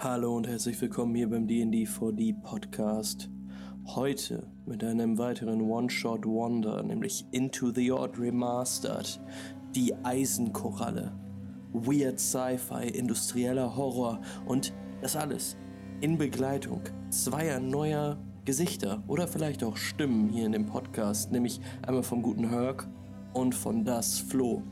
Hallo 0.00 0.36
und 0.36 0.46
herzlich 0.46 0.80
willkommen 0.80 1.16
hier 1.16 1.28
beim 1.28 1.48
D&D 1.48 1.82
4D 1.82 2.40
Podcast. 2.40 3.28
Heute 3.84 4.46
mit 4.64 4.84
einem 4.84 5.18
weiteren 5.18 5.60
One-Shot-Wonder, 5.60 6.84
nämlich 6.84 7.26
Into 7.32 7.72
the 7.74 7.90
Odd 7.90 8.16
Remastered, 8.16 9.20
die 9.74 9.92
Eisenkoralle. 10.04 11.10
Weird 11.72 12.20
Sci-Fi, 12.20 12.90
industrieller 12.90 13.74
Horror 13.74 14.20
und 14.46 14.72
das 15.02 15.16
alles 15.16 15.56
in 16.00 16.16
Begleitung 16.16 16.82
zweier 17.10 17.58
neuer 17.58 18.18
Gesichter 18.44 19.02
oder 19.08 19.26
vielleicht 19.26 19.64
auch 19.64 19.76
Stimmen 19.76 20.28
hier 20.28 20.46
in 20.46 20.52
dem 20.52 20.66
Podcast, 20.66 21.32
nämlich 21.32 21.60
einmal 21.84 22.04
vom 22.04 22.22
guten 22.22 22.48
Herc 22.48 22.86
und 23.32 23.52
von 23.52 23.84
das 23.84 24.20
Flo. 24.20 24.62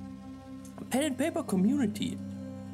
Pen 0.88 1.06
and 1.06 1.16
Paper 1.16 1.42
Community. 1.42 2.16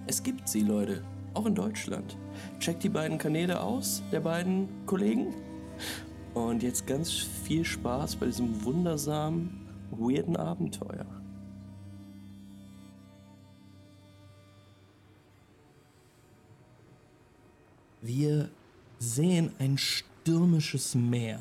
Es 0.06 0.22
gibt 0.22 0.46
sie, 0.46 0.60
Leute, 0.60 1.02
auch 1.34 1.46
in 1.46 1.54
Deutschland. 1.54 2.16
Checkt 2.58 2.82
die 2.82 2.88
beiden 2.88 3.18
Kanäle 3.18 3.60
aus, 3.60 4.02
der 4.12 4.20
beiden 4.20 4.68
Kollegen. 4.86 5.34
Und 6.34 6.62
jetzt 6.62 6.86
ganz 6.86 7.12
viel 7.12 7.64
Spaß 7.64 8.16
bei 8.16 8.26
diesem 8.26 8.64
wundersamen, 8.64 9.66
weirden 9.90 10.36
Abenteuer. 10.36 11.06
Wir 18.00 18.48
sehen 18.98 19.52
ein 19.58 19.78
stürmisches 19.78 20.94
Meer 20.94 21.40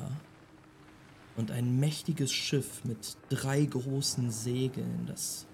und 1.36 1.50
ein 1.50 1.80
mächtiges 1.80 2.32
Schiff 2.32 2.84
mit 2.84 3.16
drei 3.30 3.64
großen 3.64 4.30
Segeln, 4.30 5.06
das 5.06 5.46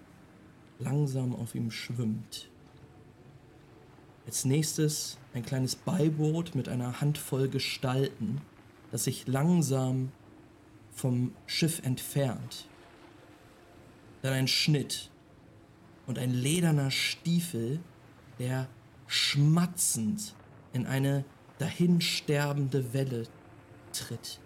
langsam 0.79 1.35
auf 1.35 1.55
ihm 1.55 1.71
schwimmt. 1.71 2.51
Als 4.29 4.45
nächstes 4.45 5.17
ein 5.33 5.43
kleines 5.43 5.75
Beiboot 5.75 6.55
mit 6.55 6.69
einer 6.69 7.01
Handvoll 7.01 7.49
Gestalten, 7.49 8.43
das 8.93 9.05
sich 9.05 9.27
langsam 9.27 10.13
vom 10.93 11.33
Schiff 11.47 11.81
entfernt. 11.83 12.69
Dann 14.21 14.35
ein 14.35 14.47
Schnitt 14.47 15.09
und 16.07 16.19
ein 16.19 16.31
lederner 16.31 16.91
Stiefel, 16.91 17.81
der 18.39 18.69
schmatzend 19.07 20.35
in 20.75 20.85
eine 20.85 21.25
dahinsterbende 21.57 22.93
Welle 22.93 23.27
tritt. 23.95 24.41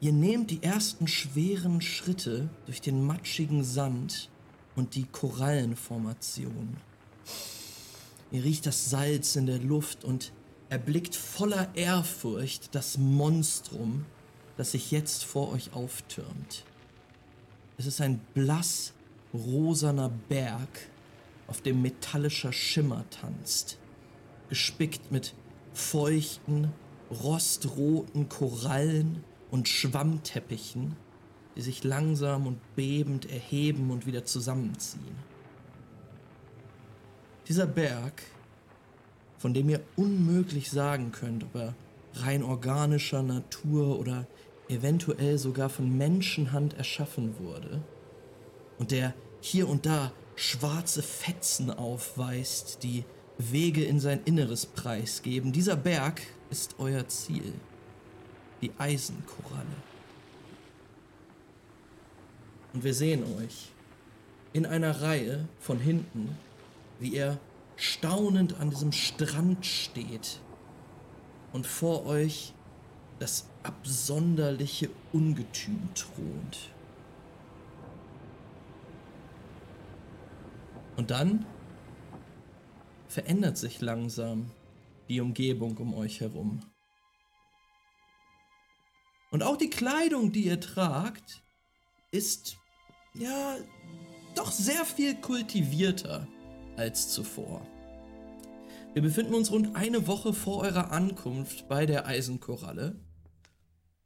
Ihr 0.00 0.12
nehmt 0.12 0.52
die 0.52 0.62
ersten 0.62 1.08
schweren 1.08 1.80
Schritte 1.80 2.48
durch 2.66 2.80
den 2.80 3.04
matschigen 3.04 3.64
Sand 3.64 4.30
und 4.76 4.94
die 4.94 5.06
Korallenformation. 5.06 6.76
Ihr 8.32 8.44
riecht 8.44 8.66
das 8.66 8.90
Salz 8.90 9.36
in 9.36 9.46
der 9.46 9.58
Luft 9.58 10.04
und 10.04 10.32
erblickt 10.68 11.16
voller 11.16 11.68
Ehrfurcht 11.74 12.74
das 12.74 12.96
Monstrum, 12.96 14.06
das 14.56 14.72
sich 14.72 14.90
jetzt 14.90 15.24
vor 15.24 15.52
euch 15.52 15.72
auftürmt. 15.72 16.64
Es 17.76 17.86
ist 17.86 18.00
ein 18.00 18.20
blass 18.34 18.92
rosaner 19.34 20.10
Berg, 20.28 20.68
auf 21.46 21.60
dem 21.60 21.82
metallischer 21.82 22.52
Schimmer 22.52 23.04
tanzt, 23.10 23.78
gespickt 24.48 25.10
mit 25.10 25.34
feuchten, 25.72 26.72
rostroten 27.10 28.28
Korallen 28.28 29.24
und 29.50 29.68
Schwammteppichen, 29.68 30.94
die 31.56 31.62
sich 31.62 31.82
langsam 31.82 32.46
und 32.46 32.58
bebend 32.76 33.28
erheben 33.28 33.90
und 33.90 34.06
wieder 34.06 34.24
zusammenziehen. 34.24 35.29
Dieser 37.50 37.66
Berg, 37.66 38.22
von 39.36 39.52
dem 39.52 39.68
ihr 39.68 39.80
unmöglich 39.96 40.70
sagen 40.70 41.10
könnt, 41.10 41.42
ob 41.42 41.56
er 41.56 41.74
rein 42.14 42.44
organischer 42.44 43.24
Natur 43.24 43.98
oder 43.98 44.28
eventuell 44.68 45.36
sogar 45.36 45.68
von 45.68 45.98
Menschenhand 45.98 46.74
erschaffen 46.74 47.34
wurde, 47.40 47.82
und 48.78 48.92
der 48.92 49.14
hier 49.40 49.68
und 49.68 49.84
da 49.84 50.12
schwarze 50.36 51.02
Fetzen 51.02 51.72
aufweist, 51.72 52.84
die 52.84 53.02
Wege 53.36 53.82
in 53.82 53.98
sein 53.98 54.20
Inneres 54.26 54.64
preisgeben. 54.66 55.50
Dieser 55.50 55.74
Berg 55.74 56.22
ist 56.50 56.76
euer 56.78 57.08
Ziel, 57.08 57.52
die 58.62 58.70
Eisenkoralle. 58.78 59.66
Und 62.74 62.84
wir 62.84 62.94
sehen 62.94 63.24
euch 63.40 63.70
in 64.52 64.66
einer 64.66 65.02
Reihe 65.02 65.48
von 65.58 65.80
hinten, 65.80 66.38
wie 67.00 67.16
er 67.16 67.40
staunend 67.76 68.60
an 68.60 68.70
diesem 68.70 68.92
Strand 68.92 69.64
steht 69.64 70.38
und 71.52 71.66
vor 71.66 72.06
euch 72.06 72.54
das 73.18 73.48
absonderliche 73.62 74.90
Ungetüm 75.12 75.88
thront. 75.94 76.70
Und 80.96 81.10
dann 81.10 81.46
verändert 83.08 83.56
sich 83.56 83.80
langsam 83.80 84.50
die 85.08 85.20
Umgebung 85.20 85.76
um 85.78 85.94
euch 85.94 86.20
herum. 86.20 86.60
Und 89.30 89.42
auch 89.42 89.56
die 89.56 89.70
Kleidung, 89.70 90.32
die 90.32 90.44
ihr 90.44 90.60
tragt, 90.60 91.42
ist 92.10 92.56
ja 93.14 93.56
doch 94.34 94.50
sehr 94.50 94.84
viel 94.84 95.14
kultivierter 95.16 96.26
als 96.80 97.10
zuvor. 97.10 97.60
Wir 98.94 99.02
befinden 99.02 99.34
uns 99.34 99.52
rund 99.52 99.76
eine 99.76 100.06
Woche 100.06 100.32
vor 100.32 100.62
eurer 100.62 100.90
Ankunft 100.90 101.68
bei 101.68 101.84
der 101.84 102.06
Eisenkoralle 102.06 102.98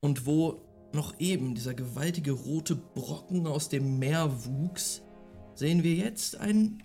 und 0.01 0.27
wo 0.27 0.61
noch 0.93 1.19
eben 1.21 1.55
dieser 1.55 1.73
gewaltige 1.73 2.33
rote 2.33 2.75
Brocken 2.75 3.47
aus 3.47 3.69
dem 3.69 3.99
Meer 3.99 4.45
wuchs, 4.45 5.03
sehen 5.55 5.85
wir 5.85 5.95
jetzt 5.95 6.37
ein 6.37 6.83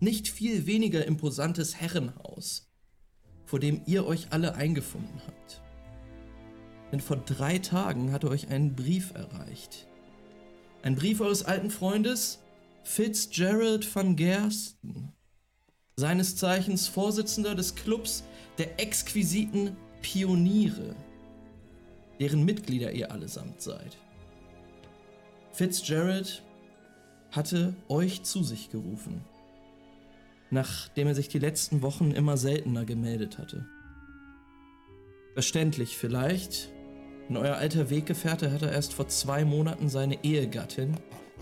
nicht 0.00 0.28
viel 0.28 0.66
weniger 0.66 1.06
imposantes 1.06 1.76
Herrenhaus, 1.76 2.68
vor 3.46 3.60
dem 3.60 3.82
ihr 3.86 4.06
euch 4.06 4.28
alle 4.30 4.56
eingefunden 4.56 5.20
habt. 5.26 5.62
Denn 6.92 7.00
vor 7.00 7.16
drei 7.16 7.58
Tagen 7.58 8.12
hatte 8.12 8.28
euch 8.28 8.48
ein 8.48 8.74
Brief 8.74 9.12
erreicht. 9.14 9.88
Ein 10.82 10.96
Brief 10.96 11.20
eures 11.20 11.44
alten 11.44 11.70
Freundes 11.70 12.40
Fitzgerald 12.82 13.94
van 13.94 14.16
Gersten, 14.16 15.12
seines 15.98 16.36
Zeichens 16.36 16.86
Vorsitzender 16.86 17.56
des 17.56 17.74
Clubs 17.74 18.22
der 18.56 18.78
exquisiten 18.80 19.76
Pioniere, 20.00 20.94
deren 22.20 22.44
Mitglieder 22.44 22.92
ihr 22.92 23.10
allesamt 23.10 23.60
seid. 23.60 23.96
Fitzgerald 25.50 26.44
hatte 27.32 27.74
euch 27.88 28.22
zu 28.22 28.44
sich 28.44 28.70
gerufen, 28.70 29.22
nachdem 30.50 31.08
er 31.08 31.16
sich 31.16 31.26
die 31.28 31.40
letzten 31.40 31.82
Wochen 31.82 32.12
immer 32.12 32.36
seltener 32.36 32.84
gemeldet 32.84 33.38
hatte. 33.38 33.66
Verständlich 35.34 35.96
vielleicht, 35.96 36.70
denn 37.28 37.36
euer 37.36 37.56
alter 37.56 37.90
Weggefährte 37.90 38.52
hatte 38.52 38.66
erst 38.66 38.94
vor 38.94 39.08
zwei 39.08 39.44
Monaten 39.44 39.88
seine 39.88 40.22
Ehegattin, 40.22 40.96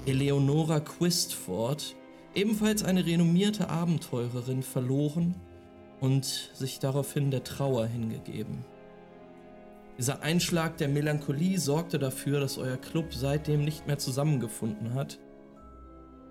Eleonora 0.07 0.81
Quistford, 0.81 1.95
ebenfalls 2.37 2.85
eine 2.85 3.05
renommierte 3.05 3.69
Abenteurerin, 3.69 4.63
verloren 4.63 5.35
und 6.01 6.51
sich 6.55 6.79
daraufhin 6.79 7.31
der 7.31 7.43
Trauer 7.43 7.87
hingegeben. 7.87 8.65
Dieser 9.99 10.21
Einschlag 10.21 10.77
der 10.77 10.89
Melancholie 10.89 11.59
sorgte 11.59 11.99
dafür, 11.99 12.39
dass 12.39 12.59
euer 12.59 12.77
Club 12.77 13.15
seitdem 13.15 13.65
nicht 13.65 13.87
mehr 13.87 13.99
zusammengefunden 13.99 14.93
hat. 14.93 15.19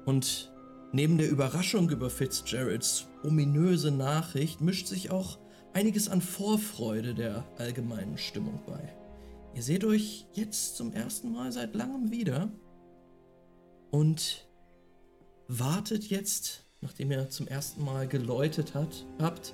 Und 0.06 0.54
neben 0.92 1.18
der 1.18 1.30
Überraschung 1.30 1.90
über 1.90 2.12
Fitzgeralds 2.12 3.08
ominöse 3.24 3.90
Nachricht 3.90 4.62
mischt 4.62 4.86
sich 4.86 5.10
auch 5.10 5.40
einiges 5.74 6.10
an 6.10 6.22
Vorfreude 6.22 7.16
der 7.16 7.44
allgemeinen 7.58 8.20
Stimmung 8.20 8.60
bei. 8.68 8.94
Ihr 9.56 9.64
seht 9.64 9.84
euch 9.84 10.28
jetzt 10.34 10.76
zum 10.76 10.94
ersten 10.94 11.32
Mal 11.32 11.52
seit 11.52 11.74
langem 11.74 12.12
wieder 12.12 12.50
und 13.90 14.45
wartet 15.48 16.06
jetzt, 16.10 16.66
nachdem 16.82 17.12
ihr 17.12 17.30
zum 17.30 17.48
ersten 17.48 17.84
Mal 17.84 18.08
geläutet 18.08 18.74
hat, 18.74 19.06
habt, 19.20 19.54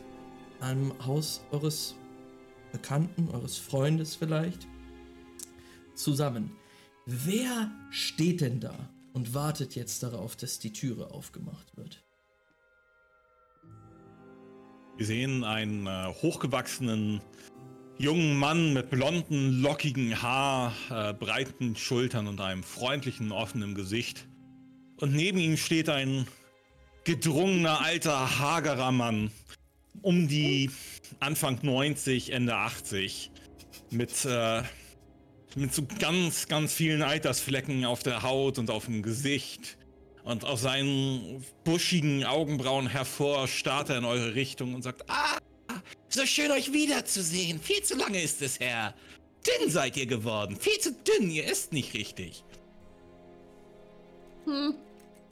am 0.59 0.93
Haus 1.05 1.41
eures 1.51 1.95
Bekannten, 2.71 3.29
eures 3.29 3.57
Freundes 3.57 4.15
vielleicht, 4.15 4.67
zusammen. 5.95 6.51
Wer 7.05 7.71
steht 7.89 8.41
denn 8.41 8.59
da 8.59 8.73
und 9.13 9.33
wartet 9.33 9.75
jetzt 9.75 10.03
darauf, 10.03 10.35
dass 10.35 10.59
die 10.59 10.71
Türe 10.71 11.11
aufgemacht 11.11 11.75
wird? 11.75 12.03
Wir 14.97 15.05
sehen 15.05 15.43
einen 15.43 15.87
äh, 15.87 16.13
hochgewachsenen 16.21 17.21
jungen 17.97 18.37
Mann 18.37 18.73
mit 18.73 18.89
blonden, 18.89 19.61
lockigen 19.61 20.21
Haar, 20.21 20.73
äh, 20.89 21.13
breiten 21.13 21.75
Schultern 21.75 22.27
und 22.27 22.39
einem 22.39 22.63
freundlichen, 22.63 23.31
offenen 23.31 23.73
Gesicht. 23.73 24.27
Und 25.01 25.13
neben 25.13 25.39
ihm 25.39 25.57
steht 25.57 25.89
ein 25.89 26.27
gedrungener, 27.03 27.81
alter, 27.81 28.39
hagerer 28.39 28.91
Mann 28.91 29.31
um 30.03 30.27
die 30.27 30.69
Anfang 31.19 31.59
90, 31.61 32.31
Ende 32.31 32.55
80 32.55 33.31
mit, 33.89 34.25
äh, 34.25 34.61
mit 35.55 35.73
so 35.73 35.83
ganz, 35.99 36.47
ganz 36.47 36.73
vielen 36.73 37.01
Altersflecken 37.01 37.83
auf 37.83 38.03
der 38.03 38.21
Haut 38.21 38.57
und 38.59 38.69
auf 38.69 38.85
dem 38.85 39.01
Gesicht. 39.01 39.77
Und 40.23 40.45
aus 40.45 40.61
seinen 40.61 41.43
buschigen 41.63 42.23
Augenbrauen 42.23 42.87
hervor 42.87 43.47
starrt 43.47 43.89
er 43.89 43.97
in 43.97 44.05
eure 44.05 44.35
Richtung 44.35 44.75
und 44.75 44.83
sagt, 44.83 45.03
ah, 45.09 45.37
so 46.09 46.25
schön 46.27 46.51
euch 46.51 46.73
wiederzusehen. 46.73 47.59
Viel 47.59 47.81
zu 47.81 47.97
lange 47.97 48.21
ist 48.21 48.41
es 48.43 48.59
her. 48.59 48.93
Dünn 49.47 49.71
seid 49.71 49.97
ihr 49.97 50.05
geworden. 50.05 50.57
Viel 50.57 50.77
zu 50.77 50.93
dünn, 50.93 51.31
ihr 51.31 51.45
isst 51.45 51.73
nicht 51.73 51.95
richtig. 51.95 52.43
Hm. 54.45 54.75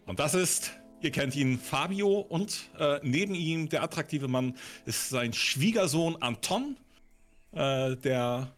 Und 0.09 0.19
das 0.19 0.33
ist 0.33 0.73
Ihr 1.01 1.11
kennt 1.11 1.35
ihn, 1.35 1.57
Fabio, 1.57 2.19
und 2.19 2.69
äh, 2.77 3.00
neben 3.03 3.33
ihm, 3.33 3.69
der 3.69 3.83
attraktive 3.83 4.27
Mann, 4.27 4.57
ist 4.85 5.09
sein 5.09 5.31
Schwiegersohn 5.31 6.21
Anton, 6.21 6.75
äh, 7.53 7.95
der, 7.95 8.51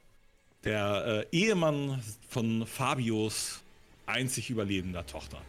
der 0.63 1.27
äh, 1.31 1.38
Ehemann 1.38 2.01
von 2.27 2.65
Fabios 2.65 3.62
einzig 4.07 4.50
überlebender 4.50 5.06
Tochter. 5.06 5.39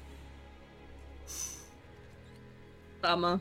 Drama. 3.01 3.41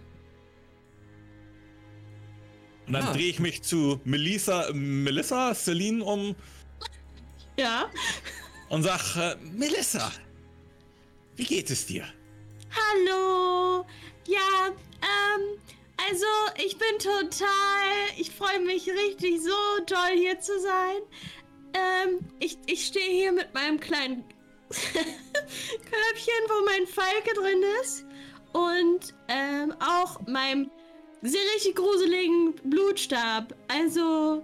Und 2.87 2.93
dann 2.93 3.03
ah. 3.03 3.13
drehe 3.13 3.29
ich 3.29 3.39
mich 3.39 3.63
zu 3.63 3.99
Melissa, 4.05 4.71
Melissa, 4.71 5.53
Celine 5.53 6.03
um. 6.03 6.35
Ja. 7.57 7.89
Und 8.69 8.83
sag, 8.83 9.17
äh, 9.17 9.35
Melissa, 9.41 10.09
wie 11.35 11.43
geht 11.43 11.69
es 11.69 11.85
dir? 11.85 12.05
Hallo. 12.73 13.85
Ja, 14.27 14.67
ähm, 14.67 15.59
also 16.09 16.25
ich 16.63 16.77
bin 16.77 16.99
total, 16.99 17.49
ich 18.17 18.31
freue 18.31 18.59
mich 18.61 18.89
richtig 18.89 19.41
so 19.41 19.83
toll 19.85 20.15
hier 20.15 20.39
zu 20.39 20.57
sein. 20.59 21.01
Ähm, 21.73 22.19
ich, 22.39 22.57
ich 22.67 22.85
stehe 22.85 23.11
hier 23.11 23.31
mit 23.33 23.53
meinem 23.53 23.79
kleinen 23.79 24.23
Körbchen, 24.69 26.43
wo 26.47 26.65
mein 26.65 26.87
Falke 26.87 27.33
drin 27.35 27.63
ist. 27.81 28.05
Und 28.53 29.13
ähm, 29.27 29.73
auch 29.79 30.25
meinem 30.27 30.69
sehr 31.21 31.41
richtig 31.55 31.75
gruseligen 31.75 32.55
Blutstab. 32.63 33.53
Also, 33.67 34.43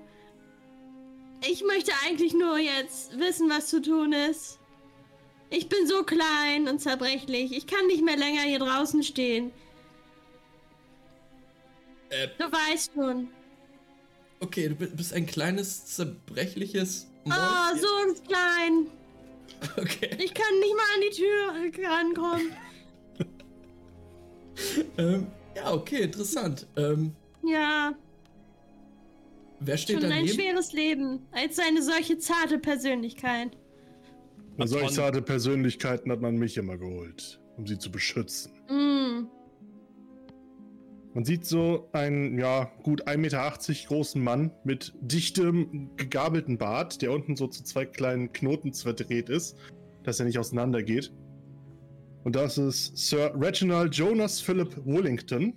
ich 1.45 1.63
möchte 1.63 1.91
eigentlich 2.05 2.33
nur 2.33 2.57
jetzt 2.57 3.17
wissen, 3.19 3.49
was 3.49 3.67
zu 3.67 3.81
tun 3.81 4.13
ist. 4.13 4.56
Ich 5.49 5.69
bin 5.69 5.87
so 5.87 6.03
klein 6.03 6.67
und 6.67 6.79
zerbrechlich. 6.79 7.55
Ich 7.55 7.67
kann 7.67 7.87
nicht 7.87 8.03
mehr 8.03 8.17
länger 8.17 8.41
hier 8.41 8.59
draußen 8.59 9.03
stehen. 9.03 9.51
Äh, 12.09 12.27
du 12.37 12.45
weißt 12.45 12.91
schon. 12.93 13.29
Okay, 14.39 14.69
du 14.69 14.75
bist 14.75 15.13
ein 15.13 15.25
kleines, 15.25 15.85
zerbrechliches 15.85 17.07
Mäuschen. 17.25 17.43
Oh, 17.43 17.77
so 17.77 18.21
klein. 18.27 18.87
Okay. 19.75 20.09
Ich 20.19 20.35
kann 20.35 20.59
nicht 20.59 20.75
mal 20.75 20.83
an 20.93 21.01
die 21.01 21.15
Tür 21.15 21.89
rankommen. 21.89 22.51
ähm, 24.99 25.27
ja, 25.55 25.73
okay, 25.73 26.01
interessant. 26.03 26.67
Ähm, 26.75 27.15
ja. 27.43 27.95
Wer 29.59 29.77
steht 29.77 29.99
Schon 29.99 30.09
daneben? 30.09 30.29
ein 30.29 30.33
schweres 30.35 30.73
Leben, 30.73 31.25
als 31.31 31.57
eine 31.57 31.81
solche 31.81 32.19
zarte 32.19 32.59
Persönlichkeit. 32.59 33.57
Für 34.57 34.67
solch 34.67 34.91
zarte 34.91 35.21
Persönlichkeiten 35.21 36.11
hat 36.11 36.21
man 36.21 36.35
mich 36.37 36.57
immer 36.57 36.77
geholt, 36.77 37.39
um 37.57 37.67
sie 37.67 37.77
zu 37.77 37.91
beschützen. 37.91 38.53
Mm. 38.69 39.27
Man 41.13 41.25
sieht 41.25 41.45
so 41.45 41.89
einen, 41.93 42.37
ja, 42.39 42.71
gut 42.83 43.07
1,80 43.07 43.17
Meter 43.17 43.87
großen 43.87 44.23
Mann 44.23 44.51
mit 44.63 44.93
dichtem, 45.01 45.89
gegabelten 45.95 46.57
Bart, 46.57 47.01
der 47.01 47.11
unten 47.11 47.35
so 47.35 47.47
zu 47.47 47.63
zwei 47.63 47.85
kleinen 47.85 48.31
Knoten 48.33 48.73
verdreht 48.73 49.29
ist, 49.29 49.57
dass 50.03 50.19
er 50.19 50.25
nicht 50.25 50.39
auseinandergeht. 50.39 51.11
Und 52.23 52.35
das 52.35 52.57
ist 52.57 52.97
Sir 52.97 53.33
Reginald 53.35 53.95
Jonas 53.95 54.41
Philip 54.41 54.75
Wallington, 54.85 55.53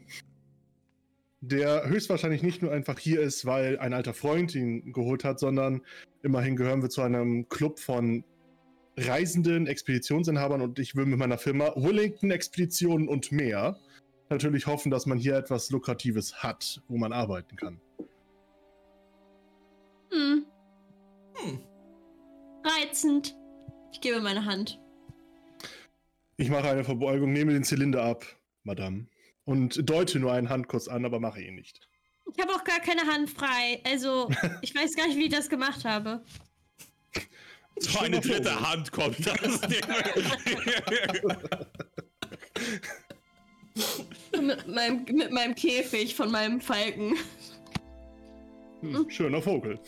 der 1.41 1.89
höchstwahrscheinlich 1.89 2.43
nicht 2.43 2.63
nur 2.63 2.73
einfach 2.73 2.99
hier 2.99 3.21
ist, 3.21 3.47
weil 3.47 3.79
ein 3.79 3.93
alter 3.93 4.15
Freund 4.15 4.55
ihn 4.55 4.93
geholt 4.93 5.25
hat, 5.25 5.41
sondern 5.41 5.81
immerhin 6.23 6.57
gehören 6.57 6.83
wir 6.83 6.91
zu 6.91 7.03
einem 7.03 7.49
Club 7.49 7.79
von 7.81 8.25
reisenden 8.97 9.67
Expeditionsinhabern 9.67 10.61
und 10.61 10.79
ich 10.79 10.95
will 10.95 11.07
mit 11.07 11.19
meiner 11.19 11.39
Firma 11.39 11.73
Wellington 11.77 12.31
Expeditionen 12.31 13.09
und 13.09 13.33
mehr 13.33 13.79
natürlich 14.29 14.67
hoffen, 14.67 14.91
dass 14.91 15.07
man 15.07 15.19
hier 15.19 15.37
etwas 15.37 15.71
Lukratives 15.71 16.43
hat, 16.43 16.83
wo 16.89 16.97
man 16.97 17.13
arbeiten 17.13 17.57
kann. 17.57 17.81
Hm. 20.13 20.47
Hm. 21.35 21.61
Reizend. 22.65 23.37
Ich 23.93 24.01
gebe 24.01 24.21
meine 24.21 24.45
Hand. 24.45 24.81
Ich 26.37 26.49
mache 26.49 26.69
eine 26.69 26.85
Verbeugung, 26.85 27.33
nehme 27.33 27.53
den 27.53 27.65
Zylinder 27.65 28.03
ab, 28.03 28.25
Madame, 28.65 29.07
und 29.45 29.89
deute 29.89 30.19
nur 30.19 30.33
einen 30.33 30.49
Handkuss 30.49 30.89
an, 30.89 31.05
aber 31.05 31.21
mache 31.21 31.43
ihn 31.43 31.55
nicht. 31.55 31.81
Ich 32.35 32.43
habe 32.43 32.55
auch 32.55 32.65
gar 32.65 32.81
keine 32.81 33.03
Hand 33.03 33.31
frei. 33.31 33.83
Also, 33.85 34.31
ich 34.63 34.75
weiß 34.75 34.95
gar 34.97 35.07
nicht, 35.07 35.19
wie 35.19 35.25
ich 35.25 35.35
das 35.35 35.49
gemacht 35.49 35.85
habe. 35.85 36.23
So 37.81 37.99
eine 37.99 38.21
dritte 38.21 38.61
Hand 38.61 38.93
kommt 38.93 39.27
das 39.27 39.61
mit, 44.41 44.69
meinem, 44.69 45.05
mit 45.05 45.33
meinem 45.33 45.55
Käfig 45.55 46.15
von 46.15 46.31
meinem 46.31 46.61
Falken. 46.61 47.15
Hm, 48.81 49.09
schöner 49.11 49.43
Vogel. 49.43 49.79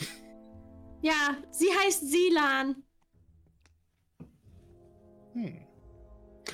Ja, 1.03 1.37
sie 1.51 1.69
heißt 1.85 2.11
Silan. 2.11 2.77
Hm. 5.35 5.59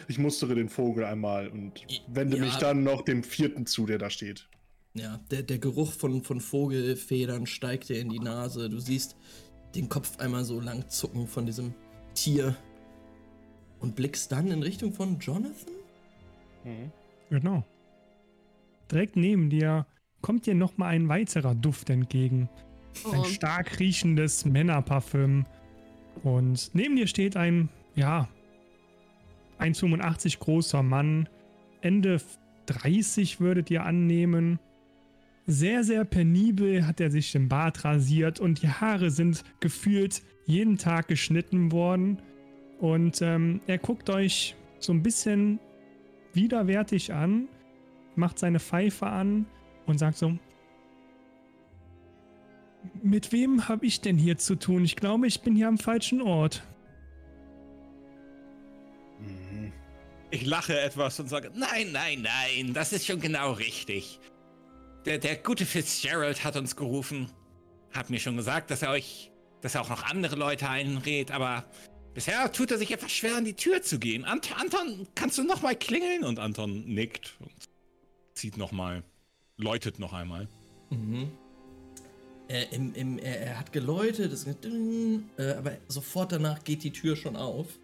Ich 0.07 0.19
mustere 0.19 0.55
den 0.55 0.69
Vogel 0.69 1.05
einmal 1.05 1.49
und 1.49 1.85
wende 2.09 2.37
ja. 2.37 2.45
mich 2.45 2.57
dann 2.57 2.83
noch 2.83 3.03
dem 3.03 3.23
vierten 3.23 3.67
zu, 3.67 3.87
der 3.87 3.99
da 3.99 4.11
steht. 4.11 4.49
Ja, 4.95 5.21
der, 5.31 5.43
der 5.43 5.59
Geruch 5.59 5.93
von, 5.93 6.23
von 6.23 6.41
Vogelfedern 6.41 7.47
steigt 7.47 7.89
dir 7.89 8.01
in 8.01 8.09
die 8.09 8.19
Nase. 8.19 8.69
Du 8.69 8.81
siehst 8.81 9.17
den 9.75 9.89
Kopf 9.89 10.19
einmal 10.19 10.45
so 10.45 10.61
lang 10.61 10.89
zucken 10.89 11.27
von 11.27 11.47
diesem 11.47 11.75
Tier 12.15 12.57
und 13.81 13.95
blickst 13.95 14.33
dann 14.33 14.51
in 14.51 14.63
Richtung 14.63 14.93
von 14.93 15.19
Jonathan? 15.19 15.75
Mhm. 16.65 16.93
Genau. 17.31 17.65
Direkt 18.91 19.17
neben 19.17 19.51
dir 19.51 19.87
kommt 20.21 20.47
dir 20.47 20.55
nochmal 20.55 20.91
ein 20.91 21.09
weiterer 21.09 21.55
Duft 21.55 21.91
entgegen. 21.91 22.49
Oh. 23.05 23.11
Ein 23.11 23.25
stark 23.25 23.79
riechendes 23.79 24.45
Männerparfüm. 24.45 25.47
Und 26.23 26.71
neben 26.75 26.97
dir 26.97 27.07
steht 27.07 27.37
ein, 27.37 27.69
ja, 27.95 28.29
1,85 29.59 30.39
großer 30.39 30.83
Mann. 30.83 31.29
Ende 31.81 32.21
30 32.67 33.41
würdet 33.41 33.71
ihr 33.71 33.85
annehmen. 33.85 34.59
Sehr, 35.51 35.83
sehr 35.83 36.05
penibel 36.05 36.87
hat 36.87 37.01
er 37.01 37.11
sich 37.11 37.33
den 37.33 37.49
Bart 37.49 37.83
rasiert 37.83 38.39
und 38.39 38.61
die 38.61 38.69
Haare 38.69 39.11
sind 39.11 39.45
gefühlt 39.61 40.23
jeden 40.45 40.77
Tag 40.77 41.09
geschnitten 41.09 41.73
worden. 41.73 42.21
Und 42.79 43.23
ähm, 43.23 43.63
er 43.67 43.79
guckt 43.79 44.11
euch 44.11 44.57
so 44.79 44.93
ein 44.93 45.03
bisschen 45.03 45.59
widerwärtig 46.35 47.15
an, 47.15 47.49
macht 48.15 48.39
seine 48.39 48.61
Pfeife 48.61 49.07
an 49.07 49.47
und 49.87 49.97
sagt 49.97 50.19
so, 50.19 50.37
mit 53.03 53.33
wem 53.33 53.69
habe 53.71 53.87
ich 53.87 54.03
denn 54.03 54.19
hier 54.19 54.37
zu 54.37 54.55
tun? 54.55 54.85
Ich 54.85 54.97
glaube, 54.97 55.27
ich 55.27 55.41
bin 55.41 55.57
hier 55.57 55.69
am 55.69 55.79
falschen 55.79 56.21
Ort. 56.21 56.63
Mhm. 59.19 59.73
Ich 60.31 60.45
lache 60.45 60.79
etwas 60.79 61.19
und 61.21 61.31
sage, 61.31 61.51
nein, 61.55 61.91
nein, 61.91 62.21
nein, 62.21 62.75
das 62.75 62.93
ist 62.93 63.07
schon 63.07 63.19
genau 63.19 63.53
richtig. 63.53 64.21
Der, 65.09 65.17
der 65.17 65.37
gute 65.37 65.65
Fitzgerald 65.65 66.45
hat 66.45 66.57
uns 66.57 66.77
gerufen. 66.77 67.31
Hat 67.93 68.11
mir 68.11 68.21
schon 68.21 68.37
gesagt, 68.37 68.71
dass 68.71 68.83
er 68.83 68.91
euch, 68.91 69.31
dass 69.63 69.75
er 69.75 69.81
auch 69.81 69.89
noch 69.89 70.03
andere 70.03 70.37
Leute 70.37 70.69
einrät, 70.69 71.31
aber 71.31 71.65
bisher 72.13 72.53
tut 72.53 72.73
er 72.73 72.77
sich 72.77 72.91
etwas 72.91 73.11
schwer, 73.13 73.37
an 73.37 73.47
die 73.47 73.55
Tür 73.55 73.81
zu 73.81 73.99
gehen. 73.99 74.27
Ant 74.27 74.55
Anton, 74.61 75.09
kannst 75.15 75.39
du 75.39 75.45
noch 75.45 75.63
mal 75.63 75.75
klingeln? 75.75 76.25
Und 76.25 76.39
Anton 76.39 76.85
nickt 76.85 77.39
und 77.41 77.51
zieht 78.35 78.59
noch 78.59 78.71
mal, 78.71 79.03
läutet 79.57 79.99
noch 79.99 80.13
einmal. 80.13 80.47
Mhm. 80.91 81.33
Er, 82.49 82.71
im, 82.75 82.93
im, 82.93 83.19
er, 83.19 83.41
er, 83.41 83.59
hat 83.59 83.73
geläutet, 83.73 84.31
es 84.31 84.45
geht, 84.45 84.67
äh, 85.39 85.53
aber 85.53 85.79
sofort 85.89 86.33
danach 86.33 86.65
geht 86.65 86.85
die 86.85 86.93
Tür 86.93 87.17
schon 87.17 87.37
auf 87.37 87.79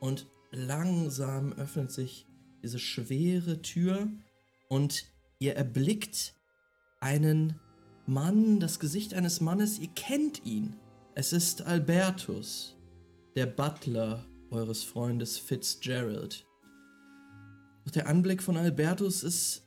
und 0.00 0.26
langsam 0.50 1.52
öffnet 1.52 1.92
sich 1.92 2.26
diese 2.64 2.80
schwere 2.80 3.62
Tür 3.62 4.08
und 4.68 5.04
ihr 5.38 5.54
erblickt 5.54 6.34
einen 7.00 7.58
Mann, 8.06 8.60
das 8.60 8.80
Gesicht 8.80 9.14
eines 9.14 9.40
Mannes, 9.40 9.78
ihr 9.78 9.88
kennt 9.94 10.44
ihn. 10.44 10.76
Es 11.14 11.32
ist 11.32 11.62
Albertus, 11.62 12.76
der 13.36 13.46
Butler 13.46 14.26
eures 14.50 14.82
Freundes 14.82 15.36
Fitzgerald. 15.38 16.46
Doch 17.84 17.92
der 17.92 18.06
Anblick 18.06 18.42
von 18.42 18.56
Albertus 18.56 19.22
ist. 19.22 19.66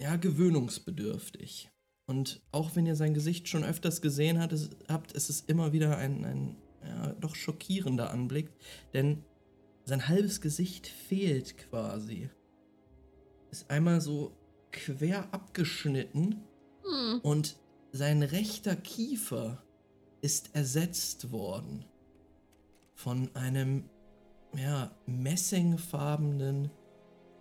ja, 0.00 0.16
gewöhnungsbedürftig. 0.16 1.70
Und 2.06 2.42
auch 2.52 2.76
wenn 2.76 2.86
ihr 2.86 2.96
sein 2.96 3.14
Gesicht 3.14 3.48
schon 3.48 3.64
öfters 3.64 4.02
gesehen 4.02 4.38
hat, 4.38 4.52
es, 4.52 4.70
habt, 4.88 5.12
ist 5.12 5.30
es 5.30 5.40
immer 5.42 5.72
wieder 5.72 5.96
ein, 5.96 6.24
ein 6.24 6.56
ja, 6.86 7.12
doch 7.20 7.34
schockierender 7.34 8.10
Anblick, 8.10 8.50
denn 8.92 9.24
sein 9.84 10.08
halbes 10.08 10.40
Gesicht 10.40 10.86
fehlt 10.86 11.56
quasi. 11.56 12.28
Ist 13.50 13.70
einmal 13.70 14.00
so 14.00 14.36
quer 14.74 15.32
abgeschnitten 15.32 16.42
hm. 16.82 17.20
und 17.22 17.56
sein 17.92 18.22
rechter 18.22 18.76
Kiefer 18.76 19.62
ist 20.20 20.54
ersetzt 20.54 21.30
worden 21.30 21.84
von 22.94 23.34
einem 23.34 23.88
ja, 24.56 24.90
messingfarbenen 25.06 26.70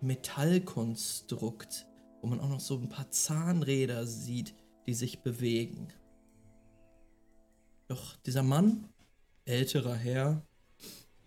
Metallkonstrukt, 0.01 1.87
wo 2.21 2.27
man 2.27 2.39
auch 2.39 2.49
noch 2.49 2.59
so 2.59 2.77
ein 2.77 2.89
paar 2.89 3.09
Zahnräder 3.09 4.05
sieht, 4.05 4.53
die 4.85 4.93
sich 4.93 5.21
bewegen. 5.21 5.87
Doch 7.87 8.15
dieser 8.17 8.43
Mann, 8.43 8.89
älterer 9.45 9.95
Herr, 9.95 10.45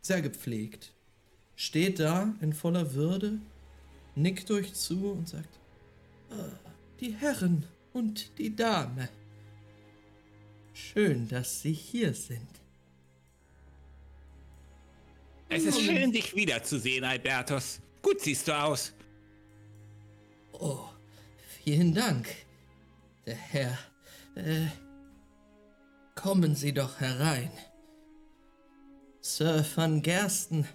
sehr 0.03 0.23
gepflegt, 0.23 0.95
steht 1.57 1.99
da 2.01 2.35
in 2.41 2.53
voller 2.53 2.95
Würde, 2.95 3.41
nickt 4.15 4.51
euch 4.51 4.75
zu 4.75 5.11
und 5.11 5.29
sagt, 5.29 5.61
die 7.01 7.15
Herren 7.15 7.65
und 7.93 8.39
die 8.39 8.55
Dame. 8.55 9.09
Schön, 10.73 11.29
dass 11.29 11.63
Sie 11.63 11.73
hier 11.73 12.13
sind. 12.15 12.49
Es 15.49 15.65
ist 15.65 15.81
schön, 15.81 16.13
dich 16.13 16.35
wiederzusehen, 16.35 17.05
Albertus. 17.05 17.81
Gut 18.03 18.21
siehst 18.21 18.49
du 18.49 18.53
aus. 18.53 18.93
Oh, 20.53 20.85
vielen 21.63 21.95
Dank, 21.95 22.29
der 23.27 23.37
Herr. 23.37 23.79
Äh, 24.35 24.67
kommen 26.15 26.55
Sie 26.55 26.73
doch 26.73 27.01
herein. 27.01 27.51
Sir 29.21 29.65
van 29.75 30.03
Gersten 30.03 30.67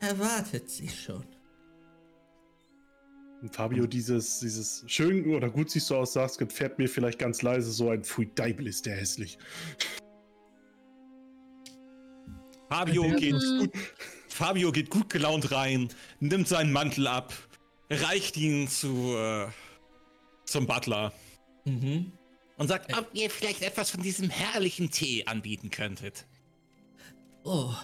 erwartet 0.00 0.70
Sie 0.70 0.88
schon. 0.88 1.33
Und 3.44 3.54
Fabio, 3.54 3.86
dieses, 3.86 4.40
dieses 4.40 4.84
schön 4.86 5.34
oder 5.34 5.50
gut 5.50 5.68
siehst 5.68 5.90
du 5.90 5.96
aus, 5.96 6.14
sagst, 6.14 6.42
fährt 6.50 6.78
mir 6.78 6.88
vielleicht 6.88 7.18
ganz 7.18 7.42
leise 7.42 7.70
so 7.72 7.90
ein 7.90 8.02
Pfui 8.02 8.30
Deibel 8.34 8.66
ist 8.66 8.86
der 8.86 8.96
hässlich. 8.96 9.36
Fabio 12.70 13.02
geht, 13.18 13.34
gut, 13.34 13.70
Fabio 14.28 14.72
geht 14.72 14.88
gut 14.88 15.10
gelaunt 15.10 15.52
rein, 15.52 15.90
nimmt 16.20 16.48
seinen 16.48 16.72
Mantel 16.72 17.06
ab, 17.06 17.34
reicht 17.90 18.38
ihn 18.38 18.66
zu, 18.66 19.14
äh, 19.14 19.48
zum 20.46 20.66
Butler. 20.66 21.12
Mhm. 21.66 22.12
Und 22.56 22.68
sagt, 22.68 22.96
ob 22.96 23.10
ihr 23.12 23.28
vielleicht 23.28 23.60
etwas 23.60 23.90
von 23.90 24.00
diesem 24.00 24.30
herrlichen 24.30 24.90
Tee 24.90 25.26
anbieten 25.26 25.70
könntet. 25.70 26.24
Oh, 27.42 27.74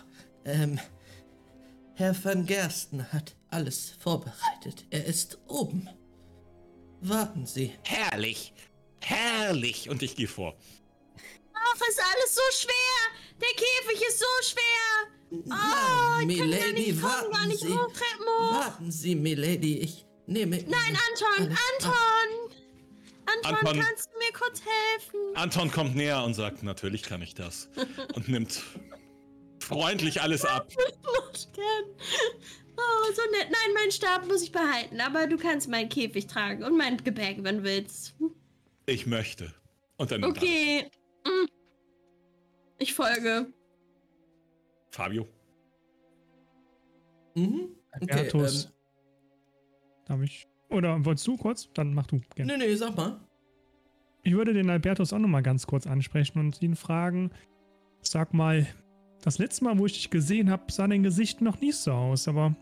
ähm, 0.47 0.81
Herr 2.01 2.15
van 2.15 2.47
Gersten 2.47 3.13
hat 3.13 3.37
alles 3.51 3.95
vorbereitet. 3.99 4.87
Er 4.89 5.05
ist 5.05 5.37
oben. 5.47 5.87
Warten 7.03 7.45
Sie. 7.45 7.75
Herrlich, 7.83 8.55
herrlich. 9.03 9.91
Und 9.91 10.03
ich 10.03 10.17
gehe 10.17 10.27
vor. 10.27 10.57
Ach, 11.53 11.75
ist 11.75 12.01
alles 12.01 12.35
so 12.35 12.41
schwer. 12.53 13.39
Der 13.39 13.49
Käfig 13.49 14.09
ist 14.09 14.19
so 14.19 14.25
schwer. 14.43 15.51
Oh, 15.51 16.21
ich 16.21 16.27
Milady, 16.27 17.03
warten 17.03 17.33
gar 17.33 17.47
nicht 17.47 17.61
Sie. 17.61 17.69
Warten 17.69 18.91
Sie, 18.91 19.15
Milady, 19.15 19.81
ich 19.81 20.07
nehme... 20.27 20.57
Nein, 20.57 20.97
Anton, 21.11 21.55
Anton! 21.75 21.99
Anton, 23.27 23.57
Anton, 23.57 23.79
kannst 23.79 24.09
du 24.11 24.19
mir 24.19 24.33
kurz 24.33 24.63
helfen? 24.63 25.21
Anton 25.35 25.71
kommt 25.71 25.95
näher 25.95 26.25
und 26.25 26.33
sagt, 26.33 26.63
natürlich 26.63 27.03
kann 27.03 27.21
ich 27.21 27.35
das. 27.35 27.69
und 28.15 28.27
nimmt 28.27 28.63
freundlich 29.71 30.21
alles 30.21 30.45
ab. 30.45 30.69
Oh, 32.83 33.13
so 33.13 33.21
nett. 33.33 33.49
Nein, 33.51 33.75
meinen 33.75 33.93
Stab 33.93 34.27
muss 34.27 34.43
ich 34.43 34.53
behalten, 34.53 35.01
aber 35.01 35.27
du 35.27 35.37
kannst 35.37 35.69
meinen 35.69 35.91
Käfig 35.91 36.27
tragen 36.27 36.65
und 36.65 36.79
mein 36.79 36.97
Gebäck, 36.97 37.37
wenn 37.43 37.59
du 37.59 37.65
willst. 37.65 38.15
Ich 38.87 39.07
möchte. 39.07 39.53
Und 39.99 40.11
dann. 40.11 40.25
Okay. 40.25 40.87
Hm. 41.27 41.49
Ich 42.79 42.95
folge. 42.95 43.53
Fabio. 44.93 45.29
Mhm. 47.35 47.69
Okay, 48.01 48.31
ähm, 48.33 48.71
Darf 50.07 50.23
ich? 50.23 50.49
Oder 50.71 51.05
wolltest 51.05 51.27
du 51.27 51.37
kurz? 51.37 51.69
Dann 51.75 51.93
mach 51.93 52.07
du. 52.07 52.21
Gerne. 52.35 52.57
Nee, 52.57 52.67
nee, 52.67 52.75
sag 52.77 52.97
mal. 52.97 53.21
Ich 54.23 54.33
würde 54.33 54.55
den 54.55 54.71
Albertus 54.71 55.13
auch 55.13 55.19
nochmal 55.19 55.43
ganz 55.43 55.67
kurz 55.67 55.87
ansprechen 55.87 56.39
und 56.39 56.63
ihn 56.63 56.77
fragen, 56.77 57.31
sag 58.01 58.33
mal, 58.33 58.67
das 59.21 59.39
letzte 59.39 59.65
Mal, 59.65 59.79
wo 59.79 59.87
ich 59.87 59.95
dich 59.95 60.11
gesehen 60.11 60.51
habe, 60.51 60.73
sah 60.73 60.87
dein 60.87 61.03
Gesicht 61.03 61.41
noch 61.41 61.61
nicht 61.61 61.77
so 61.77 61.93
aus, 61.93 62.29
aber 62.29 62.57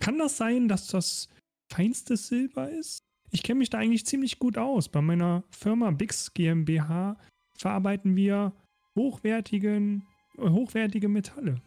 kann 0.00 0.18
das 0.18 0.36
sein, 0.36 0.68
dass 0.68 0.88
das 0.88 1.28
feinste 1.70 2.16
Silber 2.16 2.70
ist? 2.70 3.02
Ich 3.30 3.42
kenne 3.42 3.58
mich 3.58 3.70
da 3.70 3.78
eigentlich 3.78 4.06
ziemlich 4.06 4.38
gut 4.38 4.56
aus. 4.56 4.88
Bei 4.88 5.02
meiner 5.02 5.44
Firma 5.50 5.90
Bix 5.90 6.32
GmbH 6.32 7.16
verarbeiten 7.52 8.16
wir 8.16 8.52
hochwertigen, 8.96 10.06
hochwertige 10.38 11.08
Metalle. 11.08 11.60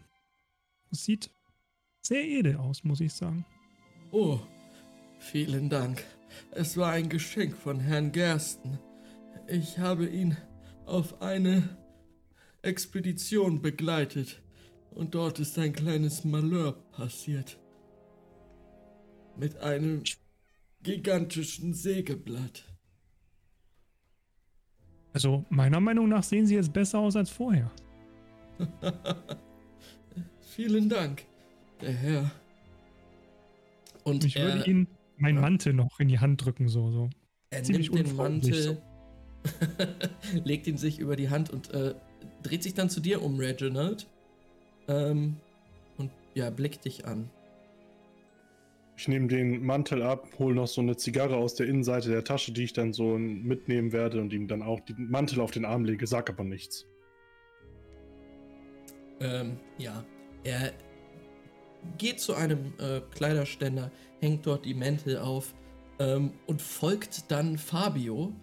Es 0.91 1.05
sieht 1.05 1.29
sehr 2.01 2.23
edel 2.23 2.57
aus, 2.57 2.83
muss 2.83 2.99
ich 2.99 3.13
sagen. 3.13 3.45
Oh, 4.11 4.39
vielen 5.19 5.69
Dank. 5.69 6.03
Es 6.51 6.77
war 6.77 6.91
ein 6.91 7.09
Geschenk 7.09 7.55
von 7.55 7.79
Herrn 7.79 8.11
Gersten. 8.11 8.79
Ich 9.47 9.77
habe 9.77 10.07
ihn 10.07 10.35
auf 10.85 11.21
eine 11.21 11.77
Expedition 12.61 13.61
begleitet 13.61 14.41
und 14.91 15.15
dort 15.15 15.39
ist 15.39 15.57
ein 15.57 15.73
kleines 15.73 16.23
Malheur 16.23 16.73
passiert. 16.91 17.57
Mit 19.37 19.57
einem 19.57 20.03
gigantischen 20.83 21.73
Sägeblatt. 21.73 22.65
Also 25.13 25.45
meiner 25.49 25.79
Meinung 25.79 26.07
nach 26.09 26.23
sehen 26.23 26.45
sie 26.45 26.55
jetzt 26.55 26.71
besser 26.71 26.99
aus 26.99 27.15
als 27.15 27.29
vorher. 27.29 27.71
Vielen 30.39 30.89
Dank, 30.89 31.25
der 31.81 31.93
Herr. 31.93 32.31
Und 34.03 34.23
ich 34.23 34.35
würde 34.35 34.69
ihm 34.69 34.87
meinen 35.17 35.35
ja. 35.35 35.41
Mantel 35.41 35.73
noch 35.73 35.99
in 35.99 36.07
die 36.07 36.19
Hand 36.19 36.43
drücken, 36.45 36.67
so. 36.67 36.91
so. 36.91 37.09
Er 37.49 37.63
Ziemlich 37.63 37.91
nimmt 37.91 38.07
den 38.07 38.15
Mantel, 38.15 38.81
legt 40.43 40.67
ihn 40.67 40.77
sich 40.77 40.99
über 40.99 41.15
die 41.15 41.29
Hand 41.29 41.49
und 41.49 41.73
äh, 41.73 41.95
dreht 42.43 42.63
sich 42.63 42.73
dann 42.73 42.89
zu 42.89 42.99
dir 42.99 43.21
um, 43.21 43.39
Reginald. 43.39 44.07
Ähm, 44.87 45.37
und 45.97 46.11
ja, 46.33 46.49
blickt 46.49 46.85
dich 46.85 47.05
an. 47.05 47.29
Ich 48.97 49.07
nehme 49.07 49.27
den 49.27 49.65
Mantel 49.65 50.03
ab, 50.03 50.27
hole 50.37 50.53
noch 50.53 50.67
so 50.67 50.81
eine 50.81 50.95
Zigarre 50.95 51.35
aus 51.35 51.55
der 51.55 51.65
Innenseite 51.67 52.09
der 52.09 52.23
Tasche, 52.23 52.51
die 52.51 52.65
ich 52.65 52.73
dann 52.73 52.93
so 52.93 53.17
mitnehmen 53.17 53.91
werde 53.93 54.21
und 54.21 54.31
ihm 54.31 54.47
dann 54.47 54.61
auch 54.61 54.79
den 54.81 55.09
Mantel 55.09 55.41
auf 55.41 55.51
den 55.51 55.65
Arm 55.65 55.85
lege, 55.85 56.05
sag 56.05 56.29
aber 56.29 56.43
nichts. 56.43 56.85
Ähm, 59.19 59.57
ja. 59.77 60.05
Er 60.43 60.73
geht 61.97 62.19
zu 62.19 62.35
einem 62.35 62.73
äh, 62.79 63.01
Kleiderständer, 63.15 63.91
hängt 64.19 64.45
dort 64.45 64.65
die 64.65 64.73
Mäntel 64.73 65.17
auf 65.17 65.53
ähm, 65.99 66.33
und 66.45 66.61
folgt 66.61 67.31
dann 67.31 67.57
Fabio, 67.57 68.33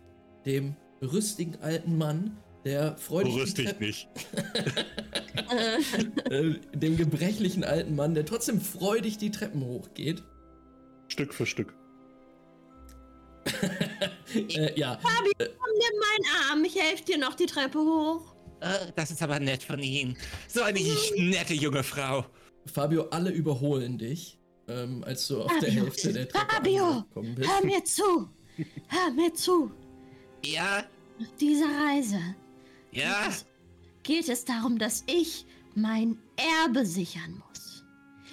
dem 0.45 0.75
rüstigen 1.03 1.57
alten 1.61 1.97
Mann, 1.99 2.37
der 2.69 2.97
freudig. 2.99 3.35
Rüstig 3.35 3.67
Treppe, 3.67 3.85
nicht. 3.85 4.09
Äh, 6.31 6.55
dem 6.75 6.99
gebrechlichen 6.99 7.65
alten 7.65 7.97
Mann, 7.97 8.15
der 8.15 8.27
trotzdem 8.27 8.61
freudig 8.61 9.17
die 9.17 9.31
Treppen 9.31 9.65
hochgeht. 9.65 10.23
Stück 11.07 11.33
für 11.33 11.47
Stück. 11.47 11.75
äh, 14.35 14.79
ja. 14.79 14.99
Fabi, 14.99 15.31
komm, 15.39 15.47
nimm 15.47 16.01
meinen 16.01 16.51
Arm. 16.51 16.65
Ich 16.65 16.79
helfe 16.79 17.05
dir 17.05 17.17
noch 17.17 17.35
die 17.35 17.47
Treppe 17.47 17.79
hoch. 17.79 18.35
Äh, 18.61 18.93
das 18.95 19.11
ist 19.11 19.23
aber 19.23 19.41
nett 19.41 19.63
von 19.63 19.79
Ihnen. 19.79 20.19
So 20.49 20.63
eine 20.63 20.81
nette 21.17 21.55
junge 21.55 21.83
Frau. 21.83 22.27
Fabio, 22.67 23.05
alle 23.09 23.31
überholen 23.31 23.97
dich, 23.97 24.39
ähm, 24.69 25.03
als 25.05 25.29
du 25.29 25.41
auf 25.43 25.51
Fabio, 25.51 25.61
der 25.61 25.71
Hälfte 25.71 26.13
der 26.13 26.29
Treppe 26.29 26.47
Fabio, 26.55 27.05
bist. 27.15 27.51
hör 27.51 27.65
mir 27.65 27.85
zu. 27.85 28.29
Hör 28.89 29.11
mir 29.15 29.33
zu. 29.33 29.71
Ja? 30.45 30.85
Nach 31.19 31.37
dieser 31.41 31.67
Reise 31.67 32.21
ja? 32.93 33.31
geht 34.03 34.29
es 34.29 34.45
darum, 34.45 34.79
dass 34.79 35.05
ich 35.07 35.47
mein 35.75 36.19
Erbe 36.37 36.87
sichern 36.87 37.43
muss. 37.47 37.85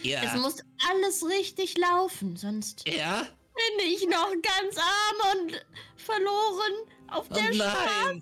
Ja. 0.03 0.21
Es 0.23 0.39
muss 0.39 0.57
alles 0.89 1.25
richtig 1.25 1.77
laufen, 1.77 2.37
sonst 2.37 2.87
ja? 2.87 3.27
bin 3.55 3.87
ich 3.87 4.07
noch 4.07 4.31
ganz 4.31 4.77
arm 4.77 5.37
und 5.37 5.65
verloren 5.97 6.73
auf 7.07 7.27
der 7.29 7.51
oh 7.51 7.55
nein. 7.55 8.21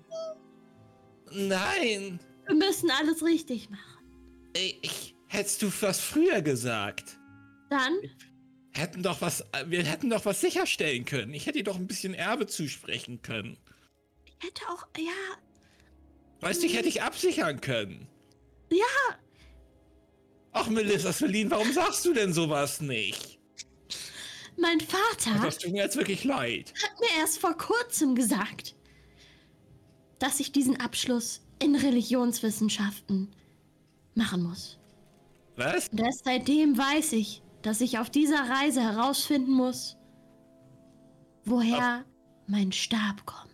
Nein. 1.32 2.20
Wir 2.46 2.54
müssen 2.54 2.90
alles 2.90 3.22
richtig 3.22 3.70
machen. 3.70 3.80
Ich, 4.54 5.14
hättest 5.26 5.62
du 5.62 5.72
was 5.80 6.00
früher 6.00 6.42
gesagt. 6.42 7.18
Dann? 7.70 7.98
hätten 8.76 9.02
doch 9.02 9.20
was, 9.20 9.44
wir 9.66 9.84
hätten 9.84 10.10
doch 10.10 10.24
was 10.24 10.40
sicherstellen 10.40 11.04
können. 11.04 11.32
Ich 11.34 11.46
hätte 11.46 11.58
ihr 11.58 11.64
doch 11.64 11.76
ein 11.76 11.86
bisschen 11.86 12.14
Erbe 12.14 12.46
zusprechen 12.46 13.22
können. 13.22 13.56
Ich 14.24 14.46
hätte 14.46 14.62
auch, 14.68 14.86
ja. 14.98 15.12
Weißt 16.40 16.62
du, 16.62 16.66
ich 16.66 16.74
hätte 16.74 16.84
dich 16.84 17.02
absichern 17.02 17.60
können. 17.60 18.06
Ja. 18.70 19.16
Ach, 20.52 20.68
Melissa 20.68 21.12
Celine, 21.12 21.50
warum 21.50 21.72
sagst 21.72 22.04
du 22.04 22.12
denn 22.12 22.32
sowas 22.32 22.80
nicht? 22.80 23.38
Mein 24.56 24.80
Vater. 24.80 25.40
Das 25.42 25.58
tut 25.58 25.72
mir 25.72 25.82
jetzt 25.82 25.96
wirklich 25.96 26.24
leid. 26.24 26.72
Hat 26.82 27.00
mir 27.00 27.20
erst 27.20 27.38
vor 27.38 27.56
kurzem 27.56 28.14
gesagt, 28.14 28.76
dass 30.18 30.38
ich 30.38 30.52
diesen 30.52 30.78
Abschluss 30.80 31.40
in 31.60 31.74
Religionswissenschaften 31.74 33.34
machen 34.14 34.42
muss. 34.44 34.78
Was? 35.56 35.88
Und 35.88 36.00
erst 36.00 36.24
seitdem 36.24 36.78
weiß 36.78 37.14
ich, 37.14 37.42
dass 37.62 37.80
ich 37.80 37.98
auf 37.98 38.10
dieser 38.10 38.48
Reise 38.48 38.80
herausfinden 38.80 39.52
muss, 39.52 39.96
woher 41.44 41.98
Ab 41.98 42.04
mein 42.46 42.72
Stab 42.72 43.24
kommt. 43.26 43.53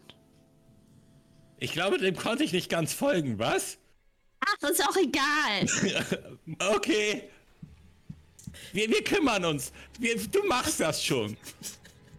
Ich 1.61 1.73
glaube, 1.73 1.99
dem 1.99 2.17
konnte 2.17 2.43
ich 2.43 2.52
nicht 2.52 2.71
ganz 2.71 2.95
folgen, 2.95 3.38
was? 3.38 3.76
Ach, 4.40 4.71
ist 4.71 4.83
auch 4.83 4.97
egal. 4.97 6.33
okay. 6.75 7.25
Wir, 8.73 8.88
wir 8.88 9.05
kümmern 9.05 9.45
uns. 9.45 9.71
Wir, 9.99 10.17
du 10.17 10.43
machst 10.47 10.81
das 10.81 11.05
schon. 11.05 11.37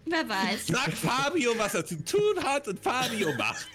Wer 0.05 0.29
weiß. 0.29 0.67
Sag 0.67 0.93
Fabio, 0.93 1.53
was 1.57 1.73
er 1.73 1.85
zu 1.85 2.03
tun 2.05 2.43
hat 2.43 2.67
und 2.67 2.79
Fabio 2.79 3.33
macht. 3.33 3.67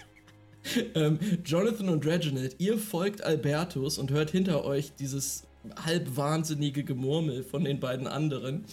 ähm, 0.95 1.19
Jonathan 1.43 1.89
und 1.89 2.05
Reginald, 2.05 2.55
ihr 2.59 2.77
folgt 2.77 3.21
Albertus 3.21 3.97
und 3.97 4.11
hört 4.11 4.31
hinter 4.31 4.63
euch 4.63 4.93
dieses 4.95 5.43
halb 5.85 6.15
wahnsinnige 6.15 6.83
Gemurmel 6.85 7.43
von 7.43 7.65
den 7.65 7.79
beiden 7.81 8.07
anderen. 8.07 8.65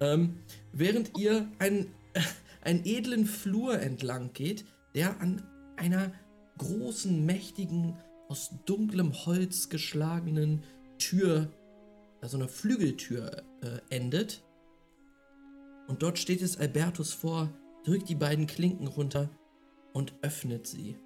Ähm, 0.00 0.38
während 0.72 1.16
ihr 1.16 1.46
einen, 1.60 1.94
äh, 2.14 2.20
einen 2.62 2.84
edlen 2.84 3.26
Flur 3.26 3.80
entlang 3.80 4.32
geht, 4.32 4.64
der 4.94 5.20
an 5.20 5.42
einer 5.76 6.12
großen, 6.60 7.24
mächtigen, 7.24 7.96
aus 8.28 8.50
dunklem 8.66 9.12
Holz 9.26 9.70
geschlagenen 9.70 10.62
Tür, 10.98 11.50
also 12.20 12.36
einer 12.36 12.48
Flügeltür, 12.48 13.42
äh, 13.62 13.80
endet. 13.88 14.42
Und 15.88 16.02
dort 16.02 16.18
steht 16.18 16.42
es 16.42 16.58
Albertus 16.58 17.12
vor, 17.12 17.50
drückt 17.84 18.08
die 18.08 18.14
beiden 18.14 18.46
Klinken 18.46 18.86
runter 18.86 19.30
und 19.92 20.12
öffnet 20.22 20.66
sie. 20.66 20.96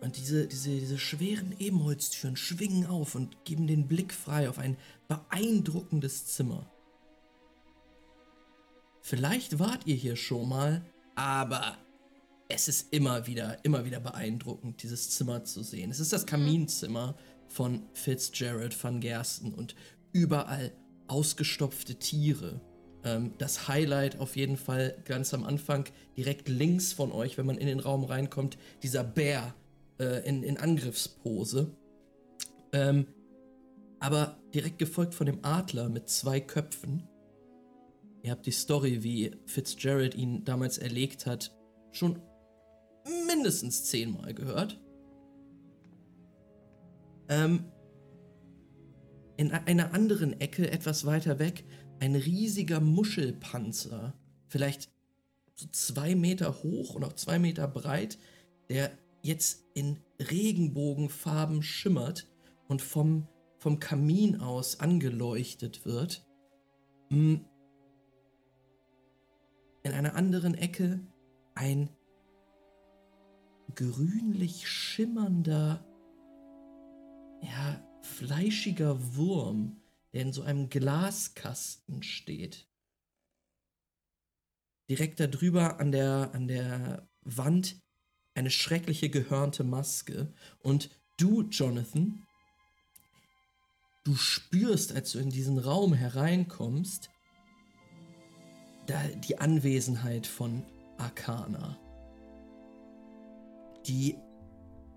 Und 0.00 0.16
diese, 0.16 0.46
diese, 0.46 0.70
diese 0.70 0.98
schweren 0.98 1.54
Ebenholztüren 1.58 2.36
schwingen 2.36 2.86
auf 2.86 3.14
und 3.14 3.44
geben 3.44 3.66
den 3.66 3.86
Blick 3.86 4.12
frei 4.12 4.48
auf 4.48 4.58
ein 4.58 4.76
beeindruckendes 5.06 6.26
Zimmer. 6.26 6.70
Vielleicht 9.00 9.58
wart 9.58 9.86
ihr 9.86 9.96
hier 9.96 10.16
schon 10.16 10.48
mal, 10.48 10.84
aber 11.14 11.78
es 12.48 12.66
ist 12.66 12.92
immer 12.92 13.26
wieder, 13.26 13.58
immer 13.62 13.84
wieder 13.84 14.00
beeindruckend, 14.00 14.82
dieses 14.82 15.10
Zimmer 15.10 15.44
zu 15.44 15.62
sehen. 15.62 15.90
Es 15.90 16.00
ist 16.00 16.12
das 16.12 16.26
Kaminzimmer 16.26 17.14
von 17.46 17.82
Fitzgerald 17.92 18.82
van 18.82 19.00
Gersten 19.00 19.52
und 19.52 19.74
überall 20.12 20.72
ausgestopfte 21.08 21.96
Tiere. 21.96 22.60
Ähm, 23.04 23.34
das 23.38 23.68
Highlight 23.68 24.18
auf 24.18 24.36
jeden 24.36 24.56
Fall 24.56 24.96
ganz 25.04 25.34
am 25.34 25.44
Anfang, 25.44 25.84
direkt 26.16 26.48
links 26.48 26.92
von 26.92 27.12
euch, 27.12 27.36
wenn 27.36 27.46
man 27.46 27.58
in 27.58 27.66
den 27.66 27.80
Raum 27.80 28.04
reinkommt, 28.04 28.56
dieser 28.82 29.04
Bär 29.04 29.54
äh, 30.00 30.26
in, 30.26 30.42
in 30.42 30.56
Angriffspose. 30.56 31.70
Ähm, 32.72 33.06
aber 34.00 34.38
direkt 34.54 34.78
gefolgt 34.78 35.14
von 35.14 35.26
dem 35.26 35.44
Adler 35.44 35.88
mit 35.88 36.08
zwei 36.08 36.40
Köpfen. 36.40 37.08
Ihr 38.22 38.30
habt 38.30 38.46
die 38.46 38.52
Story, 38.52 39.02
wie 39.02 39.32
Fitzgerald 39.46 40.14
ihn 40.14 40.44
damals 40.44 40.78
erlegt 40.78 41.26
hat, 41.26 41.54
schon 41.92 42.20
mindestens 43.26 43.84
zehnmal 43.84 44.34
gehört. 44.34 44.80
Ähm, 47.28 47.64
in 49.36 49.52
einer 49.52 49.94
anderen 49.94 50.40
Ecke, 50.40 50.70
etwas 50.70 51.06
weiter 51.06 51.38
weg, 51.38 51.64
ein 52.00 52.14
riesiger 52.14 52.80
Muschelpanzer, 52.80 54.14
vielleicht 54.48 54.90
so 55.54 55.66
zwei 55.70 56.14
Meter 56.14 56.62
hoch 56.62 56.94
und 56.94 57.04
auch 57.04 57.12
zwei 57.12 57.38
Meter 57.38 57.68
breit, 57.68 58.18
der 58.68 58.90
jetzt 59.22 59.64
in 59.74 59.98
Regenbogenfarben 60.20 61.62
schimmert 61.62 62.28
und 62.68 62.82
vom, 62.82 63.28
vom 63.58 63.78
Kamin 63.80 64.40
aus 64.40 64.80
angeleuchtet 64.80 65.84
wird. 65.84 66.26
Hm. 67.10 67.44
In 69.82 69.92
einer 69.92 70.14
anderen 70.14 70.54
Ecke 70.54 71.00
ein 71.54 71.90
grünlich 73.74 74.68
schimmernder, 74.68 75.84
ja, 77.42 77.82
fleischiger 78.02 79.16
Wurm, 79.16 79.80
der 80.12 80.22
in 80.22 80.32
so 80.32 80.42
einem 80.42 80.68
Glaskasten 80.68 82.02
steht. 82.02 82.68
Direkt 84.88 85.20
darüber 85.20 85.80
an 85.80 85.92
der, 85.92 86.30
an 86.32 86.48
der 86.48 87.08
Wand 87.22 87.80
eine 88.34 88.50
schreckliche 88.50 89.10
gehörnte 89.10 89.64
Maske. 89.64 90.32
Und 90.60 90.90
du, 91.18 91.42
Jonathan, 91.42 92.26
du 94.04 94.14
spürst, 94.14 94.94
als 94.94 95.12
du 95.12 95.18
in 95.18 95.30
diesen 95.30 95.58
Raum 95.58 95.92
hereinkommst, 95.92 97.10
da 98.86 99.02
die 99.08 99.38
Anwesenheit 99.38 100.26
von 100.26 100.64
Arcana 100.96 101.78
die 103.88 104.16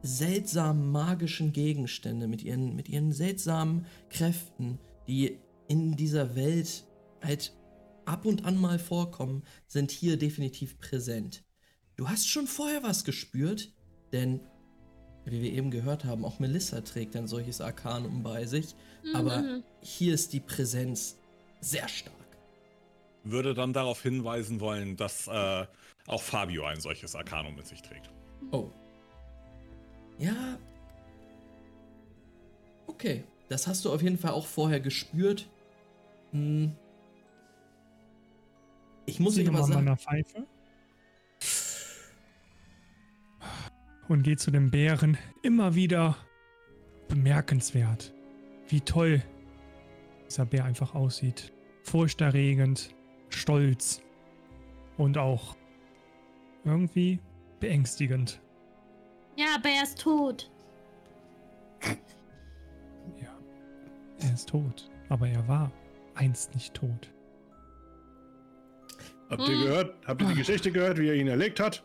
seltsamen 0.04 0.92
magischen 0.92 1.54
Gegenstände 1.54 2.28
mit 2.28 2.44
ihren, 2.44 2.76
mit 2.76 2.90
ihren 2.90 3.12
seltsamen 3.12 3.86
Kräften, 4.10 4.80
die 5.08 5.40
in 5.68 5.96
dieser 5.96 6.36
Welt 6.36 6.86
halt 7.24 7.54
ab 8.06 8.26
und 8.26 8.46
an 8.46 8.60
mal 8.60 8.80
vorkommen, 8.80 9.44
sind 9.68 9.92
hier 9.92 10.18
definitiv 10.18 10.80
präsent. 10.80 11.44
Du 11.96 12.10
hast 12.10 12.28
schon 12.28 12.48
vorher 12.48 12.84
was 12.84 13.04
gespürt, 13.04 13.72
denn 14.12 14.42
wie 15.26 15.42
wir 15.42 15.54
eben 15.54 15.70
gehört 15.70 16.04
haben, 16.04 16.26
auch 16.26 16.40
Melissa 16.40 16.82
trägt 16.82 17.16
ein 17.16 17.28
solches 17.28 17.62
Arkanum 17.62 18.24
bei 18.24 18.46
sich, 18.46 18.76
mhm. 19.04 19.16
aber 19.16 19.62
hier 19.82 20.16
ist 20.16 20.34
die 20.34 20.40
Präsenz 20.40 21.20
sehr 21.60 21.88
stark. 21.88 22.16
Würde 23.24 23.54
dann 23.54 23.72
darauf 23.72 24.02
hinweisen 24.02 24.60
wollen, 24.60 24.98
dass 24.98 25.28
äh, 25.28 25.68
auch 26.08 26.22
Fabio 26.24 26.66
ein 26.66 26.82
solches 26.82 27.16
Arkanum 27.16 27.56
mit 27.56 27.68
sich 27.68 27.84
trägt. 27.84 28.10
Oh. 28.52 28.72
Ja. 30.22 30.58
Okay. 32.88 33.24
Das 33.50 33.68
hast 33.68 33.84
du 33.84 33.92
auf 33.92 34.02
jeden 34.02 34.18
Fall 34.18 34.32
auch 34.32 34.46
vorher 34.46 34.80
gespürt. 34.80 35.50
Hm. 36.32 36.72
Ich 39.06 39.20
muss 39.20 39.36
dich 39.36 39.50
aber 39.50 39.64
sagen. 39.64 39.74
meiner 39.74 39.98
Pfeife. 39.98 40.48
Und 44.08 44.24
geht 44.24 44.40
zu 44.40 44.52
dem 44.52 44.72
Bären. 44.72 45.18
Immer 45.42 45.76
wieder 45.76 46.16
bemerkenswert, 47.10 48.14
wie 48.70 48.80
toll 48.80 49.22
dieser 50.28 50.46
Bär 50.46 50.64
einfach 50.64 50.96
aussieht. 50.96 51.52
Furchterregend, 51.84 52.96
stolz 53.30 54.02
und 54.98 55.18
auch 55.18 55.58
irgendwie 56.64 57.20
beängstigend. 57.60 58.40
Ja, 59.42 59.56
aber 59.56 59.70
er 59.70 59.84
ist 59.84 60.00
tot. 60.00 60.52
Ja, 63.20 63.36
er 64.20 64.34
ist 64.34 64.50
tot. 64.50 64.88
Aber 65.10 65.28
er 65.28 65.48
war 65.48 65.72
einst 66.14 66.54
nicht 66.54 66.76
tot. 66.76 67.12
Habt 69.32 69.42
ihr 69.42 69.56
hm. 69.56 69.64
gehört? 69.64 69.96
Habt 70.06 70.22
ihr 70.22 70.28
die 70.28 70.36
Geschichte 70.36 70.72
gehört, 70.72 71.00
wie 71.00 71.08
er 71.08 71.16
ihn 71.16 71.28
erlegt 71.28 71.60
hat? 71.60 71.84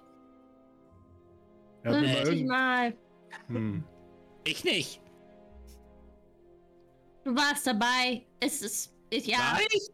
Er 1.82 1.96
hat 1.96 2.26
hm, 2.26 2.32
ich 2.34 2.44
mal. 2.44 2.94
Hm. 3.46 3.84
Ich 4.44 4.62
nicht. 4.64 5.00
Du 7.24 7.34
warst 7.34 7.66
dabei. 7.66 8.26
Es 8.40 8.60
ist. 8.60 8.92
Ja. 9.10 9.38
War 9.38 9.60
ich? 9.72 9.90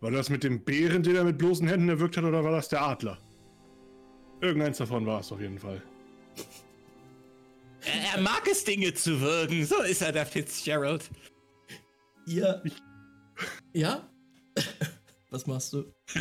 War 0.00 0.10
das 0.10 0.30
mit 0.30 0.42
dem 0.42 0.64
Bären, 0.64 1.04
den 1.04 1.14
er 1.14 1.24
mit 1.24 1.38
bloßen 1.38 1.68
Händen 1.68 1.88
erwürgt 1.88 2.16
hat, 2.16 2.24
oder 2.24 2.42
war 2.42 2.50
das 2.50 2.68
der 2.68 2.82
Adler? 2.82 3.18
Irgendeins 4.40 4.78
davon 4.78 5.06
war 5.06 5.20
es 5.20 5.30
auf 5.30 5.40
jeden 5.40 5.58
Fall. 5.58 5.80
Er, 7.82 8.14
er, 8.16 8.20
mag 8.20 8.46
es, 8.50 8.64
Dinge 8.64 8.92
zu 8.94 9.20
würgen. 9.20 9.64
So 9.64 9.82
ist 9.82 10.02
er, 10.02 10.12
der 10.12 10.26
Fitzgerald. 10.26 11.08
Ja. 12.26 12.62
Ja? 13.72 14.08
Was 15.30 15.46
machst 15.46 15.72
du? 15.72 15.84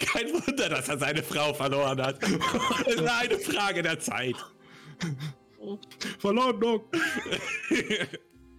Kein 0.00 0.32
Wunder, 0.32 0.68
dass 0.68 0.88
er 0.88 0.98
seine 0.98 1.22
Frau 1.22 1.52
verloren 1.52 2.00
hat. 2.00 2.22
Es 2.22 2.94
ist 2.94 3.02
eine 3.02 3.38
Frage 3.38 3.82
der 3.82 3.98
Zeit. 3.98 4.36
Verleumdung. 6.18 6.82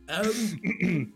ähm, 0.07 1.13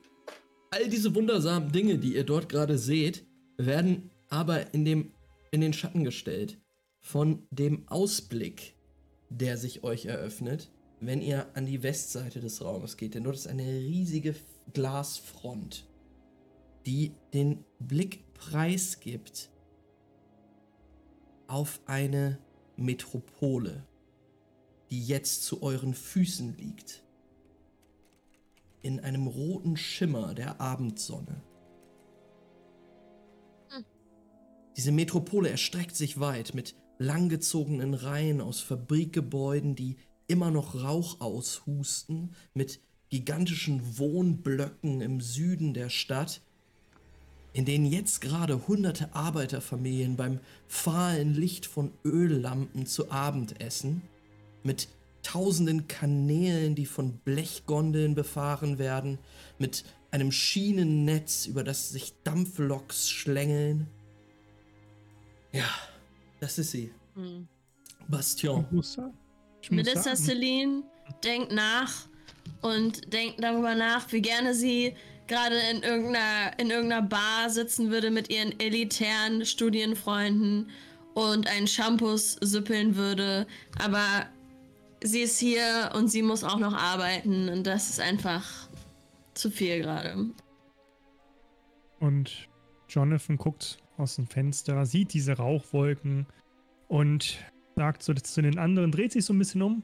All 0.73 0.89
diese 0.89 1.13
wundersamen 1.13 1.71
Dinge, 1.71 1.99
die 1.99 2.15
ihr 2.15 2.23
dort 2.23 2.49
gerade 2.49 2.79
seht, 2.79 3.27
werden 3.57 4.09
aber 4.29 4.73
in, 4.73 4.85
dem, 4.85 5.13
in 5.51 5.61
den 5.61 5.71
Schatten 5.71 6.03
gestellt 6.03 6.59
von 6.99 7.45
dem 7.51 7.87
Ausblick, 7.89 8.75
der 9.29 9.57
sich 9.57 9.83
euch 9.83 10.05
eröffnet, 10.05 10.69
wenn 10.99 11.21
ihr 11.21 11.47
an 11.55 11.65
die 11.65 11.83
Westseite 11.83 12.39
des 12.39 12.63
Raumes 12.63 12.97
geht. 12.97 13.15
Denn 13.15 13.23
dort 13.23 13.35
ist 13.35 13.47
eine 13.47 13.63
riesige 13.63 14.35
Glasfront, 14.73 15.85
die 16.85 17.13
den 17.33 17.65
Blick 17.79 18.33
preisgibt 18.33 19.49
auf 21.47 21.79
eine 21.85 22.39
Metropole, 22.75 23.85
die 24.89 25.05
jetzt 25.05 25.43
zu 25.43 25.61
euren 25.61 25.93
Füßen 25.93 26.57
liegt. 26.57 27.03
In 28.81 28.99
einem 28.99 29.27
roten 29.27 29.77
Schimmer 29.77 30.33
der 30.33 30.59
Abendsonne. 30.59 31.41
Hm. 33.69 33.85
Diese 34.75 34.91
Metropole 34.91 35.49
erstreckt 35.49 35.95
sich 35.95 36.19
weit 36.19 36.53
mit 36.53 36.75
langgezogenen 37.03 37.93
Reihen 37.93 38.41
aus 38.41 38.61
Fabrikgebäuden, 38.61 39.75
die 39.75 39.97
immer 40.27 40.51
noch 40.51 40.75
Rauch 40.83 41.21
aushusten, 41.21 42.33
mit 42.53 42.79
gigantischen 43.09 43.99
Wohnblöcken 43.99 45.01
im 45.01 45.21
Süden 45.21 45.73
der 45.73 45.89
Stadt, 45.89 46.41
in 47.53 47.65
denen 47.65 47.85
jetzt 47.85 48.21
gerade 48.21 48.67
hunderte 48.67 49.13
Arbeiterfamilien 49.13 50.15
beim 50.15 50.39
fahlen 50.67 51.35
Licht 51.35 51.67
von 51.67 51.91
Öllampen 52.03 52.87
zu 52.87 53.11
Abend 53.11 53.61
essen, 53.61 54.01
mit 54.63 54.87
tausenden 55.21 55.87
Kanälen, 55.87 56.73
die 56.73 56.85
von 56.85 57.17
Blechgondeln 57.19 58.15
befahren 58.15 58.79
werden, 58.79 59.19
mit 59.59 59.83
einem 60.09 60.31
Schienennetz, 60.31 61.45
über 61.45 61.63
das 61.63 61.89
sich 61.89 62.13
Dampfloks 62.23 63.09
schlängeln. 63.09 63.87
Ja, 65.51 65.69
das 66.43 66.57
ist 66.57 66.71
sie. 66.71 66.91
Hm. 67.15 67.47
Bastion. 68.09 68.65
Melissa 69.69 70.15
Celine 70.15 70.83
denkt 71.23 71.53
nach 71.53 72.07
und 72.61 73.13
denkt 73.13 73.41
darüber 73.41 73.75
nach, 73.75 74.11
wie 74.11 74.21
gerne 74.21 74.53
sie 74.53 74.93
gerade 75.27 75.57
in 75.71 75.83
irgendeiner, 75.83 76.59
in 76.59 76.69
irgendeiner 76.69 77.07
Bar 77.07 77.49
sitzen 77.49 77.91
würde 77.91 78.11
mit 78.11 78.29
ihren 78.29 78.59
elitären 78.59 79.45
Studienfreunden 79.45 80.69
und 81.13 81.47
einen 81.47 81.67
Shampoos 81.67 82.33
süppeln 82.41 82.97
würde. 82.97 83.47
Aber 83.81 84.25
sie 85.01 85.21
ist 85.21 85.39
hier 85.39 85.93
und 85.95 86.09
sie 86.09 86.23
muss 86.23 86.43
auch 86.43 86.59
noch 86.59 86.73
arbeiten 86.73 87.47
und 87.47 87.63
das 87.63 87.89
ist 87.89 88.01
einfach 88.01 88.67
zu 89.33 89.49
viel 89.49 89.81
gerade. 89.81 90.29
Und 92.01 92.49
Jonathan 92.89 93.37
guckt 93.37 93.77
aus 94.03 94.15
dem 94.15 94.27
Fenster, 94.27 94.85
sieht 94.85 95.13
diese 95.13 95.33
Rauchwolken 95.33 96.27
und 96.87 97.39
sagt 97.75 98.03
so 98.03 98.13
zu 98.13 98.41
den 98.41 98.59
anderen, 98.59 98.91
dreht 98.91 99.11
sich 99.11 99.25
so 99.25 99.33
ein 99.33 99.39
bisschen 99.39 99.61
um. 99.61 99.83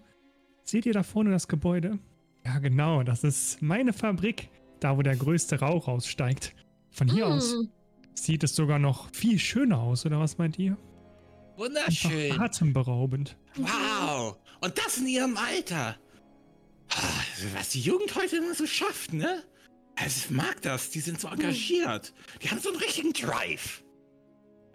Seht 0.64 0.86
ihr 0.86 0.94
da 0.94 1.04
vorne 1.04 1.32
das 1.32 1.48
Gebäude? 1.48 1.98
Ja, 2.46 2.60
genau, 2.60 3.04
das 3.04 3.24
ist 3.24 3.62
meine 3.62 3.94
Fabrik 3.94 4.50
da 4.80 4.98
wo 4.98 5.02
der 5.02 5.16
größte 5.16 5.60
Rauch 5.60 5.88
aussteigt. 5.88 6.56
Von 6.92 7.08
hier 7.08 7.28
mm. 7.28 7.32
aus 7.32 7.56
sieht 8.14 8.44
es 8.44 8.56
sogar 8.56 8.80
noch 8.80 9.14
viel 9.14 9.40
schöner 9.40 9.80
aus, 9.80 10.06
oder 10.06 10.20
was 10.20 10.38
meint 10.38 10.60
ihr? 10.60 10.78
Wunderschön. 11.56 12.32
Einfach 12.32 12.46
atemberaubend. 12.46 13.38
Wow. 13.56 14.38
Und 14.62 14.78
das 14.78 14.98
in 14.98 15.08
ihrem 15.08 15.38
Alter. 15.38 15.98
Ah, 16.90 17.24
was 17.54 17.70
die 17.70 17.82
Jugend 17.82 18.16
heute 18.16 18.38
immer 18.38 18.54
so 18.56 18.66
schafft, 18.66 19.14
ne? 19.14 19.44
Ich 20.06 20.30
mag 20.30 20.62
das. 20.62 20.90
Die 20.90 21.02
sind 21.02 21.20
so 21.20 21.28
engagiert. 21.28 22.14
Die 22.42 22.50
haben 22.50 22.60
so 22.60 22.70
einen 22.70 22.80
richtigen 22.80 23.14
Drive. 23.14 23.84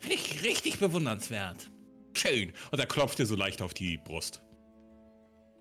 Finde 0.05 0.17
ich 0.17 0.45
richtig 0.45 0.79
bewundernswert. 0.79 1.71
Schön. 2.13 2.53
Und 2.71 2.79
er 2.79 2.85
klopft 2.85 3.19
dir 3.19 3.25
so 3.25 3.37
leicht 3.37 3.63
auf 3.63 3.73
die 3.73 3.97
Brust. 3.97 4.43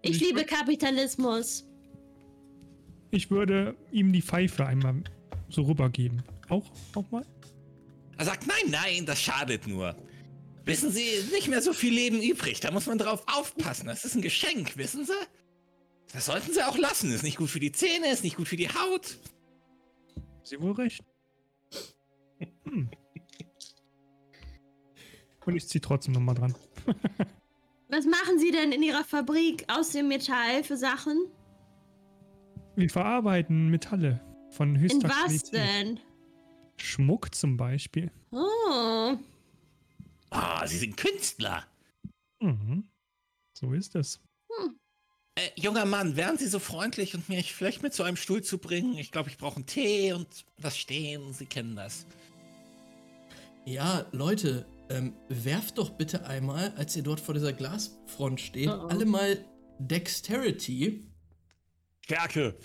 Ich 0.02 0.20
liebe 0.20 0.44
Kapitalismus. 0.44 1.66
Ich 3.12 3.32
würde 3.32 3.78
ihm 3.94 4.12
die 4.12 4.22
Pfeife 4.22 4.66
einmal 4.66 5.02
so 5.48 5.62
rübergeben. 5.62 6.24
Auch, 6.50 6.70
auch 6.94 7.10
mal? 7.10 7.26
Er 8.18 8.26
sagt, 8.26 8.46
nein, 8.46 8.70
nein, 8.70 9.06
das 9.06 9.22
schadet 9.22 9.66
nur. 9.66 9.96
Wissen 10.66 10.92
Sie, 10.92 11.06
nicht 11.32 11.48
mehr 11.48 11.62
so 11.62 11.72
viel 11.72 11.94
Leben 11.94 12.22
übrig. 12.22 12.60
Da 12.60 12.72
muss 12.72 12.86
man 12.86 12.98
drauf 12.98 13.24
aufpassen. 13.34 13.88
Das 13.88 14.04
ist 14.04 14.16
ein 14.16 14.22
Geschenk, 14.22 14.76
wissen 14.76 15.06
Sie? 15.06 15.14
Das 16.12 16.26
sollten 16.26 16.52
Sie 16.52 16.68
auch 16.68 16.78
lassen. 16.78 17.14
Ist 17.14 17.24
nicht 17.24 17.38
gut 17.38 17.50
für 17.50 17.62
die 17.62 17.72
Zähne, 17.72 18.12
ist 18.12 18.26
nicht 18.26 18.36
gut 18.36 18.50
für 18.50 18.58
die 18.58 18.68
Haut. 18.68 19.18
Sie 20.44 20.60
wohl 20.60 20.74
recht. 20.74 21.02
Hm. 22.66 22.90
Und 25.46 25.56
ich 25.56 25.68
ziehe 25.68 25.82
trotzdem 25.82 26.14
nochmal 26.14 26.36
dran. 26.36 26.56
Was 27.90 28.06
machen 28.06 28.40
Sie 28.40 28.52
denn 28.52 28.72
in 28.72 28.82
Ihrer 28.82 29.04
Fabrik 29.04 29.66
aus 29.68 29.92
dem 29.92 30.08
Metall 30.08 30.64
für 30.64 30.78
Sachen? 30.78 31.28
Wir 32.76 32.90
verarbeiten 32.90 33.70
Metalle 33.70 34.20
von 34.50 34.80
höchster 34.80 34.98
In 34.98 35.04
was 35.04 35.24
Qualität. 35.26 35.54
denn? 35.54 36.00
Schmuck 36.78 37.36
zum 37.36 37.56
Beispiel. 37.56 38.12
Oh. 38.32 39.16
Ah, 40.32 40.66
Sie 40.66 40.78
sind 40.78 40.98
Künstler. 40.98 41.66
Mhm. 42.40 42.88
So 43.54 43.74
ist 43.74 43.96
es. 43.96 44.20
Hm. 44.50 44.76
Äh, 45.36 45.50
junger 45.56 45.86
Mann, 45.86 46.16
wären 46.16 46.38
Sie 46.38 46.48
so 46.48 46.60
freundlich 46.60 47.14
und 47.14 47.30
mich 47.30 47.54
vielleicht 47.54 47.84
mit 47.84 47.94
zu 47.94 48.04
einem 48.04 48.18
Stuhl 48.18 48.44
zu 48.44 48.58
bringen? 48.58 48.98
Ich 48.98 49.12
glaube, 49.12 49.30
ich 49.30 49.38
brauche 49.38 49.58
einen 49.58 49.68
Tee 49.68 50.14
und 50.14 50.28
was 50.58 50.78
stehen. 50.78 51.34
Sie 51.34 51.46
kennen 51.46 51.76
das. 51.76 52.08
Ja, 53.66 54.06
Leute, 54.12 54.66
ähm, 54.94 55.14
werft 55.28 55.78
doch 55.78 55.90
bitte 55.90 56.26
einmal, 56.26 56.74
als 56.78 56.96
ihr 56.96 57.04
dort 57.04 57.20
vor 57.20 57.34
dieser 57.34 57.54
Glasfront 57.54 58.40
steht, 58.40 58.70
oh 58.70 58.84
oh. 58.84 58.88
alle 58.88 59.06
mal 59.06 59.44
Dexterity 59.80 61.10
Stärke. 62.06 62.56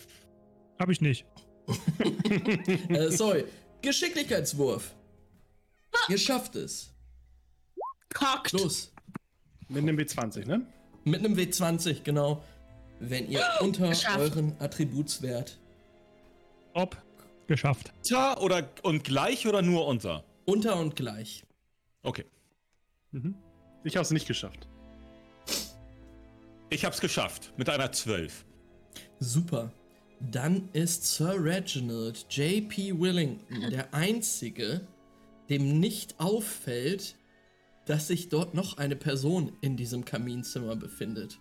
Hab 0.79 0.89
ich 0.91 1.01
nicht. 1.01 1.25
äh, 2.89 3.11
sorry. 3.11 3.45
Geschicklichkeitswurf. 3.83 4.95
Ihr 6.09 6.19
schafft 6.19 6.57
es. 6.57 6.93
Kockt. 8.13 8.53
Los. 8.53 8.93
Mit 9.69 9.83
einem 9.83 9.97
W20, 9.97 10.47
ne? 10.47 10.67
Mit 11.05 11.25
einem 11.25 11.35
W20, 11.35 12.03
genau. 12.03 12.43
Wenn 13.01 13.29
ihr 13.31 13.45
oh, 13.61 13.65
unter 13.65 13.89
geschafft. 13.89 14.19
euren 14.19 14.57
Attributswert. 14.61 15.59
Ob. 16.75 16.97
Geschafft. 17.47 17.93
Unter 17.99 18.43
oder 18.43 18.69
und 18.83 19.05
gleich 19.05 19.47
oder 19.47 19.63
nur 19.63 19.87
unter? 19.87 20.25
Unter 20.47 20.79
und 20.79 20.97
gleich. 20.97 21.45
Okay. 22.09 22.25
Mhm. 23.13 23.35
Ich 23.85 23.99
hab's 23.99 24.11
nicht 24.11 24.27
geschafft. 24.27 24.67
Ich 26.71 26.87
hab's 26.87 27.03
geschafft. 27.03 27.53
Mit 27.59 27.69
einer 27.69 27.93
12. 27.93 28.47
Super. 29.21 29.71
Dann 30.19 30.71
ist 30.73 31.05
Sir 31.05 31.37
Reginald 31.39 32.25
J.P. 32.31 32.99
Willington 32.99 33.71
der 33.71 33.93
Einzige, 33.93 34.87
dem 35.51 35.81
nicht 35.81 36.19
auffällt, 36.19 37.15
dass 37.85 38.09
sich 38.09 38.31
dort 38.31 38.55
noch 38.55 38.79
eine 38.79 38.97
Person 38.97 39.53
in 39.61 39.77
diesem 39.77 40.07
Kaminzimmer 40.07 40.77
befindet. 40.77 41.39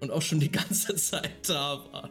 Und 0.00 0.12
auch 0.12 0.22
schon 0.22 0.38
die 0.38 0.52
ganze 0.52 0.94
Zeit 0.94 1.48
da 1.48 1.84
war. 1.90 2.10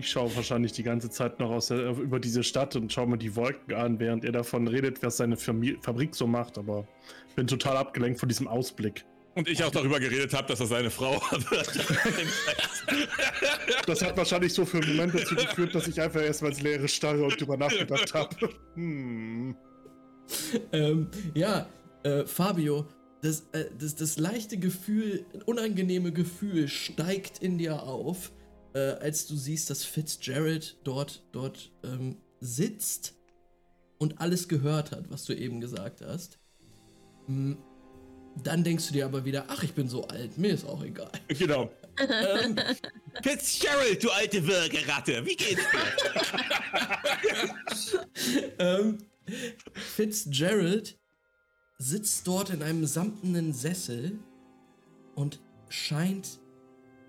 Ich 0.00 0.10
schaue 0.10 0.34
wahrscheinlich 0.34 0.72
die 0.72 0.82
ganze 0.82 1.10
Zeit 1.10 1.38
noch 1.40 1.50
aus 1.50 1.66
der, 1.66 1.90
über 1.90 2.18
diese 2.18 2.42
Stadt 2.42 2.74
und 2.74 2.90
schaue 2.90 3.06
mir 3.06 3.18
die 3.18 3.36
Wolken 3.36 3.74
an, 3.74 4.00
während 4.00 4.24
er 4.24 4.32
davon 4.32 4.66
redet, 4.66 5.02
was 5.02 5.18
seine 5.18 5.36
Fabrik 5.36 6.14
so 6.14 6.26
macht, 6.26 6.56
aber 6.56 6.88
bin 7.36 7.46
total 7.46 7.76
abgelenkt 7.76 8.18
von 8.18 8.28
diesem 8.28 8.48
Ausblick. 8.48 9.04
Und 9.34 9.46
ich 9.46 9.62
auch 9.62 9.70
darüber 9.70 10.00
geredet 10.00 10.32
habe, 10.32 10.48
dass 10.48 10.60
er 10.60 10.66
seine 10.66 10.88
Frau 10.90 11.20
hat. 11.30 11.44
das 13.86 14.02
hat 14.02 14.16
wahrscheinlich 14.16 14.54
so 14.54 14.64
für 14.64 14.78
einen 14.78 14.96
Moment 14.96 15.14
dazu 15.14 15.34
geführt, 15.34 15.74
dass 15.74 15.86
ich 15.86 16.00
einfach 16.00 16.22
erstmal 16.22 16.50
ins 16.52 16.62
Leere 16.62 16.88
starre 16.88 17.22
und 17.22 17.38
drüber 17.38 17.58
nachgedacht 17.58 18.14
habe. 18.14 18.36
Hm. 18.76 19.54
Ähm, 20.72 21.08
ja, 21.34 21.68
äh, 22.04 22.24
Fabio, 22.24 22.88
das, 23.20 23.46
äh, 23.52 23.66
das, 23.78 23.96
das 23.96 24.18
leichte 24.18 24.56
Gefühl, 24.56 25.26
unangenehme 25.44 26.10
Gefühl 26.10 26.68
steigt 26.68 27.40
in 27.42 27.58
dir 27.58 27.82
auf, 27.82 28.32
äh, 28.74 28.92
als 29.00 29.26
du 29.26 29.36
siehst, 29.36 29.70
dass 29.70 29.84
Fitzgerald 29.84 30.78
dort, 30.84 31.24
dort 31.32 31.72
ähm, 31.84 32.16
sitzt 32.40 33.14
und 33.98 34.20
alles 34.20 34.48
gehört 34.48 34.92
hat, 34.92 35.10
was 35.10 35.24
du 35.24 35.34
eben 35.34 35.60
gesagt 35.60 36.00
hast. 36.00 36.38
Hm 37.26 37.58
dann 38.36 38.62
denkst 38.64 38.88
du 38.88 38.92
dir 38.92 39.04
aber 39.04 39.24
wieder, 39.24 39.44
ach, 39.48 39.62
ich 39.62 39.74
bin 39.74 39.88
so 39.88 40.02
alt, 40.04 40.36
mir 40.38 40.54
ist 40.54 40.66
auch 40.66 40.82
egal. 40.82 41.12
Genau. 41.28 41.70
ähm, 41.98 42.56
Fitzgerald, 43.22 44.02
du 44.02 44.10
alte 44.10 44.44
Würgeratte, 44.46 45.24
wie 45.26 45.36
geht's 45.36 45.62
dir? 45.70 45.80
ähm, 48.58 48.98
Fitzgerald 49.72 50.98
sitzt 51.78 52.26
dort 52.26 52.50
in 52.50 52.62
einem 52.62 52.86
samtenen 52.86 53.52
Sessel 53.52 54.18
und 55.14 55.40
scheint 55.68 56.39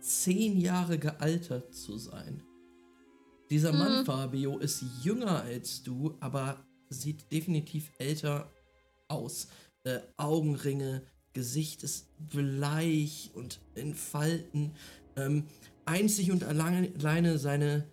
zehn 0.02 0.60
Jahre 0.60 0.98
gealtert 0.98 1.74
zu 1.74 1.98
sein. 1.98 2.44
Dieser 3.50 3.74
Mann, 3.74 4.02
mhm. 4.02 4.06
Fabio, 4.06 4.58
ist 4.60 4.84
jünger 5.04 5.42
als 5.42 5.84
du, 5.84 6.16
aber 6.20 6.66
sieht 6.90 7.32
definitiv 7.32 7.92
älter 7.98 8.52
aus. 9.08 9.48
Äh, 9.84 10.00
Augenringe, 10.18 11.04
Gesicht 11.34 11.84
ist 11.84 12.08
bleich 12.18 13.32
und 13.34 13.60
in 13.76 13.94
Falten. 13.94 14.74
Ähm, 15.16 15.46
einzig 15.86 16.32
und 16.32 16.44
alleine 16.44 17.38
seine, 17.38 17.88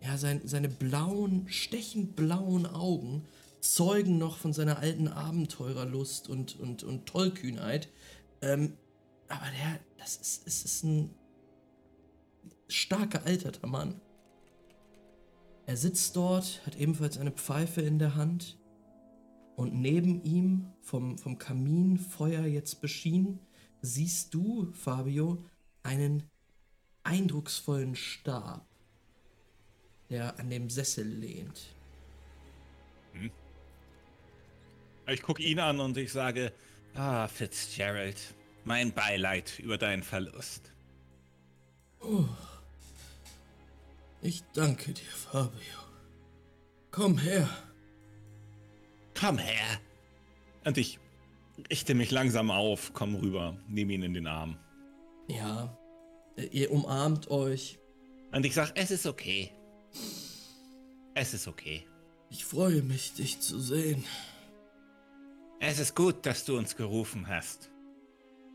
ja, 0.00 0.16
sein, 0.16 0.42
seine 0.44 0.68
blauen, 0.68 1.46
stechend 1.48 2.16
blauen 2.16 2.66
Augen 2.66 3.26
zeugen 3.60 4.18
noch 4.18 4.36
von 4.36 4.52
seiner 4.52 4.78
alten 4.78 5.08
Abenteurerlust 5.08 6.28
und, 6.28 6.60
und, 6.60 6.84
und 6.84 7.06
Tollkühnheit. 7.06 7.88
Ähm, 8.42 8.74
aber 9.28 9.46
der, 9.46 9.80
das 9.98 10.16
ist, 10.16 10.46
es 10.46 10.64
ist 10.64 10.84
ein 10.84 11.10
stark 12.74 13.12
gealterter 13.12 13.66
Mann. 13.66 14.00
Er 15.66 15.76
sitzt 15.76 16.16
dort, 16.16 16.60
hat 16.66 16.76
ebenfalls 16.76 17.18
eine 17.18 17.30
Pfeife 17.30 17.80
in 17.80 17.98
der 17.98 18.16
Hand 18.16 18.58
und 19.56 19.74
neben 19.74 20.22
ihm, 20.22 20.72
vom, 20.82 21.16
vom 21.16 21.38
Kaminfeuer 21.38 22.44
jetzt 22.44 22.80
beschienen, 22.80 23.38
siehst 23.80 24.34
du, 24.34 24.72
Fabio, 24.72 25.44
einen 25.82 26.28
eindrucksvollen 27.02 27.94
Stab, 27.94 28.66
der 30.10 30.38
an 30.38 30.50
dem 30.50 30.68
Sessel 30.68 31.06
lehnt. 31.06 31.74
Hm. 33.12 33.30
Ich 35.06 35.22
gucke 35.22 35.42
ihn 35.42 35.60
an 35.60 35.80
und 35.80 35.96
ich 35.96 36.12
sage, 36.12 36.52
ah, 36.94 37.28
Fitzgerald, 37.28 38.34
mein 38.64 38.92
Beileid 38.92 39.58
über 39.60 39.78
deinen 39.78 40.02
Verlust. 40.02 40.72
Oh. 42.00 42.26
Ich 44.24 44.42
danke 44.54 44.94
dir, 44.94 45.04
Fabio. 45.04 45.52
Komm 46.90 47.18
her. 47.18 47.46
Komm 49.14 49.36
her. 49.36 49.78
Und 50.64 50.78
ich 50.78 50.98
richte 51.70 51.94
mich 51.94 52.10
langsam 52.10 52.50
auf, 52.50 52.94
komm 52.94 53.16
rüber, 53.16 53.54
nehme 53.68 53.92
ihn 53.92 54.02
in 54.02 54.14
den 54.14 54.26
Arm. 54.26 54.56
Ja, 55.28 55.76
ihr 56.52 56.72
umarmt 56.72 57.30
euch. 57.30 57.78
Und 58.32 58.46
ich 58.46 58.54
sag, 58.54 58.72
es 58.76 58.90
ist 58.90 59.04
okay. 59.04 59.52
Es 61.12 61.34
ist 61.34 61.46
okay. 61.46 61.86
Ich 62.30 62.46
freue 62.46 62.80
mich, 62.80 63.12
dich 63.12 63.40
zu 63.40 63.60
sehen. 63.60 64.04
Es 65.60 65.78
ist 65.78 65.94
gut, 65.94 66.24
dass 66.24 66.46
du 66.46 66.56
uns 66.56 66.76
gerufen 66.76 67.28
hast. 67.28 67.70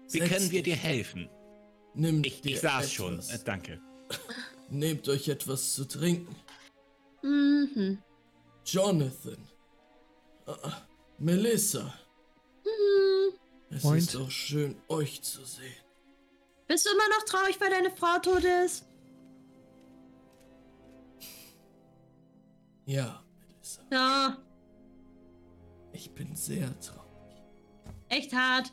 Wie 0.09 0.17
Setz 0.17 0.29
können 0.29 0.49
wir 0.49 0.63
dir 0.63 0.75
helfen? 0.75 1.29
Nimm 1.93 2.23
ich, 2.23 2.43
ich 2.43 2.59
saß 2.59 2.85
etwas. 2.85 2.91
schon. 2.91 3.19
Äh, 3.19 3.39
danke. 3.45 3.79
Nehmt 4.69 5.07
euch 5.09 5.27
etwas 5.27 5.73
zu 5.73 5.85
trinken. 5.85 6.35
Mhm. 7.21 7.97
Jonathan. 8.65 9.37
Uh, 10.47 10.53
Melissa. 11.17 11.93
Mhm. 12.63 13.33
Es 13.71 13.81
Freund. 13.81 14.01
ist 14.01 14.15
auch 14.15 14.31
schön, 14.31 14.75
euch 14.87 15.21
zu 15.21 15.43
sehen. 15.43 15.73
Bist 16.67 16.85
du 16.85 16.91
immer 16.91 17.09
noch 17.17 17.25
traurig, 17.25 17.59
weil 17.59 17.69
deine 17.69 17.91
Frau 17.91 18.19
tot 18.19 18.43
ist? 18.43 18.85
Ja, 22.85 23.23
Melissa. 23.39 23.81
Ja. 23.91 24.37
Ich 25.93 26.11
bin 26.11 26.35
sehr 26.35 26.79
traurig. 26.79 27.43
Echt 28.09 28.33
hart. 28.33 28.71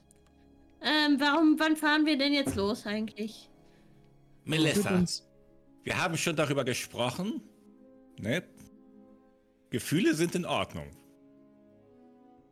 Ähm, 0.81 1.19
warum, 1.19 1.59
wann 1.59 1.77
fahren 1.77 2.07
wir 2.07 2.17
denn 2.17 2.33
jetzt 2.33 2.55
los 2.55 2.87
eigentlich? 2.87 3.51
Melissa, 4.45 5.05
wir 5.87 6.03
haben 6.03 6.19
schon 6.19 6.35
darüber 6.35 6.65
gesprochen. 6.65 7.41
Ne? 8.19 8.43
Gefühle 9.71 10.15
sind 10.15 10.35
in 10.35 10.45
Ordnung. 10.45 10.91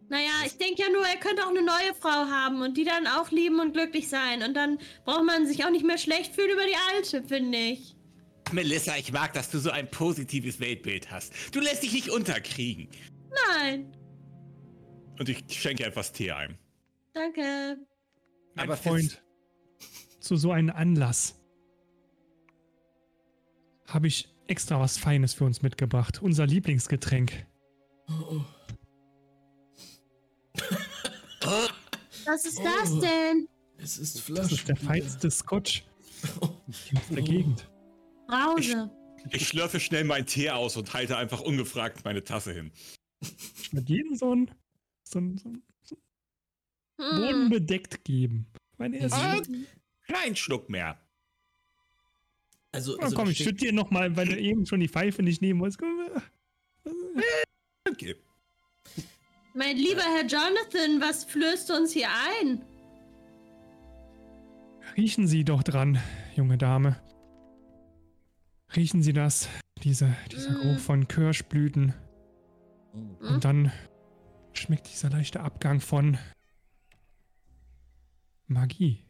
Naja, 0.09 0.31
ich 0.47 0.57
denke 0.57 0.83
ja 0.83 0.88
nur, 0.90 1.05
er 1.05 1.16
könnte 1.16 1.42
auch 1.42 1.49
eine 1.49 1.62
neue 1.62 1.94
Frau 1.99 2.11
haben 2.11 2.62
und 2.62 2.77
die 2.77 2.85
dann 2.85 3.09
auch 3.09 3.33
lieben 3.33 3.59
und 3.59 3.73
glücklich 3.73 4.09
sein. 4.09 4.44
Und 4.44 4.55
dann 4.55 4.79
braucht 5.05 5.25
man 5.25 5.49
sich 5.49 5.64
auch 5.64 5.70
nicht 5.70 5.85
mehr 5.85 5.99
schlecht 5.99 6.33
fühlen 6.33 6.51
über 6.53 6.62
die 6.64 6.77
alte, 6.94 7.27
finde 7.27 7.59
ich. 7.59 7.97
Melissa, 8.53 8.97
ich 8.97 9.12
mag, 9.12 9.33
dass 9.33 9.51
du 9.51 9.59
so 9.59 9.70
ein 9.70 9.90
positives 9.90 10.61
Weltbild 10.61 11.11
hast. 11.11 11.33
Du 11.53 11.59
lässt 11.59 11.83
dich 11.83 11.92
nicht 11.92 12.11
unterkriegen. 12.11 12.88
Nein. 13.49 13.97
Und 15.18 15.29
ich 15.29 15.42
schenke 15.49 15.85
etwas 15.85 16.12
Tee 16.12 16.31
ein. 16.31 16.57
Danke. 17.14 17.79
Mein 18.55 18.66
Aber 18.66 18.77
Freund, 18.77 19.25
zu 20.20 20.37
so 20.37 20.53
einem 20.53 20.70
Anlass 20.70 21.43
habe 23.94 24.09
ich 24.09 24.28
extra 24.48 24.80
was 24.80 24.98
Feines 24.98 25.35
für 25.35 25.44
uns 25.44 25.62
mitgebracht. 25.62 26.20
Unser 26.20 26.46
Lieblingsgetränk. 26.46 27.46
Oh, 28.09 28.40
oh. 31.46 31.68
Was 32.26 32.44
ist 32.44 32.59
das 32.59 32.92
oh. 32.92 33.00
denn? 33.00 33.48
Es 33.78 33.98
ist 33.98 34.20
Flasch. 34.20 34.42
Das 34.42 34.52
ist 34.52 34.68
der 34.68 34.76
feinste 34.76 35.30
Scotch 35.30 35.85
in 37.09 37.14
der 37.14 37.22
Gegend. 37.22 37.68
Brause. 38.26 38.90
Ich, 39.28 39.35
ich 39.35 39.48
schlürfe 39.48 39.80
schnell 39.80 40.04
meinen 40.04 40.26
Tee 40.26 40.50
aus 40.50 40.76
und 40.76 40.92
halte 40.92 41.16
einfach 41.16 41.40
ungefragt 41.40 42.04
meine 42.04 42.24
Tasse 42.24 42.52
hin. 42.52 42.72
Ich 43.20 43.72
würde 43.72 43.92
jedem 43.92 44.16
so 44.16 44.35
ein, 44.35 44.50
so 45.02 45.20
ein, 45.20 45.38
so 45.38 45.48
ein 45.48 45.62
hm. 46.98 47.20
bodenbedeckt 47.20 48.04
geben. 48.04 48.46
Meine 48.76 48.98
erste. 48.98 49.18
Ah, 49.18 49.40
kein 50.07 50.37
Schluck 50.37 50.68
mehr. 50.68 50.98
Also, 52.74 52.98
also 52.98 53.14
oh, 53.14 53.18
komm, 53.20 53.30
ich 53.30 53.38
schütte 53.38 53.66
dir 53.66 53.72
nochmal, 53.72 54.16
weil 54.16 54.26
du 54.26 54.37
eben 54.37 54.66
schon 54.66 54.80
die 54.80 54.88
Pfeife 54.88 55.22
nicht 55.22 55.40
nehmen 55.40 55.60
wolltest. 55.60 55.80
Okay. 57.88 58.16
Mein 59.54 59.76
lieber 59.76 60.02
Herr 60.02 60.26
Jonathan, 60.26 61.00
was 61.00 61.22
flößt 61.24 61.70
uns 61.70 61.92
hier 61.92 62.08
ein? 62.40 62.64
Riechen 64.96 65.28
Sie 65.28 65.44
doch 65.44 65.62
dran, 65.62 66.00
junge 66.34 66.58
Dame. 66.58 67.00
Riechen 68.74 69.04
Sie 69.04 69.12
das? 69.12 69.48
Diese, 69.84 70.16
dieser 70.32 70.50
mm. 70.50 70.62
Geruch 70.62 70.78
von 70.78 71.06
Kirschblüten. 71.06 71.94
Mm. 72.92 73.26
Und 73.26 73.44
dann 73.44 73.72
schmeckt 74.52 74.90
dieser 74.90 75.10
leichte 75.10 75.40
Abgang 75.40 75.80
von 75.80 76.18
Magie. 78.48 79.03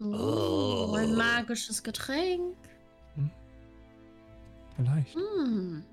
Oh, 0.00 0.94
ein 0.96 1.14
magisches 1.14 1.82
Getränk. 1.82 2.56
Hm. 3.16 3.30
Vielleicht. 4.76 5.14
Hm. 5.14 5.84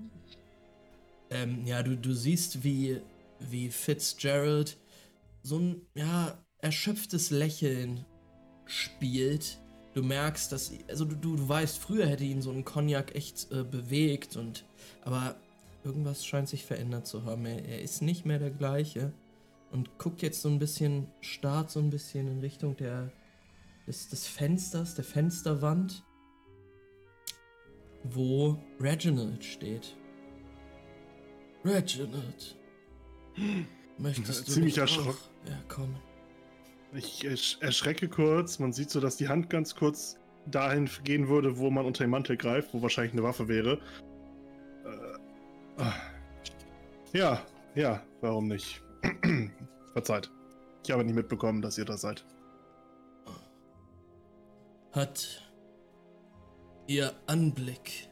Ähm, 1.30 1.66
ja, 1.66 1.84
du, 1.84 1.98
du 1.98 2.14
siehst, 2.14 2.64
wie, 2.64 3.02
wie 3.40 3.70
Fitzgerald 3.70 4.78
so 5.44 5.60
ein, 5.60 5.82
ja, 5.94 6.38
erschöpftes 6.60 7.32
Lächeln 7.32 8.06
spielt. 8.66 9.60
Du 9.94 10.04
merkst, 10.04 10.52
dass, 10.52 10.72
also 10.88 11.06
du, 11.06 11.16
du 11.16 11.50
weißt, 11.50 11.78
früher 11.78 12.06
hätte 12.06 12.24
ihn 12.24 12.42
so 12.42 12.52
ein 12.52 12.64
Cognac 12.64 13.16
echt 13.16 13.52
äh, 13.52 13.64
bewegt 13.64 14.38
und, 14.38 14.64
aber 15.04 15.36
irgendwas 15.84 16.26
scheint 16.26 16.48
sich 16.48 16.66
verändert 16.66 17.08
zu 17.08 17.26
haben. 17.26 17.46
Er, 17.46 17.66
er 17.66 17.82
ist 17.82 18.02
nicht 18.02 18.26
mehr 18.26 18.40
der 18.40 18.52
gleiche 18.52 19.12
und 19.72 19.98
guckt 19.98 20.22
jetzt 20.22 20.42
so 20.42 20.50
ein 20.50 20.60
bisschen, 20.60 21.08
starrt 21.20 21.72
so 21.72 21.80
ein 21.80 21.90
bisschen 21.90 22.28
in 22.28 22.40
Richtung 22.40 22.78
der, 22.78 23.12
des, 23.88 24.10
des 24.10 24.28
Fensters, 24.28 24.96
der 24.96 25.06
Fensterwand, 25.06 26.04
wo 28.04 28.58
Reginald 28.80 29.44
steht. 29.44 29.96
Reginald, 31.64 32.58
möchtest 33.98 34.48
du 34.48 34.52
Ziemlich 34.52 34.78
erschrocken. 34.78 35.18
herkommen? 35.46 35.96
Ich 36.94 37.26
ersch 37.26 37.58
erschrecke 37.62 38.08
kurz. 38.08 38.60
Man 38.60 38.72
sieht 38.72 38.90
so, 38.90 39.00
dass 39.00 39.18
die 39.18 39.28
Hand 39.28 39.50
ganz 39.50 39.76
kurz 39.76 40.18
dahin 40.46 40.90
gehen 41.04 41.28
würde, 41.28 41.58
wo 41.58 41.70
man 41.70 41.86
unter 41.86 42.04
den 42.06 42.12
Mantel 42.12 42.38
greift, 42.38 42.74
wo 42.74 42.82
wahrscheinlich 42.82 43.14
eine 43.14 43.24
Waffe 43.24 43.48
wäre. 43.48 43.80
Äh, 44.86 45.82
ah. 45.82 45.94
ja, 47.14 47.46
ja, 47.76 48.02
warum 48.22 48.48
nicht? 48.48 48.82
Verzeiht. 49.94 50.32
Ich 50.86 50.92
habe 50.92 51.04
nicht 51.04 51.16
mitbekommen, 51.16 51.62
dass 51.62 51.78
ihr 51.78 51.86
da 51.86 51.98
seid. 51.98 52.26
Hat 54.92 55.42
ihr 56.88 57.14
Anblick 57.28 58.10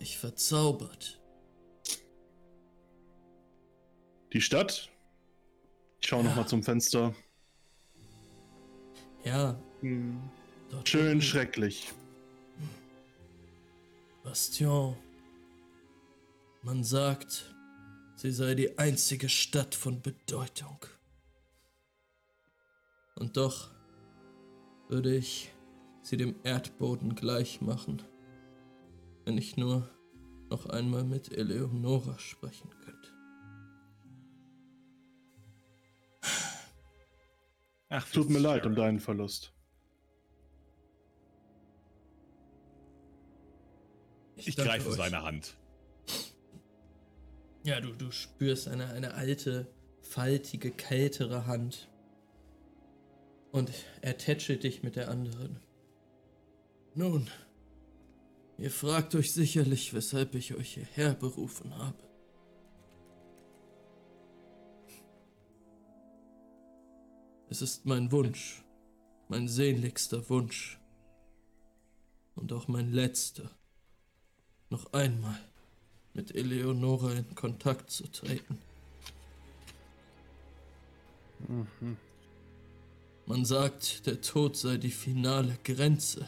dich 0.00 0.18
verzaubert? 0.18 1.20
Die 4.32 4.40
Stadt? 4.40 4.90
Ich 6.00 6.08
schaue 6.08 6.22
ja. 6.22 6.28
nochmal 6.28 6.46
zum 6.46 6.62
Fenster. 6.62 7.14
Ja. 9.24 9.58
Hm. 9.80 10.20
Schön 10.84 11.06
hinten. 11.08 11.22
schrecklich. 11.22 11.92
Bastion. 14.22 14.96
Man 16.62 16.82
sagt, 16.82 17.54
sie 18.16 18.32
sei 18.32 18.54
die 18.54 18.78
einzige 18.78 19.28
Stadt 19.28 19.74
von 19.74 20.02
Bedeutung. 20.02 20.78
Und 23.14 23.36
doch 23.36 23.70
würde 24.88 25.16
ich 25.16 25.52
sie 26.06 26.16
dem 26.16 26.36
Erdboden 26.44 27.16
gleich 27.16 27.60
machen, 27.60 28.00
wenn 29.24 29.36
ich 29.36 29.56
nur 29.56 29.90
noch 30.50 30.66
einmal 30.66 31.02
mit 31.02 31.32
Eleonora 31.32 32.18
sprechen 32.18 32.70
könnt. 32.84 33.12
Ach, 37.88 38.08
Tut 38.10 38.30
mir 38.30 38.38
leid 38.38 38.66
um 38.66 38.74
deinen 38.74 39.00
Verlust. 39.00 39.52
Ich, 44.36 44.48
ich 44.48 44.56
greife 44.56 44.90
euch. 44.90 44.96
seine 44.96 45.22
Hand. 45.22 45.56
Ja, 47.64 47.80
du, 47.80 47.92
du 47.92 48.12
spürst 48.12 48.68
eine, 48.68 48.90
eine 48.90 49.14
alte, 49.14 49.66
faltige, 50.02 50.70
kältere 50.70 51.46
Hand. 51.46 51.88
Und 53.50 53.72
er 54.02 54.18
tätschelt 54.18 54.62
dich 54.62 54.82
mit 54.84 54.94
der 54.94 55.08
anderen. 55.08 55.65
Nun, 56.98 57.28
ihr 58.56 58.70
fragt 58.70 59.14
euch 59.14 59.30
sicherlich, 59.34 59.92
weshalb 59.92 60.34
ich 60.34 60.54
euch 60.54 60.72
hierher 60.72 61.12
berufen 61.12 61.76
habe. 61.76 62.02
Es 67.50 67.60
ist 67.60 67.84
mein 67.84 68.10
Wunsch, 68.12 68.64
mein 69.28 69.46
sehnlichster 69.46 70.26
Wunsch 70.30 70.80
und 72.34 72.50
auch 72.54 72.66
mein 72.66 72.90
letzter, 72.90 73.50
noch 74.70 74.90
einmal 74.94 75.38
mit 76.14 76.34
Eleonora 76.34 77.12
in 77.12 77.34
Kontakt 77.34 77.90
zu 77.90 78.10
treten. 78.10 78.58
Mhm. 81.46 81.98
Man 83.26 83.44
sagt, 83.44 84.06
der 84.06 84.22
Tod 84.22 84.56
sei 84.56 84.78
die 84.78 84.90
finale 84.90 85.58
Grenze. 85.62 86.26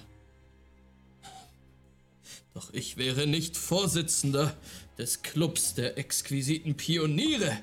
Doch 2.54 2.72
ich 2.72 2.96
wäre 2.96 3.26
nicht 3.26 3.56
Vorsitzender 3.56 4.56
des 4.96 5.22
Clubs 5.22 5.74
der 5.74 5.98
exquisiten 5.98 6.76
Pioniere, 6.76 7.58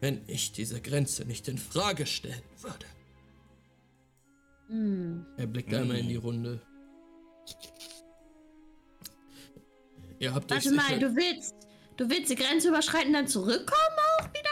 wenn 0.00 0.22
ich 0.26 0.52
diese 0.52 0.80
Grenze 0.80 1.24
nicht 1.24 1.48
in 1.48 1.58
Frage 1.58 2.06
stellen 2.06 2.42
würde. 2.60 2.86
Mm. 4.68 5.26
Er 5.36 5.46
blickt 5.46 5.70
mm. 5.70 5.74
einmal 5.74 5.98
in 5.98 6.08
die 6.08 6.16
Runde. 6.16 6.60
Ihr 10.18 10.34
habt 10.34 10.50
Warte 10.50 10.72
mal, 10.72 10.98
du 10.98 11.16
willst, 11.16 11.54
du 11.96 12.08
willst 12.10 12.30
die 12.30 12.36
Grenze 12.36 12.68
überschreiten, 12.68 13.12
dann 13.12 13.26
zurückkommen 13.26 13.96
auch 14.18 14.28
wieder? 14.28 14.50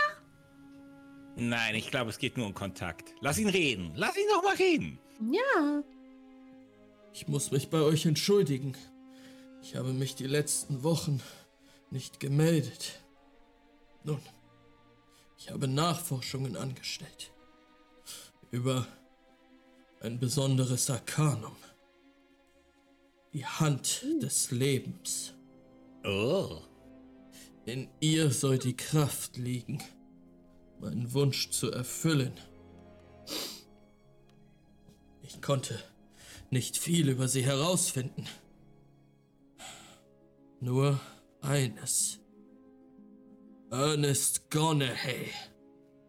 Nein, 1.36 1.74
ich 1.74 1.90
glaube, 1.90 2.10
es 2.10 2.18
geht 2.18 2.36
nur 2.36 2.46
um 2.46 2.54
Kontakt. 2.54 3.14
Lass 3.20 3.38
ihn 3.38 3.48
reden. 3.48 3.92
Lass 3.94 4.16
ihn 4.16 4.26
doch 4.32 4.42
mal 4.42 4.56
reden. 4.56 4.98
Ja. 5.30 5.82
Ich 7.12 7.28
muss 7.28 7.50
mich 7.50 7.68
bei 7.68 7.80
euch 7.80 8.06
entschuldigen. 8.06 8.76
Ich 9.62 9.76
habe 9.76 9.92
mich 9.92 10.14
die 10.14 10.26
letzten 10.26 10.82
Wochen 10.82 11.20
nicht 11.90 12.20
gemeldet. 12.20 13.00
Nun, 14.04 14.20
ich 15.36 15.50
habe 15.50 15.68
Nachforschungen 15.68 16.56
angestellt. 16.56 17.32
Über 18.50 18.86
ein 20.00 20.18
besonderes 20.18 20.88
Arkanum. 20.90 21.56
Die 23.32 23.44
Hand 23.44 24.04
des 24.22 24.50
Lebens. 24.50 25.34
Oh. 26.04 26.62
In 27.66 27.88
ihr 28.00 28.30
soll 28.30 28.58
die 28.58 28.76
Kraft 28.76 29.36
liegen, 29.36 29.82
meinen 30.80 31.12
Wunsch 31.12 31.50
zu 31.50 31.70
erfüllen. 31.70 32.32
Ich 35.22 35.42
konnte 35.42 35.78
nicht 36.50 36.78
viel 36.78 37.10
über 37.10 37.28
sie 37.28 37.44
herausfinden. 37.44 38.26
Nur 40.60 41.00
eines. 41.40 42.20
Ernest 43.70 44.50
Gonahay, 44.50 45.30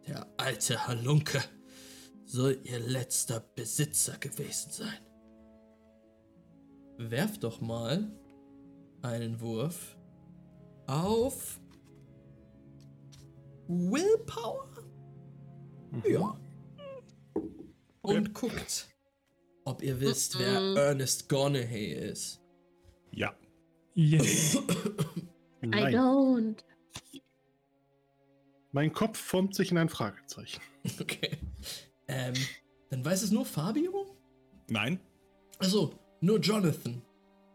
der 0.06 0.26
alte 0.38 0.86
Halunke, 0.86 1.42
soll 2.24 2.58
ihr 2.64 2.78
letzter 2.78 3.40
Besitzer 3.40 4.16
gewesen 4.18 4.70
sein. 4.72 4.98
Werf 6.96 7.38
doch 7.38 7.60
mal 7.60 8.10
einen 9.02 9.40
Wurf 9.40 9.96
auf 10.86 11.60
Willpower. 13.68 14.68
Mhm. 15.90 16.02
Ja. 16.08 16.40
Und 18.02 18.34
guckt, 18.34 18.88
ob 19.64 19.82
ihr 19.82 20.00
wisst, 20.00 20.38
wer 20.38 20.60
Ernest 20.76 21.28
Gonahay 21.28 21.92
ist. 21.92 22.40
Ja. 23.12 23.34
Yes. 24.00 24.56
I 25.62 25.92
don't. 25.92 26.56
Mein 28.72 28.94
Kopf 28.94 29.18
formt 29.18 29.54
sich 29.54 29.70
in 29.70 29.78
ein 29.78 29.90
Fragezeichen. 29.90 30.60
Okay. 30.98 31.36
Ähm, 32.08 32.32
dann 32.88 33.04
weiß 33.04 33.20
es 33.20 33.30
nur 33.30 33.44
Fabio? 33.44 34.16
Nein. 34.68 34.98
Also, 35.58 35.92
nur 36.22 36.40
Jonathan. 36.40 37.02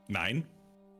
Nein. 0.08 0.46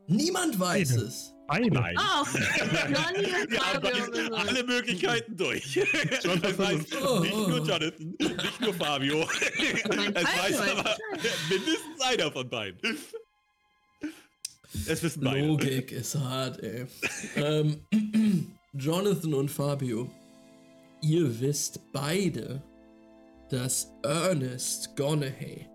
Niemand 0.08 0.60
weiß 0.60 0.96
Beide. 0.96 1.06
es. 1.06 1.36
Beide. 1.48 1.70
Nein. 1.70 1.96
Oh, 2.00 2.26
Wir 2.34 4.36
alle 4.36 4.64
Möglichkeiten 4.64 5.38
durch. 5.38 5.76
Jonathan 6.24 6.58
weiß 6.58 6.86
oh, 7.04 7.20
nicht 7.20 7.36
nur 7.36 7.60
Jonathan, 7.60 8.16
nicht 8.20 8.62
nur 8.62 8.74
Fabio. 8.74 9.22
es 9.22 9.84
weiß 9.84 10.60
aber 10.62 10.98
mindestens 11.48 12.02
einer 12.02 12.32
von 12.32 12.50
beiden. 12.50 12.80
Es 14.88 15.04
wissen 15.04 15.24
beide. 15.24 15.48
Logik 15.48 15.92
ist 15.92 16.16
hart, 16.16 16.62
ey. 16.62 16.86
ähm, 17.36 17.82
Jonathan 18.74 19.34
und 19.34 19.50
Fabio, 19.50 20.12
ihr 21.02 21.40
wisst 21.40 21.80
beide, 21.94 22.62
dass 23.50 23.92
Ernest 24.04 24.96
Gonahay, 24.96 25.68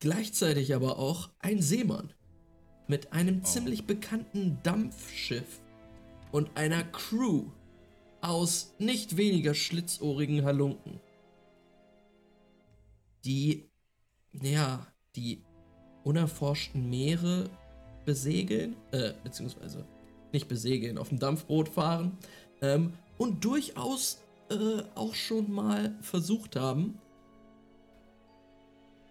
gleichzeitig 0.00 0.74
aber 0.74 0.98
auch 0.98 1.30
ein 1.38 1.62
Seemann 1.62 2.12
mit 2.88 3.12
einem 3.12 3.42
oh. 3.42 3.44
ziemlich 3.44 3.86
bekannten 3.86 4.58
Dampfschiff 4.62 5.60
und 6.36 6.54
einer 6.54 6.84
Crew 6.84 7.46
aus 8.20 8.74
nicht 8.78 9.16
weniger 9.16 9.54
schlitzohrigen 9.54 10.44
Halunken, 10.44 11.00
die, 13.24 13.70
ja, 14.34 14.86
die 15.16 15.42
unerforschten 16.04 16.90
Meere 16.90 17.48
besegeln, 18.04 18.76
äh, 18.90 19.14
beziehungsweise 19.24 19.86
nicht 20.30 20.46
besegeln, 20.46 20.98
auf 20.98 21.08
dem 21.08 21.18
Dampfboot 21.18 21.70
fahren 21.70 22.18
ähm, 22.60 22.92
und 23.16 23.42
durchaus 23.42 24.18
äh, 24.50 24.82
auch 24.94 25.14
schon 25.14 25.50
mal 25.50 25.96
versucht 26.02 26.54
haben, 26.54 26.98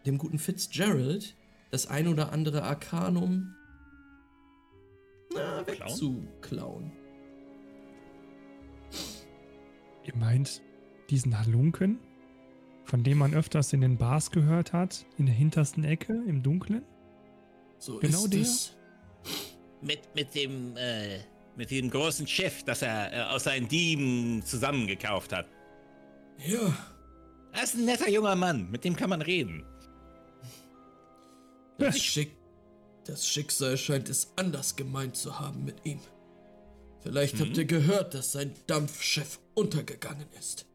dem 0.05 0.19
guten 0.19 0.38
Fitzgerald 0.38 1.35
das 1.71 1.88
ein 1.88 2.07
oder 2.07 2.31
andere 2.31 2.61
Arkanum 2.61 3.55
na, 5.33 5.65
wegzuklauen. 5.65 7.04
Ihr 10.05 10.15
meint 10.15 10.61
diesen 11.09 11.37
Halunken, 11.37 11.99
von 12.83 13.03
dem 13.03 13.17
man 13.17 13.33
öfters 13.33 13.73
in 13.73 13.81
den 13.81 13.97
Bars 13.97 14.29
gehört 14.29 14.71
hat, 14.71 15.05
in 15.17 15.25
der 15.25 15.33
hintersten 15.33 15.83
Ecke, 15.83 16.13
im 16.27 16.43
Dunkeln? 16.43 16.83
So 17.79 17.97
genau 17.97 18.25
ist 18.25 18.33
der? 18.33 18.41
Es. 18.41 18.75
Mit, 19.81 19.99
mit 20.15 20.33
dem, 20.35 20.77
äh, 20.77 21.19
mit 21.55 21.71
dem 21.71 21.89
großen 21.89 22.27
Schiff, 22.27 22.63
das 22.63 22.82
er 22.82 23.13
äh, 23.13 23.21
aus 23.34 23.43
seinen 23.43 23.67
Dieben 23.67 24.43
zusammengekauft 24.43 25.34
hat. 25.34 25.47
Ja. 26.45 26.75
Er 27.51 27.63
ist 27.63 27.75
ein 27.75 27.86
netter 27.86 28.09
junger 28.09 28.36
Mann, 28.36 28.69
mit 28.69 28.84
dem 28.84 28.95
kann 28.95 29.09
man 29.09 29.21
reden. 29.21 29.63
Das, 31.77 31.99
Schick 31.99 32.36
das 33.05 33.27
Schicksal 33.27 33.77
scheint 33.77 34.09
es 34.09 34.32
anders 34.36 34.75
gemeint 34.75 35.15
zu 35.15 35.39
haben 35.39 35.65
mit 35.65 35.86
ihm. 35.86 35.99
Vielleicht 37.01 37.39
hm? 37.39 37.47
habt 37.47 37.57
ihr 37.57 37.65
gehört, 37.65 38.13
dass 38.13 38.32
sein 38.32 38.53
Dampfschiff 38.67 39.39
untergegangen 39.56 40.28
ist. 40.38 40.66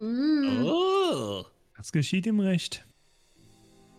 Mm. 0.00 0.64
Oh. 0.64 1.44
Das 1.76 1.92
geschieht 1.92 2.26
ihm 2.26 2.40
recht. 2.40 2.86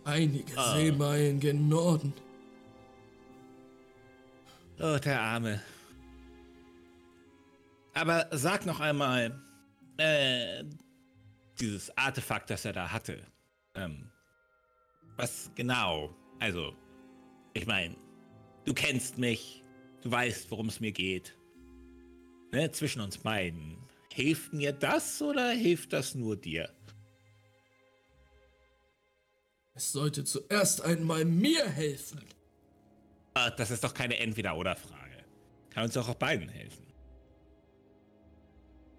Einige 0.06 0.54
oh. 0.58 0.76
Seemeilen 0.76 1.40
gen 1.40 1.70
Norden. 1.70 2.14
Oh, 4.80 4.98
der 4.98 5.22
Arme. 5.22 5.62
Aber 7.94 8.28
sag 8.32 8.66
noch 8.66 8.80
einmal, 8.80 9.40
äh, 9.98 10.64
dieses 11.60 11.96
Artefakt, 11.96 12.50
das 12.50 12.66
er 12.66 12.74
da 12.74 12.92
hatte. 12.92 13.22
Ähm, 13.76 14.10
was 15.16 15.52
genau? 15.56 16.16
Also, 16.40 16.74
ich 17.54 17.68
meine, 17.68 17.96
du 18.66 18.74
kennst 18.74 19.18
mich, 19.18 19.64
du 20.02 20.12
weißt, 20.12 20.50
worum 20.50 20.68
es 20.68 20.80
mir 20.80 20.92
geht. 20.92 21.38
Ne, 22.54 22.72
zwischen 22.72 23.01
uns 23.01 23.18
beiden. 23.18 23.78
Hilft 24.12 24.54
mir 24.54 24.72
das 24.72 25.22
oder 25.22 25.49
hilft 25.51 25.91
das 25.91 26.16
nur 26.16 26.36
dir? 26.36 26.70
Es 29.74 29.91
sollte 29.91 30.24
zuerst 30.24 30.82
einmal 30.82 31.26
mir 31.26 31.68
helfen. 31.68 32.24
Ah, 33.34 33.49
das 33.49 33.72
ist 33.72 33.84
doch 33.84 33.95
keine 33.95 34.20
Entweder-Oder-Frage. 34.20 35.26
Kann 35.72 35.86
uns 35.86 35.95
doch 35.95 36.08
auch 36.08 36.16
beiden 36.16 36.47
helfen. 36.47 36.86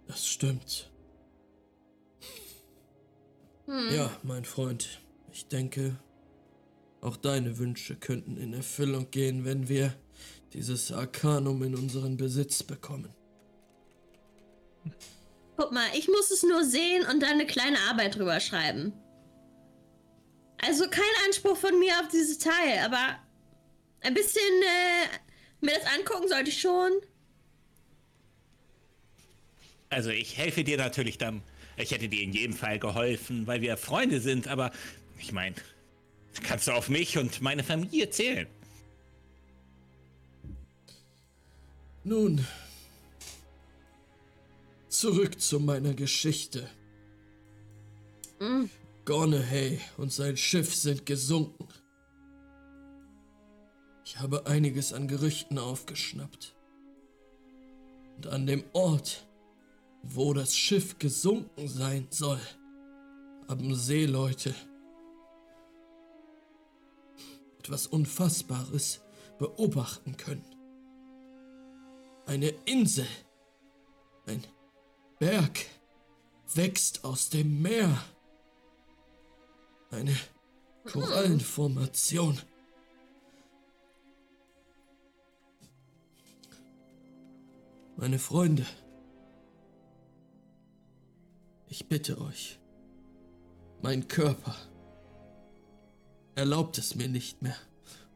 Das 0.09 0.27
stimmt. 0.27 0.91
Hm. 3.67 3.95
Ja, 3.95 4.11
mein 4.25 4.45
Freund. 4.45 5.01
Ich 5.31 5.47
denke, 5.47 5.97
auch 7.01 7.17
deine 7.17 7.59
Wünsche 7.59 7.95
könnten 7.95 8.37
in 8.37 8.53
Erfüllung 8.53 9.11
gehen, 9.13 9.45
wenn 9.45 9.69
wir 9.69 9.95
dieses 10.53 10.91
Arkanum 10.91 11.63
in 11.63 11.77
unseren 11.77 12.17
Besitz 12.17 12.65
bekommen. 12.65 13.15
Guck 15.57 15.73
mal, 15.73 15.87
ich 15.97 16.09
muss 16.09 16.31
es 16.31 16.43
nur 16.43 16.65
sehen 16.65 17.05
und 17.07 17.23
dann 17.23 17.33
eine 17.33 17.47
kleine 17.47 17.79
Arbeit 17.91 18.17
drüber 18.17 18.41
schreiben. 18.41 18.93
Also 20.67 20.89
kein 20.89 21.03
Anspruch 21.27 21.57
von 21.57 21.79
mir 21.79 21.93
auf 22.01 22.09
dieses 22.09 22.39
Teil, 22.39 22.79
aber 22.85 23.19
ein 24.01 24.15
bisschen 24.15 24.43
äh, 24.63 25.65
mir 25.65 25.75
das 25.75 25.87
angucken 25.95 26.29
sollte 26.29 26.51
ich 26.51 26.61
schon. 26.61 26.93
Also 29.91 30.11
ich 30.11 30.37
helfe 30.37 30.65
dir 30.65 30.77
natürlich 30.77 31.19
dann. 31.19 31.43
Ich 31.77 31.91
hätte 31.91 32.09
dir 32.09 32.23
in 32.23 32.33
jedem 32.33 32.55
Fall 32.55 32.79
geholfen, 32.79 33.47
weil 33.47 33.61
wir 33.61 33.77
Freunde 33.77 34.21
sind, 34.21 34.49
aber 34.49 34.73
ich 35.19 35.33
meine, 35.33 35.55
kannst 36.43 36.69
du 36.69 36.73
auf 36.73 36.89
mich 36.89 37.19
und 37.19 37.41
meine 37.43 37.63
Familie 37.63 38.11
zählen. 38.11 38.47
Nun, 42.05 42.47
zurück 44.99 45.41
zu 45.41 45.61
meiner 45.61 45.95
Geschichte. 45.95 46.69
Mhm. 48.41 48.71
Gornehey 49.05 49.81
und 49.97 50.13
sein 50.13 50.37
Schiff 50.37 50.75
sind 50.75 51.05
gesunken. 51.05 51.69
Ich 54.05 54.19
habe 54.19 54.47
einiges 54.47 54.93
an 54.93 55.09
Gerüchten 55.09 55.59
aufgeschnappt. 55.59 56.55
Und 58.17 58.29
an 58.29 58.47
dem 58.47 58.65
Ort, 58.73 59.27
wo 60.03 60.33
das 60.33 60.57
Schiff 60.57 60.99
gesunken 60.99 61.69
sein 61.69 62.07
soll, 62.11 62.41
haben 63.49 63.75
Seeleute 63.75 64.55
etwas 67.59 67.87
Unfassbares 67.87 69.01
beobachten 69.39 70.17
können. 70.17 70.45
Eine 72.27 72.55
Insel, 72.65 73.07
Berg 75.25 75.65
wächst 76.55 77.03
aus 77.03 77.31
dem 77.31 77.63
Meer. 77.63 77.99
Eine 79.91 80.15
Korallenformation. 80.85 82.39
Meine 87.97 88.19
Freunde, 88.19 88.67
ich 91.69 91.89
bitte 91.89 92.21
euch, 92.21 92.61
mein 93.81 94.09
Körper 94.09 94.55
erlaubt 96.35 96.77
es 96.77 96.97
mir 96.97 97.09
nicht 97.09 97.41
mehr, 97.41 97.57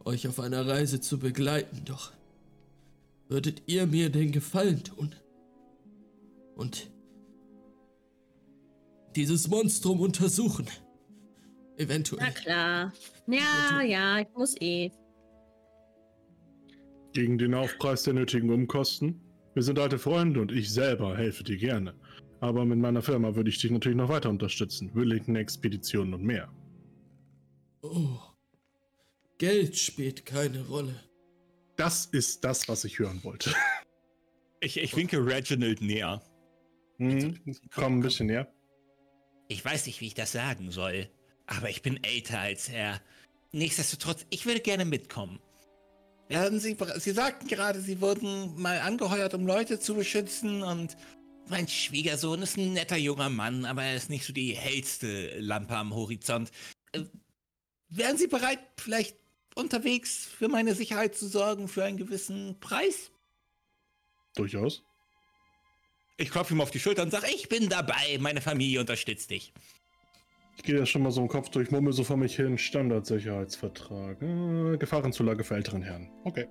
euch 0.04 0.28
auf 0.28 0.40
einer 0.40 0.66
Reise 0.66 1.00
zu 1.00 1.18
begleiten, 1.18 1.86
doch 1.86 2.12
würdet 3.28 3.62
ihr 3.64 3.86
mir 3.86 4.10
den 4.10 4.30
Gefallen 4.30 4.84
tun 4.84 5.14
und 6.54 6.90
dieses 9.18 9.48
Monstrum 9.48 10.00
untersuchen? 10.00 10.68
Eventuell. 11.76 12.24
Na 12.24 12.30
klar. 12.30 12.92
Ja, 13.26 13.82
ja, 13.82 14.20
ich 14.20 14.28
muss 14.36 14.54
eh. 14.60 14.92
Gegen 17.12 17.36
den 17.36 17.52
Aufpreis 17.52 18.04
der 18.04 18.14
nötigen 18.14 18.48
Umkosten? 18.50 19.20
Wir 19.54 19.64
sind 19.64 19.78
alte 19.80 19.98
Freunde 19.98 20.40
und 20.40 20.52
ich 20.52 20.70
selber 20.70 21.16
helfe 21.16 21.42
dir 21.42 21.56
gerne. 21.56 21.94
Aber 22.40 22.64
mit 22.64 22.78
meiner 22.78 23.02
Firma 23.02 23.34
würde 23.34 23.50
ich 23.50 23.58
dich 23.60 23.72
natürlich 23.72 23.98
noch 23.98 24.08
weiter 24.08 24.30
unterstützen. 24.30 24.88
Willington 24.94 25.34
Expeditionen 25.34 26.14
und 26.14 26.22
mehr. 26.22 26.48
Oh. 27.82 28.20
Geld 29.38 29.76
spielt 29.76 30.26
keine 30.26 30.64
Rolle. 30.68 30.94
Das 31.74 32.06
ist 32.06 32.44
das, 32.44 32.68
was 32.68 32.84
ich 32.84 33.00
hören 33.00 33.22
wollte. 33.24 33.52
Ich, 34.60 34.76
ich 34.76 34.96
winke 34.96 35.24
Reginald 35.24 35.80
näher. 35.80 36.20
Hm, 36.98 37.36
komm 37.72 37.98
ein 37.98 38.00
bisschen 38.00 38.26
näher. 38.26 38.52
Ich 39.48 39.64
weiß 39.64 39.86
nicht, 39.86 40.00
wie 40.00 40.06
ich 40.06 40.14
das 40.14 40.32
sagen 40.32 40.70
soll. 40.70 41.08
Aber 41.46 41.70
ich 41.70 41.82
bin 41.82 42.02
älter 42.04 42.38
als 42.40 42.68
er. 42.68 43.00
Nichtsdestotrotz, 43.52 44.26
ich 44.30 44.44
würde 44.44 44.60
gerne 44.60 44.84
mitkommen. 44.84 45.40
Ja, 46.28 46.50
Sie, 46.50 46.76
Sie 46.96 47.10
sagten 47.12 47.48
gerade, 47.48 47.80
Sie 47.80 48.02
wurden 48.02 48.60
mal 48.60 48.80
angeheuert, 48.80 49.32
um 49.32 49.46
Leute 49.46 49.80
zu 49.80 49.94
beschützen 49.94 50.62
und 50.62 50.96
mein 51.48 51.66
Schwiegersohn 51.66 52.42
ist 52.42 52.58
ein 52.58 52.74
netter 52.74 52.98
junger 52.98 53.30
Mann, 53.30 53.64
aber 53.64 53.82
er 53.82 53.96
ist 53.96 54.10
nicht 54.10 54.26
so 54.26 54.34
die 54.34 54.54
hellste 54.54 55.38
Lampe 55.40 55.74
am 55.74 55.94
Horizont. 55.94 56.50
Äh, 56.92 57.04
wären 57.88 58.18
Sie 58.18 58.26
bereit, 58.26 58.58
vielleicht 58.76 59.16
unterwegs 59.54 60.26
für 60.26 60.48
meine 60.48 60.74
Sicherheit 60.74 61.16
zu 61.16 61.26
sorgen 61.26 61.68
für 61.68 61.84
einen 61.84 61.96
gewissen 61.96 62.60
Preis? 62.60 63.10
Durchaus. 64.34 64.82
Ich 66.20 66.30
klopfe 66.30 66.52
ihm 66.52 66.60
auf 66.60 66.72
die 66.72 66.80
Schulter 66.80 67.04
und 67.04 67.12
sage, 67.12 67.26
ich 67.32 67.48
bin 67.48 67.68
dabei, 67.68 68.18
meine 68.18 68.40
Familie 68.40 68.80
unterstützt 68.80 69.30
dich. 69.30 69.52
Ich 70.56 70.64
gehe 70.64 70.76
ja 70.76 70.84
schon 70.84 71.02
mal 71.02 71.12
so 71.12 71.20
im 71.20 71.28
Kopf 71.28 71.48
durch, 71.50 71.70
murmel 71.70 71.92
so 71.92 72.02
vor 72.02 72.16
mich 72.16 72.34
hin, 72.34 72.58
Standardsicherheitsvertrag. 72.58 74.20
Äh, 74.20 74.76
Gefahrenzulage 74.78 75.44
für 75.44 75.54
älteren 75.54 75.80
Herren. 75.82 76.10
Okay. 76.24 76.46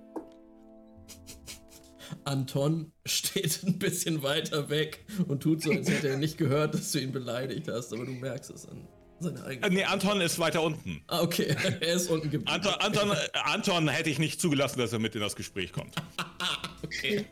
Anton 2.24 2.92
steht 3.04 3.62
ein 3.66 3.78
bisschen 3.78 4.22
weiter 4.22 4.70
weg 4.70 5.04
und 5.26 5.42
tut 5.42 5.62
so, 5.62 5.70
als 5.70 5.90
hätte 5.90 6.08
er 6.08 6.16
nicht 6.16 6.38
gehört, 6.38 6.72
dass 6.72 6.90
du 6.92 7.00
ihn 7.00 7.12
beleidigt 7.12 7.68
hast, 7.68 7.92
aber 7.92 8.06
du 8.06 8.12
merkst 8.12 8.50
es 8.50 8.66
an 8.66 8.88
seiner 9.20 9.44
eigenen. 9.44 9.70
Äh, 9.70 9.74
nee, 9.74 9.84
Anton 9.84 10.22
ist 10.22 10.38
weiter 10.38 10.62
unten. 10.62 11.02
Ah, 11.08 11.20
okay. 11.20 11.54
er 11.80 11.92
ist 11.92 12.08
unten 12.08 12.30
geblieben. 12.30 12.50
Anton, 12.50 12.72
Anton, 12.78 13.10
äh, 13.10 13.38
Anton 13.44 13.88
hätte 13.88 14.08
ich 14.08 14.18
nicht 14.18 14.40
zugelassen, 14.40 14.78
dass 14.78 14.94
er 14.94 14.98
mit 14.98 15.14
in 15.14 15.20
das 15.20 15.36
Gespräch 15.36 15.72
kommt. 15.72 15.94
okay. 16.82 17.26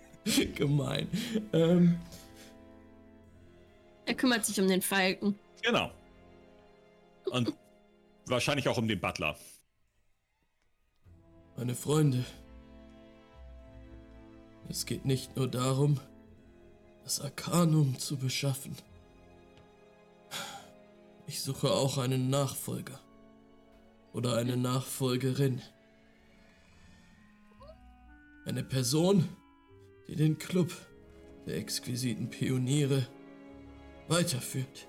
Gemein. 0.54 1.08
Ähm. 1.54 1.98
Er 4.06 4.14
kümmert 4.14 4.46
sich 4.46 4.60
um 4.60 4.68
den 4.68 4.82
Falken. 4.82 5.38
Genau. 5.62 5.90
Und 7.26 7.52
wahrscheinlich 8.26 8.68
auch 8.68 8.78
um 8.78 8.86
den 8.86 9.00
Butler. 9.00 9.36
Meine 11.56 11.74
Freunde, 11.74 12.24
es 14.68 14.86
geht 14.86 15.04
nicht 15.04 15.36
nur 15.36 15.48
darum, 15.48 15.98
das 17.02 17.20
Arkanum 17.20 17.98
zu 17.98 18.16
beschaffen. 18.16 18.76
Ich 21.26 21.42
suche 21.42 21.72
auch 21.72 21.98
einen 21.98 22.30
Nachfolger 22.30 23.00
oder 24.12 24.36
eine 24.36 24.56
Nachfolgerin. 24.56 25.60
Eine 28.44 28.62
Person, 28.62 29.28
die 30.06 30.14
den 30.14 30.38
Club 30.38 30.72
der 31.46 31.56
exquisiten 31.56 32.30
Pioniere 32.30 33.08
weiterführt 34.08 34.86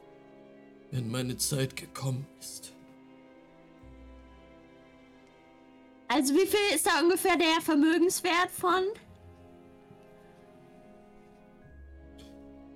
wenn 0.92 1.10
meine 1.10 1.38
Zeit 1.38 1.76
gekommen 1.76 2.26
ist. 2.40 2.74
Also 6.08 6.34
wie 6.34 6.48
viel 6.48 6.76
ist 6.76 6.88
da 6.88 7.02
ungefähr 7.02 7.36
der 7.38 7.62
Vermögenswert 7.62 8.50
von? 8.52 8.84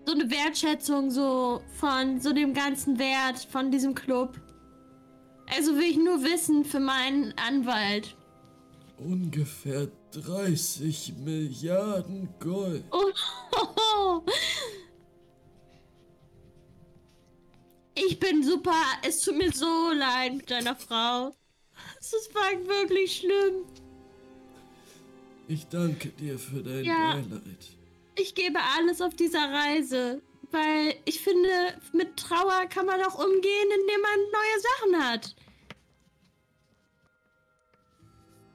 So 0.06 0.14
eine 0.14 0.30
Wertschätzung 0.30 1.10
so 1.10 1.62
von 1.80 2.20
so 2.20 2.34
dem 2.34 2.54
ganzen 2.54 3.00
Wert 3.00 3.40
von 3.50 3.72
diesem 3.72 3.96
Club. 3.96 4.40
Also 5.48 5.76
will 5.76 5.84
ich 5.84 5.98
nur 5.98 6.24
wissen 6.24 6.66
für 6.66 6.80
meinen 6.80 7.34
Anwalt. 7.38 8.16
Ungefähr 8.98 9.88
30 10.12 11.14
Milliarden 11.24 12.30
Gold. 12.40 12.84
Oh, 12.92 14.22
Ich 18.04 18.20
bin 18.20 18.44
super. 18.44 18.84
Es 19.04 19.22
tut 19.22 19.38
mir 19.38 19.52
so 19.52 19.92
leid 19.92 20.36
mit 20.36 20.50
deiner 20.50 20.76
Frau. 20.76 21.36
Es 22.00 22.14
war 22.34 22.52
wirklich 22.68 23.18
schlimm. 23.18 23.66
Ich 25.48 25.68
danke 25.68 26.10
dir 26.10 26.40
für 26.40 26.64
dein 26.64 26.84
ja, 26.84 27.14
Beileid. 27.14 27.78
Ich 28.16 28.34
gebe 28.34 28.60
alles 28.76 29.02
auf 29.02 29.16
dieser 29.16 29.52
Reise, 29.52 30.22
weil 30.50 30.96
ich 31.06 31.22
finde, 31.22 31.50
mit 31.94 32.18
Trauer 32.18 32.66
kann 32.68 32.86
man 32.86 33.02
auch 33.02 33.24
umgehen, 33.24 33.70
indem 33.82 34.02
man 34.02 34.20
neue 34.32 34.60
Sachen 34.62 35.12
hat. 35.12 35.36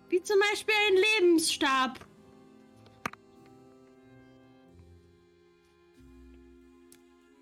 Wie 0.08 0.22
zum 0.22 0.38
Beispiel 0.50 0.74
ein 0.88 0.96
Lebensstab. 1.20 2.00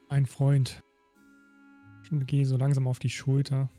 Ein 0.08 0.26
Freund. 0.26 0.83
Gehe 2.20 2.46
so 2.46 2.56
langsam 2.56 2.86
auf 2.86 2.98
die 2.98 3.10
Schulter. 3.10 3.70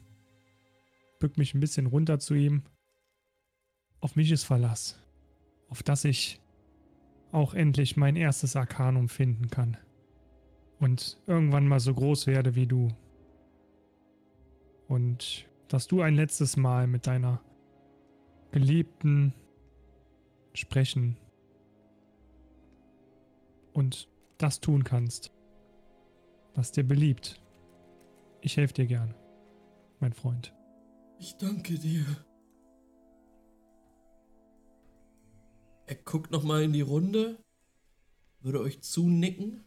Bück 1.20 1.38
mich 1.38 1.54
ein 1.54 1.60
bisschen 1.60 1.86
runter 1.88 2.20
zu 2.20 2.34
ihm. 2.34 2.64
Auf 4.00 4.16
mich 4.16 4.32
ist 4.32 4.44
Verlass. 4.44 5.00
Auf 5.70 5.84
das 5.84 6.06
ich 6.06 6.42
auch 7.32 7.54
endlich 7.54 7.98
mein 7.98 8.16
erstes 8.16 8.56
Arkanum 8.56 9.10
finden 9.10 9.50
kann. 9.50 9.78
Und 10.80 11.20
irgendwann 11.28 11.68
mal 11.68 11.80
so 11.80 11.94
groß 11.94 12.28
werde 12.28 12.56
wie 12.56 12.68
du. 12.68 12.90
Und 14.88 15.48
dass 15.68 15.88
du 15.88 16.02
ein 16.02 16.16
letztes 16.16 16.58
Mal 16.58 16.88
mit 16.88 17.08
deiner 17.08 17.42
Geliebten 18.52 19.34
sprechen 20.54 21.18
und 23.74 24.08
das 24.38 24.62
tun 24.62 24.84
kannst, 24.84 25.32
was 26.54 26.72
dir 26.72 26.84
beliebt. 26.84 27.42
Ich 28.46 28.58
helfe 28.58 28.76
dir 28.76 28.86
gern, 28.86 29.16
mein 30.00 30.14
Freund. 30.14 30.54
Ich 31.18 31.36
danke 31.38 31.80
dir. 31.80 32.06
Er 35.88 35.96
guckt 35.96 36.30
nochmal 36.30 36.62
in 36.62 36.72
die 36.72 36.82
Runde, 36.82 37.40
würde 38.42 38.62
euch 38.62 38.82
zunicken. 38.82 39.66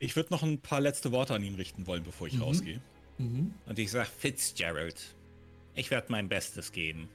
Ich 0.00 0.16
würde 0.16 0.34
noch 0.34 0.42
ein 0.42 0.60
paar 0.60 0.82
letzte 0.82 1.12
Worte 1.12 1.32
an 1.32 1.42
ihn 1.42 1.54
richten 1.54 1.86
wollen, 1.86 2.04
bevor 2.04 2.26
ich 2.26 2.34
mhm. 2.34 2.42
rausgehe. 2.42 2.82
Mhm. 3.16 3.54
Und 3.64 3.78
ich 3.78 3.90
sage, 3.90 4.10
Fitzgerald, 4.10 5.16
ich 5.74 5.90
werde 5.90 6.12
mein 6.12 6.28
Bestes 6.28 6.72
geben. 6.72 7.08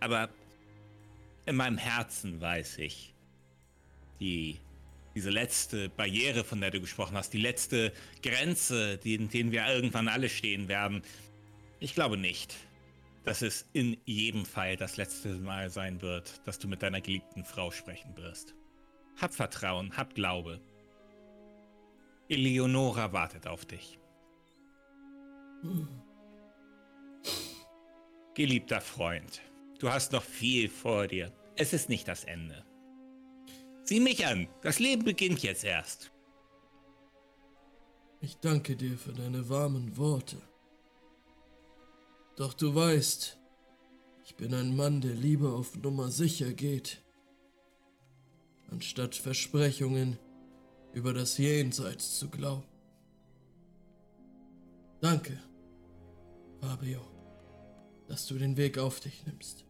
Aber 0.00 0.30
in 1.44 1.56
meinem 1.56 1.76
Herzen 1.76 2.40
weiß 2.40 2.78
ich, 2.78 3.12
die, 4.20 4.58
diese 5.14 5.30
letzte 5.30 5.88
Barriere, 5.88 6.44
von 6.44 6.60
der 6.60 6.70
du 6.70 6.80
gesprochen 6.80 7.16
hast, 7.16 7.32
die 7.32 7.40
letzte 7.40 7.92
Grenze, 8.22 8.98
in 9.04 9.28
denen 9.28 9.52
wir 9.52 9.66
irgendwann 9.66 10.08
alle 10.08 10.28
stehen 10.28 10.68
werden, 10.68 11.02
ich 11.80 11.94
glaube 11.94 12.16
nicht, 12.16 12.54
dass 13.24 13.42
es 13.42 13.66
in 13.72 13.96
jedem 14.04 14.44
Fall 14.44 14.76
das 14.76 14.96
letzte 14.96 15.28
Mal 15.28 15.70
sein 15.70 16.02
wird, 16.02 16.46
dass 16.46 16.58
du 16.58 16.68
mit 16.68 16.82
deiner 16.82 17.00
geliebten 17.00 17.44
Frau 17.44 17.70
sprechen 17.70 18.16
wirst. 18.16 18.54
Hab 19.20 19.34
Vertrauen, 19.34 19.96
hab 19.96 20.14
Glaube. 20.14 20.60
Eleonora 22.28 23.12
wartet 23.12 23.46
auf 23.46 23.64
dich. 23.64 23.98
Geliebter 28.34 28.80
Freund, 28.80 29.40
du 29.78 29.90
hast 29.90 30.12
noch 30.12 30.22
viel 30.22 30.68
vor 30.68 31.06
dir. 31.06 31.32
Es 31.56 31.72
ist 31.72 31.88
nicht 31.88 32.08
das 32.08 32.24
Ende. 32.24 32.64
Sieh 33.84 34.00
mich 34.00 34.26
an, 34.26 34.48
das 34.62 34.78
Leben 34.78 35.04
beginnt 35.04 35.42
jetzt 35.42 35.62
erst. 35.62 36.10
Ich 38.20 38.38
danke 38.38 38.76
dir 38.76 38.96
für 38.96 39.12
deine 39.12 39.50
warmen 39.50 39.98
Worte. 39.98 40.40
Doch 42.36 42.54
du 42.54 42.74
weißt, 42.74 43.38
ich 44.24 44.34
bin 44.36 44.54
ein 44.54 44.74
Mann, 44.74 45.02
der 45.02 45.14
lieber 45.14 45.52
auf 45.52 45.76
Nummer 45.76 46.10
sicher 46.10 46.54
geht, 46.54 47.02
anstatt 48.70 49.14
Versprechungen 49.14 50.18
über 50.94 51.12
das 51.12 51.36
Jenseits 51.36 52.18
zu 52.18 52.30
glauben. 52.30 52.64
Danke, 55.02 55.38
Fabio, 56.62 57.02
dass 58.08 58.26
du 58.26 58.38
den 58.38 58.56
Weg 58.56 58.78
auf 58.78 59.00
dich 59.00 59.26
nimmst. 59.26 59.66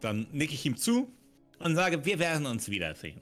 Dann 0.00 0.26
nicke 0.32 0.54
ich 0.54 0.64
ihm 0.66 0.76
zu 0.76 1.12
und 1.58 1.74
sage, 1.74 2.04
wir 2.04 2.18
werden 2.18 2.46
uns 2.46 2.68
wiedersehen. 2.68 3.20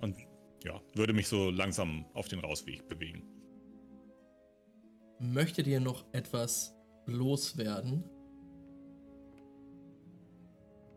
Und 0.00 0.16
ja, 0.64 0.80
würde 0.94 1.12
mich 1.12 1.28
so 1.28 1.50
langsam 1.50 2.04
auf 2.14 2.28
den 2.28 2.40
Rausweg 2.40 2.88
bewegen. 2.88 3.22
Möchtet 5.18 5.66
ihr 5.66 5.80
noch 5.80 6.04
etwas 6.12 6.74
loswerden? 7.06 8.04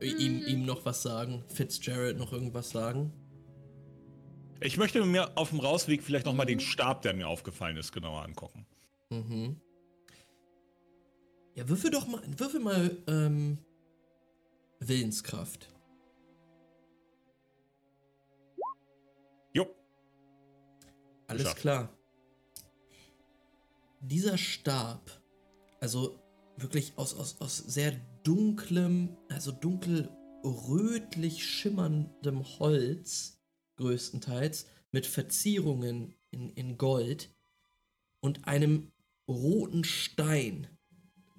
Ihm, 0.01 0.45
ihm 0.45 0.65
noch 0.65 0.85
was 0.85 1.01
sagen? 1.01 1.43
Fitzgerald 1.47 2.17
noch 2.17 2.33
irgendwas 2.33 2.69
sagen? 2.69 3.11
Ich 4.59 4.77
möchte 4.77 5.03
mir 5.05 5.37
auf 5.37 5.49
dem 5.49 5.59
Rausweg 5.59 6.03
vielleicht 6.03 6.25
nochmal 6.25 6.45
den 6.45 6.59
Stab, 6.59 7.01
der 7.03 7.13
mir 7.13 7.27
aufgefallen 7.27 7.77
ist, 7.77 7.91
genauer 7.91 8.23
angucken. 8.23 8.65
Mhm. 9.09 9.61
Ja, 11.57 11.67
würfel 11.67 11.91
doch 11.91 12.07
mal, 12.07 12.21
würfel 12.37 12.59
mal 12.59 13.03
ähm, 13.07 13.57
Willenskraft. 14.79 15.67
Alles 21.27 21.43
Geschafft. 21.43 21.61
klar. 21.61 21.97
Dieser 23.99 24.37
Stab, 24.37 25.11
also 25.81 26.19
wirklich 26.57 26.93
aus, 26.97 27.13
aus, 27.13 27.41
aus 27.41 27.57
sehr 27.57 27.91
dunklem, 28.23 29.17
also 29.29 29.51
dunkel 29.51 30.09
rötlich 30.43 31.45
schimmerndem 31.45 32.43
Holz, 32.59 33.41
größtenteils, 33.75 34.67
mit 34.91 35.05
Verzierungen 35.05 36.15
in, 36.31 36.49
in 36.51 36.77
Gold 36.77 37.35
und 38.21 38.47
einem 38.47 38.91
roten 39.27 39.83
Stein, 39.83 40.67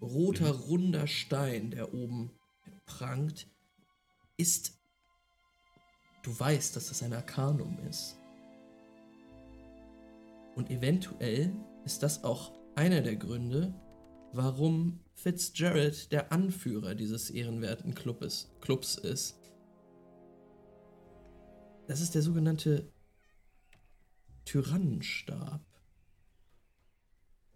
roter, 0.01 0.51
runder 0.51 1.07
Stein, 1.07 1.70
der 1.70 1.94
oben 1.94 2.30
prangt, 2.86 3.49
ist, 4.36 4.78
du 6.22 6.38
weißt, 6.38 6.76
dass 6.76 6.88
das 6.88 7.03
ein 7.03 7.12
Arkanum 7.12 7.78
ist. 7.88 8.16
Und 10.55 10.70
eventuell 10.70 11.55
ist 11.84 12.03
das 12.03 12.24
auch 12.24 12.53
einer 12.74 13.01
der 13.01 13.16
Gründe, 13.16 13.74
warum 14.32 15.01
Fitzgerald 15.14 16.12
der 16.12 16.32
Anführer 16.32 16.94
dieses 16.94 17.30
ehrenwerten 17.30 17.94
Clubes, 17.94 18.51
Clubs 18.61 18.96
ist. 18.96 19.38
Das 21.86 22.01
ist 22.01 22.14
der 22.14 22.22
sogenannte 22.22 22.92
Tyrannenstab. 24.44 25.64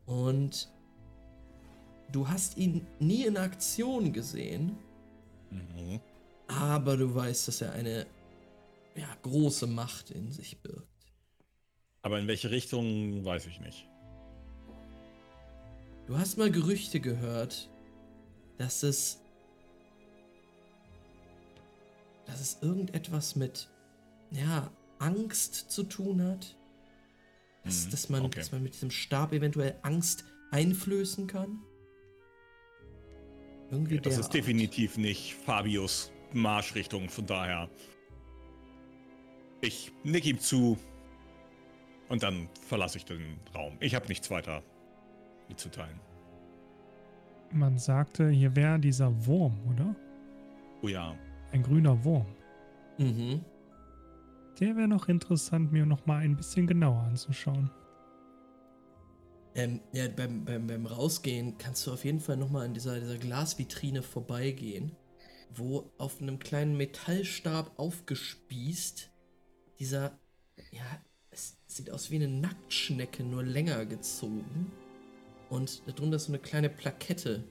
Und 0.06 0.72
du 2.12 2.28
hast 2.28 2.56
ihn 2.56 2.86
nie 3.00 3.24
in 3.24 3.36
Aktion 3.36 4.12
gesehen, 4.12 4.76
mhm. 5.50 6.00
aber 6.46 6.96
du 6.96 7.14
weißt, 7.14 7.48
dass 7.48 7.60
er 7.60 7.72
eine 7.72 8.06
ja, 8.94 9.08
große 9.22 9.66
Macht 9.66 10.10
in 10.10 10.30
sich 10.30 10.60
birgt. 10.60 10.86
Aber 12.02 12.18
in 12.18 12.26
welche 12.26 12.50
Richtung, 12.50 13.24
weiß 13.24 13.46
ich 13.46 13.60
nicht. 13.60 13.88
Du 16.06 16.18
hast 16.18 16.36
mal 16.36 16.50
Gerüchte 16.50 17.00
gehört, 17.00 17.70
dass 18.58 18.82
es. 18.82 19.18
dass 22.26 22.40
es 22.40 22.58
irgendetwas 22.62 23.36
mit. 23.36 23.68
ja, 24.30 24.70
Angst 24.98 25.70
zu 25.70 25.82
tun 25.84 26.22
hat. 26.22 26.56
Dass, 27.64 27.86
mhm, 27.86 27.90
dass, 27.90 28.08
man, 28.08 28.24
okay. 28.24 28.40
dass 28.40 28.52
man 28.52 28.62
mit 28.62 28.74
diesem 28.74 28.90
Stab 28.90 29.32
eventuell 29.32 29.78
Angst 29.82 30.24
einflößen 30.50 31.26
kann. 31.26 31.62
Irgendwie 33.72 33.98
das 33.98 34.18
ist 34.18 34.26
Art. 34.26 34.34
definitiv 34.34 34.98
nicht 34.98 35.34
Fabius 35.34 36.12
Marschrichtung, 36.32 37.08
von 37.08 37.26
daher. 37.26 37.68
Ich 39.62 39.92
nick 40.04 40.26
ihm 40.26 40.38
zu, 40.38 40.76
und 42.12 42.22
dann 42.22 42.46
verlasse 42.68 42.98
ich 42.98 43.06
den 43.06 43.38
Raum. 43.54 43.78
Ich 43.80 43.94
habe 43.94 44.06
nichts 44.08 44.30
weiter 44.30 44.62
mitzuteilen. 45.48 45.98
Man 47.50 47.78
sagte, 47.78 48.28
hier 48.28 48.54
wäre 48.54 48.78
dieser 48.78 49.26
Wurm, 49.26 49.58
oder? 49.70 49.96
Oh 50.82 50.88
ja. 50.88 51.16
Ein 51.52 51.62
grüner 51.62 52.04
Wurm. 52.04 52.26
Mhm. 52.98 53.42
Der 54.60 54.76
wäre 54.76 54.88
noch 54.88 55.08
interessant, 55.08 55.72
mir 55.72 55.86
noch 55.86 56.04
mal 56.04 56.18
ein 56.18 56.36
bisschen 56.36 56.66
genauer 56.66 57.00
anzuschauen. 57.00 57.70
Ähm, 59.54 59.80
ja, 59.92 60.08
beim, 60.08 60.44
beim, 60.44 60.66
beim 60.66 60.86
Rausgehen 60.86 61.58
kannst 61.58 61.86
du 61.86 61.92
auf 61.92 62.04
jeden 62.04 62.20
Fall 62.20 62.36
noch 62.36 62.50
mal 62.50 62.64
an 62.64 62.74
dieser, 62.74 62.98
dieser 62.98 63.18
Glasvitrine 63.18 64.02
vorbeigehen, 64.02 64.96
wo 65.54 65.92
auf 65.98 66.20
einem 66.22 66.38
kleinen 66.38 66.76
Metallstab 66.76 67.78
aufgespießt 67.78 69.10
dieser, 69.78 70.18
ja, 70.70 71.02
Sieht 71.72 71.90
aus 71.90 72.10
wie 72.10 72.16
eine 72.16 72.28
Nacktschnecke, 72.28 73.24
nur 73.24 73.42
länger 73.42 73.86
gezogen. 73.86 74.70
Und 75.48 75.82
darunter 75.86 76.16
ist 76.16 76.26
so 76.26 76.32
eine 76.32 76.38
kleine 76.38 76.68
Plakette, 76.68 77.44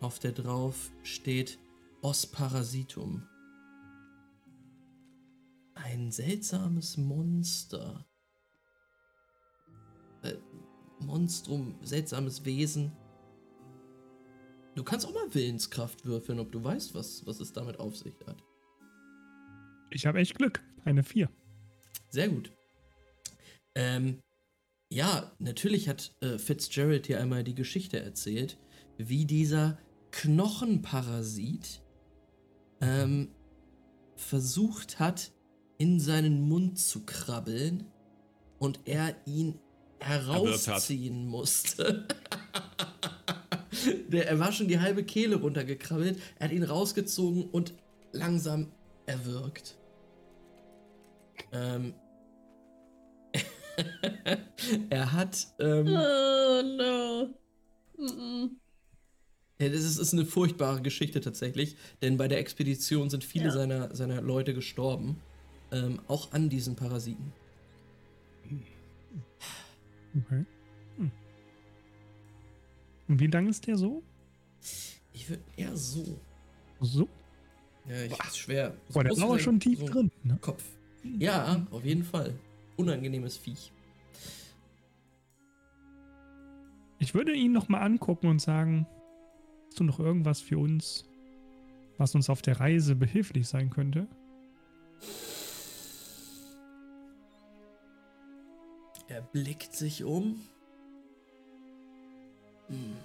auf 0.00 0.18
der 0.18 0.32
drauf 0.32 0.90
steht 1.02 1.58
Os 2.00 2.26
Parasitum. 2.26 3.28
Ein 5.74 6.10
seltsames 6.10 6.96
Monster. 6.96 8.06
Äh, 10.22 10.36
Monstrum, 11.06 11.74
seltsames 11.82 12.44
Wesen. 12.44 12.92
Du 14.74 14.84
kannst 14.84 15.06
auch 15.06 15.14
mal 15.14 15.34
Willenskraft 15.34 16.04
würfeln, 16.04 16.38
ob 16.38 16.52
du 16.52 16.62
weißt, 16.62 16.94
was, 16.94 17.26
was 17.26 17.40
es 17.40 17.52
damit 17.52 17.80
auf 17.80 17.96
sich 17.96 18.14
hat. 18.26 18.42
Ich 19.90 20.06
habe 20.06 20.18
echt 20.18 20.36
Glück. 20.36 20.62
Eine 20.84 21.02
4. 21.02 21.30
Sehr 22.10 22.28
gut. 22.28 22.52
Ähm, 23.74 24.20
ja, 24.90 25.32
natürlich 25.38 25.88
hat 25.88 26.14
äh, 26.20 26.38
Fitzgerald 26.38 27.06
hier 27.06 27.20
einmal 27.20 27.42
die 27.42 27.54
Geschichte 27.54 28.00
erzählt, 28.00 28.58
wie 28.98 29.24
dieser 29.24 29.78
Knochenparasit 30.12 31.82
ähm, 32.80 33.30
versucht 34.16 34.98
hat, 34.98 35.32
in 35.78 36.00
seinen 36.00 36.48
Mund 36.48 36.78
zu 36.78 37.04
krabbeln 37.04 37.84
und 38.58 38.80
er 38.86 39.14
ihn 39.26 39.58
herausziehen 40.00 41.26
musste. 41.26 42.06
Der, 44.08 44.28
er 44.28 44.38
war 44.38 44.52
schon 44.52 44.68
die 44.68 44.80
halbe 44.80 45.04
Kehle 45.04 45.36
runtergekrabbelt, 45.36 46.18
er 46.38 46.48
hat 46.48 46.52
ihn 46.52 46.62
rausgezogen 46.62 47.44
und 47.50 47.74
langsam 48.12 48.72
erwürgt. 49.04 49.76
Ähm, 51.52 51.94
er 54.90 55.12
hat. 55.12 55.46
Ähm, 55.60 55.86
oh 55.88 56.62
no. 56.62 57.28
Mm 57.98 58.06
-mm. 58.06 58.50
Ja, 59.58 59.68
das 59.70 59.82
ist, 59.82 59.98
ist, 59.98 60.12
eine 60.12 60.26
furchtbare 60.26 60.82
Geschichte 60.82 61.20
tatsächlich, 61.20 61.76
denn 62.02 62.18
bei 62.18 62.28
der 62.28 62.38
Expedition 62.38 63.08
sind 63.08 63.24
viele 63.24 63.46
ja. 63.46 63.52
seiner, 63.52 63.94
seiner 63.94 64.20
Leute 64.20 64.52
gestorben. 64.52 65.20
Ähm, 65.72 66.00
auch 66.08 66.32
an 66.32 66.48
diesen 66.48 66.76
Parasiten. 66.76 67.32
Okay. 70.24 70.44
Hm. 70.96 71.10
Und 73.08 73.20
wie 73.20 73.26
lang 73.26 73.48
ist 73.48 73.66
der 73.66 73.76
so? 73.76 74.02
Ich 75.12 75.28
würde 75.28 75.42
eher 75.56 75.76
so. 75.76 76.18
So? 76.80 77.08
Ja, 77.88 78.02
ich 78.02 78.12
ist 78.12 78.38
schwer. 78.38 78.76
So 78.88 78.94
Boah, 78.94 79.04
der 79.04 79.12
ist 79.12 79.22
aber 79.22 79.38
schon 79.38 79.60
tief 79.60 79.78
so 79.78 79.86
drin, 79.86 80.10
ne? 80.24 80.38
Kopf. 80.40 80.64
Ja, 81.18 81.64
auf 81.70 81.84
jeden 81.84 82.02
Fall. 82.02 82.34
Unangenehmes 82.76 83.36
Viech. 83.36 83.72
Ich 86.98 87.14
würde 87.14 87.32
ihn 87.32 87.52
noch 87.52 87.68
mal 87.68 87.80
angucken 87.80 88.26
und 88.28 88.40
sagen, 88.40 88.86
hast 89.66 89.78
du 89.78 89.84
noch 89.84 90.00
irgendwas 90.00 90.40
für 90.40 90.58
uns, 90.58 91.04
was 91.98 92.14
uns 92.14 92.28
auf 92.28 92.42
der 92.42 92.58
Reise 92.58 92.96
behilflich 92.96 93.46
sein 93.46 93.70
könnte? 93.70 94.08
Er 99.08 99.22
blickt 99.22 99.74
sich 99.74 100.02
um. 100.02 100.40
Hm. 102.68 102.96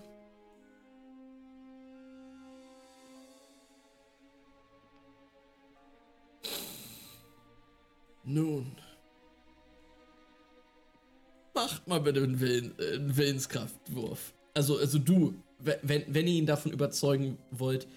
Nun. 8.23 8.75
Macht 11.53 11.87
mal 11.87 11.99
bitte 11.99 12.23
einen, 12.23 12.39
Willen, 12.39 12.73
einen 12.79 13.17
Willenskraftwurf. 13.17 14.33
Also, 14.53 14.77
also 14.77 14.97
du, 14.97 15.35
wenn, 15.59 16.03
wenn 16.07 16.27
ihr 16.27 16.33
ihn 16.33 16.45
davon 16.45 16.71
überzeugen 16.71 17.37
wollt, 17.51 17.87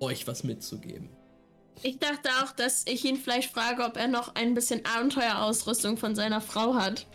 euch 0.00 0.26
was 0.26 0.42
mitzugeben. 0.42 1.10
Ich 1.82 1.98
dachte 1.98 2.28
auch, 2.42 2.52
dass 2.52 2.84
ich 2.86 3.04
ihn 3.04 3.16
vielleicht 3.16 3.52
frage, 3.52 3.84
ob 3.84 3.96
er 3.96 4.08
noch 4.08 4.34
ein 4.34 4.54
bisschen 4.54 4.84
Abenteuerausrüstung 4.84 5.96
von 5.96 6.16
seiner 6.16 6.40
Frau 6.40 6.74
hat, 6.74 7.06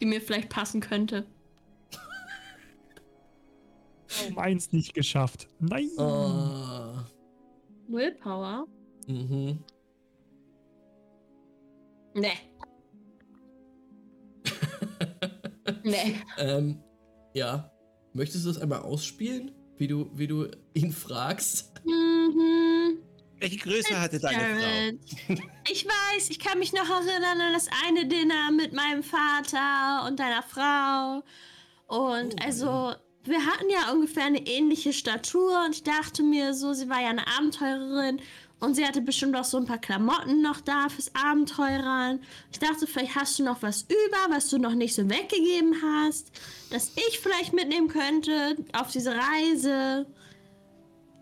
die 0.00 0.06
mir 0.06 0.20
vielleicht 0.20 0.48
passen 0.48 0.80
könnte. 0.80 1.26
Um 4.28 4.38
eins 4.38 4.72
nicht 4.72 4.94
geschafft. 4.94 5.48
Nein. 5.60 5.88
Oh. 5.96 6.98
Willpower? 7.88 8.66
Mhm. 9.06 9.62
Nee. 12.14 12.32
nee. 15.84 16.16
Ähm, 16.38 16.82
ja. 17.34 17.70
Möchtest 18.12 18.44
du 18.44 18.48
das 18.48 18.60
einmal 18.60 18.80
ausspielen? 18.80 19.52
Wie 19.76 19.86
du, 19.86 20.10
wie 20.12 20.26
du 20.26 20.48
ihn 20.74 20.92
fragst? 20.92 21.72
Mhm. 21.84 22.98
Welche 23.40 23.56
Größe 23.56 23.98
hatte 23.98 24.20
deine 24.20 24.98
Frau? 25.26 25.34
Ich 25.70 25.86
weiß, 25.86 26.28
ich 26.28 26.38
kann 26.38 26.58
mich 26.58 26.72
noch 26.74 26.88
erinnern 26.88 27.40
an 27.40 27.52
das 27.54 27.68
eine 27.86 28.06
Dinner 28.06 28.50
mit 28.50 28.74
meinem 28.74 29.02
Vater 29.02 30.06
und 30.06 30.20
deiner 30.20 30.42
Frau. 30.42 31.22
Und 31.86 32.34
oh, 32.34 32.44
also, 32.44 32.94
wir 33.24 33.46
hatten 33.46 33.70
ja 33.70 33.92
ungefähr 33.92 34.24
eine 34.24 34.46
ähnliche 34.46 34.92
Statur 34.92 35.64
und 35.64 35.74
ich 35.74 35.82
dachte 35.82 36.22
mir 36.22 36.52
so, 36.52 36.74
sie 36.74 36.90
war 36.90 37.00
ja 37.00 37.08
eine 37.08 37.26
Abenteurerin 37.26 38.20
und 38.60 38.74
sie 38.74 38.86
hatte 38.86 39.00
bestimmt 39.00 39.34
auch 39.36 39.44
so 39.44 39.56
ein 39.56 39.64
paar 39.64 39.78
Klamotten 39.80 40.42
noch 40.42 40.60
da 40.60 40.88
fürs 40.90 41.14
Abenteuern. 41.14 42.20
Ich 42.52 42.58
dachte, 42.58 42.86
vielleicht 42.86 43.16
hast 43.16 43.38
du 43.38 43.44
noch 43.44 43.62
was 43.62 43.82
über, 43.82 44.34
was 44.34 44.50
du 44.50 44.58
noch 44.58 44.74
nicht 44.74 44.94
so 44.94 45.08
weggegeben 45.08 45.76
hast, 45.82 46.30
das 46.70 46.92
ich 47.08 47.18
vielleicht 47.20 47.54
mitnehmen 47.54 47.88
könnte 47.88 48.56
auf 48.74 48.90
diese 48.90 49.14
Reise, 49.16 50.06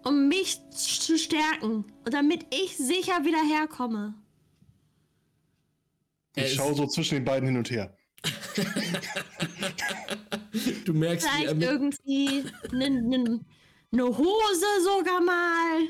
um 0.04 0.28
mich 0.28 0.60
zu 0.70 1.18
stärken 1.18 1.84
und 2.04 2.14
damit 2.14 2.46
ich 2.50 2.76
sicher 2.76 3.24
wieder 3.24 3.42
herkomme. 3.44 4.14
Ich 6.34 6.54
schaue 6.54 6.74
so 6.74 6.86
zwischen 6.86 7.16
den 7.16 7.24
beiden 7.24 7.48
hin 7.48 7.58
und 7.58 7.70
her. 7.70 7.94
du 10.84 10.92
merkst, 10.92 11.28
vielleicht 11.28 11.62
irgendwie 11.62 12.44
eine 12.72 12.90
ne, 12.90 13.40
ne 13.90 14.04
Hose 14.04 14.66
sogar 14.82 15.20
mal. 15.20 15.88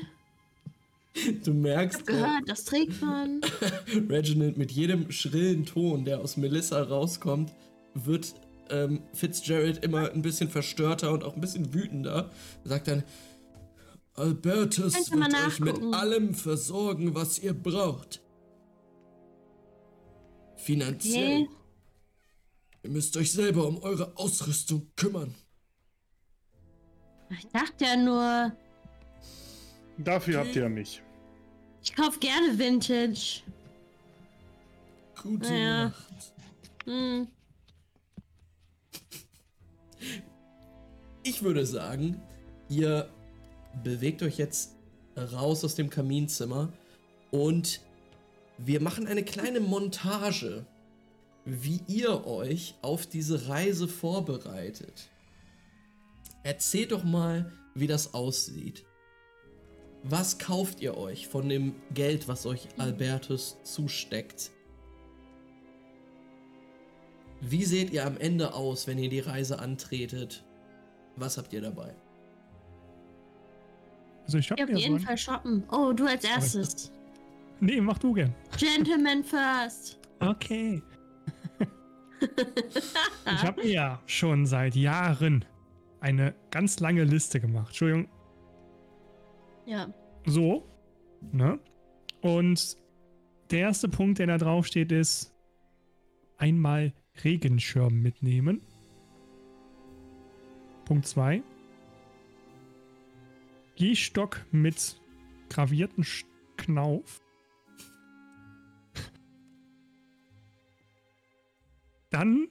Du 1.43 1.53
merkst. 1.53 2.01
Ich 2.01 2.07
hab 2.07 2.07
gehört, 2.07 2.43
das 2.47 2.65
trägt 2.65 3.01
man. 3.01 3.41
Reginald 4.09 4.57
mit 4.57 4.71
jedem 4.71 5.11
schrillen 5.11 5.65
Ton, 5.65 6.05
der 6.05 6.19
aus 6.19 6.37
Melissa 6.37 6.81
rauskommt, 6.81 7.51
wird 7.93 8.33
ähm, 8.69 9.01
Fitzgerald 9.13 9.83
immer 9.83 10.11
ein 10.11 10.21
bisschen 10.21 10.49
verstörter 10.49 11.11
und 11.11 11.23
auch 11.23 11.35
ein 11.35 11.41
bisschen 11.41 11.73
wütender. 11.73 12.31
Sagt 12.63 12.87
dann: 12.87 13.03
Albertus 14.19 15.11
wird 15.11 15.33
euch 15.33 15.59
mit 15.61 15.93
allem 15.93 16.33
versorgen, 16.33 17.15
was 17.15 17.39
ihr 17.39 17.53
braucht. 17.53 18.21
Finanziell. 20.57 21.43
Okay. 21.43 21.49
Ihr 22.83 22.89
müsst 22.89 23.15
euch 23.15 23.31
selber 23.31 23.65
um 23.65 23.81
eure 23.81 24.17
Ausrüstung 24.17 24.91
kümmern. 24.95 25.33
Ich 27.29 27.47
dachte 27.47 27.85
ja 27.85 27.95
nur, 27.95 28.51
Dafür 29.99 30.39
habt 30.39 30.55
ihr 30.55 30.69
mich. 30.69 31.01
Ich 31.81 31.93
kauf 31.93 32.19
gerne 32.19 32.57
Vintage. 32.57 33.41
Gute 35.21 35.49
naja. 35.49 35.85
Nacht. 35.85 36.33
Hm. 36.85 37.27
Ich 41.23 41.43
würde 41.43 41.65
sagen, 41.65 42.21
ihr 42.69 43.09
bewegt 43.83 44.21
euch 44.23 44.37
jetzt 44.37 44.75
raus 45.17 45.63
aus 45.63 45.75
dem 45.75 45.89
Kaminzimmer 45.89 46.71
und 47.31 47.81
wir 48.57 48.81
machen 48.81 49.07
eine 49.07 49.23
kleine 49.23 49.59
Montage, 49.59 50.65
wie 51.45 51.81
ihr 51.87 52.25
euch 52.27 52.75
auf 52.81 53.05
diese 53.05 53.47
Reise 53.47 53.87
vorbereitet. 53.87 55.09
Erzählt 56.43 56.91
doch 56.91 57.03
mal, 57.03 57.51
wie 57.75 57.87
das 57.87 58.13
aussieht. 58.13 58.85
Was 60.03 60.39
kauft 60.39 60.79
ihr 60.81 60.97
euch 60.97 61.27
von 61.27 61.49
dem 61.49 61.75
Geld, 61.93 62.27
was 62.27 62.45
euch 62.45 62.67
Albertus 62.77 63.57
zusteckt? 63.63 64.51
Wie 67.41 67.63
seht 67.63 67.91
ihr 67.91 68.05
am 68.05 68.17
Ende 68.17 68.53
aus, 68.53 68.87
wenn 68.87 68.97
ihr 68.97 69.09
die 69.09 69.19
Reise 69.19 69.59
antretet? 69.59 70.43
Was 71.15 71.37
habt 71.37 71.53
ihr 71.53 71.61
dabei? 71.61 71.95
Also 74.29 74.37
ich 74.37 74.51
hab 74.51 74.61
auf 74.61 74.69
jeden 74.69 74.99
so 74.99 75.05
Fall 75.07 75.17
shoppen. 75.17 75.63
Oh, 75.71 75.91
du 75.91 76.05
als 76.05 76.23
erstes. 76.23 76.91
Nee, 77.61 77.81
mach 77.81 77.97
du 77.97 78.13
gern. 78.13 78.35
Gentleman 78.59 79.23
first. 79.23 79.99
Okay. 80.19 80.83
ich 83.25 83.43
habe 83.43 83.63
mir 83.63 83.71
ja 83.71 83.99
schon 84.05 84.45
seit 84.45 84.75
Jahren 84.75 85.45
eine 85.99 86.35
ganz 86.51 86.79
lange 86.79 87.05
Liste 87.05 87.39
gemacht. 87.39 87.69
Entschuldigung, 87.69 88.07
ja. 89.65 89.91
So. 90.27 90.63
Ne? 91.31 91.59
Und 92.21 92.77
der 93.49 93.59
erste 93.61 93.89
Punkt, 93.89 94.19
der 94.19 94.27
da 94.27 94.37
drauf 94.37 94.67
steht, 94.67 94.91
ist 94.91 95.33
einmal 96.37 96.93
Regenschirm 97.23 97.99
mitnehmen. 97.99 98.61
Punkt 100.85 101.07
2. 101.07 101.41
Gehstock 103.79 104.45
mit 104.51 105.01
gravierten 105.49 106.05
Knauf. 106.57 107.21
Dann 112.09 112.49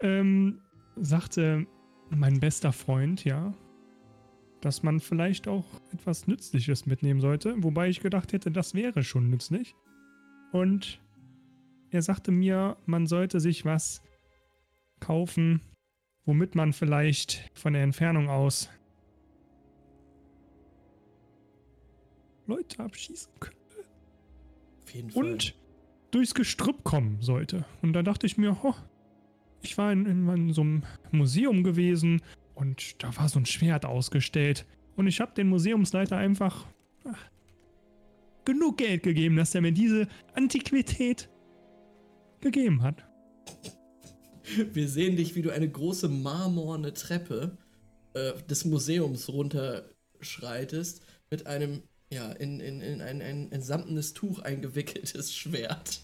ähm, 0.00 0.62
sagte 0.96 1.66
mein 2.08 2.40
bester 2.40 2.72
Freund, 2.72 3.24
ja, 3.24 3.52
dass 4.62 4.82
man 4.82 5.00
vielleicht 5.00 5.48
auch 5.48 5.66
etwas 5.92 6.26
Nützliches 6.26 6.86
mitnehmen 6.86 7.20
sollte, 7.20 7.54
wobei 7.62 7.88
ich 7.88 8.00
gedacht 8.00 8.32
hätte, 8.32 8.50
das 8.50 8.74
wäre 8.74 9.02
schon 9.02 9.28
nützlich. 9.28 9.74
Und 10.52 11.02
er 11.90 12.00
sagte 12.00 12.32
mir, 12.32 12.78
man 12.86 13.06
sollte 13.06 13.38
sich 13.38 13.66
was 13.66 14.00
kaufen, 14.98 15.60
womit 16.24 16.54
man 16.54 16.72
vielleicht 16.72 17.50
von 17.52 17.74
der 17.74 17.82
Entfernung 17.82 18.30
aus 18.30 18.70
Leute 22.46 22.80
abschießen 22.82 23.32
könnte. 23.40 23.58
Auf 24.82 24.94
jeden 24.94 25.10
Fall. 25.10 25.24
Und 25.24 25.54
durchs 26.10 26.34
Gestrüpp 26.34 26.84
kommen 26.84 27.18
sollte. 27.20 27.64
Und 27.82 27.92
da 27.92 28.02
dachte 28.02 28.26
ich 28.26 28.36
mir, 28.36 28.56
oh, 28.62 28.74
ich 29.62 29.78
war 29.78 29.92
in, 29.92 30.06
in, 30.06 30.52
so 30.52 30.62
einem 30.62 30.82
Museum 31.10 31.62
gewesen 31.62 32.20
und 32.54 33.02
da 33.02 33.16
war 33.16 33.28
so 33.28 33.38
ein 33.38 33.46
Schwert 33.46 33.84
ausgestellt. 33.84 34.66
Und 34.96 35.06
ich 35.06 35.20
habe 35.20 35.32
den 35.34 35.48
Museumsleiter 35.48 36.16
einfach 36.16 36.66
ach, 37.04 37.30
genug 38.44 38.78
Geld 38.78 39.02
gegeben, 39.02 39.36
dass 39.36 39.54
er 39.54 39.60
mir 39.60 39.72
diese 39.72 40.08
Antiquität 40.34 41.28
gegeben 42.40 42.82
hat. 42.82 43.04
Wir 44.72 44.88
sehen 44.88 45.16
dich, 45.16 45.34
wie 45.34 45.42
du 45.42 45.50
eine 45.50 45.70
große 45.70 46.08
marmorne 46.08 46.92
Treppe 46.92 47.56
äh, 48.14 48.32
des 48.50 48.64
Museums 48.64 49.28
runterschreitest 49.28 51.02
mit 51.30 51.46
einem, 51.46 51.82
ja, 52.12 52.30
in, 52.32 52.60
in, 52.60 52.82
in 52.82 53.00
ein, 53.00 53.22
ein, 53.22 53.48
ein 53.50 53.62
samtenes 53.62 54.12
Tuch 54.12 54.40
eingewickeltes 54.40 55.34
Schwert. 55.34 56.02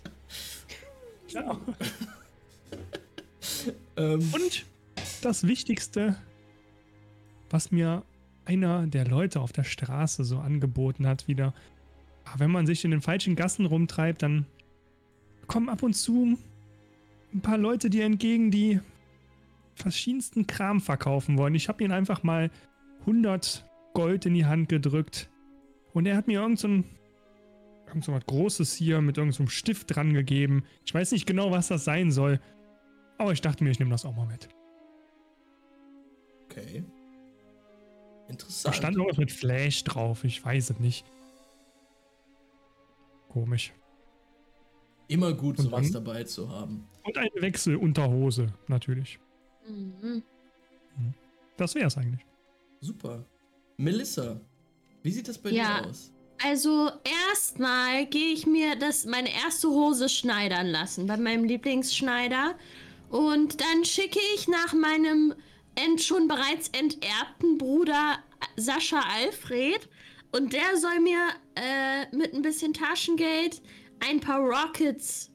Ja. 1.28 1.60
ähm, 3.96 4.20
Und 4.32 4.64
das 5.20 5.46
Wichtigste, 5.46 6.16
was 7.50 7.70
mir 7.70 8.04
einer 8.46 8.86
der 8.86 9.06
Leute 9.06 9.40
auf 9.40 9.52
der 9.52 9.64
Straße 9.64 10.24
so 10.24 10.38
angeboten 10.38 11.06
hat, 11.06 11.28
wieder, 11.28 11.52
ah, 12.24 12.36
wenn 12.38 12.50
man 12.50 12.66
sich 12.66 12.86
in 12.86 12.90
den 12.90 13.02
falschen 13.02 13.36
Gassen 13.36 13.66
rumtreibt, 13.66 14.22
dann 14.22 14.46
kommen 15.46 15.68
ab 15.68 15.82
und 15.82 15.92
zu 15.92 16.38
ein 17.34 17.42
paar 17.42 17.58
Leute 17.58 17.90
dir 17.90 18.06
entgegen, 18.06 18.50
die 18.50 18.80
verschiedensten 19.74 20.46
Kram 20.46 20.80
verkaufen 20.80 21.36
wollen. 21.36 21.54
Ich 21.54 21.68
habe 21.68 21.84
ihnen 21.84 21.92
einfach 21.92 22.22
mal 22.22 22.50
100 23.00 23.68
Gold 23.92 24.24
in 24.24 24.32
die 24.32 24.46
Hand 24.46 24.70
gedrückt 24.70 25.28
und 25.98 26.06
er 26.06 26.16
hat 26.16 26.28
mir 26.28 26.40
irgend 26.40 26.60
so, 26.60 26.68
ein, 26.68 26.84
irgend 27.88 28.04
so 28.04 28.12
was 28.12 28.24
Großes 28.24 28.72
hier 28.72 29.00
mit 29.00 29.18
irgendeinem 29.18 29.46
so 29.46 29.50
Stift 29.50 29.96
dran 29.96 30.14
gegeben. 30.14 30.62
Ich 30.86 30.94
weiß 30.94 31.10
nicht 31.10 31.26
genau, 31.26 31.50
was 31.50 31.66
das 31.66 31.84
sein 31.84 32.12
soll, 32.12 32.40
aber 33.18 33.32
ich 33.32 33.40
dachte 33.40 33.64
mir, 33.64 33.70
ich 33.70 33.80
nehme 33.80 33.90
das 33.90 34.04
auch 34.04 34.14
mal 34.14 34.26
mit. 34.26 34.48
Okay. 36.44 36.84
Interessant. 38.28 38.72
Da 38.72 38.78
stand 38.78 38.96
irgendwas 38.96 39.18
mit 39.18 39.32
Flash 39.32 39.82
drauf, 39.82 40.22
ich 40.22 40.44
weiß 40.44 40.70
es 40.70 40.78
nicht. 40.78 41.04
Komisch. 43.28 43.72
Immer 45.08 45.32
gut, 45.32 45.58
und 45.58 45.64
sowas 45.64 45.90
dann, 45.90 46.04
dabei 46.04 46.22
zu 46.22 46.48
haben. 46.48 46.86
Und 47.02 47.18
eine 47.18 47.30
Wechselunterhose, 47.34 48.54
natürlich. 48.68 49.18
Mhm. 49.68 50.22
Hm. 50.94 51.14
Das 51.56 51.74
wäre 51.74 51.88
es 51.88 51.98
eigentlich. 51.98 52.24
Super. 52.80 53.24
Melissa, 53.78 54.40
wie 55.08 55.12
sieht 55.12 55.28
das 55.28 55.38
bei 55.38 55.50
ja, 55.50 55.80
dir 55.80 55.88
aus? 55.88 56.12
Also 56.44 56.90
erstmal 57.30 58.06
gehe 58.06 58.32
ich 58.32 58.46
mir 58.46 58.76
das 58.76 59.06
meine 59.06 59.30
erste 59.34 59.68
Hose 59.68 60.08
schneidern 60.08 60.66
lassen 60.66 61.06
bei 61.06 61.16
meinem 61.16 61.44
Lieblingsschneider 61.44 62.54
und 63.08 63.60
dann 63.60 63.84
schicke 63.84 64.20
ich 64.34 64.46
nach 64.48 64.74
meinem 64.74 65.34
ent, 65.74 66.02
schon 66.02 66.28
bereits 66.28 66.68
enterbten 66.68 67.56
Bruder 67.56 68.18
Sascha 68.56 69.00
Alfred 69.00 69.88
und 70.32 70.52
der 70.52 70.76
soll 70.76 71.00
mir 71.00 71.18
äh, 71.54 72.14
mit 72.14 72.34
ein 72.34 72.42
bisschen 72.42 72.74
Taschengeld 72.74 73.62
ein 74.06 74.20
paar 74.20 74.40
Rockets 74.40 75.30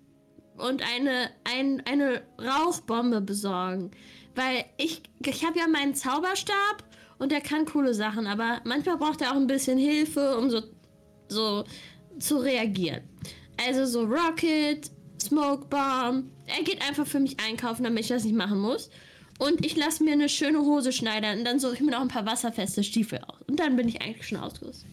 und 0.57 0.83
eine, 0.83 1.31
ein, 1.43 1.81
eine 1.85 2.21
Rauchbombe 2.39 3.21
besorgen. 3.21 3.89
Weil 4.35 4.65
ich, 4.77 5.01
ich 5.25 5.43
habe 5.43 5.57
ja 5.57 5.67
meinen 5.67 5.95
Zauberstab 5.95 6.83
und 7.19 7.31
der 7.31 7.41
kann 7.41 7.65
coole 7.65 7.93
Sachen, 7.93 8.27
aber 8.27 8.61
manchmal 8.63 8.97
braucht 8.97 9.21
er 9.21 9.31
auch 9.31 9.37
ein 9.37 9.47
bisschen 9.47 9.77
Hilfe, 9.77 10.37
um 10.37 10.49
so, 10.49 10.61
so 11.27 11.63
zu 12.19 12.37
reagieren. 12.37 13.01
Also 13.65 13.85
so 13.85 14.03
Rocket, 14.03 14.91
Smoke 15.21 15.67
Bomb. 15.67 16.25
Er 16.45 16.63
geht 16.63 16.81
einfach 16.87 17.07
für 17.07 17.19
mich 17.19 17.39
einkaufen, 17.39 17.83
damit 17.83 18.01
ich 18.01 18.09
das 18.09 18.23
nicht 18.23 18.35
machen 18.35 18.59
muss. 18.59 18.89
Und 19.39 19.65
ich 19.65 19.75
lasse 19.75 20.03
mir 20.03 20.13
eine 20.13 20.29
schöne 20.29 20.59
Hose 20.59 20.91
schneidern 20.91 21.39
und 21.39 21.45
dann 21.45 21.59
suche 21.59 21.75
ich 21.75 21.81
mir 21.81 21.91
noch 21.91 22.01
ein 22.01 22.07
paar 22.07 22.25
wasserfeste 22.25 22.83
Stiefel 22.83 23.19
aus. 23.19 23.39
Und 23.47 23.59
dann 23.59 23.75
bin 23.75 23.87
ich 23.87 24.01
eigentlich 24.01 24.27
schon 24.27 24.37
ausgerüstet. 24.37 24.89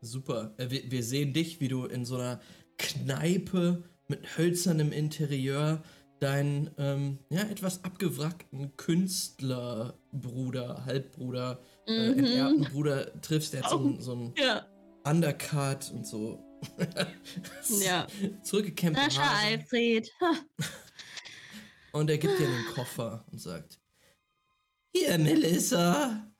Super. 0.00 0.54
Äh, 0.58 0.70
wir, 0.70 0.90
wir 0.90 1.02
sehen 1.02 1.32
dich, 1.32 1.60
wie 1.60 1.68
du 1.68 1.84
in 1.84 2.04
so 2.04 2.16
einer 2.16 2.40
Kneipe 2.78 3.82
mit 4.08 4.36
hölzernem 4.36 4.92
Interieur 4.92 5.82
deinen 6.20 6.70
ähm, 6.78 7.18
ja, 7.30 7.40
etwas 7.42 7.82
abgewrackten 7.82 8.76
Künstlerbruder, 8.76 10.84
Halbbruder, 10.84 11.60
äh, 11.86 11.92
mhm. 11.92 11.98
äh, 11.98 12.18
enterbten 12.18 12.64
Bruder 12.72 13.20
triffst, 13.22 13.54
der 13.54 13.62
hat 13.62 13.70
so, 13.70 13.96
so 13.98 14.12
ein 14.12 14.34
ja. 14.36 14.66
Undercut 15.04 15.90
und 15.92 16.06
so. 16.06 16.38
ja. 17.82 18.06
Zurückgekämpft. 18.42 19.02
Sascha 19.02 19.22
Alfred. 19.44 20.10
und 21.92 22.10
er 22.10 22.18
gibt 22.18 22.38
dir 22.38 22.46
den 22.46 22.66
Koffer 22.74 23.24
und 23.32 23.40
sagt: 23.40 23.80
Hier, 24.94 25.18
Melissa. 25.18 26.30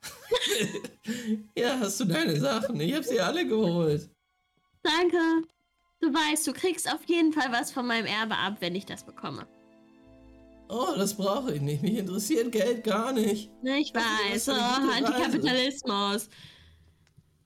ja, 1.57 1.79
hast 1.79 1.99
du 1.99 2.05
deine 2.05 2.39
Sachen? 2.39 2.79
Ich 2.79 2.93
hab 2.93 3.03
sie 3.03 3.19
alle 3.19 3.47
geholt. 3.47 4.11
Danke. 4.83 5.17
Du 6.01 6.13
weißt, 6.13 6.45
du 6.47 6.53
kriegst 6.53 6.91
auf 6.91 7.03
jeden 7.05 7.33
Fall 7.33 7.51
was 7.51 7.71
von 7.71 7.87
meinem 7.87 8.05
Erbe 8.05 8.35
ab, 8.35 8.57
wenn 8.59 8.75
ich 8.75 8.85
das 8.85 9.03
bekomme. 9.03 9.47
Oh, 10.73 10.93
das 10.95 11.13
brauche 11.13 11.53
ich 11.53 11.61
nicht. 11.61 11.83
Mich 11.83 11.97
interessiert 11.97 12.49
Geld 12.53 12.85
gar 12.85 13.11
nicht. 13.11 13.51
Ne, 13.61 13.79
ich 13.79 13.93
weiß. 13.93 14.47
Oh, 14.47 14.53
Antikapitalismus. 14.53 16.29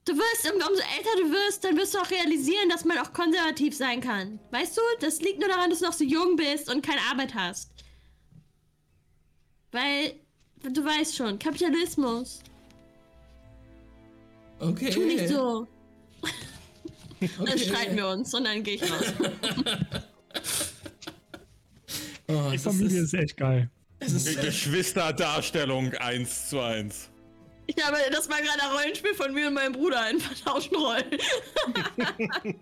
Du 0.06 0.14
wirst, 0.16 0.54
umso 0.54 0.82
älter 0.96 1.10
du 1.20 1.32
wirst, 1.32 1.64
dann 1.64 1.76
wirst 1.76 1.96
du 1.96 1.98
auch 1.98 2.12
realisieren, 2.12 2.70
dass 2.70 2.86
man 2.86 3.00
auch 3.00 3.12
konservativ 3.14 3.76
sein 3.76 4.00
kann. 4.00 4.40
Weißt 4.52 4.78
du, 4.78 4.82
das 5.00 5.22
liegt 5.22 5.40
nur 5.40 5.50
daran, 5.50 5.72
dass 5.72 5.80
du 5.80 5.86
noch 5.86 5.94
so 5.94 6.04
jung 6.04 6.36
bist 6.36 6.72
und 6.72 6.86
keine 6.86 7.02
Arbeit 7.12 7.34
hast. 7.34 7.72
Weil, 9.72 10.20
du 10.62 10.86
weißt 10.86 11.16
schon, 11.16 11.40
Kapitalismus. 11.40 12.42
Okay. 14.60 14.92
Tu 14.92 15.00
nicht 15.00 15.30
so. 15.30 15.68
Okay. 17.22 17.32
Dann 17.46 17.58
streiten 17.58 17.96
wir 17.96 18.10
uns 18.10 18.34
und 18.34 18.44
dann 18.44 18.62
gehe 18.62 18.76
ich 18.76 18.84
raus. 18.84 19.14
oh, 22.28 22.50
Die 22.52 22.58
Familie 22.58 23.02
ist, 23.02 23.14
ist, 23.14 23.20
echt 23.22 23.38
geil. 23.38 23.70
Ist 24.00 24.42
Geschwisterdarstellung 24.42 25.94
1 25.94 26.50
zu 26.50 26.60
1. 26.60 27.10
Ich 27.68 27.84
habe, 27.84 27.98
das 28.12 28.30
war 28.30 28.38
gerade 28.38 28.62
ein 28.62 28.72
Rollenspiel 28.78 29.14
von 29.16 29.34
mir 29.34 29.48
und 29.48 29.56
meinem 29.56 29.74
Bruder 29.74 30.10
in 30.10 30.20
vertauschten 30.20 30.78
Rollen. 30.78 31.18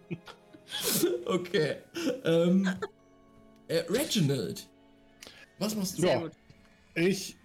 okay. 1.26 1.78
Ähm, 2.24 2.70
äh, 3.68 3.84
Reginald, 3.90 4.70
was 5.60 5.76
machst 5.76 5.98
du? 5.98 6.08
Ja, 6.08 6.30
ich 6.96 7.38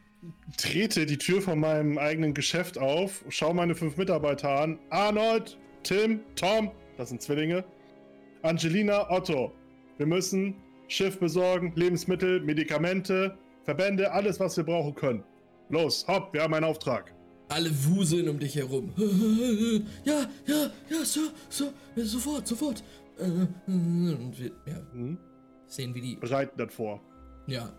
trete 0.57 1.07
die 1.07 1.19
Tür 1.19 1.43
von 1.43 1.59
meinem 1.59 1.99
eigenen 1.99 2.35
Geschäft 2.35 2.79
auf, 2.79 3.25
schaue 3.29 3.55
meine 3.55 3.75
fünf 3.75 3.97
Mitarbeiter 3.97 4.61
an. 4.61 4.79
Arnold, 4.91 5.59
Tim, 5.83 6.21
Tom, 6.37 6.71
das 6.97 7.09
sind 7.11 7.23
Zwillinge. 7.23 7.65
Angelina, 8.43 9.11
Otto. 9.11 9.53
Wir 9.97 10.07
müssen 10.07 10.55
Schiff 10.89 11.19
besorgen, 11.21 11.73
Lebensmittel, 11.77 12.41
Medikamente, 12.41 13.37
Verbände, 13.63 14.11
alles, 14.11 14.41
was 14.41 14.57
wir 14.57 14.65
brauchen 14.65 14.95
können. 14.95 15.25
Los, 15.69 16.07
hopp, 16.09 16.33
wir 16.33 16.43
haben 16.43 16.55
einen 16.55 16.65
Auftrag. 16.65 17.15
Alle 17.49 17.71
wuseln 17.71 18.29
um 18.29 18.39
dich 18.39 18.57
herum. 18.57 18.93
Ja, 20.05 20.27
ja, 20.47 20.71
ja, 20.89 21.05
Sir, 21.05 21.31
Sir, 21.49 21.73
sofort, 21.97 22.47
sofort. 22.47 22.83
Und 23.19 24.35
wir 24.39 24.53
ja, 24.67 24.81
hm? 24.93 25.19
sehen, 25.67 25.95
wie 25.95 26.01
die. 26.01 26.17
Bereiten 26.17 26.57
das 26.57 26.73
vor. 26.73 27.01
Ja, 27.47 27.73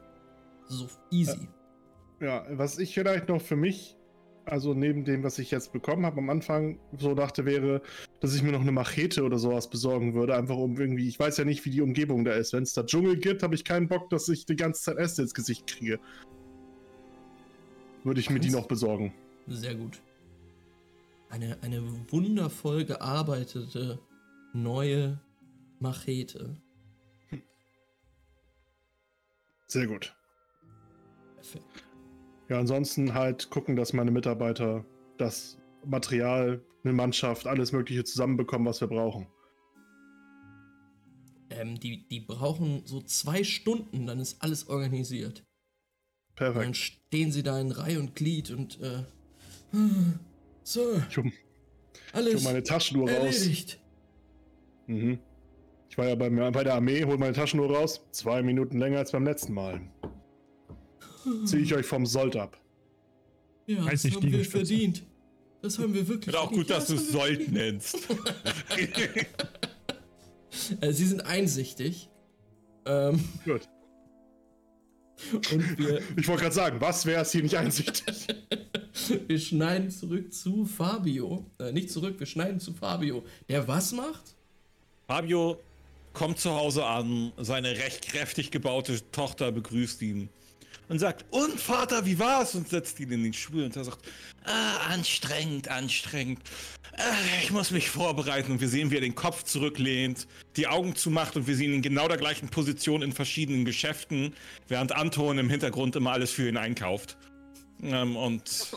so 0.68 0.88
easy. 1.12 1.48
Ja, 2.20 2.46
was 2.52 2.78
ich 2.78 2.94
vielleicht 2.94 3.30
noch 3.30 3.42
für 3.42 3.56
mich 3.56 3.96
also 4.52 4.74
neben 4.74 5.06
dem, 5.06 5.24
was 5.24 5.40
ich 5.40 5.52
jetzt 5.52 5.72
bekommen 5.72 6.06
habe, 6.06 6.18
am 6.18 6.30
Anfang 6.30 6.80
so 6.98 7.16
dachte, 7.16 7.46
wäre, 7.46 7.82
dass 8.20 8.36
ich 8.36 8.44
mir 8.44 8.52
noch 8.52 8.62
eine 8.62 8.72
Machete 8.72 9.24
oder 9.24 9.38
sowas 9.38 9.70
besorgen 9.70 10.14
würde. 10.14 10.36
Einfach 10.36 10.58
um 10.58 10.78
irgendwie, 10.78 11.08
ich 11.08 11.20
weiß 11.20 11.38
ja 11.38 11.46
nicht, 11.46 11.64
wie 11.66 11.70
die 11.70 11.82
Umgebung 11.82 12.26
da 12.26 12.34
ist. 12.34 12.54
Wenn 12.54 12.64
es 12.64 12.74
da 12.74 12.84
Dschungel 12.84 13.18
gibt, 13.18 13.44
habe 13.44 13.56
ich 13.56 13.64
keinen 13.64 13.88
Bock, 13.88 14.10
dass 14.10 14.28
ich 14.30 14.46
die 14.46 14.56
ganze 14.56 14.82
Zeit 14.84 14.98
Äste 14.98 15.22
ins 15.22 15.34
Gesicht 15.34 15.68
kriege. 15.68 16.00
Würde 18.04 18.20
ich 18.20 18.30
mir 18.30 18.40
die 18.40 18.50
noch 18.50 18.68
besorgen. 18.68 19.14
Sehr 19.48 19.76
gut. 19.76 20.02
Eine, 21.30 21.58
eine 21.62 21.84
wundervoll 22.12 22.86
gearbeitete 22.86 24.00
neue 24.54 25.20
Machete. 25.80 26.58
Sehr 29.68 29.86
gut. 29.86 30.16
Ja, 32.50 32.60
ansonsten 32.60 33.14
halt 33.14 33.52
gucken, 33.52 33.76
dass 33.76 33.94
meine 33.94 34.12
Mitarbeiter 34.12 34.84
das 35.18 35.58
Material, 35.86 36.64
eine 36.84 36.94
Mannschaft, 36.94 37.46
alles 37.46 37.72
Mögliche 37.72 38.04
zusammenbekommen, 38.04 38.68
was 38.68 38.82
wir 38.82 38.88
brauchen? 38.88 39.28
Ähm, 41.52 41.80
die, 41.80 42.08
die 42.08 42.20
brauchen 42.20 42.82
so 42.86 43.02
zwei 43.02 43.44
Stunden, 43.44 44.08
dann 44.08 44.20
ist 44.20 44.42
alles 44.42 44.68
organisiert. 44.68 45.46
Perfekt. 46.36 46.66
dann 46.66 46.74
stehen 46.74 47.32
sie 47.32 47.44
da 47.44 47.60
in 47.60 47.72
Reihe 47.72 48.00
und 48.00 48.16
Glied 48.16 48.52
und 48.52 48.80
äh, 48.82 49.04
so. 50.64 51.02
Ich 51.10 51.18
hol, 51.18 51.32
alles 52.14 52.36
hol 52.36 52.44
meine 52.44 52.64
Taschenuhr 52.64 53.10
erledigt. 53.10 53.74
raus. 53.74 54.88
Mhm. 54.88 55.20
Ich 55.90 55.98
war 55.98 56.08
ja 56.08 56.16
bei, 56.16 56.30
bei 56.30 56.64
der 56.64 56.76
Armee, 56.76 57.04
hol 57.04 57.18
meine 57.18 57.34
Taschenuhr 57.34 57.76
raus. 57.76 58.02
Zwei 58.12 58.42
Minuten 58.42 58.80
länger 58.80 59.00
als 59.00 59.12
beim 59.12 59.26
letzten 59.26 59.54
Mal. 59.54 59.82
Ziehe 61.46 61.64
ich 61.64 61.74
euch 61.74 61.86
vom 61.86 62.06
Sold 62.06 62.36
ab. 62.36 62.60
Ja, 63.68 63.86
Weiß 63.86 64.04
das 64.04 64.16
haben 64.16 64.32
wir 64.32 64.46
verdient. 64.46 65.04
Das 65.62 65.78
haben 65.78 65.94
wir 65.94 66.08
wirklich. 66.08 66.34
Und 66.34 66.42
auch 66.42 66.52
gut, 66.52 66.70
dass 66.70 66.88
du 66.88 66.96
es 66.96 67.10
Sold 67.10 67.52
nennst. 67.52 67.98
Äh, 70.82 70.92
sie 70.94 71.06
sind 71.06 71.22
einsichtig. 71.26 72.10
Ähm, 72.86 73.24
gut. 73.46 73.62
Und 75.52 75.78
wir, 75.78 76.02
ich 76.18 76.28
wollte 76.28 76.44
gerade 76.44 76.56
sagen, 76.56 76.82
was 76.82 77.06
wäre 77.06 77.22
es 77.22 77.32
hier 77.32 77.44
nicht 77.44 77.56
einsichtig? 77.58 78.28
wir 79.28 79.40
schneiden 79.40 79.90
zurück 79.90 80.34
zu 80.34 80.66
Fabio. 80.66 81.46
Äh, 81.60 81.72
nicht 81.72 81.92
zurück, 81.92 82.20
wir 82.20 82.28
schneiden 82.28 82.60
zu 82.60 82.74
Fabio. 82.74 83.24
Der 83.48 83.68
was 83.68 83.92
macht? 83.92 84.36
Fabio 85.08 85.60
kommt 86.14 86.40
zu 86.40 86.52
Hause 86.52 86.86
an, 86.86 87.32
seine 87.38 87.70
recht 87.78 88.08
kräftig 88.08 88.52
gebaute 88.52 89.00
Tochter 89.12 89.52
begrüßt 89.52 90.02
ihn 90.02 90.30
und 90.90 91.00
sagt, 91.00 91.26
und 91.30 91.60
Vater, 91.60 92.06
wie 92.06 92.20
war's? 92.20 92.56
Und 92.56 92.68
setzt 92.68 93.00
ihn 93.00 93.12
in 93.12 93.24
den 93.24 93.34
Stuhl 93.34 93.64
und 93.64 93.76
er 93.76 93.84
sagt, 93.86 94.00
ah, 94.44 94.78
anstrengend, 94.90 95.70
anstrengend. 95.70 96.40
Ah, 96.98 97.14
ich 97.42 97.52
muss 97.52 97.72
mich 97.72 97.90
vorbereiten 97.90 98.52
und 98.52 98.62
wir 98.62 98.68
sehen, 98.68 98.92
wie 98.92 98.96
er 98.96 99.02
den 99.02 99.16
Kopf 99.16 99.44
zurücklehnt, 99.44 100.28
die 100.58 100.68
Augen 100.68 100.96
zumacht 100.96 101.36
und 101.38 101.48
wir 101.48 101.56
sehen 101.56 101.70
ihn 101.70 101.76
in 101.76 101.82
genau 101.84 102.08
der 102.08 102.18
gleichen 102.18 102.50
Position 102.50 103.04
in 103.04 103.14
verschiedenen 103.14 103.64
Geschäften, 103.64 104.34
während 104.68 104.92
Anton 104.92 105.38
im 105.38 105.50
Hintergrund 105.50 105.96
immer 105.96 106.12
alles 106.12 106.32
für 106.32 106.50
ihn 106.50 106.58
einkauft. 106.58 107.18
Ähm, 107.82 108.18
und 108.18 108.72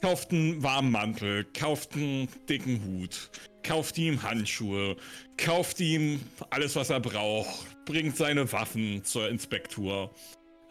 kauft 0.00 0.30
einen 0.30 0.62
warmen 0.62 0.92
Mantel, 0.92 1.44
kauft 1.52 1.94
einen 1.94 2.28
dicken 2.48 2.82
Hut, 2.84 3.30
kauft 3.62 3.98
ihm 3.98 4.22
Handschuhe, 4.22 4.96
kauft 5.36 5.80
ihm 5.80 6.20
alles, 6.50 6.76
was 6.76 6.90
er 6.90 7.00
braucht, 7.00 7.84
bringt 7.84 8.16
seine 8.16 8.50
Waffen 8.52 9.04
zur 9.04 9.28
Inspektur. 9.28 10.14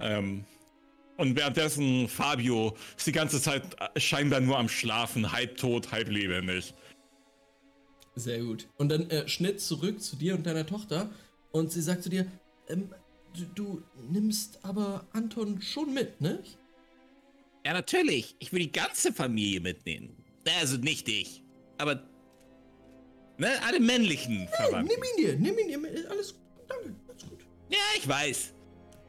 Ähm, 0.01 0.45
und 1.17 1.35
währenddessen 1.35 2.07
Fabio 2.07 2.75
ist 2.97 3.05
die 3.05 3.11
ganze 3.11 3.41
Zeit 3.41 3.63
scheinbar 3.97 4.39
nur 4.39 4.57
am 4.57 4.67
Schlafen, 4.67 5.31
halb 5.31 5.57
tot, 5.57 5.91
halb 5.91 6.09
lebendig. 6.09 6.73
Sehr 8.15 8.39
gut. 8.39 8.67
Und 8.77 8.89
dann 8.89 9.09
äh, 9.09 9.27
Schnitt 9.27 9.61
zurück 9.61 10.01
zu 10.01 10.15
dir 10.15 10.35
und 10.35 10.45
deiner 10.45 10.65
Tochter 10.65 11.09
und 11.51 11.71
sie 11.71 11.81
sagt 11.81 12.03
zu 12.03 12.09
dir, 12.09 12.25
ähm, 12.67 12.93
du, 13.33 13.45
du, 13.55 13.83
nimmst 14.09 14.59
aber 14.63 15.07
Anton 15.13 15.61
schon 15.61 15.93
mit, 15.93 16.19
ne? 16.19 16.43
Ja, 17.65 17.73
natürlich. 17.73 18.35
Ich 18.39 18.51
will 18.51 18.61
die 18.61 18.71
ganze 18.71 19.13
Familie 19.13 19.61
mitnehmen. 19.61 20.15
Also 20.59 20.77
nicht 20.77 21.07
ich, 21.07 21.43
aber 21.77 22.01
ne, 23.37 23.49
alle 23.67 23.79
männlichen 23.79 24.47
Verwandten. 24.47 24.89
Hey, 24.89 24.97
nimm 24.97 25.03
ihn 25.03 25.39
dir, 25.39 25.51
nimm 25.51 25.59
ihn 25.59 25.83
dir. 25.83 26.09
Alles 26.09 26.33
gut, 26.33 26.41
danke, 26.67 26.95
alles 27.07 27.29
gut. 27.29 27.45
Ja, 27.69 27.77
ich 27.95 28.07
weiß. 28.07 28.53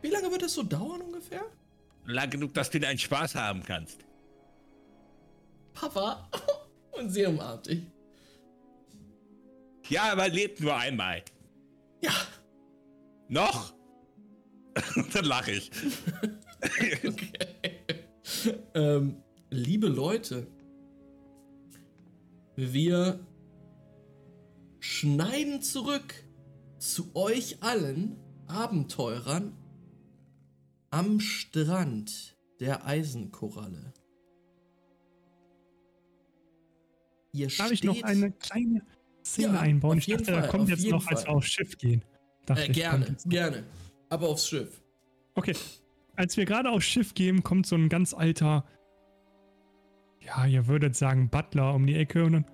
Wie 0.02 0.10
lange 0.10 0.30
wird 0.30 0.42
das 0.42 0.54
so 0.54 0.62
dauern 0.62 1.00
ungefähr? 1.00 1.44
Lang 2.04 2.28
genug, 2.28 2.52
dass 2.54 2.70
du 2.70 2.80
deinen 2.80 2.98
Spaß 2.98 3.36
haben 3.36 3.62
kannst. 3.62 4.04
Papa. 5.72 6.28
Und 6.92 7.10
sie 7.10 7.24
umarmt 7.24 7.66
dich. 7.66 7.86
Ja, 9.88 10.12
aber 10.12 10.28
lebt 10.28 10.60
nur 10.60 10.76
einmal. 10.76 11.22
Ja. 12.02 12.12
Noch? 13.28 13.72
Dann 15.12 15.24
lache 15.24 15.52
ich. 15.52 15.70
okay. 17.06 17.78
ähm, 18.74 19.22
liebe 19.50 19.88
Leute, 19.88 20.46
wir 22.56 23.20
schneiden 24.80 25.62
zurück 25.62 26.14
zu 26.78 27.14
euch 27.14 27.62
allen 27.62 28.16
Abenteurern 28.48 29.56
am 30.92 31.20
Strand 31.20 32.36
der 32.60 32.86
Eisenkoralle. 32.86 33.92
Ihr 37.32 37.46
Darf 37.46 37.54
steht, 37.54 37.72
ich 37.72 37.84
noch 37.84 38.02
eine 38.02 38.30
kleine 38.30 38.82
Szene 39.24 39.54
ja, 39.54 39.60
einbauen? 39.60 39.98
Ich 39.98 40.06
dachte, 40.06 40.24
Fall, 40.24 40.42
da 40.42 40.46
kommt 40.48 40.68
jetzt 40.68 40.86
noch, 40.86 41.02
Fall. 41.02 41.16
als 41.16 41.24
wir 41.24 41.32
aufs 41.32 41.46
Schiff 41.48 41.78
gehen. 41.78 42.04
Äh, 42.46 42.68
gerne, 42.68 43.16
gerne. 43.24 43.64
Aber 44.10 44.28
aufs 44.28 44.46
Schiff. 44.46 44.82
Okay. 45.34 45.54
Als 46.14 46.36
wir 46.36 46.44
gerade 46.44 46.70
aufs 46.70 46.84
Schiff 46.84 47.14
gehen, 47.14 47.42
kommt 47.42 47.66
so 47.66 47.74
ein 47.74 47.88
ganz 47.88 48.12
alter, 48.12 48.66
ja, 50.20 50.44
ihr 50.44 50.66
würdet 50.66 50.94
sagen 50.94 51.30
Butler 51.30 51.74
um 51.74 51.86
die 51.86 51.94
Ecke 51.94 52.24
und 52.24 52.32
dann, 52.32 52.46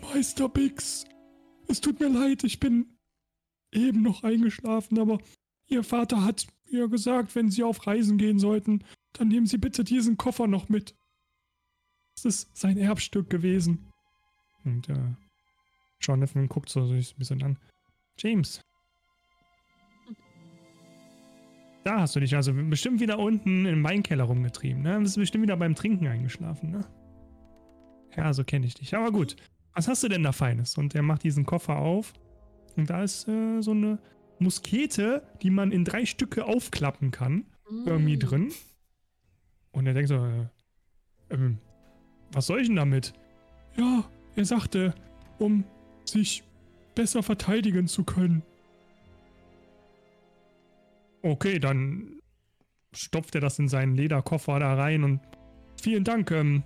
Meister 0.00 0.48
Bix, 0.48 1.04
es 1.68 1.80
tut 1.80 2.00
mir 2.00 2.08
leid, 2.08 2.42
ich 2.42 2.58
bin 2.58 2.98
eben 3.70 4.02
noch 4.02 4.24
eingeschlafen, 4.24 4.98
aber 4.98 5.18
Ihr 5.72 5.84
Vater 5.84 6.22
hat 6.22 6.46
mir 6.72 6.88
gesagt, 6.88 7.34
wenn 7.34 7.50
Sie 7.50 7.62
auf 7.62 7.86
Reisen 7.86 8.18
gehen 8.18 8.38
sollten, 8.38 8.84
dann 9.12 9.28
nehmen 9.28 9.46
Sie 9.46 9.58
bitte 9.58 9.84
diesen 9.84 10.16
Koffer 10.16 10.46
noch 10.46 10.68
mit. 10.68 10.94
Das 12.16 12.24
ist 12.24 12.56
sein 12.56 12.78
Erbstück 12.78 13.30
gewesen. 13.30 13.90
Und 14.64 14.88
äh, 14.88 15.14
Jonathan 16.00 16.48
guckt 16.48 16.68
so 16.68 16.80
ein 16.80 17.04
bisschen 17.16 17.42
an. 17.42 17.58
James. 18.18 18.60
Da 21.84 22.00
hast 22.00 22.14
du 22.14 22.20
dich 22.20 22.36
also 22.36 22.52
bestimmt 22.54 23.00
wieder 23.00 23.18
unten 23.18 23.66
im 23.66 23.82
Weinkeller 23.82 24.24
rumgetrieben, 24.24 24.82
ne? 24.82 24.94
Du 24.94 25.00
bist 25.00 25.16
bestimmt 25.16 25.42
wieder 25.42 25.56
beim 25.56 25.74
Trinken 25.74 26.06
eingeschlafen, 26.06 26.70
ne? 26.70 26.86
Ja, 28.16 28.32
so 28.32 28.44
kenne 28.44 28.66
ich 28.66 28.74
dich. 28.74 28.94
Aber 28.94 29.10
gut. 29.10 29.36
Was 29.74 29.88
hast 29.88 30.02
du 30.02 30.08
denn 30.08 30.22
da 30.22 30.32
Feines? 30.32 30.76
Und 30.76 30.94
er 30.94 31.02
macht 31.02 31.24
diesen 31.24 31.46
Koffer 31.46 31.76
auf. 31.76 32.12
Und 32.76 32.90
da 32.90 33.02
ist 33.02 33.26
äh, 33.26 33.62
so 33.62 33.70
eine 33.72 33.98
Muskete, 34.38 35.22
die 35.42 35.50
man 35.50 35.72
in 35.72 35.84
drei 35.84 36.06
Stücke 36.06 36.44
aufklappen 36.44 37.10
kann, 37.10 37.46
mm. 37.68 37.86
irgendwie 37.86 38.18
drin. 38.18 38.52
Und 39.72 39.86
er 39.86 39.94
denkt 39.94 40.08
so, 40.08 40.16
äh, 40.16 40.46
ähm, 41.30 41.58
was 42.32 42.46
soll 42.46 42.60
ich 42.60 42.66
denn 42.66 42.76
damit? 42.76 43.12
Ja, 43.76 44.04
er 44.36 44.44
sagte, 44.44 44.94
um 45.38 45.64
sich 46.04 46.44
besser 46.94 47.22
verteidigen 47.22 47.86
zu 47.86 48.04
können. 48.04 48.42
Okay, 51.22 51.58
dann 51.58 52.20
stopft 52.92 53.34
er 53.34 53.40
das 53.40 53.58
in 53.58 53.68
seinen 53.68 53.94
Lederkoffer 53.94 54.58
da 54.58 54.74
rein 54.74 55.04
und 55.04 55.20
vielen 55.80 56.04
Dank. 56.04 56.30
Ähm, 56.30 56.62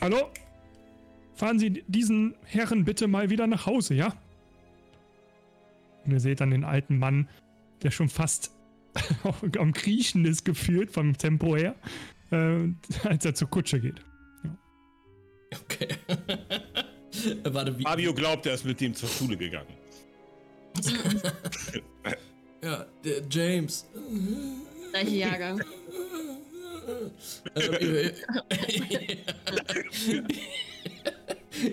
hallo? 0.00 0.30
Fahren 1.34 1.58
Sie 1.58 1.84
diesen 1.86 2.34
Herren 2.44 2.84
bitte 2.84 3.06
mal 3.06 3.30
wieder 3.30 3.46
nach 3.46 3.66
Hause, 3.66 3.94
ja? 3.94 4.12
Und 6.08 6.14
ihr 6.14 6.20
seht 6.20 6.40
dann 6.40 6.50
den 6.50 6.64
alten 6.64 6.98
Mann, 6.98 7.28
der 7.82 7.90
schon 7.90 8.08
fast 8.08 8.50
am 9.58 9.74
Kriechen 9.74 10.24
ist 10.24 10.42
gefühlt 10.42 10.90
vom 10.90 11.18
Tempo 11.18 11.54
her, 11.54 11.74
äh, 12.30 12.68
als 13.06 13.26
er 13.26 13.34
zur 13.34 13.50
Kutsche 13.50 13.78
geht. 13.78 14.00
Ja. 14.42 14.56
Okay. 15.62 15.88
Warte, 17.44 17.78
wie? 17.78 17.82
Fabio 17.82 18.14
glaubt, 18.14 18.46
er 18.46 18.54
ist 18.54 18.64
mit 18.64 18.80
dem 18.80 18.94
zur 18.94 19.10
Schule 19.10 19.36
gegangen. 19.36 19.68
ja, 22.62 22.86
der 23.04 23.22
James. 23.30 23.86
Gleiche 24.90 25.10
Jahrgang. 25.10 25.60
Also, 27.54 27.72
ihr, 27.74 28.14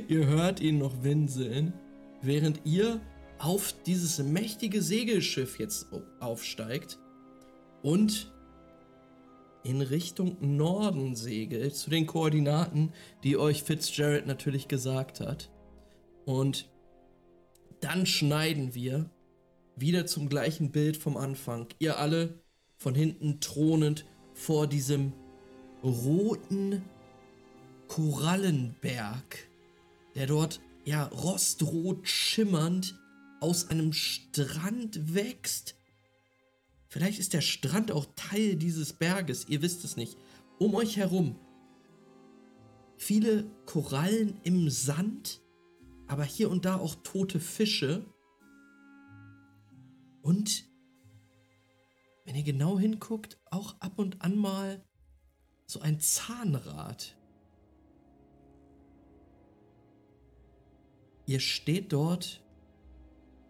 ihr 0.09 0.25
hört 0.25 0.59
ihn 0.59 0.79
noch 0.79 1.03
winseln, 1.03 1.71
während 2.21 2.59
ihr 2.65 2.99
auf 3.39 3.73
dieses 3.85 4.19
mächtige 4.19 4.81
Segelschiff 4.81 5.59
jetzt 5.59 5.87
aufsteigt 6.19 6.99
und 7.81 8.31
in 9.63 9.81
Richtung 9.81 10.37
Norden 10.41 11.15
segelt, 11.15 11.75
zu 11.75 11.89
den 11.89 12.05
Koordinaten, 12.05 12.93
die 13.23 13.35
euch 13.35 13.63
Fitzgerald 13.63 14.27
natürlich 14.27 14.67
gesagt 14.67 15.21
hat. 15.21 15.49
Und 16.25 16.69
dann 17.81 18.05
schneiden 18.05 18.75
wir 18.75 19.09
wieder 19.75 20.05
zum 20.05 20.29
gleichen 20.29 20.71
Bild 20.71 20.97
vom 20.97 21.17
Anfang. 21.17 21.67
Ihr 21.79 21.97
alle 21.97 22.39
von 22.77 22.93
hinten 22.93 23.39
thronend 23.41 24.05
vor 24.33 24.67
diesem 24.67 25.13
roten 25.83 26.83
Korallenberg, 27.87 29.49
der 30.13 30.27
dort 30.27 30.61
ja 30.85 31.05
rostrot 31.05 32.07
schimmernd 32.07 32.99
aus 33.45 33.69
einem 33.69 33.93
Strand 33.93 35.13
wächst. 35.13 35.75
Vielleicht 36.87 37.19
ist 37.19 37.33
der 37.33 37.41
Strand 37.41 37.91
auch 37.91 38.07
Teil 38.15 38.55
dieses 38.55 38.93
Berges, 38.93 39.47
ihr 39.47 39.61
wisst 39.61 39.85
es 39.85 39.97
nicht. 39.97 40.17
Um 40.57 40.73
euch 40.73 40.97
herum 40.97 41.35
viele 42.97 43.43
Korallen 43.67 44.39
im 44.41 44.71
Sand, 44.71 45.41
aber 46.07 46.23
hier 46.23 46.49
und 46.49 46.65
da 46.65 46.77
auch 46.77 46.95
tote 47.03 47.39
Fische. 47.39 48.03
Und 50.23 50.65
wenn 52.25 52.35
ihr 52.35 52.43
genau 52.43 52.79
hinguckt, 52.79 53.37
auch 53.51 53.79
ab 53.79 53.99
und 53.99 54.23
an 54.23 54.35
mal 54.35 54.83
so 55.67 55.81
ein 55.81 55.99
Zahnrad. 55.99 57.15
Ihr 61.27 61.39
steht 61.39 61.93
dort 61.93 62.44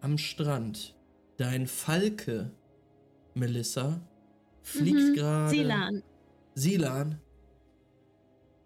am 0.06 0.18
Strand. 0.18 0.94
Dein 1.36 1.66
Falke, 1.66 2.52
Melissa, 3.34 4.00
fliegt 4.62 5.10
mhm, 5.10 5.14
gerade. 5.14 5.50
Silan. 5.50 6.02
Silan 6.54 7.20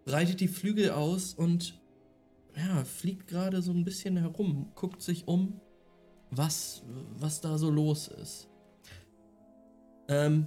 breitet 0.04 0.40
die 0.40 0.48
Flügel 0.48 0.90
aus 0.90 1.32
und 1.32 1.80
ja, 2.54 2.84
fliegt 2.84 3.26
gerade 3.26 3.62
so 3.62 3.72
ein 3.72 3.84
bisschen 3.84 4.18
herum, 4.18 4.70
guckt 4.74 5.00
sich 5.00 5.26
um, 5.28 5.58
was, 6.30 6.82
was 7.16 7.40
da 7.40 7.56
so 7.56 7.70
los 7.70 8.08
ist. 8.08 8.50
Ähm, 10.08 10.46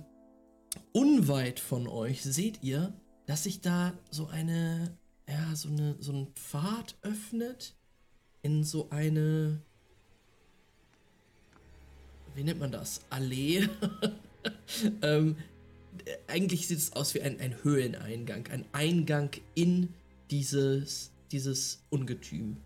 unweit 0.92 1.60
von 1.60 1.88
euch 1.88 2.22
seht 2.22 2.62
ihr, 2.62 2.94
dass 3.26 3.46
sich 3.46 3.62
da 3.62 3.94
so 4.12 4.28
eine, 4.28 4.96
ja, 5.28 5.56
so 5.56 5.70
eine, 5.70 5.96
so 6.00 6.14
ein 6.14 6.28
Pfad 6.36 6.98
öffnet 7.02 7.76
in 8.44 8.64
so 8.64 8.92
eine, 8.92 9.64
wie 12.36 12.44
nennt 12.44 12.60
man 12.60 12.72
das? 12.72 13.02
Allee. 13.10 13.68
ähm, 15.02 15.36
eigentlich 16.28 16.68
sieht 16.68 16.80
es 16.80 16.94
aus 16.94 17.14
wie 17.14 17.22
ein, 17.22 17.40
ein 17.40 17.64
Höhleneingang, 17.64 18.48
ein 18.48 18.66
Eingang 18.72 19.32
in 19.56 19.94
dieses, 20.32 21.12
dieses 21.32 21.84
Ungetüm. 21.90 22.58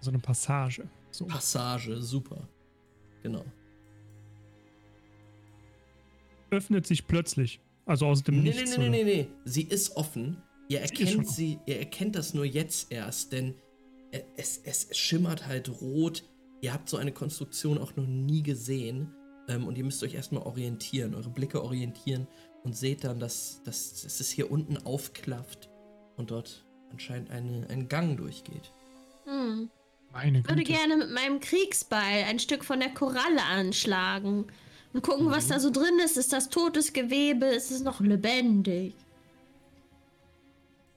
So 0.00 0.10
eine 0.10 0.18
Passage. 0.18 0.88
So. 1.10 1.26
Passage, 1.26 2.00
super. 2.00 2.48
Genau. 3.22 3.44
Öffnet 6.50 6.86
sich 6.86 7.06
plötzlich. 7.06 7.60
Also 7.86 8.06
aus 8.06 8.22
dem 8.22 8.36
nee, 8.36 8.50
Nichts. 8.50 8.76
Nee, 8.76 8.88
nee, 8.88 8.90
nee, 8.90 9.04
nee, 9.04 9.16
nee. 9.22 9.28
Sie 9.44 9.62
ist 9.62 9.96
offen. 9.96 10.42
Ihr 10.68 10.80
erkennt 10.80 11.28
sie, 11.28 11.58
ihr 11.66 11.80
erkennt 11.80 12.14
das 12.14 12.32
nur 12.32 12.44
jetzt 12.44 12.92
erst, 12.92 13.32
denn 13.32 13.54
es, 14.36 14.60
es 14.64 14.96
schimmert 14.96 15.46
halt 15.46 15.68
rot. 15.80 16.24
Ihr 16.60 16.72
habt 16.72 16.88
so 16.88 16.96
eine 16.96 17.12
Konstruktion 17.12 17.78
auch 17.78 17.96
noch 17.96 18.06
nie 18.06 18.42
gesehen. 18.42 19.14
Ähm, 19.48 19.66
und 19.66 19.76
ihr 19.76 19.84
müsst 19.84 20.02
euch 20.02 20.14
erstmal 20.14 20.42
orientieren, 20.42 21.14
eure 21.14 21.30
Blicke 21.30 21.62
orientieren 21.62 22.26
und 22.62 22.76
seht 22.76 23.04
dann, 23.04 23.18
dass, 23.18 23.62
dass, 23.64 24.02
dass 24.02 24.20
es 24.20 24.30
hier 24.30 24.50
unten 24.50 24.78
aufklafft 24.78 25.70
und 26.16 26.30
dort 26.30 26.64
anscheinend 26.90 27.30
eine, 27.30 27.66
ein 27.68 27.88
Gang 27.88 28.16
durchgeht. 28.16 28.72
Hm. 29.24 29.70
Meine 30.12 30.42
Güte. 30.42 30.50
Ich 30.50 30.56
würde 30.56 30.72
gerne 30.72 30.96
mit 30.96 31.10
meinem 31.10 31.40
Kriegsball 31.40 32.24
ein 32.28 32.38
Stück 32.38 32.64
von 32.64 32.80
der 32.80 32.90
Koralle 32.90 33.42
anschlagen 33.48 34.46
und 34.92 35.02
gucken, 35.02 35.26
mhm. 35.26 35.30
was 35.30 35.48
da 35.48 35.60
so 35.60 35.70
drin 35.70 35.98
ist. 36.04 36.16
Ist 36.16 36.32
das 36.32 36.48
totes 36.48 36.92
Gewebe? 36.92 37.46
Ist 37.46 37.70
es 37.70 37.82
noch 37.82 38.00
lebendig? 38.00 38.94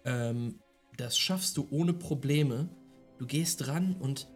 Ähm, 0.05 0.59
das 0.97 1.17
schaffst 1.17 1.57
du 1.57 1.67
ohne 1.71 1.93
Probleme. 1.93 2.69
Du 3.19 3.27
gehst 3.27 3.67
ran 3.67 3.95
und 3.99 4.27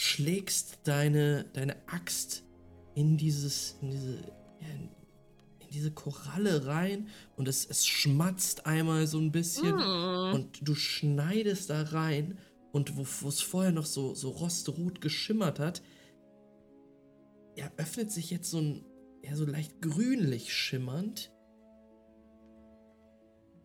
schlägst 0.00 0.80
deine, 0.84 1.44
deine 1.52 1.76
Axt 1.86 2.42
in 2.94 3.16
dieses, 3.16 3.76
in 3.82 3.90
diese, 3.90 4.14
in 5.60 5.68
diese 5.72 5.90
Koralle 5.90 6.66
rein 6.66 7.08
und 7.36 7.48
es, 7.48 7.66
es 7.66 7.86
schmatzt 7.86 8.66
einmal 8.66 9.06
so 9.06 9.18
ein 9.18 9.30
bisschen 9.30 9.76
mm. 9.76 10.34
und 10.34 10.58
du 10.62 10.74
schneidest 10.74 11.68
da 11.68 11.82
rein 11.82 12.38
und 12.72 12.96
wo 12.96 13.28
es 13.28 13.40
vorher 13.40 13.72
noch 13.72 13.84
so, 13.84 14.14
so 14.14 14.30
rostrot 14.30 15.00
geschimmert 15.00 15.58
hat, 15.58 15.82
öffnet 17.76 18.10
sich 18.10 18.30
jetzt 18.30 18.50
so 18.50 18.58
ein, 18.58 18.86
ja, 19.22 19.36
so 19.36 19.44
leicht 19.44 19.82
grünlich 19.82 20.54
schimmernd. 20.54 21.30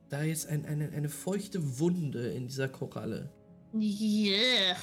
Da 0.09 0.23
jetzt 0.23 0.47
ein, 0.47 0.65
eine, 0.65 0.89
eine 0.89 1.09
feuchte 1.09 1.79
Wunde 1.79 2.27
in 2.31 2.47
dieser 2.47 2.67
Koralle. 2.67 3.31
Yeah. 3.73 4.75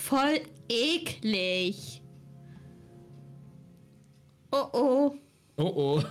Voll 0.00 0.40
eklig. 0.68 2.02
Oh 4.50 4.68
oh. 4.72 5.14
Oh 5.56 5.62
oh. 5.62 6.02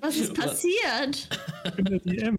Was 0.00 0.16
ist 0.16 0.34
passiert? 0.40 1.28
In 1.76 1.84
der 1.84 1.98
DM. 2.00 2.38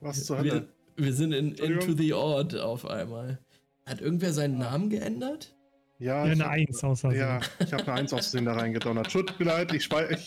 Was 0.00 0.24
zur 0.24 0.38
Hölle? 0.38 0.66
Wir, 0.96 1.04
wir 1.04 1.12
sind 1.12 1.32
in 1.32 1.52
Into 1.54 1.92
the 1.92 2.14
Odd 2.14 2.56
auf 2.56 2.86
einmal. 2.86 3.38
Hat 3.84 4.00
irgendwer 4.00 4.32
seinen 4.32 4.58
Namen 4.58 4.88
geändert? 4.88 5.54
Ja, 5.98 6.24
ja 6.24 6.32
eine 6.32 6.44
hab, 6.44 6.52
Eins 6.52 6.82
außer 6.82 7.12
Ja, 7.12 7.40
ich 7.58 7.72
habe 7.72 7.82
eine 7.84 7.92
Eins 7.92 8.12
aus 8.14 8.28
Versehen 8.28 8.46
da 8.46 8.54
reingedonnert. 8.54 9.12
Tut 9.12 9.38
mir 9.38 9.46
leid, 9.46 9.72
ich 9.74 9.84
speichere. 9.84 10.18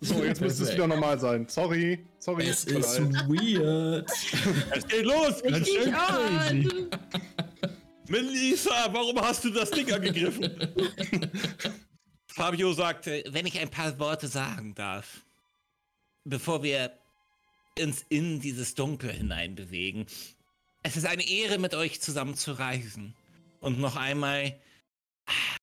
So, 0.00 0.24
jetzt 0.24 0.40
müsste 0.40 0.64
es 0.64 0.74
wieder 0.74 0.88
normal 0.88 1.20
sein. 1.20 1.46
Sorry, 1.48 2.04
sorry. 2.18 2.48
Es 2.48 2.64
ist 2.64 3.00
weird. 3.28 4.10
es 4.74 4.86
geht 4.88 5.04
los. 5.04 5.42
Ganz 5.44 5.68
schön 5.68 5.92
crazy. 5.92 6.88
Melissa, 8.12 8.92
warum 8.92 9.18
hast 9.22 9.42
du 9.42 9.48
das 9.48 9.70
Ding 9.70 9.90
angegriffen? 9.90 10.50
Fabio 12.26 12.74
sagte, 12.74 13.24
wenn 13.28 13.46
ich 13.46 13.58
ein 13.58 13.70
paar 13.70 13.98
Worte 13.98 14.28
sagen 14.28 14.74
darf, 14.74 15.22
bevor 16.22 16.62
wir 16.62 16.92
uns 17.78 18.04
in 18.10 18.38
dieses 18.38 18.74
Dunkel 18.74 19.10
hineinbewegen. 19.10 20.04
Es 20.82 20.98
ist 20.98 21.06
eine 21.06 21.26
Ehre, 21.26 21.58
mit 21.58 21.74
euch 21.74 22.02
zusammen 22.02 22.34
zu 22.34 22.52
reisen 22.52 23.14
und 23.60 23.78
noch 23.78 23.96
einmal 23.96 24.60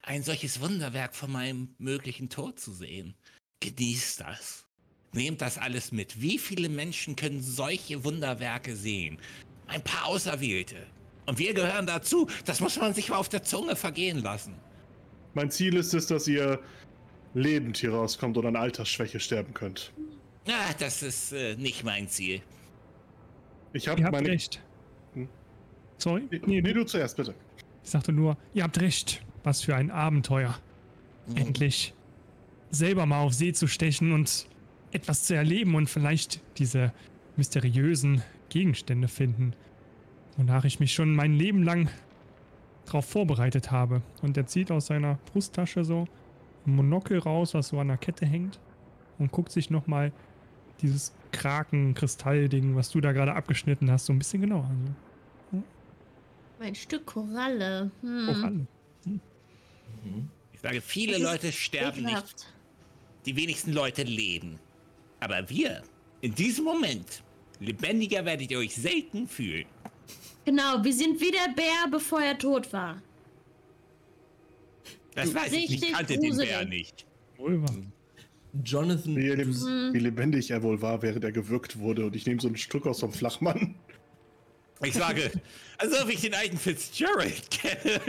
ein 0.02 0.24
solches 0.24 0.60
Wunderwerk 0.60 1.16
von 1.16 1.32
meinem 1.32 1.76
möglichen 1.78 2.32
Tod 2.32 2.60
zu 2.60 2.74
sehen. 2.74 3.14
Genießt 3.60 4.22
das. 4.22 4.66
Nehmt 5.12 5.42
das 5.42 5.60
alles 5.60 5.92
mit. 5.92 6.20
Wie 6.20 6.40
viele 6.40 6.70
Menschen 6.70 7.16
können 7.16 7.44
solche 7.44 8.04
Wunderwerke 8.04 8.76
sehen? 8.76 9.20
Ein 9.68 9.84
paar 9.84 10.06
Auserwählte. 10.06 10.88
Und 11.30 11.38
wir 11.38 11.54
gehören 11.54 11.86
dazu. 11.86 12.28
Das 12.46 12.60
muss 12.60 12.80
man 12.80 12.96
sich 12.96 13.10
mal 13.10 13.18
auf 13.18 13.30
der 13.30 13.44
Zunge 13.44 13.76
vergehen 13.76 14.18
lassen. 14.24 14.56
Mein 15.36 15.52
Ziel 15.52 15.76
ist 15.76 15.94
es, 15.94 16.08
dass 16.08 16.28
ihr 16.28 16.60
lebend 17.36 17.78
hier 17.78 17.94
rauskommt 17.94 18.36
und 18.36 18.48
an 18.48 18.56
Altersschwäche 18.56 19.20
sterben 19.20 19.54
könnt. 19.54 19.94
Ah, 20.48 20.74
das 20.80 21.04
ist 21.04 21.32
äh, 21.32 21.56
nicht 21.56 21.84
mein 21.84 22.08
Ziel. 22.08 22.42
Ich 23.74 23.88
habe 23.88 24.02
meine. 24.02 24.28
recht. 24.28 24.60
Hm? 25.14 25.30
Sorry? 26.00 26.24
Nee, 26.32 26.42
nee, 26.48 26.62
nee, 26.62 26.74
du 26.74 26.84
zuerst, 26.84 27.16
bitte. 27.16 27.36
Ich 27.84 27.92
sagte 27.92 28.12
nur, 28.12 28.36
ihr 28.56 28.64
habt 28.64 28.82
recht. 28.82 29.22
Was 29.44 29.62
für 29.62 29.76
ein 29.76 29.92
Abenteuer. 29.92 30.58
Mhm. 31.28 31.38
Endlich 31.38 31.94
selber 32.72 33.06
mal 33.06 33.22
auf 33.22 33.36
See 33.36 33.54
zu 33.54 33.68
stechen 33.68 34.14
und 34.14 34.48
etwas 34.92 35.26
zu 35.26 35.36
erleben 35.36 35.76
und 35.76 35.92
vielleicht 35.92 36.42
diese 36.58 36.92
mysteriösen 37.36 38.24
Gegenstände 38.50 39.08
finden, 39.08 39.54
wonach 40.40 40.64
ich 40.64 40.80
mich 40.80 40.94
schon 40.94 41.14
mein 41.14 41.34
Leben 41.34 41.64
lang 41.64 41.90
darauf 42.86 43.06
vorbereitet 43.06 43.72
habe. 43.72 44.02
Und 44.22 44.38
er 44.38 44.48
zieht 44.48 44.72
aus 44.72 44.88
seiner 44.88 45.20
Brusttasche 45.32 45.84
so 45.84 46.08
ein 46.66 46.76
Monokel 46.76 47.20
raus, 47.20 47.54
was 47.54 47.68
so 47.68 47.80
an 47.80 47.90
der 47.90 47.98
Kette 47.98 48.26
hängt 48.26 48.58
und 49.20 49.32
guckt 49.32 49.52
sich 49.52 49.70
nochmal 49.70 50.14
dieses 50.82 51.14
Kraken-Kristallding, 51.34 52.76
was 52.78 52.90
du 52.90 53.02
da 53.02 53.12
gerade 53.12 53.36
abgeschnitten 53.36 53.92
hast, 53.92 54.06
so 54.06 54.14
ein 54.14 54.20
bisschen 54.20 54.42
genauer 54.42 54.64
an. 54.64 54.96
Hm? 55.52 55.64
Ein 56.62 56.76
Stück 56.76 57.06
Koralle. 57.06 57.92
Hm. 58.02 58.26
Koralle. 58.26 58.68
Hm. 59.04 60.30
Ich 60.54 60.62
sage, 60.62 60.80
viele 60.80 61.18
Leute 61.18 61.52
sterben 61.52 62.00
ekelhaft. 62.00 62.38
nicht. 62.38 62.54
Die 63.26 63.36
wenigsten 63.36 63.74
Leute 63.74 64.04
leben. 64.04 64.58
Aber 65.20 65.50
wir, 65.50 65.84
in 66.22 66.34
diesem 66.34 66.64
Moment, 66.64 67.24
lebendiger 67.60 68.24
werdet 68.24 68.50
ihr 68.52 68.60
euch 68.60 68.74
selten 68.74 69.28
fühlen. 69.28 69.66
Genau, 70.50 70.84
wir 70.84 70.94
sind 70.94 71.22
wie 71.22 71.30
der 71.30 71.54
Bär, 71.56 71.88
bevor 71.92 72.22
er 72.22 72.36
tot 72.36 72.74
war. 72.74 73.00
Das 75.14 75.32
weiß 75.32 75.54
ich 75.54 75.70
nicht, 75.70 75.84
ich 75.84 75.92
kannte 75.92 76.18
gruselig. 76.18 76.50
den 76.50 76.58
Bär 76.58 76.66
nicht. 76.66 77.06
Jonathan. 78.66 79.16
Wie, 79.16 79.46
mhm. 79.46 79.94
wie, 79.94 80.00
lebendig 80.00 80.50
er 80.50 80.64
wohl 80.64 80.82
war, 80.82 81.04
während 81.04 81.24
er 81.24 81.32
gewürgt 81.32 81.78
wurde. 81.78 82.08
Und 82.08 82.16
ich 82.16 82.26
nehme 82.26 82.42
so 82.42 82.48
ein 82.48 82.58
Stück 82.58 82.88
aus 82.88 83.02
vom 83.02 83.14
Flachmann. 83.14 83.76
Ich 84.82 84.96
sage, 84.96 85.30
als 85.78 86.02
ob 86.02 86.10
ich 86.10 86.22
den 86.22 86.34
alten 86.34 86.58
Fitzgerald 86.58 87.52
kenne. 87.52 88.02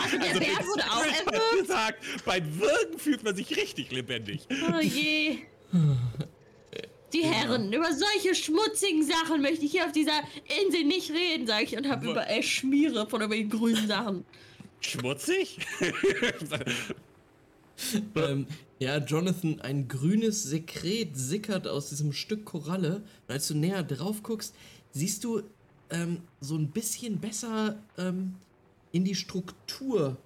Also 0.00 0.18
der 0.18 0.28
also 0.28 0.38
Bär 0.38 0.66
wurde 0.68 0.84
auch 0.84 1.26
erwürgt? 1.26 1.60
gesagt, 1.62 2.24
beim 2.24 2.60
Würgen 2.60 2.96
fühlt 2.96 3.24
man 3.24 3.34
sich 3.34 3.56
richtig 3.56 3.90
lebendig. 3.90 4.46
Oh 4.70 4.78
je. 4.78 5.38
Die 7.12 7.24
Herren, 7.24 7.72
ja. 7.72 7.78
über 7.78 7.92
solche 7.92 8.34
schmutzigen 8.34 9.06
Sachen 9.06 9.42
möchte 9.42 9.64
ich 9.64 9.72
hier 9.72 9.84
auf 9.84 9.92
dieser 9.92 10.20
Insel 10.64 10.84
nicht 10.84 11.10
reden, 11.10 11.46
sage 11.46 11.64
ich 11.64 11.76
und 11.76 11.88
habe 11.88 12.10
überall 12.10 12.42
Schmiere 12.42 13.08
von 13.08 13.20
irgendwelchen 13.20 13.50
grünen 13.50 13.86
Sachen. 13.86 14.24
Schmutzig? 14.80 15.58
ähm, 18.16 18.46
ja, 18.78 18.98
Jonathan, 18.98 19.60
ein 19.60 19.88
grünes 19.88 20.42
Sekret 20.42 21.16
sickert 21.16 21.68
aus 21.68 21.90
diesem 21.90 22.12
Stück 22.12 22.44
Koralle. 22.44 23.02
Und 23.28 23.32
als 23.32 23.48
du 23.48 23.54
näher 23.54 23.82
drauf 23.82 24.22
guckst, 24.22 24.54
siehst 24.90 25.24
du 25.24 25.42
ähm, 25.90 26.22
so 26.40 26.56
ein 26.56 26.70
bisschen 26.70 27.20
besser 27.20 27.80
ähm, 27.98 28.34
in 28.90 29.04
die 29.04 29.14
Struktur 29.14 30.16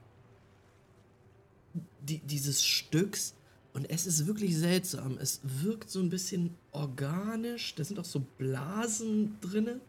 die, 2.01 2.19
dieses 2.19 2.65
Stücks. 2.65 3.35
Und 3.77 3.91
es 3.91 4.07
ist 4.07 4.27
wirklich 4.27 4.57
seltsam. 4.57 5.19
Es 5.21 5.43
wirkt 5.43 5.91
so 5.91 6.01
ein 6.01 6.09
bisschen 6.09 6.57
organisch. 6.73 7.75
Da 7.75 7.85
sind 7.85 8.01
auch 8.01 8.07
so 8.07 8.21
Blasen 8.39 9.39
drinne. 9.43 9.83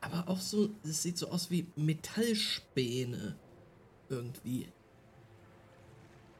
Aber 0.00 0.28
auch 0.28 0.40
so, 0.40 0.70
es 0.82 1.04
sieht 1.04 1.16
so 1.16 1.28
aus 1.28 1.48
wie 1.52 1.68
Metallspäne. 1.76 3.36
Irgendwie. 4.08 4.66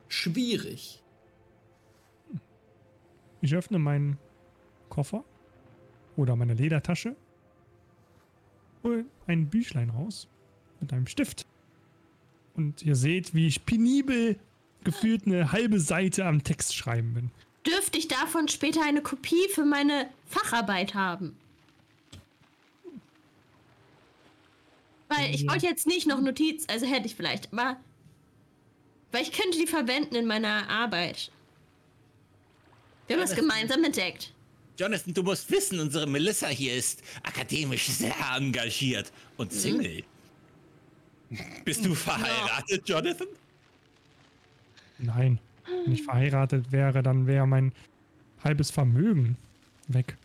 Schwierig. 0.09 1.01
Ich 3.41 3.55
öffne 3.55 3.79
meinen 3.79 4.19
Koffer 4.89 5.25
oder 6.17 6.35
meine 6.35 6.55
Ledertasche, 6.55 7.15
hole 8.83 9.05
ein 9.29 9.49
Büchlein 9.49 9.91
raus 9.91 10.27
mit 10.81 10.93
einem 10.93 11.07
Stift. 11.07 11.47
Und 12.57 12.83
ihr 12.83 12.97
seht, 12.97 13.33
wie 13.33 13.47
ich 13.47 13.65
penibel 13.65 14.41
gefühlt 14.85 15.27
eine 15.27 15.53
halbe 15.53 15.81
Seite 15.81 16.25
am 16.25 16.45
Text 16.45 16.75
schreiben 16.75 17.15
bin. 17.15 17.31
Dürfte 17.67 17.99
ich 17.99 18.09
davon 18.09 18.49
später 18.49 18.83
eine 18.83 19.03
Kopie 19.03 19.49
für 19.53 19.65
meine 19.65 20.09
Facharbeit 20.27 20.95
haben? 20.95 21.37
Weil 25.09 25.35
ich 25.35 25.49
wollte 25.49 25.67
jetzt 25.67 25.87
nicht 25.87 26.07
noch 26.07 26.21
Notiz, 26.21 26.65
also 26.69 26.87
hätte 26.87 27.07
ich 27.07 27.15
vielleicht, 27.15 27.53
aber 27.53 27.79
weil 29.11 29.23
ich 29.23 29.33
könnte 29.33 29.59
die 29.59 29.67
verwenden 29.67 30.15
in 30.15 30.27
meiner 30.27 30.69
Arbeit. 30.69 31.31
Wir 33.07 33.17
haben 33.17 33.25
es 33.25 33.35
gemeinsam 33.35 33.83
entdeckt. 33.85 34.35
Jonathan, 34.79 35.15
du 35.15 35.23
musst 35.23 35.51
wissen, 35.51 35.81
unsere 35.81 36.07
Melissa 36.07 36.49
hier 36.49 36.75
ist 36.75 37.03
akademisch 37.23 37.87
sehr 37.87 38.15
engagiert 38.37 39.11
und 39.37 39.53
Single. 39.53 40.05
Mhm. 41.31 41.39
Bist 41.65 41.85
du 41.85 41.95
verheiratet, 41.95 42.89
ja. 42.89 42.99
Jonathan? 42.99 43.29
Nein. 44.99 45.39
Wenn 45.85 45.93
ich 45.93 46.03
verheiratet 46.03 46.73
wäre, 46.73 47.03
dann 47.03 47.27
wäre 47.27 47.47
mein 47.47 47.73
halbes 48.43 48.71
Vermögen 48.71 49.37
weg. 49.89 50.17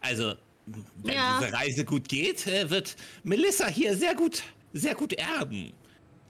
Also, 0.00 0.34
wenn 1.02 1.14
ja. 1.14 1.38
diese 1.40 1.52
Reise 1.52 1.84
gut 1.84 2.08
geht, 2.08 2.46
äh, 2.46 2.70
wird 2.70 2.96
Melissa 3.24 3.66
hier 3.66 3.96
sehr 3.96 4.14
gut, 4.14 4.42
sehr 4.72 4.94
gut 4.94 5.12
erben. 5.12 5.72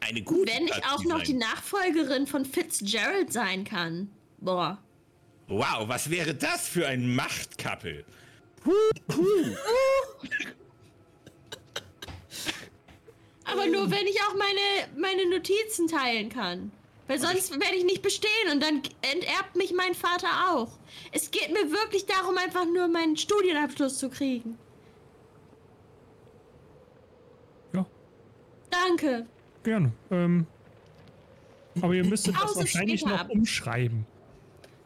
Eine 0.01 0.23
gute 0.23 0.53
Wenn 0.53 0.67
ich 0.67 0.85
auch 0.85 1.05
noch 1.05 1.19
sein. 1.19 1.27
die 1.27 1.35
Nachfolgerin 1.35 2.27
von 2.27 2.45
Fitzgerald 2.45 3.33
sein 3.33 3.65
kann. 3.65 4.11
Boah. 4.39 4.79
Wow, 5.49 5.87
was 5.87 6.11
wäre 6.11 6.35
das 6.35 6.69
für 6.69 6.87
ein 6.87 7.15
Machtkappel? 7.15 8.05
Aber 13.45 13.67
nur 13.67 13.91
wenn 13.91 14.07
ich 14.07 14.21
auch 14.23 14.35
meine, 14.35 15.01
meine 15.01 15.29
Notizen 15.29 15.89
teilen 15.89 16.29
kann. 16.29 16.71
Weil 17.09 17.19
sonst 17.19 17.51
werde 17.51 17.75
ich 17.77 17.85
nicht 17.85 18.03
bestehen 18.03 18.53
und 18.53 18.63
dann 18.63 18.77
enterbt 19.03 19.57
mich 19.57 19.75
mein 19.75 19.95
Vater 19.95 20.29
auch. 20.51 20.79
Es 21.11 21.31
geht 21.31 21.53
mir 21.53 21.71
wirklich 21.71 22.07
darum, 22.07 22.39
einfach 22.39 22.65
nur 22.65 22.89
meinen 22.89 23.17
Studienabschluss 23.17 23.99
zu 23.99 24.09
kriegen. 24.09 24.57
Ja. 27.73 27.85
Danke. 28.71 29.27
Gerne. 29.65 29.93
Ähm, 30.11 30.47
aber 31.81 31.95
ihr 31.95 32.05
müsstet 32.05 32.35
das 32.41 32.57
wahrscheinlich 32.57 33.05
noch 33.05 33.29
umschreiben. 33.29 34.07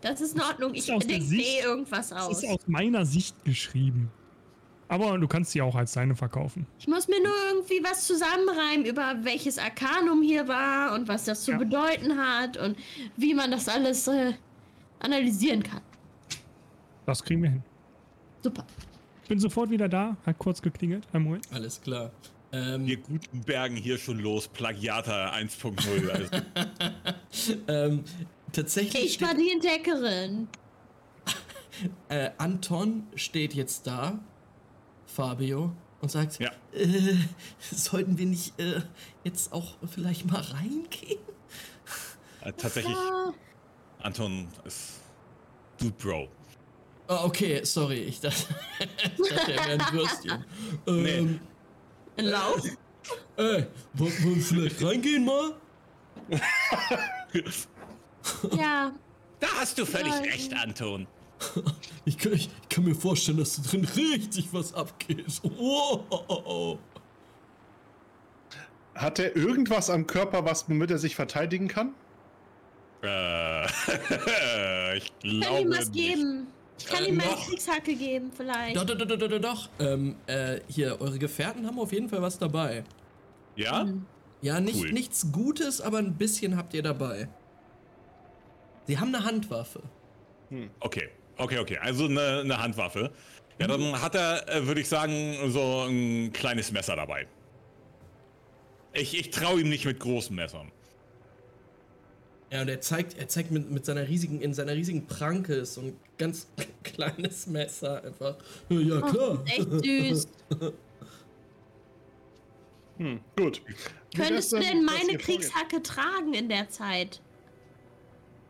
Das 0.01 0.21
ist 0.21 0.35
in 0.35 0.43
Ordnung. 0.43 0.75
Ich 0.75 0.87
denke 0.87 1.15
eh 1.15 1.61
irgendwas 1.63 2.13
aus. 2.13 2.29
Das 2.29 2.43
ist 2.43 2.49
aus 2.49 2.67
meiner 2.67 3.05
Sicht 3.05 3.45
geschrieben. 3.45 4.11
Aber 4.89 5.19
du 5.19 5.27
kannst 5.27 5.51
sie 5.53 5.63
auch 5.63 5.75
als 5.75 5.93
deine 5.93 6.15
verkaufen. 6.15 6.67
Ich 6.79 6.87
muss 6.87 7.09
mir 7.09 7.21
nur 7.21 7.35
irgendwie 7.49 7.83
was 7.83 8.07
zusammenreimen 8.07 8.87
über 8.87 9.17
welches 9.23 9.59
Arkanum 9.59 10.23
hier 10.23 10.47
war 10.47 10.95
und 10.95 11.09
was 11.09 11.25
das 11.25 11.45
zu 11.45 11.53
ja. 11.53 11.59
bedeuten 11.59 12.17
hat 12.17 12.57
und 12.57 12.77
wie 13.17 13.35
man 13.35 13.51
das 13.51 13.69
alles 13.69 14.07
äh, 14.07 14.35
analysieren 15.01 15.63
kann. 15.63 15.81
Das 17.05 17.23
kriegen 17.23 17.43
wir 17.43 17.51
hin. 17.51 17.63
Super. 18.43 18.65
Ich 19.23 19.29
bin 19.29 19.41
sofort 19.41 19.71
wieder 19.71 19.89
da. 19.89 20.17
Hat 20.25 20.39
kurz 20.39 20.63
geklingelt. 20.63 21.07
Ein 21.13 21.23
Moment. 21.23 21.47
Alles 21.53 21.81
klar. 21.81 22.13
Ähm, 22.53 22.87
Wir 22.87 22.97
guten 22.97 23.41
Bergen 23.41 23.77
hier 23.77 23.99
schon 23.99 24.21
los. 24.21 24.47
Plagiata 24.47 25.33
1.0. 25.33 26.09
Also. 26.09 26.31
ähm, 27.69 28.05
tatsächlich. 28.53 29.05
Ich 29.05 29.21
war 29.21 29.35
die 29.35 29.51
Entdeckerin. 29.51 30.49
äh, 32.09 32.31
Anton 32.39 33.05
steht 33.17 33.55
jetzt 33.55 33.87
da, 33.87 34.21
Fabio, 35.17 35.73
und 36.03 36.11
sagt: 36.11 36.39
ja. 36.39 36.51
äh, 36.73 37.17
Sollten 37.59 38.19
wir 38.19 38.27
nicht 38.27 38.59
äh, 38.61 38.83
jetzt 39.25 39.51
auch 39.53 39.77
vielleicht 39.89 40.31
mal 40.31 40.41
reingehen? 40.41 41.19
Äh, 42.43 42.53
tatsächlich, 42.53 42.97
Anton 44.01 44.47
ist 44.65 45.01
Dude 45.79 45.93
Bro. 45.93 46.29
Oh, 47.09 47.19
okay, 47.25 47.65
sorry, 47.65 48.01
ich 48.01 48.21
dachte, 48.21 48.45
ich 49.19 49.29
dachte 49.29 49.53
er 49.53 49.67
wäre 49.67 49.73
ein 49.73 49.93
Würstchen. 49.93 50.45
ähm, 50.87 51.41
nee. 52.17 52.23
Lauf? 52.23 52.63
Ey, 53.37 53.67
wollen 53.95 54.13
wir 54.19 54.43
vielleicht 54.43 54.83
reingehen 54.83 55.25
mal? 55.25 55.55
ja. 58.57 58.93
Da 59.39 59.47
hast 59.59 59.79
du 59.79 59.87
völlig 59.87 60.13
ja. 60.13 60.21
recht, 60.21 60.53
Anton. 60.55 61.07
Ich 62.05 62.19
kann, 62.19 62.35
ich 62.35 62.49
kann, 62.69 62.85
mir 62.85 62.95
vorstellen, 62.95 63.39
dass 63.39 63.57
da 63.57 63.69
drin 63.69 63.85
richtig 63.85 64.49
was 64.53 64.73
abgeht. 64.73 65.27
Oh. 65.59 66.79
Hat 68.95 69.19
er 69.19 69.35
irgendwas 69.35 69.91
am 69.91 70.07
Körper, 70.07 70.45
was 70.45 70.69
womit 70.69 70.93
er 70.93 70.99
sich 70.99 71.17
verteidigen 71.17 71.67
kann? 71.67 71.95
Äh, 73.03 73.67
ich 74.97 75.19
glaube. 75.19 75.47
Kann 75.47 75.63
ihm 75.63 75.71
was 75.71 75.91
geben. 75.91 76.47
Ich 76.79 76.87
kann 76.87 77.05
äh, 77.05 77.09
ihm 77.09 77.17
meine 77.17 77.35
Kriegshacke 77.35 77.95
geben, 77.95 78.31
vielleicht. 78.35 78.77
Doch, 78.77 78.85
doch, 78.85 78.97
doch, 78.97 79.19
doch, 79.19 79.29
doch, 79.29 79.41
doch. 79.41 79.69
Ähm, 79.81 80.17
äh, 80.27 80.61
hier, 80.69 81.01
eure 81.01 81.19
Gefährten 81.19 81.67
haben 81.67 81.79
auf 81.79 81.93
jeden 81.93 82.09
Fall 82.09 82.23
was 82.23 82.39
dabei. 82.39 82.85
Ja? 83.57 83.85
Mhm. 83.85 84.07
Ja, 84.43 84.61
nicht, 84.61 84.81
cool. 84.81 84.93
nichts 84.93 85.33
Gutes, 85.33 85.81
aber 85.81 85.99
ein 85.99 86.15
bisschen 86.15 86.57
habt 86.57 86.75
ihr 86.75 86.83
dabei. 86.83 87.29
Sie 88.87 88.99
haben 88.99 89.15
eine 89.15 89.25
Handwaffe. 89.25 89.83
Hm. 90.51 90.71
Okay, 90.79 91.09
okay, 91.37 91.59
okay. 91.59 91.79
Also 91.79 92.07
eine, 92.07 92.41
eine 92.41 92.59
Handwaffe. 92.59 93.11
Ja, 93.59 93.67
dann 93.67 93.81
mhm. 93.81 94.03
hat 94.03 94.15
er, 94.15 94.49
äh, 94.49 94.67
würde 94.67 94.81
ich 94.81 94.89
sagen, 94.89 95.37
so 95.51 95.87
ein 95.89 96.33
kleines 96.33 96.73
Messer 96.73 96.97
dabei. 96.97 97.27
Ich, 98.93 99.19
ich 99.19 99.31
traue 99.31 99.61
ihm 99.61 99.69
nicht 99.69 99.85
mit 99.85 99.99
großen 99.99 100.35
Messern. 100.35 100.71
Ja, 102.51 102.63
und 102.63 102.69
er 102.69 102.81
zeigt, 102.81 103.19
er 103.19 103.29
zeigt 103.29 103.51
mit, 103.51 103.71
mit 103.71 103.85
seiner 103.85 104.07
riesigen, 104.09 104.41
in 104.41 104.55
seiner 104.55 104.75
riesigen 104.75 105.07
Pranke 105.07 105.65
so 105.65 105.81
ein 105.81 105.97
ganz 106.17 106.47
kleines 106.83 107.47
Messer 107.47 108.05
einfach. 108.05 108.37
Ja, 108.69 109.01
klar. 109.01 109.39
Oh, 109.39 109.45
echt 109.47 109.71
süß. 109.85 110.29
hm, 112.99 113.21
gut. 113.37 113.63
Könntest 114.15 114.53
du 114.53 114.59
denn 114.61 114.85
meine 114.85 115.19
Kriegshacke 115.19 115.83
tragen 115.83 116.35
in 116.35 116.49
der 116.49 116.69
Zeit? 116.71 117.21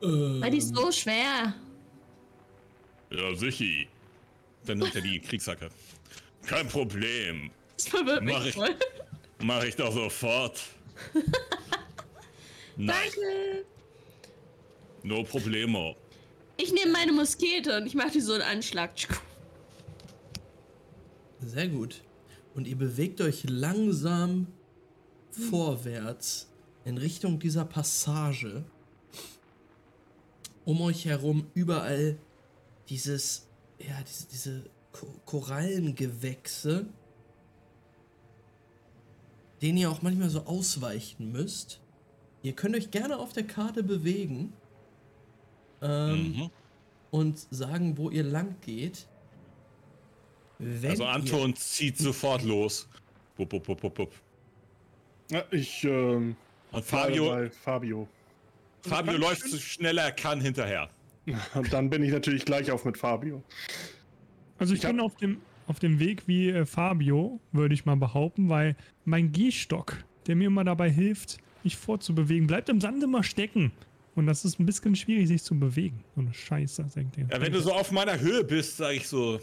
Ähm. 0.03 0.41
Weil 0.41 0.51
die 0.51 0.59
ist 0.59 0.75
so 0.75 0.93
schwer. 0.93 1.55
Ja, 3.11 3.35
sicher. 3.35 3.87
Dann 4.65 4.79
nimmt 4.79 4.95
er 4.95 5.01
die 5.03 5.21
Kriegshacke. 5.21 5.69
Kein 6.47 6.69
Problem. 6.69 7.51
Das 7.77 7.89
verwirrt 7.89 8.25
mach 8.25 8.39
mich 8.39 8.49
ich, 8.49 8.55
voll. 8.55 8.77
Mach 9.43 9.63
ich 9.65 9.77
doch 9.77 9.93
sofort. 9.93 10.63
Danke. 12.77 13.65
No 15.03 15.23
problemo. 15.23 15.97
Ich 16.57 16.73
nehme 16.73 16.93
meine 16.93 17.13
Muskete 17.13 17.77
und 17.77 17.87
ich 17.87 17.95
mache 17.95 18.13
die 18.13 18.21
so 18.21 18.33
einen 18.33 18.43
Anschlag. 18.43 18.91
Sehr 21.41 21.69
gut. 21.69 22.03
Und 22.55 22.67
ihr 22.67 22.77
bewegt 22.77 23.21
euch 23.21 23.45
langsam 23.47 24.47
vorwärts 25.31 26.49
in 26.85 26.99
Richtung 26.99 27.39
dieser 27.39 27.65
Passage. 27.65 28.65
Um 30.65 30.81
euch 30.81 31.05
herum 31.05 31.47
überall 31.55 32.19
dieses, 32.89 33.49
ja, 33.79 34.01
diese, 34.03 34.27
diese 34.29 34.71
Korallengewächse, 35.25 36.87
denen 39.63 39.79
ihr 39.79 39.91
auch 39.91 40.03
manchmal 40.03 40.31
so 40.31 40.41
ausweichen 40.45 41.33
müsst. 41.33 41.81
Ihr 42.43 42.53
könnt 42.53 42.77
euch 42.77 42.91
gerne 42.91 43.19
auf 43.19 43.33
der 43.33 43.47
Karte 43.47 43.83
bewegen 43.83 44.53
ähm, 45.83 46.33
mhm. 46.33 46.51
und 47.11 47.39
sagen, 47.51 47.97
wo 47.97 48.11
ihr 48.11 48.25
lang 48.25 48.57
geht. 48.61 49.07
Wenn 50.59 50.91
also 50.91 51.05
Anton 51.05 51.55
zieht 51.57 51.99
sofort 51.99 52.43
los. 52.43 52.89
Bup, 53.37 53.49
bup, 53.49 53.65
bup, 53.65 53.81
bup, 53.81 53.95
bup. 53.95 54.13
Ja, 55.31 55.45
ich 55.51 55.85
ähm, 55.85 56.37
Und 56.73 56.85
Fabio. 56.85 57.51
Fabio. 57.51 58.09
Fabio 58.83 59.17
läuft 59.17 59.43
so 59.49 59.59
schnell 59.59 59.99
er 59.99 60.13
kann 60.13 60.41
hinterher. 60.41 60.89
Und 61.55 61.73
dann 61.73 61.91
bin 61.91 62.03
ich 62.03 62.13
natürlich 62.13 62.45
gleich 62.45 62.71
auf 62.71 62.85
mit 62.85 62.99
Fabio. 62.99 63.43
Also 64.59 64.75
ich, 64.75 64.83
ich 64.83 64.87
bin 64.89 65.01
auf 65.01 65.17
dem, 65.17 65.39
auf 65.67 65.79
dem 65.79 65.99
Weg 65.99 66.23
wie 66.27 66.51
äh, 66.51 66.67
Fabio, 66.67 67.41
würde 67.53 67.75
ich 67.75 67.85
mal 67.85 67.97
behaupten, 67.97 68.49
weil 68.49 68.77
mein 69.05 69.33
Gehstock, 69.33 69.97
der 70.27 70.37
mir 70.37 70.47
immer 70.47 70.65
dabei 70.65 70.91
hilft, 70.91 71.39
mich 71.65 71.77
vorzubewegen, 71.77 72.47
bleibt 72.47 72.69
im 72.69 72.81
Sand 72.81 73.03
immer 73.03 73.23
stecken. 73.23 73.73
Und 74.15 74.27
das 74.27 74.45
ist 74.45 74.59
ein 74.59 74.65
bisschen 74.65 74.97
schwierig, 74.97 75.29
sich 75.29 75.43
zu 75.43 75.59
bewegen. 75.59 76.03
So 76.15 76.23
eine 76.23 76.33
Scheiße, 76.33 76.85
denkt 76.95 77.19
ihr. 77.19 77.29
Ja, 77.31 77.41
wenn 77.41 77.53
du 77.53 77.61
so 77.61 77.73
auf 77.73 77.93
meiner 77.93 78.19
Höhe 78.19 78.45
bist, 78.45 78.79
sage 78.79 78.97
ich 78.97 79.07
so, 79.07 79.41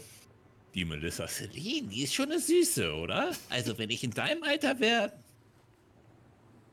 die 0.74 0.84
Melissa 0.84 1.28
Celine, 1.28 1.86
die 1.86 2.02
ist 2.02 2.12
schon 2.12 2.30
eine 2.32 2.40
Süße, 2.40 2.92
oder? 2.92 3.30
Also, 3.50 3.78
wenn 3.78 3.90
ich 3.90 4.02
in 4.02 4.10
deinem 4.10 4.42
Alter 4.42 4.80
wäre. 4.80 5.12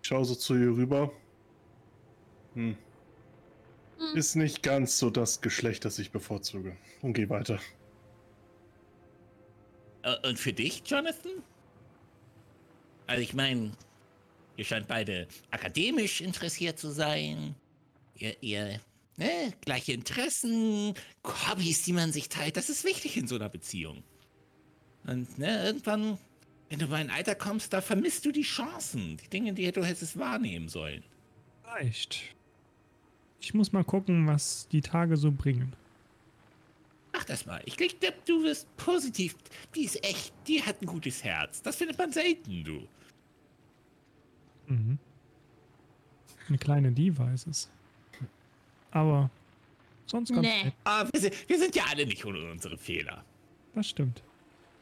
Ich 0.02 0.08
schaue 0.08 0.26
so 0.26 0.34
zu 0.34 0.56
ihr 0.56 0.76
rüber. 0.76 1.12
Hm. 2.56 2.76
Hm. 4.02 4.18
Ist 4.18 4.36
nicht 4.36 4.64
ganz 4.64 4.98
so 4.98 5.10
das 5.10 5.42
Geschlecht, 5.42 5.86
das 5.86 6.00
ich 6.00 6.12
bevorzuge. 6.12 6.76
Und 7.02 7.14
geh 7.14 7.30
weiter. 7.30 7.60
Äh, 10.02 10.28
und 10.28 10.40
für 10.40 10.54
dich, 10.54 10.82
Jonathan? 10.86 11.44
Also, 13.06 13.22
ich 13.22 13.34
meine, 13.34 13.74
ihr 14.58 14.66
scheint 14.66 14.88
beide 14.88 15.28
akademisch 15.52 16.22
interessiert 16.22 16.80
zu 16.80 16.90
sein. 16.90 17.56
Ihr, 18.16 18.42
ihr 18.42 18.80
ne, 19.18 19.54
gleiche 19.62 19.94
Interessen, 19.94 20.96
Hobbys, 21.24 21.84
die 21.84 21.94
man 21.94 22.12
sich 22.12 22.30
teilt, 22.30 22.58
das 22.58 22.70
ist 22.70 22.84
wichtig 22.84 23.18
in 23.18 23.28
so 23.28 23.36
einer 23.36 23.50
Beziehung. 23.50 24.04
Und 25.06 25.38
ne, 25.38 25.64
irgendwann, 25.64 26.18
wenn 26.70 26.80
du 26.80 26.88
mal 26.88 27.02
in 27.02 27.12
Alter 27.12 27.36
kommst, 27.36 27.74
da 27.74 27.82
vermisst 27.82 28.26
du 28.26 28.32
die 28.32 28.42
Chancen, 28.42 29.18
die 29.18 29.28
Dinge, 29.28 29.54
die 29.54 29.72
du 29.72 29.84
hättest 29.84 30.18
wahrnehmen 30.18 30.70
sollen. 30.70 31.04
Vielleicht. 31.64 32.36
Ich 33.42 33.54
muss 33.56 33.74
mal 33.74 33.84
gucken, 33.84 34.28
was 34.28 34.68
die 34.72 34.82
Tage 34.82 35.18
so 35.18 35.32
bringen. 35.32 35.74
Mach 37.12 37.24
das 37.26 37.46
mal. 37.46 37.62
Ich 37.66 37.76
glaube, 37.76 37.98
du 38.26 38.44
wirst 38.44 38.68
positiv. 38.78 39.36
Die 39.76 39.84
ist 39.84 40.02
echt. 40.04 40.32
Die 40.48 40.64
hat 40.64 40.82
ein 40.82 40.86
gutes 40.86 41.24
Herz. 41.24 41.62
Das 41.62 41.76
findet 41.76 41.98
man 41.98 42.12
selten, 42.12 42.64
du. 42.64 42.88
Mhm. 44.68 44.98
Eine 46.48 46.58
kleine 46.58 46.92
Diva 46.92 47.32
ist 47.32 47.48
es. 47.48 47.70
Aber 48.92 49.30
sonst 50.06 50.30
ganz 50.30 50.42
nee. 50.42 50.72
Aber 50.84 51.10
wir 51.12 51.20
sind, 51.20 51.50
wir 51.50 51.60
sind 51.60 51.76
ja 51.76 51.84
alle 51.90 52.06
nicht 52.06 52.24
ohne 52.24 52.52
unsere 52.52 52.78
Fehler. 52.78 53.24
Das 53.74 53.90
stimmt. 53.90 54.22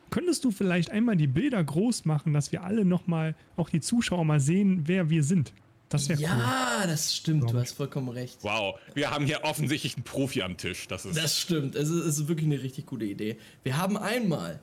Könntest 0.09 0.43
du 0.43 0.51
vielleicht 0.51 0.91
einmal 0.91 1.15
die 1.15 1.27
Bilder 1.27 1.63
groß 1.63 2.05
machen, 2.05 2.33
dass 2.33 2.51
wir 2.51 2.63
alle 2.63 2.83
nochmal, 2.83 3.35
auch 3.55 3.69
die 3.69 3.79
Zuschauer 3.79 4.25
mal 4.25 4.39
sehen, 4.39 4.83
wer 4.85 5.09
wir 5.09 5.23
sind? 5.23 5.53
Das 5.89 6.07
wäre 6.07 6.21
Ja, 6.21 6.79
cool. 6.81 6.87
das 6.87 7.15
stimmt, 7.15 7.51
du 7.51 7.57
hast 7.57 7.73
vollkommen 7.73 8.09
recht. 8.09 8.37
Wow, 8.43 8.79
wir 8.93 9.09
haben 9.09 9.25
hier 9.25 9.43
offensichtlich 9.43 9.95
einen 9.95 10.03
Profi 10.03 10.43
am 10.43 10.55
Tisch. 10.55 10.87
Das, 10.87 11.05
ist 11.05 11.17
das 11.17 11.39
stimmt, 11.39 11.75
es 11.75 11.89
ist, 11.89 12.05
es 12.05 12.19
ist 12.19 12.27
wirklich 12.27 12.45
eine 12.45 12.61
richtig 12.61 12.85
gute 12.85 13.05
Idee. 13.05 13.37
Wir 13.63 13.75
haben 13.75 13.97
einmal 13.97 14.61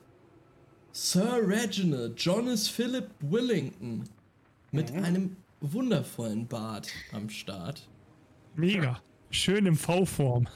Sir 0.93 1.41
Reginald 1.43 2.19
Jonas 2.21 2.69
Philip 2.69 3.09
Willington 3.19 4.05
mit 4.71 4.93
mhm. 4.93 5.03
einem 5.03 5.37
wundervollen 5.59 6.47
Bart 6.47 6.87
am 7.11 7.29
Start. 7.29 7.87
Mega. 8.55 9.01
Schön 9.29 9.65
im 9.65 9.75
V-Form. 9.75 10.47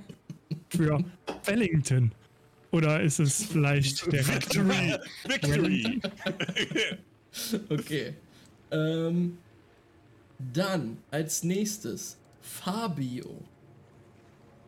Für 0.70 1.04
Wellington. 1.44 2.12
Oder 2.70 3.00
ist 3.00 3.20
es 3.20 3.44
vielleicht 3.44 4.10
der 4.12 4.26
Victory? 4.26 4.94
Victory! 5.24 6.00
okay. 7.70 8.14
Ähm, 8.70 9.38
dann 10.38 10.98
als 11.10 11.42
nächstes 11.42 12.18
Fabio. 12.40 13.42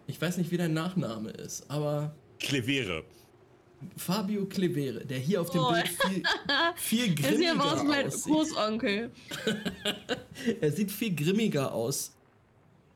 Ich 0.07 0.21
weiß 0.21 0.37
nicht, 0.39 0.51
wie 0.51 0.57
dein 0.57 0.75
Nachname 0.75 1.31
ist, 1.31 1.71
aber. 1.71 2.15
Klevere. 2.39 3.05
Fabio 3.97 4.45
Klevere, 4.45 5.07
der 5.07 5.19
hier 5.19 5.41
auf 5.41 5.51
dem 5.51 5.63
oh. 5.63 5.73
Bild 5.73 5.89
viel, 5.89 6.23
viel 6.77 7.15
grimmiger 7.15 7.65
aussieht. 7.65 7.89
Er 7.89 8.11
sieht 8.11 8.27
mein 8.27 8.35
Großonkel. 8.35 9.11
er 10.61 10.73
sieht 10.73 10.91
viel 10.91 11.15
grimmiger 11.15 11.73
aus 11.73 12.13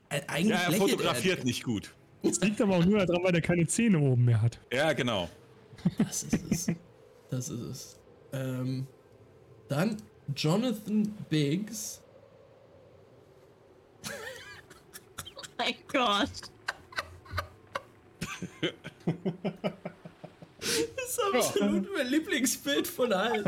eigentlich 0.09 0.59
ja, 0.59 0.71
er 0.71 0.73
fotografiert 0.73 1.39
er. 1.39 1.45
nicht 1.45 1.63
gut. 1.63 1.93
Das 2.23 2.39
liegt 2.41 2.59
aber 2.61 2.77
auch 2.77 2.85
nur 2.85 3.05
daran, 3.05 3.23
weil 3.23 3.35
er 3.35 3.41
keine 3.41 3.67
Zähne 3.67 3.99
oben 3.99 4.25
mehr 4.25 4.41
hat. 4.41 4.59
Ja, 4.71 4.93
genau. 4.93 5.29
Das 5.97 6.23
ist 6.23 6.51
es. 6.51 6.67
Das 7.29 7.49
ist 7.49 7.61
es. 7.61 7.99
Ähm, 8.33 8.87
dann 9.67 9.97
Jonathan 10.35 11.13
Biggs. 11.29 12.01
Mein 15.57 15.75
Gott. 15.87 16.29
Das 20.59 21.09
ist 21.09 21.19
absolut 21.33 21.87
mein 21.95 22.07
Lieblingsbild 22.07 22.87
von 22.87 23.13
allen. 23.13 23.45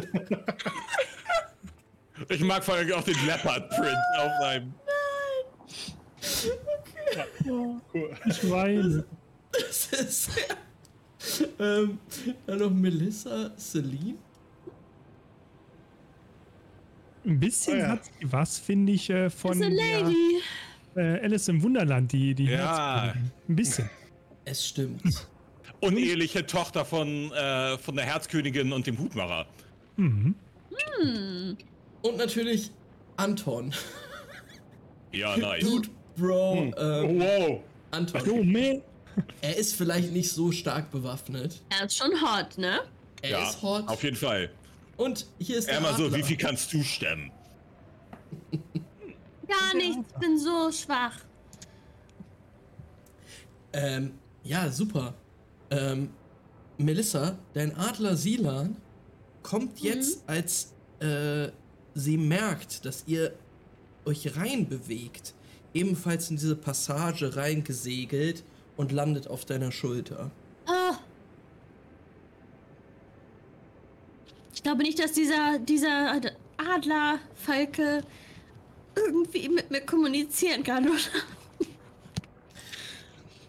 Ich 2.29 2.41
mag 2.41 2.63
vor 2.63 2.75
allem 2.75 2.91
auch 2.93 3.03
den 3.03 3.15
Leopard-Print 3.25 3.97
auf 4.17 4.31
seinem. 4.39 4.73
Okay. 7.45 8.15
Ich 8.25 8.49
weine. 8.49 9.05
Das 9.51 9.87
ist 9.87 10.25
sehr. 10.25 11.49
Ähm, 11.59 11.99
dann 12.45 12.59
noch 12.59 12.69
Melissa 12.69 13.51
Celine. 13.57 14.17
Ein 17.25 17.39
bisschen 17.39 17.77
oh 17.77 17.79
ja. 17.79 17.87
hat 17.89 18.05
sie 18.05 18.31
was, 18.31 18.59
finde 18.59 18.93
ich, 18.93 19.09
äh, 19.09 19.29
von 19.29 19.59
der, 19.59 19.69
äh, 20.97 21.19
Alice 21.23 21.47
im 21.47 21.61
Wunderland, 21.61 22.11
die, 22.11 22.33
die 22.33 22.45
ja. 22.45 23.13
Ein 23.13 23.55
bisschen. 23.55 23.89
Es 24.45 24.67
stimmt. 24.67 25.27
Uneheliche 25.79 26.45
Tochter 26.45 26.85
von, 26.85 27.31
äh, 27.31 27.77
von 27.77 27.95
der 27.95 28.05
Herzkönigin 28.05 28.73
und 28.73 28.87
dem 28.87 28.97
Hutmacher. 28.97 29.45
Mhm. 29.97 30.35
Hm. 30.99 31.57
Und 32.01 32.17
natürlich 32.17 32.71
Anton. 33.17 33.73
Ja, 35.11 35.37
nice. 35.37 35.63
Dude, 35.63 35.89
Bro, 36.15 36.55
hm. 36.55 36.75
ähm, 36.77 37.19
wow. 37.19 37.59
Anton. 37.91 38.21
Oh, 38.29 38.43
man. 38.43 38.81
Er 39.41 39.57
ist 39.57 39.75
vielleicht 39.75 40.11
nicht 40.11 40.31
so 40.31 40.51
stark 40.51 40.91
bewaffnet. 40.91 41.61
Er 41.69 41.85
ist 41.85 41.97
schon 41.97 42.11
hot, 42.21 42.57
ne? 42.57 42.81
Er 43.21 43.31
ja, 43.31 43.49
ist 43.49 43.61
hot. 43.61 43.87
Auf 43.87 44.03
jeden 44.03 44.15
Fall. 44.15 44.49
Und 44.95 45.25
hier 45.39 45.57
ist 45.57 45.67
der 45.67 45.77
Einmal 45.77 45.95
so, 45.95 46.13
wie 46.13 46.23
viel 46.23 46.37
kannst 46.37 46.73
du 46.73 46.83
stemmen? 46.83 47.31
Gar 49.47 49.75
nichts, 49.75 50.05
ich 50.13 50.19
bin 50.19 50.37
so 50.37 50.71
schwach. 50.71 51.15
Ähm, 53.73 54.13
ja, 54.43 54.69
super. 54.71 55.13
Ähm, 55.69 56.09
Melissa, 56.77 57.37
dein 57.53 57.75
Adler 57.75 58.15
Silan 58.15 58.75
kommt 59.43 59.81
mhm. 59.81 59.87
jetzt, 59.87 60.23
mhm. 60.23 60.33
als 60.33 60.73
äh, 60.99 61.49
sie 61.93 62.17
merkt, 62.17 62.85
dass 62.85 63.03
ihr 63.07 63.33
euch 64.05 64.37
rein 64.37 64.67
bewegt, 64.67 65.33
ebenfalls 65.73 66.29
in 66.29 66.37
diese 66.37 66.55
Passage 66.55 67.35
reingesegelt 67.35 68.43
und 68.77 68.91
landet 68.91 69.27
auf 69.27 69.45
deiner 69.45 69.71
Schulter. 69.71 70.31
Ah. 70.65 70.97
Ich 74.53 74.63
glaube 74.63 74.83
nicht, 74.83 74.99
dass 74.99 75.11
dieser, 75.11 75.59
dieser 75.59 76.19
Adlerfalke 76.57 78.03
irgendwie 78.97 79.49
mit 79.49 79.71
mir 79.71 79.81
kommunizieren 79.81 80.63
kann, 80.63 80.87
oder? 80.87 80.97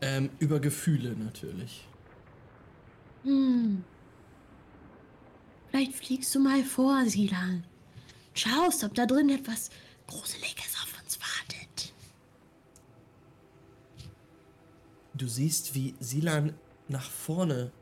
Ähm, 0.00 0.30
über 0.38 0.60
Gefühle 0.60 1.16
natürlich. 1.16 1.84
Hm. 3.24 3.82
Vielleicht 5.70 5.94
fliegst 5.94 6.34
du 6.34 6.40
mal 6.40 6.62
vor, 6.62 7.04
Silan. 7.06 7.64
Schaust, 8.34 8.84
ob 8.84 8.94
da 8.94 9.06
drin 9.06 9.28
etwas 9.28 9.70
Gruseliges 10.06 10.76
auf 10.82 11.02
uns 11.02 11.18
wartet. 11.20 11.92
Du 15.14 15.26
siehst, 15.26 15.74
wie 15.74 15.94
Silan 15.98 16.54
nach 16.86 17.10
vorne 17.10 17.72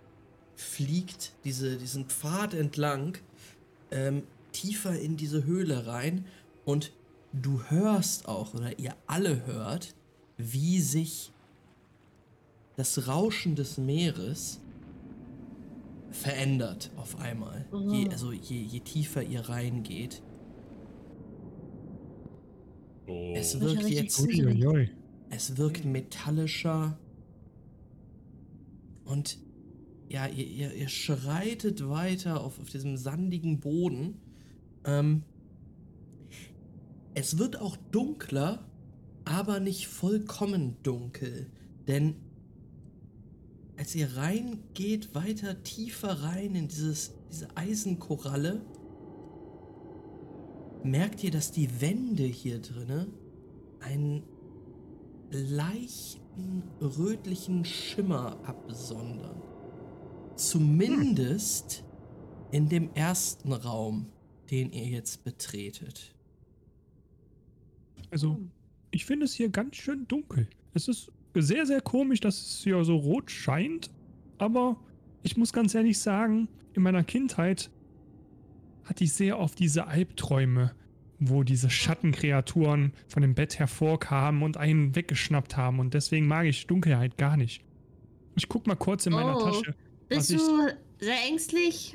fliegt, 0.56 1.32
diese, 1.44 1.76
diesen 1.76 2.06
Pfad 2.06 2.54
entlang, 2.54 3.18
ähm, 3.90 4.22
tiefer 4.52 4.98
in 4.98 5.16
diese 5.18 5.44
Höhle 5.44 5.86
rein 5.86 6.24
und 6.64 6.92
du 7.42 7.62
hörst 7.68 8.28
auch, 8.28 8.54
oder 8.54 8.78
ihr 8.78 8.94
alle 9.06 9.46
hört, 9.46 9.94
wie 10.36 10.80
sich 10.80 11.32
das 12.76 13.08
Rauschen 13.08 13.54
des 13.56 13.78
Meeres 13.78 14.60
verändert 16.10 16.90
auf 16.96 17.18
einmal. 17.18 17.66
Oh. 17.72 17.90
Je, 17.90 18.08
also 18.08 18.32
je, 18.32 18.62
je 18.62 18.80
tiefer 18.80 19.22
ihr 19.22 19.48
reingeht. 19.48 20.22
Oh. 23.06 23.32
Es 23.34 23.60
wirkt 23.60 23.88
jetzt. 23.88 24.20
Uiuiui. 24.20 24.90
Es 25.30 25.56
wirkt 25.56 25.84
metallischer. 25.84 26.98
Und 29.04 29.38
ja, 30.08 30.26
ihr, 30.26 30.46
ihr, 30.46 30.74
ihr 30.74 30.88
schreitet 30.88 31.88
weiter 31.88 32.40
auf, 32.40 32.60
auf 32.60 32.70
diesem 32.70 32.96
sandigen 32.96 33.60
Boden. 33.60 34.18
Ähm, 34.84 35.22
Es 37.18 37.38
wird 37.38 37.58
auch 37.58 37.78
dunkler, 37.92 38.62
aber 39.24 39.58
nicht 39.58 39.88
vollkommen 39.88 40.76
dunkel. 40.82 41.50
Denn 41.88 42.16
als 43.78 43.94
ihr 43.94 44.18
reingeht, 44.18 45.14
weiter 45.14 45.62
tiefer 45.62 46.22
rein 46.22 46.54
in 46.54 46.68
dieses, 46.68 47.14
diese 47.30 47.48
Eisenkoralle, 47.56 48.60
merkt 50.82 51.24
ihr, 51.24 51.30
dass 51.30 51.52
die 51.52 51.80
Wände 51.80 52.24
hier 52.24 52.60
drinne 52.60 53.06
einen 53.80 54.22
leichten 55.30 56.64
rötlichen 56.82 57.64
Schimmer 57.64 58.36
absondern. 58.44 59.40
Zumindest 60.34 61.82
in 62.50 62.68
dem 62.68 62.92
ersten 62.92 63.54
Raum, 63.54 64.12
den 64.50 64.70
ihr 64.72 64.84
jetzt 64.84 65.24
betretet. 65.24 66.12
Also, 68.16 68.40
ich 68.92 69.04
finde 69.04 69.26
es 69.26 69.34
hier 69.34 69.50
ganz 69.50 69.76
schön 69.76 70.08
dunkel. 70.08 70.48
Es 70.72 70.88
ist 70.88 71.12
sehr, 71.34 71.66
sehr 71.66 71.82
komisch, 71.82 72.20
dass 72.20 72.40
es 72.40 72.62
hier 72.64 72.82
so 72.82 72.96
rot 72.96 73.30
scheint. 73.30 73.90
Aber 74.38 74.78
ich 75.22 75.36
muss 75.36 75.52
ganz 75.52 75.74
ehrlich 75.74 75.98
sagen, 75.98 76.48
in 76.72 76.82
meiner 76.82 77.04
Kindheit 77.04 77.70
hatte 78.84 79.04
ich 79.04 79.12
sehr 79.12 79.38
oft 79.38 79.58
diese 79.58 79.86
Albträume, 79.86 80.74
wo 81.18 81.42
diese 81.42 81.68
Schattenkreaturen 81.68 82.94
von 83.06 83.20
dem 83.20 83.34
Bett 83.34 83.58
hervorkamen 83.58 84.42
und 84.42 84.56
einen 84.56 84.96
weggeschnappt 84.96 85.58
haben. 85.58 85.78
Und 85.78 85.92
deswegen 85.92 86.26
mag 86.26 86.46
ich 86.46 86.66
Dunkelheit 86.66 87.18
gar 87.18 87.36
nicht. 87.36 87.62
Ich 88.34 88.48
guck 88.48 88.66
mal 88.66 88.76
kurz 88.76 89.04
in 89.04 89.12
meiner 89.12 89.36
Oh, 89.36 89.44
Tasche. 89.44 89.74
Bist 90.08 90.30
du 90.30 90.38
sehr 91.00 91.22
ängstlich? 91.28 91.94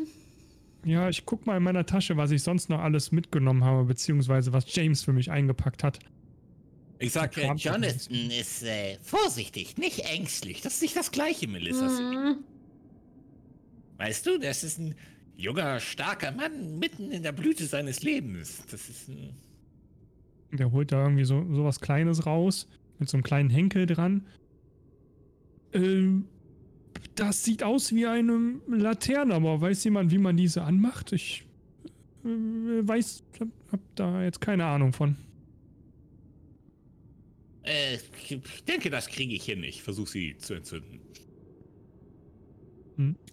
Ja, 0.83 1.09
ich 1.09 1.25
guck 1.25 1.45
mal 1.45 1.57
in 1.57 1.63
meiner 1.63 1.85
Tasche, 1.85 2.17
was 2.17 2.31
ich 2.31 2.41
sonst 2.41 2.69
noch 2.69 2.79
alles 2.79 3.11
mitgenommen 3.11 3.63
habe, 3.63 3.85
beziehungsweise 3.85 4.51
was 4.51 4.65
James 4.73 5.03
für 5.03 5.13
mich 5.13 5.29
eingepackt 5.29 5.83
hat. 5.83 5.99
Ich 6.97 7.13
sag, 7.13 7.35
äh, 7.37 7.51
Jonathan 7.53 8.29
ist 8.29 8.63
äh, 8.63 8.97
vorsichtig, 9.01 9.77
nicht 9.77 10.05
ängstlich. 10.05 10.61
Das 10.61 10.75
ist 10.75 10.81
nicht 10.81 10.95
das 10.95 11.11
gleiche, 11.11 11.47
Melissa. 11.47 11.87
Hm. 11.87 12.43
Weißt 13.97 14.25
du, 14.25 14.39
das 14.39 14.63
ist 14.63 14.79
ein 14.79 14.95
junger, 15.35 15.79
starker 15.79 16.31
Mann 16.31 16.79
mitten 16.79 17.11
in 17.11 17.23
der 17.23 17.31
Blüte 17.31 17.65
seines 17.65 18.03
Lebens. 18.03 18.63
Das 18.69 18.89
ist 18.89 19.09
ein. 19.09 19.35
Der 20.51 20.71
holt 20.71 20.91
da 20.91 21.03
irgendwie 21.03 21.23
so, 21.23 21.45
so 21.51 21.63
was 21.63 21.79
Kleines 21.79 22.25
raus, 22.25 22.67
mit 22.99 23.09
so 23.09 23.17
einem 23.17 23.23
kleinen 23.23 23.49
Henkel 23.49 23.85
dran. 23.85 24.27
Ähm, 25.73 26.25
das 27.15 27.43
sieht 27.43 27.63
aus 27.63 27.93
wie 27.93 28.05
eine 28.05 28.59
Laterne, 28.67 29.33
aber 29.35 29.61
weiß 29.61 29.83
jemand, 29.83 30.11
wie 30.11 30.17
man 30.17 30.37
diese 30.37 30.63
anmacht? 30.63 31.11
Ich 31.11 31.45
äh, 32.23 32.27
weiß, 32.27 33.23
hab, 33.39 33.47
hab 33.71 33.79
da 33.95 34.23
jetzt 34.23 34.41
keine 34.41 34.65
Ahnung 34.65 34.93
von. 34.93 35.17
Äh, 37.63 37.95
ich 37.95 38.63
denke, 38.63 38.89
das 38.89 39.07
kriege 39.07 39.35
ich 39.35 39.43
hin. 39.43 39.63
Ich 39.63 39.83
versuche 39.83 40.09
sie 40.09 40.37
zu 40.37 40.55
entzünden. 40.55 40.99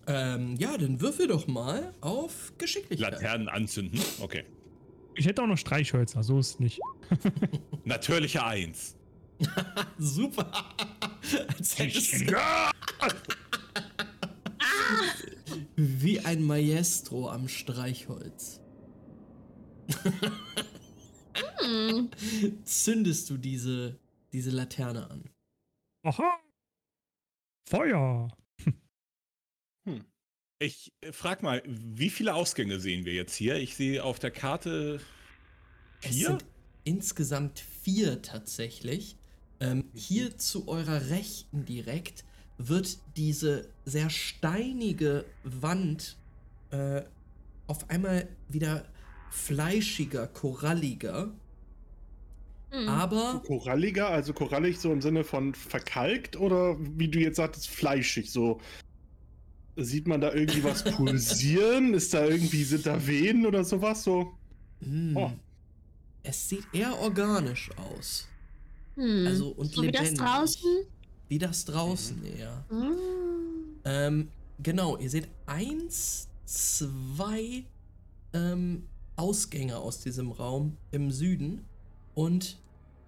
Ähm, 0.07 0.57
ja, 0.57 0.77
dann 0.79 1.01
würfel 1.01 1.27
doch 1.27 1.47
mal 1.47 1.93
auf 2.01 2.55
Geschicklichkeit. 2.57 3.13
Laternen 3.13 3.49
anzünden. 3.49 4.01
Okay. 4.21 4.45
Ich 5.15 5.27
hätte 5.27 5.43
auch 5.43 5.47
noch 5.47 5.59
Streichhölzer, 5.59 6.23
so 6.23 6.39
ist 6.39 6.55
es 6.55 6.61
nicht. 6.61 6.81
Natürliche 7.85 8.43
Eins. 8.43 8.97
Super. 9.99 10.51
Als 11.49 11.79
hättest 11.79 12.31
du 12.31 12.37
wie 15.77 16.21
ein 16.21 16.43
Maestro 16.43 17.29
am 17.29 17.49
Streichholz. 17.49 18.61
Hm. 21.61 22.11
Zündest 22.65 23.31
du 23.31 23.37
diese, 23.37 23.99
diese 24.33 24.51
Laterne 24.51 25.11
an. 25.11 25.31
Aha! 26.05 26.41
Feuer! 27.69 28.29
Ich 30.61 30.93
äh, 31.03 31.13
frag 31.13 31.45
mal, 31.45 31.63
wie 31.67 32.11
viele 32.11 32.35
Ausgänge 32.35 32.81
sehen 32.81 33.05
wir 33.05 33.15
jetzt 33.15 33.37
hier? 33.37 33.57
Ich 33.57 33.77
sehe 33.77 34.03
auf 34.03 34.19
der 34.19 34.33
Karte 34.33 35.01
Es 36.03 36.17
vier. 36.17 36.27
sind 36.27 36.45
insgesamt 36.83 37.61
vier 37.61 38.23
tatsächlich. 38.23 39.17
Ähm, 39.61 39.89
hier 39.95 40.37
zu 40.37 40.67
eurer 40.67 41.11
Rechten 41.11 41.65
direkt 41.65 42.25
wird 42.59 42.99
diese 43.17 43.69
sehr 43.85 44.11
steinige 44.11 45.25
Wand 45.45 46.17
äh, 46.71 47.03
auf 47.67 47.89
einmal 47.89 48.29
wieder 48.49 48.85
fleischiger, 49.31 50.27
koralliger. 50.27 51.31
Hm. 52.71 52.89
Aber 52.89 53.43
Koralliger, 53.47 54.09
also 54.11 54.33
korallig 54.35 54.79
so 54.79 54.93
im 54.93 55.01
Sinne 55.01 55.25
von 55.25 55.55
verkalkt 55.55 56.37
oder 56.37 56.77
wie 56.79 57.09
du 57.09 57.19
jetzt 57.19 57.37
sagtest, 57.37 57.69
fleischig, 57.69 58.31
so. 58.31 58.61
Sieht 59.77 60.07
man 60.09 60.21
da 60.21 60.35
irgendwie 60.35 60.65
was 60.65 60.83
pulsieren? 60.97 61.95
Ist 61.95 62.13
da 62.13 62.27
irgendwie, 62.27 62.65
sind 62.65 62.85
da 62.85 63.07
Venen 63.07 63.47
oder 63.47 63.65
sowas? 63.65 64.03
So. 64.05 64.35
hm, 64.83 65.17
Oh. 65.17 65.33
es 66.25 66.49
sieht 66.49 66.67
eher 66.73 66.99
organisch 66.99 67.71
aus. 67.77 68.27
Hm. 68.97 69.27
Also 69.27 69.49
und 69.51 69.73
so 69.73 69.83
wie 69.83 69.93
das 69.93 70.11
lebendig. 70.11 70.19
draußen? 70.27 70.71
Wie 71.29 71.39
das 71.39 71.65
draußen 71.65 72.25
eher. 72.25 72.65
Hm. 72.71 72.97
Ähm, 73.85 74.29
genau, 74.63 74.97
ihr 74.97 75.11
seht 75.11 75.29
eins, 75.47 76.29
zwei 76.45 77.65
ähm, 78.33 78.87
Ausgänge 79.17 79.77
aus 79.77 80.01
diesem 80.01 80.31
Raum 80.31 80.77
im 80.91 81.11
Süden 81.11 81.65
und 82.15 82.57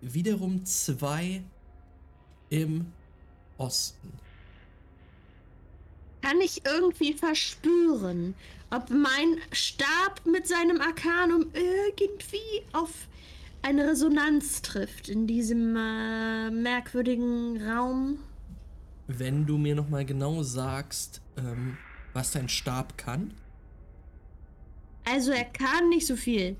wiederum 0.00 0.64
zwei 0.64 1.42
im 2.50 2.86
Osten. 3.58 4.12
Kann 6.22 6.40
ich 6.40 6.64
irgendwie 6.66 7.14
verspüren, 7.14 8.34
ob 8.70 8.90
mein 8.90 9.38
Stab 9.52 10.20
mit 10.26 10.46
seinem 10.46 10.80
Arkanum 10.80 11.46
irgendwie 11.54 12.62
auf 12.72 12.90
eine 13.62 13.88
Resonanz 13.88 14.62
trifft 14.62 15.08
in 15.08 15.26
diesem 15.26 15.76
äh, 15.76 16.50
merkwürdigen 16.50 17.62
Raum? 17.68 18.18
Wenn 19.06 19.46
du 19.46 19.58
mir 19.58 19.74
nochmal 19.74 20.04
genau 20.04 20.42
sagst, 20.42 21.20
ähm, 21.36 21.76
was 22.12 22.30
dein 22.32 22.48
Stab 22.48 22.96
kann. 22.96 23.34
Also 25.04 25.32
er 25.32 25.44
kann 25.44 25.88
nicht 25.88 26.06
so 26.06 26.14
viel, 26.14 26.56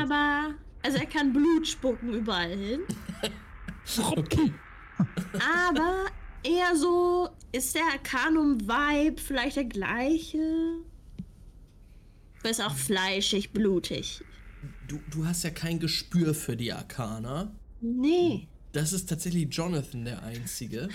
aber 0.00 0.54
also 0.82 0.96
er 0.98 1.06
kann 1.06 1.32
Blut 1.32 1.66
spucken 1.66 2.14
überall 2.14 2.56
hin, 2.56 2.80
Okay. 4.16 4.52
aber 5.66 6.06
eher 6.44 6.74
so 6.76 7.28
ist 7.52 7.74
der 7.74 7.82
Arkanum-Vibe 7.92 9.20
vielleicht 9.20 9.56
der 9.56 9.64
gleiche. 9.64 10.76
Aber 12.40 12.50
Ist 12.50 12.62
auch 12.64 12.74
fleischig, 12.76 13.52
blutig. 13.52 14.22
Du, 14.90 15.00
du 15.08 15.24
hast 15.24 15.44
ja 15.44 15.50
kein 15.50 15.78
Gespür 15.78 16.34
für 16.34 16.56
die 16.56 16.72
Arkana. 16.72 17.52
Nee. 17.80 18.48
Das 18.72 18.92
ist 18.92 19.08
tatsächlich 19.08 19.46
Jonathan 19.54 20.04
der 20.04 20.22
Einzige. 20.24 20.88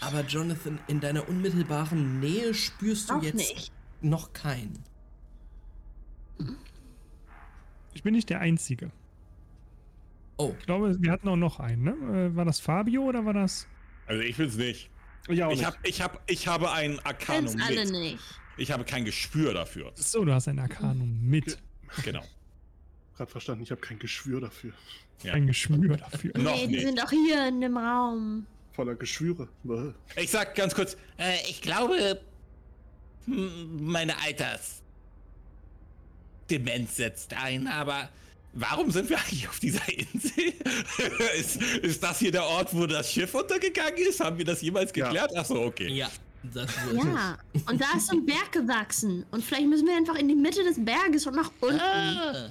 Aber 0.00 0.24
Jonathan, 0.24 0.78
in 0.86 1.00
deiner 1.00 1.28
unmittelbaren 1.28 2.20
Nähe 2.20 2.54
spürst 2.54 3.10
du 3.10 3.14
Auch 3.14 3.22
jetzt 3.24 3.34
nicht. 3.34 3.72
noch 4.00 4.32
keinen. 4.32 4.78
Ich 7.94 8.04
bin 8.04 8.14
nicht 8.14 8.30
der 8.30 8.40
Einzige. 8.40 8.92
Oh, 10.36 10.54
Ich 10.60 10.66
glaube, 10.66 10.96
wir 11.02 11.10
hatten 11.10 11.26
auch 11.28 11.34
noch 11.36 11.58
einen, 11.58 11.82
ne? 11.82 12.28
Äh, 12.30 12.36
War 12.36 12.44
das 12.44 12.60
Fabio 12.60 13.02
oder 13.02 13.24
war 13.24 13.32
das. 13.34 13.66
Also 14.06 14.22
ich 14.22 14.36
bin's 14.36 14.56
nicht. 14.56 14.88
Ja, 15.28 15.50
Ich, 15.50 15.64
hab, 15.64 15.76
ich, 15.84 16.00
hab, 16.00 16.22
ich 16.30 16.46
habe 16.46 16.70
ein 16.70 17.00
Arcanum 17.00 17.48
Sind's 17.48 17.66
alle 17.66 17.84
mit. 17.86 17.90
nicht. 17.90 18.22
Ich 18.56 18.70
habe 18.70 18.84
kein 18.84 19.04
Gespür 19.04 19.52
dafür. 19.52 19.90
So, 19.96 20.24
du 20.24 20.32
hast 20.32 20.46
ein 20.46 20.60
Arkanum 20.60 21.18
mit. 21.28 21.58
Genau. 22.04 22.22
Gerade 23.18 23.30
verstanden, 23.30 23.62
ich 23.62 23.70
habe 23.70 23.80
kein 23.80 23.98
Geschwür 23.98 24.40
dafür. 24.40 24.72
Ja. 25.22 25.34
Ein 25.34 25.46
Geschwür 25.46 25.96
dafür. 25.96 26.32
Noch 26.38 26.54
nee, 26.54 26.66
die 26.66 26.76
nicht. 26.76 26.86
sind 26.86 27.02
auch 27.02 27.10
hier 27.10 27.48
in 27.48 27.60
dem 27.60 27.76
Raum. 27.76 28.46
Voller 28.72 28.94
Geschwüre. 28.94 29.48
Ich 30.16 30.30
sag 30.30 30.54
ganz 30.54 30.74
kurz, 30.74 30.96
Äh, 31.18 31.34
ich 31.48 31.60
glaube, 31.60 32.20
meine 33.26 34.16
Alters. 34.22 34.80
Demenz 36.50 36.96
setzt 36.96 37.34
ein, 37.34 37.66
aber 37.66 38.08
warum 38.54 38.90
sind 38.90 39.10
wir 39.10 39.18
eigentlich 39.18 39.46
auf 39.48 39.58
dieser 39.60 39.86
Insel? 39.88 40.54
ist, 41.38 41.60
ist 41.60 42.02
das 42.02 42.20
hier 42.20 42.32
der 42.32 42.44
Ort, 42.44 42.74
wo 42.74 42.86
das 42.86 43.12
Schiff 43.12 43.34
untergegangen 43.34 43.98
ist? 43.98 44.20
Haben 44.20 44.38
wir 44.38 44.44
das 44.46 44.62
jemals 44.62 44.92
Ja. 44.94 45.06
geklärt? 45.06 45.32
Ach 45.36 45.44
so, 45.44 45.60
okay. 45.62 45.88
ja. 45.92 46.08
Das 46.54 46.70
Ja, 46.94 47.36
und 47.68 47.80
da 47.80 47.86
ist 47.96 48.06
so 48.06 48.16
ein 48.16 48.24
Berg 48.24 48.52
gewachsen. 48.52 49.26
Und 49.32 49.44
vielleicht 49.44 49.66
müssen 49.66 49.86
wir 49.88 49.96
einfach 49.96 50.14
in 50.14 50.28
die 50.28 50.36
Mitte 50.36 50.62
des 50.62 50.82
Berges 50.82 51.26
und 51.26 51.34
nach 51.34 51.50
unten. 51.60 51.80
ah, 51.80 52.50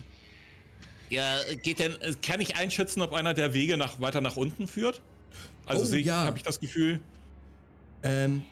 Ja, 1.09 1.38
geht 1.63 1.79
denn, 1.79 1.99
äh, 2.01 2.13
kann 2.21 2.41
ich 2.41 2.55
einschätzen, 2.55 3.01
ob 3.01 3.13
einer 3.13 3.34
der 3.34 3.53
Wege 3.53 3.77
nach, 3.77 3.99
weiter 3.99 4.21
nach 4.21 4.35
unten 4.35 4.67
führt? 4.67 5.01
Also 5.65 5.84
Oh, 5.84 5.85
sehe 5.85 5.99
ich, 5.99 6.07
ja. 6.07 6.25
habe 6.25 6.38
ich 6.38 6.43
das 6.43 6.59
Gefühl. 6.59 6.99
Ähm, 8.03 8.43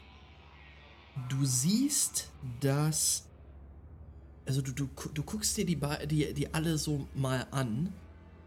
du 1.28 1.44
siehst, 1.44 2.30
dass 2.60 3.26
also 4.46 4.62
du, 4.62 4.72
du, 4.72 4.88
du 5.12 5.22
guckst 5.22 5.56
dir 5.56 5.66
die, 5.66 5.78
die, 6.06 6.32
die 6.32 6.54
alle 6.54 6.78
so 6.78 7.06
mal 7.14 7.46
an. 7.50 7.92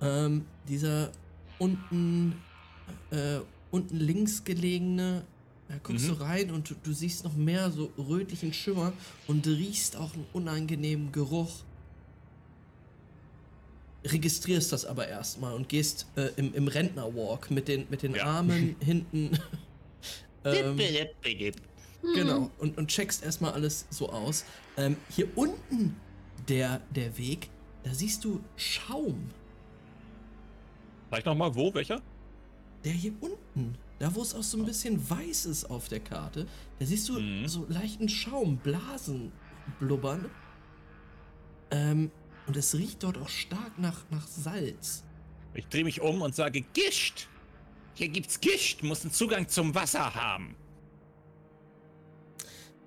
Ähm, 0.01 0.45
dieser 0.67 1.11
unten, 1.57 2.41
äh, 3.11 3.39
unten 3.69 3.97
links 3.97 4.45
gelegene, 4.45 5.25
da 5.67 5.75
guckst 5.83 6.05
mhm. 6.05 6.17
du 6.17 6.21
rein 6.21 6.51
und 6.51 6.69
du, 6.69 6.75
du, 6.81 6.93
siehst 6.93 7.25
noch 7.25 7.35
mehr 7.35 7.69
so 7.69 7.91
rötlichen 7.97 8.53
Schimmer 8.53 8.93
und 9.27 9.45
riechst 9.45 9.97
auch 9.97 10.13
einen 10.13 10.25
unangenehmen 10.31 11.11
Geruch. 11.11 11.63
Registrierst 14.05 14.71
das 14.71 14.85
aber 14.85 15.07
erstmal 15.07 15.53
und 15.53 15.67
gehst 15.67 16.07
äh, 16.15 16.29
im, 16.37 16.53
im 16.53 16.67
Rentnerwalk 16.67 17.51
mit 17.51 17.67
den, 17.67 17.87
mit 17.89 18.03
den 18.03 18.15
ja. 18.15 18.25
Armen 18.25 18.75
hinten. 18.83 19.37
ähm, 20.45 20.79
genau, 22.15 22.49
und, 22.59 22.77
und 22.77 22.87
checkst 22.87 23.23
erstmal 23.23 23.53
alles 23.53 23.85
so 23.89 24.09
aus. 24.09 24.45
Ähm, 24.77 24.95
hier 25.09 25.27
unten 25.35 25.97
der, 26.47 26.81
der 26.95 27.17
Weg, 27.17 27.49
da 27.83 27.93
siehst 27.93 28.23
du 28.23 28.41
Schaum. 28.55 29.29
Zeig 31.11 31.25
nochmal, 31.25 31.53
wo, 31.55 31.73
welcher? 31.73 32.01
Der 32.83 32.93
hier 32.93 33.13
unten. 33.19 33.75
Da, 33.99 34.15
wo 34.15 34.21
es 34.21 34.33
auch 34.33 34.43
so 34.43 34.57
ein 34.57 34.65
bisschen 34.65 35.09
weiß 35.09 35.45
ist 35.45 35.65
auf 35.65 35.89
der 35.89 35.99
Karte. 35.99 36.47
Da 36.79 36.85
siehst 36.85 37.09
du 37.09 37.19
mhm. 37.19 37.47
so 37.47 37.65
leichten 37.67 38.07
Schaum, 38.07 38.57
Blasen 38.57 39.33
blubbern. 39.79 40.29
Ähm, 41.71 42.09
und 42.49 42.57
es 42.57 42.73
riecht 42.73 43.03
dort 43.03 43.19
auch 43.19 43.29
stark 43.29 43.77
nach, 43.77 44.05
nach 44.09 44.25
Salz. 44.25 45.03
Ich 45.53 45.67
drehe 45.67 45.83
mich 45.83 46.01
um 46.01 46.23
und 46.23 46.33
sage, 46.33 46.61
Gischt! 46.73 47.27
Hier 47.93 48.09
gibt's 48.09 48.41
Gischt, 48.41 48.81
muss 48.81 49.03
einen 49.03 49.11
Zugang 49.11 49.47
zum 49.47 49.75
Wasser 49.75 50.15
haben. 50.15 50.55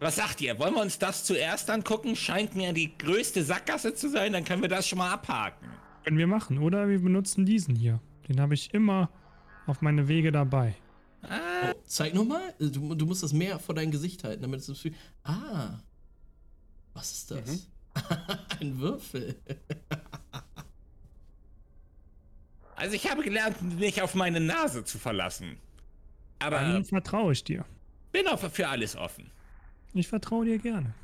Was 0.01 0.17
sagt 0.17 0.41
ihr? 0.41 0.59
Wollen 0.59 0.75
wir 0.75 0.83
uns 0.83 0.99
das 0.99 1.23
zuerst 1.23 1.71
angucken? 1.71 2.17
Scheint 2.17 2.57
mir 2.57 2.73
die 2.73 2.99
größte 2.99 3.45
Sackgasse 3.45 3.95
zu 3.95 4.11
sein, 4.11 4.33
dann 4.33 4.45
können 4.45 4.63
wir 4.63 4.69
das 4.69 4.89
schon 4.89 4.99
mal 4.99 5.13
abhaken. 5.13 5.69
Können 6.03 6.19
wir 6.19 6.27
machen, 6.27 6.59
oder 6.59 6.89
wir 6.89 7.01
benutzen 7.01 7.47
diesen 7.47 7.77
hier. 7.77 8.01
Den 8.29 8.41
habe 8.41 8.55
ich 8.55 8.75
immer 8.75 9.11
auf 9.69 9.81
meine 9.81 10.09
Wege 10.09 10.33
dabei. 10.33 10.75
Ah. 11.23 11.71
Oh, 11.71 11.81
zeig 11.87 12.15
nochmal. 12.15 12.53
Du, 12.59 12.97
du 12.97 13.07
musst 13.07 13.23
das 13.23 13.33
mehr 13.33 13.61
vor 13.61 13.77
dein 13.77 13.93
Gesicht 13.93 14.25
halten, 14.25 14.43
damit 14.43 14.59
es 14.59 14.67
das 14.67 14.83
Gefühl. 14.83 14.99
Ah. 15.23 15.79
Was 16.95 17.13
ist 17.13 17.31
das? 17.31 17.47
Mhm. 17.47 17.72
Ein 18.61 18.79
Würfel. 18.79 19.37
also 22.77 22.95
ich 22.95 23.11
habe 23.11 23.23
gelernt, 23.23 23.61
mich 23.79 24.03
auf 24.03 24.15
meine 24.15 24.41
Nase 24.41 24.85
zu 24.85 24.99
verlassen. 24.99 25.59
Aber 26.39 26.61
Dann 26.61 26.85
vertraue 26.85 27.33
ich 27.33 27.45
dir. 27.45 27.65
Bin 28.11 28.27
auch 28.29 28.39
für 28.51 28.69
alles 28.69 28.97
offen. 28.97 29.31
Ich 29.95 30.09
vertraue 30.09 30.45
dir 30.45 30.59
gerne. 30.59 30.95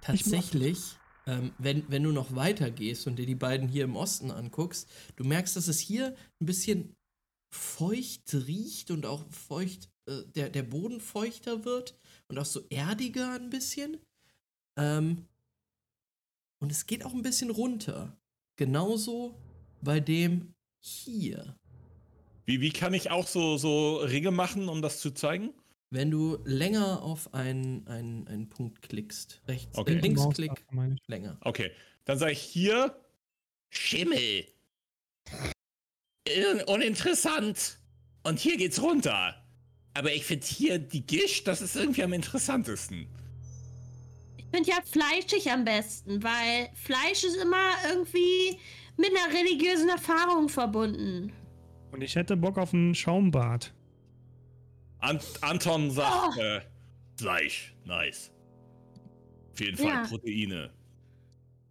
Tatsächlich, 0.00 0.96
ähm, 1.26 1.52
wenn, 1.58 1.84
wenn 1.88 2.02
du 2.02 2.12
noch 2.12 2.34
weiter 2.34 2.70
gehst 2.70 3.06
und 3.06 3.16
dir 3.16 3.26
die 3.26 3.34
beiden 3.34 3.68
hier 3.68 3.84
im 3.84 3.96
Osten 3.96 4.30
anguckst, 4.30 4.88
du 5.16 5.24
merkst, 5.24 5.56
dass 5.56 5.68
es 5.68 5.78
hier 5.78 6.14
ein 6.40 6.46
bisschen 6.46 6.94
feucht 7.52 8.32
riecht 8.32 8.90
und 8.90 9.06
auch 9.06 9.24
feucht, 9.30 9.88
äh, 10.08 10.22
der, 10.34 10.50
der 10.50 10.62
Boden 10.62 11.00
feuchter 11.00 11.64
wird 11.64 11.98
und 12.28 12.38
auch 12.38 12.44
so 12.44 12.66
erdiger 12.68 13.32
ein 13.32 13.50
bisschen. 13.50 13.98
Ähm, 14.78 15.26
und 16.58 16.72
es 16.72 16.86
geht 16.86 17.04
auch 17.04 17.12
ein 17.12 17.22
bisschen 17.22 17.50
runter. 17.50 18.16
Genauso 18.56 19.38
bei 19.82 20.00
dem 20.00 20.54
hier. 20.80 21.56
Wie, 22.44 22.60
wie 22.60 22.70
kann 22.70 22.94
ich 22.94 23.10
auch 23.10 23.26
so, 23.26 23.56
so 23.56 23.96
Ringe 23.98 24.30
machen, 24.30 24.68
um 24.68 24.82
das 24.82 25.00
zu 25.00 25.10
zeigen? 25.10 25.52
Wenn 25.90 26.10
du 26.10 26.38
länger 26.44 27.02
auf 27.02 27.32
einen, 27.34 27.86
einen, 27.86 28.26
einen 28.28 28.48
Punkt 28.48 28.82
klickst, 28.82 29.42
rechts, 29.46 29.78
okay. 29.78 29.94
äh, 29.94 30.00
Linksklick, 30.00 30.64
länger. 31.06 31.38
Okay, 31.42 31.70
dann 32.04 32.18
sage 32.18 32.32
ich 32.32 32.40
hier 32.40 33.00
Schimmel. 33.70 34.46
Uninteressant. 36.66 37.78
Und 38.24 38.40
hier 38.40 38.56
geht's 38.56 38.82
runter. 38.82 39.42
Aber 39.94 40.12
ich 40.12 40.24
finde 40.24 40.46
hier 40.46 40.78
die 40.78 41.06
Gisch, 41.06 41.44
das 41.44 41.62
ist 41.62 41.76
irgendwie 41.76 42.02
am 42.02 42.12
interessantesten. 42.12 43.06
Ich 44.56 44.64
finde 44.64 44.70
ja 44.70 44.82
fleischig 44.86 45.52
am 45.52 45.66
besten, 45.66 46.22
weil 46.22 46.70
Fleisch 46.72 47.24
ist 47.24 47.36
immer 47.36 47.72
irgendwie 47.90 48.58
mit 48.96 49.10
einer 49.10 49.38
religiösen 49.38 49.90
Erfahrung 49.90 50.48
verbunden. 50.48 51.30
Und 51.92 52.00
ich 52.00 52.16
hätte 52.16 52.38
Bock 52.38 52.56
auf 52.56 52.72
ein 52.72 52.94
Schaumbad. 52.94 53.74
Ant 55.00 55.22
Anton 55.42 55.90
sagt, 55.90 56.38
oh. 56.38 56.40
äh, 56.40 56.62
Fleisch, 57.18 57.74
nice. 57.84 58.32
Auf 59.52 59.60
jeden 59.60 59.76
Fall 59.76 59.88
ja. 59.88 60.06
Proteine. 60.06 60.72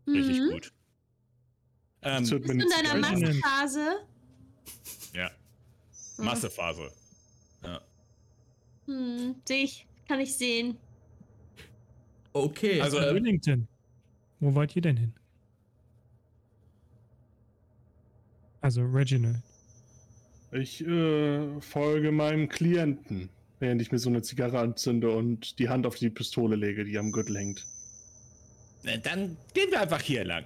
Richtig 0.07 0.41
mhm. 0.41 0.51
gut. 0.51 0.71
Ähm, 2.03 2.19
Bist 2.19 2.31
du 2.33 2.35
in 2.35 2.59
deiner 2.69 2.99
Massephase? 2.99 4.07
Ja. 5.11 5.31
Massephase. 6.17 6.91
Ja. 7.63 7.81
Hm, 8.85 9.41
sehe 9.43 9.63
ich. 9.63 9.87
Kann 10.07 10.19
ich 10.19 10.37
sehen. 10.37 10.77
Okay. 12.35 12.81
Also, 12.81 12.97
äh, 12.99 13.15
Wellington. 13.15 13.65
Wo 14.41 14.53
wollt 14.53 14.75
ihr 14.75 14.81
denn 14.81 14.97
hin? 14.97 15.13
Also, 18.59 18.81
Reginald. 18.81 19.41
Ich 20.51 20.85
äh, 20.85 21.61
folge 21.61 22.11
meinem 22.11 22.49
Klienten, 22.49 23.29
während 23.59 23.81
ich 23.81 23.89
mir 23.93 23.99
so 23.99 24.09
eine 24.09 24.21
Zigarre 24.21 24.59
anzünde 24.59 25.11
und 25.11 25.59
die 25.59 25.69
Hand 25.69 25.85
auf 25.85 25.95
die 25.95 26.09
Pistole 26.09 26.57
lege, 26.57 26.83
die 26.83 26.97
am 26.97 27.13
Gürtel 27.13 27.37
hängt. 27.37 27.65
Dann 29.03 29.37
gehen 29.53 29.71
wir 29.71 29.79
einfach 29.79 30.01
hier 30.01 30.25
lang. 30.25 30.45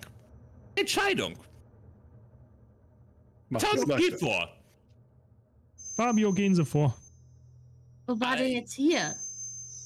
Entscheidung. 0.75 1.33
Tom, 3.49 3.97
geh 3.97 4.11
vor. 4.11 4.47
Fabio, 5.95 6.31
gehen 6.33 6.53
Sie 6.53 6.63
vor. 6.63 6.95
Wo 8.05 8.19
war 8.19 8.37
der 8.37 8.47
jetzt 8.47 8.73
hier? 8.73 9.15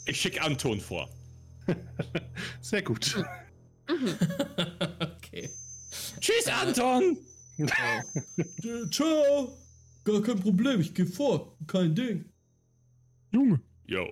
Ich 0.06 0.20
schicke 0.20 0.42
Anton 0.42 0.82
vor. 0.82 1.10
Sehr 2.62 2.82
gut. 2.82 3.16
Mhm. 3.90 4.16
okay. 5.00 5.50
Tschüss, 6.20 6.48
Anton! 6.48 7.18
Ciao! 8.92 9.58
Gar 10.04 10.22
kein 10.22 10.40
Problem, 10.40 10.82
ich 10.82 10.94
gehe 10.94 11.06
vor. 11.06 11.58
Kein 11.68 11.96
Ding. 11.96 12.26
Junge. 13.32 13.62
Jo. 13.86 14.12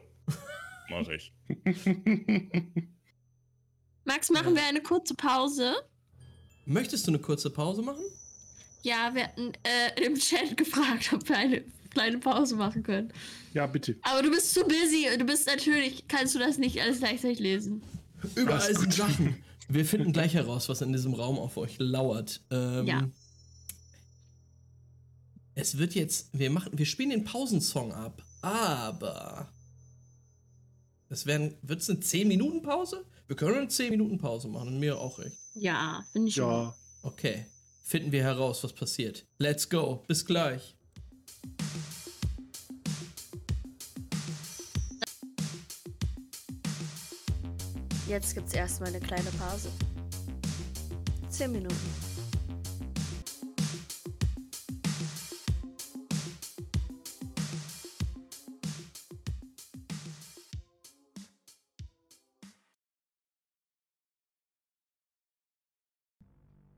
Mach 0.90 1.08
ich. 1.10 1.34
Max, 4.06 4.30
machen 4.30 4.56
wir 4.56 4.64
eine 4.64 4.82
kurze 4.82 5.16
Pause? 5.16 5.76
Möchtest 6.66 7.08
du 7.08 7.12
eine 7.12 7.20
kurze 7.20 7.50
Pause 7.50 7.82
machen? 7.82 8.04
Ja, 8.84 9.14
wir 9.14 9.24
hatten 9.24 9.54
äh, 9.64 10.06
im 10.06 10.16
Chat 10.16 10.58
gefragt, 10.58 11.12
ob 11.14 11.28
wir 11.30 11.38
eine 11.38 11.64
kleine 11.92 12.18
Pause 12.18 12.56
machen 12.56 12.84
können. 12.84 13.14
Ja, 13.54 13.68
bitte. 13.68 13.98
Aber 14.02 14.24
du 14.24 14.32
bist 14.32 14.54
zu 14.54 14.62
busy 14.62 15.08
und 15.12 15.20
du 15.20 15.26
bist 15.26 15.48
natürlich, 15.48 16.08
kannst 16.08 16.36
du 16.36 16.40
das 16.40 16.58
nicht 16.58 16.82
alles 16.82 17.00
gleichzeitig 17.00 17.40
lesen. 17.40 17.84
Überall 18.36 18.76
sind 18.76 18.94
Sachen. 18.94 19.36
Wir 19.68 19.86
finden 19.86 20.12
gleich 20.12 20.34
heraus, 20.34 20.68
was 20.68 20.82
in 20.82 20.92
diesem 20.92 21.14
Raum 21.14 21.40
auf 21.40 21.56
euch 21.56 21.78
lauert. 21.80 22.42
Ähm, 22.52 22.88
ja. 22.88 23.10
Es 25.56 25.78
wird 25.78 25.96
jetzt, 25.96 26.30
wir 26.34 26.50
machen, 26.50 26.78
wir 26.78 26.86
spielen 26.86 27.12
den 27.12 27.24
Pausensong 27.24 27.94
ab, 27.94 28.22
aber 28.42 29.50
es 31.08 31.26
werden, 31.26 31.56
wird 31.62 31.82
es 31.82 31.90
eine 31.90 32.02
10 32.02 32.28
Minuten 32.28 32.62
Pause? 32.62 33.06
Wir 33.28 33.38
können 33.38 33.58
eine 33.58 33.68
10 33.70 33.92
Minuten 33.92 34.18
Pause 34.18 34.50
machen, 34.50 34.78
mir 34.80 35.00
auch 35.00 35.20
recht. 35.20 35.38
Ja, 35.56 36.06
finde 36.12 36.30
ich 36.30 36.36
ja. 36.36 36.76
Okay, 37.02 37.46
finden 37.84 38.12
wir 38.12 38.24
heraus, 38.24 38.64
was 38.64 38.74
passiert. 38.74 39.26
Let's 39.38 39.70
go, 39.70 40.04
bis 40.08 40.26
gleich. 40.26 40.76
Jetzt 48.12 48.36
gibt's 48.36 48.54
erstmal 48.54 48.90
eine 48.90 49.00
kleine 49.00 49.32
Pause. 49.40 49.72
10 51.30 51.50
Minuten. 51.50 51.78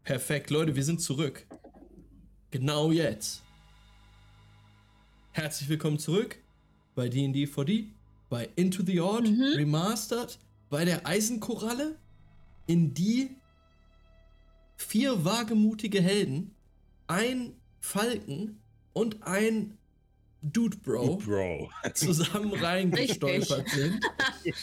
Perfekt, 0.03 0.51
Leute, 0.51 0.75
wir 0.75 0.83
sind 0.83 1.01
zurück. 1.01 1.47
Genau 2.51 2.91
jetzt. 2.91 3.41
Herzlich 5.31 5.67
willkommen 5.67 5.97
zurück 5.97 6.37
bei 6.93 7.09
D&D 7.09 7.45
4D, 7.45 7.87
bei 8.29 8.51
Into 8.55 8.83
the 8.85 9.01
Odd 9.01 9.27
mhm. 9.27 9.53
Remastered, 9.55 10.37
bei 10.73 10.85
der 10.85 11.05
Eisenkoralle, 11.05 11.99
in 12.65 12.95
die 12.95 13.29
vier 14.75 15.23
wagemutige 15.23 16.01
Helden, 16.01 16.55
ein 17.05 17.53
Falken 17.79 18.59
und 18.91 19.21
ein 19.21 19.77
Dude 20.41 20.77
Bro, 20.77 21.17
Dude 21.17 21.25
Bro. 21.25 21.69
zusammen 21.93 22.53
reingestolpert 22.53 23.69
sind. 23.69 23.99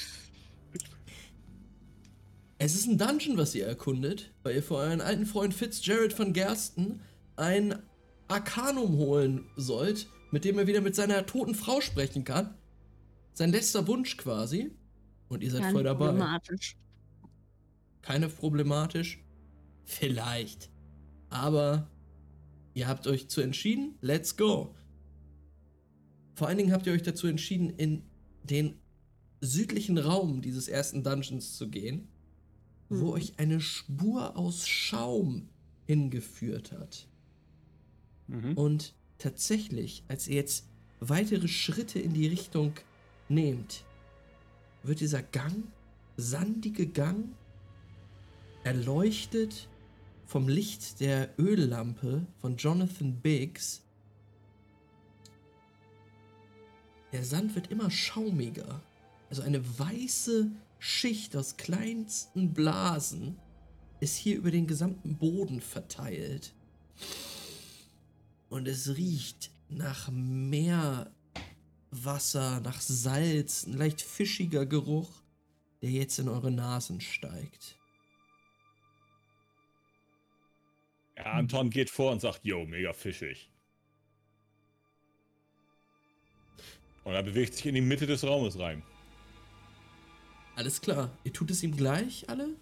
Es 2.59 2.75
ist 2.75 2.89
ein 2.89 2.99
Dungeon, 2.99 3.39
was 3.39 3.55
ihr 3.55 3.65
erkundet, 3.67 4.35
weil 4.43 4.57
ihr 4.57 4.63
für 4.65 4.75
euren 4.75 5.01
alten 5.01 5.27
Freund 5.27 5.55
Fitzgerald 5.55 6.13
von 6.13 6.33
Gersten 6.35 7.01
ein 7.37 7.79
Arcanum 8.27 8.99
holen 8.99 9.47
sollt, 9.57 10.09
mit 10.33 10.45
dem 10.45 10.59
er 10.59 10.67
wieder 10.67 10.81
mit 10.81 10.97
seiner 10.97 11.25
toten 11.25 11.55
Frau 11.55 11.81
sprechen 11.81 12.25
kann. 12.25 12.55
Sein 13.33 13.53
letzter 13.53 13.87
Wunsch 13.87 14.17
quasi. 14.17 14.73
Und 15.31 15.45
ihr 15.45 15.51
seid 15.51 15.63
Keine 15.63 15.73
voll 15.73 15.85
dabei. 15.85 16.07
Problematisch. 16.07 16.77
Keine 18.03 18.29
problematisch? 18.29 19.25
Vielleicht. 19.85 20.71
Aber 21.29 21.89
ihr 22.75 22.89
habt 22.89 23.07
euch 23.07 23.29
zu 23.29 23.41
entschieden. 23.41 23.95
Let's 24.01 24.37
go. 24.37 24.75
Vor 26.35 26.49
allen 26.49 26.59
Dingen 26.59 26.73
habt 26.73 26.87
ihr 26.87 26.93
euch 26.93 27.05
dazu 27.05 27.29
entschieden, 27.29 27.71
in 27.71 28.03
den 28.43 28.75
südlichen 29.41 29.99
Raum 29.99 30.43
dieses 30.43 30.67
ersten 30.67 31.05
Dungeons 31.05 31.57
zu 31.57 31.71
gehen, 31.71 32.09
mhm. 32.89 33.01
wo 33.01 33.13
euch 33.13 33.39
eine 33.39 33.61
Spur 33.61 34.37
aus 34.37 34.67
Schaum 34.67 35.49
hingeführt 35.87 36.73
hat. 36.73 37.07
Mhm. 38.27 38.55
Und 38.55 38.95
tatsächlich, 39.19 40.03
als 40.09 40.27
ihr 40.27 40.37
jetzt 40.37 40.69
weitere 40.99 41.47
Schritte 41.47 42.01
in 42.01 42.15
die 42.15 42.27
Richtung 42.27 42.73
nehmt, 43.29 43.85
wird 44.83 45.01
dieser 45.01 45.23
Gang, 45.23 45.65
sandige 46.17 46.87
Gang, 46.87 47.35
erleuchtet 48.65 49.69
vom 50.27 50.49
Licht 50.49 51.01
der 51.01 51.31
Öllampe 51.39 52.27
von 52.41 52.57
Jonathan 52.57 53.17
Biggs. 53.21 53.83
Der 57.13 57.25
Sand 57.25 57.55
wird 57.55 57.71
immer 57.71 57.91
schaumiger. 57.91 58.81
Also 59.29 59.43
eine 59.43 59.63
weiße 59.79 60.51
Schicht 60.79 61.37
aus 61.37 61.57
kleinsten 61.57 62.53
Blasen 62.55 63.37
ist 64.01 64.17
hier 64.17 64.37
über 64.37 64.51
den 64.51 64.67
gesamten 64.67 65.17
Boden 65.17 65.61
verteilt. 65.61 66.55
Und 68.49 68.67
es 68.67 68.97
riecht 68.97 69.51
nach 69.69 70.11
Meerwasser, 71.91 72.61
nach 72.61 72.81
Salz, 72.81 73.67
ein 73.67 73.75
leicht 73.75 74.01
fischiger 74.01 74.67
Geruch, 74.67 75.11
der 75.83 75.91
jetzt 75.91 76.19
in 76.19 76.29
eure 76.29 76.51
Nasen 76.51 77.01
steigt. 77.01 77.77
Ja, 81.17 81.25
Anton 81.33 81.71
geht 81.71 81.91
vor 81.91 82.13
und 82.13 82.21
sagt, 82.21 82.45
yo, 82.45 82.65
mega 82.65 82.93
fischig. 82.93 83.51
Und 87.05 87.15
er 87.15 87.23
bewegt 87.23 87.55
sich 87.55 87.67
in 87.67 87.75
die 87.75 87.81
Mitte 87.81 88.07
des 88.07 88.25
Raumes 88.25 88.59
rein. 88.59 88.83
Alles 90.55 90.81
klar. 90.81 91.11
Ihr 91.25 91.33
tut 91.33 91.51
es 91.51 91.63
ihm 91.63 91.77
gleich, 91.77 92.29
alle? 92.29 92.57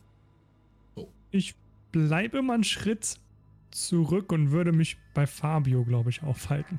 Oh. 0.95 1.09
Ich 1.31 1.55
bleibe 1.93 2.43
mal 2.43 2.55
einen 2.55 2.65
Schritt 2.65 3.19
zurück 3.71 4.33
und 4.33 4.51
würde 4.51 4.73
mich 4.73 4.97
bei 5.15 5.27
Fabio, 5.27 5.85
glaube 5.85 6.11
ich, 6.11 6.23
aufhalten. 6.23 6.79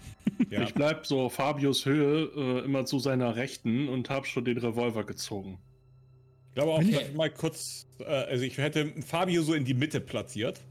Ja. 0.49 0.63
Ich 0.63 0.73
bleibe 0.73 1.01
so 1.03 1.29
Fabios 1.29 1.85
Höhe 1.85 2.29
äh, 2.35 2.65
immer 2.65 2.85
zu 2.85 2.99
seiner 2.99 3.35
Rechten 3.35 3.89
und 3.89 4.09
habe 4.09 4.25
schon 4.25 4.45
den 4.45 4.57
Revolver 4.57 5.03
gezogen. 5.03 5.59
Ich 6.49 6.55
glaube 6.55 6.71
auch, 6.71 6.83
dass 6.83 7.13
mal 7.13 7.29
kurz, 7.29 7.87
äh, 7.99 8.05
also 8.05 8.43
ich 8.43 8.57
hätte 8.57 8.93
Fabio 9.05 9.43
so 9.43 9.53
in 9.53 9.65
die 9.65 9.73
Mitte 9.73 9.99
platziert. 9.99 10.61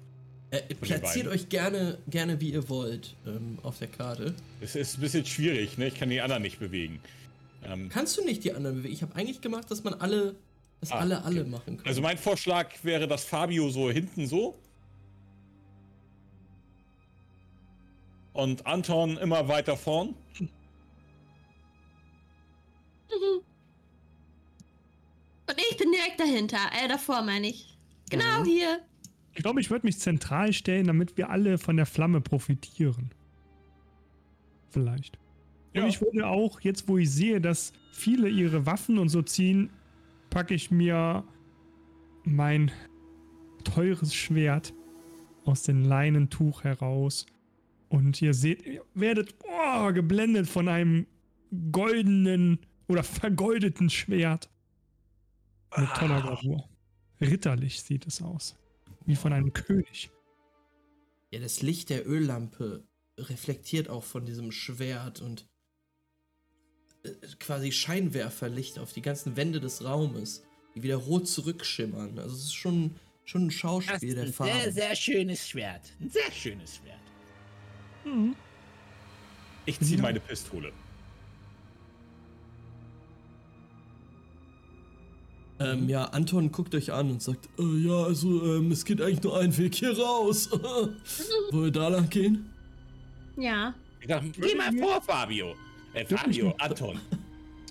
Äh, 0.51 0.75
platziert 0.75 1.29
euch 1.29 1.49
gerne, 1.51 1.99
gerne 2.09 2.41
wie 2.41 2.51
ihr 2.51 2.69
wollt 2.69 3.15
ähm, 3.27 3.59
auf 3.63 3.79
der 3.79 3.89
Karte. 3.89 4.35
Es 4.61 4.75
ist 4.75 4.97
ein 4.97 5.03
bisschen 5.03 5.27
schwierig, 5.27 5.77
ne? 5.77 5.89
Ich 5.89 5.95
kann 5.95 6.09
die 6.09 6.21
anderen 6.21 6.43
nicht 6.43 6.59
bewegen. 6.59 7.01
Ähm, 7.65 7.91
Kannst 7.91 8.17
du 8.17 8.25
nicht 8.25 8.43
die 8.45 8.53
anderen 8.55 8.77
bewegen? 8.77 8.95
Ich 8.95 9.03
habe 9.03 9.15
eigentlich 9.15 9.41
gemacht, 9.43 9.71
dass 9.71 9.85
man 9.85 9.95
alle, 9.95 10.35
dass 10.81 10.91
ah, 10.93 11.01
alle 11.01 11.19
okay. 11.19 11.27
alle 11.27 11.45
machen 11.45 11.77
kann. 11.77 11.87
Also 11.87 12.01
mein 12.01 12.17
Vorschlag 12.17 12.71
wäre, 12.83 13.07
dass 13.07 13.25
Fabio 13.25 13.69
so 13.69 13.91
hinten 13.91 14.27
so 14.27 14.57
und 18.39 18.67
Anton 18.69 19.17
immer 19.17 19.49
weiter 19.49 19.77
vorn. 19.77 20.15
Und 25.49 25.57
ich 25.71 25.79
bin 25.79 25.91
direkt 25.91 26.21
dahinter, 26.21 26.59
äh, 26.73 26.89
davor 26.89 27.23
meine 27.23 27.49
ich. 27.49 27.79
Genau 28.11 28.41
mhm. 28.41 28.45
hier. 28.45 28.81
Ich 29.33 29.43
glaube, 29.43 29.63
ich 29.63 29.71
würde 29.71 29.87
mich 29.87 29.99
zentral 29.99 30.53
stellen, 30.53 30.87
damit 30.87 31.17
wir 31.17 31.31
alle 31.31 31.57
von 31.57 31.79
der 31.79 31.87
Flamme 31.87 32.21
profitieren. 32.21 33.11
Vielleicht. 34.69 35.19
Ja. 35.73 35.83
Und 35.83 35.89
ich 35.89 36.03
würde 36.03 36.27
auch, 36.27 36.61
jetzt 36.61 36.87
wo 36.87 36.99
ich 36.99 37.11
sehe, 37.11 37.41
dass 37.41 37.73
viele 37.93 38.29
ihre 38.29 38.67
Waffen 38.67 38.99
und 38.99 39.09
so 39.09 39.23
ziehen, 39.23 39.71
packe 40.29 40.53
ich 40.55 40.71
mir 40.71 41.25
mein 42.25 42.71
teures 43.65 44.15
Schwert 44.15 44.75
aus 45.47 45.63
dem 45.63 45.83
Leinentuch 45.83 46.63
heraus. 46.63 47.25
Und 47.89 48.21
ihr 48.21 48.35
seht, 48.35 48.67
ihr 48.67 48.85
werdet 48.95 49.35
oh, 49.45 49.93
geblendet 49.93 50.49
von 50.49 50.69
einem 50.69 51.07
goldenen 51.73 52.59
oder 52.87 53.03
vergoldeten 53.03 53.89
Schwert. 53.91 54.51
Mit 55.77 55.89
toller 55.95 56.21
Gravur. 56.21 56.69
Ritterlich 57.21 57.83
sieht 57.83 58.07
es 58.07 58.23
aus 58.23 58.57
wie 59.09 59.17
von 59.17 59.33
einem 59.33 59.53
König. 59.55 60.11
Ja, 61.31 61.41
das 61.41 61.63
Licht 61.63 61.89
der 61.89 62.07
Öllampe 62.07 62.85
reflektiert 63.17 63.89
auch 63.89 64.05
von 64.05 64.27
diesem 64.27 64.53
Schwert 64.53 65.23
und 65.23 65.47
äh, 67.05 67.11
quasi 67.41 67.73
Scheinwerferlicht 67.73 68.79
auf 68.79 68.93
die 68.93 69.01
ganzen 69.01 69.37
Wände 69.37 69.61
des 69.61 69.83
Raumes, 69.83 70.45
die 70.75 70.83
wieder 70.83 70.97
rot 70.97 71.27
zurückschimmern. 71.27 72.19
Also 72.19 72.37
es 72.37 72.45
ist 72.45 72.55
schon, 72.55 72.97
schon 73.25 73.47
ein 73.47 73.51
Schauspiel 73.51 74.15
der 74.15 74.31
Farbe. 74.31 74.53
Ein 74.53 74.61
sehr, 74.65 74.73
sehr 74.73 74.95
schönes 74.95 75.49
Schwert. 75.49 75.91
Ein 76.01 76.11
sehr 76.11 76.31
schönes 76.31 76.77
Schwert. 76.77 77.01
Mhm. 78.09 78.35
Ich 79.67 79.79
ziehe 79.81 79.97
ja. 79.97 80.03
meine 80.03 80.21
Pistole. 80.21 80.73
Ähm, 85.61 85.89
ja, 85.89 86.05
Anton 86.05 86.53
guckt 86.53 86.75
euch 86.75 86.93
an 86.93 87.11
und 87.11 87.23
sagt, 87.23 87.49
äh, 87.59 87.63
ja, 87.63 88.05
also 88.05 88.57
ähm, 88.57 88.71
es 88.71 88.85
geht 88.85 89.03
eigentlich 89.03 89.23
nur 89.23 89.39
ein 89.39 89.57
Weg 89.59 89.75
hier 89.75 89.99
raus. 89.99 90.51
Wollen 90.53 91.65
wir 91.65 91.71
da 91.73 91.89
lang 91.89 92.09
gehen? 92.09 92.49
Ja. 93.37 93.75
Dachte, 94.07 94.31
geh 94.41 94.55
mal 94.55 94.73
vor, 94.73 95.03
Fabio. 95.03 95.55
Äh, 95.95 96.07
Fabio, 96.07 96.55
Anton. 96.59 96.99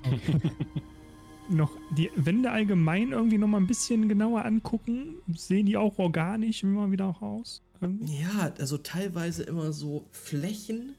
noch 1.49 1.71
die 1.91 2.11
Wände 2.15 2.51
allgemein 2.51 3.11
irgendwie 3.11 3.37
noch 3.37 3.47
mal 3.47 3.57
ein 3.57 3.67
bisschen 3.67 4.09
genauer 4.09 4.45
angucken. 4.45 5.15
Sehen 5.35 5.65
die 5.65 5.77
auch 5.77 5.97
organisch 5.97 6.63
immer 6.63 6.91
wieder 6.91 7.07
auch 7.07 7.21
aus? 7.21 7.61
Irgendwie? 7.81 8.21
Ja, 8.21 8.53
also 8.59 8.77
teilweise 8.77 9.43
immer 9.43 9.73
so 9.73 10.05
Flächen, 10.11 10.95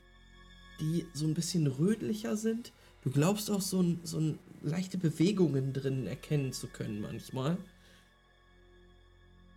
die 0.80 1.06
so 1.12 1.26
ein 1.26 1.34
bisschen 1.34 1.66
rötlicher 1.66 2.36
sind. 2.36 2.72
Du 3.02 3.10
glaubst 3.10 3.50
auch 3.50 3.60
so 3.60 3.82
ein, 3.82 4.00
so 4.04 4.18
ein 4.18 4.38
leichte 4.62 4.98
Bewegungen 4.98 5.72
drin 5.72 6.06
erkennen 6.06 6.52
zu 6.52 6.66
können 6.68 7.00
manchmal. 7.00 7.56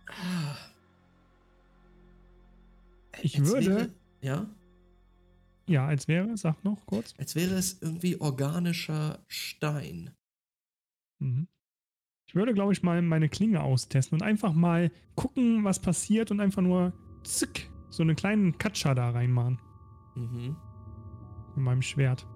Ah. 0.08 0.56
Ich 3.20 3.38
als 3.38 3.48
würde. 3.48 3.66
Wäre, 3.66 3.90
ja? 4.20 4.46
Ja, 5.66 5.86
als 5.86 6.08
wäre, 6.08 6.36
sag 6.36 6.64
noch 6.64 6.84
kurz. 6.86 7.14
Als 7.18 7.34
wäre 7.34 7.54
es 7.54 7.80
irgendwie 7.80 8.20
organischer 8.20 9.24
Stein. 9.28 10.10
Mhm. 11.18 11.46
Ich 12.26 12.34
würde, 12.34 12.54
glaube 12.54 12.72
ich, 12.72 12.82
mal 12.82 13.00
meine 13.02 13.28
Klinge 13.28 13.62
austesten 13.62 14.18
und 14.18 14.22
einfach 14.22 14.54
mal 14.54 14.90
gucken, 15.14 15.64
was 15.64 15.80
passiert 15.80 16.30
und 16.30 16.40
einfach 16.40 16.62
nur 16.62 16.92
zick, 17.24 17.70
so 17.90 18.02
einen 18.02 18.16
kleinen 18.16 18.58
Katscha 18.58 18.94
da 18.94 19.10
reinmachen. 19.10 19.60
Mhm. 20.14 20.56
Mit 21.54 21.64
meinem 21.64 21.82
Schwert 21.82 22.26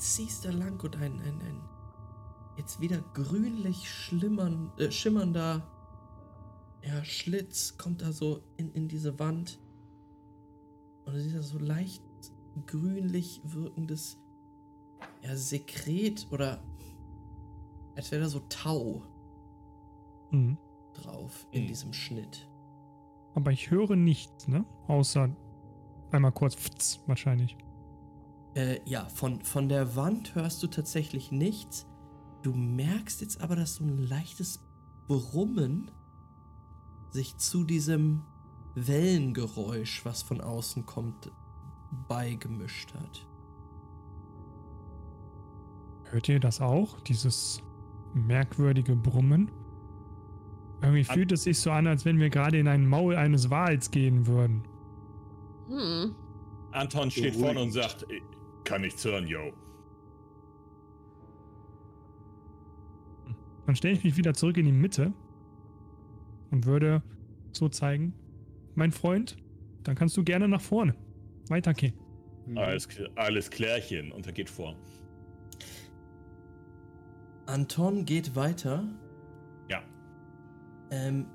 ziehst 0.00 0.46
da 0.46 0.50
lang 0.50 0.82
und 0.82 0.96
ein, 0.96 1.20
ein, 1.20 1.40
ein 1.42 1.60
jetzt 2.56 2.80
wieder 2.80 3.00
grünlich 3.14 3.88
schlimmern, 3.88 4.72
äh, 4.78 4.90
schimmernder 4.90 5.62
ja, 6.82 7.04
Schlitz 7.04 7.76
kommt 7.76 8.00
da 8.00 8.10
so 8.10 8.42
in, 8.56 8.72
in 8.72 8.88
diese 8.88 9.18
Wand. 9.18 9.60
Und 11.04 11.14
du 11.14 11.20
siehst 11.20 11.36
da 11.36 11.42
so 11.42 11.58
leicht 11.58 12.02
grünlich 12.66 13.42
wirkendes 13.44 14.18
ja, 15.22 15.36
Sekret 15.36 16.26
oder 16.30 16.62
als 17.96 18.10
wäre 18.10 18.22
da 18.22 18.28
so 18.28 18.40
Tau 18.48 19.02
mhm. 20.30 20.56
drauf 20.94 21.46
in 21.52 21.64
mhm. 21.64 21.66
diesem 21.66 21.92
Schnitt. 21.92 22.48
Aber 23.34 23.52
ich 23.52 23.70
höre 23.70 23.96
nichts, 23.96 24.48
ne? 24.48 24.64
Außer 24.88 25.28
einmal 26.10 26.32
kurz 26.32 27.00
wahrscheinlich. 27.06 27.56
Äh, 28.54 28.80
ja, 28.84 29.04
von, 29.04 29.42
von 29.42 29.68
der 29.68 29.94
Wand 29.94 30.34
hörst 30.34 30.62
du 30.62 30.66
tatsächlich 30.66 31.30
nichts. 31.30 31.86
Du 32.42 32.52
merkst 32.52 33.20
jetzt 33.20 33.40
aber, 33.40 33.54
dass 33.54 33.76
so 33.76 33.84
ein 33.84 33.98
leichtes 33.98 34.60
Brummen 35.06 35.90
sich 37.10 37.36
zu 37.36 37.64
diesem 37.64 38.22
Wellengeräusch, 38.74 40.04
was 40.04 40.22
von 40.22 40.40
außen 40.40 40.86
kommt, 40.86 41.30
beigemischt 42.08 42.94
hat. 42.94 43.26
Hört 46.04 46.28
ihr 46.28 46.40
das 46.40 46.60
auch? 46.60 47.00
Dieses 47.00 47.62
merkwürdige 48.14 48.96
Brummen? 48.96 49.50
Irgendwie 50.82 51.04
fühlt 51.04 51.32
es 51.32 51.44
sich 51.44 51.58
so 51.58 51.70
an, 51.70 51.86
als 51.86 52.04
wenn 52.04 52.18
wir 52.18 52.30
gerade 52.30 52.58
in 52.58 52.68
ein 52.68 52.86
Maul 52.86 53.14
eines 53.16 53.50
Wals 53.50 53.90
gehen 53.90 54.26
würden. 54.26 54.62
Hm. 55.68 56.14
Anton 56.72 57.10
steht 57.10 57.36
vorne 57.36 57.60
und 57.60 57.72
sagt, 57.72 58.06
kann 58.64 58.82
nichts 58.82 59.04
hören, 59.04 59.26
yo. 59.26 59.52
Dann 63.66 63.76
stelle 63.76 63.94
ich 63.94 64.04
mich 64.04 64.16
wieder 64.16 64.34
zurück 64.34 64.56
in 64.56 64.66
die 64.66 64.72
Mitte 64.72 65.12
und 66.50 66.66
würde 66.66 67.02
so 67.52 67.68
zeigen, 67.68 68.14
mein 68.74 68.92
Freund, 68.92 69.36
dann 69.84 69.94
kannst 69.94 70.16
du 70.16 70.24
gerne 70.24 70.48
nach 70.48 70.60
vorne. 70.60 70.94
Weitergehen. 71.48 71.94
Mhm. 72.46 72.58
Alles, 72.58 72.88
alles 73.16 73.50
klärchen 73.50 74.12
und 74.12 74.26
er 74.26 74.32
geht 74.32 74.50
vor. 74.50 74.76
Anton 77.46 78.04
geht 78.04 78.36
weiter. 78.36 78.84
Ähm, 80.90 81.26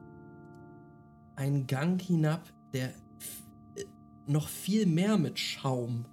ein 1.36 1.68
Gang 1.68 2.02
hinab, 2.02 2.44
der 2.74 2.94
noch 4.28 4.48
viel 4.48 4.86
mehr 4.86 5.18
mit 5.18 5.40
Schaum 5.40 6.06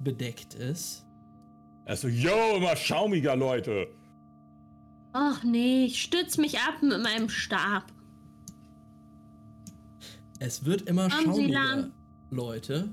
bedeckt 0.00 0.54
ist. 0.54 1.04
Also, 1.84 2.08
yo, 2.08 2.56
immer 2.56 2.76
schaumiger, 2.76 3.34
Leute. 3.36 3.88
Ach 5.12 5.42
nee, 5.42 5.86
ich 5.86 6.02
stütze 6.02 6.40
mich 6.40 6.58
ab 6.58 6.82
mit 6.82 7.02
meinem 7.02 7.28
Stab. 7.28 7.92
Es 10.38 10.64
wird 10.64 10.82
immer 10.82 11.08
Haben 11.10 11.24
schaumiger, 11.24 11.90
Leute. 12.30 12.90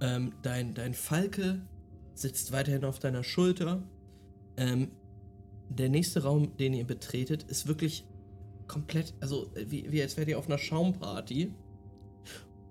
Ähm, 0.00 0.32
dein, 0.42 0.74
dein 0.74 0.94
Falke 0.94 1.66
sitzt 2.14 2.52
weiterhin 2.52 2.84
auf 2.84 2.98
deiner 2.98 3.22
Schulter. 3.22 3.82
Ähm, 4.56 4.90
der 5.68 5.88
nächste 5.88 6.22
Raum, 6.22 6.56
den 6.56 6.74
ihr 6.74 6.86
betretet, 6.86 7.42
ist 7.44 7.66
wirklich 7.66 8.06
komplett, 8.68 9.14
also 9.20 9.50
wie, 9.54 9.90
wie 9.90 10.02
als 10.02 10.16
wärt 10.16 10.28
ihr 10.28 10.38
auf 10.38 10.46
einer 10.46 10.58
Schaumparty. 10.58 11.54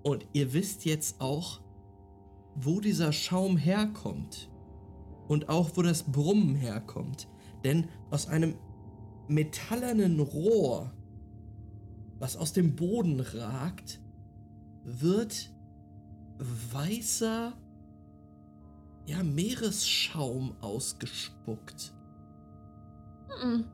Und 0.04 0.26
ihr 0.34 0.54
wisst 0.54 0.86
jetzt 0.86 1.20
auch, 1.20 1.62
wo 2.56 2.80
dieser 2.80 3.12
Schaum 3.12 3.58
herkommt. 3.58 4.50
Und 5.28 5.50
auch, 5.50 5.72
wo 5.76 5.82
das 5.82 6.04
Brummen 6.04 6.56
herkommt. 6.56 7.28
Denn 7.64 7.90
aus 8.12 8.28
einem 8.28 8.56
metallernen 9.28 10.20
Rohr, 10.20 10.94
was 12.20 12.38
aus 12.38 12.54
dem 12.54 12.76
Boden 12.76 13.20
ragt, 13.20 14.00
wird 14.84 15.52
weißer, 16.38 17.54
ja, 19.08 19.24
Meeresschaum 19.24 20.56
ausgespuckt. 20.62 21.94
Mhm. 23.44 23.66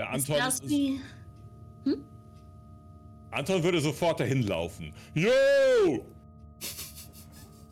Ja, 0.00 0.06
Anton, 0.08 0.36
ist 0.36 0.44
das 0.46 0.60
die... 0.62 0.98
hm? 1.84 2.02
Anton 3.32 3.62
würde 3.62 3.82
sofort 3.82 4.18
dahin 4.18 4.44
laufen. 4.44 4.94
Yo! 5.14 6.06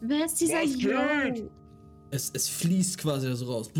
Wer 0.02 0.26
ist 0.26 0.38
dieser 0.38 0.56
Was 0.56 0.78
Yo? 0.78 1.50
Es, 2.10 2.30
es 2.34 2.50
fließt 2.50 2.98
quasi 2.98 3.34
so 3.34 3.50
raus. 3.50 3.70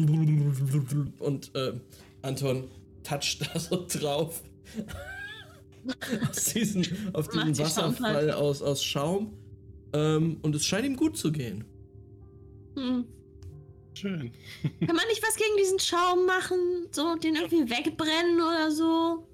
Und 1.19 1.55
äh, 1.55 1.75
Anton 2.23 2.71
toucht 3.03 3.55
da 3.55 3.61
so 3.61 3.87
drauf. 3.87 4.43
aus 6.31 6.45
diesen, 6.47 6.87
auf 7.13 7.29
diesen 7.29 7.59
Wasserfall 7.59 8.31
aus, 8.31 8.63
aus 8.63 8.83
Schaum. 8.83 9.37
Ähm, 9.93 10.39
und 10.41 10.55
es 10.55 10.65
scheint 10.65 10.87
ihm 10.87 10.97
gut 10.97 11.19
zu 11.19 11.33
gehen. 11.33 11.67
Hm. 12.79 13.05
Schön. 13.99 14.31
Kann 14.87 14.95
man 14.95 15.07
nicht 15.09 15.23
was 15.23 15.35
gegen 15.35 15.57
diesen 15.59 15.81
Schaum 15.81 16.25
machen? 16.25 16.87
So, 16.93 17.17
den 17.17 17.35
irgendwie 17.35 17.69
wegbrennen 17.69 18.37
oder 18.37 18.71
so? 18.71 19.27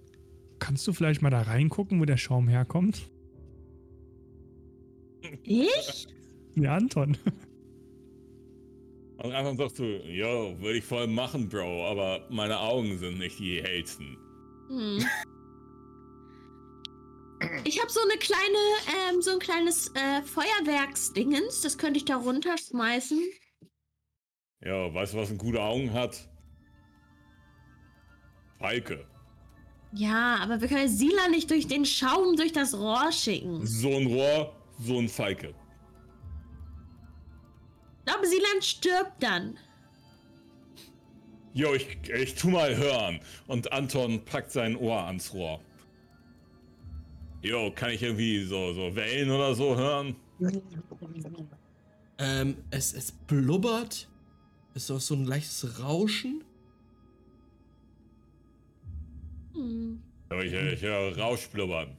Kannst 0.59 0.87
du 0.87 0.95
vielleicht 0.95 1.21
mal 1.21 1.29
da 1.29 1.43
reingucken, 1.43 2.01
wo 2.01 2.07
der 2.07 2.17
Schaum 2.17 2.49
herkommt? 2.49 3.11
Ich? 5.43 6.07
Ja, 6.55 6.77
Anton. 6.77 7.19
Und 9.19 9.33
einfach 9.33 9.57
sagst 9.57 9.79
du, 9.81 9.85
yo, 9.85 10.59
würde 10.61 10.79
ich 10.79 10.85
voll 10.85 11.09
machen, 11.09 11.49
Bro, 11.49 11.87
aber 11.87 12.27
meine 12.31 12.59
Augen 12.59 12.99
sind 12.99 13.19
nicht 13.19 13.39
die 13.39 13.63
hellsten. 13.63 14.17
Hm. 14.69 15.05
Ich 17.65 17.81
habe 17.81 17.91
so 17.91 18.01
eine 18.01 18.19
kleine, 18.19 18.59
ähm, 19.11 19.21
so 19.21 19.33
ein 19.33 19.39
kleines 19.39 19.89
äh, 19.95 20.23
Feuerwerksdingens, 20.23 21.61
das 21.61 21.77
könnte 21.77 21.99
ich 21.99 22.07
da 22.07 22.17
runterschmeißen. 22.17 23.19
Ja, 24.65 24.93
weißt 24.93 25.13
du, 25.13 25.19
was 25.19 25.31
ein 25.31 25.39
gute 25.39 25.61
Augen 25.61 25.93
hat? 25.93 26.27
Falke. 28.59 29.07
Ja, 29.93 30.39
aber 30.43 30.61
wir 30.61 30.69
können 30.69 30.89
Sila 30.89 31.29
nicht 31.29 31.51
durch 31.51 31.69
den 31.69 31.85
Schaum 31.85 32.37
durch 32.37 32.53
das 32.53 32.75
Rohr 32.75 33.13
schicken. 33.13 33.65
So 33.67 33.95
ein 33.95 34.07
Rohr, 34.07 34.55
so 34.81 34.99
ein 34.99 35.09
Falke. 35.09 35.55
Ich 37.99 38.13
glaube, 38.13 38.27
Silan 38.27 38.63
stirbt 38.63 39.23
dann. 39.23 39.57
Jo, 41.53 41.75
ich, 41.75 41.97
ich 42.11 42.35
tu 42.35 42.49
mal 42.49 42.77
hören. 42.77 43.21
Und 43.47 43.71
Anton 43.73 44.25
packt 44.25 44.51
sein 44.51 44.77
Ohr 44.77 45.05
ans 45.05 45.33
Rohr. 45.33 45.61
Jo, 47.43 47.71
kann 47.71 47.91
ich 47.91 48.03
irgendwie 48.03 48.45
so, 48.45 48.73
so 48.73 48.97
Wellen 48.97 49.31
oder 49.31 49.55
so 49.55 49.77
hören? 49.77 50.17
Ähm, 52.19 52.57
es, 52.71 52.95
es 52.95 53.13
blubbert. 53.13 54.09
Es 54.75 54.85
ist 54.85 54.91
auch 54.91 55.01
so 55.01 55.15
ein 55.15 55.25
leichtes 55.25 55.81
Rauschen. 55.81 56.43
Hm. 59.55 60.03
Ich, 60.43 60.53
ich 60.53 60.83
höre 60.83 61.17
Rauschblubbern. 61.17 61.97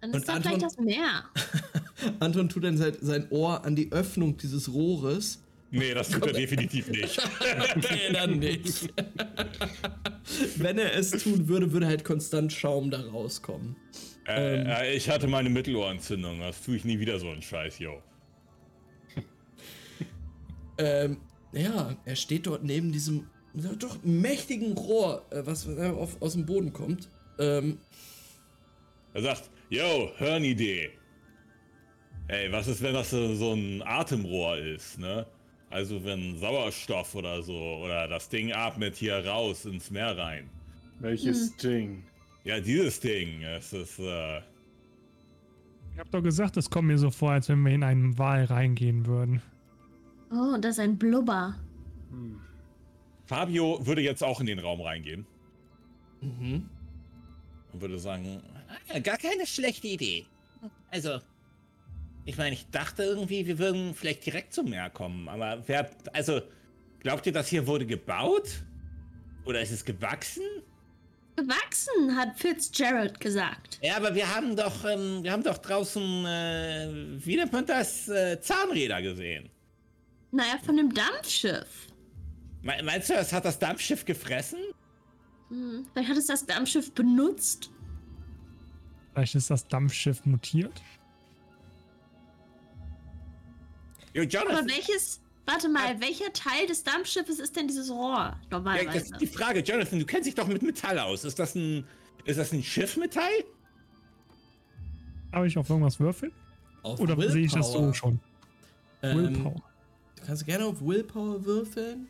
Dann 0.00 0.10
ist 0.10 0.16
Und 0.16 0.28
doch 0.28 0.34
Anton, 0.34 0.58
gleich 0.58 0.62
das 0.62 0.78
Meer. 0.78 1.24
Anton 2.20 2.48
tut 2.48 2.64
dann 2.64 2.76
sein, 2.76 2.96
sein 3.00 3.26
Ohr 3.30 3.64
an 3.64 3.76
die 3.76 3.92
Öffnung 3.92 4.36
dieses 4.36 4.72
Rohres. 4.72 5.42
Nee, 5.70 5.94
das 5.94 6.08
tut 6.08 6.26
er 6.26 6.32
definitiv 6.32 6.88
nicht. 6.88 7.22
okay, 7.76 8.12
dann 8.12 8.40
nicht. 8.40 8.92
Wenn 10.56 10.78
er 10.78 10.94
es 10.96 11.10
tun 11.10 11.46
würde, 11.46 11.72
würde 11.72 11.86
halt 11.86 12.04
konstant 12.04 12.52
Schaum 12.52 12.90
da 12.90 13.00
rauskommen. 13.00 13.76
Äh, 14.26 14.60
ähm, 14.60 14.66
äh, 14.66 14.92
ich 14.94 15.08
hatte 15.08 15.28
meine 15.28 15.50
Mittelohrentzündung. 15.50 16.40
Das 16.40 16.62
tue 16.62 16.76
ich 16.76 16.84
nie 16.84 16.98
wieder 16.98 17.20
so 17.20 17.28
einen 17.28 17.42
Scheiß, 17.42 17.78
yo. 17.78 18.02
ähm, 20.78 21.18
ja, 21.52 21.96
er 22.04 22.16
steht 22.16 22.46
dort 22.46 22.64
neben 22.64 22.92
diesem 22.92 23.26
doch 23.78 23.98
mächtigen 24.04 24.74
Rohr, 24.74 25.24
äh, 25.30 25.42
was 25.44 25.68
auf, 25.68 26.20
aus 26.22 26.34
dem 26.34 26.46
Boden 26.46 26.72
kommt. 26.72 27.08
Ähm, 27.38 27.78
er 29.12 29.22
sagt, 29.22 29.50
yo, 29.68 30.10
Hörnidee. 30.18 30.90
Ey, 32.28 32.52
was 32.52 32.68
ist, 32.68 32.80
wenn 32.80 32.94
das 32.94 33.10
so 33.10 33.54
ein 33.54 33.82
Atemrohr 33.82 34.56
ist, 34.56 34.98
ne? 34.98 35.26
Also 35.68 36.04
wenn 36.04 36.36
Sauerstoff 36.38 37.14
oder 37.14 37.42
so, 37.42 37.56
oder 37.56 38.06
das 38.08 38.28
Ding 38.28 38.52
atmet 38.52 38.96
hier 38.96 39.24
raus 39.26 39.64
ins 39.64 39.90
Meer 39.90 40.16
rein. 40.16 40.50
Welches 41.00 41.50
hm. 41.50 41.56
Ding? 41.62 42.04
Ja, 42.44 42.60
dieses 42.60 43.00
Ding. 43.00 43.42
Es 43.42 43.72
ist, 43.72 43.98
äh... 43.98 44.38
Ich 45.92 45.98
hab 45.98 46.10
doch 46.10 46.22
gesagt, 46.22 46.56
es 46.56 46.70
kommt 46.70 46.88
mir 46.88 46.98
so 46.98 47.10
vor, 47.10 47.32
als 47.32 47.48
wenn 47.48 47.62
wir 47.62 47.72
in 47.72 47.82
einen 47.82 48.18
Wal 48.18 48.44
reingehen 48.44 49.06
würden. 49.06 49.42
Oh, 50.30 50.56
das 50.60 50.72
ist 50.72 50.80
ein 50.80 50.96
Blubber. 50.96 51.56
Hm. 52.10 52.40
Fabio 53.26 53.84
würde 53.86 54.00
jetzt 54.00 54.22
auch 54.22 54.40
in 54.40 54.46
den 54.46 54.58
Raum 54.58 54.80
reingehen. 54.80 55.26
Mhm. 56.20 56.68
Und 57.72 57.80
würde 57.80 57.98
sagen, 57.98 58.42
ah, 58.92 58.98
gar 58.98 59.16
keine 59.16 59.46
schlechte 59.46 59.86
Idee. 59.88 60.26
Also, 60.90 61.20
ich 62.24 62.36
meine, 62.36 62.54
ich 62.54 62.68
dachte 62.70 63.04
irgendwie, 63.04 63.46
wir 63.46 63.58
würden 63.58 63.94
vielleicht 63.94 64.26
direkt 64.26 64.52
zum 64.52 64.70
Meer 64.70 64.90
kommen, 64.90 65.28
aber 65.28 65.62
wer, 65.66 65.90
also, 66.12 66.40
glaubt 66.98 67.26
ihr, 67.26 67.32
das 67.32 67.48
hier 67.48 67.66
wurde 67.66 67.86
gebaut? 67.86 68.62
Oder 69.44 69.62
ist 69.62 69.70
es 69.70 69.84
gewachsen? 69.84 70.42
Gewachsen, 71.36 72.16
hat 72.16 72.38
Fitzgerald 72.38 73.18
gesagt. 73.20 73.78
Ja, 73.82 73.96
aber 73.96 74.14
wir 74.14 74.34
haben 74.34 74.56
doch, 74.56 74.84
ähm, 74.84 75.22
wir 75.22 75.32
haben 75.32 75.42
doch 75.42 75.58
draußen, 75.58 76.26
äh, 76.26 76.88
wie 77.24 77.36
nennt 77.36 77.52
man 77.52 77.64
das, 77.64 78.08
äh, 78.08 78.40
Zahnräder 78.40 79.00
gesehen. 79.00 79.48
Naja, 80.32 80.58
von 80.64 80.78
einem 80.78 80.92
Dampfschiff. 80.92 81.88
Me 82.62 82.80
meinst 82.84 83.10
du, 83.10 83.14
es 83.14 83.32
hat 83.32 83.44
das 83.44 83.58
Dampfschiff 83.58 84.04
gefressen? 84.04 84.58
Hm, 85.48 85.86
vielleicht 85.92 86.10
hat 86.10 86.16
es 86.16 86.26
das 86.26 86.46
Dampfschiff 86.46 86.92
benutzt. 86.92 87.70
Vielleicht 89.12 89.34
ist 89.34 89.50
das 89.50 89.66
Dampfschiff 89.66 90.24
mutiert. 90.24 90.80
Jo, 94.14 94.22
Jonathan. 94.22 94.58
Aber 94.58 94.68
welches, 94.68 95.20
warte 95.46 95.68
mal, 95.68 95.94
ah. 95.96 96.00
welcher 96.00 96.32
Teil 96.32 96.66
des 96.66 96.84
Dampfschiffes 96.84 97.38
ist 97.38 97.56
denn 97.56 97.66
dieses 97.66 97.90
Rohr 97.90 98.38
normalerweise? 98.50 98.86
Ja, 98.86 98.92
das 98.94 99.10
ist 99.10 99.20
die 99.20 99.26
Frage, 99.26 99.60
Jonathan, 99.60 99.98
du 99.98 100.06
kennst 100.06 100.26
dich 100.26 100.34
doch 100.34 100.46
mit 100.46 100.62
Metall 100.62 100.98
aus. 100.98 101.24
Ist 101.24 101.38
das 101.38 101.54
ein, 101.54 101.84
ist 102.24 102.38
das 102.38 102.52
ein 102.52 102.62
Schiffmetall? 102.62 103.44
Habe 105.32 105.46
ich 105.46 105.56
auf 105.58 105.68
irgendwas 105.70 105.98
würfeln? 105.98 106.32
Auf 106.82 107.00
Oder 107.00 107.16
Willpower. 107.16 107.32
sehe 107.32 107.44
ich 107.44 107.52
das 107.52 107.72
so 107.72 107.92
schon? 107.92 108.20
Ähm, 109.02 109.16
Willpower. 109.18 109.69
Du 110.20 110.26
kannst 110.26 110.46
gerne 110.46 110.66
auf 110.66 110.80
Willpower 110.80 111.44
würfeln. 111.44 112.08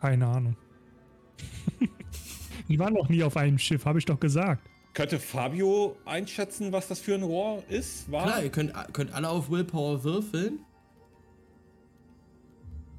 Keine 0.00 0.26
Ahnung. 0.26 0.56
Die 2.68 2.78
waren 2.78 2.94
noch 2.94 3.08
nie 3.08 3.22
auf 3.22 3.36
einem 3.36 3.58
Schiff, 3.58 3.84
habe 3.84 3.98
ich 3.98 4.04
doch 4.04 4.18
gesagt. 4.18 4.68
Könnte 4.94 5.18
Fabio 5.18 5.96
einschätzen, 6.06 6.72
was 6.72 6.88
das 6.88 7.00
für 7.00 7.14
ein 7.14 7.22
Rohr 7.22 7.62
ist? 7.68 8.10
War? 8.10 8.24
Klar, 8.24 8.42
ihr 8.42 8.50
könnt, 8.50 8.72
könnt 8.94 9.12
alle 9.12 9.28
auf 9.28 9.50
Willpower 9.50 10.04
würfeln. 10.04 10.60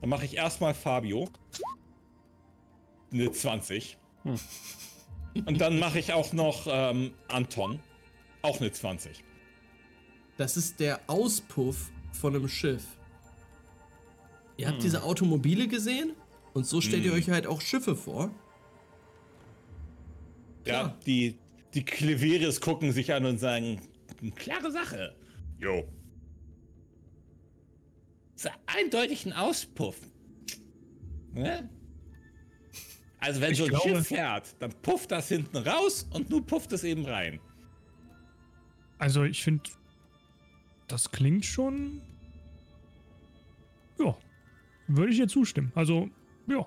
Dann 0.01 0.09
mache 0.09 0.25
ich 0.25 0.37
erstmal 0.37 0.75
Fabio. 0.75 1.27
Eine 3.11 3.31
20. 3.31 3.97
Hm. 4.23 4.35
Und 5.45 5.59
dann 5.59 5.79
mache 5.79 5.97
ich 5.97 6.13
auch 6.13 6.33
noch 6.33 6.67
ähm, 6.69 7.13
Anton. 7.29 7.79
Auch 8.43 8.59
eine 8.59 8.71
20. 8.71 9.23
Das 10.37 10.55
ist 10.55 10.79
der 10.79 11.01
Auspuff 11.07 11.91
von 12.11 12.35
einem 12.35 12.47
Schiff. 12.47 12.83
Ihr 14.57 14.67
habt 14.67 14.77
hm. 14.77 14.83
diese 14.83 15.03
Automobile 15.03 15.67
gesehen 15.67 16.13
und 16.53 16.65
so 16.65 16.81
stellt 16.81 17.03
hm. 17.03 17.11
ihr 17.11 17.17
euch 17.17 17.29
halt 17.29 17.47
auch 17.47 17.61
Schiffe 17.61 17.95
vor. 17.95 18.31
Klar. 20.63 20.89
Ja, 20.89 20.97
die, 21.05 21.37
die 21.73 21.83
Kleveres 21.83 22.61
gucken 22.61 22.91
sich 22.91 23.13
an 23.13 23.25
und 23.25 23.39
sagen, 23.39 23.81
klare 24.35 24.71
Sache. 24.71 25.15
Jo. 25.59 25.87
So 28.35 28.49
eindeutig 28.65 29.25
ein 29.25 29.33
Auspuff. 29.33 29.97
Ne? 31.33 31.69
Also 33.19 33.41
wenn 33.41 33.51
ich 33.51 33.57
so 33.57 33.65
ein 33.65 33.69
glaube, 33.69 33.89
Schiff 33.89 34.07
fährt, 34.07 34.55
dann 34.59 34.71
pufft 34.81 35.11
das 35.11 35.27
hinten 35.29 35.57
raus 35.57 36.07
und 36.11 36.29
nun 36.29 36.45
pufft 36.45 36.71
es 36.73 36.83
eben 36.83 37.05
rein. 37.05 37.39
Also 38.99 39.23
ich 39.23 39.43
finde, 39.43 39.69
das 40.87 41.11
klingt 41.11 41.45
schon. 41.45 42.01
Ja, 43.99 44.17
würde 44.87 45.11
ich 45.11 45.17
dir 45.17 45.27
zustimmen. 45.27 45.71
Also, 45.75 46.09
ja. 46.47 46.65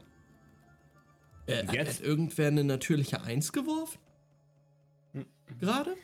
Äh, 1.47 1.65
Jetzt? 1.73 2.01
Hat 2.01 2.07
irgendwer 2.07 2.49
eine 2.49 2.65
natürliche 2.65 3.23
Eins 3.23 3.53
geworfen? 3.53 3.99
Gerade? 5.59 5.97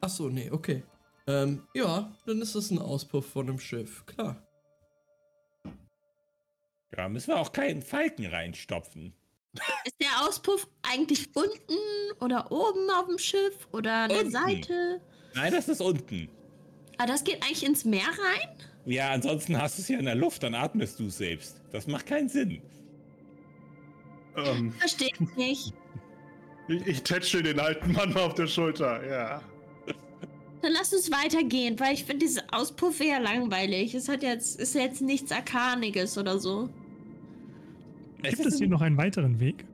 Achso, 0.00 0.28
nee, 0.28 0.50
okay. 0.50 0.84
Ähm, 1.26 1.66
ja, 1.74 2.12
dann 2.26 2.40
ist 2.40 2.54
das 2.54 2.70
ein 2.70 2.78
Auspuff 2.78 3.26
von 3.26 3.48
einem 3.48 3.58
Schiff, 3.58 4.04
klar. 4.06 4.46
Ja, 6.96 7.08
müssen 7.08 7.28
wir 7.28 7.38
auch 7.38 7.52
keinen 7.52 7.82
Falken 7.82 8.26
reinstopfen. 8.26 9.14
Ist 9.84 10.00
der 10.00 10.26
Auspuff 10.26 10.66
eigentlich 10.82 11.34
unten 11.34 12.20
oder 12.20 12.50
oben 12.50 12.90
auf 12.90 13.06
dem 13.06 13.18
Schiff 13.18 13.68
oder 13.72 14.04
an 14.04 14.08
der 14.08 14.30
Seite? 14.30 15.00
Nein, 15.34 15.52
das 15.52 15.68
ist 15.68 15.80
unten. 15.80 16.28
Aber 17.02 17.10
das 17.10 17.24
geht 17.24 17.42
eigentlich 17.42 17.66
ins 17.66 17.84
Meer 17.84 18.06
rein? 18.06 18.48
Ja, 18.84 19.10
ansonsten 19.10 19.60
hast 19.60 19.76
du 19.76 19.82
es 19.82 19.88
ja 19.88 19.98
in 19.98 20.04
der 20.04 20.14
Luft, 20.14 20.44
dann 20.44 20.54
atmest 20.54 21.00
du 21.00 21.08
selbst. 21.08 21.60
Das 21.72 21.88
macht 21.88 22.06
keinen 22.06 22.28
Sinn. 22.28 22.62
Ähm, 24.36 24.70
Verstehe 24.78 25.08
ich 25.08 25.36
nicht. 25.36 25.74
Ich, 26.68 26.86
ich 26.86 27.02
tätschel 27.02 27.42
den 27.42 27.58
alten 27.58 27.90
Mann 27.90 28.16
auf 28.16 28.34
der 28.34 28.46
Schulter, 28.46 29.04
ja. 29.04 29.42
Dann 30.62 30.72
lass 30.72 30.92
uns 30.92 31.10
weitergehen, 31.10 31.80
weil 31.80 31.94
ich 31.94 32.04
finde 32.04 32.24
diese 32.24 32.44
Auspuff 32.52 33.00
eher 33.00 33.18
langweilig. 33.18 33.96
Es 33.96 34.08
hat 34.08 34.22
jetzt, 34.22 34.60
ist 34.60 34.76
jetzt 34.76 35.02
nichts 35.02 35.32
Arkaniges 35.32 36.16
oder 36.16 36.38
so. 36.38 36.68
Gibt 38.22 38.46
es 38.46 38.58
hier 38.58 38.68
noch 38.68 38.80
einen 38.80 38.96
weiteren 38.96 39.40
Weg? 39.40 39.64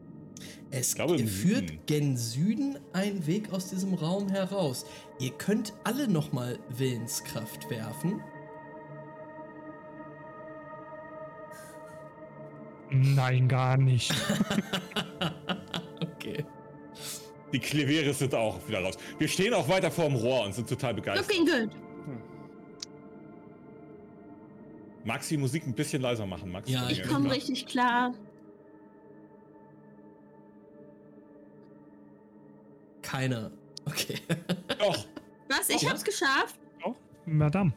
Es 0.70 0.94
glaube, 0.94 1.18
führt 1.26 1.86
gen 1.86 2.16
Süden 2.16 2.78
ein 2.92 3.26
Weg 3.26 3.52
aus 3.52 3.70
diesem 3.70 3.94
Raum 3.94 4.28
heraus. 4.28 4.84
Ihr 5.18 5.30
könnt 5.30 5.72
alle 5.84 6.08
nochmal 6.08 6.58
Willenskraft 6.68 7.70
werfen. 7.70 8.20
Nein, 12.90 13.48
gar 13.48 13.76
nicht. 13.76 14.12
okay. 16.00 16.44
Die 17.52 17.58
Kleveres 17.58 18.18
sind 18.18 18.34
auch 18.34 18.66
wieder 18.68 18.80
raus. 18.80 18.96
Wir 19.18 19.28
stehen 19.28 19.54
auch 19.54 19.68
weiter 19.68 19.90
vor 19.90 20.06
dem 20.06 20.16
Rohr 20.16 20.44
und 20.44 20.54
sind 20.54 20.68
total 20.68 20.94
begeistert. 20.94 21.28
Looking 21.28 21.46
good. 21.46 21.74
Hm. 22.04 22.22
Magst 25.04 25.30
du 25.30 25.36
die 25.36 25.40
Musik 25.40 25.66
ein 25.66 25.74
bisschen 25.74 26.02
leiser 26.02 26.26
machen, 26.26 26.50
Max? 26.52 26.70
Ja, 26.70 26.88
ich 26.90 27.02
komme 27.02 27.30
richtig 27.30 27.66
klar. 27.66 28.14
Keiner. 33.08 33.50
Okay. 33.86 34.18
Doch. 34.78 35.06
Was? 35.48 35.70
Ich 35.70 35.80
ja. 35.80 35.90
hab's 35.90 36.04
geschafft? 36.04 36.58
Doch, 36.84 36.94
Madame. 37.24 37.72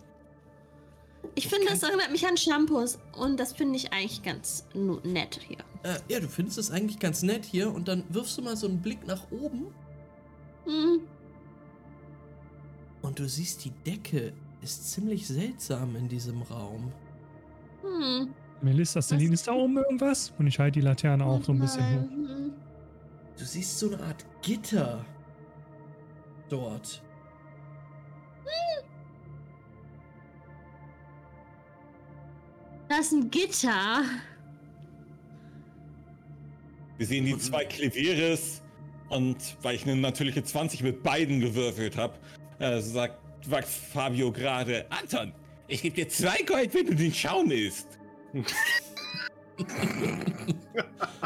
Ich 1.36 1.48
finde, 1.48 1.68
das 1.68 1.82
erinnert 1.84 2.12
mich 2.12 2.28
an 2.28 2.36
Shampoos 2.36 3.00
und 3.14 3.40
das 3.40 3.54
finde 3.54 3.78
ich 3.78 3.94
eigentlich 3.94 4.22
ganz 4.24 4.66
nett 5.06 5.40
hier. 5.48 5.60
Äh, 5.84 6.00
ja, 6.10 6.20
du 6.20 6.28
findest 6.28 6.58
es 6.58 6.70
eigentlich 6.70 7.00
ganz 7.00 7.24
nett 7.24 7.46
hier 7.46 7.74
und 7.74 7.88
dann 7.88 8.04
wirfst 8.10 8.38
du 8.38 8.42
mal 8.42 8.58
so 8.58 8.68
einen 8.68 8.82
Blick 8.82 9.08
nach 9.08 9.32
oben. 9.32 9.68
Hm. 10.66 11.02
Und 13.02 13.18
du 13.18 13.30
siehst, 13.30 13.64
die 13.64 13.72
Decke 13.86 14.34
ist 14.62 14.92
ziemlich 14.92 15.26
seltsam 15.26 15.96
in 15.96 16.10
diesem 16.10 16.42
Raum. 16.42 16.92
Hm. 17.84 18.34
Melissa, 18.62 19.02
Celine, 19.02 19.34
ist 19.34 19.48
da 19.48 19.54
oben 19.54 19.78
irgendwas? 19.78 20.34
Und 20.38 20.48
ich 20.48 20.60
halte 20.60 20.80
die 20.80 20.86
Laterne 20.86 21.26
auch 21.26 21.42
so 21.42 21.54
ein 21.54 21.60
bisschen 21.60 21.86
hoch. 21.86 22.10
Hm. 22.12 22.54
Du 23.38 23.46
siehst 23.46 23.80
so 23.80 23.88
eine 23.88 24.04
Art 24.04 24.26
Gitter 24.42 25.06
dort. 26.52 27.02
Das 32.90 33.06
ist 33.06 33.14
ein 33.14 33.32
Gitter. 33.32 34.04
Wir 36.98 37.06
sehen 37.06 37.26
die 37.26 37.38
zwei 37.38 37.64
Kleveres 37.64 38.62
und 39.10 39.38
weil 39.62 39.76
ich 39.76 39.84
eine 39.84 39.96
natürliche 39.96 40.44
20 40.44 40.84
mit 40.84 41.02
beiden 41.02 41.40
gewürfelt 41.40 41.96
habe, 41.96 42.20
äh, 42.60 42.82
sagt, 42.82 43.18
sagt 43.48 43.68
Fabio 43.68 44.32
gerade, 44.32 44.86
Anton, 44.90 45.32
ich 45.68 45.82
gebe 45.82 45.96
dir 45.96 46.10
zwei 46.10 46.42
Gold, 46.44 46.74
wenn 46.74 46.88
du 46.88 46.96
den 46.96 47.14
Schaum 47.14 47.50
isst. 47.50 47.88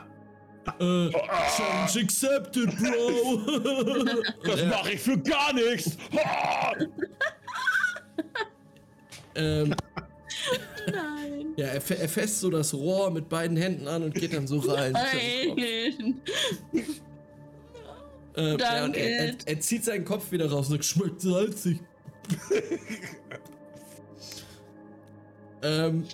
äh, 0.80 1.10
Challenge 1.10 2.03
accepted, 2.03 2.77
Bro. 2.77 3.38
das 4.43 4.65
mache 4.65 4.93
ich 4.93 5.02
für 5.02 5.18
gar 5.18 5.53
nichts. 5.53 5.97
ähm, 9.35 9.76
Nein. 10.91 11.53
Ja, 11.57 11.68
er, 11.68 11.76
er 11.76 12.10
fässt 12.10 12.39
so 12.39 12.49
das 12.49 12.73
Rohr 12.73 13.11
mit 13.11 13.30
beiden 13.30 13.57
Händen 13.57 13.88
an 13.88 14.03
und 14.03 14.14
geht 14.14 14.34
dann 14.34 14.47
so 14.47 14.60
rein. 14.60 14.91
Nein. 14.91 16.22
ähm, 18.35 18.57
ja, 18.60 18.85
und 18.85 18.95
er, 18.95 19.10
er, 19.10 19.35
er, 19.45 19.60
zieht 19.60 19.84
seinen 19.84 20.06
Kopf 20.06 20.31
wieder 20.31 20.49
raus 20.49 20.68
und 20.68 20.73
sagt, 20.73 20.85
schmeckt 20.85 21.22
salzig. 21.22 21.80
ähm, 25.61 26.06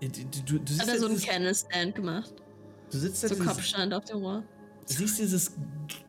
du, 0.00 0.08
du, 0.46 0.58
du 0.58 0.78
Hat 0.78 0.88
er 0.88 0.98
so 0.98 1.06
einen 1.06 1.20
Candle-Stand 1.20 1.94
gemacht? 1.94 2.41
Du 2.92 2.98
sitzt 2.98 3.26
so 3.26 3.34
Kopfstand 3.36 3.94
auf 3.94 4.04
Rohr. 4.12 4.44
Du 4.86 4.94
siehst 4.94 5.18
dieses 5.18 5.52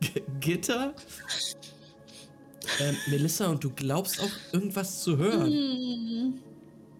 G 0.00 0.22
Gitter. 0.40 0.94
Ähm, 2.80 2.96
Melissa, 3.08 3.46
und 3.46 3.64
du 3.64 3.70
glaubst 3.70 4.20
auch 4.20 4.30
irgendwas 4.52 5.02
zu 5.02 5.16
hören. 5.16 5.50
Hm. 5.50 6.40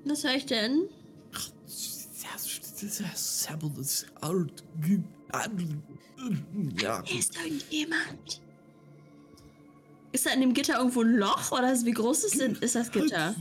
Was 0.05 0.25
höre 0.25 0.35
ich 0.35 0.47
denn? 0.47 0.89
Ja. 6.81 7.01
Ist 7.01 7.37
irgendjemand? 7.37 8.41
Ist 10.13 10.27
da 10.27 10.31
in 10.31 10.41
dem 10.41 10.55
Gitter 10.55 10.79
irgendwo 10.79 11.03
ein 11.03 11.17
Loch 11.17 11.53
oder 11.53 11.75
wie 11.85 11.91
groß 11.91 12.25
ist, 12.25 12.37
ist 12.37 12.75
das 12.75 12.91
Gitter? 12.91 13.35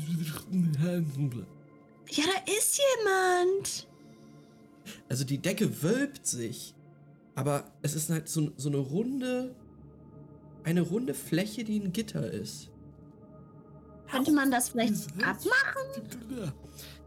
Ja, 2.10 2.24
da 2.26 2.52
ist 2.52 2.80
jemand. 2.98 3.88
Also 5.10 5.24
die 5.24 5.38
Decke 5.38 5.82
wölbt 5.82 6.26
sich, 6.26 6.76
aber 7.36 7.66
es 7.82 7.96
ist 7.96 8.10
halt 8.10 8.28
so, 8.30 8.52
so 8.58 8.70
eine 8.70 8.78
runde, 8.78 9.56
eine 10.64 10.82
runde 10.82 11.14
Fläche, 11.14 11.64
die 11.64 11.80
ein 11.80 11.94
Gitter 11.94 12.30
ist. 12.30 12.70
Könnte 14.10 14.32
man 14.32 14.52
das 14.52 14.70
vielleicht 14.70 14.94
abmachen? 15.24 16.54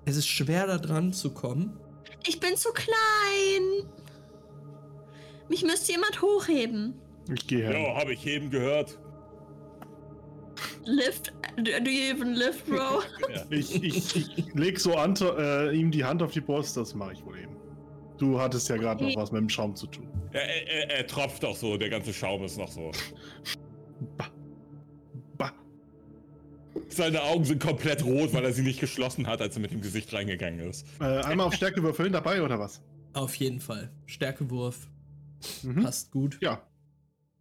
Es 0.04 0.16
ist 0.16 0.26
schwer, 0.26 0.66
da 0.66 0.78
dran 0.78 1.12
zu 1.12 1.30
kommen. 1.30 1.78
Ich 2.26 2.40
bin 2.40 2.56
zu 2.56 2.70
klein. 2.72 3.88
Mich 5.48 5.62
müsste 5.62 5.92
jemand 5.92 6.20
hochheben. 6.20 6.94
Ich 7.32 7.46
gehe 7.46 7.64
her. 7.64 7.78
Ja, 7.78 8.00
habe 8.00 8.12
ich 8.12 8.26
eben 8.26 8.50
gehört. 8.50 8.98
Lift? 10.84 11.32
Do 11.56 11.70
you 11.70 12.12
even 12.12 12.34
lift, 12.34 12.66
Bro? 12.66 13.02
ich, 13.50 13.82
ich, 13.82 14.38
ich 14.38 14.54
leg 14.54 14.78
so 14.78 14.94
an, 14.94 15.14
äh, 15.20 15.72
ihm 15.72 15.90
die 15.90 16.04
Hand 16.04 16.22
auf 16.22 16.32
die 16.32 16.40
Brust, 16.40 16.76
das 16.76 16.94
mache 16.94 17.14
ich 17.14 17.24
wohl 17.24 17.38
eben. 17.38 17.55
Du 18.18 18.40
hattest 18.40 18.68
ja 18.68 18.76
gerade 18.76 19.04
noch 19.04 19.16
was 19.16 19.32
mit 19.32 19.40
dem 19.40 19.48
Schaum 19.48 19.76
zu 19.76 19.86
tun. 19.86 20.08
Er, 20.32 20.42
er, 20.42 20.90
er, 20.90 21.06
tropft 21.06 21.44
auch 21.44 21.56
so, 21.56 21.76
der 21.76 21.90
ganze 21.90 22.12
Schaum 22.12 22.44
ist 22.44 22.58
noch 22.58 22.68
so. 22.68 22.90
Bah. 24.16 24.30
Seine 26.88 27.22
Augen 27.22 27.44
sind 27.44 27.62
komplett 27.62 28.04
rot, 28.04 28.32
weil 28.32 28.44
er 28.44 28.52
sie 28.52 28.62
nicht 28.62 28.80
geschlossen 28.80 29.26
hat, 29.26 29.40
als 29.40 29.56
er 29.56 29.62
mit 29.62 29.70
dem 29.70 29.80
Gesicht 29.80 30.12
reingegangen 30.12 30.60
ist. 30.60 30.86
Äh, 31.00 31.04
einmal 31.04 31.46
auf 31.46 31.54
Stärke 31.54 31.82
würfeln 31.82 32.12
dabei 32.12 32.42
oder 32.42 32.58
was? 32.58 32.82
Auf 33.12 33.34
jeden 33.36 33.60
Fall. 33.60 33.90
Stärkewurf. 34.06 34.88
Mhm. 35.62 35.82
Passt 35.82 36.10
gut. 36.10 36.38
Ja. 36.40 36.66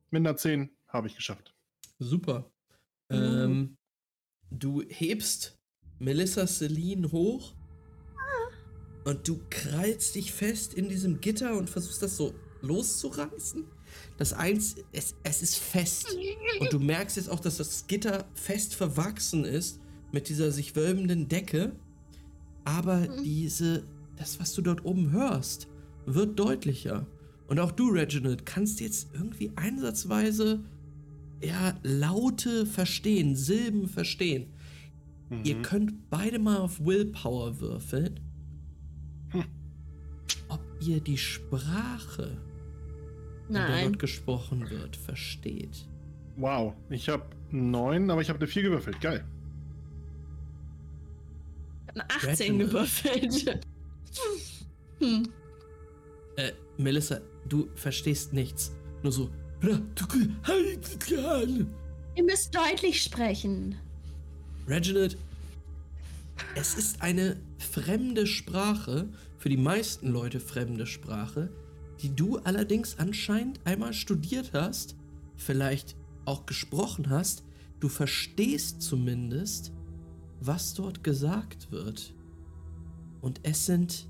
Mit 0.09 0.21
einer 0.21 0.37
10 0.37 0.69
habe 0.87 1.07
ich 1.07 1.15
geschafft. 1.15 1.53
Super. 1.99 2.51
Mhm. 3.09 3.17
Ähm, 3.17 3.77
du 4.51 4.83
hebst 4.87 5.57
Melissa 5.99 6.47
Celine 6.47 7.11
hoch. 7.11 7.55
Und 9.05 9.27
du 9.27 9.39
krallst 9.49 10.15
dich 10.15 10.33
fest 10.33 10.73
in 10.73 10.89
diesem 10.89 11.21
Gitter 11.21 11.57
und 11.57 11.69
versuchst 11.69 12.01
das 12.01 12.17
so 12.17 12.33
loszureißen. 12.61 13.63
Das 14.17 14.33
eins, 14.33 14.75
es, 14.91 15.15
es 15.23 15.41
ist 15.41 15.57
fest. 15.57 16.17
Und 16.59 16.73
du 16.73 16.79
merkst 16.79 17.15
jetzt 17.15 17.29
auch, 17.29 17.39
dass 17.39 17.57
das 17.57 17.87
Gitter 17.87 18.25
fest 18.33 18.75
verwachsen 18.75 19.45
ist 19.45 19.79
mit 20.11 20.27
dieser 20.27 20.51
sich 20.51 20.75
wölbenden 20.75 21.27
Decke. 21.27 21.73
Aber 22.63 22.97
mhm. 22.97 23.23
diese, 23.23 23.83
das, 24.17 24.39
was 24.39 24.53
du 24.53 24.61
dort 24.61 24.83
oben 24.83 25.11
hörst, 25.11 25.67
wird 26.05 26.39
deutlicher. 26.39 27.05
Und 27.47 27.59
auch 27.59 27.71
du, 27.71 27.89
Reginald, 27.89 28.45
kannst 28.45 28.79
jetzt 28.79 29.09
irgendwie 29.13 29.51
einsatzweise 29.55 30.63
ja, 31.43 31.77
Laute 31.83 32.65
verstehen, 32.65 33.35
Silben 33.35 33.87
verstehen. 33.87 34.47
Mhm. 35.29 35.41
Ihr 35.43 35.61
könnt 35.61 36.09
beide 36.09 36.39
mal 36.39 36.57
auf 36.57 36.83
Willpower 36.83 37.59
würfeln. 37.59 38.19
Ihr 40.79 40.99
die 41.01 41.17
Sprache 41.17 42.37
Nein. 43.49 43.65
in 43.65 43.71
der 43.71 43.83
dort 43.85 43.99
gesprochen 43.99 44.69
wird, 44.69 44.95
versteht. 44.95 45.87
Wow, 46.37 46.73
ich 46.89 47.07
habe 47.09 47.25
neun, 47.51 48.09
aber 48.09 48.21
ich 48.21 48.29
habe 48.29 48.39
eine 48.39 48.47
vier 48.47 48.63
gewürfelt. 48.63 48.99
Geil. 48.99 49.23
Ich 51.83 52.01
habe 52.01 52.01
eine 52.01 52.31
18 52.31 52.59
gewürfelt. 52.59 53.59
hm. 54.99 55.29
Äh, 56.35 56.51
Melissa, 56.77 57.21
du 57.47 57.69
verstehst 57.75 58.33
nichts. 58.33 58.75
Nur 59.03 59.11
so. 59.11 59.29
Ihr 62.15 62.23
müsst 62.23 62.55
deutlich 62.55 63.01
sprechen. 63.01 63.75
Reginald, 64.67 65.17
es 66.55 66.75
ist 66.75 67.01
eine 67.01 67.37
fremde 67.57 68.27
Sprache, 68.27 69.07
für 69.45 69.49
die 69.49 69.57
meisten 69.57 70.07
Leute 70.07 70.39
fremde 70.39 70.87
Sprache, 70.87 71.51
die 72.01 72.15
du 72.15 72.39
allerdings 72.39 72.97
anscheinend 72.97 73.59
einmal 73.63 73.93
studiert 73.93 74.53
hast, 74.53 74.95
vielleicht 75.35 75.95
auch 76.25 76.47
gesprochen 76.47 77.11
hast, 77.11 77.43
du 77.79 77.87
verstehst 77.87 78.81
zumindest, 78.81 79.71
was 80.41 80.73
dort 80.73 81.03
gesagt 81.03 81.71
wird. 81.71 82.15
Und 83.21 83.39
es 83.43 83.67
sind 83.67 84.09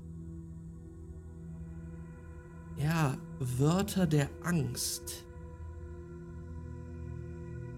ja 2.78 3.18
Wörter 3.38 4.06
der 4.06 4.30
Angst. 4.42 5.26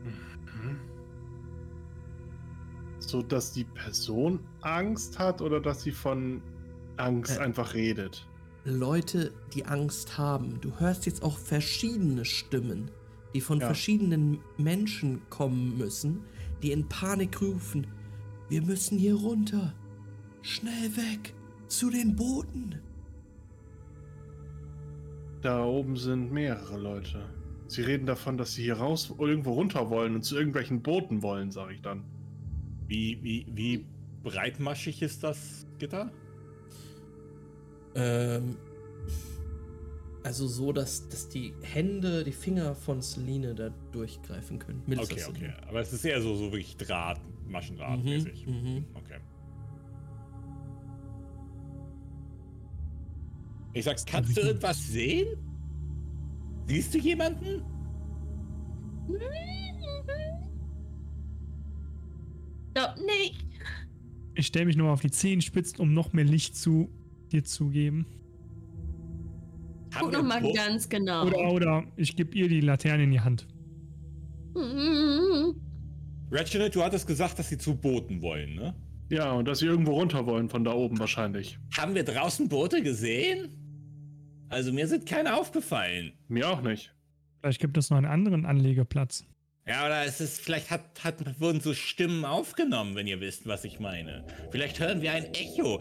Mhm. 0.04 0.78
So 3.00 3.20
dass 3.20 3.50
die 3.50 3.64
Person 3.64 4.38
Angst 4.60 5.18
hat 5.18 5.42
oder 5.42 5.60
dass 5.60 5.82
sie 5.82 5.90
von 5.90 6.40
Angst 6.98 7.38
äh, 7.38 7.40
einfach 7.40 7.74
redet? 7.74 8.26
Leute, 8.64 9.32
die 9.54 9.64
Angst 9.64 10.18
haben. 10.18 10.60
Du 10.60 10.78
hörst 10.78 11.06
jetzt 11.06 11.22
auch 11.22 11.38
verschiedene 11.38 12.24
Stimmen, 12.24 12.90
die 13.34 13.40
von 13.40 13.60
ja. 13.60 13.66
verschiedenen 13.66 14.38
Menschen 14.56 15.22
kommen 15.30 15.78
müssen, 15.78 16.24
die 16.62 16.72
in 16.72 16.88
Panik 16.88 17.40
rufen, 17.40 17.86
wir 18.48 18.62
müssen 18.62 18.98
hier 18.98 19.14
runter. 19.14 19.74
Schnell 20.42 20.96
weg. 20.96 21.34
Zu 21.66 21.90
den 21.90 22.16
Booten. 22.16 22.80
Da 25.42 25.64
oben 25.64 25.96
sind 25.96 26.32
mehrere 26.32 26.78
Leute. 26.78 27.28
Sie 27.66 27.82
reden 27.82 28.06
davon, 28.06 28.38
dass 28.38 28.54
sie 28.54 28.62
hier 28.62 28.78
raus 28.78 29.14
irgendwo 29.18 29.52
runter 29.52 29.90
wollen 29.90 30.14
und 30.14 30.22
zu 30.22 30.36
irgendwelchen 30.36 30.82
Booten 30.82 31.22
wollen, 31.22 31.50
sage 31.50 31.74
ich 31.74 31.82
dann. 31.82 32.04
Wie, 32.86 33.18
wie, 33.22 33.46
wie 33.52 33.86
breitmaschig 34.22 35.02
ist 35.02 35.22
das 35.22 35.66
Gitter? 35.78 36.10
Ähm, 37.98 38.56
also 40.22 40.46
so, 40.46 40.72
dass, 40.72 41.08
dass 41.08 41.28
die 41.28 41.52
Hände, 41.62 42.22
die 42.22 42.32
Finger 42.32 42.74
von 42.74 43.02
Celine 43.02 43.54
da 43.54 43.70
durchgreifen 43.92 44.58
können. 44.58 44.82
okay, 44.98 45.24
okay. 45.28 45.52
Aber 45.66 45.80
es 45.80 45.92
ist 45.92 46.04
eher 46.04 46.20
so, 46.20 46.34
so 46.36 46.52
wirklich 46.52 46.76
Draht, 46.76 47.20
Maschendrahtmäßig. 47.48 48.46
Mhm, 48.46 48.52
mhm. 48.52 48.84
Okay. 48.94 49.18
Ich 53.72 53.84
sag's, 53.84 54.04
kannst 54.04 54.36
du 54.36 54.42
irgendwas 54.42 54.86
sehen? 54.86 55.36
Siehst 56.66 56.94
du 56.94 56.98
jemanden? 56.98 57.62
Doch 62.74 62.96
nicht. 62.96 63.46
Ich 64.34 64.46
stelle 64.46 64.66
mich 64.66 64.76
nur 64.76 64.92
auf 64.92 65.00
die 65.00 65.10
Zehenspitzen, 65.10 65.80
um 65.80 65.94
noch 65.94 66.12
mehr 66.12 66.24
Licht 66.24 66.54
zu 66.54 66.90
dir 67.28 67.44
zu 67.44 67.68
geben. 67.68 68.06
Guck 69.98 70.12
nochmal 70.12 70.52
ganz 70.52 70.88
genau. 70.88 71.26
Oder, 71.26 71.52
oder 71.52 71.84
ich 71.96 72.14
gebe 72.16 72.36
ihr 72.36 72.48
die 72.48 72.60
Laterne 72.60 73.04
in 73.04 73.10
die 73.10 73.20
Hand. 73.20 73.46
Reginald, 76.30 76.74
du 76.74 76.82
hattest 76.82 77.06
gesagt, 77.06 77.38
dass 77.38 77.48
sie 77.48 77.58
zu 77.58 77.74
Booten 77.76 78.20
wollen, 78.22 78.54
ne? 78.54 78.74
Ja, 79.10 79.32
und 79.32 79.48
dass 79.48 79.60
sie 79.60 79.66
irgendwo 79.66 79.92
runter 79.92 80.26
wollen, 80.26 80.50
von 80.50 80.64
da 80.64 80.72
oben 80.72 80.98
wahrscheinlich. 80.98 81.58
Haben 81.76 81.94
wir 81.94 82.04
draußen 82.04 82.48
Boote 82.48 82.82
gesehen? 82.82 83.48
Also 84.50 84.72
mir 84.72 84.86
sind 84.86 85.06
keine 85.06 85.36
aufgefallen. 85.36 86.12
Mir 86.28 86.50
auch 86.50 86.60
nicht. 86.60 86.94
Vielleicht 87.40 87.60
gibt 87.60 87.78
es 87.78 87.88
noch 87.90 87.96
einen 87.96 88.06
anderen 88.06 88.44
Anlegeplatz. 88.44 89.24
Ja, 89.66 89.86
oder 89.86 90.04
es 90.04 90.20
ist, 90.20 90.40
vielleicht 90.40 90.70
hat, 90.70 91.04
hat, 91.04 91.40
wurden 91.40 91.60
so 91.60 91.74
Stimmen 91.74 92.24
aufgenommen, 92.24 92.94
wenn 92.94 93.06
ihr 93.06 93.20
wisst, 93.20 93.46
was 93.46 93.64
ich 93.64 93.80
meine. 93.80 94.24
Vielleicht 94.50 94.80
hören 94.80 95.02
wir 95.02 95.12
ein 95.12 95.26
Echo. 95.34 95.80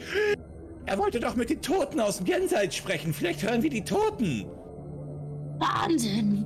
Er 0.88 0.98
wollte 0.98 1.20
doch 1.20 1.36
mit 1.36 1.50
den 1.50 1.62
Toten 1.62 2.00
aus 2.00 2.18
dem 2.18 2.28
Jenseits 2.28 2.78
sprechen. 2.78 3.14
Vielleicht 3.14 3.44
hören 3.44 3.62
wir 3.62 3.70
die 3.70 3.84
Toten. 3.84 4.46
Wahnsinn. 5.60 6.46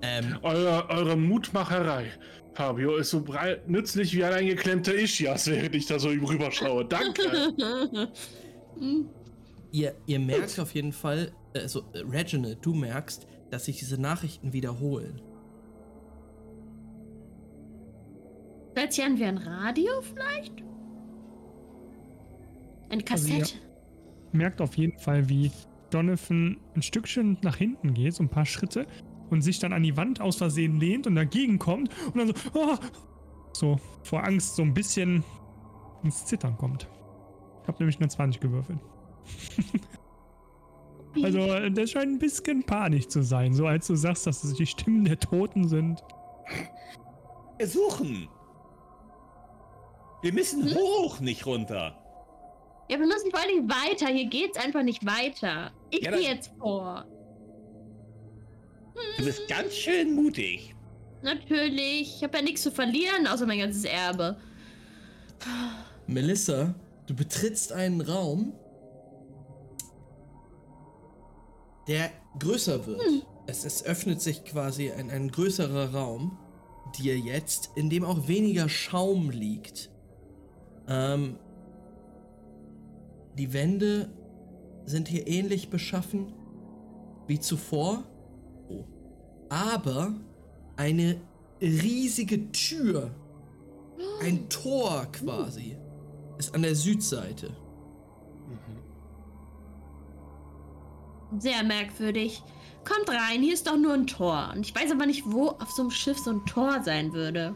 Ähm. 0.00 0.38
Eure, 0.42 0.88
eure 0.88 1.16
Mutmacherei, 1.16 2.06
Fabio, 2.54 2.96
ist 2.96 3.10
so 3.10 3.22
nützlich 3.66 4.14
wie 4.14 4.24
ein 4.24 4.32
eingeklemmter 4.32 4.94
Ischias, 4.94 5.46
während 5.46 5.74
ich 5.74 5.86
da 5.86 5.98
so 5.98 6.08
rüberschaue. 6.08 6.86
Danke. 6.86 7.54
ihr, 9.72 9.94
ihr 10.06 10.18
merkt 10.18 10.58
auf 10.58 10.74
jeden 10.74 10.92
Fall, 10.92 11.32
also 11.54 11.84
Reginald, 11.92 12.64
du 12.64 12.72
merkst, 12.72 13.26
dass 13.50 13.66
sich 13.66 13.78
diese 13.78 14.00
Nachrichten 14.00 14.54
wiederholen. 14.54 15.20
An 18.74 19.18
wie 19.18 19.24
ein 19.24 19.38
Radio 19.38 20.00
vielleicht? 20.00 20.67
Eine 22.90 23.02
Kassette. 23.02 23.40
Also 23.40 23.54
merkt 24.32 24.60
auf 24.60 24.76
jeden 24.76 24.98
Fall, 24.98 25.28
wie 25.28 25.50
Donovan 25.90 26.58
ein 26.74 26.82
Stückchen 26.82 27.38
nach 27.42 27.56
hinten 27.56 27.94
geht, 27.94 28.14
so 28.14 28.22
ein 28.22 28.28
paar 28.28 28.46
Schritte, 28.46 28.86
und 29.30 29.42
sich 29.42 29.58
dann 29.58 29.72
an 29.72 29.82
die 29.82 29.96
Wand 29.96 30.20
aus 30.20 30.36
Versehen 30.36 30.78
lehnt 30.78 31.06
und 31.06 31.14
dagegen 31.14 31.58
kommt 31.58 31.90
und 32.06 32.16
dann 32.16 32.28
so, 32.28 32.34
oh, 32.54 32.76
so 33.52 33.80
vor 34.02 34.24
Angst 34.24 34.56
so 34.56 34.62
ein 34.62 34.74
bisschen 34.74 35.24
ins 36.02 36.24
Zittern 36.26 36.56
kommt. 36.56 36.88
Ich 37.62 37.68
habe 37.68 37.78
nämlich 37.78 37.98
eine 37.98 38.08
20 38.08 38.40
gewürfelt. 38.40 38.78
also, 41.22 41.68
das 41.70 41.90
scheint 41.90 42.12
ein 42.12 42.18
bisschen 42.18 42.62
panisch 42.64 43.08
zu 43.08 43.22
sein, 43.22 43.52
so 43.52 43.66
als 43.66 43.86
du 43.86 43.96
sagst, 43.96 44.26
dass 44.26 44.44
es 44.44 44.54
die 44.54 44.66
Stimmen 44.66 45.04
der 45.04 45.18
Toten 45.18 45.68
sind. 45.68 46.02
Wir 47.58 47.66
suchen. 47.66 48.28
Wir 50.22 50.32
müssen 50.32 50.64
hm? 50.64 50.76
hoch, 50.76 51.20
nicht 51.20 51.44
runter. 51.44 51.97
Ja, 52.88 52.98
wir 52.98 53.06
müssen 53.06 53.30
vor 53.30 53.40
allem 53.40 53.68
weiter. 53.68 54.06
Hier 54.08 54.26
geht's 54.26 54.58
einfach 54.58 54.82
nicht 54.82 55.04
weiter. 55.04 55.72
Ich 55.90 56.02
ja, 56.02 56.10
gehe 56.10 56.30
jetzt 56.30 56.50
vor. 56.58 57.06
Du 59.18 59.24
bist 59.24 59.46
ganz 59.48 59.74
schön 59.74 60.14
mutig. 60.14 60.74
Natürlich. 61.22 62.16
Ich 62.16 62.22
habe 62.22 62.38
ja 62.38 62.42
nichts 62.42 62.62
zu 62.62 62.70
verlieren, 62.70 63.26
außer 63.26 63.46
mein 63.46 63.58
ganzes 63.58 63.84
Erbe. 63.84 64.38
Melissa, 66.06 66.74
du 67.06 67.14
betrittst 67.14 67.72
einen 67.72 68.00
Raum, 68.00 68.54
der 71.86 72.10
größer 72.38 72.86
wird. 72.86 73.02
Hm. 73.02 73.22
Es, 73.46 73.64
es 73.64 73.84
öffnet 73.84 74.20
sich 74.20 74.44
quasi 74.44 74.90
ein, 74.90 75.10
ein 75.10 75.30
größerer 75.30 75.94
Raum 75.94 76.38
dir 76.98 77.18
jetzt, 77.18 77.70
in 77.76 77.90
dem 77.90 78.04
auch 78.04 78.28
weniger 78.28 78.68
Schaum 78.68 79.30
liegt. 79.30 79.90
Ähm, 80.88 81.38
die 83.38 83.52
Wände 83.52 84.10
sind 84.84 85.08
hier 85.08 85.26
ähnlich 85.26 85.70
beschaffen 85.70 86.32
wie 87.26 87.38
zuvor. 87.38 88.04
Oh. 88.68 88.84
Aber 89.48 90.14
eine 90.76 91.20
riesige 91.60 92.50
Tür, 92.52 93.10
ein 94.22 94.48
Tor 94.48 95.06
quasi, 95.12 95.76
ist 96.38 96.54
an 96.54 96.62
der 96.62 96.74
Südseite. 96.74 97.50
Sehr 101.38 101.62
merkwürdig. 101.62 102.42
Kommt 102.84 103.10
rein, 103.10 103.42
hier 103.42 103.52
ist 103.52 103.66
doch 103.66 103.76
nur 103.76 103.92
ein 103.92 104.06
Tor. 104.06 104.50
Und 104.54 104.60
ich 104.60 104.74
weiß 104.74 104.90
aber 104.92 105.04
nicht, 105.04 105.24
wo 105.26 105.48
auf 105.48 105.70
so 105.70 105.82
einem 105.82 105.90
Schiff 105.90 106.18
so 106.18 106.30
ein 106.30 106.46
Tor 106.46 106.82
sein 106.82 107.12
würde. 107.12 107.54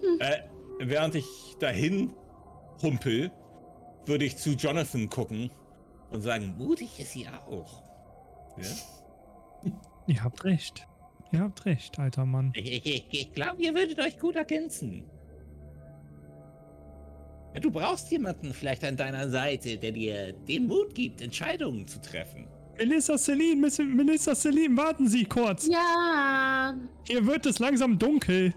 Hm. 0.00 0.20
Äh, 0.20 0.38
während 0.78 1.16
ich 1.16 1.56
dahin 1.58 2.12
humpel, 2.80 3.32
würde 4.08 4.24
ich 4.24 4.36
zu 4.36 4.50
Jonathan 4.50 5.08
gucken 5.08 5.50
und 6.10 6.22
sagen, 6.22 6.54
mutig 6.56 6.98
ist 6.98 7.12
sie 7.12 7.28
auch. 7.28 7.82
Ja? 8.56 9.70
Ihr 10.06 10.24
habt 10.24 10.44
recht. 10.44 10.86
Ihr 11.30 11.40
habt 11.40 11.66
recht, 11.66 11.98
alter 11.98 12.24
Mann. 12.24 12.52
Ich, 12.56 12.86
ich, 12.86 13.06
ich 13.10 13.32
glaube, 13.32 13.62
ihr 13.62 13.74
würdet 13.74 13.98
euch 14.00 14.18
gut 14.18 14.36
ergänzen. 14.36 15.04
Du 17.60 17.70
brauchst 17.70 18.10
jemanden 18.10 18.52
vielleicht 18.54 18.84
an 18.84 18.96
deiner 18.96 19.28
Seite, 19.28 19.76
der 19.76 19.92
dir 19.92 20.32
den 20.32 20.66
Mut 20.66 20.94
gibt, 20.94 21.20
Entscheidungen 21.20 21.86
zu 21.86 22.00
treffen. 22.00 22.46
Melissa 22.76 23.18
Celine, 23.18 23.68
Melissa 23.94 24.34
Celine, 24.34 24.76
warten 24.76 25.08
Sie 25.08 25.24
kurz. 25.24 25.66
Ja. 25.66 26.74
Hier 27.06 27.26
wird 27.26 27.46
es 27.46 27.58
langsam 27.58 27.98
dunkel. 27.98 28.54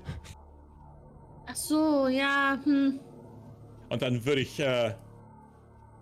Ach 1.48 1.56
so, 1.56 2.08
ja. 2.08 2.60
Hm. 2.64 3.00
Und 3.90 4.02
dann 4.02 4.24
würde 4.24 4.42
ich. 4.42 4.60
Äh, 4.60 4.94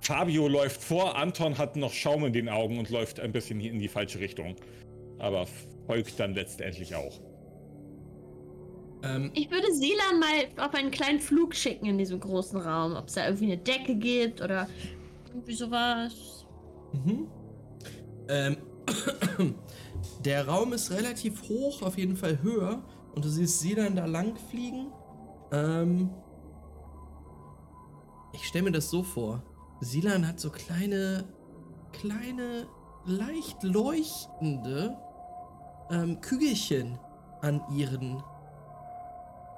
Fabio 0.01 0.47
läuft 0.47 0.81
vor, 0.81 1.15
Anton 1.17 1.57
hat 1.57 1.75
noch 1.75 1.93
Schaum 1.93 2.25
in 2.25 2.33
den 2.33 2.49
Augen 2.49 2.79
und 2.79 2.89
läuft 2.89 3.19
ein 3.19 3.31
bisschen 3.31 3.59
in 3.59 3.79
die 3.79 3.87
falsche 3.87 4.19
Richtung. 4.19 4.55
Aber 5.19 5.47
folgt 5.87 6.19
dann 6.19 6.33
letztendlich 6.33 6.95
auch. 6.95 7.19
Ähm, 9.03 9.31
ich 9.33 9.49
würde 9.49 9.73
Silan 9.73 10.19
mal 10.19 10.65
auf 10.65 10.73
einen 10.73 10.91
kleinen 10.91 11.19
Flug 11.19 11.55
schicken 11.55 11.85
in 11.85 11.97
diesem 11.97 12.19
großen 12.19 12.59
Raum. 12.59 12.95
Ob 12.95 13.07
es 13.07 13.13
da 13.13 13.25
irgendwie 13.25 13.45
eine 13.45 13.57
Decke 13.57 13.95
gibt 13.95 14.41
oder 14.41 14.67
irgendwie 15.27 15.53
sowas. 15.53 16.45
Mhm. 16.93 17.27
Ähm, 18.27 18.57
der 20.25 20.47
Raum 20.47 20.73
ist 20.73 20.91
relativ 20.91 21.41
hoch, 21.49 21.81
auf 21.81 21.97
jeden 21.97 22.15
Fall 22.15 22.41
höher. 22.41 22.83
Und 23.15 23.25
du 23.25 23.29
siehst 23.29 23.59
Silan 23.59 23.95
da 23.95 24.05
lang 24.05 24.37
fliegen. 24.49 24.91
Ähm, 25.51 26.09
ich 28.33 28.45
stelle 28.45 28.65
mir 28.65 28.71
das 28.71 28.89
so 28.89 29.03
vor. 29.03 29.43
Silan 29.81 30.27
hat 30.27 30.39
so 30.39 30.49
kleine, 30.49 31.25
kleine, 31.93 32.67
leicht 33.05 33.63
leuchtende 33.63 34.97
ähm, 35.89 36.19
Kügelchen 36.21 36.99
an 37.41 37.61
ihren 37.73 38.21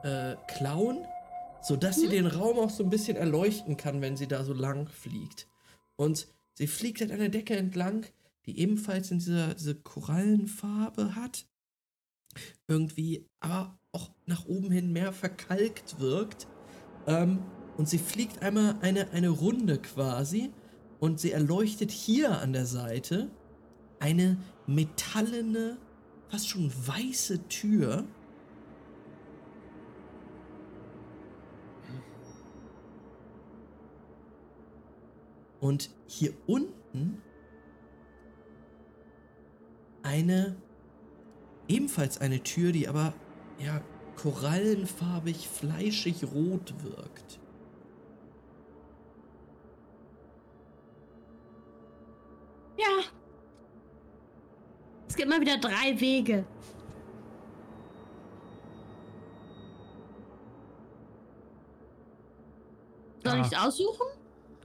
äh, 0.03 0.35
Klauen, 0.47 1.05
sodass 1.61 1.97
mhm. 1.97 2.01
sie 2.01 2.07
den 2.09 2.27
Raum 2.27 2.59
auch 2.59 2.69
so 2.69 2.83
ein 2.83 2.89
bisschen 2.89 3.17
erleuchten 3.17 3.77
kann, 3.77 4.01
wenn 4.01 4.15
sie 4.15 4.27
da 4.27 4.43
so 4.43 4.53
lang 4.53 4.87
fliegt. 4.87 5.47
Und 5.95 6.27
sie 6.53 6.67
fliegt 6.67 7.01
halt 7.01 7.11
an 7.11 7.19
der 7.19 7.29
Decke 7.29 7.55
entlang, 7.55 8.05
die 8.45 8.59
ebenfalls 8.59 9.11
in 9.11 9.19
dieser 9.19 9.53
diese 9.53 9.75
Korallenfarbe 9.75 11.15
hat. 11.15 11.45
Irgendwie, 12.67 13.27
aber 13.39 13.77
auch 13.91 14.09
nach 14.25 14.45
oben 14.45 14.71
hin 14.71 14.91
mehr 14.91 15.11
verkalkt 15.11 15.99
wirkt. 15.99 16.47
Ähm, 17.07 17.39
und 17.77 17.89
sie 17.89 17.97
fliegt 17.97 18.41
einmal 18.41 18.75
eine, 18.81 19.11
eine 19.11 19.29
Runde 19.29 19.79
quasi 19.79 20.51
und 20.99 21.19
sie 21.19 21.31
erleuchtet 21.31 21.91
hier 21.91 22.39
an 22.39 22.53
der 22.53 22.65
Seite 22.65 23.29
eine 23.99 24.37
metallene, 24.67 25.77
fast 26.29 26.49
schon 26.49 26.71
weiße 26.85 27.47
Tür 27.47 28.05
Und 35.61 35.91
hier 36.07 36.33
unten 36.47 37.21
eine, 40.01 40.55
ebenfalls 41.67 42.19
eine 42.19 42.41
Tür, 42.41 42.71
die 42.71 42.87
aber 42.87 43.13
ja 43.63 43.81
korallenfarbig, 44.17 45.47
fleischig 45.47 46.23
rot 46.33 46.73
wirkt. 46.83 47.39
Ja. 52.81 53.03
Es 55.07 55.15
gibt 55.15 55.29
mal 55.29 55.41
wieder 55.41 55.57
drei 55.57 55.99
Wege. 55.99 56.45
Soll 63.23 63.33
ah. 63.33 63.47
ich 63.47 63.57
aussuchen? 63.57 64.07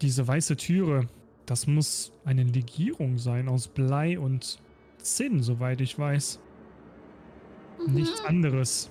Diese 0.01 0.27
weiße 0.27 0.57
Türe, 0.57 1.09
das 1.47 1.67
muss 1.67 2.13
eine 2.25 2.45
Legierung 2.45 3.19
sein 3.19 3.49
aus 3.49 3.69
Blei 3.69 4.19
und 4.19 4.59
Zinn, 4.99 5.43
soweit 5.43 5.81
ich 5.81 5.99
weiß. 5.99 6.41
Mhm. 7.87 7.95
Nichts 7.95 8.25
anderes 8.25 8.91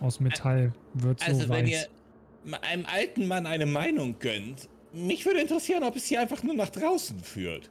aus 0.00 0.18
Metall 0.20 0.72
wird 0.94 1.22
also 1.22 1.42
so 1.42 1.48
weiß. 1.48 1.58
Also 1.58 1.62
wenn 1.62 1.66
ihr 1.66 2.62
einem 2.62 2.86
alten 2.86 3.28
Mann 3.28 3.46
eine 3.46 3.66
Meinung 3.66 4.18
gönnt, 4.18 4.68
mich 4.92 5.26
würde 5.26 5.40
interessieren, 5.40 5.82
ob 5.82 5.96
es 5.96 6.06
hier 6.06 6.20
einfach 6.20 6.42
nur 6.42 6.54
nach 6.54 6.70
draußen 6.70 7.20
führt. 7.20 7.70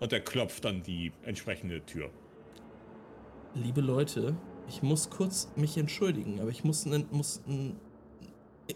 Und 0.00 0.12
er 0.12 0.20
klopft 0.20 0.66
an 0.66 0.82
die 0.82 1.12
entsprechende 1.24 1.84
Tür. 1.84 2.10
Liebe 3.54 3.80
Leute, 3.80 4.36
ich 4.68 4.82
muss 4.82 5.08
kurz 5.10 5.48
mich 5.56 5.78
entschuldigen, 5.78 6.40
aber 6.40 6.50
ich 6.50 6.64
muss, 6.64 6.84
muss 7.10 7.42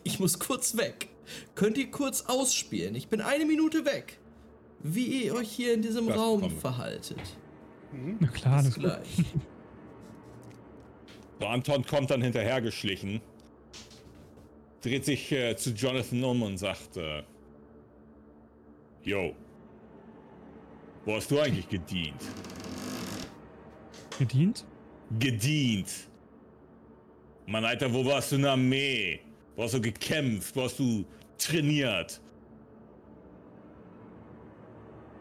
ich 0.05 0.21
muss 0.21 0.39
kurz 0.39 0.77
weg. 0.77 1.09
Könnt 1.55 1.77
ihr 1.79 1.91
kurz 1.91 2.23
ausspielen? 2.23 2.95
Ich 2.95 3.09
bin 3.09 3.21
eine 3.21 3.45
Minute 3.45 3.85
weg. 3.85 4.19
Wie 4.83 5.25
ihr 5.25 5.35
euch 5.35 5.51
hier 5.51 5.75
in 5.75 5.83
diesem 5.83 6.07
das 6.07 6.17
Raum 6.17 6.41
kommt. 6.41 6.55
verhaltet. 6.55 7.21
Mhm. 7.93 8.17
Na 8.21 8.29
klar, 8.29 8.63
Bis 8.63 8.75
gleich. 8.75 9.25
So, 11.39 11.47
Anton 11.47 11.87
kommt 11.87 12.11
dann 12.11 12.21
hinterhergeschlichen, 12.21 13.23
dreht 14.83 15.07
sich 15.07 15.33
äh, 15.33 15.57
zu 15.57 15.71
Jonathan 15.71 16.23
um 16.23 16.43
und 16.43 16.59
sagt, 16.59 16.99
äh, 16.99 17.23
Yo, 19.03 19.35
wo 21.05 21.15
hast 21.15 21.31
du 21.31 21.39
eigentlich 21.41 21.69
gedient? 21.69 22.23
Gedient? 24.19 24.67
Gedient. 25.19 25.89
Mann, 27.47 27.65
Alter, 27.65 27.93
wo 27.93 28.05
warst 28.05 28.33
du 28.33 28.37
in 28.37 28.43
der 28.43 28.53
Armee? 28.53 29.21
Wo 29.57 29.65
hast 29.65 29.75
du 29.75 29.81
gekämpft? 29.81 30.55
Wo 30.55 30.63
hast 30.63 30.79
du 30.79 31.05
trainiert? 31.39 32.21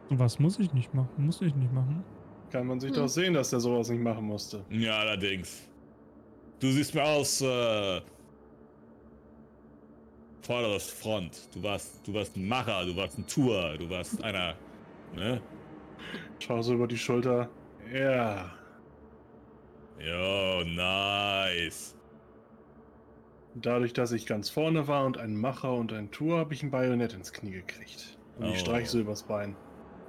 Was 0.10 0.40
muss 0.40 0.60
ich 0.60 0.74
nicht 0.74 0.94
machen? 0.94 1.10
Muss 1.18 1.42
ich 1.42 1.56
nicht 1.56 1.72
machen? 1.72 2.04
Kann 2.52 2.68
man 2.68 2.80
sich 2.80 2.90
hm. 2.92 2.98
doch 2.98 3.08
sehen, 3.08 3.34
dass 3.34 3.52
der 3.52 3.60
sowas 3.60 3.90
nicht 3.90 4.02
machen 4.02 4.26
musste. 4.26 4.66
Ja, 4.70 5.00
allerdings. 5.00 5.68
Du 6.60 6.72
siehst 6.72 6.94
mir 6.94 7.04
aus, 7.04 7.42
äh, 7.42 8.02
vorderst 10.42 10.92
Front. 10.92 11.48
Du 11.54 11.62
warst, 11.62 12.06
du 12.06 12.14
warst 12.14 12.36
ein 12.36 12.48
Macher, 12.48 12.86
du 12.86 12.96
warst 12.96 13.18
ein 13.18 13.28
Tour, 13.28 13.78
du 13.78 13.90
warst 13.90 14.22
einer, 14.24 14.56
ne? 15.16 15.40
Schau 16.40 16.62
so 16.62 16.74
über 16.74 16.88
die 16.88 16.98
Schulter. 16.98 17.50
Ja. 17.94 18.52
Jo, 20.00 20.64
nice. 20.64 21.96
Dadurch, 23.56 23.94
dass 23.94 24.12
ich 24.12 24.26
ganz 24.26 24.50
vorne 24.50 24.88
war 24.88 25.06
und 25.06 25.18
ein 25.18 25.36
Macher 25.36 25.74
und 25.74 25.92
ein 25.92 26.12
Tour, 26.12 26.38
habe 26.38 26.54
ich 26.54 26.64
ein 26.64 26.72
Bajonett 26.72 27.14
ins 27.14 27.34
Knie 27.34 27.52
gekriegt. 27.52 28.18
Und 28.38 28.46
oh. 28.46 28.52
ich 28.52 28.60
streich 28.60 28.90
so 28.90 29.00
übers 29.00 29.24
Bein. 29.24 29.56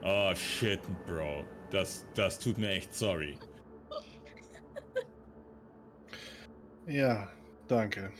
Oh 0.03 0.33
shit, 0.35 0.81
Bro. 1.07 1.45
Das, 1.71 2.07
das 2.15 2.39
tut 2.39 2.59
mir 2.59 2.71
echt 2.71 2.95
sorry. 2.95 3.39
Ja, 6.87 7.29
danke. 7.69 8.11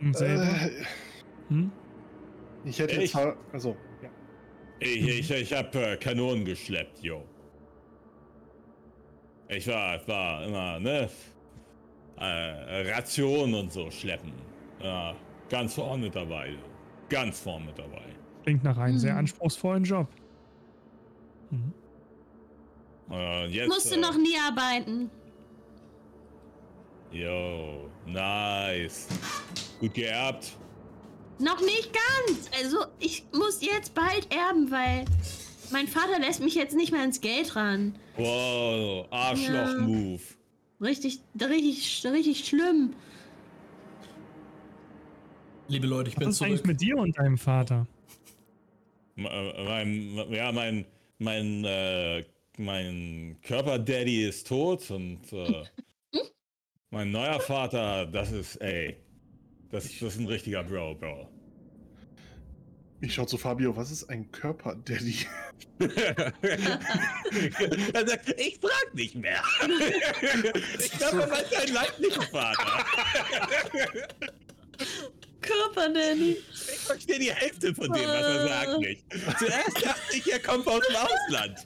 Und 0.00 0.16
selber? 0.16 0.42
Äh, 0.42 0.84
hm? 1.48 1.72
Ich 2.64 2.78
hätte 2.78 3.00
ich, 3.00 3.14
jetzt. 3.14 3.36
Also. 3.52 3.76
Ich, 4.80 5.08
ich, 5.08 5.30
ich 5.30 5.52
hab 5.52 5.74
äh, 5.74 5.96
Kanonen 5.96 6.44
geschleppt, 6.44 7.02
yo. 7.02 7.24
Ich 9.48 9.66
war, 9.68 10.06
war 10.08 10.44
immer, 10.44 10.80
ne? 10.80 11.08
äh, 12.18 12.92
Rationen 12.92 13.54
und 13.54 13.72
so 13.72 13.90
schleppen. 13.90 14.32
Ja, 14.82 15.14
ganz 15.48 15.74
vorne 15.74 16.10
dabei. 16.10 16.54
Ganz 17.08 17.40
vorne 17.40 17.72
dabei. 17.76 18.04
Klingt 18.42 18.64
nach 18.64 18.76
einem 18.76 18.94
mhm. 18.94 18.98
sehr 18.98 19.16
anspruchsvollen 19.16 19.84
Job. 19.84 20.08
Mhm. 21.50 21.72
Äh, 23.10 23.46
jetzt, 23.46 23.68
Musste 23.68 23.96
äh, 23.96 24.00
noch 24.00 24.16
nie 24.16 24.36
arbeiten. 24.38 25.10
Jo, 27.10 27.90
nice. 28.06 29.08
Gut 29.78 29.94
geerbt. 29.94 30.56
Noch 31.38 31.60
nicht 31.60 31.90
ganz. 31.92 32.50
Also 32.62 32.78
ich 33.00 33.24
muss 33.32 33.60
jetzt 33.60 33.94
bald 33.94 34.32
erben, 34.32 34.70
weil 34.70 35.04
mein 35.72 35.88
Vater 35.88 36.18
lässt 36.20 36.40
mich 36.40 36.54
jetzt 36.54 36.76
nicht 36.76 36.92
mehr 36.92 37.04
ins 37.04 37.20
Geld 37.20 37.56
ran. 37.56 37.94
Wow, 38.16 39.06
Arschloch-Move. 39.10 40.20
Ja. 40.20 40.86
Richtig, 40.86 41.20
richtig, 41.40 42.04
richtig 42.04 42.46
schlimm. 42.46 42.94
Liebe 45.68 45.86
Leute, 45.86 46.10
ich 46.10 46.16
bin 46.16 46.28
Was 46.28 46.36
zurück. 46.36 46.52
Was 46.52 46.60
ist 46.60 46.64
eigentlich 46.64 46.66
mit 46.66 46.80
dir 46.80 46.96
und 46.98 47.18
deinem 47.18 47.38
Vater? 47.38 47.86
Mein, 49.16 50.16
ja, 50.30 50.52
mein, 50.52 50.84
mein, 51.18 51.64
äh, 51.64 52.24
mein 52.58 53.36
Körper-Daddy 53.42 54.24
ist 54.24 54.46
tot 54.46 54.90
und 54.90 55.20
äh, 55.32 55.64
mein 56.90 57.10
neuer 57.10 57.40
Vater, 57.40 58.06
das 58.06 58.30
ist, 58.32 58.56
ey, 58.56 58.96
das, 59.74 59.84
das 59.98 60.14
ist 60.14 60.20
ein 60.20 60.26
richtiger 60.26 60.62
Bro, 60.62 60.94
Bro. 60.94 61.28
Ich 63.00 63.12
schaue 63.12 63.26
zu 63.26 63.36
Fabio, 63.36 63.76
was 63.76 63.90
ist 63.90 64.08
ein 64.08 64.30
Körper-Daddy? 64.30 65.26
er 67.92 68.06
sagt, 68.06 68.40
ich 68.40 68.58
frag 68.60 68.94
nicht 68.94 69.16
mehr. 69.16 69.42
ich 70.78 70.92
glaube, 70.92 71.22
er 71.22 71.26
meint 71.26 71.46
dein 71.52 71.72
leiblicher 71.74 72.22
Vater. 72.22 72.86
Körper-Daddy. 75.40 76.38
Ich 76.52 76.78
verstehe 76.78 77.18
die 77.18 77.32
Hälfte 77.32 77.74
von 77.74 77.92
dem, 77.92 78.06
was 78.06 78.26
er 78.26 78.48
sagt, 78.48 78.78
nicht. 78.78 79.04
Zuerst 79.38 79.84
dachte 79.84 80.16
ich, 80.16 80.32
er 80.32 80.38
kommt 80.38 80.66
aus 80.68 80.82
dem 80.86 80.96
Ausland. 80.96 81.64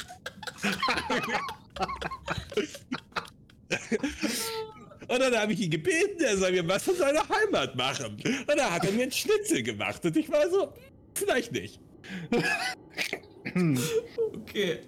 Und 5.08 5.20
dann 5.20 5.34
habe 5.36 5.52
ich 5.54 5.60
ihn 5.60 5.70
gebeten, 5.70 6.20
er 6.20 6.36
soll 6.36 6.52
mir 6.52 6.66
was 6.68 6.84
von 6.84 6.94
seiner 6.94 7.26
Heimat 7.28 7.74
machen. 7.76 8.16
Und 8.16 8.56
da 8.56 8.70
hat 8.70 8.84
er 8.84 8.92
mir 8.92 9.04
einen 9.04 9.12
Schnitzel 9.12 9.62
gemacht. 9.62 10.04
Und 10.04 10.16
ich 10.16 10.30
war 10.30 10.48
so, 10.50 10.74
vielleicht 11.14 11.52
nicht. 11.52 11.80
okay. 14.34 14.80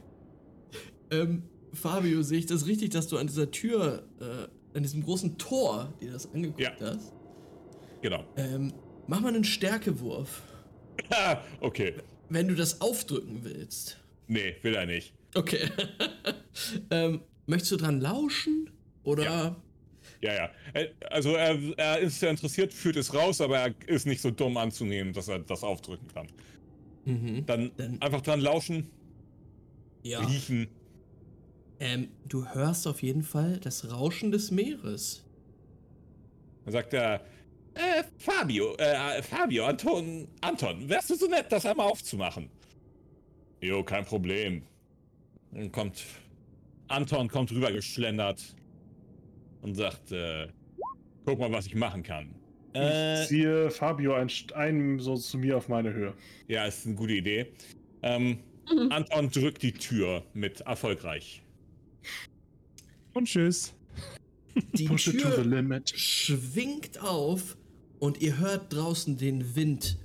Ähm, 1.10 1.42
Fabio, 1.72 2.22
sehe 2.22 2.38
ich 2.38 2.46
das 2.46 2.66
richtig, 2.66 2.90
dass 2.90 3.08
du 3.08 3.16
an 3.16 3.26
dieser 3.26 3.50
Tür, 3.50 4.06
äh, 4.20 4.76
an 4.76 4.82
diesem 4.82 5.02
großen 5.02 5.38
Tor, 5.38 5.92
dir 6.00 6.12
das 6.12 6.32
angeguckt 6.32 6.60
ja. 6.60 6.72
hast? 6.80 7.12
Genau. 8.02 8.24
Ähm, 8.36 8.72
mach 9.06 9.20
mal 9.20 9.28
einen 9.28 9.44
Stärkewurf. 9.44 10.42
okay. 11.60 11.94
Wenn 12.28 12.48
du 12.48 12.54
das 12.54 12.80
aufdrücken 12.80 13.40
willst. 13.42 13.98
Nee, 14.26 14.56
will 14.62 14.74
er 14.74 14.86
nicht. 14.86 15.14
Okay. 15.34 15.68
ähm, 16.90 17.22
möchtest 17.46 17.72
du 17.72 17.76
dran 17.76 18.00
lauschen? 18.00 18.70
Oder? 19.02 19.24
Ja. 19.24 19.56
Ja, 20.22 20.34
ja. 20.34 20.50
Äh, 20.74 20.88
also 21.08 21.34
er, 21.34 21.58
er 21.76 21.98
ist 21.98 22.20
sehr 22.20 22.30
interessiert, 22.30 22.72
führt 22.72 22.96
es 22.96 23.14
raus, 23.14 23.40
aber 23.40 23.58
er 23.58 23.74
ist 23.86 24.06
nicht 24.06 24.20
so 24.20 24.30
dumm 24.30 24.56
anzunehmen, 24.56 25.12
dass 25.12 25.28
er 25.28 25.38
das 25.38 25.62
aufdrücken 25.62 26.08
kann. 26.08 26.26
Mhm. 27.04 27.46
Dann, 27.46 27.70
Dann 27.76 28.00
einfach 28.02 28.20
dran 28.20 28.40
lauschen. 28.40 28.90
Ja. 30.02 30.20
Riechen. 30.20 30.68
Ähm, 31.78 32.08
du 32.28 32.46
hörst 32.46 32.86
auf 32.86 33.02
jeden 33.02 33.22
Fall 33.22 33.58
das 33.58 33.90
Rauschen 33.90 34.30
des 34.30 34.50
Meeres. 34.50 35.24
Dann 36.64 36.72
sagt 36.72 36.92
er, 36.92 37.24
äh, 37.74 38.04
Fabio, 38.18 38.76
äh, 38.76 39.22
Fabio, 39.22 39.64
Anton, 39.64 40.28
Anton, 40.42 40.88
wärst 40.88 41.08
du 41.08 41.14
so 41.14 41.26
nett, 41.26 41.46
das 41.50 41.64
einmal 41.64 41.86
aufzumachen? 41.86 42.50
Jo, 43.62 43.82
kein 43.82 44.04
Problem. 44.04 44.62
Dann 45.52 45.72
kommt, 45.72 46.04
Anton 46.88 47.28
kommt 47.28 47.50
rüber 47.52 47.72
geschlendert 47.72 48.54
und 49.62 49.74
sagt, 49.74 50.12
äh, 50.12 50.48
guck 51.24 51.38
mal, 51.38 51.52
was 51.52 51.66
ich 51.66 51.74
machen 51.74 52.02
kann. 52.02 52.34
Ich 52.72 52.80
äh, 52.80 53.26
ziehe 53.26 53.70
Fabio 53.70 54.14
ein, 54.14 54.30
ein, 54.54 54.98
so 55.00 55.16
zu 55.16 55.38
mir 55.38 55.56
auf 55.56 55.68
meine 55.68 55.92
Höhe. 55.92 56.14
Ja, 56.46 56.66
ist 56.66 56.86
eine 56.86 56.94
gute 56.94 57.14
Idee. 57.14 57.46
Ähm, 58.02 58.38
mhm. 58.70 58.92
Anton 58.92 59.30
drückt 59.30 59.62
die 59.62 59.72
Tür 59.72 60.24
mit 60.34 60.60
erfolgreich. 60.60 61.42
Und 63.12 63.26
tschüss. 63.26 63.74
Die 64.74 64.86
Push 64.86 65.04
Tür 65.04 65.82
schwingt 65.94 67.00
auf 67.02 67.56
und 67.98 68.20
ihr 68.20 68.38
hört 68.38 68.72
draußen 68.72 69.16
den 69.16 69.54
Wind 69.56 69.98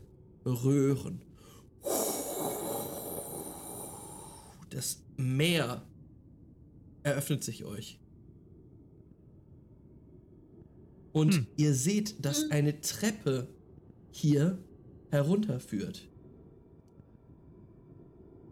röhren. 0.46 1.22
Das 4.70 5.04
Meer 5.18 5.84
eröffnet 7.04 7.44
sich 7.44 7.64
euch. 7.64 8.00
Und 11.16 11.34
hm. 11.34 11.48
ihr 11.56 11.74
seht, 11.74 12.26
dass 12.26 12.52
eine 12.52 12.82
Treppe 12.82 13.48
hier 14.12 14.58
herunterführt. 15.12 16.10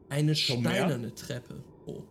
Eine 0.08 0.34
steinerne 0.34 1.14
Treppe. 1.14 1.62
Oh. 1.86 2.04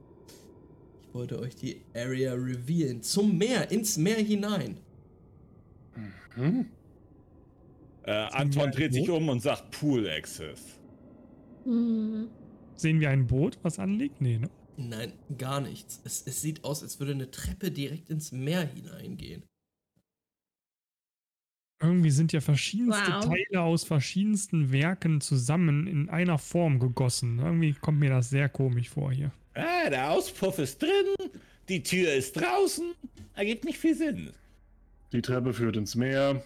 Ich 1.00 1.14
wollte 1.14 1.38
euch 1.38 1.56
die 1.56 1.80
Area 1.94 2.34
revealen. 2.34 3.00
Zum 3.02 3.38
Meer, 3.38 3.70
ins 3.70 3.96
Meer 3.96 4.18
hinein. 4.18 4.76
Mhm. 6.36 6.66
Äh, 8.02 8.10
Anton 8.10 8.72
dreht 8.72 8.92
sich 8.92 9.08
um 9.08 9.30
und 9.30 9.40
sagt 9.40 9.70
Pool 9.70 10.06
Access. 10.06 10.78
Mhm. 11.64 12.28
Sehen 12.74 13.00
wir 13.00 13.08
ein 13.08 13.26
Boot, 13.26 13.58
was 13.62 13.78
anliegt? 13.78 14.20
Nee, 14.20 14.36
ne? 14.36 14.50
Nein, 14.76 15.14
gar 15.38 15.62
nichts. 15.62 16.02
Es, 16.04 16.22
es 16.26 16.42
sieht 16.42 16.62
aus, 16.62 16.82
als 16.82 17.00
würde 17.00 17.12
eine 17.12 17.30
Treppe 17.30 17.70
direkt 17.70 18.10
ins 18.10 18.32
Meer 18.32 18.66
hineingehen. 18.66 19.44
Irgendwie 21.82 22.10
sind 22.10 22.32
ja 22.32 22.40
verschiedenste 22.40 23.12
wow. 23.12 23.24
Teile 23.24 23.60
aus 23.60 23.82
verschiedensten 23.82 24.70
Werken 24.70 25.20
zusammen 25.20 25.88
in 25.88 26.08
einer 26.08 26.38
Form 26.38 26.78
gegossen. 26.78 27.40
Irgendwie 27.40 27.72
kommt 27.72 27.98
mir 27.98 28.10
das 28.10 28.30
sehr 28.30 28.48
komisch 28.48 28.88
vor 28.88 29.12
hier. 29.12 29.32
Ah, 29.54 29.90
der 29.90 30.10
Auspuff 30.10 30.58
ist 30.58 30.80
drin, 30.80 31.30
die 31.68 31.82
Tür 31.82 32.12
ist 32.14 32.34
draußen. 32.34 32.94
Ergibt 33.34 33.64
nicht 33.64 33.78
viel 33.78 33.96
Sinn. 33.96 34.30
Die 35.12 35.20
Treppe 35.20 35.52
führt 35.52 35.76
ins 35.76 35.94
Meer. 35.94 36.42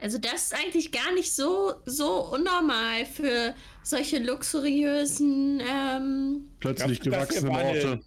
Also 0.00 0.18
das 0.18 0.46
ist 0.46 0.54
eigentlich 0.54 0.90
gar 0.90 1.14
nicht 1.14 1.32
so, 1.32 1.74
so 1.86 2.32
unnormal 2.32 3.06
für 3.06 3.54
solche 3.82 4.18
luxuriösen 4.18 5.62
ähm, 5.66 6.48
plötzlich 6.60 7.00
gewachsene 7.00 7.50
Orte. 7.50 8.00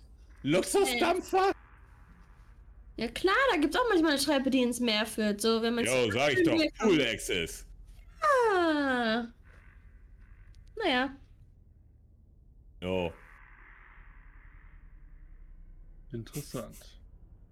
Luxusdampfer? 0.43 1.53
Ja 2.97 3.07
klar, 3.09 3.35
da 3.51 3.57
gibt 3.57 3.75
es 3.75 3.79
auch 3.79 3.85
manchmal 3.89 4.11
eine 4.13 4.19
Treppe, 4.19 4.49
die 4.49 4.63
ins 4.63 4.79
Meer 4.79 5.05
führt. 5.05 5.39
So, 5.39 5.61
wenn 5.61 5.75
man 5.75 5.85
Jo, 5.85 6.11
sag 6.11 6.33
ich 6.33 6.43
doch, 6.43 6.59
Pool 6.79 7.01
Access. 7.01 7.65
Ah. 8.19 9.27
Naja. 10.75 11.15
Jo. 12.81 13.13
Interessant. 16.11 16.75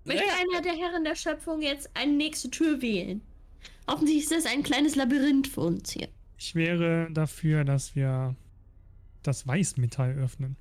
Möchte 0.04 0.24
naja. 0.24 0.38
einer 0.40 0.62
der 0.62 0.74
Herren 0.74 1.04
der 1.04 1.16
Schöpfung 1.16 1.62
jetzt 1.62 1.90
eine 1.96 2.14
nächste 2.14 2.50
Tür 2.50 2.82
wählen? 2.82 3.22
Offensichtlich 3.88 4.24
ist 4.24 4.32
das 4.32 4.52
ein 4.52 4.64
kleines 4.64 4.96
Labyrinth 4.96 5.48
für 5.48 5.62
uns 5.62 5.92
hier. 5.92 6.08
Ich 6.38 6.56
wäre 6.56 7.08
dafür, 7.12 7.64
dass 7.64 7.96
wir 7.96 8.36
das 9.24 9.48
Weißmetall 9.48 10.18
öffnen. 10.18 10.56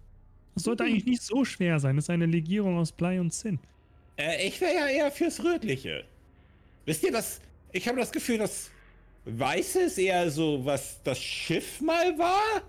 Das 0.54 0.64
sollte 0.64 0.84
mhm. 0.84 0.90
eigentlich 0.90 1.06
nicht 1.06 1.22
so 1.22 1.44
schwer 1.44 1.80
sein. 1.80 1.96
Das 1.96 2.06
ist 2.06 2.10
eine 2.10 2.26
Legierung 2.26 2.78
aus 2.78 2.92
Blei 2.92 3.20
und 3.20 3.32
Zinn. 3.32 3.58
Äh, 4.16 4.46
ich 4.46 4.60
wäre 4.60 4.74
ja 4.74 4.86
eher 4.86 5.10
fürs 5.10 5.42
Rötliche. 5.42 6.04
Wisst 6.84 7.02
ihr, 7.02 7.12
das, 7.12 7.40
ich 7.72 7.88
habe 7.88 7.98
das 7.98 8.12
Gefühl, 8.12 8.38
das 8.38 8.70
Weiße 9.24 9.82
ist 9.82 9.98
eher 9.98 10.30
so, 10.30 10.64
was 10.64 11.02
das 11.02 11.18
Schiff 11.18 11.80
mal 11.80 12.18
war. 12.18 12.62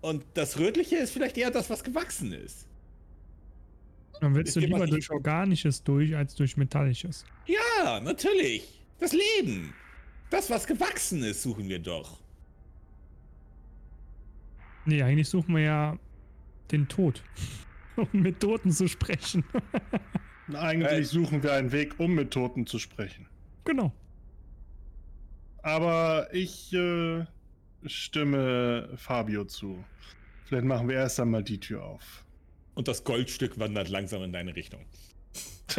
Und 0.00 0.24
das 0.34 0.58
Rötliche 0.58 0.96
ist 0.96 1.12
vielleicht 1.12 1.38
eher 1.38 1.50
das, 1.50 1.70
was 1.70 1.82
gewachsen 1.82 2.32
ist. 2.32 2.66
Dann 4.20 4.34
willst 4.34 4.56
du 4.56 4.60
lieber 4.60 4.86
durch 4.86 5.10
Organisches 5.10 5.82
durch, 5.82 6.16
als 6.16 6.34
durch 6.34 6.56
Metallisches. 6.56 7.24
Ja, 7.46 8.00
natürlich. 8.00 8.82
Das 8.98 9.12
Leben. 9.12 9.74
Das, 10.30 10.50
was 10.50 10.66
gewachsen 10.66 11.22
ist, 11.22 11.42
suchen 11.42 11.68
wir 11.68 11.78
doch. 11.78 12.18
Nee, 14.86 15.02
eigentlich 15.02 15.28
suchen 15.28 15.54
wir 15.54 15.62
ja 15.62 15.98
den 16.70 16.88
Tod. 16.88 17.22
um 17.96 18.08
mit 18.12 18.40
Toten 18.40 18.70
zu 18.70 18.88
sprechen. 18.88 19.44
Eigentlich 20.54 20.92
äh, 20.92 21.04
suchen 21.04 21.42
wir 21.42 21.52
einen 21.52 21.72
Weg, 21.72 21.98
um 21.98 22.14
mit 22.14 22.30
Toten 22.30 22.66
zu 22.66 22.78
sprechen. 22.78 23.26
Genau. 23.64 23.92
Aber 25.62 26.28
ich 26.32 26.72
äh, 26.72 27.24
stimme 27.86 28.88
Fabio 28.96 29.44
zu. 29.44 29.84
Vielleicht 30.44 30.66
machen 30.66 30.88
wir 30.88 30.96
erst 30.96 31.18
einmal 31.18 31.42
die 31.42 31.58
Tür 31.58 31.84
auf. 31.84 32.24
Und 32.74 32.86
das 32.88 33.02
Goldstück 33.04 33.58
wandert 33.58 33.88
langsam 33.88 34.22
in 34.22 34.32
deine 34.32 34.54
Richtung. 34.54 34.84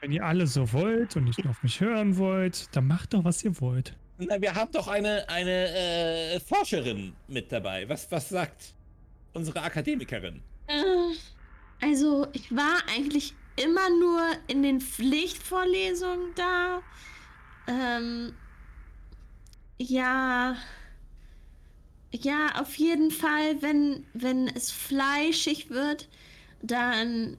Wenn 0.00 0.12
ihr 0.12 0.24
alle 0.24 0.46
so 0.46 0.72
wollt 0.72 1.16
und 1.16 1.24
nicht 1.24 1.44
nur 1.44 1.50
auf 1.50 1.62
mich 1.62 1.80
hören 1.80 2.16
wollt, 2.16 2.74
dann 2.74 2.86
macht 2.88 3.14
doch, 3.14 3.24
was 3.24 3.44
ihr 3.44 3.60
wollt. 3.60 3.96
Na, 4.18 4.40
wir 4.40 4.54
haben 4.54 4.72
doch 4.72 4.88
eine, 4.88 5.28
eine 5.28 5.68
äh, 6.34 6.40
Forscherin 6.40 7.14
mit 7.28 7.52
dabei. 7.52 7.88
Was, 7.88 8.10
was 8.10 8.28
sagt 8.28 8.74
unsere 9.32 9.62
Akademikerin? 9.62 10.42
Äh, 10.66 10.74
also, 11.80 12.26
ich 12.32 12.54
war 12.54 12.82
eigentlich 12.94 13.34
immer 13.56 13.88
nur 13.90 14.20
in 14.46 14.62
den 14.62 14.80
Pflichtvorlesungen 14.80 16.34
da. 16.34 16.82
Ähm, 17.66 18.32
ja. 19.78 20.56
Ja, 22.12 22.60
auf 22.60 22.76
jeden 22.76 23.10
Fall, 23.10 23.60
wenn, 23.60 24.06
wenn 24.14 24.46
es 24.48 24.70
fleischig 24.70 25.70
wird, 25.70 26.08
dann 26.62 27.36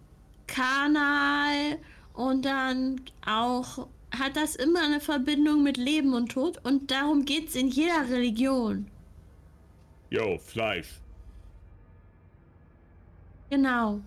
Kanal 0.47 1.79
und 2.13 2.45
dann 2.45 3.01
auch 3.25 3.87
hat 4.11 4.35
das 4.35 4.55
immer 4.55 4.83
eine 4.83 5.01
Verbindung 5.01 5.63
mit 5.63 5.77
Leben 5.77 6.13
und 6.13 6.31
Tod 6.31 6.59
und 6.63 6.91
darum 6.91 7.25
geht 7.25 7.49
es 7.49 7.55
in 7.55 7.67
jeder 7.67 8.09
Religion. 8.09 8.87
Yo, 10.09 10.37
Fleisch. 10.37 10.99
Genau. 13.49 14.01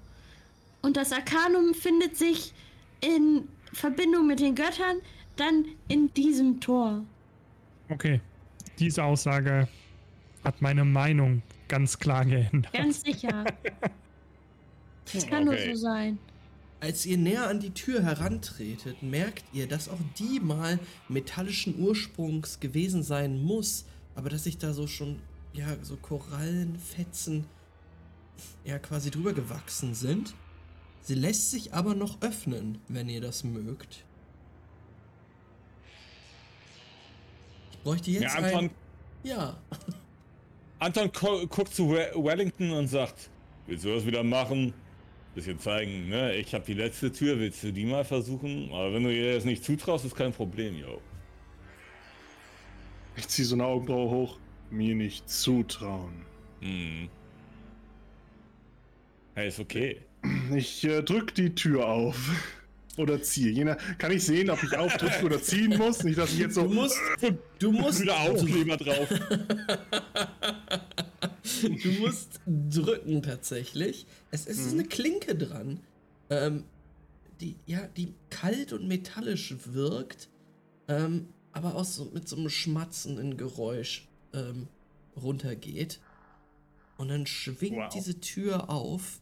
Und 0.83 0.97
das 0.97 1.13
Arkanum 1.13 1.75
findet 1.75 2.17
sich 2.17 2.53
in 3.01 3.49
Verbindung 3.73 4.27
mit 4.27 4.41
den 4.41 4.55
Göttern 4.55 4.99
dann 5.37 5.65
in 5.89 6.13
diesem 6.15 6.61
Tor. 6.61 7.05
Okay. 7.89 8.21
Diese 8.79 9.03
Aussage 9.03 9.69
hat 10.45 10.63
meine 10.63 10.85
Meinung 10.85 11.43
ganz 11.69 11.99
klar 11.99 12.25
geändert. 12.25 12.73
Ganz 12.73 13.03
sicher. 13.03 13.45
Das 15.11 15.27
kann 15.27 15.49
okay. 15.49 15.67
nur 15.67 15.75
so 15.75 15.81
sein. 15.81 16.19
Als 16.81 17.07
ihr 17.07 17.17
näher 17.17 17.49
an 17.49 17.61
die 17.61 17.73
Tür 17.73 18.03
herantretet, 18.03 19.03
merkt 19.03 19.43
ihr, 19.55 19.67
dass 19.67 19.89
auch 19.89 19.99
die 20.19 20.39
mal 20.39 20.79
metallischen 21.09 21.81
Ursprungs 21.81 22.61
gewesen 22.61 23.03
sein 23.03 23.43
muss, 23.43 23.87
aber 24.15 24.29
dass 24.29 24.45
sich 24.45 24.59
da 24.59 24.75
so 24.75 24.87
schon, 24.87 25.19
ja, 25.55 25.67
so 25.83 25.97
Korallenfetzen 25.97 27.47
ja 28.65 28.79
quasi 28.79 29.11
drüber 29.11 29.33
gewachsen 29.33 29.95
sind. 29.95 30.35
Sie 31.03 31.15
lässt 31.15 31.51
sich 31.51 31.73
aber 31.73 31.95
noch 31.95 32.21
öffnen, 32.21 32.79
wenn 32.89 33.09
ihr 33.09 33.21
das 33.21 33.45
mögt. 33.45 34.05
Ich 37.73 37.79
bräuchte 37.79 38.11
jetzt 38.11 38.23
ja, 38.23 38.31
Anton, 38.35 38.65
ein... 38.65 38.71
Ja. 39.23 39.57
Anton 40.79 41.11
guckt 41.13 41.75
zu 41.75 41.91
Wellington 41.91 42.71
und 42.73 42.89
sagt, 42.89 43.31
willst 43.67 43.85
du 43.85 43.95
das 43.95 44.05
wieder 44.05 44.23
machen? 44.23 44.75
Bisschen 45.35 45.59
zeigen, 45.59 46.09
ne? 46.09 46.35
Ich 46.35 46.55
habe 46.55 46.65
die 46.65 46.75
letzte 46.75 47.13
Tür, 47.13 47.39
willst 47.39 47.63
du 47.63 47.73
die 47.73 47.85
mal 47.85 48.05
versuchen? 48.05 48.71
Aber 48.73 48.93
wenn 48.93 49.05
du 49.05 49.13
ihr 49.13 49.35
das 49.35 49.45
nicht 49.45 49.65
zutraust, 49.65 50.05
ist 50.05 50.15
kein 50.15 50.33
Problem, 50.33 50.77
yo. 50.77 51.01
Ich 53.17 53.29
zieh 53.29 53.45
so 53.45 53.57
eine 53.57 53.65
Augenbraue 53.65 54.11
hoch. 54.11 54.39
Mir 54.71 54.95
nicht 54.95 55.29
zutrauen. 55.29 56.25
Hm. 56.61 57.09
Hey, 59.35 59.49
ist 59.49 59.59
okay. 59.59 60.01
Ich 60.55 60.85
äh, 60.85 61.03
drück 61.03 61.35
die 61.35 61.55
Tür 61.55 61.89
auf. 61.89 62.31
Oder 62.99 63.23
ziehe. 63.23 63.51
Je 63.51 63.65
kann 63.99 64.11
ich 64.11 64.25
sehen, 64.25 64.51
ob 64.51 64.61
ich 64.63 64.77
aufdrücken 64.77 65.25
oder 65.25 65.41
ziehen 65.41 65.79
muss? 65.79 66.03
Nicht, 66.03 66.19
dass 66.19 66.33
ich 66.33 66.41
jetzt 66.41 66.57
so. 66.57 66.63
Du 66.63 66.75
musst. 66.75 66.99
Du 67.61 67.71
musst. 67.71 68.01
Wieder 68.01 68.19
Aufkleber 68.19 68.77
drauf. 68.77 69.09
du 71.63 71.89
musst 72.01 72.41
drücken 72.47 73.23
tatsächlich. 73.23 74.07
Es, 74.33 74.47
ist 74.47 74.73
mhm. 74.73 74.81
eine 74.81 74.89
Klinke 74.89 75.37
dran. 75.37 75.79
Ähm, 76.29 76.65
die, 77.41 77.55
ja, 77.67 77.87
die 77.97 78.15
kalt 78.31 78.73
und 78.73 78.89
metallisch 78.89 79.55
wirkt. 79.67 80.29
Ähm, 80.89 81.29
aber 81.53 81.77
auch 81.77 81.85
so 81.85 82.07
mit 82.07 82.29
so 82.29 82.37
einem 82.37 82.51
schmatzenden 82.51 83.37
Geräusch 83.37 84.09
ähm, 84.33 84.67
runtergeht. 85.17 86.01
Und 86.97 87.11
dann 87.11 87.27
schwingt 87.27 87.77
wow. 87.77 87.93
diese 87.95 88.19
Tür 88.21 88.71
auf 88.71 89.21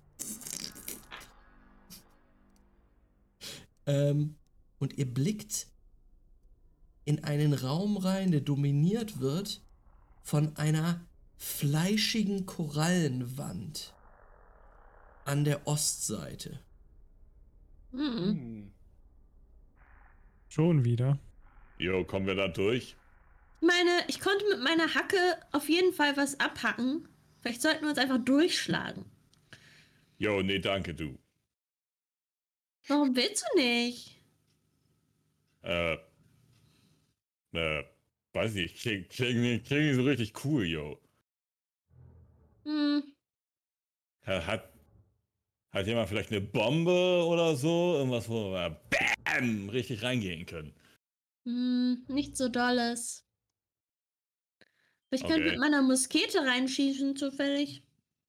ähm, 3.87 4.37
und 4.79 4.99
ihr 4.99 5.07
blickt 5.07 5.69
in 7.05 7.25
einen 7.25 7.55
Raum 7.55 7.97
rein, 7.97 8.33
der 8.33 8.41
dominiert 8.41 9.21
wird 9.21 9.63
von 10.23 10.57
einer 10.57 11.01
fleischigen 11.37 12.47
Korallenwand 12.47 13.95
an 15.25 15.45
der 15.45 15.67
Ostseite. 15.67 16.61
Mhm. 17.93 18.73
Schon 20.49 20.85
wieder. 20.85 21.19
Jo, 21.79 22.05
kommen 22.05 22.27
wir 22.27 22.35
da 22.35 22.49
durch? 22.49 22.97
Meine, 23.61 24.05
ich 24.09 24.21
konnte 24.21 24.45
mit 24.51 24.63
meiner 24.63 24.95
Hacke 24.95 25.17
auf 25.53 25.69
jeden 25.69 25.93
Fall 25.93 26.17
was 26.17 26.41
abhacken. 26.41 27.09
Vielleicht 27.41 27.63
sollten 27.63 27.83
wir 27.83 27.91
uns 27.91 27.99
einfach 27.99 28.19
durchschlagen. 28.19 29.05
Jo, 30.19 30.43
nee, 30.43 30.59
danke, 30.59 30.95
du. 30.95 31.19
Warum 32.89 33.17
willst 33.17 33.45
du 33.53 33.61
nicht? 33.61 34.21
Äh. 35.63 35.97
Äh, 37.53 37.85
weiß 38.33 38.55
nicht, 38.55 38.79
klingt, 38.79 39.09
klingt, 39.09 39.65
klingt 39.65 39.87
nicht 39.87 39.97
so 39.97 40.03
richtig 40.03 40.45
cool, 40.45 40.65
yo. 40.65 41.01
Hm. 42.65 43.03
Hat, 44.23 44.69
hat 45.71 45.87
jemand 45.87 46.09
vielleicht 46.09 46.33
eine 46.33 46.41
Bombe 46.41 47.25
oder 47.27 47.57
so? 47.57 47.95
Irgendwas, 47.97 48.29
wo 48.29 48.53
wir 48.53 48.81
BAM 48.91 49.69
richtig 49.71 50.03
reingehen 50.03 50.45
können? 50.45 50.75
Hm, 51.45 52.05
nicht 52.09 52.37
so 52.37 52.49
dolles. 52.49 53.25
Ich 55.11 55.23
okay. 55.23 55.33
könnte 55.33 55.51
mit 55.51 55.59
meiner 55.59 55.83
Muskete 55.83 56.41
reinschießen, 56.41 57.17
zufällig. 57.17 57.83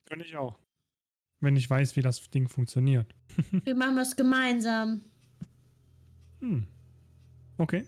Könnte 0.05 0.25
ich 0.25 0.37
auch. 0.37 0.57
Wenn 1.39 1.55
ich 1.55 1.69
weiß, 1.69 1.95
wie 1.95 2.01
das 2.01 2.29
Ding 2.29 2.49
funktioniert. 2.49 3.07
Wir 3.63 3.75
machen 3.75 3.95
das 3.95 4.15
gemeinsam. 4.15 5.01
Hm. 6.41 6.65
Okay. 7.57 7.85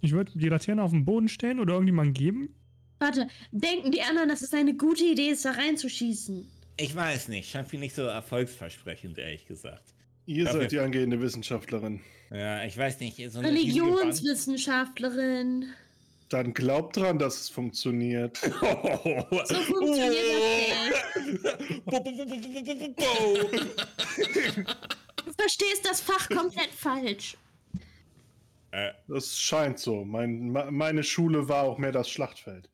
Ich 0.00 0.12
würde 0.12 0.32
die 0.34 0.48
Laterne 0.48 0.82
auf 0.82 0.92
den 0.92 1.04
Boden 1.04 1.28
stellen 1.28 1.60
oder 1.60 1.74
irgendjemand 1.74 2.16
geben. 2.16 2.54
Warte, 2.98 3.28
denken 3.52 3.92
die 3.92 4.00
anderen, 4.02 4.28
dass 4.28 4.42
es 4.42 4.52
eine 4.54 4.76
gute 4.76 5.04
Idee 5.04 5.30
ist, 5.30 5.44
da 5.44 5.52
reinzuschießen? 5.52 6.48
Ich 6.76 6.94
weiß 6.94 7.28
nicht. 7.28 7.50
Scheint 7.50 7.72
mir 7.72 7.78
nicht 7.80 7.94
so 7.94 8.02
erfolgsversprechend, 8.02 9.16
ehrlich 9.18 9.46
gesagt. 9.46 9.94
Ihr 10.26 10.44
Dafür 10.44 10.60
seid 10.60 10.72
die 10.72 10.78
angehende 10.78 11.18
Wissenschaftlerin. 11.20 12.00
Ja, 12.30 12.62
ich 12.64 12.76
weiß 12.76 13.00
nicht. 13.00 13.16
So 13.30 13.40
Religionswissenschaftlerin. 13.40 15.64
Dann 16.28 16.52
glaubt 16.52 16.96
dran, 16.96 17.18
dass 17.18 17.40
es 17.40 17.48
funktioniert. 17.48 18.36
so 18.36 18.50
funktioniert 18.50 20.16
das 20.92 21.58
Du 25.24 25.32
verstehst 25.32 25.84
das 25.84 26.00
Fach 26.00 26.28
komplett 26.28 26.70
falsch. 26.70 27.36
Äh. 28.70 28.90
Das 29.06 29.38
scheint 29.38 29.78
so. 29.78 30.04
Mein, 30.04 30.50
meine 30.70 31.02
Schule 31.02 31.48
war 31.48 31.64
auch 31.64 31.78
mehr 31.78 31.92
das 31.92 32.10
Schlachtfeld. 32.10 32.68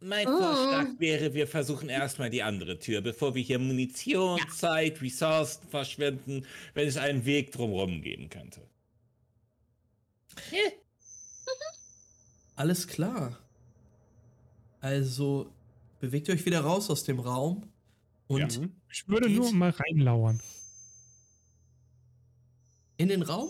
Mein 0.00 0.28
oh. 0.28 0.38
Vorschlag 0.38 0.86
wäre, 0.98 1.34
wir 1.34 1.48
versuchen 1.48 1.88
erstmal 1.88 2.30
die 2.30 2.44
andere 2.44 2.78
Tür, 2.78 3.00
bevor 3.00 3.34
wir 3.34 3.42
hier 3.42 3.58
Munition, 3.58 4.38
ja. 4.38 4.48
Zeit, 4.48 5.02
Ressourcen 5.02 5.66
verschwenden, 5.68 6.46
wenn 6.74 6.86
es 6.86 6.96
einen 6.96 7.24
Weg 7.24 7.50
drumherum 7.50 8.00
geben 8.00 8.30
könnte. 8.30 8.60
Alles 12.58 12.88
klar. 12.88 13.38
Also 14.80 15.48
bewegt 16.00 16.28
euch 16.28 16.44
wieder 16.44 16.60
raus 16.60 16.90
aus 16.90 17.04
dem 17.04 17.20
Raum 17.20 17.62
und 18.26 18.56
ja. 18.56 18.68
ich 18.90 19.08
würde 19.08 19.30
nur 19.30 19.52
mal 19.52 19.70
reinlauern. 19.70 20.40
In 22.96 23.08
den 23.08 23.22
Raum? 23.22 23.48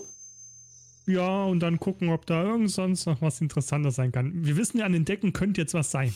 Ja, 1.07 1.45
und 1.45 1.61
dann 1.61 1.81
gucken, 1.81 2.11
ob 2.11 2.27
da 2.27 2.43
irgend 2.45 2.71
sonst 2.71 3.07
noch 3.07 3.23
was 3.23 3.41
Interessantes 3.41 3.95
sein 3.95 4.13
kann. 4.13 4.45
Wir 4.45 4.59
wissen 4.59 4.77
ja, 4.77 4.85
an 4.85 4.93
den 4.93 5.07
Decken 5.07 5.33
könnte 5.33 5.63
jetzt 5.63 5.73
was 5.73 5.91
sein. 5.91 6.15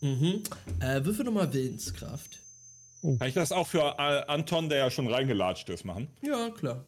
Mhm. 0.00 0.44
Äh, 0.78 1.04
würfel 1.04 1.24
nochmal 1.24 1.52
Willenskraft. 1.52 2.38
Oh. 3.02 3.16
Kann 3.16 3.26
ich 3.26 3.34
das 3.34 3.50
auch 3.50 3.66
für 3.66 3.80
äh, 3.98 4.24
Anton, 4.28 4.68
der 4.68 4.78
ja 4.78 4.90
schon 4.92 5.08
reingelatscht 5.08 5.68
ist, 5.70 5.84
machen? 5.84 6.06
Ja, 6.22 6.50
klar. 6.50 6.84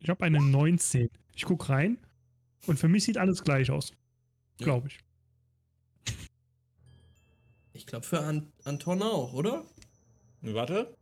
Ich 0.00 0.10
habe 0.10 0.22
eine 0.22 0.38
19. 0.38 1.08
Ich 1.34 1.46
guck 1.46 1.70
rein 1.70 1.96
und 2.66 2.78
für 2.78 2.88
mich 2.88 3.04
sieht 3.04 3.16
alles 3.16 3.42
gleich 3.42 3.70
aus. 3.70 3.94
Glaube 4.58 4.88
ich. 4.88 4.98
Ich 7.72 7.86
glaube 7.86 8.06
für 8.06 8.20
An 8.20 8.52
Anton 8.64 9.02
auch, 9.02 9.34
oder? 9.34 9.64
Warte. 10.40 10.96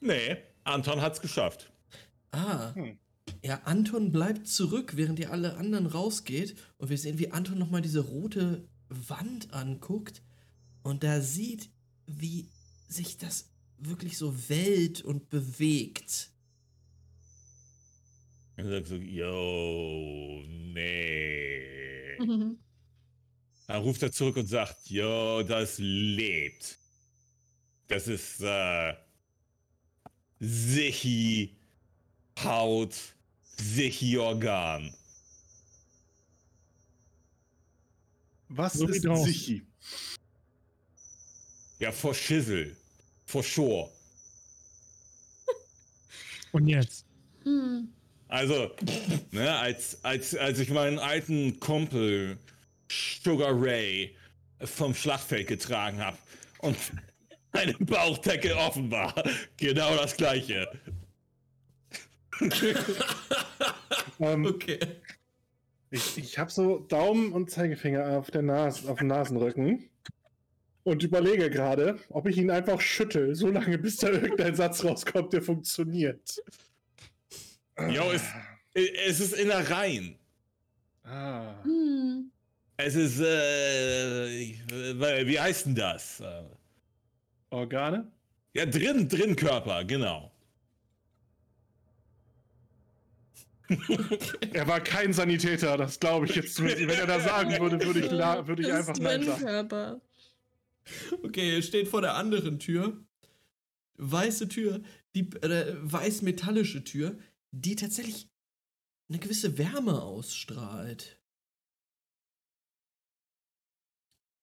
Nee, 0.00 0.38
Anton 0.64 1.00
hat's 1.00 1.20
geschafft. 1.20 1.72
Ah. 2.32 2.74
Hm. 2.74 2.98
Ja, 3.42 3.60
Anton 3.64 4.10
bleibt 4.12 4.48
zurück, 4.48 4.96
während 4.96 5.18
ihr 5.18 5.30
alle 5.30 5.56
anderen 5.56 5.86
rausgeht. 5.86 6.56
Und 6.78 6.90
wir 6.90 6.98
sehen, 6.98 7.18
wie 7.18 7.30
Anton 7.30 7.58
nochmal 7.58 7.80
diese 7.80 8.00
rote 8.00 8.68
Wand 8.88 9.52
anguckt. 9.52 10.22
Und 10.82 11.04
da 11.04 11.20
sieht, 11.20 11.70
wie 12.06 12.48
sich 12.88 13.16
das 13.18 13.50
wirklich 13.78 14.18
so 14.18 14.34
wellt 14.48 15.02
und 15.02 15.30
bewegt. 15.30 16.32
Er 18.56 18.68
sagt 18.68 18.88
so, 18.88 18.96
yo, 18.96 20.42
nee. 20.48 22.18
Dann 23.70 23.82
ruft 23.82 24.02
er 24.02 24.10
zurück 24.10 24.36
und 24.36 24.48
sagt, 24.48 24.90
jo, 24.90 25.44
das 25.44 25.76
lebt. 25.78 26.76
Das 27.86 28.08
ist 28.08 28.40
äh, 28.40 28.94
Sichi 30.40 31.56
Haut, 32.42 32.96
Sichi 33.56 34.18
Organ. 34.18 34.92
Was 38.48 38.72
so 38.72 38.88
ist 38.88 39.02
Sichi? 39.02 39.62
Ja, 41.78 41.92
for 41.92 42.12
Schissel. 42.12 42.76
For 43.26 43.44
sure. 43.44 43.88
Und 46.50 46.66
jetzt? 46.66 47.06
Hm. 47.44 47.88
Also, 48.26 48.72
ne, 49.30 49.56
als, 49.58 50.04
als, 50.04 50.34
als 50.34 50.58
ich 50.58 50.70
meinen 50.70 50.98
alten 50.98 51.60
Kumpel 51.60 52.36
Sugar 52.90 53.52
Ray 53.52 54.16
vom 54.62 54.94
Schlachtfeld 54.94 55.46
getragen 55.46 56.04
habe 56.04 56.18
und 56.58 56.76
eine 57.52 57.74
Bauchdecke 57.74 58.56
offen 58.56 58.90
war, 58.90 59.14
genau 59.56 59.96
das 59.96 60.16
gleiche. 60.16 60.70
ähm, 64.20 64.46
okay. 64.46 64.78
Ich, 65.90 66.16
ich 66.18 66.38
habe 66.38 66.50
so 66.50 66.78
Daumen 66.78 67.32
und 67.32 67.50
Zeigefinger 67.50 68.18
auf, 68.18 68.30
der 68.30 68.42
Nas 68.42 68.86
auf 68.86 68.98
dem 68.98 69.08
Nasenrücken 69.08 69.90
und 70.84 71.02
überlege 71.02 71.50
gerade, 71.50 71.98
ob 72.08 72.26
ich 72.26 72.38
ihn 72.38 72.50
einfach 72.50 72.80
schüttel, 72.80 73.34
so 73.34 73.48
lange 73.48 73.78
bis 73.78 73.96
da 73.96 74.08
irgendein 74.10 74.54
Satz 74.54 74.84
rauskommt, 74.84 75.32
der 75.32 75.42
funktioniert. 75.42 76.42
Jo, 77.88 78.10
es, 78.12 78.22
es 78.74 79.20
ist 79.20 79.34
Innereien. 79.34 80.16
Ah. 81.02 81.62
Hm. 81.64 82.30
Es 82.84 82.94
ist, 82.94 83.20
äh, 83.20 84.56
wie 85.26 85.38
heißt 85.38 85.66
denn 85.66 85.74
das? 85.74 86.22
Organe? 87.50 88.10
Ja, 88.54 88.66
drin, 88.66 89.08
drin 89.08 89.36
Körper, 89.36 89.84
genau. 89.84 90.32
er 94.52 94.66
war 94.66 94.80
kein 94.80 95.12
Sanitäter, 95.12 95.76
das 95.76 96.00
glaube 96.00 96.26
ich 96.26 96.34
jetzt. 96.34 96.60
Wenn 96.62 96.88
er 96.88 97.06
da 97.06 97.20
sagen 97.20 97.50
würde, 97.60 97.84
würde 97.84 98.00
ich, 98.00 98.10
würde 98.10 98.62
ich 98.62 98.72
einfach 98.72 98.98
nein 98.98 99.22
sagen. 99.22 99.40
Körper. 99.40 100.00
Okay, 101.22 101.56
er 101.56 101.62
steht 101.62 101.86
vor 101.88 102.00
der 102.00 102.16
anderen 102.16 102.58
Tür. 102.58 102.96
Weiße 103.96 104.48
Tür, 104.48 104.80
die 105.14 105.30
äh, 105.42 105.76
weiß-metallische 105.82 106.82
Tür, 106.82 107.16
die 107.52 107.76
tatsächlich 107.76 108.28
eine 109.08 109.18
gewisse 109.18 109.58
Wärme 109.58 110.02
ausstrahlt. 110.02 111.19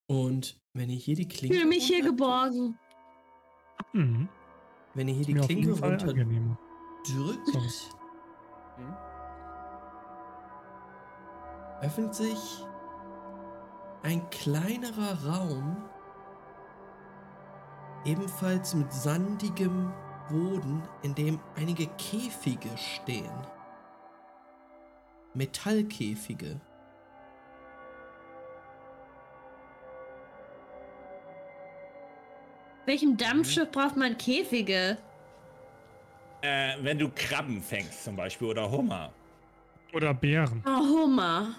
Und 0.08 0.60
wenn 0.74 0.90
ihr 0.90 0.98
hier 0.98 1.16
die 1.16 1.28
Klinke. 1.28 1.56
Ich 1.56 1.62
fühle 1.62 1.70
mich 1.70 1.86
hier 1.86 2.04
geborgen. 2.04 2.78
Mhm. 3.94 4.30
Wenn 4.94 5.08
ihr 5.10 5.16
hier 5.16 5.26
die 5.26 5.34
Klinke 5.36 5.72
runter 5.72 6.14
drückt, 6.14 6.28
mhm. 7.08 8.96
öffnet 11.82 12.16
sich 12.16 12.66
ein 14.04 14.28
kleinerer 14.30 15.24
Raum, 15.26 15.78
ebenfalls 18.06 18.74
mit 18.74 18.92
sandigem 18.92 19.92
Boden, 20.30 20.82
in 21.04 21.14
dem 21.16 21.40
einige 21.56 21.88
Käfige 21.98 22.70
stehen. 22.78 23.32
Metallkäfige. 25.34 26.62
Welchem 32.88 33.18
Dampfschiff 33.18 33.70
braucht 33.70 33.98
man 33.98 34.18
Käfige? 34.18 34.98
Äh, 36.42 36.78
wenn 36.80 36.98
du 36.98 37.10
Krabben 37.14 37.62
fängst 37.62 38.06
zum 38.06 38.16
Beispiel 38.16 38.48
oder 38.48 38.72
Hummer. 38.72 39.12
Oder 39.94 40.14
Bären. 40.14 40.64
Oh, 40.66 41.04
Hummer. 41.04 41.54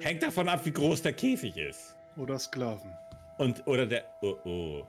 Hängt 0.00 0.22
davon 0.22 0.46
ab, 0.50 0.60
wie 0.66 0.72
groß 0.72 1.00
der 1.00 1.14
Käfig 1.14 1.56
ist. 1.56 1.96
Oder 2.18 2.38
Sklaven. 2.38 2.92
Und, 3.38 3.66
oder 3.66 3.86
der, 3.86 4.04
oh, 4.20 4.36
oh. 4.44 4.86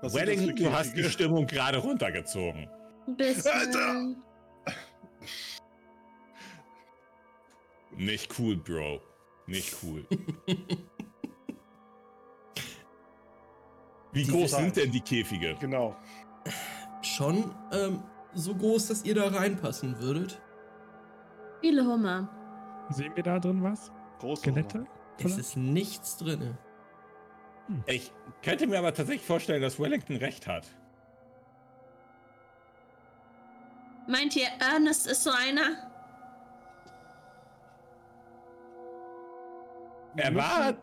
Was 0.00 0.14
Wellington, 0.14 0.56
du 0.56 0.72
hast 0.72 0.96
die 0.96 1.04
Stimmung 1.04 1.46
gerade 1.46 1.78
runtergezogen. 1.78 2.68
Bisschen. 3.06 3.52
Alter! 3.52 4.16
Nicht 7.96 8.36
cool, 8.36 8.56
Bro. 8.56 9.00
Nicht 9.46 9.76
cool. 9.84 10.04
Wie 14.12 14.26
groß 14.26 14.50
sind 14.50 14.76
denn 14.76 14.90
die 14.90 15.00
Käfige? 15.00 15.56
Genau. 15.58 15.96
Schon 17.00 17.54
ähm, 17.72 18.02
so 18.34 18.54
groß, 18.54 18.88
dass 18.88 19.04
ihr 19.04 19.14
da 19.14 19.28
reinpassen 19.28 19.98
würdet. 20.00 20.40
Viele 21.60 21.84
Hummer. 21.86 22.28
Sehen 22.90 23.12
wir 23.14 23.22
da 23.22 23.38
drin 23.38 23.62
was? 23.62 23.90
Große 24.18 24.42
Skelette? 24.42 24.86
Es 25.18 25.38
ist 25.38 25.56
nichts 25.56 26.16
drin. 26.16 26.58
Hm. 27.68 27.84
Ich 27.86 28.12
könnte 28.42 28.66
mir 28.66 28.78
aber 28.78 28.92
tatsächlich 28.92 29.26
vorstellen, 29.26 29.62
dass 29.62 29.78
Wellington 29.78 30.16
recht 30.16 30.46
hat. 30.46 30.66
Meint 34.08 34.36
ihr, 34.36 34.48
Ernest 34.58 35.06
ist 35.06 35.22
so 35.22 35.30
einer? 35.30 35.90
Er 40.16 40.34
war 40.34 40.74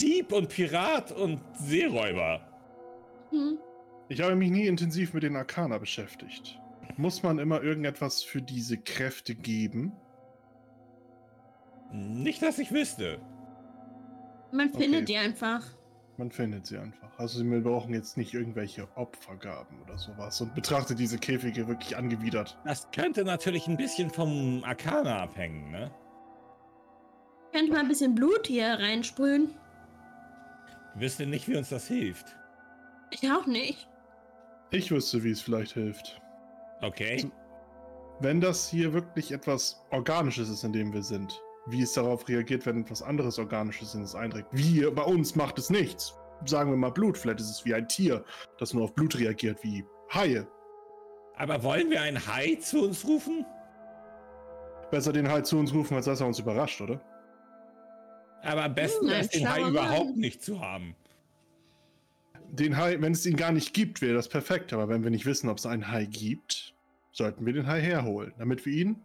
Dieb 0.00 0.32
und 0.32 0.48
Pirat 0.48 1.12
und 1.12 1.40
Seeräuber. 1.54 2.40
Hm. 3.34 3.58
Ich 4.08 4.20
habe 4.20 4.36
mich 4.36 4.50
nie 4.50 4.66
intensiv 4.66 5.12
mit 5.12 5.22
den 5.22 5.36
Arcana 5.36 5.78
beschäftigt. 5.78 6.60
Muss 6.96 7.22
man 7.22 7.38
immer 7.38 7.62
irgendetwas 7.62 8.22
für 8.22 8.40
diese 8.40 8.78
Kräfte 8.78 9.34
geben? 9.34 9.92
Nicht, 11.92 12.42
dass 12.42 12.58
ich 12.58 12.70
wüsste. 12.72 13.20
Man 14.52 14.70
findet 14.72 15.02
okay. 15.02 15.04
die 15.04 15.16
einfach. 15.16 15.64
Man 16.16 16.30
findet 16.30 16.66
sie 16.66 16.78
einfach. 16.78 17.18
Also 17.18 17.44
wir 17.44 17.60
brauchen 17.60 17.92
jetzt 17.92 18.16
nicht 18.16 18.34
irgendwelche 18.34 18.86
Opfergaben 18.96 19.82
oder 19.82 19.98
sowas 19.98 20.40
und 20.40 20.54
betrachtet 20.54 20.98
diese 21.00 21.18
Käfige 21.18 21.66
wirklich 21.66 21.96
angewidert. 21.96 22.56
Das 22.64 22.88
könnte 22.92 23.24
natürlich 23.24 23.66
ein 23.66 23.76
bisschen 23.76 24.10
vom 24.10 24.62
Arcana 24.64 25.22
abhängen, 25.22 25.72
ne? 25.72 25.90
Könnte 27.52 27.72
mal 27.72 27.80
ein 27.80 27.88
bisschen 27.88 28.14
Blut 28.14 28.46
hier 28.46 28.66
reinsprühen. 28.66 29.50
Wüsste 30.94 31.26
nicht, 31.26 31.48
wie 31.48 31.56
uns 31.56 31.70
das 31.70 31.88
hilft. 31.88 32.36
Ich 33.10 33.30
auch 33.30 33.46
nicht. 33.46 33.88
Ich 34.70 34.90
wüsste, 34.90 35.22
wie 35.22 35.30
es 35.30 35.40
vielleicht 35.40 35.72
hilft. 35.72 36.20
Okay. 36.82 37.30
Wenn 38.20 38.40
das 38.40 38.68
hier 38.68 38.92
wirklich 38.92 39.32
etwas 39.32 39.84
Organisches 39.90 40.48
ist, 40.48 40.64
in 40.64 40.72
dem 40.72 40.92
wir 40.92 41.02
sind, 41.02 41.40
wie 41.66 41.82
es 41.82 41.92
darauf 41.92 42.28
reagiert, 42.28 42.66
wenn 42.66 42.82
etwas 42.82 43.02
anderes 43.02 43.38
Organisches 43.38 43.94
in 43.94 44.02
es 44.02 44.14
einträgt. 44.14 44.48
Wie 44.52 44.84
bei 44.90 45.02
uns 45.02 45.34
macht 45.34 45.58
es 45.58 45.70
nichts. 45.70 46.14
Sagen 46.44 46.70
wir 46.70 46.76
mal 46.76 46.90
Blut, 46.90 47.16
vielleicht 47.16 47.40
ist 47.40 47.50
es 47.50 47.64
wie 47.64 47.74
ein 47.74 47.88
Tier, 47.88 48.24
das 48.58 48.74
nur 48.74 48.84
auf 48.84 48.94
Blut 48.94 49.18
reagiert, 49.18 49.62
wie 49.62 49.84
Haie. 50.12 50.46
Aber 51.36 51.62
wollen 51.62 51.90
wir 51.90 52.02
einen 52.02 52.24
Hai 52.26 52.56
zu 52.56 52.84
uns 52.84 53.04
rufen? 53.06 53.46
Besser 54.90 55.12
den 55.12 55.28
Hai 55.28 55.40
zu 55.40 55.58
uns 55.58 55.72
rufen, 55.72 55.96
als 55.96 56.04
dass 56.04 56.20
er 56.20 56.26
uns 56.26 56.38
überrascht, 56.38 56.80
oder? 56.80 57.00
Aber 58.42 58.64
am 58.64 58.74
besten 58.74 59.08
hm, 59.08 59.20
ist 59.20 59.34
den 59.34 59.50
Hai 59.50 59.62
überhaupt 59.62 60.16
nicht 60.16 60.42
zu 60.42 60.60
haben. 60.60 60.94
Den 62.54 62.76
Hai, 62.76 63.00
wenn 63.00 63.12
es 63.12 63.26
ihn 63.26 63.36
gar 63.36 63.50
nicht 63.50 63.74
gibt, 63.74 64.00
wäre 64.00 64.14
das 64.14 64.28
perfekt. 64.28 64.72
Aber 64.72 64.88
wenn 64.88 65.02
wir 65.02 65.10
nicht 65.10 65.26
wissen, 65.26 65.48
ob 65.48 65.58
es 65.58 65.66
einen 65.66 65.90
Hai 65.90 66.04
gibt, 66.04 66.74
sollten 67.10 67.44
wir 67.44 67.52
den 67.52 67.66
Hai 67.66 67.80
herholen, 67.80 68.32
damit 68.38 68.64
wir 68.64 68.72
ihn 68.72 69.04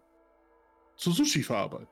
zu 0.95 1.11
Sushi 1.11 1.41
verarbeiten. 1.41 1.87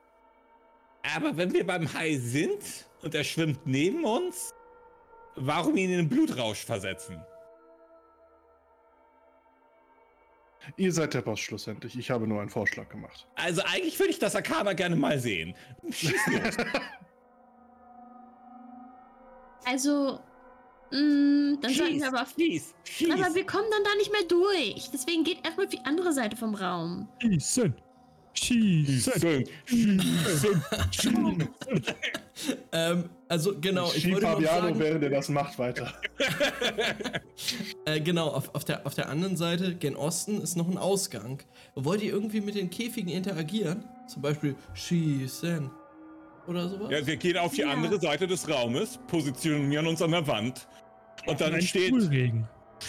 Aber 1.16 1.36
wenn 1.36 1.52
wir 1.52 1.66
beim 1.66 1.92
Hai 1.92 2.16
sind 2.16 2.62
und 3.02 3.14
er 3.14 3.24
schwimmt 3.24 3.66
neben 3.66 4.04
uns, 4.04 4.54
warum 5.34 5.76
ihn 5.76 5.90
in 5.90 5.96
den 5.96 6.08
Blutrausch 6.08 6.64
versetzen? 6.64 7.20
Ihr 10.76 10.92
seid 10.92 11.14
der 11.14 11.22
Boss 11.22 11.40
schlussendlich. 11.40 11.98
Ich 11.98 12.10
habe 12.10 12.28
nur 12.28 12.40
einen 12.40 12.50
Vorschlag 12.50 12.88
gemacht. 12.88 13.26
Also 13.34 13.62
eigentlich 13.64 13.98
würde 13.98 14.10
ich 14.10 14.18
das 14.18 14.36
Akama 14.36 14.74
gerne 14.74 14.96
mal 14.96 15.18
sehen. 15.18 15.56
also, 19.64 20.20
mm, 20.90 21.60
dann 21.60 21.70
wir 21.70 22.08
aber. 22.08 22.26
Schieß, 22.36 22.74
schieß. 22.84 23.10
Aber 23.10 23.34
wir 23.34 23.46
kommen 23.46 23.66
dann 23.70 23.84
da 23.84 23.94
nicht 23.96 24.12
mehr 24.12 24.24
durch. 24.28 24.90
Deswegen 24.92 25.24
geht 25.24 25.44
erstmal 25.44 25.66
auf 25.66 25.72
die 25.72 25.84
andere 25.84 26.12
Seite 26.12 26.36
vom 26.36 26.54
Raum. 26.54 27.08
Schießen. 27.20 27.74
Schießen. 28.34 29.46
Schießen. 29.66 30.62
Schießen. 30.90 31.48
ähm, 32.72 33.10
also 33.28 33.58
genau, 33.60 33.90
ich, 33.90 34.06
ich 34.06 34.12
wollte 34.12 34.26
Fabiano, 34.26 34.60
sagen, 34.62 34.78
während 34.78 35.02
er 35.02 35.10
das 35.10 35.28
macht, 35.28 35.58
weiter. 35.58 35.92
äh, 37.84 38.00
genau, 38.00 38.28
auf, 38.28 38.54
auf, 38.54 38.64
der, 38.64 38.86
auf 38.86 38.94
der 38.94 39.08
anderen 39.08 39.36
Seite, 39.36 39.74
gen 39.74 39.96
Osten, 39.96 40.40
ist 40.40 40.56
noch 40.56 40.68
ein 40.68 40.78
Ausgang. 40.78 41.42
Wollt 41.74 42.02
ihr 42.02 42.12
irgendwie 42.12 42.40
mit 42.40 42.54
den 42.54 42.70
Käfigen 42.70 43.10
interagieren? 43.10 43.84
Zum 44.06 44.22
Beispiel 44.22 44.54
schießen 44.74 45.70
oder 46.48 46.68
sowas? 46.68 46.90
Ja, 46.90 47.06
wir 47.06 47.16
gehen 47.16 47.36
auf 47.36 47.52
die 47.52 47.60
ja. 47.60 47.70
andere 47.70 48.00
Seite 48.00 48.26
des 48.26 48.48
Raumes, 48.48 48.98
positionieren 49.06 49.86
uns 49.86 50.02
an 50.02 50.10
der 50.12 50.26
Wand 50.26 50.66
und 51.26 51.40
dann 51.40 51.60
steht... 51.62 51.92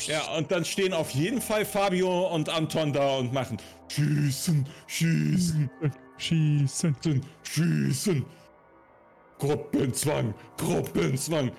Ja, 0.06 0.36
und 0.38 0.52
dann 0.52 0.64
stehen 0.66 0.94
auf 0.94 1.10
jeden 1.12 1.42
Fall 1.42 1.66
Fabio 1.66 2.28
und 2.28 2.48
Anton 2.48 2.94
da 2.94 3.18
und 3.18 3.34
machen 3.34 3.58
Schießen, 3.90 4.68
Schießen, 4.86 5.70
Schießen, 6.18 6.96
Schießen. 7.42 8.26
Gruppenzwang, 9.40 10.34
Gruppenzwang. 10.58 11.52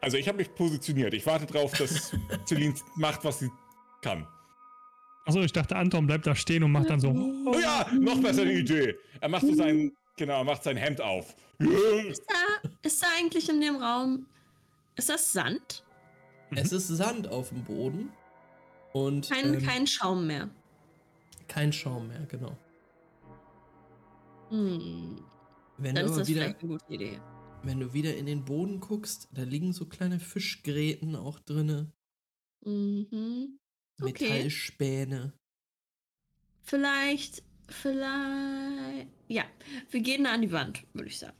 Also 0.00 0.16
ich 0.16 0.28
habe 0.28 0.38
mich 0.38 0.54
positioniert. 0.54 1.14
Ich 1.14 1.26
warte 1.26 1.46
drauf, 1.46 1.72
dass 1.72 2.12
Celine 2.46 2.74
macht, 2.96 3.24
was 3.24 3.40
sie 3.40 3.50
kann. 4.02 4.26
Achso, 5.28 5.42
ich 5.42 5.52
dachte, 5.52 5.76
Anton 5.76 6.06
bleibt 6.06 6.26
da 6.26 6.34
stehen 6.34 6.62
und 6.62 6.72
macht 6.72 6.88
dann 6.88 7.00
so. 7.00 7.10
Oh 7.10 7.58
ja, 7.60 7.86
noch 8.00 8.18
besser 8.22 8.46
die 8.46 8.60
Idee. 8.60 8.96
Er 9.20 9.28
macht 9.28 9.42
so 9.42 9.52
sein, 9.52 9.92
genau, 10.16 10.42
macht 10.42 10.62
sein 10.62 10.78
Hemd 10.78 11.02
auf. 11.02 11.36
Ist 11.58 12.22
da, 12.26 12.70
ist 12.80 13.02
da 13.02 13.06
eigentlich 13.18 13.46
in 13.50 13.60
dem 13.60 13.76
Raum, 13.76 14.26
ist 14.96 15.10
das 15.10 15.30
Sand? 15.30 15.84
Es 16.56 16.72
ist 16.72 16.88
Sand 16.88 17.28
auf 17.28 17.50
dem 17.50 17.62
Boden. 17.62 18.08
Und, 18.94 19.28
kein, 19.28 19.52
ähm, 19.52 19.62
kein 19.62 19.86
Schaum 19.86 20.26
mehr. 20.26 20.48
Kein 21.46 21.74
Schaum 21.74 22.08
mehr, 22.08 22.24
genau. 22.26 22.56
Hm. 24.48 25.22
Wenn 25.76 25.94
Dann 25.94 26.06
du 26.06 26.10
ist 26.12 26.18
das 26.20 26.28
wieder, 26.28 26.40
vielleicht 26.40 26.60
eine 26.62 26.68
gute 26.70 26.94
Idee. 26.94 27.20
wenn 27.64 27.80
du 27.80 27.92
wieder 27.92 28.16
in 28.16 28.24
den 28.24 28.46
Boden 28.46 28.80
guckst, 28.80 29.28
da 29.32 29.42
liegen 29.42 29.74
so 29.74 29.84
kleine 29.84 30.20
Fischgräten 30.20 31.16
auch 31.16 31.38
drinne. 31.38 31.92
Mhm. 32.64 33.58
Okay. 34.00 34.28
Metallspäne. 34.30 35.32
Vielleicht, 36.62 37.42
vielleicht. 37.68 39.08
Ja, 39.28 39.44
wir 39.90 40.00
gehen 40.00 40.24
da 40.24 40.32
an 40.32 40.42
die 40.42 40.52
Wand, 40.52 40.82
würde 40.94 41.08
ich 41.08 41.18
sagen. 41.18 41.36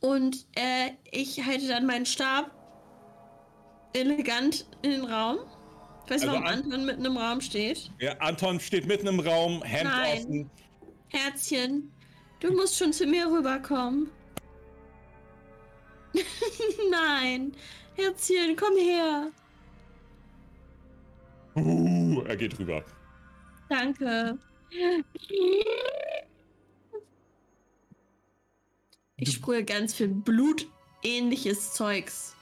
Und 0.00 0.46
äh, 0.56 0.90
ich 1.10 1.44
halte 1.44 1.68
dann 1.68 1.86
meinen 1.86 2.06
Stab 2.06 2.50
elegant 3.92 4.66
in 4.82 4.90
den 4.92 5.04
Raum. 5.04 5.38
Ich 6.06 6.10
weiß 6.10 6.22
nicht, 6.22 6.30
Also 6.30 6.32
warum 6.32 6.46
an- 6.46 6.62
Anton 6.64 6.86
mitten 6.86 7.04
im 7.04 7.16
Raum 7.16 7.40
steht. 7.40 7.90
Ja, 8.00 8.12
Anton 8.18 8.58
steht 8.58 8.86
mitten 8.86 9.06
im 9.06 9.20
Raum, 9.20 9.62
Hemd 9.62 9.84
Nein. 9.90 10.18
offen. 10.24 10.50
Herzchen, 11.08 11.92
du 12.40 12.52
musst 12.52 12.76
schon 12.78 12.92
zu 12.92 13.06
mir 13.06 13.26
rüberkommen. 13.26 14.10
Nein, 16.90 17.52
Herzchen, 17.94 18.56
komm 18.56 18.76
her. 18.76 19.30
Uh, 21.64 22.22
er 22.26 22.36
geht 22.36 22.58
rüber. 22.58 22.84
Danke. 23.68 24.38
Ich 29.16 29.32
sprühe 29.34 29.64
ganz 29.64 29.94
viel 29.94 30.08
blutähnliches 30.08 31.74
Zeugs. 31.74 32.34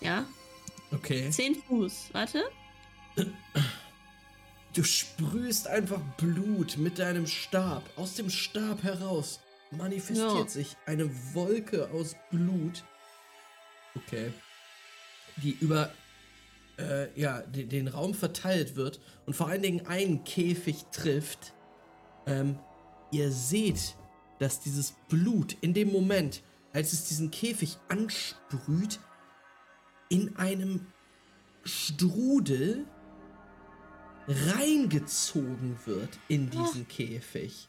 Ja, 0.00 0.26
Okay. 0.90 1.28
zehn 1.30 1.54
Fuß. 1.54 2.10
Warte. 2.12 2.44
Du 4.74 4.84
sprühst 4.84 5.66
einfach 5.66 6.00
Blut 6.16 6.76
mit 6.78 6.98
deinem 6.98 7.26
Stab. 7.26 7.82
Aus 7.96 8.14
dem 8.14 8.30
Stab 8.30 8.82
heraus 8.84 9.40
manifestiert 9.70 10.32
Ja. 10.32 10.48
sich 10.48 10.76
eine 10.86 11.10
Wolke 11.34 11.90
aus 11.90 12.14
Blut. 12.30 12.84
Okay. 13.96 14.32
Die 15.38 15.50
über 15.60 15.90
äh, 16.78 17.08
ja, 17.20 17.42
den, 17.42 17.68
den 17.68 17.88
Raum 17.88 18.14
verteilt 18.14 18.76
wird 18.76 19.00
und 19.26 19.34
vor 19.34 19.48
allen 19.48 19.62
Dingen 19.62 19.86
einen 19.86 20.24
Käfig 20.24 20.84
trifft. 20.92 21.54
Ähm, 22.26 22.58
ihr 23.10 23.30
seht, 23.30 23.96
dass 24.38 24.60
dieses 24.60 24.94
Blut 25.08 25.56
in 25.60 25.74
dem 25.74 25.90
Moment, 25.90 26.42
als 26.72 26.92
es 26.92 27.08
diesen 27.08 27.30
Käfig 27.30 27.76
ansprüht, 27.88 29.00
in 30.08 30.36
einem 30.36 30.86
Strudel 31.64 32.86
reingezogen 34.26 35.76
wird 35.86 36.18
in 36.28 36.50
diesen 36.50 36.86
Käfig. 36.86 37.68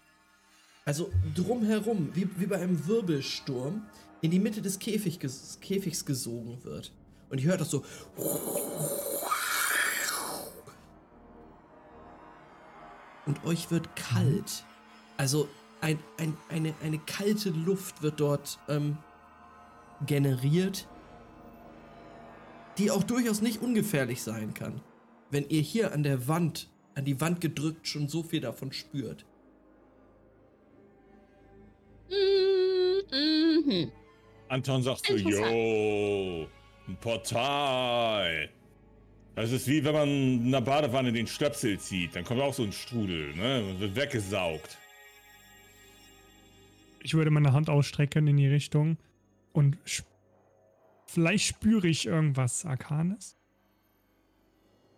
Also 0.85 1.11
drumherum, 1.35 2.09
wie, 2.13 2.27
wie 2.37 2.47
bei 2.47 2.57
einem 2.57 2.87
Wirbelsturm, 2.87 3.85
in 4.21 4.31
die 4.31 4.39
Mitte 4.39 4.61
des 4.61 4.79
Käfig, 4.79 5.19
Käfigs 5.61 6.05
gesogen 6.05 6.63
wird. 6.63 6.91
Und 7.29 7.41
ihr 7.41 7.49
hört 7.49 7.61
das 7.61 7.69
so. 7.69 7.83
Und 13.25 13.45
euch 13.45 13.69
wird 13.69 13.95
kalt. 13.95 14.63
Also 15.17 15.47
ein, 15.81 15.99
ein, 16.17 16.35
eine, 16.49 16.73
eine 16.83 16.97
kalte 16.99 17.49
Luft 17.51 18.01
wird 18.01 18.19
dort 18.19 18.59
ähm, 18.67 18.97
generiert, 20.05 20.87
die 22.77 22.91
auch 22.91 23.03
durchaus 23.03 23.41
nicht 23.41 23.61
ungefährlich 23.61 24.23
sein 24.23 24.53
kann 24.53 24.81
wenn 25.31 25.47
ihr 25.49 25.61
hier 25.61 25.93
an 25.93 26.03
der 26.03 26.27
Wand, 26.27 26.67
an 26.95 27.05
die 27.05 27.19
Wand 27.21 27.41
gedrückt, 27.41 27.87
schon 27.87 28.07
so 28.07 28.23
viel 28.23 28.41
davon 28.41 28.71
spürt. 28.71 29.25
Mhm. 32.09 33.91
Anton 34.47 34.81
sagt 34.81 35.05
so, 35.05 35.15
yo, 35.15 36.47
ein 36.89 36.97
Portal. 36.97 38.49
Das 39.35 39.51
ist 39.51 39.67
wie 39.67 39.83
wenn 39.83 39.93
man 39.93 40.09
in 40.09 40.47
einer 40.47 40.61
Badewanne 40.61 41.13
den 41.13 41.27
Stöpsel 41.27 41.79
zieht. 41.79 42.15
Dann 42.15 42.25
kommt 42.25 42.41
auch 42.41 42.53
so 42.53 42.63
ein 42.63 42.73
Strudel, 42.73 43.33
ne? 43.35 43.63
Und 43.63 43.79
wird 43.79 43.95
weggesaugt. 43.95 44.77
Ich 47.01 47.13
würde 47.13 47.31
meine 47.31 47.53
Hand 47.53 47.69
ausstrecken 47.69 48.27
in 48.27 48.37
die 48.37 48.47
Richtung 48.47 48.97
und 49.53 49.77
sp 49.87 50.03
vielleicht 51.05 51.47
spüre 51.47 51.87
ich 51.87 52.05
irgendwas 52.05 52.65
Arkanes. 52.65 53.35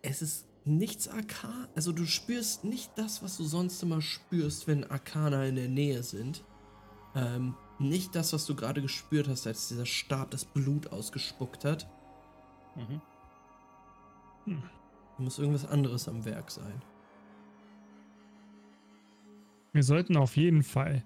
Es 0.02 0.20
ist 0.20 0.46
nichts 0.64 1.08
Arkan, 1.08 1.68
also 1.74 1.92
du 1.92 2.04
spürst 2.04 2.64
nicht 2.64 2.90
das, 2.96 3.22
was 3.22 3.38
du 3.38 3.44
sonst 3.44 3.82
immer 3.82 4.02
spürst, 4.02 4.66
wenn 4.66 4.84
Arkana 4.84 5.46
in 5.46 5.56
der 5.56 5.68
Nähe 5.68 6.02
sind. 6.02 6.44
Ähm, 7.14 7.54
nicht 7.78 8.14
das, 8.14 8.32
was 8.32 8.46
du 8.46 8.54
gerade 8.54 8.82
gespürt 8.82 9.28
hast, 9.28 9.46
als 9.46 9.68
dieser 9.68 9.86
Stab 9.86 10.30
das 10.30 10.44
Blut 10.44 10.92
ausgespuckt 10.92 11.64
hat. 11.64 11.88
Mhm. 12.76 13.00
Da 15.16 15.22
muss 15.22 15.38
irgendwas 15.38 15.66
anderes 15.66 16.08
am 16.08 16.24
Werk 16.24 16.50
sein. 16.50 16.82
Wir 19.72 19.82
sollten 19.82 20.16
auf 20.16 20.36
jeden 20.36 20.62
Fall 20.62 21.04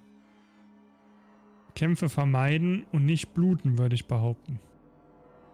Kämpfe 1.75 2.09
vermeiden 2.09 2.87
und 2.93 3.05
nicht 3.05 3.35
bluten, 3.35 3.79
würde 3.79 3.95
ich 3.95 4.09
behaupten. 4.09 4.59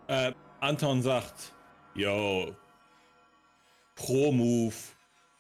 Äh, 0.07 0.33
Anton 0.61 1.03
sagt, 1.03 1.53
yo, 1.95 2.55
pro 3.97 4.33
Move, 4.33 4.75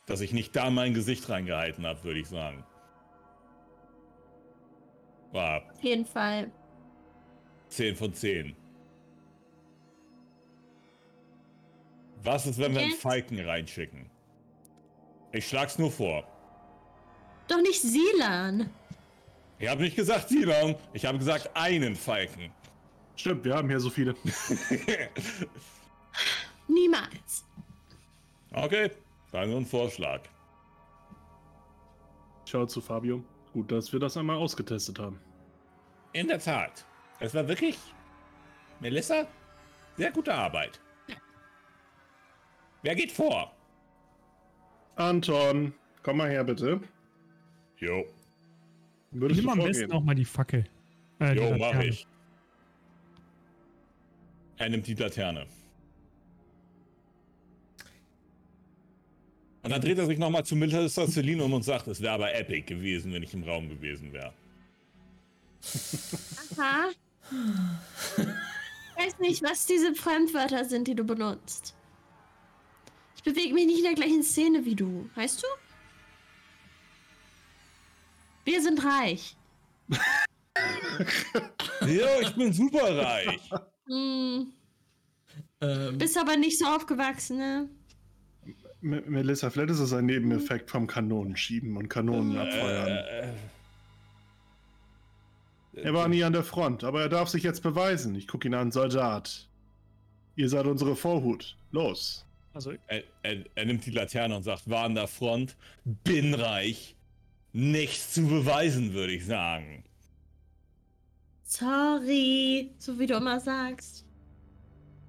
dass 0.06 0.20
ich 0.20 0.32
nicht 0.32 0.54
da 0.56 0.70
mein 0.70 0.92
Gesicht 0.92 1.28
reingehalten 1.28 1.86
habe, 1.86 2.02
würde 2.04 2.20
ich 2.20 2.28
sagen. 2.28 2.64
War 5.32 5.62
Auf 5.70 5.82
jeden 5.82 6.04
Fall. 6.04 6.50
10 7.68 7.96
von 7.96 8.12
10. 8.12 8.54
Was 12.22 12.46
ist, 12.46 12.58
wenn 12.58 12.74
wir 12.74 12.82
einen? 12.82 12.94
Falken 12.94 13.40
reinschicken? 13.40 14.10
Ich 15.32 15.48
schlag's 15.48 15.78
nur 15.78 15.90
vor. 15.90 16.24
Doch 17.48 17.60
nicht 17.60 17.80
Silan. 17.80 18.70
Ich 19.58 19.68
habe 19.68 19.82
nicht 19.82 19.96
gesagt 19.96 20.28
Silon, 20.28 20.76
ich 20.92 21.04
habe 21.04 21.18
gesagt 21.18 21.50
einen 21.54 21.96
Falken. 21.96 22.52
Stimmt, 23.16 23.44
wir 23.44 23.54
haben 23.54 23.68
hier 23.68 23.80
so 23.80 23.90
viele. 23.90 24.14
Niemals. 26.68 27.44
Okay, 28.52 28.90
nur 29.32 29.58
ein 29.58 29.66
Vorschlag. 29.66 30.22
Schau 32.44 32.66
zu 32.66 32.80
Fabio. 32.80 33.24
Gut, 33.52 33.70
dass 33.70 33.92
wir 33.92 34.00
das 34.00 34.16
einmal 34.16 34.36
ausgetestet 34.36 34.98
haben. 34.98 35.18
In 36.12 36.28
der 36.28 36.38
Tat. 36.38 36.84
Es 37.20 37.34
war 37.34 37.46
wirklich, 37.48 37.78
Melissa, 38.80 39.26
sehr 39.96 40.10
gute 40.10 40.34
Arbeit. 40.34 40.80
Wer 42.82 42.94
geht 42.94 43.12
vor? 43.12 43.54
Anton, 44.96 45.72
komm 46.02 46.16
mal 46.16 46.28
her, 46.30 46.44
bitte. 46.44 46.80
Jo, 47.78 48.04
Würdest 49.12 49.40
Nimm 49.40 49.46
du 49.46 49.52
am 49.52 49.58
besten 49.58 49.74
vorgehen? 49.82 49.92
auch 49.92 50.04
mal 50.04 50.14
die 50.14 50.24
Fackel. 50.24 50.64
Äh, 51.18 51.34
die 51.34 51.40
jo, 51.42 51.50
mach 51.50 51.58
Laterne. 51.58 51.86
ich. 51.86 52.06
Er 54.56 54.68
nimmt 54.70 54.86
die 54.86 54.94
Laterne. 54.94 55.46
Und 59.62 59.70
dann 59.70 59.80
dreht 59.80 59.98
er 59.98 60.06
sich 60.06 60.18
nochmal 60.18 60.44
zu 60.44 60.56
Melissa 60.56 61.06
Celine 61.06 61.44
um 61.44 61.52
und 61.52 61.62
sagt, 61.62 61.86
es 61.86 62.00
wäre 62.00 62.14
aber 62.14 62.34
epic 62.34 62.62
gewesen, 62.66 63.12
wenn 63.12 63.22
ich 63.22 63.32
im 63.32 63.44
Raum 63.44 63.68
gewesen 63.68 64.12
wäre. 64.12 64.32
Aha. 66.58 66.90
Ich 67.30 68.96
weiß 69.06 69.18
nicht, 69.20 69.42
was 69.42 69.64
diese 69.66 69.94
Fremdwörter 69.94 70.64
sind, 70.64 70.88
die 70.88 70.94
du 70.96 71.04
benutzt. 71.04 71.74
Ich 73.16 73.22
bewege 73.22 73.54
mich 73.54 73.66
nicht 73.66 73.78
in 73.78 73.84
der 73.84 73.94
gleichen 73.94 74.22
Szene 74.24 74.64
wie 74.64 74.74
du, 74.74 75.08
weißt 75.14 75.42
du? 75.42 75.46
Wir 78.44 78.60
sind 78.62 78.84
reich. 78.84 79.36
Ja, 81.86 82.20
ich 82.20 82.30
bin 82.36 82.52
superreich. 82.52 83.40
Hm, 83.88 84.52
Ähm, 85.60 85.98
bist 85.98 86.16
aber 86.18 86.36
nicht 86.36 86.58
so 86.58 86.66
aufgewachsen, 86.66 87.38
ne? 87.38 87.68
M 88.82 89.02
Melissa, 89.06 89.50
vielleicht 89.50 89.70
ist 89.70 89.78
es 89.78 89.92
ein 89.92 90.06
Nebeneffekt 90.06 90.70
vom 90.70 90.86
Kanonenschieben 90.86 91.76
und 91.76 91.88
Kanonen 91.88 92.36
abfeuern. 92.36 92.88
Äh, 92.88 93.32
Er 95.74 95.94
war 95.94 96.08
nie 96.08 96.22
an 96.24 96.32
der 96.32 96.42
Front, 96.42 96.84
aber 96.84 97.02
er 97.02 97.08
darf 97.08 97.28
sich 97.28 97.42
jetzt 97.44 97.62
beweisen. 97.62 98.14
Ich 98.14 98.26
gucke 98.28 98.48
ihn 98.48 98.54
an, 98.54 98.72
Soldat. 98.72 99.48
Ihr 100.36 100.48
seid 100.48 100.66
unsere 100.66 100.96
Vorhut. 100.96 101.56
Los. 101.70 102.26
Also 102.54 102.72
er, 102.88 103.02
er, 103.22 103.44
er, 103.54 103.64
nimmt 103.64 103.86
die 103.86 103.90
Laterne 103.90 104.36
und 104.36 104.42
sagt, 104.42 104.68
war 104.68 104.84
an 104.84 104.94
der 104.94 105.06
Front, 105.06 105.56
bin 105.84 106.34
reich, 106.34 106.96
nichts 107.52 108.12
zu 108.12 108.26
beweisen, 108.26 108.92
würde 108.92 109.14
ich 109.14 109.24
sagen. 109.24 109.84
Sorry, 111.44 112.70
so 112.78 112.98
wie 112.98 113.06
du 113.06 113.14
immer 113.14 113.40
sagst. 113.40 114.04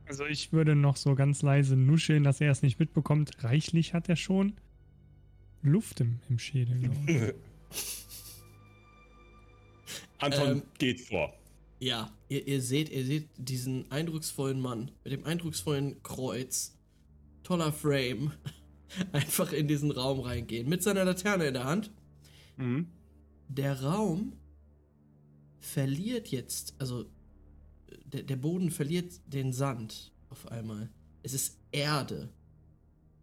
Also 0.06 0.26
ich 0.26 0.52
würde 0.52 0.76
noch 0.76 0.98
so 0.98 1.16
ganz 1.16 1.42
leise 1.42 1.76
nuscheln, 1.76 2.24
dass 2.24 2.42
er 2.42 2.52
es 2.52 2.62
nicht 2.62 2.80
mitbekommt. 2.80 3.44
Reichlich 3.44 3.94
hat 3.94 4.10
er 4.10 4.16
schon 4.16 4.54
Luft 5.62 6.02
im, 6.02 6.20
im 6.30 6.40
Schädel, 6.40 6.78
glaube 6.80 6.98
ich. 7.08 7.34
Anton 10.20 10.58
ähm, 10.58 10.64
geht 10.78 11.02
vor. 11.02 11.34
Ja, 11.80 12.12
ihr, 12.30 12.48
ihr, 12.48 12.62
seht, 12.62 12.90
ihr 12.90 13.06
seht 13.06 13.30
diesen 13.38 13.92
eindrucksvollen 13.92 14.60
Mann 14.60 14.92
mit 15.04 15.14
dem 15.14 15.26
eindrucksvollen 15.26 16.02
Kreuz, 16.04 16.78
toller 17.44 17.74
Frame, 17.74 18.32
einfach 19.12 19.52
in 19.52 19.68
diesen 19.68 19.92
Raum 19.92 20.22
reingehen 20.22 20.70
mit 20.70 20.84
seiner 20.84 21.04
Laterne 21.04 21.48
in 21.48 21.54
der 21.54 21.66
Hand. 21.66 21.92
Mhm. 22.58 22.88
Der 23.50 23.82
Raum 23.82 24.34
verliert 25.60 26.30
jetzt, 26.30 26.76
also 26.80 27.06
der, 28.06 28.24
der 28.24 28.36
Boden 28.36 28.72
verliert 28.72 29.20
den 29.28 29.54
Sand 29.54 30.12
auf 30.30 30.52
einmal. 30.52 30.90
Es 31.22 31.34
ist 31.34 31.58
Erde. 31.72 32.30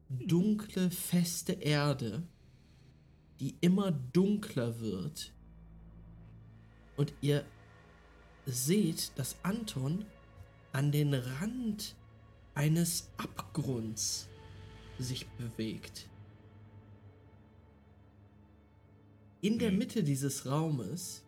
Dunkle, 0.09 0.91
feste 0.91 1.53
Erde, 1.53 2.23
die 3.39 3.55
immer 3.61 3.93
dunkler 3.93 4.81
wird. 4.81 5.33
Und 6.97 7.13
ihr 7.21 7.45
seht, 8.47 9.13
dass 9.17 9.37
Anton 9.45 10.05
an 10.73 10.91
den 10.91 11.15
Rand 11.15 11.95
eines 12.55 13.09
Abgrunds 13.17 14.29
sich 14.99 15.27
bewegt. 15.29 16.09
In 19.41 19.59
der 19.59 19.71
mhm. 19.71 19.79
Mitte 19.79 20.03
dieses 20.03 20.47
Raumes 20.47 21.23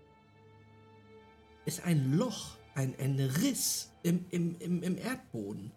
ist 1.64 1.84
ein 1.84 2.12
Loch, 2.12 2.56
ein, 2.74 2.94
ein 2.98 3.20
Riss 3.20 3.92
im, 4.02 4.24
im, 4.30 4.56
im, 4.58 4.82
im 4.82 4.98
Erdboden. 4.98 5.72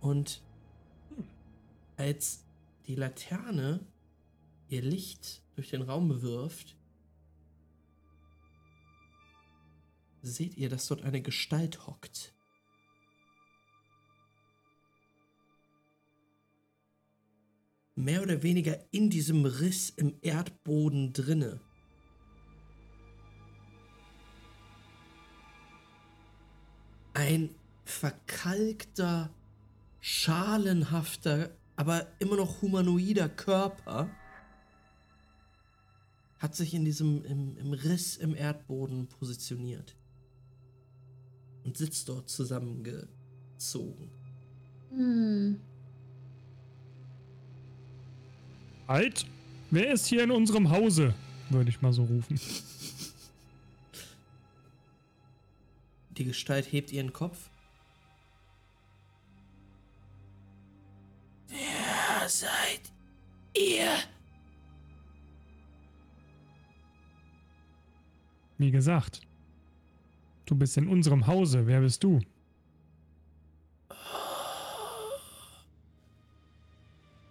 Und 0.00 0.42
als 1.96 2.44
die 2.86 2.94
Laterne 2.94 3.84
ihr 4.68 4.82
Licht 4.82 5.42
durch 5.54 5.70
den 5.70 5.82
Raum 5.82 6.08
bewirft, 6.08 6.76
seht 10.22 10.56
ihr, 10.56 10.68
dass 10.68 10.88
dort 10.88 11.02
eine 11.02 11.22
Gestalt 11.22 11.86
hockt. 11.86 12.34
Mehr 17.94 18.22
oder 18.22 18.42
weniger 18.42 18.78
in 18.92 19.08
diesem 19.08 19.46
Riss 19.46 19.90
im 19.90 20.18
Erdboden 20.20 21.12
drinne. 21.12 21.60
Ein 27.16 27.48
verkalkter, 27.86 29.30
schalenhafter, 30.00 31.48
aber 31.74 32.06
immer 32.18 32.36
noch 32.36 32.60
humanoider 32.60 33.30
Körper 33.30 34.10
hat 36.38 36.54
sich 36.54 36.74
in 36.74 36.84
diesem 36.84 37.24
im, 37.24 37.56
im 37.56 37.72
Riss 37.72 38.18
im 38.18 38.34
Erdboden 38.34 39.06
positioniert 39.06 39.96
und 41.64 41.78
sitzt 41.78 42.06
dort 42.10 42.28
zusammengezogen. 42.28 44.10
Hm. 44.90 45.58
Halt! 48.88 49.24
Wer 49.70 49.90
ist 49.90 50.04
hier 50.04 50.22
in 50.22 50.30
unserem 50.30 50.68
Hause? 50.68 51.14
Würde 51.48 51.70
ich 51.70 51.80
mal 51.80 51.94
so 51.94 52.04
rufen. 52.04 52.38
Die 56.16 56.24
Gestalt 56.24 56.72
hebt 56.72 56.92
ihren 56.92 57.12
Kopf. 57.12 57.50
Wer 61.48 62.28
seid 62.28 62.80
ihr? 63.54 63.90
Wie 68.58 68.70
gesagt, 68.70 69.20
Du 70.46 70.54
bist 70.54 70.76
in 70.76 70.86
unserem 70.86 71.26
Hause. 71.26 71.66
Wer 71.66 71.80
bist 71.80 72.04
du? 72.04 72.20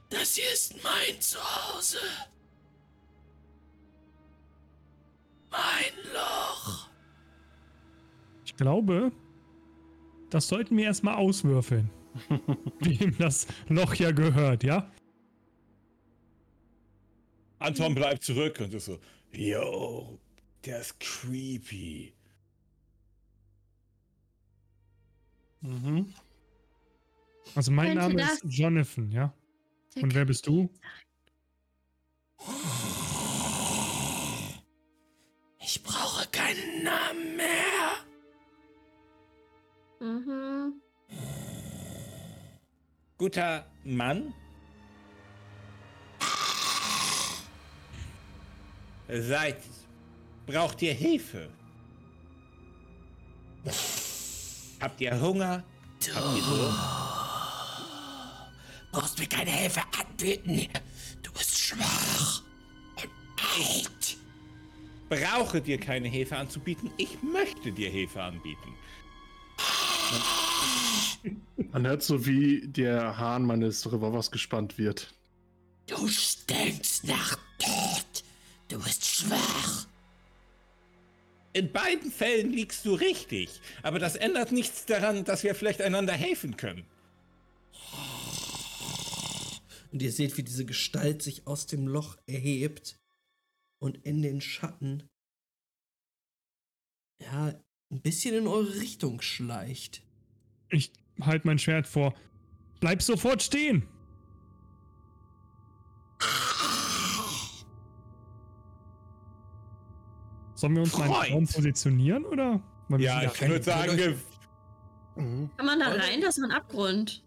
Das 0.09 0.35
hier 0.35 0.51
ist 0.51 0.75
mein 0.83 1.19
Zuhause. 1.21 1.99
Ich 8.55 8.57
glaube, 8.57 9.11
das 10.29 10.47
sollten 10.47 10.77
wir 10.77 10.85
erstmal 10.85 11.15
auswürfeln. 11.15 11.89
Wem 12.79 13.17
das 13.17 13.47
Loch 13.67 13.93
ja 13.95 14.11
gehört, 14.11 14.63
ja? 14.63 14.89
Anton 17.59 17.93
bleibt 17.93 18.23
zurück 18.23 18.61
und 18.61 18.73
ist 18.73 18.85
so, 18.85 18.97
yo, 19.33 20.17
der 20.63 20.79
ist 20.79 20.97
creepy. 21.01 22.13
Mhm. 25.59 26.13
Also 27.55 27.71
mein 27.73 27.95
Name 27.95 28.21
ist 28.21 28.41
Jonathan, 28.45 29.11
ja? 29.11 29.33
Und 30.01 30.15
wer 30.15 30.23
bist 30.23 30.47
du? 30.47 30.69
Ich 35.59 35.83
brauche 35.83 36.25
keinen 36.29 36.83
Namen 36.85 37.35
mehr. 37.35 37.74
Mhm. 40.05 40.73
Guter 43.17 43.65
Mann. 43.83 44.33
Seid. 49.09 49.57
Braucht 50.45 50.79
ihr 50.83 50.93
Hilfe? 50.93 51.49
Habt 54.79 55.01
ihr 55.01 55.19
Hunger? 55.19 55.63
Du 56.05 56.13
Habt 56.13 56.37
ihr 56.37 56.43
Durst? 56.43 56.79
brauchst 58.91 59.17
mir 59.19 59.27
keine 59.27 59.49
Hilfe 59.49 59.81
anbieten. 59.99 60.67
Du 61.23 61.31
bist 61.33 61.57
schwach 61.57 62.43
und 62.95 63.09
alt. 63.57 64.17
Brauche 65.09 65.61
dir 65.61 65.79
keine 65.79 66.07
Hilfe 66.07 66.37
anzubieten. 66.37 66.91
Ich 66.97 67.23
möchte 67.23 67.71
dir 67.71 67.89
Hilfe 67.89 68.21
anbieten. 68.21 68.75
Man 71.71 71.87
hört 71.87 72.03
so, 72.03 72.25
wie 72.25 72.67
der 72.67 73.17
Hahn 73.17 73.43
meines 73.43 73.91
Revolvers 73.91 74.31
gespannt 74.31 74.77
wird. 74.77 75.13
Du 75.87 76.07
stinkst 76.07 77.05
nach 77.05 77.37
Tod. 77.59 78.23
Du 78.69 78.79
bist 78.81 79.05
schwach. 79.05 79.87
In 81.53 81.71
beiden 81.71 82.11
Fällen 82.11 82.51
liegst 82.51 82.85
du 82.85 82.95
richtig, 82.95 83.61
aber 83.81 83.99
das 83.99 84.15
ändert 84.15 84.51
nichts 84.51 84.85
daran, 84.85 85.23
dass 85.23 85.43
wir 85.43 85.55
vielleicht 85.55 85.81
einander 85.81 86.13
helfen 86.13 86.57
können. 86.57 86.85
Und 89.91 90.01
ihr 90.01 90.11
seht, 90.11 90.35
wie 90.37 90.43
diese 90.43 90.65
Gestalt 90.65 91.21
sich 91.21 91.47
aus 91.47 91.67
dem 91.67 91.87
Loch 91.87 92.17
erhebt 92.27 92.99
und 93.79 93.97
in 94.05 94.21
den 94.21 94.41
Schatten 94.41 95.07
ja 97.21 97.53
ein 97.91 98.01
bisschen 98.01 98.35
in 98.35 98.47
eure 98.47 98.75
Richtung 98.75 99.21
schleicht. 99.21 100.01
Ich 100.69 100.91
halt 101.21 101.45
mein 101.45 101.59
Schwert 101.59 101.87
vor. 101.87 102.13
Bleib 102.79 103.01
sofort 103.01 103.41
stehen! 103.41 103.87
Sollen 110.55 110.75
wir 110.75 110.83
uns 110.83 110.91
Freund. 110.91 111.09
mal 111.09 111.27
im 111.27 111.33
Raum 111.33 111.47
positionieren 111.47 112.25
oder? 112.25 112.61
Ja, 112.97 113.23
ich 113.23 113.41
würde 113.41 113.63
sagen, 113.63 113.97
wir. 113.97 114.17
Mhm. 115.15 115.49
Kann 115.57 115.65
man 115.65 115.79
da 115.79 115.87
rein? 115.89 116.21
Das 116.21 116.37
ist 116.37 116.43
ein 116.43 116.51
Abgrund. 116.51 117.23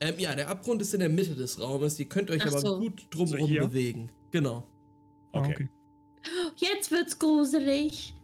Ähm, 0.00 0.14
ja, 0.18 0.34
der 0.34 0.48
Abgrund 0.48 0.80
ist 0.82 0.94
in 0.94 1.00
der 1.00 1.08
Mitte 1.08 1.34
des 1.34 1.60
Raumes. 1.60 1.98
Ihr 1.98 2.08
könnt 2.08 2.30
euch 2.30 2.42
Ach 2.42 2.48
aber 2.48 2.60
so. 2.60 2.78
gut 2.78 3.06
drumherum 3.10 3.48
so 3.48 3.66
bewegen. 3.68 4.10
Genau. 4.30 4.66
Ah, 5.32 5.40
okay. 5.40 5.52
okay. 5.52 5.68
Jetzt 6.56 6.90
wird's 6.90 7.18
gruselig. 7.18 8.14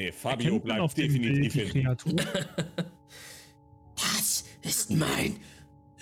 Nee, 0.00 0.12
Fabio 0.12 0.58
bleibt 0.58 0.96
definitiv 0.96 1.72
hin. 1.72 1.84
das 3.96 4.46
ist 4.62 4.90
mein 4.92 5.36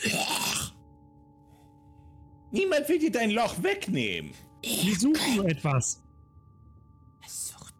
Loch. 0.05 0.73
Niemand 2.53 2.89
will 2.89 3.01
dir 3.01 3.11
dein 3.11 3.33
Loch 3.33 3.61
wegnehmen. 3.61 4.35
Wir 4.63 4.97
suchen 4.97 5.35
nur 5.35 5.47
etwas. 5.47 6.01
Was 7.21 7.49
sucht 7.49 7.75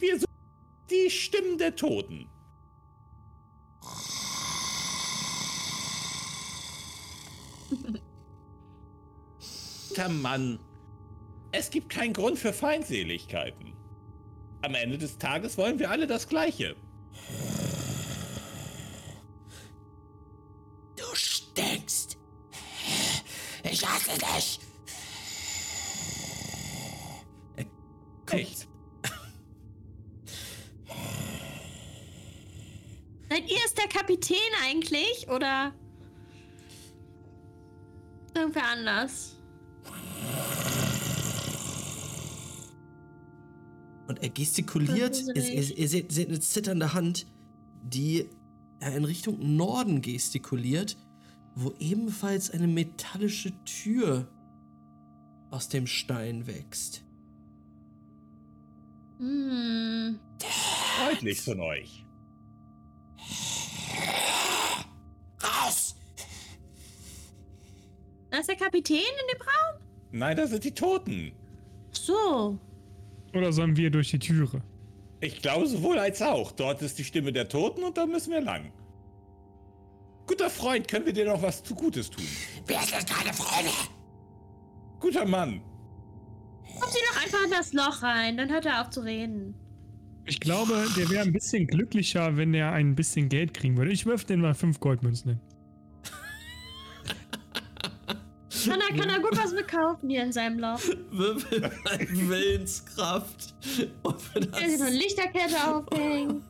ihr? 0.00 0.18
die 0.90 1.10
Stimmen 1.10 1.58
der 1.58 1.76
Toten. 1.76 2.30
Der 9.98 10.08
Mann, 10.08 10.58
es 11.50 11.68
gibt 11.68 11.90
keinen 11.90 12.14
Grund 12.14 12.38
für 12.38 12.54
Feindseligkeiten. 12.54 13.81
Am 14.62 14.74
Ende 14.76 14.96
des 14.96 15.18
Tages 15.18 15.58
wollen 15.58 15.78
wir 15.78 15.90
alle 15.90 16.06
das 16.06 16.28
Gleiche. 16.28 16.76
Du 20.96 21.04
stinkst. 21.14 22.16
Ich 23.64 23.86
hasse 23.86 24.18
dich. 24.18 24.60
Echt? 28.30 28.66
Seid 33.28 33.50
ihr 33.50 33.58
es 33.64 33.74
der 33.74 33.88
Kapitän 33.88 34.38
eigentlich? 34.64 35.28
Oder 35.28 35.74
irgendwer 38.34 38.68
anders? 38.68 39.31
Und 44.12 44.22
er 44.22 44.28
gestikuliert, 44.28 45.22
ihr, 45.34 45.88
seht, 45.88 46.12
seht 46.12 46.28
eine 46.28 46.38
zitternde 46.38 46.92
Hand, 46.92 47.26
die 47.82 48.28
in 48.78 49.06
Richtung 49.06 49.56
Norden 49.56 50.02
gestikuliert, 50.02 50.98
wo 51.54 51.72
ebenfalls 51.78 52.50
eine 52.50 52.68
metallische 52.68 53.54
Tür 53.64 54.28
aus 55.50 55.70
dem 55.70 55.86
Stein 55.86 56.46
wächst. 56.46 57.02
Hm. 59.16 60.20
Freundlich 60.38 61.40
von 61.40 61.60
euch. 61.60 62.04
Raus! 65.42 65.96
Da 68.28 68.40
ist 68.40 68.48
der 68.50 68.56
Kapitän 68.56 68.98
in 68.98 69.36
dem 69.38 69.40
Raum? 69.40 69.82
Nein, 70.10 70.36
da 70.36 70.46
sind 70.46 70.64
die 70.64 70.74
Toten. 70.74 71.32
So. 71.92 72.58
Oder 73.34 73.52
sollen 73.52 73.76
wir 73.76 73.90
durch 73.90 74.10
die 74.10 74.18
Türe? 74.18 74.62
Ich 75.20 75.40
glaube 75.40 75.66
sowohl 75.66 75.98
als 75.98 76.20
auch. 76.20 76.52
Dort 76.52 76.82
ist 76.82 76.98
die 76.98 77.04
Stimme 77.04 77.32
der 77.32 77.48
Toten 77.48 77.82
und 77.84 77.96
da 77.96 78.06
müssen 78.06 78.32
wir 78.32 78.40
lang. 78.40 78.72
Guter 80.26 80.50
Freund, 80.50 80.88
können 80.88 81.06
wir 81.06 81.12
dir 81.12 81.26
noch 81.26 81.42
was 81.42 81.62
zu 81.62 81.74
Gutes 81.74 82.10
tun? 82.10 82.24
Wir 82.66 82.78
sind 82.80 83.06
keine 83.06 83.32
Freunde. 83.32 83.70
Guter 85.00 85.24
Mann. 85.24 85.60
Kommt 86.78 86.92
sie 86.92 86.98
doch 87.10 87.22
einfach 87.22 87.44
in 87.44 87.50
das 87.50 87.72
Loch 87.72 88.02
rein, 88.02 88.36
dann 88.36 88.50
hört 88.50 88.66
er 88.66 88.80
auf 88.80 88.90
zu 88.90 89.00
reden. 89.00 89.54
Ich 90.24 90.40
glaube, 90.40 90.86
der 90.96 91.10
wäre 91.10 91.24
ein 91.24 91.32
bisschen 91.32 91.66
glücklicher, 91.66 92.36
wenn 92.36 92.54
er 92.54 92.72
ein 92.72 92.94
bisschen 92.94 93.28
Geld 93.28 93.54
kriegen 93.54 93.76
würde. 93.76 93.90
Ich 93.90 94.06
wirf 94.06 94.24
den 94.24 94.40
mal 94.40 94.54
fünf 94.54 94.78
Goldmünzen 94.78 95.30
hin. 95.30 95.40
Kann 98.64 98.80
er, 98.80 98.96
kann 98.96 99.08
er 99.08 99.20
gut 99.20 99.36
was 99.36 99.54
bekaufen 99.54 100.08
hier 100.08 100.22
in 100.22 100.32
seinem 100.32 100.58
Lauf. 100.58 100.88
Würfel 101.10 101.70
Willenskraft. 102.10 103.54
Kann. 104.02 104.52
Er 104.52 104.70
sich 104.70 104.80
eine 104.80 104.96
Lichterkette 104.96 105.56
aufhängen. 105.66 106.42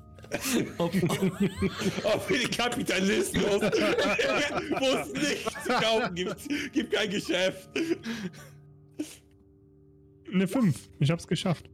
Ob, 0.78 0.94
oh, 0.94 1.30
ob 2.04 2.30
wir 2.30 2.38
die 2.38 2.48
Kapitalisten 2.48 3.42
wo 3.42 3.56
es 3.56 5.12
nichts 5.12 5.64
zu 5.64 5.72
kaufen 5.72 6.14
gibt, 6.14 6.72
gibt 6.72 6.92
kein 6.92 7.10
Geschäft. 7.10 7.68
Eine 10.32 10.48
5. 10.48 10.88
Ich 11.00 11.10
hab's 11.10 11.26
geschafft. 11.26 11.68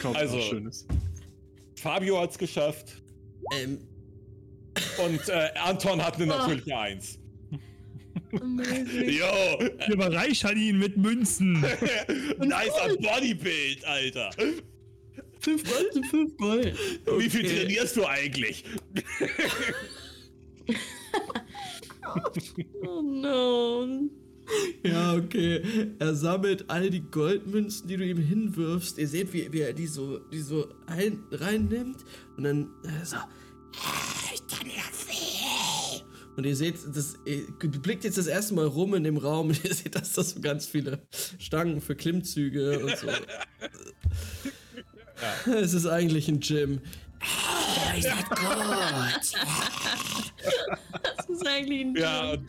Kauft 0.00 0.16
also, 0.16 0.40
Schönes. 0.40 0.86
Fabio 1.76 2.20
hat's 2.20 2.38
geschafft. 2.38 3.02
Ähm. 3.52 3.78
Und 5.04 5.28
äh, 5.28 5.50
Anton 5.64 6.04
hat 6.04 6.16
eine 6.16 6.32
oh. 6.32 6.38
natürliche 6.38 6.78
1. 6.78 7.18
Yo! 8.32 9.58
Wir 9.88 9.96
bereichern 9.96 10.56
ihn 10.56 10.78
mit 10.78 10.96
Münzen. 10.96 11.52
nice 12.38 12.96
Bodybuild, 13.00 13.84
Alter. 13.84 14.30
5 15.40 15.64
Gold 15.64 16.06
5 16.10 16.36
Gold. 16.36 16.78
Wie 17.18 17.30
viel 17.30 17.42
trainierst 17.42 17.96
du 17.96 18.06
eigentlich? 18.06 18.64
oh 22.86 23.02
no. 23.02 24.10
Ja, 24.82 25.14
okay. 25.14 25.62
Er 25.98 26.14
sammelt 26.14 26.68
all 26.68 26.90
die 26.90 27.00
Goldmünzen, 27.00 27.88
die 27.88 27.96
du 27.96 28.04
ihm 28.04 28.18
hinwirfst. 28.18 28.98
Ihr 28.98 29.08
seht, 29.08 29.32
wie, 29.32 29.52
wie 29.52 29.60
er 29.60 29.72
die 29.72 29.86
so, 29.86 30.18
die 30.18 30.40
so 30.40 30.68
ein, 30.86 31.24
reinnimmt. 31.30 32.04
Und 32.36 32.44
dann 32.44 32.68
äh, 32.84 33.04
so. 33.04 33.16
Ich 34.34 34.46
kann 34.46 34.66
ja 34.66 34.82
sehen. 34.92 35.39
Und 36.36 36.46
ihr 36.46 36.56
seht, 36.56 36.76
das, 36.94 37.16
ihr 37.24 37.46
blickt 37.58 38.04
jetzt 38.04 38.18
das 38.18 38.26
erste 38.26 38.54
Mal 38.54 38.66
rum 38.66 38.94
in 38.94 39.04
dem 39.04 39.16
Raum 39.16 39.48
und 39.48 39.64
ihr 39.64 39.74
seht, 39.74 39.94
dass 39.94 40.12
da 40.12 40.22
so 40.22 40.40
ganz 40.40 40.66
viele 40.66 41.02
Stangen 41.38 41.80
für 41.80 41.94
Klimmzüge 41.94 42.78
und 42.80 42.96
so. 42.96 43.08
Es 45.52 45.74
ist 45.74 45.84
eigentlich 45.84 46.28
ein 46.28 46.40
Gym. 46.40 46.80
Oh, 47.20 47.94
ihr 47.94 48.02
seid 48.02 48.26
gut. 48.30 48.40
Das 51.02 51.28
ist 51.28 51.46
eigentlich 51.46 51.80
ein 51.82 51.94
Ja, 51.94 52.32
Joke. 52.32 52.44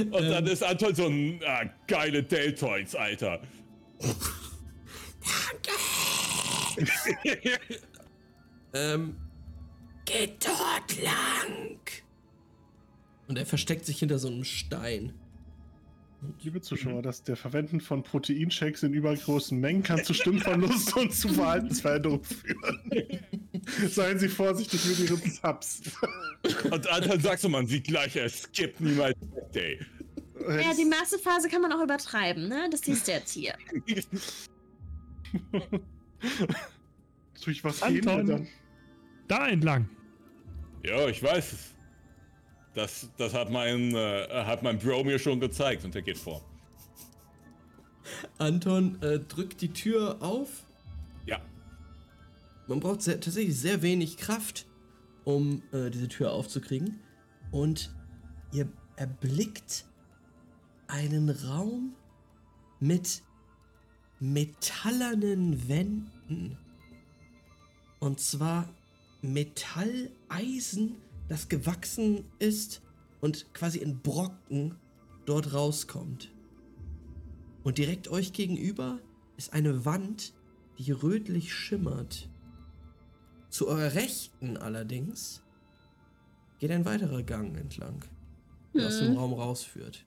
und, 0.00 0.12
und 0.12 0.28
dann 0.28 0.44
ist 0.48 0.64
Anton 0.64 0.92
so 0.92 1.06
ein 1.06 1.40
ah, 1.46 1.66
geile 1.86 2.24
Deltoids, 2.24 2.96
Alter. 2.96 3.40
Ähm, 8.72 9.16
Geht 10.04 10.44
dort 10.44 11.02
lang. 11.02 11.80
Und 13.28 13.38
er 13.38 13.46
versteckt 13.46 13.84
sich 13.86 13.98
hinter 13.98 14.18
so 14.18 14.28
einem 14.28 14.44
Stein. 14.44 15.12
Liebe 16.42 16.60
Zuschauer, 16.60 17.02
dass 17.02 17.22
der 17.22 17.36
Verwenden 17.36 17.80
von 17.80 18.02
Proteinshakes 18.02 18.82
in 18.82 18.94
übergroßen 18.94 19.58
Mengen 19.58 19.82
kann 19.82 20.02
zu 20.02 20.14
Stimmverlust 20.14 20.96
und 20.96 21.14
zu 21.14 21.28
Verhaltensveränderungen 21.28 22.24
führen. 22.24 23.20
Seien 23.88 24.18
Sie 24.18 24.28
vorsichtig 24.28 24.84
mit 24.86 24.98
Ihren 24.98 25.30
Subs. 25.30 25.82
Und 26.70 26.88
Anton 26.88 27.20
sagt 27.20 27.40
so, 27.40 27.48
man 27.48 27.66
sieht 27.66 27.84
gleich, 27.84 28.16
er 28.16 28.28
skippt 28.28 28.80
niemals 28.80 29.16
Day. 29.54 29.78
Ja, 30.48 30.72
die 30.74 30.84
Massephase 30.84 31.48
kann 31.48 31.62
man 31.62 31.72
auch 31.72 31.82
übertreiben, 31.82 32.48
ne? 32.48 32.68
Das 32.70 32.80
siehst 32.80 33.08
du 33.08 33.12
jetzt 33.12 33.32
hier. 33.32 33.54
Durch 37.44 37.62
was 37.64 37.82
Anton. 37.82 38.00
gehen 38.00 38.04
wir 38.04 38.24
dann? 38.24 38.48
Da 39.28 39.48
entlang. 39.48 39.88
Ja, 40.84 41.08
ich 41.08 41.22
weiß 41.22 41.52
es. 41.52 41.75
Das, 42.76 43.08
das 43.16 43.32
hat, 43.32 43.50
mein, 43.50 43.94
äh, 43.94 44.28
hat 44.44 44.62
mein 44.62 44.78
Bro 44.78 45.04
mir 45.04 45.18
schon 45.18 45.40
gezeigt 45.40 45.86
und 45.86 45.94
er 45.94 46.02
geht 46.02 46.18
vor. 46.18 46.44
Anton 48.36 49.00
äh, 49.00 49.18
drückt 49.18 49.62
die 49.62 49.72
Tür 49.72 50.18
auf. 50.20 50.66
Ja. 51.24 51.40
Man 52.66 52.80
braucht 52.80 53.00
sehr, 53.00 53.18
tatsächlich 53.18 53.58
sehr 53.58 53.80
wenig 53.80 54.18
Kraft, 54.18 54.66
um 55.24 55.62
äh, 55.72 55.88
diese 55.88 56.08
Tür 56.08 56.32
aufzukriegen. 56.32 57.00
Und 57.50 57.94
ihr 58.52 58.68
erblickt 58.96 59.86
einen 60.86 61.30
Raum 61.30 61.94
mit 62.78 63.22
metallernen 64.20 65.66
Wänden. 65.66 66.58
Und 68.00 68.20
zwar 68.20 68.68
Metalleisen, 69.22 70.96
das 71.28 71.48
gewachsen 71.48 72.24
ist 72.38 72.82
und 73.20 73.52
quasi 73.54 73.78
in 73.78 74.00
Brocken 74.00 74.76
dort 75.24 75.52
rauskommt. 75.52 76.32
Und 77.64 77.78
direkt 77.78 78.08
euch 78.08 78.32
gegenüber 78.32 79.00
ist 79.36 79.52
eine 79.52 79.84
Wand, 79.84 80.34
die 80.78 80.92
rötlich 80.92 81.52
schimmert. 81.52 82.28
Zu 83.48 83.68
eurer 83.68 83.94
Rechten 83.94 84.56
allerdings 84.56 85.42
geht 86.58 86.70
ein 86.70 86.84
weiterer 86.84 87.22
Gang 87.22 87.56
entlang, 87.56 88.04
der 88.74 88.86
aus 88.86 88.98
dem 88.98 89.08
Hm. 89.08 89.16
Raum 89.16 89.32
rausführt. 89.32 90.04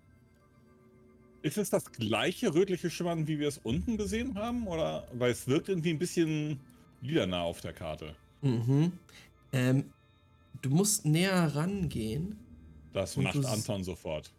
Ist 1.41 1.57
es 1.57 1.69
das 1.69 1.91
gleiche 1.91 2.53
rötliche 2.53 2.89
Schimmern, 2.89 3.27
wie 3.27 3.39
wir 3.39 3.47
es 3.47 3.59
unten 3.59 3.97
gesehen 3.97 4.35
haben? 4.35 4.67
Oder? 4.67 5.07
Weil 5.13 5.31
es 5.31 5.47
wirkt 5.47 5.69
irgendwie 5.69 5.91
ein 5.91 5.99
bisschen 5.99 6.59
lilaner 7.01 7.41
auf 7.41 7.61
der 7.61 7.73
Karte. 7.73 8.15
Mhm. 8.41 8.91
Ähm, 9.51 9.85
du 10.61 10.69
musst 10.69 11.05
näher 11.05 11.55
rangehen. 11.55 12.37
Das 12.93 13.15
macht 13.17 13.35
du 13.35 13.45
Anton 13.47 13.83
sofort. 13.83 14.31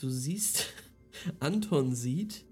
Du 0.00 0.08
siehst, 0.10 0.66
Anton 1.40 1.94
sieht, 1.94 2.44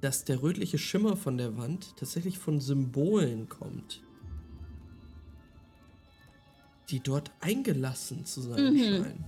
dass 0.00 0.24
der 0.24 0.42
rötliche 0.42 0.78
Schimmer 0.78 1.16
von 1.16 1.36
der 1.38 1.56
Wand 1.56 1.96
tatsächlich 1.96 2.38
von 2.38 2.60
Symbolen 2.60 3.48
kommt. 3.48 4.02
Die 6.90 7.00
dort 7.00 7.30
eingelassen 7.40 8.24
zu 8.24 8.40
sein 8.42 8.72
Mhm. 8.74 8.78
scheinen. 8.78 9.24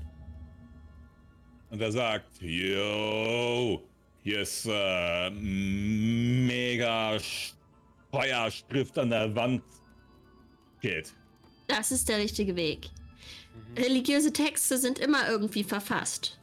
Und 1.70 1.80
er 1.80 1.92
sagt, 1.92 2.40
yo, 2.40 3.82
hier 4.22 4.40
ist 4.40 4.66
äh, 4.68 5.30
mega 5.30 7.12
Sch- 7.16 7.52
Feuerschrift 8.10 8.98
an 8.98 9.10
der 9.10 9.32
Wand 9.36 9.62
geht. 10.80 11.12
Das 11.70 11.92
ist 11.92 12.08
der 12.08 12.18
richtige 12.18 12.56
Weg. 12.56 12.90
Religiöse 13.76 14.32
Texte 14.32 14.76
sind 14.76 14.98
immer 14.98 15.28
irgendwie 15.30 15.62
verfasst. 15.62 16.40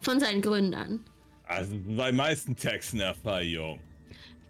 Von 0.00 0.20
seinen 0.20 0.40
Gründern. 0.40 1.00
Also 1.44 1.76
bei 1.96 2.12
meisten 2.12 2.54
Texten 2.54 3.00
Erfahrung. 3.00 3.80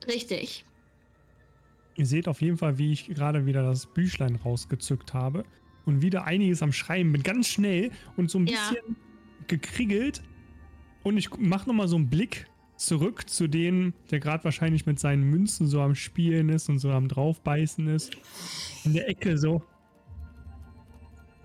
Richtig. 0.07 0.65
Ihr 1.97 2.07
seht 2.07 2.29
auf 2.29 2.43
jeden 2.43 2.59
Fall, 2.59 2.77
wie 2.79 2.93
ich 2.93 3.07
gerade 3.07 3.47
wieder 3.47 3.63
das 3.63 3.87
Büchlein 3.87 4.37
rausgezückt 4.37 5.15
habe 5.15 5.45
und 5.87 6.03
wieder 6.03 6.25
einiges 6.25 6.63
am 6.63 6.73
Schreiben 6.73 7.13
bin. 7.13 7.23
Ganz 7.23 7.49
schnell 7.49 7.91
und 8.17 8.31
so 8.31 8.39
ein 8.39 8.47
Ja. 8.47 8.71
bisschen 8.71 8.97
gekriegelt. 9.47 10.23
Und 11.03 11.17
ich 11.17 11.31
mache 11.39 11.69
nochmal 11.69 11.89
so 11.89 11.97
einen 11.97 12.09
Blick 12.11 12.47
zurück 12.77 13.29
zu 13.29 13.49
dem, 13.49 13.95
der 14.11 14.21
gerade 14.21 14.45
wahrscheinlich 14.45 14.87
mit 14.87 14.99
seinen 15.01 15.23
Münzen 15.25 15.67
so 15.67 15.81
am 15.81 15.95
Spielen 15.95 16.49
ist 16.51 16.69
und 16.69 16.79
so 16.79 16.91
am 16.91 17.09
Draufbeißen 17.09 17.89
ist. 17.89 18.17
In 18.85 18.93
der 18.93 19.09
Ecke 19.09 19.39
so. 19.39 19.63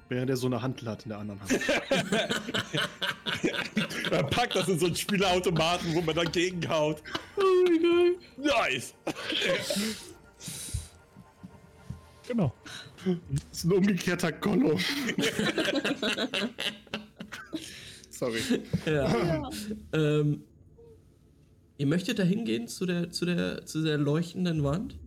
Während 0.10 0.30
er 0.30 0.38
so 0.38 0.48
eine 0.48 0.62
Hantel 0.62 0.88
hat 0.88 1.04
in 1.04 1.10
der 1.10 1.18
anderen 1.20 1.40
Hand. 1.42 1.52
Er 4.12 4.24
packt 4.24 4.56
das 4.56 4.68
in 4.70 4.80
so 4.80 4.86
einen 4.86 4.96
Spielautomaten, 4.96 5.94
wo 5.94 6.02
man 6.02 6.16
dagegen 6.16 6.68
haut. 6.70 7.02
Oh, 7.36 7.42
wie 7.42 7.80
geil. 7.80 8.16
Nice. 8.38 8.94
Genau. 12.28 12.54
Das 13.06 13.42
ist 13.60 13.64
ein 13.66 13.72
umgekehrter 13.74 14.32
Gollum. 14.32 14.80
Sorry. 18.10 18.40
Ja. 18.86 19.50
ähm, 19.94 20.44
ihr 21.78 21.86
möchtet 21.88 22.20
da 22.20 22.24
hingehen 22.24 22.68
zu 22.68 22.86
der, 22.86 23.12
zu 23.12 23.26
der, 23.26 23.66
zu 23.66 23.84
der 23.84 23.98
leuchtenden 23.98 24.64
Wand? 24.64 24.98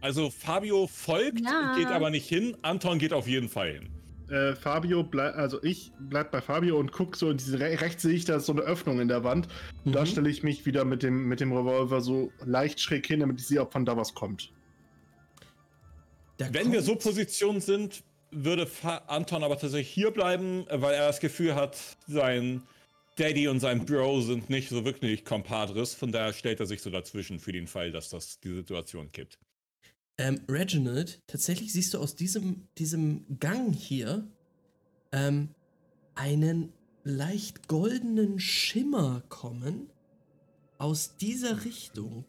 Also 0.00 0.30
Fabio 0.30 0.86
folgt, 0.86 1.40
Ja. 1.40 1.74
geht 1.76 1.88
aber 1.88 2.10
nicht 2.10 2.28
hin. 2.28 2.56
Anton 2.62 2.98
geht 2.98 3.12
auf 3.12 3.26
jeden 3.26 3.48
Fall 3.48 3.72
hin. 3.72 3.88
Äh, 4.28 4.56
Fabio 4.56 5.04
bleibt, 5.04 5.36
also 5.36 5.62
ich 5.62 5.92
bleib 6.00 6.32
bei 6.32 6.40
Fabio 6.40 6.78
und 6.78 6.90
guck 6.90 7.14
so 7.16 7.30
in 7.30 7.36
diese 7.36 7.60
Re 7.60 7.80
rechts 7.80 8.02
sehe 8.02 8.12
ich 8.14 8.24
da 8.24 8.36
ist 8.36 8.46
so 8.46 8.52
eine 8.52 8.62
Öffnung 8.62 8.98
in 9.00 9.06
der 9.08 9.22
Wand. 9.22 9.46
Und 9.84 9.94
da 9.94 10.00
Mhm. 10.02 10.06
stelle 10.06 10.30
ich 10.30 10.42
mich 10.42 10.66
wieder 10.66 10.84
mit 10.84 11.02
dem, 11.04 11.28
mit 11.28 11.38
dem 11.40 11.52
Revolver 11.52 12.00
so 12.00 12.32
leicht 12.44 12.80
schräg 12.80 13.06
hin, 13.06 13.20
damit 13.20 13.40
ich 13.40 13.46
sehe, 13.46 13.60
ob 13.60 13.72
von 13.72 13.84
da 13.84 13.96
was 13.96 14.14
kommt. 14.14 14.52
Da 16.38 16.46
Wenn 16.52 16.72
wir 16.72 16.80
kommt- 16.80 16.84
so 16.86 16.96
positioniert 16.96 17.62
sind, 17.62 18.02
würde 18.32 18.66
Fa 18.66 18.96
Anton 19.06 19.44
aber 19.44 19.58
tatsächlich 19.58 19.88
hier 19.90 20.10
bleiben, 20.10 20.66
weil 20.70 20.94
er 20.94 21.06
das 21.06 21.20
Gefühl 21.20 21.54
hat, 21.54 21.78
sein 22.06 22.62
Daddy 23.16 23.48
und 23.48 23.60
sein 23.60 23.86
Bro 23.86 24.20
sind 24.22 24.50
nicht 24.50 24.68
so 24.68 24.84
wirklich 24.84 25.24
Compadres. 25.24 25.94
Von 25.94 26.12
daher 26.12 26.32
stellt 26.34 26.60
er 26.60 26.66
sich 26.66 26.82
so 26.82 26.90
dazwischen 26.90 27.38
für 27.40 27.52
den 27.52 27.66
Fall, 27.66 27.90
dass 27.92 28.10
das 28.10 28.38
die 28.40 28.52
Situation 28.52 29.08
gibt. 29.12 29.38
Ähm, 30.18 30.40
Reginald, 30.48 31.20
tatsächlich 31.26 31.72
siehst 31.72 31.92
du 31.94 31.98
aus 31.98 32.16
diesem, 32.16 32.68
diesem 32.78 33.38
Gang 33.38 33.74
hier 33.74 34.26
ähm, 35.12 35.54
einen 36.14 36.72
leicht 37.04 37.68
goldenen 37.68 38.40
Schimmer 38.40 39.22
kommen 39.28 39.90
aus 40.78 41.16
dieser 41.16 41.64
Richtung. 41.64 42.24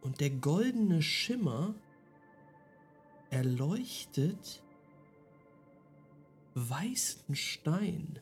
Und 0.00 0.20
der 0.20 0.30
goldene 0.30 1.02
Schimmer 1.02 1.74
erleuchtet 3.28 4.62
weißen 6.54 7.36
Stein. 7.36 8.18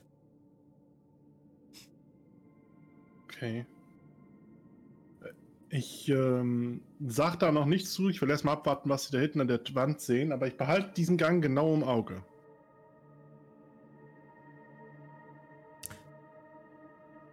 Okay. 3.24 3.64
Ich 5.70 6.08
ähm, 6.08 6.80
sag 7.06 7.38
da 7.40 7.52
noch 7.52 7.66
nichts 7.66 7.92
zu. 7.92 8.08
Ich 8.08 8.22
will 8.22 8.30
erstmal 8.30 8.54
abwarten, 8.54 8.88
was 8.88 9.06
sie 9.06 9.12
da 9.12 9.18
hinten 9.18 9.40
an 9.42 9.48
der 9.48 9.60
Wand 9.72 10.00
sehen, 10.00 10.32
aber 10.32 10.46
ich 10.46 10.56
behalte 10.56 10.92
diesen 10.96 11.18
Gang 11.18 11.42
genau 11.42 11.74
im 11.74 11.84
Auge. 11.84 12.22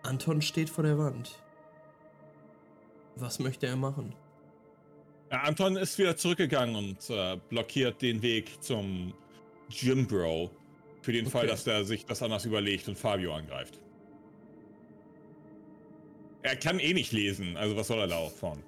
Anton 0.04 0.42
steht 0.42 0.70
vor 0.70 0.84
der 0.84 0.98
Wand. 0.98 1.42
Was 3.16 3.40
möchte 3.40 3.66
er 3.68 3.76
machen? 3.76 4.14
Ja, 5.32 5.42
Anton 5.42 5.78
ist 5.78 5.98
wieder 5.98 6.16
zurückgegangen 6.16 6.76
und 6.76 7.10
äh, 7.10 7.38
blockiert 7.50 8.02
den 8.02 8.22
Weg 8.22 8.62
zum 8.62 9.14
Gym 9.70 10.06
Bro. 10.08 10.52
Für 11.02 11.12
den 11.12 11.28
Fall, 11.28 11.44
Okay. 11.44 11.52
dass 11.52 11.64
der 11.64 11.86
sich 11.86 12.06
das 12.06 12.22
anders 12.22 12.46
überlegt 12.46 12.88
und 12.88 12.98
Fabio 12.98 13.34
angreift. 13.36 13.80
Er 16.46 16.56
kann 16.56 16.78
eh 16.78 16.94
nicht 16.94 17.12
lesen, 17.12 17.58
also 17.58 17.76
was 17.76 17.88
soll 17.88 17.98
er 17.98 18.06
da 18.06 18.18
auch 18.18 18.32
von? 18.32 18.62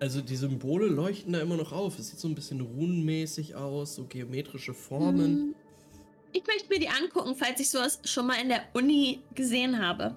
Also 0.00 0.22
die 0.22 0.34
Symbole 0.34 0.86
leuchten 0.86 1.34
da 1.34 1.40
immer 1.40 1.58
noch 1.58 1.72
auf. 1.72 1.98
Es 1.98 2.08
sieht 2.08 2.18
so 2.18 2.26
ein 2.26 2.34
bisschen 2.34 2.62
runenmäßig 2.62 3.54
aus, 3.54 3.96
so 3.96 4.04
geometrische 4.04 4.72
Formen. 4.72 5.24
Hm. 5.24 5.54
Ich 6.32 6.46
möchte 6.46 6.68
mir 6.70 6.80
die 6.80 6.88
angucken, 6.88 7.36
falls 7.36 7.60
ich 7.60 7.68
sowas 7.68 8.00
schon 8.04 8.26
mal 8.26 8.40
in 8.40 8.48
der 8.48 8.62
Uni 8.72 9.20
gesehen 9.34 9.78
habe. 9.78 10.16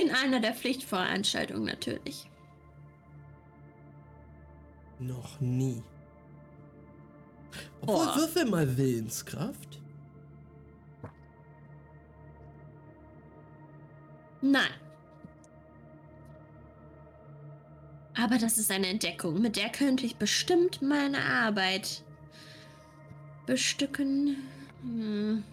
In 0.00 0.12
einer 0.12 0.38
der 0.38 0.54
Pflichtveranstaltungen 0.54 1.64
natürlich. 1.64 2.30
Noch 5.00 5.40
nie. 5.40 5.82
Obwohl, 7.80 8.06
Boah. 8.06 8.16
würfel 8.16 8.44
mal 8.44 8.76
Willenskraft. 8.76 9.80
Nein. 14.40 14.70
Aber 18.16 18.38
das 18.38 18.58
ist 18.58 18.70
eine 18.72 18.88
Entdeckung, 18.88 19.40
mit 19.40 19.56
der 19.56 19.70
könnte 19.70 20.04
ich 20.04 20.16
bestimmt 20.16 20.82
meine 20.82 21.22
Arbeit 21.22 22.02
bestücken. 23.46 24.36
Hm. 24.82 25.44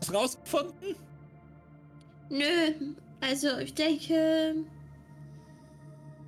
Hast 0.00 0.12
rausgefunden? 0.12 0.96
Nö, 2.28 2.94
also 3.20 3.58
ich 3.58 3.74
denke. 3.74 4.56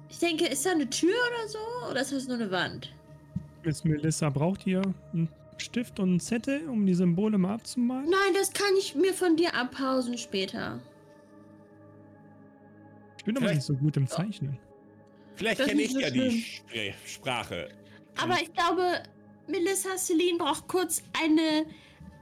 Ich 0.08 0.18
denke, 0.20 0.46
ist 0.46 0.64
da 0.64 0.70
eine 0.70 0.88
Tür 0.88 1.10
oder 1.10 1.48
so? 1.48 1.90
Oder 1.90 2.00
ist 2.02 2.12
das 2.12 2.28
nur 2.28 2.36
eine 2.36 2.50
Wand? 2.52 2.94
Miss 3.64 3.82
Melissa, 3.82 4.30
braucht 4.30 4.64
ihr 4.64 4.82
einen 5.12 5.28
Stift 5.58 5.98
und 6.00 6.08
einen 6.10 6.20
Zettel, 6.20 6.68
um 6.68 6.84
die 6.86 6.94
Symbole 6.94 7.38
mal 7.38 7.54
abzumalen? 7.54 8.08
Nein, 8.08 8.34
das 8.34 8.52
kann 8.52 8.74
ich 8.78 8.94
mir 8.94 9.14
von 9.14 9.36
dir 9.36 9.54
abpausen 9.54 10.18
später. 10.18 10.80
Ich 13.18 13.24
bin 13.24 13.36
aber 13.36 13.52
nicht 13.52 13.62
so 13.62 13.74
gut 13.74 13.96
im 13.96 14.06
Zeichnen. 14.06 14.58
Vielleicht 15.36 15.60
Das 15.60 15.66
kenne 15.66 15.82
ich 15.82 15.94
nicht 15.94 16.00
ja 16.00 16.08
so 16.08 16.14
die 16.14 16.42
Spr 16.42 16.94
Sprache. 17.06 17.68
Aber 18.20 18.34
ich 18.40 18.52
glaube, 18.52 19.02
Melissa 19.48 19.96
Celine 19.96 20.38
braucht 20.38 20.68
kurz 20.68 21.02
eine, 21.22 21.66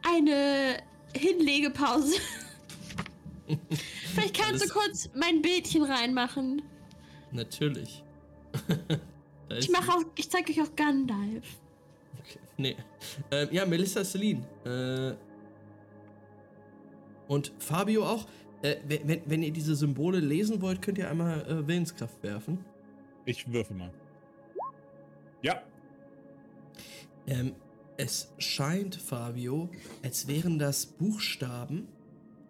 eine 0.06 0.76
Hinlegepause. 1.14 2.16
Vielleicht 4.14 4.40
kannst 4.40 4.64
du 4.64 4.68
kurz 4.72 5.10
mein 5.14 5.42
Bildchen 5.42 5.82
reinmachen. 5.82 6.62
Natürlich. 7.32 8.02
Ich 9.58 9.68
mache 9.68 9.92
auch, 9.92 10.02
ich 10.16 10.30
zeige 10.30 10.50
euch 10.50 10.62
auch 10.62 10.74
Gandalf. 10.76 11.44
Okay. 12.22 12.38
Nee. 12.56 12.76
Ähm, 13.30 13.48
ja, 13.50 13.66
Melissa 13.66 14.04
Celine. 14.04 14.44
Äh, 14.64 15.14
und 17.28 17.52
Fabio 17.58 18.04
auch. 18.06 18.26
Äh, 18.62 18.76
wenn, 18.86 19.22
wenn- 19.26 19.42
ihr 19.42 19.50
diese 19.52 19.74
Symbole 19.74 20.20
lesen 20.20 20.60
wollt, 20.62 20.82
könnt 20.82 20.98
ihr 20.98 21.10
einmal 21.10 21.40
äh, 21.48 21.66
Willenskraft 21.66 22.22
werfen. 22.22 22.64
Ich 23.24 23.50
würfe 23.52 23.74
mal. 23.74 23.90
Ja, 25.42 25.62
Ähm, 27.26 27.54
es 27.96 28.32
scheint, 28.38 28.94
Fabio, 28.96 29.68
als 30.02 30.26
wären 30.28 30.58
das 30.58 30.86
Buchstaben 30.86 31.88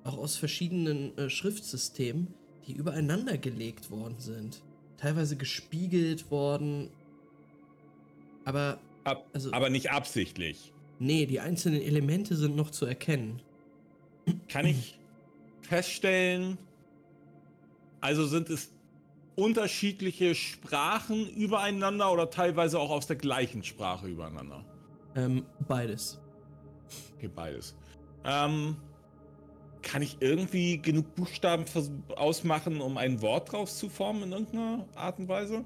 auch 0.04 0.16
aus 0.18 0.36
verschiedenen 0.36 1.16
äh, 1.18 1.30
Schriftsystemen, 1.30 2.34
die 2.66 2.72
übereinander 2.74 3.36
gelegt 3.38 3.90
worden 3.90 4.18
sind. 4.18 4.62
Teilweise 4.98 5.36
gespiegelt 5.36 6.30
worden. 6.30 6.90
Aber, 8.44 8.78
ab, 9.04 9.28
Also- 9.32 9.52
aber 9.52 9.70
nicht 9.70 9.90
absichtlich. 9.90 10.72
nee, 10.98 11.26
die 11.26 11.40
einzelnen 11.40 11.82
Elemente 11.82 12.36
sind 12.36 12.56
noch 12.56 12.70
zu 12.70 12.86
erkennen. 12.86 13.42
Kann 14.48 14.66
ich 14.66 14.98
feststellen, 15.62 16.58
also 18.00 18.26
sind 18.26 18.50
es 18.50 18.72
unterschiedliche 19.34 20.34
Sprachen 20.34 21.28
übereinander 21.28 22.12
oder 22.12 22.30
teilweise 22.30 22.78
auch 22.78 22.90
aus 22.90 23.06
der 23.06 23.16
gleichen 23.16 23.64
Sprache 23.64 24.06
übereinander? 24.06 24.64
Ähm, 25.16 25.44
beides. 25.66 26.20
Okay, 27.16 27.28
beides. 27.34 27.74
Ähm, 28.24 28.76
kann 29.82 30.02
ich 30.02 30.18
irgendwie 30.20 30.78
genug 30.78 31.14
Buchstaben 31.16 31.64
ausmachen, 32.14 32.80
um 32.80 32.96
ein 32.98 33.20
Wort 33.22 33.50
draus 33.52 33.78
zu 33.78 33.88
formen 33.88 34.24
in 34.24 34.32
irgendeiner 34.32 34.86
Art 34.94 35.18
und 35.18 35.28
Weise? 35.28 35.64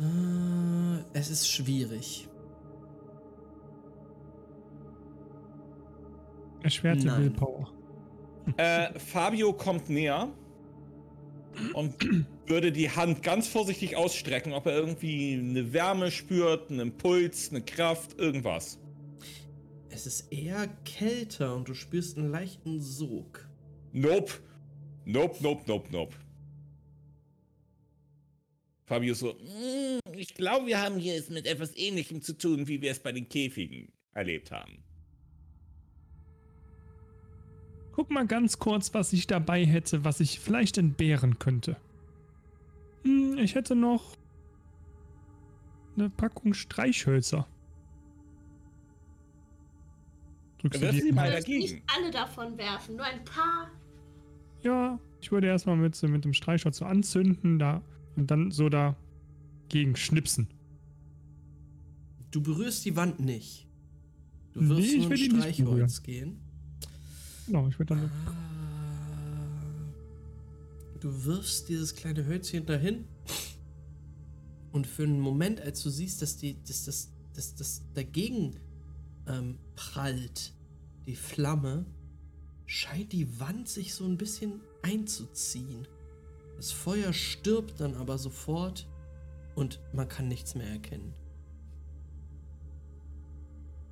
Äh, 0.00 1.04
es 1.12 1.30
ist 1.30 1.48
schwierig. 1.48 2.28
Erschwerte 6.62 7.06
Nein. 7.06 7.22
Willpower. 7.22 7.72
Äh, 8.56 8.98
Fabio 8.98 9.52
kommt 9.52 9.88
näher 9.90 10.28
und 11.74 11.94
würde 12.46 12.72
die 12.72 12.90
Hand 12.90 13.22
ganz 13.22 13.48
vorsichtig 13.48 13.96
ausstrecken, 13.96 14.52
ob 14.52 14.66
er 14.66 14.74
irgendwie 14.74 15.34
eine 15.34 15.72
Wärme 15.72 16.10
spürt, 16.10 16.70
einen 16.70 16.80
Impuls, 16.80 17.50
eine 17.50 17.62
Kraft, 17.62 18.18
irgendwas. 18.18 18.78
Es 19.90 20.06
ist 20.06 20.32
eher 20.32 20.68
kälter 20.84 21.54
und 21.56 21.68
du 21.68 21.74
spürst 21.74 22.16
einen 22.16 22.30
leichten 22.30 22.80
Sog. 22.80 23.48
Nope. 23.92 24.32
Nope, 25.04 25.36
nope, 25.40 25.62
nope, 25.66 25.88
nope. 25.90 26.16
Fabio 28.90 29.14
so, 29.14 29.34
"Mm, 29.34 30.00
ich 30.16 30.34
glaube, 30.34 30.66
wir 30.66 30.82
haben 30.82 30.96
hier 30.98 31.14
es 31.14 31.30
mit 31.30 31.46
etwas 31.46 31.76
Ähnlichem 31.76 32.22
zu 32.22 32.36
tun, 32.36 32.66
wie 32.66 32.82
wir 32.82 32.90
es 32.90 32.98
bei 32.98 33.12
den 33.12 33.28
Käfigen 33.28 33.92
erlebt 34.14 34.50
haben. 34.50 34.82
Guck 37.92 38.10
mal 38.10 38.26
ganz 38.26 38.58
kurz, 38.58 38.92
was 38.92 39.12
ich 39.12 39.28
dabei 39.28 39.64
hätte, 39.64 40.04
was 40.04 40.18
ich 40.18 40.40
vielleicht 40.40 40.76
entbehren 40.76 41.38
könnte. 41.38 41.76
Hm, 43.04 43.38
ich 43.38 43.54
hätte 43.54 43.76
noch 43.76 44.16
eine 45.96 46.10
Packung 46.10 46.52
Streichhölzer. 46.52 47.46
Drückst 50.58 50.80
du 50.82 50.84
Wirf 50.84 50.96
die 50.96 51.00
sie 51.02 51.12
mal 51.12 51.30
dagegen. 51.30 51.60
nicht 51.60 51.82
alle 51.96 52.10
davon 52.10 52.58
werfen, 52.58 52.96
nur 52.96 53.04
ein 53.04 53.24
paar. 53.24 53.70
Ja, 54.62 54.98
ich 55.20 55.30
würde 55.30 55.46
erstmal 55.46 55.76
mit, 55.76 56.02
mit 56.02 56.24
dem 56.24 56.32
Streichholz 56.34 56.78
so 56.78 56.86
anzünden 56.86 57.60
da 57.60 57.82
und 58.20 58.30
dann 58.30 58.50
so 58.50 58.68
dagegen 58.68 59.96
schnipsen. 59.96 60.48
Du 62.30 62.42
berührst 62.42 62.84
die 62.84 62.94
Wand 62.94 63.18
nicht. 63.20 63.66
Du 64.52 64.60
Nee, 64.60 64.68
wirst 64.68 64.92
ich 64.92 64.98
nur 65.02 65.10
ein 65.10 65.40
Streichholz 65.54 66.02
gehen. 66.02 66.38
Genau, 67.46 67.66
ich 67.68 67.78
würde 67.78 67.94
dann. 67.96 68.10
Ah. 68.26 68.50
Du 71.00 71.24
wirfst 71.24 71.68
dieses 71.68 71.94
kleine 71.94 72.26
Hölzchen 72.26 72.66
dahin. 72.66 73.04
Und 74.70 74.86
für 74.86 75.02
einen 75.02 75.18
Moment, 75.18 75.60
als 75.60 75.82
du 75.82 75.90
siehst, 75.90 76.22
dass 76.22 76.36
die, 76.36 76.62
dass 76.62 76.84
das, 76.84 77.10
dass 77.34 77.54
das 77.54 77.82
dagegen 77.94 78.56
ähm, 79.26 79.58
prallt, 79.74 80.52
die 81.06 81.16
Flamme, 81.16 81.86
scheint 82.66 83.12
die 83.12 83.40
Wand 83.40 83.68
sich 83.68 83.94
so 83.94 84.04
ein 84.04 84.16
bisschen 84.16 84.60
einzuziehen. 84.82 85.88
Das 86.60 86.72
Feuer 86.72 87.14
stirbt 87.14 87.80
dann 87.80 87.94
aber 87.94 88.18
sofort 88.18 88.86
und 89.54 89.80
man 89.94 90.06
kann 90.06 90.28
nichts 90.28 90.54
mehr 90.54 90.66
erkennen. 90.66 91.14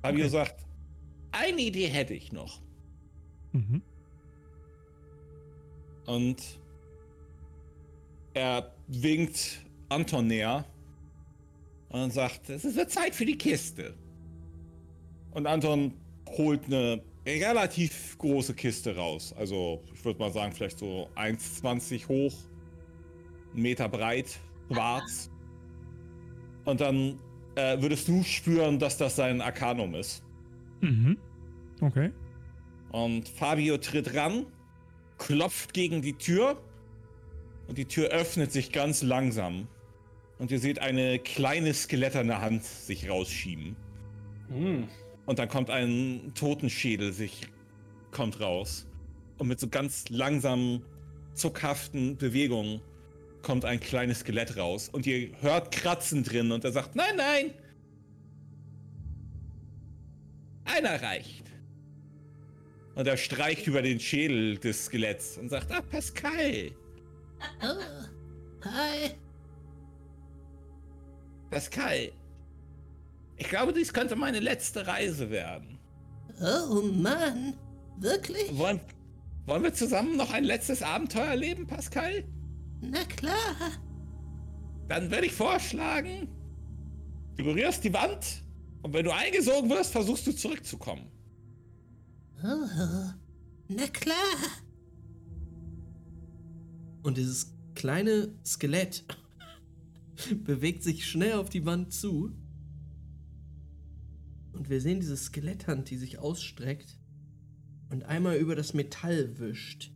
Fabio 0.03 0.25
Okay. 0.25 0.29
sagt, 0.29 0.67
eine 1.31 1.61
Idee 1.61 1.87
hätte 1.87 2.13
ich 2.13 2.31
noch. 2.31 2.61
Mhm. 3.53 3.81
Und 6.05 6.59
er 8.35 8.71
winkt 8.85 9.65
Anton 9.89 10.27
näher 10.27 10.63
und 11.89 12.13
sagt, 12.13 12.51
es 12.51 12.75
wird 12.75 12.91
Zeit 12.91 13.15
für 13.15 13.25
die 13.25 13.35
Kiste. 13.35 13.95
Und 15.31 15.47
Anton 15.47 15.95
holt 16.37 16.65
eine 16.65 17.01
relativ 17.25 18.15
große 18.19 18.53
Kiste 18.53 18.95
raus. 18.95 19.33
Also 19.35 19.81
ich 19.91 20.05
würde 20.05 20.19
mal 20.19 20.31
sagen, 20.31 20.53
vielleicht 20.53 20.77
so 20.77 21.09
1,20 21.15 22.07
hoch, 22.07 22.33
einen 23.53 23.61
Meter 23.61 23.89
breit, 23.89 24.39
schwarz. 24.67 25.29
Und 26.65 26.81
dann 26.81 27.19
äh, 27.55 27.81
würdest 27.81 28.07
du 28.07 28.23
spüren, 28.23 28.79
dass 28.79 28.97
das 28.97 29.15
sein 29.15 29.41
Arcanum 29.41 29.95
ist. 29.95 30.23
Mhm. 30.81 31.17
Okay. 31.81 32.11
Und 32.91 33.27
Fabio 33.27 33.77
tritt 33.77 34.15
ran, 34.15 34.45
klopft 35.17 35.73
gegen 35.73 36.01
die 36.01 36.13
Tür 36.13 36.61
und 37.67 37.77
die 37.77 37.85
Tür 37.85 38.09
öffnet 38.09 38.51
sich 38.51 38.71
ganz 38.71 39.01
langsam. 39.03 39.67
Und 40.39 40.51
ihr 40.51 40.59
seht 40.59 40.79
eine 40.79 41.19
kleine 41.19 41.73
skeletterne 41.73 42.41
Hand 42.41 42.63
sich 42.63 43.09
rausschieben. 43.09 43.75
Hm. 44.47 44.87
Und 45.25 45.37
dann 45.37 45.49
kommt 45.49 45.69
ein 45.69 46.31
Totenschädel 46.33 47.11
sich 47.11 47.47
kommt 48.11 48.39
raus. 48.39 48.87
Und 49.37 49.47
mit 49.47 49.59
so 49.59 49.67
ganz 49.67 50.09
langsamen, 50.09 50.83
zuckhaften 51.33 52.17
Bewegungen 52.17 52.81
kommt 53.41 53.65
ein 53.65 53.79
kleines 53.79 54.19
Skelett 54.19 54.57
raus. 54.57 54.89
Und 54.89 55.05
ihr 55.07 55.31
hört 55.41 55.71
Kratzen 55.71 56.23
drin 56.23 56.51
und 56.51 56.63
er 56.63 56.71
sagt, 56.71 56.95
nein, 56.95 57.15
nein. 57.15 57.53
Einer 60.65 61.01
reicht. 61.01 61.49
Und 62.95 63.07
er 63.07 63.17
streicht 63.17 63.65
über 63.67 63.81
den 63.81 63.99
Schädel 63.99 64.57
des 64.57 64.85
Skeletts 64.85 65.37
und 65.37 65.49
sagt, 65.49 65.71
ah, 65.71 65.81
Pascal. 65.81 66.71
Oh, 67.61 68.65
hi. 68.65 69.11
Pascal. 71.49 72.11
Ich 73.37 73.47
glaube, 73.47 73.71
dies 73.73 73.93
könnte 73.93 74.15
meine 74.15 74.39
letzte 74.39 74.85
Reise 74.85 75.29
werden. 75.29 75.79
Oh 76.41 76.81
Mann, 76.81 77.55
wirklich? 77.97 78.55
Wollen, 78.57 78.81
wollen 79.45 79.63
wir 79.63 79.73
zusammen 79.73 80.17
noch 80.17 80.31
ein 80.31 80.43
letztes 80.43 80.83
Abenteuer 80.83 81.25
erleben, 81.25 81.65
Pascal? 81.65 82.23
Na 82.81 83.03
klar. 83.05 83.55
Dann 84.87 85.11
würde 85.11 85.27
ich 85.27 85.33
vorschlagen, 85.33 86.27
du 87.35 87.43
berührst 87.43 87.83
die 87.83 87.93
Wand 87.93 88.43
und 88.81 88.93
wenn 88.93 89.05
du 89.05 89.13
eingesogen 89.13 89.69
wirst, 89.69 89.91
versuchst 89.91 90.25
du 90.27 90.31
zurückzukommen. 90.31 91.11
Oh, 92.43 93.13
na 93.67 93.87
klar. 93.87 94.15
Und 97.03 97.17
dieses 97.17 97.53
kleine 97.75 98.33
Skelett 98.45 99.05
bewegt 100.43 100.83
sich 100.83 101.05
schnell 101.05 101.33
auf 101.33 101.49
die 101.49 101.65
Wand 101.65 101.93
zu. 101.93 102.31
Und 104.53 104.69
wir 104.69 104.81
sehen 104.81 104.99
diese 104.99 105.17
Skeletthand, 105.17 105.89
die 105.89 105.97
sich 105.97 106.17
ausstreckt 106.19 106.97
und 107.89 108.03
einmal 108.03 108.37
über 108.37 108.55
das 108.55 108.73
Metall 108.73 109.39
wischt. 109.39 109.91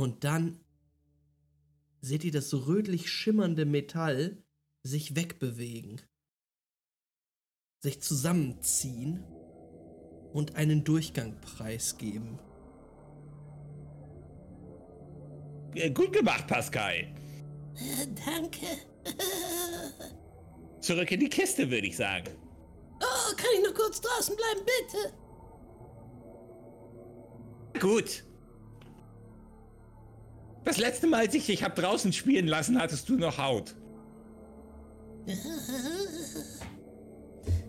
Und 0.00 0.24
dann 0.24 0.58
seht 2.00 2.24
ihr 2.24 2.32
das 2.32 2.48
so 2.48 2.60
rötlich 2.60 3.10
schimmernde 3.10 3.66
Metall 3.66 4.42
sich 4.82 5.14
wegbewegen, 5.14 6.00
sich 7.80 8.00
zusammenziehen 8.00 9.22
und 10.32 10.56
einen 10.56 10.84
Durchgang 10.84 11.38
preisgeben. 11.42 12.38
Äh, 15.74 15.90
Gut 15.90 16.14
gemacht, 16.14 16.46
Pascal. 16.46 17.14
Danke. 18.24 18.66
Zurück 20.80 21.12
in 21.12 21.20
die 21.20 21.28
Kiste, 21.28 21.70
würde 21.70 21.88
ich 21.88 21.98
sagen. 21.98 22.30
Oh, 23.02 23.36
kann 23.36 23.50
ich 23.54 23.64
nur 23.64 23.74
kurz 23.74 24.00
draußen 24.00 24.34
bleiben, 24.34 24.62
bitte? 24.64 25.12
Gut. 27.78 28.29
Das 30.64 30.78
letzte 30.78 31.06
Mal, 31.06 31.20
als 31.20 31.34
ich 31.34 31.46
dich 31.46 31.64
hab 31.64 31.74
draußen 31.74 32.12
spielen 32.12 32.46
lassen, 32.46 32.78
hattest 32.80 33.08
du 33.08 33.16
noch 33.16 33.38
Haut. 33.38 33.74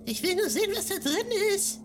Ich 0.06 0.22
will 0.24 0.36
nur 0.36 0.50
sehen, 0.50 0.72
was 0.76 0.88
da 0.88 0.96
drin 0.96 1.28
ist. 1.56 1.80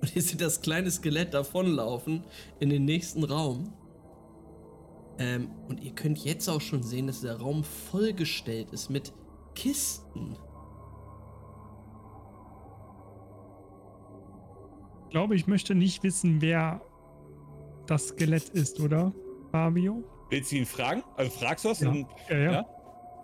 Und 0.00 0.14
ihr 0.14 0.22
seht 0.22 0.40
das 0.40 0.60
kleine 0.60 0.90
Skelett 0.90 1.34
davonlaufen 1.34 2.24
in 2.60 2.70
den 2.70 2.84
nächsten 2.84 3.24
Raum. 3.24 3.72
Ähm, 5.18 5.50
und 5.68 5.80
ihr 5.80 5.92
könnt 5.92 6.18
jetzt 6.18 6.48
auch 6.48 6.60
schon 6.60 6.82
sehen, 6.82 7.08
dass 7.08 7.22
der 7.22 7.36
Raum 7.40 7.64
vollgestellt 7.64 8.70
ist 8.70 8.90
mit 8.90 9.12
Kisten. 9.54 10.36
Ich 15.04 15.10
glaube, 15.10 15.34
ich 15.34 15.46
möchte 15.46 15.74
nicht 15.74 16.02
wissen, 16.04 16.40
wer 16.40 16.80
das 17.88 18.08
Skelett 18.08 18.48
ist, 18.50 18.78
oder? 18.80 19.12
Fabio? 19.50 20.04
Willst 20.30 20.52
du 20.52 20.56
ihn 20.56 20.66
fragen? 20.66 21.02
Also 21.16 21.30
fragst 21.32 21.64
du 21.64 21.70
was? 21.70 21.80
Ja. 21.80 21.88
Und, 21.90 22.06
Ja, 22.28 22.36
ja. 22.36 22.52
ja? 22.52 22.66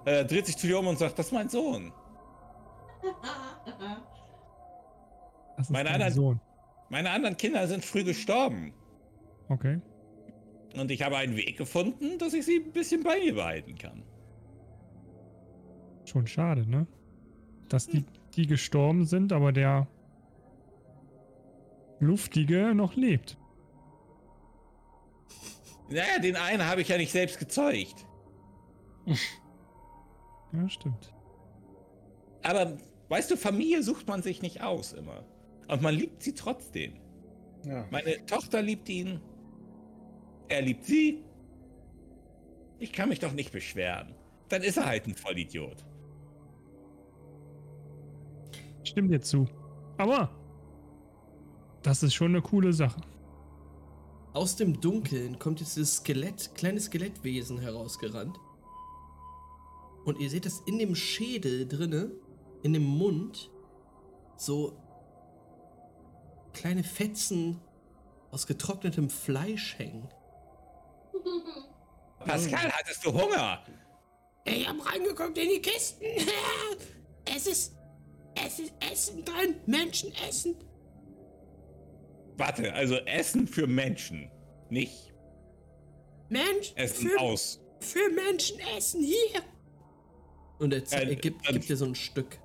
Er 0.06 0.24
dreht 0.24 0.46
sich 0.46 0.56
zu 0.56 0.66
dir 0.66 0.78
um 0.78 0.86
und 0.86 0.98
sagt, 0.98 1.18
das 1.18 1.26
ist 1.26 1.32
mein 1.32 1.48
Sohn. 1.48 1.92
Das 5.56 5.66
ist 5.66 5.70
Meine 5.70 5.90
anderen- 5.90 6.12
Sohn. 6.12 6.40
Meine 6.90 7.10
anderen 7.10 7.36
Kinder 7.36 7.66
sind 7.66 7.84
früh 7.84 8.04
gestorben. 8.04 8.72
Okay. 9.48 9.80
Und 10.76 10.90
ich 10.90 11.02
habe 11.02 11.16
einen 11.16 11.36
Weg 11.36 11.56
gefunden, 11.56 12.18
dass 12.18 12.34
ich 12.34 12.44
sie 12.44 12.56
ein 12.64 12.72
bisschen 12.72 13.02
bei 13.02 13.18
mir 13.18 13.34
behalten 13.34 13.76
kann. 13.76 14.02
Schon 16.04 16.26
schade, 16.26 16.68
ne? 16.68 16.86
Dass 17.68 17.86
die, 17.86 18.04
die 18.36 18.46
gestorben 18.46 19.06
sind, 19.06 19.32
aber 19.32 19.52
der 19.52 19.86
Luftige 22.00 22.74
noch 22.74 22.94
lebt. 22.96 23.38
Naja, 25.94 26.18
den 26.18 26.34
einen 26.34 26.66
habe 26.66 26.80
ich 26.80 26.88
ja 26.88 26.96
nicht 26.96 27.12
selbst 27.12 27.38
gezeugt. 27.38 28.06
Ja, 30.52 30.68
stimmt. 30.68 31.12
Aber 32.44 32.78
weißt 33.08 33.28
du, 33.28 33.36
Familie 33.36 33.82
sucht 33.82 34.06
man 34.06 34.22
sich 34.22 34.40
nicht 34.40 34.62
aus 34.62 34.92
immer. 34.92 35.24
Und 35.66 35.82
man 35.82 35.96
liebt 35.96 36.22
sie 36.22 36.32
trotzdem. 36.32 36.92
Ja. 37.64 37.88
Meine 37.90 38.24
Tochter 38.26 38.62
liebt 38.62 38.88
ihn. 38.88 39.20
Er 40.46 40.62
liebt 40.62 40.84
sie. 40.84 41.24
Ich 42.78 42.92
kann 42.92 43.08
mich 43.08 43.18
doch 43.18 43.32
nicht 43.32 43.50
beschweren. 43.50 44.14
Dann 44.48 44.62
ist 44.62 44.76
er 44.76 44.86
halt 44.86 45.08
ein 45.08 45.16
Vollidiot. 45.16 45.84
Stimmt 48.84 49.10
dir 49.10 49.22
zu. 49.22 49.48
Aber 49.96 50.30
das 51.82 52.04
ist 52.04 52.14
schon 52.14 52.30
eine 52.30 52.42
coole 52.42 52.72
Sache. 52.72 53.00
Aus 54.34 54.56
dem 54.56 54.80
Dunkeln 54.80 55.38
kommt 55.38 55.60
jetzt 55.60 55.76
dieses 55.76 55.98
Skelett, 55.98 56.56
kleine 56.56 56.80
Skelettwesen 56.80 57.60
herausgerannt. 57.60 58.36
Und 60.04 60.18
ihr 60.18 60.28
seht, 60.28 60.44
dass 60.44 60.60
in 60.66 60.78
dem 60.80 60.96
Schädel 60.96 61.68
drinne, 61.68 62.10
in 62.64 62.72
dem 62.72 62.84
Mund, 62.84 63.48
so 64.36 64.76
kleine 66.52 66.82
Fetzen 66.82 67.60
aus 68.32 68.48
getrocknetem 68.48 69.08
Fleisch 69.08 69.78
hängen. 69.78 70.08
Pascal, 72.18 72.72
hattest 72.72 73.06
du 73.06 73.12
Hunger? 73.12 73.64
Ich 74.44 74.68
hab 74.68 74.84
reingeguckt 74.84 75.38
in 75.38 75.48
die 75.48 75.62
Kisten. 75.62 76.04
Es 77.26 77.46
ist. 77.46 77.74
Es 78.34 78.58
ist 78.58 78.74
Essen 78.92 79.24
drin. 79.24 79.56
Menschenessen. 79.64 80.56
Warte, 82.36 82.72
also 82.74 82.96
Essen 82.96 83.46
für 83.46 83.66
Menschen, 83.66 84.30
nicht 84.70 85.14
Mensch. 86.28 86.72
Essen 86.74 87.08
für, 87.08 87.20
aus. 87.20 87.60
Für 87.80 88.10
Menschen 88.10 88.58
essen 88.76 89.02
hier. 89.02 89.42
Und 90.58 90.72
er, 90.72 90.80
Äh, 90.92 91.08
er 91.10 91.16
gibt, 91.16 91.48
äh, 91.48 91.52
gibt 91.52 91.68
dir 91.68 91.76
so 91.76 91.84
ein 91.84 91.94
Stück 91.94 92.38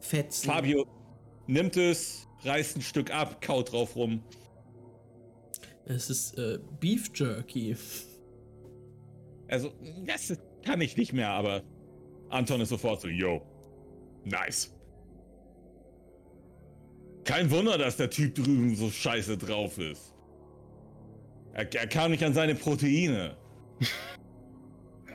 Fetzen. 0.00 0.46
Fabio 0.46 0.86
nimmt 1.46 1.76
es, 1.76 2.26
reißt 2.42 2.76
ein 2.76 2.82
Stück 2.82 3.10
ab, 3.10 3.40
kaut 3.40 3.72
drauf 3.72 3.96
rum. 3.96 4.22
Es 5.86 6.10
ist 6.10 6.38
äh, 6.38 6.58
Beef 6.80 7.10
Jerky. 7.14 7.76
Also, 9.48 9.72
das 10.06 10.38
kann 10.62 10.80
ich 10.80 10.96
nicht 10.96 11.12
mehr, 11.12 11.28
aber 11.30 11.62
Anton 12.30 12.60
ist 12.60 12.70
sofort 12.70 13.00
so, 13.00 13.08
yo, 13.08 13.42
nice. 14.24 14.73
Kein 17.24 17.50
Wunder, 17.50 17.78
dass 17.78 17.96
der 17.96 18.10
Typ 18.10 18.34
drüben 18.34 18.76
so 18.76 18.90
scheiße 18.90 19.38
drauf 19.38 19.78
ist. 19.78 20.12
Er, 21.52 21.72
er 21.74 21.86
kam 21.86 22.10
nicht 22.10 22.22
an 22.24 22.34
seine 22.34 22.54
Proteine. 22.54 23.36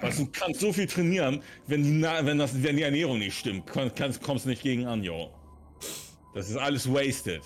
Also, 0.02 0.24
du 0.24 0.32
kannst 0.32 0.62
so 0.62 0.72
viel 0.72 0.88
trainieren, 0.88 1.44
wenn 1.68 1.84
die, 1.84 2.02
wenn 2.02 2.38
das, 2.38 2.64
wenn 2.64 2.78
die 2.78 2.84
Ernährung 2.84 3.20
nicht 3.20 3.38
stimmt, 3.38 3.68
kannst, 3.68 4.24
kommst 4.24 4.46
nicht 4.46 4.62
gegen 4.62 4.88
an, 4.88 5.04
yo. 5.04 5.34
Das 6.34 6.50
ist 6.50 6.56
alles 6.56 6.92
wasted. 6.92 7.42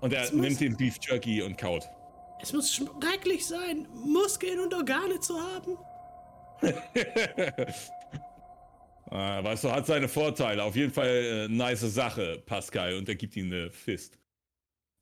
Und 0.00 0.12
er 0.12 0.32
nimmt 0.32 0.60
den 0.60 0.76
Beef 0.76 0.96
Jerky 1.02 1.42
und 1.42 1.58
kaut. 1.58 1.84
Es 2.40 2.52
muss 2.52 2.72
schrecklich 2.72 3.44
sein, 3.44 3.88
Muskeln 3.92 4.60
und 4.60 4.72
Organe 4.72 5.18
zu 5.20 5.34
haben. 5.38 5.76
Ah, 9.10 9.42
weißt 9.42 9.64
du, 9.64 9.72
hat 9.72 9.86
seine 9.86 10.08
Vorteile. 10.08 10.62
Auf 10.62 10.76
jeden 10.76 10.92
Fall 10.92 11.08
äh, 11.08 11.48
nice 11.48 11.80
Sache, 11.80 12.42
Pascal. 12.44 12.94
Und 12.94 13.08
er 13.08 13.14
gibt 13.14 13.36
ihm 13.36 13.46
eine 13.46 13.70
Fist. 13.70 14.18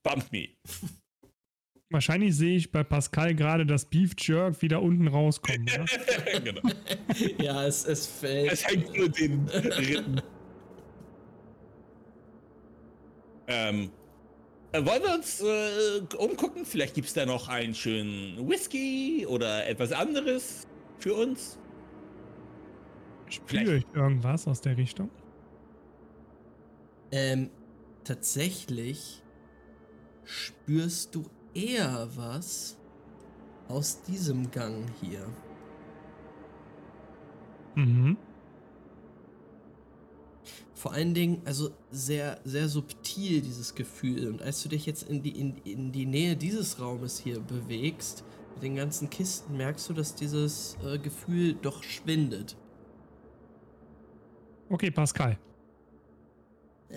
Bump 0.02 0.30
me. 0.30 0.48
Wahrscheinlich 1.90 2.36
sehe 2.36 2.56
ich 2.56 2.72
bei 2.72 2.82
Pascal 2.82 3.34
gerade 3.34 3.64
das 3.64 3.84
Beef 3.84 4.14
Jerk 4.18 4.60
wieder 4.60 4.82
unten 4.82 5.06
rauskommen. 5.06 5.68
Oder? 5.68 6.40
genau. 6.40 6.60
ja, 7.42 7.64
es, 7.64 7.84
es 7.84 8.06
fällt. 8.06 8.52
Es 8.52 8.66
hängt 8.66 8.96
nur 8.96 9.08
den 9.08 9.48
Rippen. 9.48 10.20
ähm, 13.46 13.90
äh, 14.72 14.84
wollen 14.84 15.02
wir 15.02 15.14
uns 15.14 15.40
äh, 15.40 16.16
umgucken? 16.16 16.64
Vielleicht 16.66 16.94
gibt 16.94 17.06
es 17.06 17.14
da 17.14 17.24
noch 17.24 17.48
einen 17.48 17.74
schönen 17.74 18.48
Whisky 18.48 19.24
oder 19.26 19.66
etwas 19.66 19.92
anderes 19.92 20.66
für 20.98 21.14
uns. 21.14 21.58
Spüre 23.28 23.76
ich 23.76 23.86
irgendwas 23.92 24.46
aus 24.46 24.60
der 24.60 24.76
Richtung? 24.76 25.10
Ähm, 27.10 27.50
tatsächlich 28.04 29.22
spürst 30.24 31.14
du 31.14 31.24
eher 31.54 32.08
was 32.16 32.76
aus 33.68 34.02
diesem 34.02 34.50
Gang 34.50 34.84
hier. 35.00 35.26
Mhm. 37.74 38.16
Vor 40.74 40.92
allen 40.92 41.14
Dingen, 41.14 41.40
also 41.44 41.70
sehr, 41.90 42.38
sehr 42.44 42.68
subtil 42.68 43.40
dieses 43.40 43.74
Gefühl. 43.74 44.28
Und 44.28 44.42
als 44.42 44.62
du 44.62 44.68
dich 44.68 44.86
jetzt 44.86 45.04
in 45.04 45.22
die, 45.22 45.30
in, 45.30 45.56
in 45.64 45.90
die 45.90 46.06
Nähe 46.06 46.36
dieses 46.36 46.80
Raumes 46.80 47.18
hier 47.18 47.40
bewegst, 47.40 48.24
mit 48.54 48.62
den 48.62 48.76
ganzen 48.76 49.10
Kisten, 49.10 49.56
merkst 49.56 49.88
du, 49.88 49.94
dass 49.94 50.14
dieses 50.14 50.76
äh, 50.84 50.98
Gefühl 50.98 51.54
doch 51.54 51.82
schwindet. 51.82 52.56
Okay, 54.68 54.90
Pascal. 54.90 55.38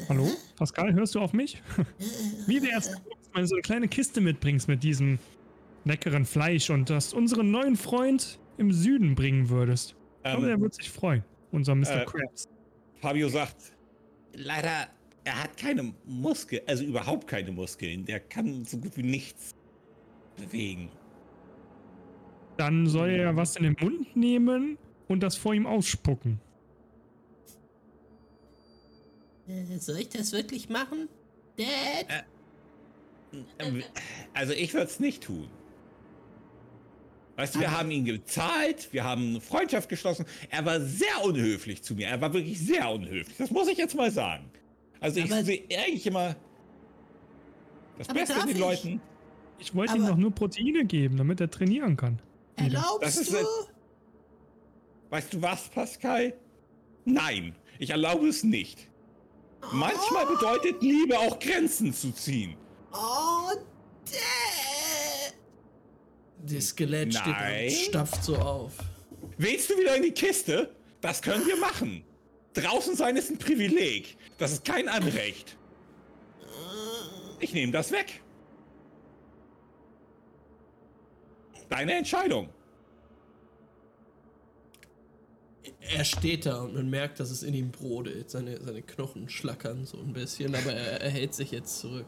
Hallo? 0.07 0.29
Pascal, 0.55 0.93
hörst 0.93 1.15
du 1.15 1.19
auf 1.19 1.33
mich? 1.33 1.61
Wie 2.47 2.61
wär's, 2.61 2.91
wenn 3.33 3.41
du 3.41 3.47
so 3.47 3.55
eine 3.55 3.61
kleine 3.61 3.87
Kiste 3.87 4.21
mitbringst 4.21 4.67
mit 4.67 4.83
diesem 4.83 5.19
leckeren 5.85 6.25
Fleisch 6.25 6.69
und 6.69 6.89
das 6.89 7.13
unseren 7.13 7.51
neuen 7.51 7.75
Freund 7.75 8.39
im 8.57 8.71
Süden 8.71 9.15
bringen 9.15 9.49
würdest? 9.49 9.95
Ich 10.23 10.31
glaube, 10.31 10.45
der 10.45 10.55
Ähm, 10.55 10.61
wird 10.61 10.73
sich 10.73 10.89
freuen. 10.89 11.23
Unser 11.51 11.75
Mr. 11.75 12.01
äh, 12.01 12.05
Krabs. 12.05 12.47
Fabio 13.01 13.29
sagt, 13.29 13.73
leider, 14.33 14.87
er 15.23 15.43
hat 15.43 15.57
keine 15.57 15.93
Muskeln, 16.05 16.61
also 16.67 16.83
überhaupt 16.83 17.27
keine 17.27 17.51
Muskeln. 17.51 18.05
Der 18.05 18.19
kann 18.19 18.65
so 18.65 18.77
gut 18.77 18.95
wie 18.97 19.03
nichts 19.03 19.55
bewegen. 20.37 20.89
Dann 22.57 22.87
soll 22.87 23.09
er 23.11 23.35
was 23.35 23.55
in 23.55 23.63
den 23.63 23.75
Mund 23.79 24.15
nehmen 24.15 24.77
und 25.07 25.21
das 25.23 25.35
vor 25.37 25.53
ihm 25.53 25.65
ausspucken. 25.65 26.39
Äh, 29.49 29.77
soll 29.79 29.97
ich 29.97 30.09
das 30.09 30.31
wirklich 30.31 30.69
machen? 30.69 31.09
Dad? 31.57 32.25
Ähm, 33.59 33.83
Also 34.33 34.53
ich 34.53 34.73
würde 34.73 34.87
es 34.87 34.99
nicht 34.99 35.23
tun. 35.23 35.47
Weißt 37.35 37.55
du, 37.55 37.59
wir 37.61 37.71
haben 37.71 37.89
ihn 37.89 38.03
gezahlt, 38.05 38.89
wir 38.91 39.03
haben 39.05 39.29
eine 39.29 39.41
Freundschaft 39.41 39.87
geschlossen. 39.87 40.25
Er 40.49 40.65
war 40.65 40.81
sehr 40.81 41.23
unhöflich 41.23 41.81
zu 41.83 41.95
mir. 41.95 42.07
Er 42.07 42.19
war 42.19 42.33
wirklich 42.33 42.59
sehr 42.59 42.89
unhöflich. 42.91 43.37
Das 43.37 43.49
muss 43.49 43.67
ich 43.69 43.77
jetzt 43.77 43.95
mal 43.95 44.11
sagen. 44.11 44.49
Also 44.99 45.19
ich 45.21 45.31
Aber- 45.31 45.43
sehe 45.43 45.63
eigentlich 45.69 46.05
immer 46.05 46.35
das 47.97 48.07
Beste 48.09 48.33
in 48.33 48.39
den 48.47 48.49
ich? 48.55 48.57
Leuten. 48.59 49.01
Ich 49.57 49.73
wollte 49.73 49.95
ihm 49.95 50.01
Aber- 50.03 50.11
doch 50.11 50.17
nur 50.17 50.31
Proteine 50.31 50.83
geben, 50.85 51.15
damit 51.17 51.39
er 51.39 51.49
trainieren 51.49 51.95
kann. 51.95 52.19
Erlaubst 52.57 53.03
Das 53.03 53.17
ist 53.17 53.31
du? 53.31 53.37
Weißt 55.09 55.33
du 55.33 55.41
was, 55.41 55.69
Pascal? 55.69 56.33
Nein, 57.05 57.55
ich 57.79 57.89
erlaube 57.91 58.27
es 58.27 58.43
nicht. 58.43 58.88
Manchmal 59.71 60.25
bedeutet 60.25 60.81
Liebe 60.81 61.17
auch 61.17 61.37
Grenzen 61.39 61.93
zu 61.93 62.11
ziehen. 62.11 62.55
Oh, 62.91 63.51
Dad! 64.05 65.33
Das 66.45 66.69
Skelett 66.69 67.13
steht 67.13 67.27
und 67.27 67.71
stapft 67.71 68.23
so 68.23 68.35
auf. 68.37 68.73
Willst 69.37 69.69
du 69.69 69.77
wieder 69.77 69.95
in 69.95 70.03
die 70.03 70.11
Kiste? 70.11 70.73
Das 71.01 71.21
können 71.21 71.45
wir 71.45 71.57
machen. 71.57 72.03
Draußen 72.53 72.95
sein 72.95 73.15
ist 73.15 73.29
ein 73.29 73.37
Privileg. 73.37 74.17
Das 74.37 74.51
ist 74.51 74.65
kein 74.65 74.87
Anrecht. 74.89 75.57
Ich 77.39 77.53
nehme 77.53 77.71
das 77.71 77.91
weg. 77.91 78.21
Deine 81.69 81.93
Entscheidung. 81.93 82.49
Er 85.79 86.03
steht 86.03 86.45
da 86.45 86.61
und 86.61 86.73
man 86.75 86.89
merkt, 86.89 87.19
dass 87.19 87.31
es 87.31 87.43
in 87.43 87.53
ihm 87.53 87.71
brodelt. 87.71 88.29
Seine, 88.29 88.61
seine 88.61 88.81
Knochen 88.81 89.29
schlackern 89.29 89.85
so 89.85 89.97
ein 89.97 90.13
bisschen, 90.13 90.55
aber 90.55 90.73
er, 90.73 91.01
er 91.01 91.09
hält 91.09 91.33
sich 91.33 91.51
jetzt 91.51 91.79
zurück. 91.79 92.07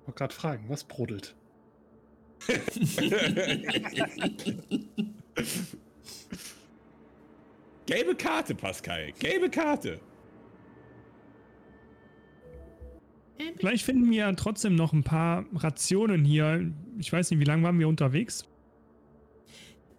Ich 0.00 0.06
wollte 0.08 0.18
gerade 0.18 0.34
fragen, 0.34 0.68
was 0.68 0.84
brodelt? 0.84 1.34
Gelbe 7.86 8.14
Karte, 8.16 8.54
Pascal. 8.54 9.12
Gelbe 9.18 9.50
Karte. 9.50 10.00
Vielleicht 13.58 13.84
finden 13.84 14.10
wir 14.10 14.34
trotzdem 14.36 14.74
noch 14.74 14.92
ein 14.92 15.04
paar 15.04 15.44
Rationen 15.54 16.24
hier. 16.24 16.70
Ich 16.98 17.12
weiß 17.12 17.30
nicht, 17.30 17.40
wie 17.40 17.44
lange 17.44 17.62
waren 17.62 17.78
wir 17.78 17.88
unterwegs? 17.88 18.48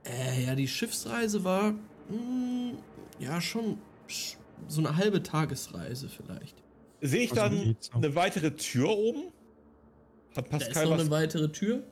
Äh, 0.05 0.45
ja, 0.45 0.55
die 0.55 0.67
Schiffsreise 0.67 1.43
war. 1.43 1.71
Mh, 2.09 2.73
ja, 3.19 3.39
schon 3.41 3.77
sch- 4.09 4.35
so 4.67 4.81
eine 4.81 4.97
halbe 4.97 5.23
Tagesreise 5.23 6.09
vielleicht. 6.09 6.61
Sehe 7.01 7.23
ich 7.23 7.31
Also 7.31 7.41
dann 7.57 7.77
eine 7.93 8.15
weitere 8.15 8.51
Tür 8.51 8.89
oben? 8.89 9.23
Hat 10.35 10.51
Da 10.51 10.57
ist 10.57 10.65
Pascal 10.67 10.85
noch 10.85 10.91
was? 10.93 11.01
eine 11.01 11.11
weitere 11.11 11.49
Tür. 11.51 11.83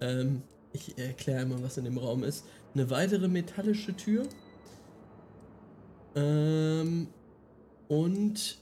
Ähm, 0.00 0.42
ich 0.72 0.96
erkläre 0.98 1.40
einmal, 1.42 1.62
was 1.62 1.76
in 1.76 1.84
dem 1.84 1.98
Raum 1.98 2.24
ist. 2.24 2.44
Eine 2.74 2.90
weitere 2.90 3.28
metallische 3.28 3.94
Tür. 3.96 4.26
Ähm, 6.16 7.08
und 7.88 8.58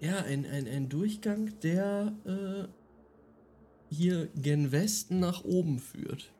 ja, 0.00 0.18
ein, 0.18 0.44
ein, 0.46 0.68
ein 0.68 0.88
Durchgang, 0.88 1.52
der 1.62 2.12
äh, 2.26 3.94
hier 3.94 4.28
gen 4.36 4.72
Westen 4.72 5.20
nach 5.20 5.44
oben 5.44 5.78
führt. 5.78 6.32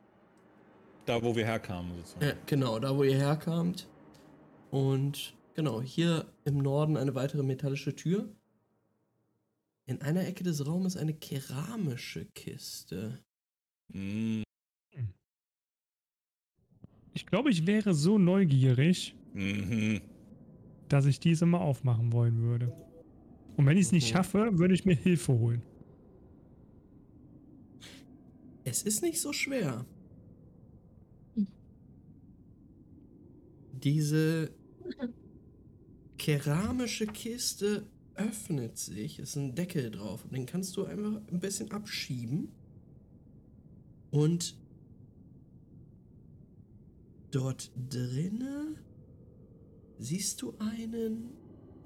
Da, 1.07 1.23
wo 1.23 1.33
wir 1.33 1.45
herkamen, 1.45 1.95
sozusagen. 1.95 2.25
Ja, 2.25 2.33
genau, 2.45 2.79
da, 2.79 2.95
wo 2.95 3.03
ihr 3.03 3.15
herkamt. 3.15 3.87
Und 4.71 5.33
genau, 5.55 5.81
hier 5.81 6.25
im 6.43 6.57
Norden 6.57 6.97
eine 6.97 7.15
weitere 7.15 7.43
metallische 7.43 7.95
Tür. 7.95 8.27
In 9.85 10.01
einer 10.01 10.27
Ecke 10.27 10.43
des 10.43 10.67
Raumes 10.67 10.97
eine 10.97 11.13
keramische 11.13 12.25
Kiste. 12.35 13.23
Mm. 13.87 14.43
Ich 17.13 17.25
glaube, 17.25 17.51
ich 17.51 17.65
wäre 17.65 17.93
so 17.93 18.17
neugierig, 18.17 19.15
mhm. 19.33 20.01
dass 20.89 21.05
ich 21.05 21.21
diese 21.21 21.45
mal 21.45 21.61
aufmachen 21.61 22.11
wollen 22.11 22.41
würde. 22.41 22.75
Und 23.55 23.65
wenn 23.65 23.77
ich 23.77 23.85
es 23.85 23.91
nicht 23.93 24.11
mhm. 24.11 24.17
schaffe, 24.17 24.59
würde 24.59 24.73
ich 24.73 24.83
mir 24.83 24.93
Hilfe 24.93 25.33
holen. 25.33 25.63
Es 28.65 28.83
ist 28.83 29.01
nicht 29.01 29.21
so 29.21 29.31
schwer. 29.31 29.85
Diese 33.83 34.51
keramische 36.17 37.05
Kiste 37.05 37.85
öffnet 38.15 38.77
sich, 38.77 39.19
ist 39.19 39.35
ein 39.35 39.53
Deckel 39.53 39.91
drauf 39.91 40.23
und 40.25 40.33
den 40.33 40.45
kannst 40.45 40.75
du 40.77 40.85
einfach 40.85 41.21
ein 41.31 41.39
bisschen 41.39 41.71
abschieben. 41.71 42.49
Und 44.09 44.57
dort 47.29 47.71
drinne 47.89 48.75
siehst 49.99 50.41
du 50.41 50.55
einen 50.57 51.29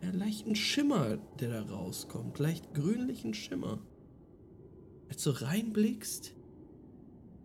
ja, 0.02 0.12
leichten 0.12 0.56
Schimmer, 0.56 1.18
der 1.40 1.50
da 1.50 1.62
rauskommt, 1.64 2.40
leicht 2.40 2.74
grünlichen 2.74 3.34
Schimmer. 3.34 3.82
Als 5.10 5.24
du 5.24 5.32
reinblickst, 5.32 6.34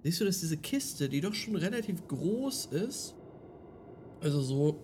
siehst 0.05 0.21
du, 0.21 0.25
dass 0.25 0.39
diese 0.39 0.57
Kiste, 0.57 1.09
die 1.09 1.21
doch 1.21 1.35
schon 1.35 1.57
relativ 1.57 2.07
groß 2.07 2.67
ist, 2.67 3.16
also 4.21 4.41
so 4.41 4.81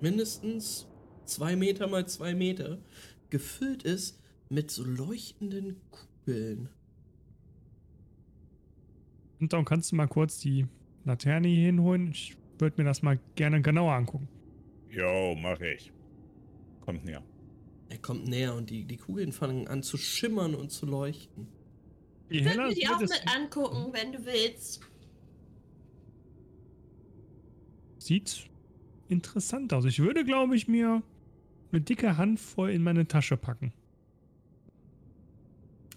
mindestens 0.00 0.86
zwei 1.24 1.56
Meter 1.56 1.86
mal 1.88 2.06
zwei 2.06 2.34
Meter, 2.34 2.78
gefüllt 3.30 3.82
ist 3.82 4.20
mit 4.48 4.70
so 4.70 4.84
leuchtenden 4.84 5.80
Kugeln. 5.90 6.68
Und 9.40 9.52
dann 9.52 9.64
kannst 9.64 9.92
du 9.92 9.96
mal 9.96 10.06
kurz 10.06 10.38
die 10.38 10.66
Laterne 11.04 11.48
hier 11.48 11.66
hinholen. 11.66 12.10
Ich 12.10 12.36
würde 12.58 12.80
mir 12.80 12.88
das 12.88 13.02
mal 13.02 13.18
gerne 13.34 13.60
genauer 13.60 13.92
angucken. 13.92 14.28
Jo, 14.88 15.34
mach 15.36 15.60
ich. 15.60 15.92
Kommt 16.80 17.04
näher. 17.04 17.22
Er 17.88 17.98
kommt 17.98 18.26
näher 18.26 18.54
und 18.54 18.70
die, 18.70 18.84
die 18.84 18.96
Kugeln 18.96 19.32
fangen 19.32 19.68
an 19.68 19.82
zu 19.82 19.96
schimmern 19.96 20.54
und 20.54 20.70
zu 20.70 20.86
leuchten. 20.86 21.48
Ich 22.28 22.44
würde 22.44 22.68
mir 22.68 22.74
die 22.74 22.88
auch 22.88 23.00
mit 23.00 23.22
angucken, 23.26 23.92
wenn 23.92 24.12
du 24.12 24.24
willst. 24.24 24.80
Sieht 28.06 28.48
interessant 29.08 29.72
aus. 29.72 29.84
Ich 29.84 29.98
würde, 29.98 30.24
glaube 30.24 30.54
ich, 30.54 30.68
mir 30.68 31.02
eine 31.72 31.80
dicke 31.80 32.16
Handvoll 32.16 32.70
in 32.70 32.84
meine 32.84 33.08
Tasche 33.08 33.36
packen. 33.36 33.72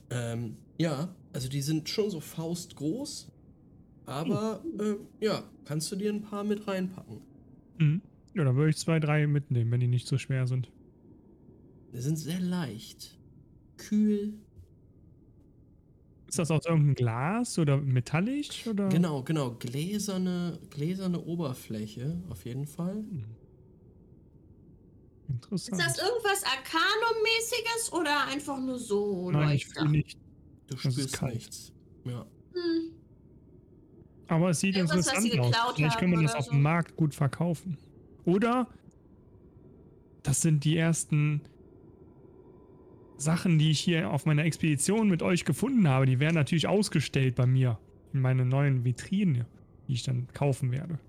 Ähm, 0.09 0.57
ja, 0.79 1.13
also 1.33 1.49
die 1.49 1.61
sind 1.61 1.88
schon 1.88 2.09
so 2.09 2.19
faustgroß, 2.19 3.31
aber 4.07 4.63
äh, 4.79 4.95
ja, 5.23 5.43
kannst 5.65 5.91
du 5.91 5.97
dir 5.97 6.11
ein 6.11 6.23
paar 6.23 6.43
mit 6.43 6.67
reinpacken. 6.67 7.21
Mhm. 7.77 8.01
Ja, 8.33 8.43
dann 8.43 8.55
würde 8.55 8.71
ich 8.71 8.77
zwei, 8.77 8.99
drei 8.99 9.27
mitnehmen, 9.27 9.69
wenn 9.69 9.79
die 9.79 9.88
nicht 9.88 10.07
so 10.07 10.17
schwer 10.17 10.47
sind. 10.47 10.71
Die 11.93 12.01
sind 12.01 12.15
sehr 12.15 12.39
leicht, 12.39 13.19
kühl. 13.77 14.33
Ist 16.30 16.38
das 16.38 16.51
aus 16.51 16.66
irgendeinem 16.66 16.93
Glas 16.93 17.58
oder 17.58 17.77
metallisch? 17.77 18.67
Oder? 18.67 18.88
Genau, 18.90 19.24
genau. 19.24 19.56
Gläserne, 19.56 20.59
gläserne 20.69 21.19
Oberfläche, 21.19 22.22
auf 22.30 22.45
jeden 22.45 22.67
Fall. 22.67 22.98
Hm. 22.98 23.25
Interessant. 25.27 25.82
Ist 25.82 25.88
das 25.88 25.98
irgendwas 25.98 26.43
Arcanum-mäßiges 26.43 27.93
oder 27.93 28.27
einfach 28.27 28.59
nur 28.59 28.77
so? 28.77 29.32
Nein, 29.32 29.56
ich 29.56 29.67
fühle 29.67 29.90
nicht. 29.90 30.19
Du 30.67 30.77
spürst 30.77 31.22
nichts. 31.24 31.74
Ja. 32.06 32.25
Hm. 32.53 32.91
Aber 34.27 34.51
es 34.51 34.59
sieht 34.59 34.75
Irgendwas, 34.75 35.08
interessant 35.08 35.40
aus. 35.40 35.75
Vielleicht 35.75 35.98
kann 35.98 36.11
man 36.11 36.24
das 36.24 36.35
auf 36.35 36.49
dem 36.49 36.61
Markt 36.61 36.95
gut 36.95 37.16
verkaufen. 37.16 37.77
Oder 38.25 38.67
das 40.22 40.41
sind 40.41 40.64
die 40.64 40.77
ersten 40.77 41.41
Sachen, 43.19 43.59
die 43.59 43.72
ich 43.72 43.80
hier 43.80 44.11
auf 44.11 44.25
meiner 44.25 44.45
Expedition 44.45 45.09
mit 45.09 45.22
euch 45.22 45.45
gefunden 45.45 45.88
habe. 45.88 46.06
Die 46.06 46.19
werden 46.19 46.35
natürlich 46.35 46.67
ausgestellt 46.67 47.35
bei 47.35 47.45
mir 47.45 47.80
in 48.14 48.22
meine 48.22 48.45
neuen 48.45 48.85
Vitrine, 48.85 49.45
die 49.88 49.93
ich 49.93 50.03
dann 50.03 50.27
kaufen 50.33 50.72
werde. 50.72 50.99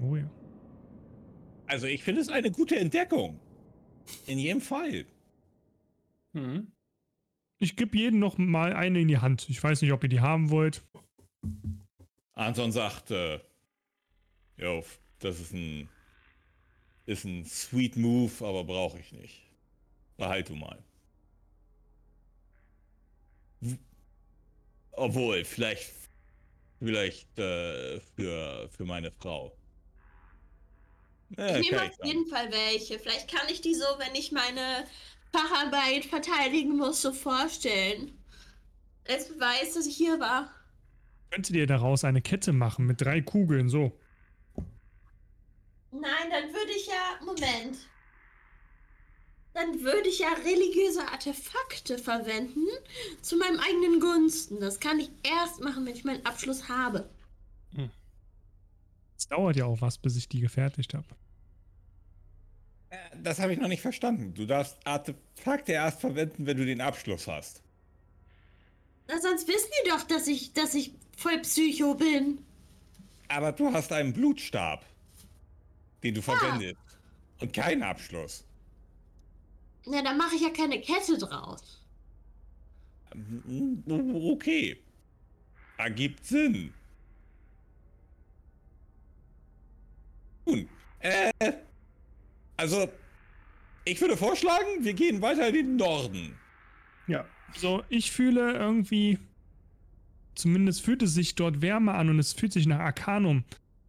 Oh 0.00 0.16
ja. 0.16 0.30
Also 1.66 1.86
ich 1.86 2.02
finde 2.02 2.20
es 2.20 2.28
eine 2.28 2.50
gute 2.50 2.76
Entdeckung. 2.76 3.40
In 4.26 4.38
jedem 4.38 4.60
Fall. 4.60 5.04
Mhm. 6.32 6.68
Ich 7.58 7.76
gebe 7.76 7.96
jedem 7.96 8.20
noch 8.20 8.38
mal 8.38 8.72
eine 8.72 9.00
in 9.00 9.08
die 9.08 9.18
Hand. 9.18 9.48
Ich 9.50 9.62
weiß 9.62 9.82
nicht, 9.82 9.92
ob 9.92 10.02
ihr 10.04 10.08
die 10.08 10.20
haben 10.20 10.50
wollt. 10.50 10.82
Anton 12.34 12.70
sagt, 12.70 13.10
äh, 13.10 13.40
jo, 14.56 14.84
das 15.18 15.40
ist 15.40 15.52
ein, 15.52 15.88
ist 17.08 17.24
ein 17.24 17.44
sweet 17.46 17.96
Move, 17.96 18.30
aber 18.46 18.64
brauche 18.64 18.98
ich 18.98 19.12
nicht. 19.12 19.40
Behalt 20.18 20.50
du 20.50 20.54
mal. 20.54 20.78
Obwohl, 24.92 25.44
vielleicht, 25.44 25.90
vielleicht 26.78 27.38
äh, 27.38 27.98
für, 28.14 28.68
für 28.68 28.84
meine 28.84 29.10
Frau. 29.10 29.56
Ja, 31.36 31.56
ich 31.56 31.70
nehme 31.70 31.84
auf 31.84 32.04
jeden 32.04 32.26
Fall 32.26 32.52
welche. 32.52 32.98
Vielleicht 32.98 33.30
kann 33.30 33.48
ich 33.48 33.62
die 33.62 33.74
so, 33.74 33.86
wenn 33.98 34.14
ich 34.14 34.32
meine 34.32 34.84
Facharbeit 35.32 36.04
verteidigen 36.04 36.76
muss, 36.76 37.00
so 37.00 37.12
vorstellen. 37.12 38.18
Als 39.08 39.28
Beweis, 39.28 39.74
dass 39.74 39.86
ich 39.86 39.96
hier 39.96 40.20
war. 40.20 40.50
Könntet 41.30 41.56
ihr 41.56 41.66
daraus 41.66 42.04
eine 42.04 42.20
Kette 42.20 42.52
machen 42.52 42.84
mit 42.84 43.00
drei 43.00 43.22
Kugeln, 43.22 43.70
so? 43.70 43.98
Nein, 45.90 46.30
dann 46.30 46.52
würde 46.52 46.72
ich 46.76 46.86
ja. 46.86 47.24
Moment. 47.24 47.78
Dann 49.54 49.80
würde 49.82 50.08
ich 50.08 50.20
ja 50.20 50.28
religiöse 50.28 51.08
Artefakte 51.08 51.98
verwenden 51.98 52.66
zu 53.22 53.36
meinem 53.36 53.58
eigenen 53.58 53.98
Gunsten. 53.98 54.60
Das 54.60 54.78
kann 54.78 55.00
ich 55.00 55.10
erst 55.22 55.60
machen, 55.60 55.84
wenn 55.86 55.94
ich 55.94 56.04
meinen 56.04 56.24
Abschluss 56.24 56.68
habe. 56.68 57.08
Hm. 57.74 57.90
Es 59.16 59.26
dauert 59.28 59.56
ja 59.56 59.64
auch 59.64 59.80
was, 59.80 59.98
bis 59.98 60.16
ich 60.16 60.28
die 60.28 60.40
gefertigt 60.40 60.94
habe. 60.94 61.06
Äh, 62.90 62.96
das 63.22 63.40
habe 63.40 63.52
ich 63.52 63.58
noch 63.58 63.68
nicht 63.68 63.82
verstanden. 63.82 64.34
Du 64.34 64.46
darfst 64.46 64.76
Artefakte 64.84 65.72
erst 65.72 66.00
verwenden, 66.00 66.46
wenn 66.46 66.56
du 66.56 66.64
den 66.64 66.80
Abschluss 66.80 67.26
hast. 67.26 67.62
Na, 69.08 69.20
sonst 69.20 69.48
wissen 69.48 69.70
die 69.82 69.88
doch, 69.88 70.02
dass 70.04 70.28
ich, 70.28 70.52
dass 70.52 70.74
ich 70.74 70.92
voll 71.16 71.38
Psycho 71.40 71.94
bin. 71.94 72.44
Aber 73.28 73.52
du 73.52 73.72
hast 73.72 73.92
einen 73.92 74.12
Blutstab, 74.12 74.84
den 76.02 76.14
du 76.14 76.20
ja. 76.20 76.24
verwendest. 76.24 76.76
Und 77.40 77.52
keinen 77.52 77.82
Abschluss. 77.82 78.44
Na, 79.86 80.02
dann 80.02 80.18
mache 80.18 80.36
ich 80.36 80.42
ja 80.42 80.50
keine 80.50 80.80
Kette 80.80 81.16
draus. 81.18 81.82
Okay. 83.54 84.82
Ergibt 85.78 86.24
Sinn. 86.24 86.74
Nun, 90.44 90.68
äh, 91.00 91.30
also, 92.56 92.90
ich 93.84 94.00
würde 94.00 94.16
vorschlagen, 94.16 94.82
wir 94.84 94.94
gehen 94.94 95.22
weiter 95.22 95.48
in 95.48 95.54
den 95.54 95.76
Norden. 95.76 96.38
Ja. 97.06 97.24
So, 97.56 97.82
ich 97.88 98.12
fühle 98.12 98.52
irgendwie, 98.54 99.18
zumindest 100.34 100.82
fühlt 100.82 101.02
es 101.02 101.14
sich 101.14 101.34
dort 101.34 101.62
wärmer 101.62 101.94
an 101.94 102.10
und 102.10 102.18
es 102.18 102.32
fühlt 102.32 102.52
sich 102.52 102.66
nach 102.66 102.80
Arcanum 102.80 103.44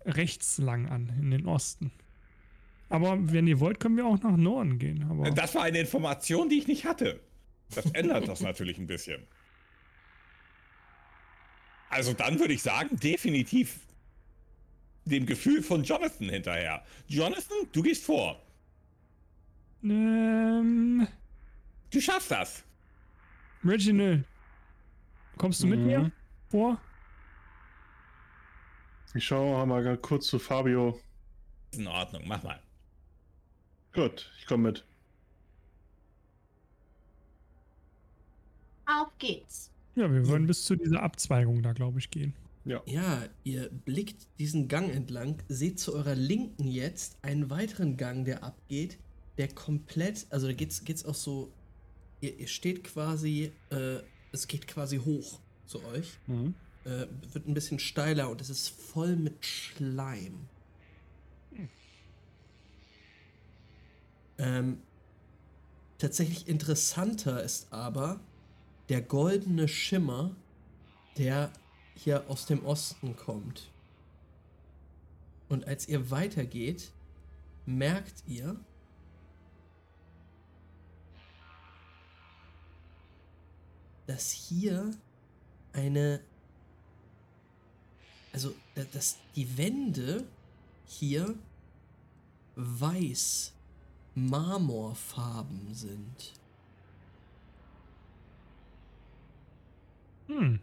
rechts 0.10 0.58
lang 0.58 0.88
an, 0.88 1.14
in 1.20 1.32
den 1.32 1.46
Osten. 1.46 1.92
Aber 2.90 3.18
wenn 3.32 3.48
ihr 3.48 3.60
wollt, 3.60 3.80
können 3.80 3.98
wir 3.98 4.06
auch 4.06 4.20
nach 4.22 4.36
Norden 4.36 4.80
gehen. 4.80 5.06
Aber 5.10 5.30
das 5.32 5.54
war 5.56 5.64
eine 5.64 5.80
Information, 5.80 6.50
die 6.50 6.58
ich 6.58 6.68
nicht 6.68 6.86
hatte. 6.86 7.20
Das 7.74 7.86
ändert 7.92 8.28
das 8.28 8.42
natürlich 8.42 8.78
ein 8.80 8.88
bisschen. 8.88 9.22
Also 11.90 12.14
dann 12.14 12.40
würde 12.40 12.54
ich 12.54 12.62
sagen, 12.62 13.00
definitiv 13.00 13.80
dem 15.06 15.26
Gefühl 15.26 15.62
von 15.64 15.84
Jonathan 15.84 16.30
hinterher. 16.30 16.84
Jonathan, 17.08 17.58
du 17.72 17.82
gehst 17.82 18.04
vor. 18.04 18.42
Ähm. 19.84 21.08
Du 21.92 22.02
schaffst 22.02 22.32
das. 22.32 22.64
Reginald, 23.64 24.24
kommst 25.38 25.62
du 25.62 25.68
mhm. 25.68 25.72
mit 25.72 25.80
mir 25.82 26.12
vor? 26.50 26.80
Ich 29.16 29.26
schaue 29.26 29.66
mal 29.66 29.98
kurz 29.98 30.28
zu 30.28 30.38
Fabio. 30.38 31.00
Ist 31.72 31.80
in 31.80 31.88
Ordnung, 31.88 32.24
mach 32.28 32.44
mal. 32.44 32.60
Gut, 33.94 34.32
ich 34.40 34.46
komme 34.46 34.70
mit. 34.70 34.86
Auf 38.86 39.18
geht's. 39.18 39.72
Ja, 39.96 40.12
wir 40.12 40.28
wollen 40.28 40.48
bis 40.48 40.64
zu 40.64 40.76
dieser 40.76 41.02
Abzweigung 41.02 41.62
da, 41.62 41.74
glaube 41.74 42.00
ich, 42.00 42.10
gehen. 42.10 42.34
Ja. 42.66 42.82
ja, 42.86 43.24
ihr 43.44 43.70
blickt 43.70 44.28
diesen 44.38 44.68
Gang 44.68 44.94
entlang, 44.94 45.42
seht 45.48 45.80
zu 45.80 45.96
eurer 45.96 46.14
Linken 46.14 46.68
jetzt 46.68 47.18
einen 47.24 47.50
weiteren 47.50 47.98
Gang, 47.98 48.26
der 48.26 48.44
abgeht, 48.44 49.00
der 49.38 49.48
komplett, 49.48 50.28
also 50.30 50.48
da 50.48 50.54
geht's, 50.54 50.84
geht's 50.84 51.04
auch 51.04 51.16
so, 51.16 51.52
ihr, 52.22 52.38
ihr 52.38 52.48
steht 52.48 52.84
quasi, 52.84 53.52
äh, 53.72 54.02
es 54.32 54.48
geht 54.48 54.68
quasi 54.68 54.98
hoch 54.98 55.40
zu 55.66 55.84
euch, 55.86 56.20
mhm. 56.28 56.54
Äh, 56.90 57.08
wird 57.34 57.48
ein 57.48 57.53
bisschen 57.53 57.77
steiler 57.77 58.30
und 58.30 58.42
es 58.42 58.50
ist 58.50 58.69
voll 58.69 59.16
mit 59.16 59.45
Schleim. 59.45 60.48
Ähm, 64.40 64.82
tatsächlich 65.98 66.48
interessanter 66.48 67.43
ist 67.43 67.72
aber 67.72 68.19
der 68.88 69.01
goldene 69.01 69.68
Schimmer, 69.68 70.35
der 71.18 71.51
hier 71.93 72.30
aus 72.30 72.45
dem 72.45 72.66
Osten 72.66 73.16
kommt. 73.16 73.69
Und 75.50 75.68
als 75.68 75.88
ihr 75.88 76.09
weitergeht, 76.09 76.92
merkt 77.66 78.24
ihr, 78.26 78.56
dass 84.08 84.32
hier 84.32 84.92
eine, 85.74 86.22
also 88.32 88.53
dass 88.93 89.17
die 89.35 89.58
Wände 89.58 90.25
hier 90.85 91.35
weiß 92.56 93.53
marmorfarben 94.16 95.74
sind. 95.74 96.33
Hm. 100.27 100.59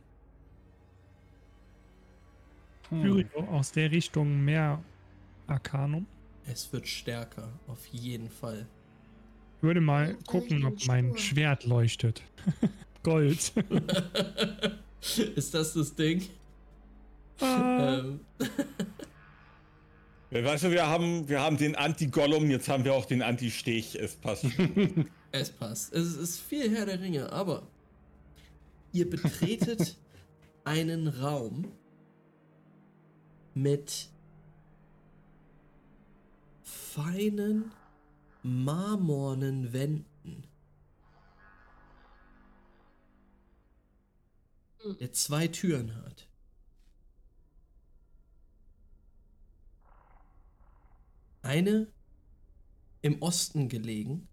Hm. 2.89 3.27
aus 3.49 3.73
der 3.73 3.91
Richtung 3.91 4.45
mehr 4.45 4.83
Arcanum. 5.49 6.07
Es 6.47 6.73
wird 6.73 6.87
stärker, 6.87 7.49
auf 7.67 7.85
jeden 7.87 8.31
Fall. 8.31 8.67
Ich 9.57 9.63
würde 9.63 9.81
mal 9.81 10.15
gucken, 10.27 10.65
ob 10.65 10.87
mein 10.87 11.17
Schwert 11.19 11.65
leuchtet. 11.65 12.23
Gold. 13.03 13.53
Ist 15.35 15.55
das 15.55 15.75
das 15.75 15.95
Ding? 15.95 16.29
Ähm. 17.41 18.21
Weißt 20.31 20.65
du, 20.65 20.71
wir 20.71 20.87
haben, 20.87 21.29
wir 21.29 21.41
haben 21.41 21.57
den 21.57 21.77
Anti-Gollum, 21.77 22.51
jetzt 22.51 22.69
haben 22.69 22.85
wir 22.85 22.93
auch 22.95 23.05
den 23.05 23.23
Anti-Stech. 23.23 23.95
Es 23.95 24.17
passt. 24.17 24.45
es 25.33 25.51
passt. 25.51 25.93
Es 25.93 26.17
ist 26.17 26.41
viel 26.41 26.71
Herr 26.75 26.87
der 26.87 27.01
Ringe, 27.01 27.33
aber 27.33 27.67
ihr 28.93 29.09
betretet 29.09 29.97
einen 30.65 31.09
Raum, 31.09 31.73
mit 33.57 34.11
feinen 36.63 37.73
marmornen 38.43 39.73
Wänden. 39.73 40.45
Hm. 44.83 44.99
Der 44.99 45.13
zwei 45.13 45.49
Türen 45.49 45.97
hat. 46.05 46.26
Eine 51.47 51.87
im 53.03 53.23
Osten 53.23 53.69
gelegen, 53.69 54.27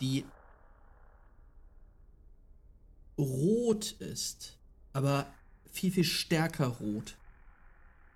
die 0.00 0.24
rot 3.18 3.92
ist, 3.92 4.58
aber 4.94 5.30
viel, 5.70 5.92
viel 5.92 6.04
stärker 6.04 6.68
rot 6.68 7.18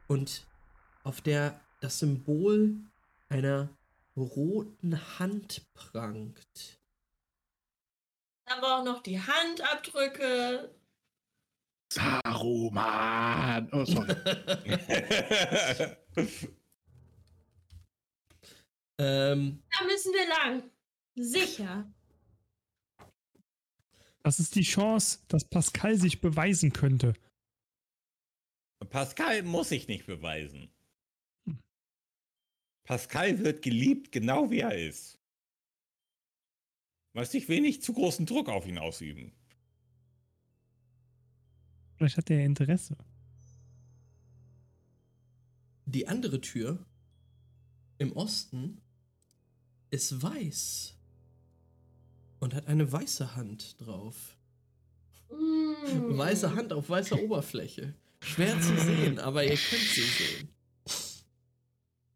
und 0.09 0.47
auf 1.03 1.21
der 1.21 1.61
das 1.83 1.99
Symbol 1.99 2.75
einer 3.29 3.69
roten 4.17 5.19
Hand 5.19 5.67
prangt. 5.75 6.81
Dann 8.47 8.55
haben 8.55 8.63
wir 8.63 8.79
auch 8.79 8.85
noch 8.85 9.03
die 9.03 9.21
Handabdrücke. 9.21 10.75
Saruman! 11.93 13.69
Oh, 13.73 13.85
sorry. 13.85 14.17
ähm, 18.99 19.63
da 19.71 19.85
müssen 19.85 20.13
wir 20.13 20.29
lang. 20.29 20.71
Sicher. 21.17 21.93
Das 24.23 24.41
ist 24.41 24.55
die 24.55 24.63
Chance, 24.63 25.21
dass 25.29 25.45
Pascal 25.45 25.97
sich 25.97 26.21
beweisen 26.21 26.73
könnte. 26.73 27.15
Pascal 28.91 29.43
muss 29.43 29.71
sich 29.71 29.89
nicht 29.89 30.07
beweisen. 30.07 30.71
Pascal 32.85 33.39
wird 33.39 33.63
geliebt, 33.63 34.13
genau 34.13 34.51
wie 34.51 34.61
er 34.61 34.79
ist. 34.79 35.19
Weiß 37.15 37.33
ich 37.35 37.49
wenig 37.49 37.81
zu 37.83 37.93
großen 37.93 38.27
Druck 38.27 38.49
auf 38.49 38.67
ihn 38.67 38.79
ausüben. 38.79 39.33
Vielleicht 41.97 42.17
hat 42.17 42.31
er 42.31 42.45
Interesse. 42.45 42.97
Die 45.87 46.09
andere 46.09 46.41
Tür 46.41 46.85
im 47.99 48.13
Osten 48.13 48.81
ist 49.95 50.21
weiß 50.23 50.95
und 52.41 52.53
hat 52.55 52.67
eine 52.67 52.91
weiße 52.91 53.37
Hand 53.37 53.81
drauf. 53.81 54.37
Mm. 55.31 56.19
Weiße 56.19 56.55
Hand 56.55 56.73
auf 56.73 56.91
weißer 56.91 57.19
Oberfläche. 57.23 57.95
Schwer 58.21 58.61
zu 58.61 58.77
sehen, 58.81 59.19
aber 59.19 59.45
ihr 59.45 59.57
könnt 59.57 59.83
sie 59.83 60.03
sehen. 60.03 60.49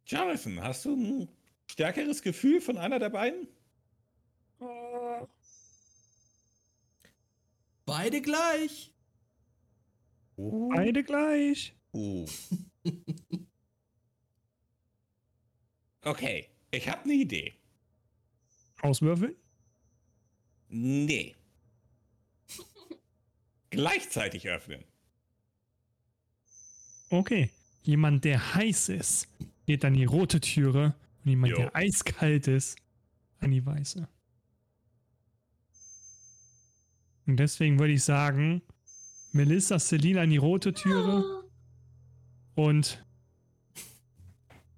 Jonathan, 0.07 0.61
hast 0.63 0.85
du 0.85 0.97
ein 0.97 1.29
stärkeres 1.71 2.23
Gefühl 2.23 2.61
von 2.61 2.79
einer 2.79 2.99
der 2.99 3.11
beiden? 3.11 3.47
Beide 7.85 8.21
gleich. 8.21 8.93
Uh. 10.37 10.69
Beide 10.69 11.05
gleich. 11.05 11.75
Uh. 11.93 12.27
okay, 16.03 16.49
ich 16.71 16.89
habe 16.89 17.05
eine 17.05 17.15
Idee. 17.15 17.58
Auswürfeln? 18.83 19.35
Nee. 20.69 21.35
Gleichzeitig 23.71 24.49
öffnen. 24.49 24.85
Okay. 27.11 27.51
Jemand, 27.83 28.25
der 28.25 28.55
heiß 28.55 28.91
ist, 28.91 29.29
geht 29.67 29.85
an 29.85 29.95
die 29.95 30.05
rote 30.05 30.41
Türe 30.41 30.95
und 31.25 31.31
jemand, 31.31 31.53
jo. 31.53 31.57
der 31.59 31.75
eiskalt 31.75 32.47
ist, 32.47 32.77
an 33.41 33.51
die 33.51 33.65
weiße. 33.65 34.07
Und 37.27 37.37
deswegen 37.37 37.79
würde 37.79 37.93
ich 37.95 38.05
sagen, 38.05 38.63
Melissa 39.33 39.79
Celine 39.79 40.23
an 40.23 40.31
die 40.31 40.39
rote 40.39 40.73
Türe 40.73 41.45
und 42.55 43.05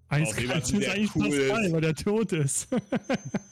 eiskalt 0.09 0.73
ist 0.73 0.89
eigentlich 0.89 1.15
cool 1.15 1.31
Pascal, 1.31 1.73
weil 1.73 1.81
der 1.81 1.95
tot 1.95 2.33
ist. 2.33 2.69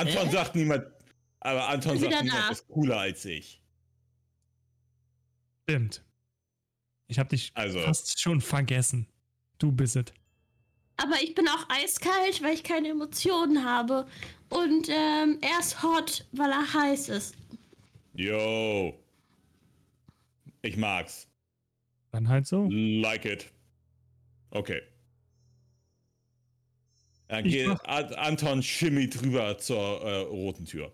Anton 0.00 0.28
äh? 0.28 0.30
sagt 0.30 0.54
niemand, 0.54 0.86
aber 1.40 1.68
Anton 1.68 1.98
sagt 1.98 2.22
niemand 2.22 2.50
ist 2.52 2.68
cooler 2.68 2.98
als 2.98 3.24
ich. 3.24 3.62
Stimmt. 5.68 6.04
Ich 7.08 7.18
habe 7.18 7.28
dich 7.28 7.50
also. 7.54 7.80
fast 7.80 8.20
schon 8.20 8.40
vergessen. 8.40 9.06
Du 9.58 9.72
bist 9.72 9.96
es. 9.96 10.06
Aber 10.96 11.16
ich 11.22 11.34
bin 11.34 11.48
auch 11.48 11.66
eiskalt, 11.68 12.42
weil 12.42 12.54
ich 12.54 12.62
keine 12.62 12.88
Emotionen 12.88 13.64
habe. 13.64 14.06
Und 14.48 14.88
ähm, 14.88 15.38
er 15.40 15.60
ist 15.60 15.82
hot, 15.82 16.26
weil 16.32 16.50
er 16.50 16.72
heiß 16.72 17.08
ist. 17.08 17.34
Yo. 18.14 18.94
Ich 20.62 20.76
mag's. 20.76 21.28
Dann 22.12 22.28
halt 22.28 22.46
so. 22.46 22.68
Like 22.70 23.24
it. 23.24 23.50
Okay. 24.50 24.82
Dann 27.30 27.44
geht 27.44 27.68
Anton 27.86 28.60
Schimmi 28.60 29.08
drüber 29.08 29.56
zur 29.56 30.02
äh, 30.02 30.22
roten 30.22 30.64
Tür. 30.64 30.92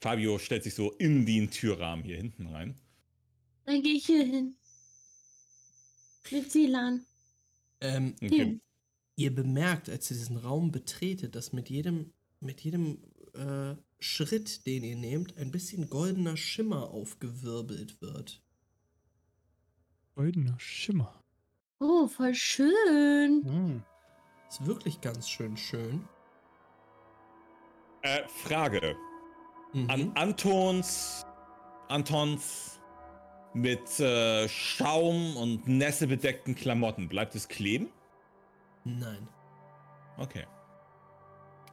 Fabio 0.00 0.38
stellt 0.38 0.62
sich 0.62 0.74
so 0.74 0.92
in 0.92 1.26
den 1.26 1.50
Türrahmen 1.50 2.04
hier 2.04 2.18
hinten 2.18 2.46
rein. 2.46 2.78
Dann 3.64 3.82
gehe 3.82 3.94
ich 3.94 4.06
hier 4.06 4.24
hin. 4.24 4.54
Mit 6.30 6.52
Silan. 6.52 7.04
Ähm, 7.80 8.14
okay. 8.22 8.60
Ihr 9.16 9.34
bemerkt, 9.34 9.88
als 9.88 10.08
ihr 10.08 10.18
diesen 10.18 10.36
Raum 10.36 10.70
betretet, 10.70 11.34
dass 11.34 11.52
mit 11.52 11.68
jedem, 11.68 12.12
mit 12.38 12.60
jedem 12.60 13.02
äh, 13.34 13.74
Schritt, 13.98 14.66
den 14.66 14.84
ihr 14.84 14.96
nehmt, 14.96 15.36
ein 15.36 15.50
bisschen 15.50 15.90
goldener 15.90 16.36
Schimmer 16.36 16.90
aufgewirbelt 16.90 18.00
wird. 18.00 18.40
Goldener 20.14 20.60
Schimmer. 20.60 21.25
Oh, 21.80 22.06
voll 22.08 22.34
schön. 22.34 23.42
Hm. 23.44 23.82
Ist 24.48 24.66
wirklich 24.66 25.00
ganz 25.00 25.28
schön 25.28 25.56
schön. 25.56 26.08
Äh, 28.02 28.26
Frage. 28.28 28.96
Mhm. 29.72 29.90
An 29.90 30.12
Antons. 30.14 31.26
Antons 31.88 32.80
mit 33.52 34.00
äh, 34.00 34.48
Schaum 34.48 35.36
und 35.36 35.66
Nässe 35.66 36.06
bedeckten 36.06 36.54
Klamotten. 36.54 37.08
Bleibt 37.08 37.34
es 37.34 37.48
kleben? 37.48 37.88
Nein. 38.84 39.28
Okay. 40.18 40.46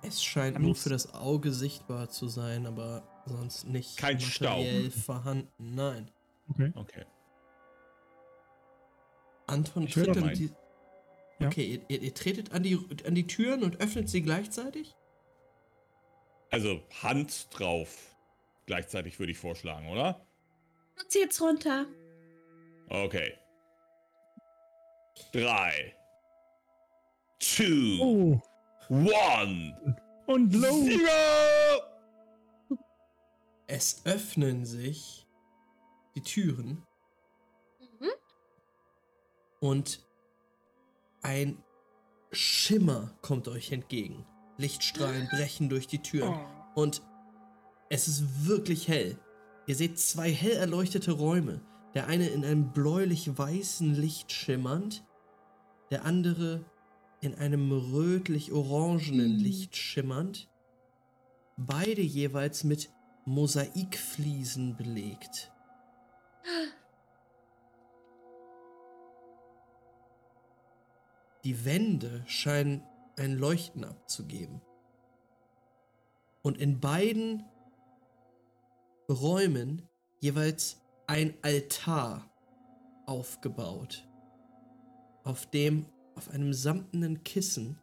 Es 0.01 0.23
scheint 0.23 0.55
Kann 0.55 0.63
nur 0.63 0.75
für 0.75 0.89
das 0.89 1.13
Auge 1.13 1.51
sichtbar 1.51 2.09
zu 2.09 2.27
sein, 2.27 2.65
aber 2.65 3.03
sonst 3.25 3.67
nicht 3.67 3.97
Kein 3.97 4.17
materiell 4.17 4.91
vorhanden. 4.91 5.47
Nein. 5.57 6.11
Okay. 6.49 6.73
Okay. 6.75 7.05
Anton 9.47 9.87
tritt 9.87 10.09
an 10.09 10.19
mal. 10.21 10.33
die. 10.33 10.49
Ja. 11.39 11.47
Okay, 11.47 11.65
ihr, 11.65 11.81
ihr, 11.89 12.01
ihr 12.01 12.13
tretet 12.13 12.51
an 12.51 12.63
die, 12.63 12.79
an 13.05 13.15
die 13.15 13.27
Türen 13.27 13.63
und 13.63 13.81
öffnet 13.81 14.09
sie 14.09 14.21
gleichzeitig? 14.21 14.95
Also 16.51 16.81
Hand 17.01 17.47
drauf. 17.51 18.15
Gleichzeitig 18.65 19.19
würde 19.19 19.31
ich 19.31 19.37
vorschlagen, 19.37 19.89
oder? 19.89 20.25
Du 20.95 21.07
zieh's 21.07 21.41
runter. 21.41 21.85
Okay. 22.89 23.33
Drei. 25.31 25.95
Two. 27.39 27.97
Oh, 27.99 28.41
One. 28.89 29.97
und 30.27 30.53
low. 30.53 30.85
Zero. 30.85 31.83
Es 33.67 34.05
öffnen 34.05 34.65
sich 34.65 35.25
die 36.15 36.21
Türen. 36.21 36.85
Und 39.63 40.05
ein 41.21 41.57
Schimmer 42.33 43.17
kommt 43.21 43.47
euch 43.47 43.71
entgegen. 43.71 44.25
Lichtstrahlen 44.57 45.29
brechen 45.29 45.69
durch 45.69 45.87
die 45.87 45.99
Türen 45.99 46.37
und 46.75 47.01
es 47.89 48.09
ist 48.09 48.45
wirklich 48.45 48.89
hell. 48.89 49.17
Ihr 49.65 49.75
seht 49.75 49.97
zwei 49.99 50.29
hell 50.29 50.57
erleuchtete 50.57 51.13
Räume. 51.13 51.61
Der 51.93 52.07
eine 52.07 52.27
in 52.27 52.43
einem 52.43 52.73
bläulich-weißen 52.73 53.95
Licht 53.95 54.33
schimmernd, 54.33 55.05
der 55.91 56.03
andere 56.03 56.65
in 57.21 57.33
einem 57.35 57.71
rötlich-orangenen 57.71 59.31
Licht 59.31 59.77
schimmernd. 59.77 60.49
Beide 61.55 62.01
jeweils 62.01 62.65
mit 62.65 62.91
Mosaikfliesen 63.23 64.75
belegt. 64.75 65.53
Die 71.43 71.65
Wände 71.65 72.23
scheinen 72.25 72.83
ein 73.17 73.37
Leuchten 73.37 73.83
abzugeben. 73.83 74.61
Und 76.41 76.57
in 76.57 76.79
beiden 76.79 77.45
Räumen 79.09 79.87
jeweils 80.19 80.81
ein 81.07 81.33
Altar 81.41 82.29
aufgebaut, 83.05 84.07
auf 85.23 85.45
dem 85.47 85.85
auf 86.15 86.29
einem 86.29 86.53
samtenen 86.53 87.23
Kissen 87.23 87.79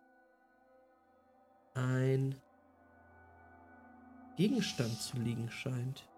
ein 1.75 2.35
Gegenstand 4.37 5.01
zu 5.01 5.19
liegen 5.19 5.51
scheint. 5.51 6.09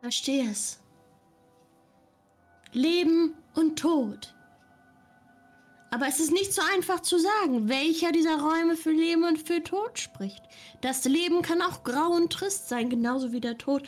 Verstehe 0.00 0.50
es. 0.50 0.81
Leben 2.72 3.34
und 3.54 3.78
Tod. 3.78 4.34
Aber 5.90 6.06
es 6.08 6.20
ist 6.20 6.32
nicht 6.32 6.54
so 6.54 6.62
einfach 6.74 7.00
zu 7.00 7.18
sagen, 7.18 7.68
welcher 7.68 8.12
dieser 8.12 8.40
Räume 8.40 8.76
für 8.76 8.92
Leben 8.92 9.24
und 9.24 9.38
für 9.38 9.62
Tod 9.62 9.98
spricht. 9.98 10.42
Das 10.80 11.04
Leben 11.04 11.42
kann 11.42 11.60
auch 11.60 11.84
grau 11.84 12.12
und 12.12 12.32
trist 12.32 12.70
sein, 12.70 12.88
genauso 12.88 13.32
wie 13.32 13.40
der 13.40 13.58
Tod. 13.58 13.86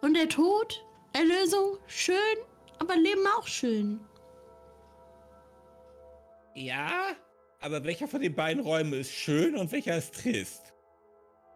Und 0.00 0.14
der 0.14 0.30
Tod, 0.30 0.82
Erlösung, 1.12 1.76
schön, 1.86 2.16
aber 2.78 2.96
Leben 2.96 3.26
auch 3.36 3.46
schön. 3.46 4.00
Ja, 6.54 7.14
aber 7.60 7.84
welcher 7.84 8.08
von 8.08 8.22
den 8.22 8.34
beiden 8.34 8.62
Räumen 8.62 8.94
ist 8.94 9.12
schön 9.12 9.54
und 9.56 9.70
welcher 9.72 9.98
ist 9.98 10.14
trist? 10.14 10.72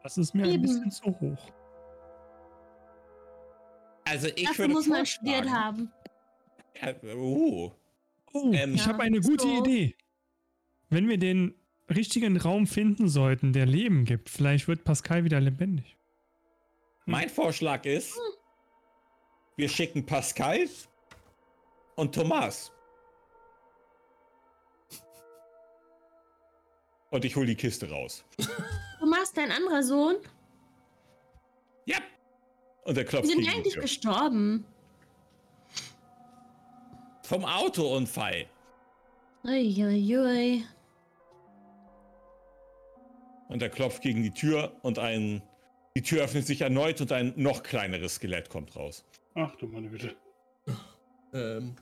Das 0.03 0.19
ist 0.19 0.35
mir 0.35 0.45
ein 0.45 0.51
Eben. 0.51 0.63
bisschen 0.63 0.91
zu 0.91 1.07
hoch. 1.07 1.51
Also 4.07 4.29
ich 4.37 4.45
Dafür 4.45 4.65
würde 4.65 4.75
muss 4.75 4.87
man 4.87 5.07
studiert 5.07 5.49
haben. 5.49 5.91
Ja, 6.81 6.95
oh. 7.15 7.73
Oh, 8.33 8.53
Ähm, 8.53 8.75
ich 8.75 8.81
Ja, 8.83 8.93
habe 8.93 9.03
eine 9.05 9.21
gute 9.21 9.45
so. 9.45 9.59
Idee. 9.61 9.95
Wenn 10.91 11.09
wir 11.09 11.19
den 11.19 11.55
richtigen 11.89 12.37
Raum 12.37 12.67
finden 12.67 13.09
sollten, 13.09 13.53
der 13.53 13.67
Leben 13.67 14.05
gibt, 14.05 14.29
vielleicht 14.31 14.69
wird 14.69 14.85
Pascal 14.85 15.25
wieder 15.25 15.41
lebendig. 15.41 15.97
Mein 17.07 17.29
Vorschlag 17.29 17.85
ist, 17.85 18.19
wir 19.57 19.69
schicken 19.69 20.05
Pascal 20.07 20.69
und 21.97 22.15
Thomas. 22.15 22.73
Und 27.11 27.25
ich 27.25 27.37
hole 27.37 27.47
die 27.47 27.55
Kiste 27.55 27.89
raus. 27.89 28.25
Du 29.01 29.07
machst 29.07 29.37
dein 29.37 29.53
anderer 29.53 29.83
Sohn. 29.83 30.17
Ja. 31.87 31.99
Und 32.85 32.97
er 32.99 33.05
Die 33.05 33.09
klopft 33.09 33.27
sind 33.29 33.39
gegen 33.39 33.51
die 33.51 33.57
eigentlich 33.57 33.75
Tür. 33.75 33.83
gestorben. 33.83 34.67
Vom 37.25 37.45
Autounfall. 37.45 38.47
Uiuiui. 39.45 40.65
Und 43.49 43.63
er 43.63 43.71
klopft 43.71 44.03
gegen 44.03 44.23
die 44.23 44.31
Tür 44.31 44.73
und 44.83 44.99
ein. 44.99 45.43
Die 45.97 46.03
Tür 46.03 46.25
öffnet 46.25 46.47
sich 46.47 46.61
erneut 46.61 47.01
und 47.01 47.13
ein 47.13 47.33
noch 47.37 47.63
kleineres 47.63 48.17
Skelett 48.17 48.49
kommt 48.51 48.77
raus. 48.77 49.05
Ach 49.35 49.55
du 49.57 49.67
meine 49.67 49.89
Güte. 49.89 50.17
Ähm, 51.33 51.77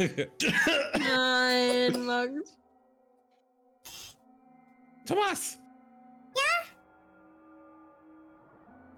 Nein, 0.98 2.04
Max. 2.06 2.56
Thomas! 5.06 5.58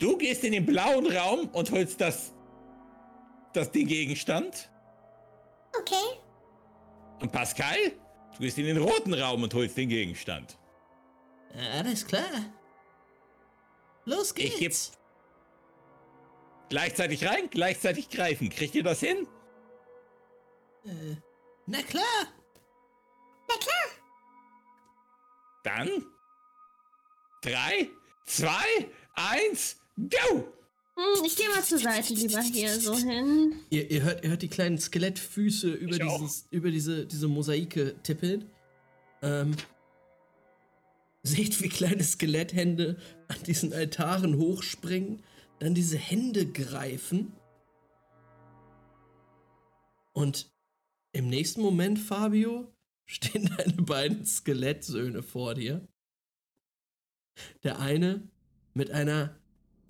Du 0.02 0.16
gehst 0.18 0.42
in 0.42 0.50
den 0.50 0.66
blauen 0.66 1.06
Raum 1.16 1.48
und 1.50 1.70
holst 1.70 2.00
das. 2.00 2.32
das 3.52 3.70
den 3.70 3.86
Gegenstand. 3.86 4.68
Okay. 5.78 6.18
Und 7.20 7.30
Pascal, 7.30 7.76
du 8.34 8.38
gehst 8.40 8.58
in 8.58 8.66
den 8.66 8.78
roten 8.78 9.14
Raum 9.14 9.44
und 9.44 9.54
holst 9.54 9.76
den 9.76 9.88
Gegenstand. 9.88 10.58
alles 11.72 12.04
klar. 12.04 12.52
Los 14.04 14.34
Ich 14.36 14.58
geht's. 14.58 14.90
Gleichzeitig 16.68 17.24
rein, 17.24 17.48
gleichzeitig 17.48 18.10
greifen. 18.10 18.50
Kriegt 18.50 18.74
ihr 18.74 18.82
das 18.82 18.98
hin? 18.98 19.28
Äh, 20.84 21.14
na 21.66 21.80
klar. 21.82 22.26
Dann. 25.62 26.06
Drei, 27.40 27.88
zwei, 28.26 28.90
eins, 29.14 29.81
go! 29.96 30.52
Hm, 30.94 31.24
ich 31.24 31.36
gehe 31.36 31.48
mal 31.48 31.62
zur 31.62 31.78
Seite 31.78 32.12
lieber 32.12 32.40
hier 32.42 32.78
so 32.78 32.94
hin. 32.96 33.54
Ihr, 33.70 33.90
ihr, 33.90 34.02
hört, 34.02 34.22
ihr 34.24 34.30
hört 34.30 34.42
die 34.42 34.48
kleinen 34.48 34.78
Skelettfüße 34.78 35.70
über, 35.72 35.94
Ich 35.96 36.02
auch. 36.02 36.20
dieses, 36.20 36.46
über 36.50 36.70
diese, 36.70 37.06
diese 37.06 37.28
Mosaike 37.28 37.96
tippeln. 38.02 38.50
Ähm, 39.22 39.56
seht, 41.22 41.62
wie 41.62 41.68
kleine 41.68 42.04
Skeletthände 42.04 42.98
an 43.28 43.42
diesen 43.46 43.72
Altaren 43.72 44.36
hochspringen, 44.36 45.22
dann 45.60 45.74
diese 45.74 45.96
Hände 45.96 46.46
greifen. 46.46 47.32
Und 50.12 50.52
im 51.12 51.28
nächsten 51.28 51.62
Moment, 51.62 51.98
Fabio, 51.98 52.70
stehen 53.06 53.50
deine 53.56 53.82
beiden 53.82 54.26
Skelettsöhne 54.26 55.22
vor 55.22 55.54
dir. 55.54 55.86
Der 57.62 57.78
eine 57.78 58.28
mit 58.74 58.90
einer 58.90 59.38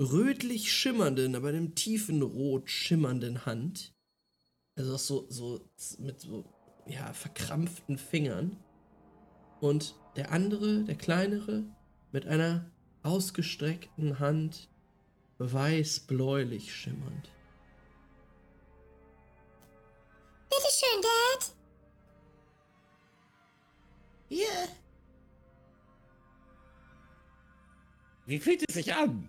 rötlich 0.02 0.72
schimmernden, 0.72 1.34
aber 1.34 1.48
einem 1.48 1.74
tiefen 1.74 2.22
Rot 2.22 2.70
schimmernden 2.70 3.46
Hand. 3.46 3.94
Also 4.76 4.94
auch 4.94 4.98
so, 4.98 5.26
so 5.28 5.60
mit 5.98 6.20
so, 6.20 6.44
ja, 6.86 7.12
verkrampften 7.12 7.98
Fingern. 7.98 8.56
Und 9.60 9.94
der 10.16 10.32
andere, 10.32 10.84
der 10.84 10.96
kleinere, 10.96 11.64
mit 12.10 12.26
einer 12.26 12.70
ausgestreckten 13.02 14.18
Hand, 14.18 14.68
weiß-bläulich 15.38 16.74
schimmernd. 16.74 17.30
Bitteschön, 20.50 21.02
Dad. 21.02 21.54
Ja, 24.28 24.68
Wie 28.26 28.38
fühlt 28.38 28.64
es 28.66 28.74
sich 28.74 28.94
an? 28.94 29.28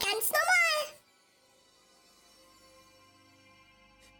Ganz 0.00 0.28
normal. 0.28 0.50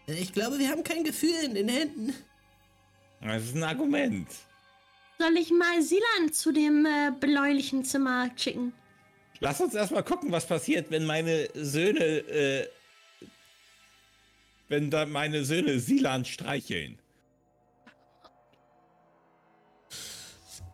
Ich 0.06 0.32
glaube, 0.32 0.58
wir 0.58 0.68
haben 0.68 0.82
kein 0.84 1.04
Gefühl 1.04 1.44
in 1.44 1.54
den 1.54 1.68
Händen. 1.68 2.14
Das 3.20 3.44
ist 3.44 3.54
ein 3.54 3.62
Argument. 3.62 4.28
Soll 5.18 5.36
ich 5.36 5.50
mal 5.50 5.82
Silan 5.82 6.32
zu 6.32 6.50
dem 6.52 6.86
äh, 6.86 7.12
bläulichen 7.18 7.84
Zimmer 7.84 8.30
schicken? 8.36 8.72
Lass 9.40 9.60
uns 9.60 9.74
erstmal 9.74 10.02
gucken, 10.02 10.32
was 10.32 10.46
passiert, 10.46 10.90
wenn 10.90 11.04
meine 11.04 11.48
Söhne, 11.54 12.04
äh, 12.04 12.68
wenn 14.68 14.90
da 14.90 15.06
meine 15.06 15.44
Söhne 15.44 15.78
Silan 15.78 16.24
streicheln. 16.24 16.98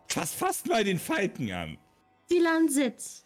Fass 0.08 0.32
fast 0.32 0.66
mal 0.66 0.82
den 0.82 0.98
Falken 0.98 1.52
an. 1.52 1.78
Silan 2.28 2.68
sitzt. 2.68 3.25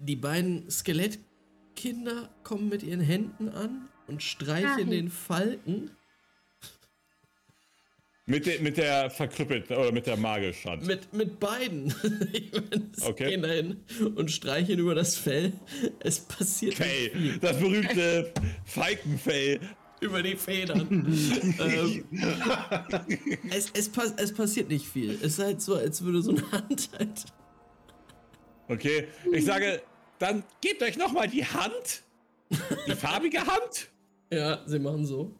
Die 0.00 0.16
beiden 0.16 0.70
Skelettkinder 0.70 2.30
kommen 2.42 2.68
mit 2.68 2.82
ihren 2.82 3.00
Händen 3.00 3.48
an 3.50 3.88
und 4.06 4.22
streichen 4.22 4.64
Dahin. 4.86 4.90
den 4.90 5.10
Falken. 5.10 5.90
Mit, 8.26 8.46
der 8.46 8.60
mit 8.60 8.76
der 8.76 9.10
verkrüppelten 9.10 9.76
oder 9.76 9.90
mit 9.92 10.06
der 10.06 10.16
Magischhand. 10.16 10.86
Mit, 10.86 11.12
mit 11.12 11.38
beiden. 11.40 11.92
Ich 12.32 12.52
meine, 12.52 12.90
sie 12.92 13.02
Okay. 13.06 13.30
gehen 13.30 13.42
dahin 13.42 13.76
und 14.14 14.30
streichen 14.30 14.78
über 14.78 14.94
das 14.94 15.16
Fell. 15.16 15.52
Es 16.00 16.20
passiert 16.20 16.78
nicht 16.78 16.88
Fell. 16.88 17.10
viel. 17.10 17.38
Das 17.38 17.58
berühmte 17.58 18.32
Falkenfell. 18.64 19.60
über 20.00 20.22
die 20.22 20.36
Federn. 20.36 20.86
ähm, 21.60 22.04
es, 23.50 23.70
es, 23.74 23.88
pass, 23.88 24.14
es 24.16 24.32
passiert 24.32 24.68
nicht 24.68 24.86
viel. 24.86 25.10
Es 25.22 25.32
ist 25.32 25.38
halt 25.40 25.60
so, 25.60 25.74
als 25.74 26.02
würde 26.02 26.22
so 26.22 26.30
eine 26.30 26.52
Hand 26.52 26.88
halt. 26.98 27.24
Okay, 28.68 29.08
ich 29.32 29.44
sage, 29.44 29.82
dann 30.20 30.44
gebt 30.60 30.82
euch 30.82 30.96
nochmal 30.96 31.26
die 31.26 31.44
Hand. 31.44 32.02
Die 32.86 32.94
farbige 32.94 33.44
Hand. 33.44 33.90
Ja, 34.32 34.62
sie 34.66 34.78
machen 34.78 35.04
so. 35.04 35.34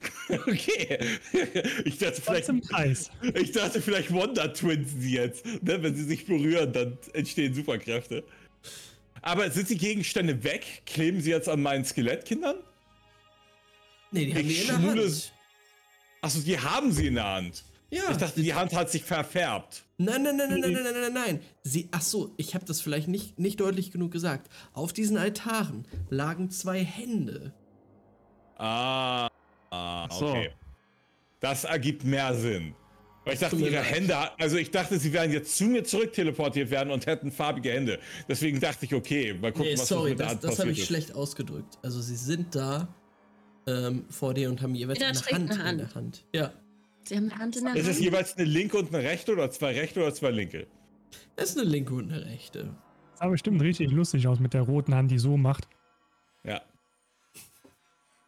Okay. 0.28 0.98
Ich 1.86 1.98
dachte 1.98 2.20
vielleicht, 2.20 2.48
im 2.50 2.60
Kreis. 2.60 3.10
ich 3.34 3.50
dachte 3.50 3.80
vielleicht 3.80 4.12
Wonder 4.12 4.52
Twins 4.52 4.92
sie 4.96 5.14
jetzt. 5.14 5.44
Ne? 5.44 5.82
Wenn 5.82 5.96
sie 5.96 6.04
sich 6.04 6.26
berühren, 6.26 6.72
dann 6.72 6.98
entstehen 7.14 7.54
Superkräfte. 7.54 8.22
Aber 9.22 9.50
sind 9.50 9.70
die 9.70 9.78
Gegenstände 9.78 10.44
weg? 10.44 10.82
Kleben 10.86 11.20
sie 11.20 11.30
jetzt 11.30 11.48
an 11.48 11.62
meinen 11.62 11.84
Skelettkindern? 11.84 12.58
Nee, 14.12 14.26
die 14.26 14.34
haben 14.34 14.42
die 14.42 14.52
Ich 14.52 14.60
in 14.60 14.82
der 14.82 14.90
Hand. 14.90 15.32
Achso, 16.20 16.40
die 16.40 16.58
haben 16.58 16.92
sie 16.92 17.06
in 17.06 17.14
der 17.14 17.24
Hand. 17.24 17.64
Ja. 17.90 18.10
Ich 18.10 18.18
dachte, 18.18 18.42
die 18.42 18.52
Hand 18.52 18.74
hat 18.74 18.90
sich 18.90 19.02
verfärbt. 19.02 19.84
Nein, 19.96 20.22
nein, 20.22 20.36
nein, 20.36 20.50
nein, 20.50 20.60
nein, 20.60 20.72
nein, 20.72 20.82
nein, 20.84 20.94
nein, 21.00 21.12
nein. 21.12 21.40
Sie, 21.62 21.88
ach 21.90 22.02
so, 22.02 22.34
ich 22.36 22.54
habe 22.54 22.64
das 22.66 22.80
vielleicht 22.80 23.08
nicht, 23.08 23.38
nicht 23.38 23.60
deutlich 23.60 23.90
genug 23.90 24.12
gesagt. 24.12 24.50
Auf 24.74 24.92
diesen 24.92 25.16
Altaren 25.16 25.86
lagen 26.10 26.50
zwei 26.50 26.84
Hände. 26.84 27.54
Ah, 28.58 29.28
ah 29.70 30.08
so. 30.10 30.28
okay. 30.28 30.50
Das 31.40 31.64
ergibt 31.64 32.04
mehr 32.04 32.34
Sinn. 32.34 32.74
Weil 33.24 33.34
ich 33.34 33.40
dachte, 33.40 33.56
ihre. 33.56 33.82
Hände, 33.82 34.16
also 34.38 34.56
ich 34.56 34.70
dachte, 34.70 34.98
sie 34.98 35.12
werden 35.12 35.32
jetzt 35.32 35.56
zu 35.56 35.64
mir 35.64 35.84
zurück 35.84 36.12
teleportiert 36.12 36.70
werden 36.70 36.90
und 36.90 37.06
hätten 37.06 37.30
farbige 37.30 37.70
Hände. 37.72 37.98
Deswegen 38.28 38.58
dachte 38.60 38.84
ich, 38.86 38.94
okay, 38.94 39.34
mal 39.34 39.52
gucken, 39.52 39.72
Nee, 39.72 39.78
was 39.78 39.88
sorry, 39.88 40.10
mit 40.10 40.20
das, 40.20 40.28
Hand 40.28 40.44
das 40.44 40.58
habe 40.58 40.70
ich 40.70 40.78
ist. 40.78 40.86
schlecht 40.86 41.14
ausgedrückt. 41.14 41.78
Also 41.82 42.00
sie 42.00 42.16
sind 42.16 42.54
da 42.54 42.88
ähm, 43.66 44.04
vor 44.08 44.34
dir 44.34 44.48
und 44.48 44.62
haben 44.62 44.74
jeweils 44.74 45.00
eine 45.00 45.18
Hand, 45.18 45.50
eine 45.52 45.62
Hand. 45.64 45.70
in 45.70 45.78
der 45.78 45.94
Hand. 45.94 46.24
Ja, 46.34 46.52
Sie 47.08 47.16
haben 47.16 47.30
eine 47.30 47.38
Hand 47.38 47.56
in 47.56 47.64
der 47.64 47.74
Ist 47.74 47.86
es 47.88 47.96
Hand. 47.96 48.04
jeweils 48.04 48.36
eine 48.36 48.44
linke 48.46 48.76
und 48.76 48.94
eine 48.94 49.02
rechte 49.02 49.32
oder 49.32 49.50
zwei 49.50 49.72
rechte 49.72 50.00
oder 50.00 50.12
zwei 50.12 50.30
linke? 50.30 50.66
das 51.36 51.50
ist 51.50 51.58
eine 51.58 51.68
linke 51.68 51.94
und 51.94 52.12
eine 52.12 52.24
rechte. 52.26 52.74
Sah 53.14 53.28
bestimmt 53.28 53.62
richtig 53.62 53.90
lustig 53.90 54.26
aus 54.28 54.38
mit 54.40 54.52
der 54.52 54.62
roten 54.62 54.94
Hand, 54.94 55.10
die 55.10 55.18
so 55.18 55.36
macht. 55.36 55.66
Ja. 56.44 56.60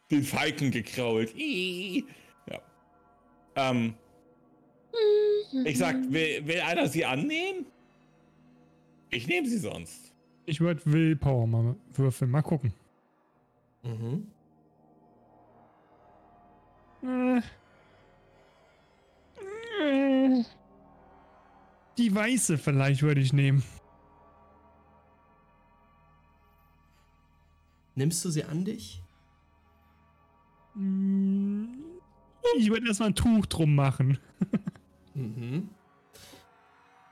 Den 0.09 0.23
Falken 0.23 0.71
gekrault. 0.71 1.33
Ih. 1.37 2.05
Ja. 2.49 2.59
Ähm. 3.55 3.93
Ich 5.65 5.77
sag, 5.77 5.95
will, 6.11 6.45
will 6.47 6.61
einer 6.61 6.87
sie 6.87 7.05
annehmen? 7.05 7.65
Ich 9.11 9.27
nehme 9.27 9.47
sie 9.47 9.57
sonst. 9.59 10.13
Ich 10.45 10.59
würde 10.59 10.81
Willpower 10.85 11.45
mal 11.45 11.75
würfeln. 11.93 12.31
Mal 12.31 12.41
gucken. 12.41 12.73
Mhm. 13.83 14.27
Äh. 17.03 17.41
Die 21.97 22.13
weiße 22.15 22.57
vielleicht 22.57 23.01
würde 23.03 23.21
ich 23.21 23.33
nehmen. 23.33 23.63
Nimmst 27.95 28.23
du 28.25 28.29
sie 28.29 28.43
an 28.43 28.63
dich? 28.65 29.01
Mm, 30.75 31.65
Ich 32.57 32.69
würde 32.69 32.87
erstmal 32.87 33.09
ein 33.09 33.15
Tuch 33.15 33.45
drum 33.45 33.75
machen. 33.75 34.17
Mhm. 35.13 35.67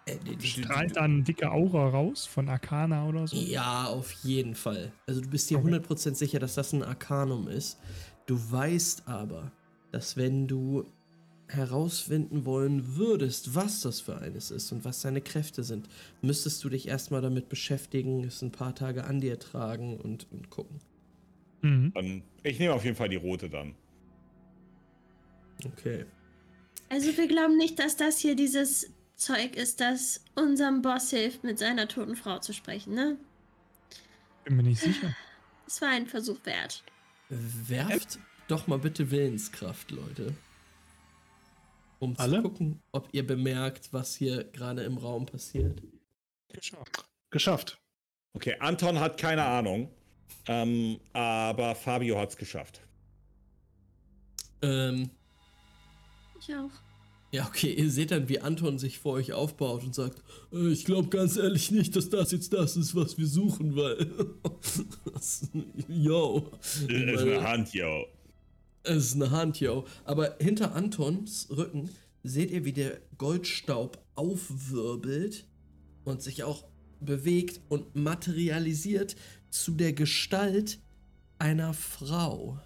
Äh, 0.06 0.18
Strahlt 0.42 0.96
dann 0.96 1.16
eine 1.16 1.24
dicke 1.24 1.52
Aura 1.52 1.90
raus 1.90 2.26
von 2.26 2.48
Arcana 2.48 3.06
oder 3.06 3.28
so? 3.28 3.36
Ja, 3.36 3.88
auf 3.88 4.14
jeden 4.24 4.56
Fall. 4.56 4.94
Also 5.06 5.20
du 5.20 5.30
bist 5.30 5.50
dir 5.50 5.60
Okay. 5.60 5.74
100% 5.76 6.16
sicher, 6.16 6.40
dass 6.40 6.56
das 6.56 6.72
ein 6.72 6.82
Arkanum 6.82 7.50
ist. 7.50 7.78
Du 8.26 8.40
weißt 8.52 9.06
aber, 9.10 9.52
dass 9.92 10.16
wenn 10.16 10.48
du 10.48 10.86
herausfinden 11.50 12.46
wollen 12.46 12.96
würdest, 12.96 13.56
was 13.56 13.82
das 13.82 14.02
für 14.02 14.20
eines 14.20 14.52
ist 14.52 14.72
und 14.72 14.86
was 14.86 15.02
seine 15.02 15.22
Kräfte 15.22 15.64
sind, 15.64 15.90
müsstest 16.22 16.64
du 16.64 16.70
dich 16.70 16.88
erstmal 16.88 17.22
damit 17.22 17.50
beschäftigen, 17.50 18.24
es 18.24 18.42
ein 18.42 18.52
paar 18.52 18.76
Tage 18.76 19.04
an 19.04 19.20
dir 19.20 19.40
tragen 19.40 19.98
und, 19.98 20.28
und 20.32 20.50
gucken. 20.50 20.80
Mhm. 21.62 21.92
Dann, 21.94 22.24
ich 22.44 22.60
nehme 22.60 22.74
auf 22.74 22.86
jeden 22.86 22.96
Fall 22.96 23.10
die 23.10 23.16
rote 23.16 23.50
dann. 23.50 23.76
Okay. 25.66 26.06
Also 26.90 27.16
wir 27.18 27.28
glauben 27.28 27.58
nicht, 27.58 27.80
dass 27.80 27.98
das 27.98 28.20
hier 28.20 28.36
dieses 28.36 28.92
Zeug 29.16 29.56
ist, 29.56 29.82
das 29.82 30.24
unserem 30.36 30.82
Boss 30.82 31.10
hilft, 31.10 31.44
mit 31.44 31.60
seiner 31.60 31.88
toten 31.88 32.16
Frau 32.16 32.40
zu 32.40 32.54
sprechen, 32.54 32.94
ne? 32.94 33.18
Bin 34.46 34.56
mir 34.56 34.64
nicht 34.64 34.82
sicher. 34.82 35.16
Es 35.68 35.82
war 35.82 35.90
ein 35.90 36.08
Versuch 36.08 36.38
wert. 36.46 36.84
Werft 37.30 38.20
doch 38.48 38.68
mal 38.68 38.80
bitte 38.80 39.12
Willenskraft, 39.12 39.92
Leute. 39.92 40.34
Um 42.00 42.16
Alle? 42.18 42.38
zu 42.38 42.44
gucken, 42.44 42.82
ob 42.92 43.10
ihr 43.12 43.26
bemerkt, 43.28 43.92
was 43.92 44.16
hier 44.16 44.46
gerade 44.46 44.84
im 44.84 44.98
Raum 44.98 45.26
passiert. 45.26 45.82
Geschafft. 47.30 47.80
Okay, 48.34 48.56
Anton 48.60 49.00
hat 49.00 49.18
keine 49.18 49.44
Ahnung. 49.44 49.90
Ähm, 50.48 51.00
aber 51.14 51.76
Fabio 51.76 52.18
hat's 52.18 52.38
geschafft. 52.38 52.82
Ähm, 54.62 55.10
Ich 56.40 56.54
auch. 56.56 56.72
Ja, 57.32 57.46
okay, 57.46 57.72
ihr 57.74 57.92
seht 57.92 58.10
dann, 58.10 58.28
wie 58.28 58.40
Anton 58.40 58.80
sich 58.80 58.98
vor 58.98 59.14
euch 59.14 59.34
aufbaut 59.34 59.84
und 59.84 59.94
sagt, 59.94 60.24
äh, 60.52 60.70
ich 60.72 60.84
glaube 60.86 61.10
ganz 61.10 61.38
ehrlich 61.38 61.70
nicht, 61.70 61.96
dass 61.96 62.10
das 62.10 62.32
jetzt 62.32 62.54
das 62.54 62.76
ist, 62.76 62.96
was 62.96 63.18
wir 63.20 63.28
suchen, 63.28 63.76
weil... 63.76 64.08
Das- 65.14 65.50
yo. 65.88 66.50
Ist 66.62 66.88
Weil- 66.90 67.34
eine 67.38 67.48
Hand, 67.48 67.74
yo. 67.74 68.06
Es 68.84 69.08
ist 69.08 69.16
eine 69.16 69.32
Hand, 69.32 69.60
yo. 69.60 69.86
Aber 70.06 70.38
hinter 70.40 70.74
Antons 70.76 71.48
Rücken 71.50 71.90
seht 72.24 72.52
ihr, 72.52 72.66
wie 72.66 72.74
der 72.74 73.00
Goldstaub 73.18 74.04
aufwirbelt 74.16 75.46
und 76.04 76.22
sich 76.22 76.44
auch 76.44 76.66
bewegt 77.00 77.62
und 77.70 77.96
materialisiert 77.96 79.16
zu 79.50 79.74
der 79.74 79.94
Gestalt 79.94 80.80
einer 81.40 81.74
Frau, 81.74 82.60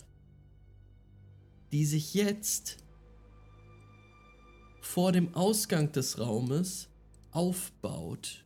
die 1.72 1.86
sich 1.86 2.14
jetzt 2.14 2.78
vor 4.82 5.12
dem 5.12 5.34
Ausgang 5.34 5.92
des 5.92 6.20
Raumes 6.20 6.90
aufbaut. 7.32 8.44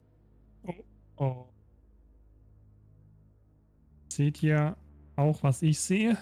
Oh. 1.17 1.45
Seht 4.09 4.43
ihr 4.43 4.77
auch, 5.15 5.43
was 5.43 5.61
ich 5.61 5.79
sehe? 5.79 6.17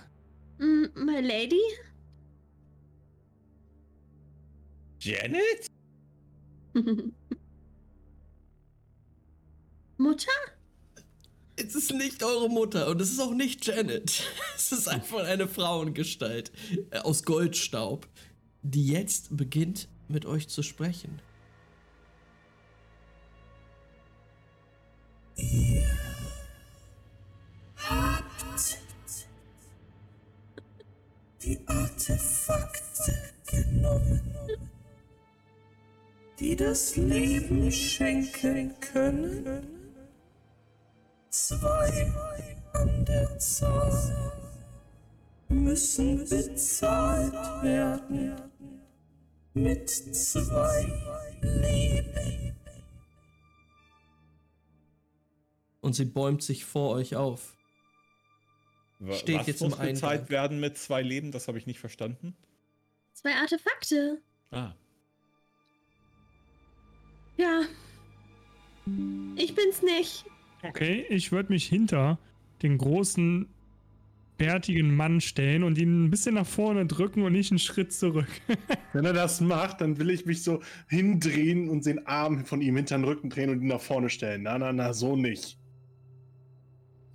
Mm, 0.59 0.85
my 0.95 1.19
lady? 1.21 1.61
Janet? 4.99 5.67
Mutter? 9.97 10.31
Es 11.57 11.73
ist 11.75 11.93
nicht 11.93 12.21
eure 12.23 12.49
Mutter 12.49 12.89
und 12.89 13.01
es 13.01 13.11
ist 13.11 13.19
auch 13.19 13.33
nicht 13.33 13.65
Janet. 13.65 14.23
Es 14.55 14.71
ist 14.71 14.87
einfach 14.87 15.25
eine 15.25 15.47
Frauengestalt 15.47 16.51
äh, 16.89 16.97
aus 16.99 17.23
Goldstaub, 17.23 18.07
die 18.63 18.87
jetzt 18.87 19.37
beginnt 19.37 19.87
mit 20.07 20.25
euch 20.25 20.47
zu 20.47 20.63
sprechen. 20.63 21.21
Die 36.55 36.63
das 36.63 36.95
Leben 36.95 37.69
schenken 37.71 38.79
können. 38.79 39.67
Zwei 41.29 42.13
an 42.73 43.05
der 43.05 43.37
Zahl 43.39 44.31
müssen 45.49 46.17
bezahlt 46.29 47.33
werden 47.61 48.35
mit 49.53 49.89
zwei 49.89 50.85
Leben. 51.41 52.55
Und 55.81 55.93
sie 55.93 56.05
bäumt 56.05 56.41
sich 56.41 56.63
vor 56.63 56.91
euch 56.91 57.15
auf. 57.15 57.53
Steht 59.11 59.39
Was 59.39 59.47
jetzt 59.47 59.61
muss 59.61 59.73
im 59.73 59.79
Eingang. 59.79 59.93
bezahlt 59.93 60.29
werden 60.29 60.59
mit 60.61 60.77
zwei 60.77 61.01
Leben? 61.01 61.31
Das 61.31 61.49
habe 61.49 61.57
ich 61.57 61.67
nicht 61.67 61.79
verstanden. 61.79 62.35
Zwei 63.13 63.35
Artefakte. 63.35 64.21
Ah. 64.51 64.73
Ja. 67.37 67.61
Ich 69.35 69.55
bin's 69.55 69.81
nicht. 69.81 70.25
Okay, 70.63 71.05
ich 71.09 71.31
würde 71.31 71.51
mich 71.51 71.65
hinter 71.67 72.17
den 72.61 72.77
großen, 72.77 73.47
bärtigen 74.37 74.95
Mann 74.95 75.21
stellen 75.21 75.63
und 75.63 75.77
ihn 75.77 76.05
ein 76.05 76.09
bisschen 76.09 76.35
nach 76.35 76.45
vorne 76.45 76.85
drücken 76.85 77.23
und 77.23 77.33
nicht 77.33 77.51
einen 77.51 77.59
Schritt 77.59 77.93
zurück. 77.93 78.27
Wenn 78.93 79.05
er 79.05 79.13
das 79.13 79.41
macht, 79.41 79.81
dann 79.81 79.97
will 79.97 80.09
ich 80.09 80.25
mich 80.25 80.43
so 80.43 80.61
hindrehen 80.87 81.69
und 81.69 81.85
den 81.85 82.05
Arm 82.05 82.45
von 82.45 82.61
ihm 82.61 82.75
hinter 82.75 82.97
den 82.97 83.05
Rücken 83.05 83.29
drehen 83.29 83.49
und 83.49 83.61
ihn 83.61 83.67
nach 83.67 83.81
vorne 83.81 84.09
stellen. 84.09 84.43
Na, 84.43 84.57
na, 84.57 84.73
na, 84.73 84.93
so 84.93 85.15
nicht. 85.15 85.57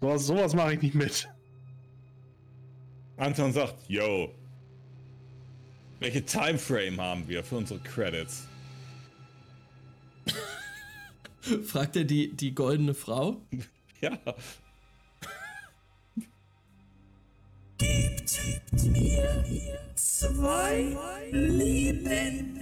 Sowas, 0.01 0.27
sowas 0.27 0.55
mache 0.55 0.75
ich 0.75 0.83
nicht 0.83 0.95
mit. 0.95 1.29
Anton 3.19 3.53
sagt, 3.53 3.77
yo. 3.89 4.35
Welche 5.99 6.25
Timeframe 6.25 6.99
haben 6.99 7.29
wir 7.29 7.45
für 7.45 7.57
unsere 7.59 7.81
Credits? 7.81 8.49
Fragt 11.65 11.97
er 11.97 12.05
die, 12.05 12.35
die 12.35 12.55
goldene 12.55 12.95
Frau? 12.95 13.43
Ja. 14.01 14.19
Gebt 17.79 18.85
mir 18.85 19.45
zwei 19.95 20.97
Leben 21.31 22.61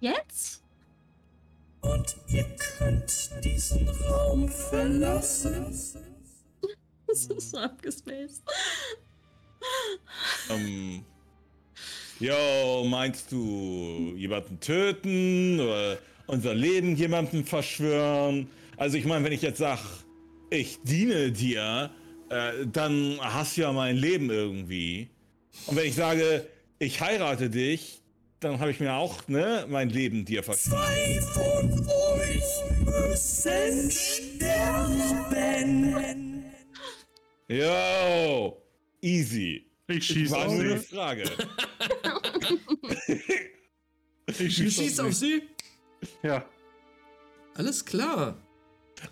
Jetzt? 0.00 0.62
und 1.80 2.16
ihr 2.28 2.44
könnt 2.56 3.30
diesen 3.42 3.88
Raum 3.88 4.48
verlassen. 4.48 5.66
Das 7.06 7.26
ist 7.26 7.50
so 7.50 7.58
abgespaced. 7.58 8.42
Ähm. 10.50 11.04
Yo, 12.20 12.84
meinst 12.84 13.30
du 13.30 14.12
jemanden 14.16 14.58
töten 14.58 15.60
oder 15.60 15.98
unser 16.26 16.52
Leben 16.52 16.96
jemanden 16.96 17.44
verschwören? 17.44 18.48
Also 18.76 18.96
ich 18.96 19.04
meine, 19.04 19.24
wenn 19.24 19.32
ich 19.32 19.42
jetzt 19.42 19.58
sag, 19.58 19.78
ich 20.50 20.78
diene 20.82 21.30
dir, 21.30 21.90
äh, 22.30 22.66
dann 22.72 23.18
hast 23.20 23.56
du 23.56 23.60
ja 23.60 23.72
mein 23.72 23.96
Leben 23.96 24.30
irgendwie. 24.30 25.08
Und 25.66 25.76
wenn 25.76 25.86
ich 25.86 25.94
sage, 25.94 26.46
ich 26.80 27.00
heirate 27.00 27.50
dich, 27.50 28.00
dann 28.40 28.58
habe 28.58 28.72
ich 28.72 28.80
mir 28.80 28.94
auch 28.94 29.28
ne 29.28 29.66
mein 29.68 29.88
Leben 29.88 30.24
dir 30.24 30.42
verschwört. 30.42 30.86
Zwei 30.86 31.20
von 31.20 31.88
euch 32.18 33.12
müssen 33.12 33.90
sterben. 33.90 35.08
Yo, 37.50 38.60
easy. 39.00 39.67
Ich 39.88 40.04
schieße 40.06 40.36
auf 40.36 40.46
nur 40.52 40.60
eine 40.60 40.78
sie. 40.78 40.86
Frage. 40.94 41.24
Ich 44.26 44.36
Du 44.36 44.50
schieße 44.50 44.82
schießt 44.82 45.00
auf 45.00 45.14
sie? 45.14 45.42
Ja. 46.22 46.44
Alles 47.54 47.82
klar. 47.84 48.36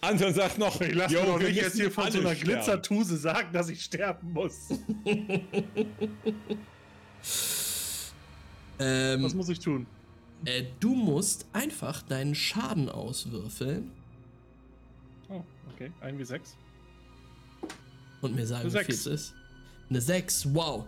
Anton 0.02 0.34
sagt 0.34 0.58
noch, 0.58 0.78
Ich 0.82 0.94
lasse 0.94 1.14
doch 1.14 1.38
nicht 1.38 1.56
jetzt 1.56 1.76
hier 1.76 1.90
von 1.90 2.10
so 2.12 2.18
einer 2.20 2.34
sterben. 2.34 2.52
Glitzertuse 2.52 3.16
sagen, 3.16 3.48
dass 3.52 3.70
ich 3.70 3.82
sterben 3.82 4.32
muss. 4.32 4.68
Ähm, 8.78 9.22
Was 9.22 9.32
muss 9.34 9.48
ich 9.48 9.58
tun? 9.58 9.86
äh, 10.44 10.64
du 10.80 10.94
musst 10.94 11.46
einfach 11.54 12.02
deinen 12.02 12.34
Schaden 12.34 12.90
auswürfeln 12.90 13.90
Oh, 15.30 15.42
okay. 15.72 15.90
1 16.02 16.18
wie 16.18 16.24
6. 16.24 16.56
und 18.20 18.34
mir 18.36 18.46
sagen, 18.46 18.70
wie 18.72 18.78
viel 18.84 18.94
es 18.94 19.06
ist. 19.06 19.34
Eine 19.88 20.00
6, 20.00 20.54
wow. 20.54 20.86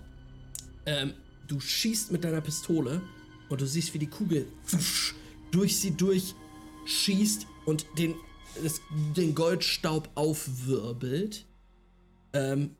Ähm, 0.86 1.14
du 1.46 1.60
schießt 1.60 2.10
mit 2.10 2.24
deiner 2.24 2.40
Pistole 2.40 3.00
und 3.48 3.60
du 3.60 3.66
siehst, 3.66 3.94
wie 3.94 3.98
die 3.98 4.08
Kugel 4.08 4.46
wusch, 4.68 5.14
durch 5.50 5.78
sie 5.78 5.96
durchschießt 5.96 7.46
und 7.66 7.86
den, 7.96 8.14
das, 8.62 8.80
den 9.16 9.34
Goldstaub 9.34 10.08
aufwirbelt. 10.14 11.44
Ähm, 12.32 12.74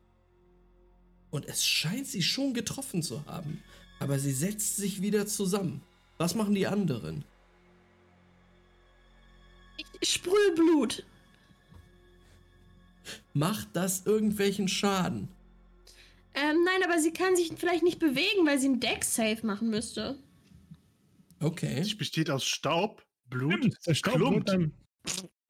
und 1.31 1.45
es 1.45 1.65
scheint 1.65 2.07
sie 2.07 2.23
schon 2.23 2.53
getroffen 2.53 3.03
zu 3.03 3.25
haben. 3.25 3.63
Aber 3.99 4.17
sie 4.17 4.31
setzt 4.31 4.77
sich 4.77 5.01
wieder 5.01 5.27
zusammen. 5.27 5.81
Was 6.17 6.35
machen 6.35 6.55
die 6.55 6.67
anderen? 6.67 7.23
Ich 10.01 10.09
sprühe 10.13 10.55
Blut. 10.55 11.05
Macht 13.33 13.69
das 13.73 14.05
irgendwelchen 14.05 14.67
Schaden? 14.67 15.29
Ähm, 16.35 16.63
nein, 16.63 16.83
aber 16.83 16.99
sie 16.99 17.11
kann 17.11 17.35
sich 17.35 17.51
vielleicht 17.57 17.83
nicht 17.83 17.99
bewegen, 17.99 18.45
weil 18.45 18.59
sie 18.59 18.67
einen 18.67 18.79
Deck-Safe 18.79 19.45
machen 19.45 19.69
müsste. 19.69 20.17
Okay. 21.41 21.79
Es 21.79 21.97
besteht 21.97 22.29
aus 22.29 22.43
Staub, 22.45 23.03
Blut, 23.29 23.69
Klumpt. 24.01 24.49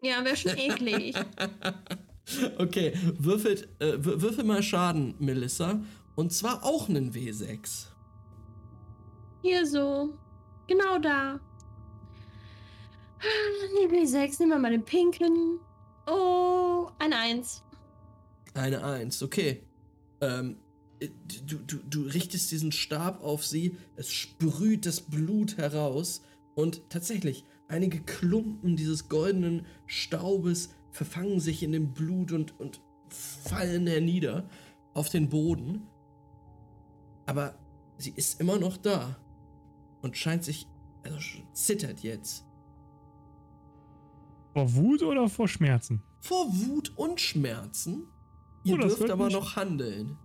Ja, 0.01 0.24
wäre 0.24 0.35
schon 0.35 0.58
eklig. 0.58 1.16
Okay, 2.59 2.93
würfelt, 3.17 3.67
äh, 3.80 3.93
wür- 3.93 4.22
würfel 4.22 4.43
mal 4.43 4.61
Schaden, 4.61 5.16
Melissa. 5.17 5.82
Und 6.16 6.32
zwar 6.32 6.64
auch 6.64 6.88
einen 6.88 7.11
W6. 7.11 7.88
Hier 9.41 9.66
so. 9.66 10.14
Genau 10.67 10.99
da. 10.99 11.40
Nee, 13.74 13.88
W6, 13.88 14.38
nehmen 14.40 14.51
wir 14.51 14.59
mal 14.59 14.69
den 14.69 14.85
pinken. 14.85 15.59
Oh, 16.06 16.90
eine 16.99 17.17
Eins. 17.17 17.64
Eine 18.53 18.83
Eins, 18.83 19.24
okay. 19.24 19.64
Ähm, 20.22 20.51
äh, 20.51 20.68
du, 21.45 21.57
du, 21.57 21.77
du 21.77 22.01
richtest 22.03 22.51
diesen 22.51 22.71
Stab 22.71 23.23
auf 23.23 23.45
sie, 23.45 23.77
es 23.95 24.11
sprüht 24.11 24.85
das 24.85 25.01
Blut 25.01 25.57
heraus 25.57 26.21
und 26.55 26.89
tatsächlich, 26.89 27.45
einige 27.67 28.01
Klumpen 28.01 28.75
dieses 28.75 29.07
goldenen 29.09 29.65
Staubes 29.85 30.73
verfangen 30.91 31.39
sich 31.39 31.63
in 31.63 31.71
dem 31.71 31.93
Blut 31.93 32.31
und, 32.31 32.59
und 32.59 32.81
fallen 33.09 33.87
hernieder 33.87 34.49
auf 34.93 35.09
den 35.09 35.29
Boden. 35.29 35.87
Aber 37.25 37.57
sie 37.97 38.11
ist 38.15 38.41
immer 38.41 38.57
noch 38.59 38.75
da 38.77 39.17
und 40.01 40.17
scheint 40.17 40.43
sich, 40.43 40.67
also 41.03 41.19
zittert 41.53 42.01
jetzt. 42.01 42.45
vor 44.53 44.73
Wut 44.75 45.03
oder 45.03 45.29
vor 45.29 45.47
Schmerzen? 45.47 46.01
Vor 46.19 46.47
Wut 46.47 46.91
und 46.97 47.21
Schmerzen. 47.21 48.07
Ihr 48.63 48.75
Oh, 48.75 48.77
dürft 48.79 49.09
aber 49.09 49.29
noch 49.29 49.55
handeln. 49.55 50.17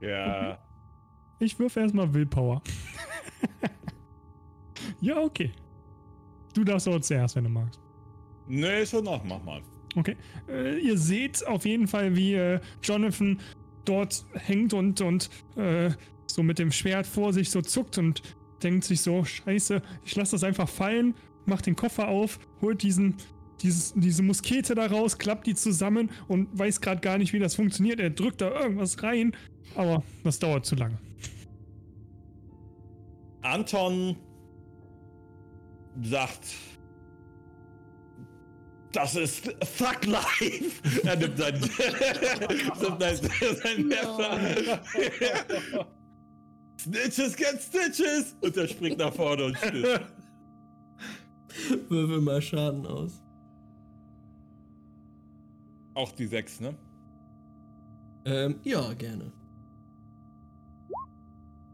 Ja. 0.00 0.58
Ich 1.40 1.58
würfe 1.58 1.80
erstmal 1.80 2.12
Willpower. 2.12 2.62
ja, 5.00 5.18
okay. 5.18 5.52
Du 6.54 6.64
darfst 6.64 6.88
aber 6.88 7.00
zuerst, 7.00 7.36
wenn 7.36 7.44
du 7.44 7.50
magst. 7.50 7.80
Nee, 8.48 8.84
schon 8.86 9.04
noch, 9.04 9.22
mach 9.24 9.42
mal. 9.44 9.62
Okay. 9.94 10.16
Äh, 10.48 10.78
ihr 10.78 10.98
seht 10.98 11.46
auf 11.46 11.64
jeden 11.64 11.86
Fall, 11.86 12.16
wie 12.16 12.34
äh, 12.34 12.60
Jonathan 12.82 13.38
dort 13.84 14.24
hängt 14.34 14.72
und, 14.74 15.00
und 15.00 15.30
äh, 15.56 15.90
so 16.26 16.42
mit 16.42 16.58
dem 16.58 16.72
Schwert 16.72 17.06
vor 17.06 17.32
sich 17.32 17.50
so 17.50 17.62
zuckt 17.62 17.98
und 17.98 18.22
denkt 18.62 18.84
sich 18.84 19.00
so, 19.00 19.24
scheiße, 19.24 19.82
ich 20.04 20.16
lasse 20.16 20.32
das 20.32 20.44
einfach 20.44 20.68
fallen, 20.68 21.14
macht 21.46 21.66
den 21.66 21.76
Koffer 21.76 22.08
auf, 22.08 22.38
holt 22.60 22.82
diesen, 22.82 23.14
dieses, 23.62 23.94
diese 23.94 24.22
Muskete 24.22 24.74
da 24.74 24.86
raus, 24.86 25.18
klappt 25.18 25.46
die 25.46 25.54
zusammen 25.54 26.10
und 26.26 26.56
weiß 26.58 26.80
gerade 26.80 27.00
gar 27.00 27.18
nicht, 27.18 27.32
wie 27.32 27.38
das 27.38 27.54
funktioniert. 27.54 28.00
Er 28.00 28.10
drückt 28.10 28.40
da 28.40 28.50
irgendwas 28.60 29.02
rein, 29.02 29.32
aber 29.74 30.02
das 30.24 30.38
dauert 30.38 30.66
zu 30.66 30.74
lange. 30.74 30.98
Anton 33.42 34.16
sagt, 36.02 36.54
das 38.92 39.14
ist 39.16 39.44
Thug 39.76 40.06
Life. 40.06 41.06
Er 41.06 41.16
nimmt 41.16 41.38
sein, 41.38 41.54
nimmt 42.80 43.00
sein, 43.00 43.16
sein 43.62 43.86
Messer. 43.86 44.82
Snitches 46.80 47.36
get 47.36 47.60
Stitches. 47.60 48.36
Und 48.40 48.56
er 48.56 48.68
springt 48.68 48.98
nach 48.98 49.12
vorne 49.12 49.44
und 49.44 49.56
stirbt. 49.58 50.12
Würfel 51.88 52.20
mal 52.20 52.40
Schaden 52.40 52.86
aus. 52.86 53.22
Auch 55.94 56.12
die 56.12 56.26
sechs, 56.26 56.60
ne? 56.60 56.76
Ähm, 58.24 58.60
ja, 58.62 58.92
gerne. 58.94 59.32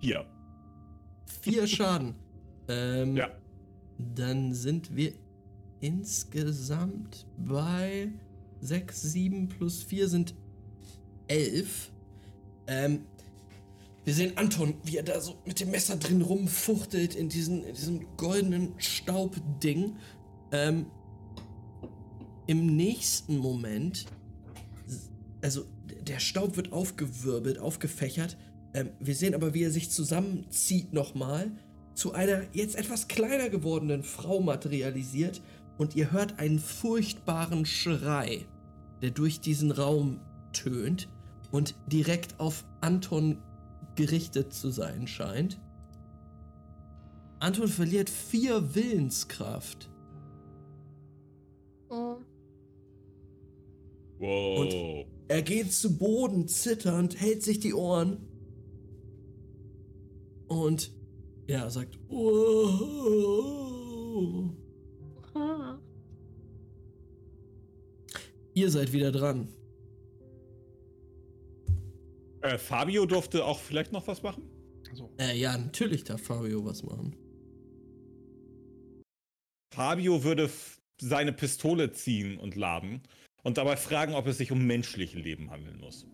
Hier. 0.04 0.26
Vier 1.40 1.66
Schaden. 1.74 2.14
Ähm, 2.68 3.16
Ja. 3.16 3.30
Dann 3.96 4.52
sind 4.52 4.94
wir 4.94 5.14
insgesamt 5.80 7.26
bei 7.38 8.12
6, 8.60 9.00
7 9.00 9.48
plus 9.48 9.82
4 9.82 10.08
sind 10.08 10.34
11. 11.28 11.90
Ähm, 12.66 13.06
wir 14.04 14.12
sehen 14.12 14.36
Anton, 14.36 14.74
wie 14.82 14.98
er 14.98 15.04
da 15.04 15.18
so 15.22 15.36
mit 15.46 15.60
dem 15.60 15.70
Messer 15.70 15.96
drin 15.96 16.20
rumfuchtelt 16.20 17.14
in, 17.14 17.30
diesen, 17.30 17.64
in 17.64 17.74
diesem 17.74 18.16
goldenen 18.18 18.74
Staubding. 18.76 19.96
Ähm, 20.52 20.86
Im 22.46 22.76
nächsten 22.76 23.38
Moment, 23.38 24.04
also 25.40 25.64
der 26.02 26.18
Staub 26.18 26.58
wird 26.58 26.72
aufgewirbelt, 26.72 27.58
aufgefächert. 27.58 28.36
Ähm, 28.74 28.90
wir 28.98 29.14
sehen 29.14 29.34
aber, 29.34 29.54
wie 29.54 29.62
er 29.62 29.70
sich 29.70 29.90
zusammenzieht 29.90 30.92
nochmal, 30.92 31.52
zu 31.94 32.12
einer 32.12 32.42
jetzt 32.52 32.76
etwas 32.76 33.06
kleiner 33.06 33.48
gewordenen 33.48 34.02
Frau 34.02 34.40
materialisiert 34.40 35.40
und 35.78 35.94
ihr 35.94 36.10
hört 36.10 36.40
einen 36.40 36.58
furchtbaren 36.58 37.64
Schrei, 37.64 38.46
der 39.00 39.10
durch 39.10 39.40
diesen 39.40 39.70
Raum 39.70 40.20
tönt 40.52 41.08
und 41.52 41.76
direkt 41.86 42.40
auf 42.40 42.64
Anton 42.80 43.38
gerichtet 43.94 44.52
zu 44.52 44.70
sein 44.70 45.06
scheint. 45.06 45.60
Anton 47.38 47.68
verliert 47.68 48.10
vier 48.10 48.74
Willenskraft. 48.74 49.88
Oh. 51.90 52.16
Wow. 54.18 54.60
Und 54.60 55.06
er 55.28 55.42
geht 55.42 55.72
zu 55.72 55.96
Boden 55.96 56.48
zitternd, 56.48 57.20
hält 57.20 57.42
sich 57.42 57.60
die 57.60 57.74
Ohren 57.74 58.33
und 60.48 60.90
ja, 61.46 61.68
sagt. 61.68 61.98
Oh. 62.08 63.44
Ah. 65.34 65.78
Ihr 68.54 68.70
seid 68.70 68.92
wieder 68.92 69.12
dran. 69.12 69.48
Äh, 72.40 72.58
Fabio 72.58 73.06
durfte 73.06 73.44
auch 73.44 73.58
vielleicht 73.58 73.92
noch 73.92 74.06
was 74.06 74.22
machen? 74.22 74.48
Also, 74.90 75.10
Äh, 75.18 75.36
ja, 75.38 75.56
natürlich 75.56 76.04
darf 76.04 76.22
Fabio 76.22 76.64
was 76.64 76.82
machen. 76.82 77.16
Fabio 79.74 80.22
würde 80.22 80.48
seine 81.00 81.32
Pistole 81.32 81.92
ziehen 81.92 82.38
und 82.38 82.54
laden 82.54 83.02
und 83.42 83.58
dabei 83.58 83.76
fragen, 83.76 84.14
ob 84.14 84.26
es 84.26 84.38
sich 84.38 84.52
um 84.52 84.64
menschliche 84.66 85.18
Leben 85.18 85.50
handeln 85.50 85.78
muss. 85.78 86.06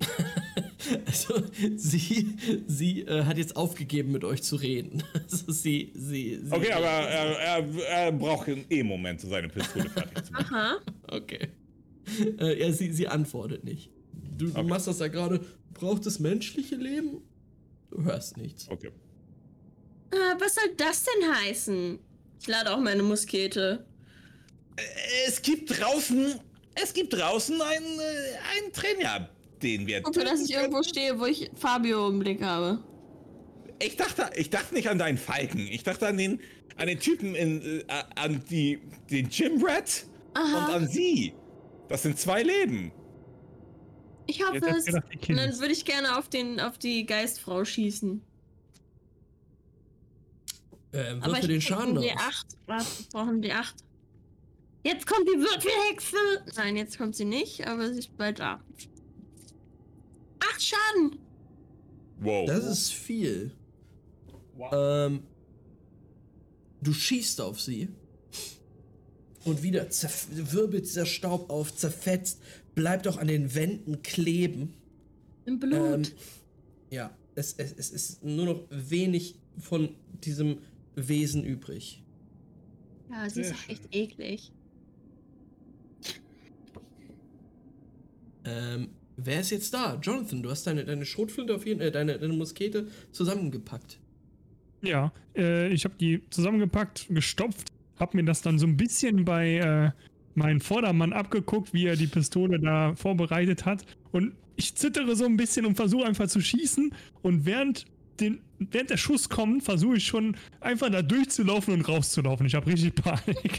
Also, 1.06 1.42
sie, 1.76 2.36
sie 2.66 3.02
äh, 3.02 3.24
hat 3.24 3.38
jetzt 3.38 3.56
aufgegeben, 3.56 4.12
mit 4.12 4.24
euch 4.24 4.42
zu 4.42 4.56
reden. 4.56 5.02
Also, 5.14 5.52
sie, 5.52 5.92
sie, 5.94 6.40
sie 6.42 6.52
Okay, 6.52 6.72
aber 6.72 6.86
er, 6.86 7.38
er, 7.38 7.86
er 7.88 8.12
braucht 8.12 8.48
einen 8.48 8.64
E-Moment, 8.70 9.20
seine 9.20 9.48
Pistole 9.48 9.88
fertig 9.88 10.24
zu 10.24 10.32
machen. 10.32 10.54
Aha. 10.54 10.76
Okay. 11.08 11.48
Äh, 12.38 12.60
ja, 12.60 12.72
sie, 12.72 12.92
sie 12.92 13.08
antwortet 13.08 13.64
nicht. 13.64 13.90
Du, 14.36 14.46
du 14.46 14.50
Okay. 14.58 14.62
machst 14.68 14.86
das 14.86 14.98
ja 14.98 15.08
gerade. 15.08 15.40
Braucht 15.72 16.06
es 16.06 16.18
menschliche 16.18 16.76
Leben? 16.76 17.22
Du 17.90 18.02
hörst 18.04 18.36
nichts. 18.36 18.68
Okay. 18.68 18.90
Ah, 20.12 20.36
was 20.38 20.54
soll 20.54 20.74
das 20.76 21.04
denn 21.04 21.34
heißen? 21.34 21.98
Ich 22.40 22.46
lade 22.46 22.72
auch 22.72 22.80
meine 22.80 23.02
Muskete. 23.02 23.84
Es 25.26 25.40
gibt 25.40 25.78
draußen, 25.80 26.34
es 26.74 26.92
gibt 26.92 27.12
draußen 27.14 27.60
einen, 27.60 27.98
äh, 28.00 28.62
einen 28.62 28.72
Trainer, 28.72 29.28
den 29.64 29.86
wir. 29.86 30.02
Gucke, 30.02 30.24
dass 30.24 30.42
ich 30.42 30.54
irgendwo 30.54 30.82
stehe, 30.82 31.18
wo 31.18 31.26
ich 31.26 31.50
Fabio 31.54 32.08
im 32.08 32.18
Blick 32.18 32.42
habe. 32.42 32.82
Ich 33.80 33.96
dachte, 33.96 34.30
ich 34.36 34.50
dachte 34.50 34.74
nicht 34.74 34.88
an 34.88 34.98
deinen 34.98 35.18
Falken. 35.18 35.66
Ich 35.66 35.82
dachte 35.82 36.06
an 36.06 36.16
den, 36.16 36.40
an 36.76 36.86
den 36.86 37.00
Typen 37.00 37.34
in, 37.34 37.80
äh, 37.80 37.84
an 38.14 38.44
die, 38.48 38.80
den 39.10 39.28
Jim 39.28 39.64
Rat 39.64 40.04
Aha. 40.34 40.66
und 40.66 40.74
an 40.74 40.88
sie. 40.88 41.32
Das 41.88 42.02
sind 42.02 42.18
zwei 42.18 42.42
Leben. 42.42 42.92
Ich 44.26 44.42
hoffe 44.42 44.54
Jetzt 44.54 44.88
es. 44.88 44.94
Und 44.94 45.36
dann 45.36 45.58
würde 45.58 45.72
ich 45.72 45.84
gerne 45.84 46.16
auf, 46.18 46.28
den, 46.28 46.60
auf 46.60 46.78
die 46.78 47.04
Geistfrau 47.04 47.64
schießen. 47.64 48.22
Ähm, 50.92 51.22
Aber 51.22 51.32
würfel 51.32 51.48
den 51.48 51.60
Schaden 51.60 51.98
aus. 51.98 52.04
D8. 52.04 52.44
Was? 52.66 52.98
Wir 53.00 53.06
brauchen 53.12 53.42
D8. 53.42 53.74
Jetzt 54.84 55.06
kommt 55.06 55.28
die 55.28 55.38
Würfelhexe. 55.38 56.16
Nein, 56.56 56.76
jetzt 56.76 56.98
kommt 56.98 57.16
sie 57.16 57.24
nicht, 57.24 57.66
aber 57.66 57.92
sie 57.92 57.98
ist 58.00 58.16
bald 58.16 58.38
da. 58.38 58.62
Acht 60.50 60.62
Schaden. 60.62 61.18
Wow. 62.20 62.46
Das 62.46 62.64
ist 62.64 62.92
viel. 62.92 63.52
wow. 64.56 64.70
Ähm, 64.72 65.22
du 66.82 66.92
schießt 66.92 67.40
auf 67.40 67.60
sie. 67.60 67.88
Und 69.44 69.62
wieder 69.62 69.86
wirbelt 70.30 70.86
dieser 70.86 71.04
Staub 71.06 71.50
auf, 71.50 71.74
zerfetzt, 71.76 72.40
bleibt 72.74 73.06
auch 73.06 73.18
an 73.18 73.28
den 73.28 73.54
Wänden 73.54 74.02
kleben. 74.02 74.72
Im 75.44 75.60
Blut. 75.60 76.08
Ähm, 76.08 76.12
ja, 76.90 77.16
es, 77.34 77.54
es, 77.58 77.72
es 77.72 77.90
ist 77.90 78.24
nur 78.24 78.46
noch 78.46 78.62
wenig 78.70 79.36
von 79.58 79.94
diesem 80.24 80.58
Wesen 80.94 81.44
übrig. 81.44 82.02
ja, 83.10 83.28
sie 83.28 83.42
ist 83.42 83.48
sehr 83.48 83.56
auch 83.56 83.68
echt 83.68 83.94
eklig. 83.94 84.52
Ähm, 88.46 88.90
wer 89.16 89.40
ist 89.40 89.50
jetzt 89.50 89.74
da? 89.74 89.98
Jonathan, 90.02 90.42
du 90.42 90.50
hast 90.50 90.66
deine, 90.66 90.84
deine 90.84 91.04
Schrotflinte 91.04 91.54
auf 91.54 91.66
jeden 91.66 91.80
äh, 91.80 91.90
deine, 91.90 92.18
deine 92.18 92.32
Muskete 92.32 92.88
zusammengepackt. 93.12 93.98
Ja, 94.82 95.12
äh, 95.36 95.68
ich 95.68 95.84
habe 95.84 95.94
die 95.98 96.22
zusammengepackt, 96.30 97.06
gestopft, 97.10 97.68
habe 97.98 98.16
mir 98.16 98.24
das 98.24 98.42
dann 98.42 98.58
so 98.58 98.66
ein 98.66 98.76
bisschen 98.76 99.24
bei 99.24 99.56
äh, 99.56 99.90
meinem 100.34 100.60
Vordermann 100.60 101.12
abgeguckt, 101.12 101.72
wie 101.72 101.86
er 101.86 101.96
die 101.96 102.06
Pistole 102.06 102.60
da 102.60 102.94
vorbereitet 102.94 103.64
hat. 103.64 103.84
Und 104.12 104.34
ich 104.56 104.74
zittere 104.74 105.16
so 105.16 105.24
ein 105.24 105.36
bisschen 105.36 105.66
und 105.66 105.76
versuche 105.76 106.04
einfach 106.06 106.28
zu 106.28 106.40
schießen. 106.40 106.92
Und 107.22 107.46
während, 107.46 107.86
den, 108.20 108.40
während 108.58 108.90
der 108.90 108.96
Schuss 108.96 109.28
kommt, 109.28 109.62
versuche 109.62 109.96
ich 109.96 110.06
schon 110.06 110.36
einfach 110.60 110.90
da 110.90 111.02
durchzulaufen 111.02 111.74
und 111.74 111.88
rauszulaufen. 111.88 112.46
Ich 112.46 112.54
habe 112.54 112.66
richtig 112.66 112.94
Panik. 112.94 113.58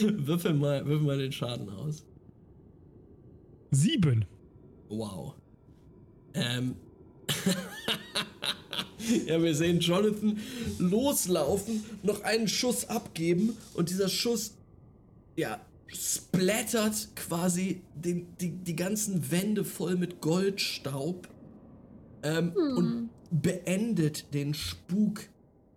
würfel, 0.00 0.54
mal, 0.54 0.84
würfel 0.86 1.06
mal 1.06 1.18
den 1.18 1.32
Schaden 1.32 1.68
aus. 1.68 2.04
Sieben. 3.76 4.24
Wow. 4.88 5.34
Ähm. 6.34 6.76
ja, 9.26 9.42
wir 9.42 9.54
sehen 9.54 9.80
Jonathan 9.80 10.38
loslaufen, 10.78 11.84
noch 12.02 12.22
einen 12.22 12.48
Schuss 12.48 12.88
abgeben 12.88 13.56
und 13.74 13.90
dieser 13.90 14.08
Schuss, 14.08 14.56
ja, 15.36 15.60
splattert 15.88 17.08
quasi 17.16 17.82
den, 17.94 18.26
die, 18.38 18.50
die 18.50 18.76
ganzen 18.76 19.30
Wände 19.30 19.64
voll 19.64 19.96
mit 19.96 20.20
Goldstaub 20.20 21.28
ähm, 22.22 22.52
und 22.52 23.10
beendet 23.30 24.32
den 24.32 24.54
Spuk 24.54 25.28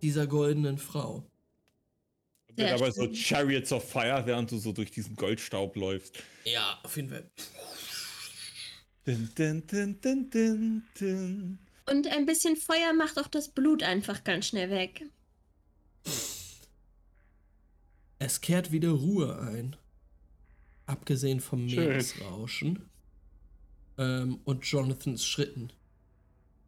dieser 0.02 0.26
goldenen 0.26 0.78
Frau. 0.78 1.24
Sehr 2.56 2.74
aber 2.74 2.92
so 2.92 3.04
schön. 3.04 3.14
Chariots 3.14 3.72
of 3.72 3.88
Fire, 3.88 4.22
während 4.24 4.50
du 4.50 4.58
so 4.58 4.72
durch 4.72 4.90
diesen 4.90 5.16
Goldstaub 5.16 5.76
läufst. 5.76 6.18
Ja, 6.44 6.78
auf 6.82 6.96
jeden 6.96 7.08
Fall. 7.08 7.24
Dun, 9.14 9.66
dun, 9.66 10.82
dun. 10.98 11.58
Und 11.86 12.06
ein 12.06 12.26
bisschen 12.26 12.56
Feuer 12.56 12.92
macht 12.92 13.18
auch 13.18 13.28
das 13.28 13.48
Blut 13.48 13.82
einfach 13.82 14.22
ganz 14.24 14.46
schnell 14.46 14.70
weg. 14.70 15.02
Es 18.18 18.40
kehrt 18.40 18.70
wieder 18.72 18.90
Ruhe 18.90 19.38
ein. 19.40 19.76
Abgesehen 20.86 21.40
vom 21.40 21.68
Schön. 21.68 21.88
Meeresrauschen. 21.88 22.80
Ähm, 23.98 24.40
und 24.44 24.64
Jonathans 24.66 25.24
Schritten. 25.24 25.72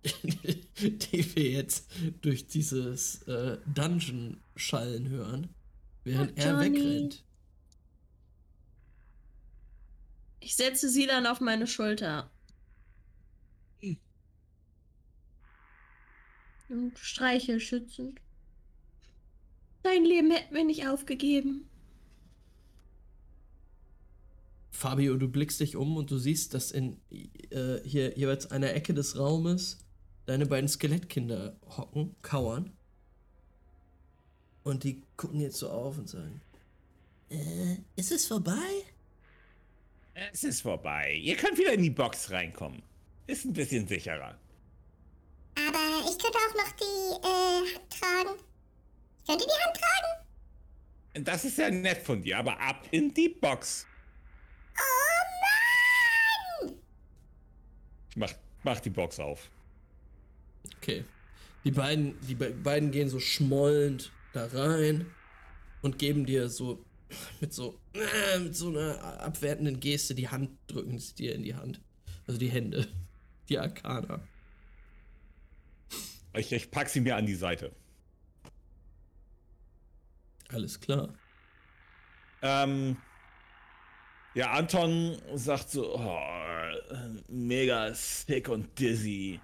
die 0.24 1.36
wir 1.36 1.50
jetzt 1.50 1.86
durch 2.22 2.46
dieses 2.48 3.22
äh, 3.28 3.58
Dungeon 3.72 4.38
schallen 4.56 5.08
hören. 5.08 5.48
Während 6.04 6.32
Oh, 6.32 6.34
er 6.36 6.52
Johnny. 6.62 6.76
wegrennt. 6.78 7.24
Ich 10.42 10.56
setze 10.56 10.88
sie 10.88 11.06
dann 11.06 11.26
auf 11.26 11.40
meine 11.40 11.68
Schulter. 11.68 12.28
Und 16.68 16.98
streiche 16.98 17.60
schützend. 17.60 18.18
Dein 19.82 20.04
Leben 20.04 20.30
hätten 20.30 20.54
wir 20.54 20.64
nicht 20.64 20.88
aufgegeben. 20.88 21.68
Fabio, 24.70 25.16
du 25.16 25.28
blickst 25.28 25.60
dich 25.60 25.76
um 25.76 25.96
und 25.96 26.10
du 26.10 26.18
siehst, 26.18 26.54
dass 26.54 26.72
in 26.72 26.98
äh, 27.50 27.78
hier 27.84 28.16
jeweils 28.16 28.50
einer 28.50 28.72
Ecke 28.72 28.94
des 28.94 29.18
Raumes 29.18 29.78
deine 30.26 30.46
beiden 30.46 30.68
Skelettkinder 30.68 31.56
hocken, 31.76 32.16
kauern. 32.22 32.72
Und 34.64 34.84
die 34.84 35.02
gucken 35.16 35.40
jetzt 35.40 35.58
so 35.58 35.68
auf 35.68 35.98
und 35.98 36.08
sagen: 36.08 36.40
Äh, 37.28 37.76
ist 37.96 38.10
es 38.10 38.26
vorbei? 38.26 38.84
Es 40.14 40.44
ist 40.44 40.62
vorbei. 40.62 41.14
Ihr 41.22 41.36
könnt 41.36 41.58
wieder 41.58 41.72
in 41.72 41.82
die 41.82 41.90
Box 41.90 42.30
reinkommen. 42.30 42.82
Ist 43.26 43.44
ein 43.44 43.52
bisschen 43.52 43.86
sicherer. 43.86 44.38
Aber 45.54 46.04
ich 46.04 46.18
könnte 46.18 46.38
auch 46.38 46.54
noch 46.54 46.72
die 46.72 47.26
äh, 47.26 47.74
Hand 47.74 47.90
tragen. 47.90 48.38
Ich 49.20 49.26
könnte 49.28 49.44
die 49.44 49.64
Hand 49.64 49.76
tragen. 49.76 51.24
Das 51.24 51.44
ist 51.44 51.58
ja 51.58 51.70
nett 51.70 51.98
von 51.98 52.22
dir, 52.22 52.38
aber 52.38 52.58
ab 52.58 52.86
in 52.90 53.12
die 53.12 53.28
Box. 53.28 53.86
Oh 54.76 56.66
nein! 56.66 56.74
Ich 58.10 58.16
mach, 58.16 58.32
mach 58.62 58.80
die 58.80 58.90
Box 58.90 59.20
auf. 59.20 59.50
Okay. 60.78 61.04
Die 61.64 61.70
beiden, 61.70 62.18
die 62.26 62.34
beiden 62.34 62.90
gehen 62.90 63.08
so 63.08 63.20
schmollend 63.20 64.10
da 64.32 64.46
rein 64.46 65.06
und 65.82 65.98
geben 65.98 66.26
dir 66.26 66.48
so 66.48 66.82
mit 67.40 67.52
so 67.52 67.78
äh, 67.94 68.38
mit 68.38 68.56
so 68.56 68.68
einer 68.68 69.02
abwertenden 69.20 69.80
Geste 69.80 70.14
die 70.14 70.28
Hand 70.28 70.50
drücken 70.66 70.98
sie 70.98 71.14
dir 71.14 71.34
in 71.34 71.42
die 71.42 71.54
Hand. 71.54 71.80
Also 72.26 72.38
die 72.38 72.50
Hände. 72.50 72.86
Die 73.48 73.58
Arkana. 73.58 74.20
Ich, 76.34 76.52
ich 76.52 76.70
pack 76.70 76.88
sie 76.88 77.00
mir 77.00 77.16
an 77.16 77.26
die 77.26 77.34
Seite. 77.34 77.72
Alles 80.48 80.80
klar. 80.80 81.12
Ähm, 82.42 82.96
ja, 84.34 84.52
Anton 84.52 85.20
sagt 85.34 85.70
so, 85.70 85.94
oh, 85.96 86.20
mega 87.28 87.92
sick 87.94 88.48
und 88.48 88.78
dizzy. 88.78 89.40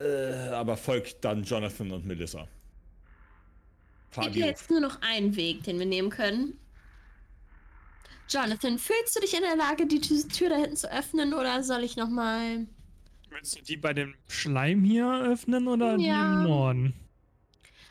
Äh, 0.00 0.48
aber 0.50 0.76
folgt 0.76 1.24
dann 1.24 1.44
Jonathan 1.44 1.90
und 1.92 2.06
Melissa. 2.06 2.48
Gibt 4.12 4.36
jetzt 4.36 4.70
nur 4.70 4.80
noch 4.80 5.00
einen 5.02 5.36
Weg, 5.36 5.62
den 5.64 5.78
wir 5.78 5.86
nehmen 5.86 6.10
können. 6.10 6.58
Jonathan, 8.28 8.78
fühlst 8.78 9.16
du 9.16 9.20
dich 9.20 9.34
in 9.34 9.42
der 9.42 9.56
Lage, 9.56 9.86
die 9.86 10.00
Tür 10.00 10.50
da 10.50 10.56
hinten 10.56 10.76
zu 10.76 10.92
öffnen 10.92 11.32
oder 11.32 11.62
soll 11.62 11.82
ich 11.82 11.96
nochmal. 11.96 12.66
Willst 13.30 13.58
du 13.58 13.62
die 13.62 13.76
bei 13.76 13.94
dem 13.94 14.14
Schleim 14.28 14.84
hier 14.84 15.10
öffnen 15.22 15.68
oder 15.68 15.96
ja. 15.96 15.96
die 15.96 16.08
im 16.08 16.42
Norden? 16.44 16.94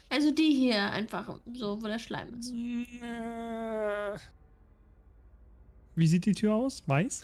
Also 0.10 0.32
die 0.32 0.54
hier 0.54 0.92
einfach, 0.92 1.40
so 1.54 1.82
wo 1.82 1.88
der 1.88 2.00
Schleim 2.00 2.40
ist. 2.40 2.54
Wie 5.96 6.08
sieht 6.08 6.26
die 6.26 6.34
Tür 6.34 6.54
aus? 6.54 6.84
Weiß? 6.86 7.22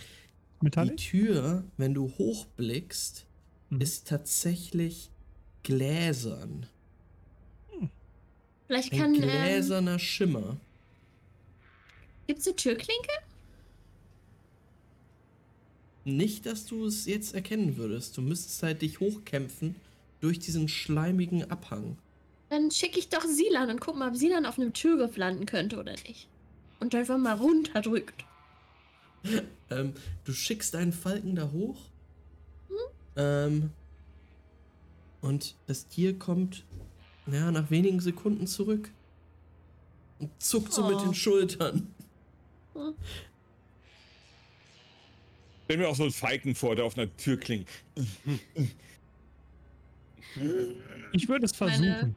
Metallic? 0.62 0.98
Die 0.98 1.04
Tür, 1.04 1.64
wenn 1.78 1.94
du 1.94 2.12
hochblickst, 2.18 3.26
hm. 3.70 3.82
ist 3.82 4.08
tatsächlich 4.08 5.12
gläsern. 5.62 6.68
Vielleicht 8.74 8.92
kann. 8.94 9.14
Ein 9.14 9.22
gläserner 9.22 9.94
ähm, 9.94 10.00
Schimmer. 10.00 10.58
Gibt's 12.26 12.48
eine 12.48 12.56
Türklinke? 12.56 13.12
Nicht, 16.06 16.46
dass 16.46 16.66
du 16.66 16.86
es 16.86 17.06
jetzt 17.06 17.36
erkennen 17.36 17.78
würdest. 17.78 18.18
Du 18.18 18.22
müsstest 18.22 18.64
halt 18.64 18.82
dich 18.82 19.00
hochkämpfen 19.00 19.76
durch 20.22 20.40
diesen 20.40 20.68
schleimigen 20.68 21.50
Abhang. 21.50 21.98
Dann 22.50 22.72
schicke 22.72 22.98
ich 22.98 23.10
doch 23.10 23.24
Silan 23.24 23.70
und 23.70 23.80
guck 23.80 23.96
mal, 23.96 24.10
ob 24.10 24.16
Silan 24.16 24.46
auf 24.46 24.58
einem 24.58 24.74
Türgriff 24.74 25.18
landen 25.18 25.46
könnte 25.46 25.78
oder 25.78 25.94
nicht. 25.94 26.28
Und 26.80 26.96
einfach 26.96 27.18
mal 27.18 27.36
runterdrückt. 27.36 28.26
ähm, 29.70 29.94
du 30.26 30.34
schickst 30.34 30.76
einen 30.76 30.94
Falken 30.94 31.36
da 31.36 31.52
hoch. 31.52 31.78
Hm? 32.70 32.76
Ähm, 33.18 33.70
und 35.22 35.56
das 35.68 35.88
Tier 35.88 36.18
kommt, 36.18 36.66
ja, 37.28 37.52
nach 37.52 37.70
wenigen 37.70 38.00
Sekunden 38.00 38.48
zurück. 38.48 38.90
Und 40.20 40.32
zuckt 40.42 40.70
oh. 40.70 40.76
so 40.76 40.88
mit 40.88 41.02
den 41.02 41.10
oh. 41.10 41.14
Schultern. 41.14 41.88
Hm. 42.74 42.94
Stell 45.66 45.78
mir 45.78 45.88
auch 45.88 45.96
so 45.96 46.04
einen 46.04 46.12
Falken 46.12 46.56
vor, 46.56 46.76
der 46.76 46.86
auf 46.86 46.98
einer 46.98 47.16
Tür 47.18 47.38
klingt. 47.38 47.68
Ich 51.14 51.30
würde 51.30 51.46
es 51.46 51.56
versuchen. 51.56 51.88
Meine 51.88 52.16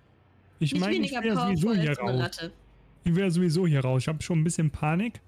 ich 0.59 0.75
meine, 0.79 0.97
ich 0.97 1.11
ja 1.11 1.23
sowieso 1.23 1.75
hier 1.75 1.99
raus. 1.99 2.51
Ich 3.05 3.17
ja 3.17 3.31
sowieso 3.31 3.67
hier 3.67 3.81
raus. 3.81 4.03
Ich 4.03 4.09
habe 4.09 4.23
schon 4.23 4.41
ein 4.41 4.45
bisschen 4.45 4.71
Panik. 4.71 5.21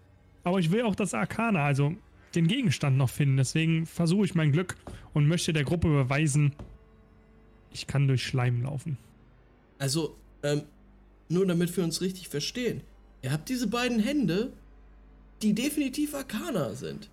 Aber 0.42 0.58
ich 0.58 0.70
will 0.70 0.82
auch 0.82 0.94
das 0.94 1.15
Arkana, 1.15 1.65
also 1.65 1.94
den 2.34 2.48
Gegenstand 2.48 2.97
noch 2.97 3.10
finden. 3.10 3.36
Deswegen 3.36 3.86
versuche 3.86 4.24
ich 4.24 4.34
mein 4.34 4.52
Glück 4.52 4.76
und 5.12 5.28
möchte 5.28 5.52
der 5.52 5.65
Gruppe 5.65 5.89
beweisen, 5.89 6.55
ich 7.73 7.86
kann 7.86 8.08
durch 8.08 8.24
Schleim 8.24 8.62
laufen. 8.62 8.97
Also, 9.78 10.16
ähm, 10.42 10.62
nur 11.28 11.47
damit 11.47 11.76
wir 11.76 11.84
uns 11.84 12.00
richtig 12.00 12.28
verstehen. 12.28 12.82
Ihr 13.23 13.32
habt 13.32 13.48
diese 13.48 13.66
beiden 13.66 14.00
Hände, 14.00 14.52
die 15.42 15.55
definitiv 15.55 16.15
Arkana 16.15 16.74
sind. 16.74 17.10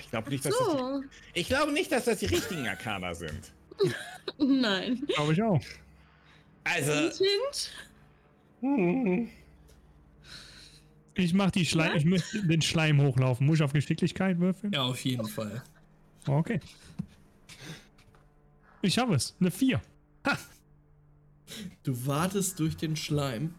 Ich 0.00 0.10
glaube 0.10 0.30
nicht, 0.30 0.42
so. 0.42 0.50
dass 0.50 0.58
das, 0.58 1.00
ich 1.34 1.46
glaube 1.46 1.72
nicht, 1.72 1.92
dass 1.92 2.06
das 2.06 2.18
die 2.18 2.26
richtigen 2.26 2.66
Arkana 2.66 3.14
sind. 3.14 3.52
Nein. 4.38 5.04
Glaube 5.14 5.32
ich 5.32 5.42
auch. 5.42 5.60
Also. 6.64 7.24
Hm. 8.60 9.28
Ich 11.14 11.32
mach 11.32 11.50
die 11.50 11.64
Schleim, 11.64 11.92
ja? 11.92 11.96
ich 11.96 12.04
möchte 12.04 12.46
den 12.46 12.62
Schleim 12.62 13.00
hochlaufen. 13.00 13.46
Muss 13.46 13.56
ich 13.58 13.62
auf 13.62 13.72
Geschicklichkeit 13.72 14.38
würfeln? 14.38 14.72
Ja, 14.72 14.82
auf 14.82 15.02
jeden 15.04 15.26
Fall. 15.26 15.62
Okay. 16.26 16.60
Ich 18.82 18.98
habe 18.98 19.14
es. 19.14 19.34
Eine 19.40 19.50
4. 19.50 19.80
Ha. 20.26 20.38
Du 21.82 22.06
wartest 22.06 22.58
durch 22.58 22.76
den 22.76 22.96
Schleim 22.96 23.54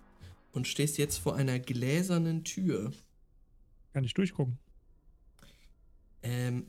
und 0.52 0.68
stehst 0.68 0.98
jetzt 0.98 1.18
vor 1.18 1.36
einer 1.36 1.60
gläsernen 1.60 2.44
Tür. 2.44 2.92
Kann 3.94 4.04
ich 4.04 4.14
durchgucken? 4.14 4.58
Ähm, 6.24 6.68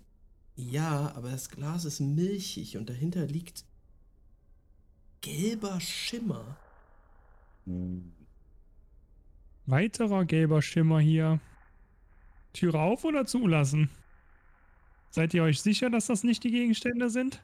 ja, 0.57 1.13
aber 1.15 1.31
das 1.31 1.51
Glas 1.51 1.85
ist 1.85 2.01
milchig 2.01 2.77
und 2.77 2.89
dahinter 2.89 3.27
liegt 3.27 3.65
gelber 5.21 5.81
Schimmer. 5.81 6.57
Weiterer 9.67 10.25
gelber 10.25 10.63
Schimmer 10.63 11.01
hier. 11.01 11.41
Türe 12.53 12.81
auf 12.81 13.05
oder 13.05 13.27
zulassen? 13.27 13.91
Seid 15.11 15.35
ihr 15.35 15.43
euch 15.43 15.61
sicher, 15.61 15.91
dass 15.91 16.07
das 16.07 16.25
nicht 16.25 16.45
die 16.45 16.51
Gegenstände 16.51 17.11
sind? 17.11 17.43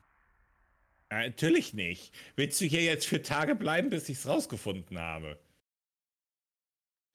Ja, 1.10 1.18
natürlich 1.26 1.74
nicht. 1.74 2.12
Willst 2.36 2.60
du 2.60 2.65
hier 2.65 2.83
jetzt 2.83 3.07
für 3.07 3.23
Tage 3.23 3.55
bleiben, 3.55 3.91
bis 3.91 4.08
ich 4.08 4.18
es 4.18 4.26
rausgefunden 4.26 4.99
habe? 4.99 5.39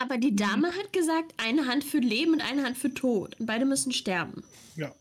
Aber 0.01 0.17
die 0.17 0.35
Dame 0.35 0.69
hat 0.75 0.93
gesagt, 0.93 1.33
eine 1.37 1.67
Hand 1.67 1.83
für 1.83 1.99
Leben 1.99 2.33
und 2.33 2.41
eine 2.41 2.63
Hand 2.63 2.77
für 2.77 2.93
Tod. 2.93 3.37
Und 3.39 3.45
beide 3.45 3.65
müssen 3.65 3.91
sterben. 3.91 4.43
Ja. 4.75 4.95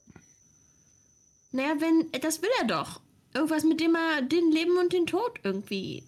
Naja, 1.52 1.76
wenn. 1.78 2.10
Das 2.20 2.42
will 2.42 2.50
er 2.60 2.67
doch. 2.67 3.00
Irgendwas, 3.34 3.62
mit 3.62 3.81
dem 3.81 3.94
er 3.94 4.23
den 4.23 4.50
Leben 4.50 4.76
und 4.78 4.92
den 4.92 5.07
Tod 5.07 5.39
irgendwie 5.44 6.02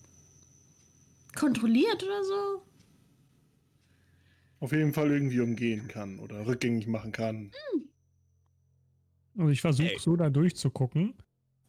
kontrolliert 1.36 2.02
oder 2.02 2.24
so. 2.24 2.62
Auf 4.58 4.72
jeden 4.72 4.92
Fall 4.92 5.10
irgendwie 5.10 5.40
umgehen 5.40 5.86
kann 5.88 6.18
oder 6.18 6.46
rückgängig 6.46 6.86
machen 6.86 7.12
kann. 7.12 7.52
Hm. 7.72 7.88
Also 9.38 9.50
ich 9.50 9.60
versuche 9.60 9.98
so 9.98 10.16
da 10.16 10.28
durchzugucken, 10.28 11.14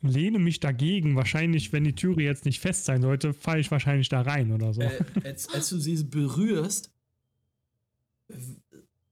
lehne 0.02 0.40
mich 0.40 0.60
dagegen. 0.60 1.16
Wahrscheinlich, 1.16 1.72
wenn 1.74 1.84
die 1.84 1.96
Türe 1.96 2.22
jetzt 2.22 2.46
nicht 2.46 2.60
fest 2.60 2.86
sein 2.86 3.02
sollte, 3.02 3.34
falle 3.34 3.60
ich 3.60 3.72
wahrscheinlich 3.72 4.10
da 4.10 4.22
rein 4.22 4.52
oder 4.52 4.74
so. 4.74 4.82
Äh, 4.82 5.04
als, 5.24 5.50
als 5.50 5.70
du 5.70 5.80
sie 5.80 6.04
berührst, 6.04 6.92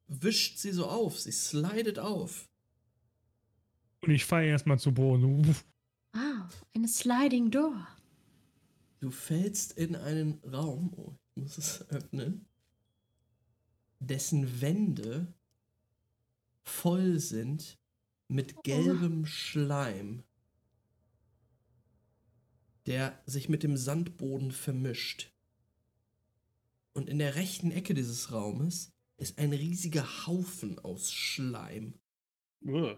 wischt 0.08 0.58
sie 0.58 0.72
so 0.72 0.88
auf, 0.88 1.20
sie 1.20 1.32
slidet 1.32 2.00
auf. 2.00 2.50
Und 4.02 4.12
ich 4.12 4.26
falle 4.26 4.48
erstmal 4.48 4.80
zu 4.80 4.94
Boden. 4.94 5.56
Ah, 6.14 6.50
eine 6.74 6.88
Sliding 6.88 7.52
Door. 7.52 7.88
Du 9.00 9.12
fällst 9.12 9.74
in 9.74 9.96
einen 9.96 10.40
Raum, 10.44 10.94
oh, 10.96 11.16
ich 11.36 11.44
muss 11.44 11.58
es 11.58 11.90
öffnen, 11.90 12.46
dessen 14.00 14.62
Wände 14.62 15.34
voll 16.64 17.20
sind 17.20 17.78
mit 18.28 18.64
gelbem 18.64 19.22
oh. 19.22 19.26
Schleim, 19.26 20.24
der 22.86 23.22
sich 23.26 23.50
mit 23.50 23.64
dem 23.64 23.78
Sandboden 23.78 24.52
vermischt. 24.52 25.32
Und 26.94 27.10
in 27.10 27.20
der 27.20 27.36
rechten 27.36 27.72
Ecke 27.72 27.94
dieses 27.94 28.32
Raumes 28.32 28.92
ist 29.18 29.38
ein 29.38 29.54
riesiger 29.54 30.26
Haufen 30.26 30.80
aus 30.80 31.12
Schleim. 31.12 31.94
Uh. 32.66 32.96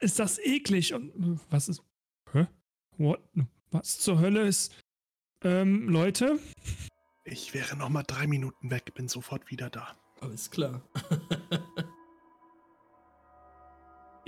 Ist 0.00 0.18
das 0.18 0.38
eklig? 0.38 0.94
Und 0.94 1.40
was 1.50 1.68
ist. 1.68 1.82
Hä? 2.32 2.46
What? 2.96 3.20
Was 3.70 3.98
zur 3.98 4.20
Hölle 4.20 4.46
ist. 4.46 4.74
Ähm, 5.42 5.88
Leute? 5.88 6.38
Ich 7.24 7.54
wäre 7.54 7.76
noch 7.76 7.88
mal 7.88 8.02
drei 8.02 8.26
Minuten 8.26 8.70
weg, 8.70 8.94
bin 8.94 9.08
sofort 9.08 9.50
wieder 9.50 9.70
da. 9.70 9.96
Alles 10.20 10.50
klar. 10.50 10.82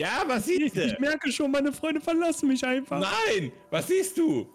ja, 0.01 0.25
was 0.27 0.47
siehst 0.47 0.77
du? 0.77 0.81
Ich, 0.81 0.93
ich 0.93 0.99
merke 0.99 1.31
schon, 1.31 1.51
meine 1.51 1.73
Freunde 1.73 2.01
verlassen 2.01 2.49
mich 2.49 2.65
einfach. 2.65 3.01
Nein! 3.01 3.53
Was 3.71 3.87
siehst 3.87 4.17
du? 4.17 4.49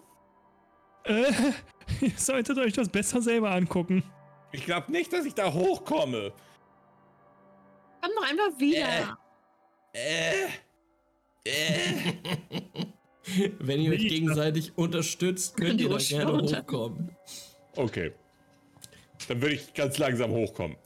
Äh, 1.04 1.32
ihr 2.00 2.12
solltet 2.16 2.58
euch 2.58 2.72
das 2.72 2.88
besser 2.88 3.22
selber 3.22 3.52
angucken. 3.52 4.02
Ich 4.50 4.64
glaube 4.64 4.90
nicht, 4.90 5.12
dass 5.12 5.24
ich 5.24 5.34
da 5.34 5.52
hochkomme. 5.52 6.32
Komm 8.00 8.10
doch 8.16 8.28
einfach 8.28 8.58
wieder. 8.58 9.18
Äh. 9.92 10.46
Äh. 11.44 11.48
Äh. 11.48 11.94
Wenn 13.60 13.80
ihr 13.80 13.92
euch 13.92 14.08
gegenseitig 14.08 14.76
unterstützt, 14.76 15.56
könnt 15.56 15.80
ihr 15.80 15.88
da 15.88 15.98
gerne 15.98 16.30
runter. 16.30 16.58
hochkommen. 16.58 17.16
Okay. 17.76 18.12
Dann 19.28 19.40
würde 19.40 19.54
ich 19.54 19.74
ganz 19.74 19.98
langsam 19.98 20.32
hochkommen. 20.32 20.76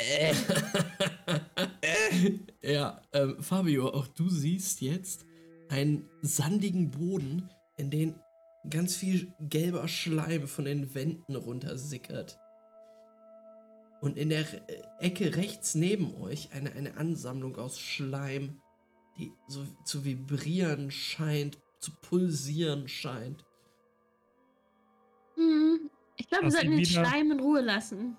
Ja, 2.62 3.02
ähm, 3.12 3.42
Fabio, 3.42 3.88
auch 3.88 4.06
du 4.06 4.28
siehst 4.28 4.80
jetzt 4.80 5.24
einen 5.68 6.08
sandigen 6.22 6.90
Boden, 6.90 7.48
in 7.76 7.90
den 7.90 8.14
ganz 8.68 8.96
viel 8.96 9.32
gelber 9.40 9.88
Schleim 9.88 10.46
von 10.46 10.66
den 10.66 10.94
Wänden 10.94 11.36
runtersickert. 11.36 12.38
Und 14.02 14.16
in 14.18 14.28
der 14.30 14.50
Re- 14.52 14.62
Ecke 14.98 15.36
rechts 15.36 15.74
neben 15.74 16.14
euch 16.20 16.52
eine, 16.52 16.72
eine 16.72 16.96
Ansammlung 16.96 17.56
aus 17.56 17.78
Schleim, 17.78 18.60
die 19.18 19.32
so 19.48 19.64
zu 19.84 20.04
vibrieren 20.04 20.90
scheint, 20.90 21.58
zu 21.78 21.92
pulsieren 22.02 22.88
scheint. 22.88 23.44
Hm, 25.36 25.90
ich 26.16 26.28
glaube, 26.28 26.44
wir 26.44 26.50
sollten 26.50 26.76
den 26.76 26.86
Schleim 26.86 27.30
in 27.32 27.40
Ruhe 27.40 27.60
lassen. 27.62 28.16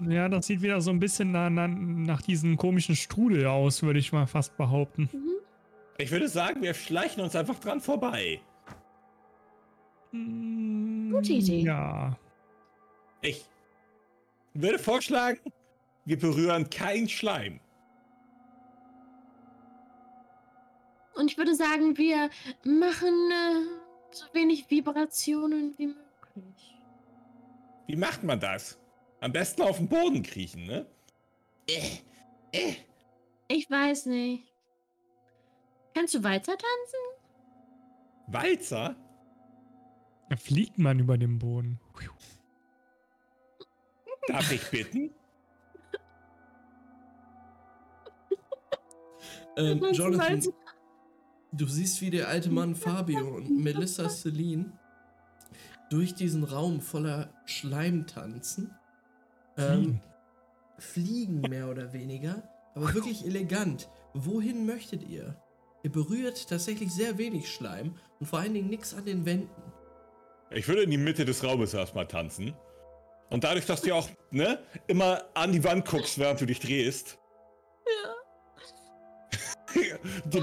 Ja, 0.00 0.28
das 0.28 0.46
sieht 0.46 0.60
wieder 0.60 0.80
so 0.80 0.90
ein 0.90 1.00
bisschen 1.00 1.32
na, 1.32 1.48
na, 1.48 1.66
nach 1.68 2.20
diesem 2.20 2.56
komischen 2.56 2.96
Strudel 2.96 3.46
aus, 3.46 3.82
würde 3.82 3.98
ich 3.98 4.12
mal 4.12 4.26
fast 4.26 4.56
behaupten. 4.56 5.08
Mhm. 5.12 5.32
Ich 5.98 6.10
würde 6.10 6.28
sagen, 6.28 6.60
wir 6.62 6.74
schleichen 6.74 7.22
uns 7.22 7.34
einfach 7.34 7.58
dran 7.58 7.80
vorbei. 7.80 8.40
Gute 10.12 11.32
Idee. 11.32 11.60
Ja. 11.60 12.18
Ich 13.22 13.46
würde 14.52 14.78
vorschlagen, 14.78 15.38
wir 16.04 16.18
berühren 16.18 16.68
keinen 16.68 17.08
Schleim. 17.08 17.60
Und 21.14 21.30
ich 21.30 21.38
würde 21.38 21.54
sagen, 21.54 21.96
wir 21.96 22.28
machen 22.62 23.30
äh, 23.30 23.66
so 24.10 24.26
wenig 24.34 24.70
Vibrationen 24.70 25.74
wie 25.78 25.86
möglich. 25.86 26.76
Wie 27.86 27.96
macht 27.96 28.22
man 28.22 28.38
das? 28.38 28.78
Am 29.20 29.32
besten 29.32 29.62
auf 29.62 29.78
den 29.78 29.88
Boden 29.88 30.22
kriechen, 30.22 30.66
ne? 30.66 30.86
Ich 33.48 33.70
weiß 33.70 34.06
nicht. 34.06 34.44
Kannst 35.94 36.14
du 36.14 36.22
weiter 36.22 36.52
tanzen? 36.52 37.00
Walzer? 38.28 38.96
Da 40.28 40.36
fliegt 40.36 40.78
man 40.78 40.98
über 40.98 41.16
den 41.16 41.38
Boden. 41.38 41.80
Darf 44.26 44.50
ich 44.52 44.70
bitten? 44.70 45.10
Ähm, 49.58 49.82
Jonathan, 49.92 50.42
du 51.52 51.66
siehst, 51.66 52.02
wie 52.02 52.10
der 52.10 52.28
alte 52.28 52.50
Mann 52.50 52.74
Fabio 52.74 53.36
und 53.36 53.48
Melissa 53.62 54.10
Celine 54.10 54.78
durch 55.88 56.14
diesen 56.14 56.44
Raum 56.44 56.82
voller 56.82 57.32
Schleim 57.46 58.06
tanzen. 58.06 58.76
Ähm, 59.58 60.00
fliegen 60.78 61.40
mehr 61.40 61.68
oder 61.68 61.92
weniger, 61.92 62.42
aber 62.74 62.94
wirklich 62.94 63.24
elegant. 63.24 63.88
Wohin 64.14 64.66
möchtet 64.66 65.02
ihr? 65.08 65.36
Ihr 65.82 65.92
berührt 65.92 66.48
tatsächlich 66.48 66.92
sehr 66.92 67.16
wenig 67.18 67.52
Schleim 67.52 67.94
und 68.18 68.26
vor 68.26 68.40
allen 68.40 68.54
Dingen 68.54 68.68
nichts 68.68 68.94
an 68.94 69.04
den 69.04 69.24
Wänden. 69.24 69.62
Ich 70.50 70.68
würde 70.68 70.82
in 70.82 70.90
die 70.90 70.98
Mitte 70.98 71.24
des 71.24 71.42
Raumes 71.44 71.74
erstmal 71.74 72.06
tanzen. 72.06 72.54
Und 73.30 73.44
dadurch, 73.44 73.66
dass 73.66 73.82
du 73.82 73.92
auch, 73.94 74.08
ne, 74.30 74.58
immer 74.86 75.24
an 75.34 75.52
die 75.52 75.64
Wand 75.64 75.84
guckst, 75.86 76.18
während 76.18 76.40
du 76.40 76.46
dich 76.46 76.60
drehst. 76.60 77.18
Ja. 79.74 80.42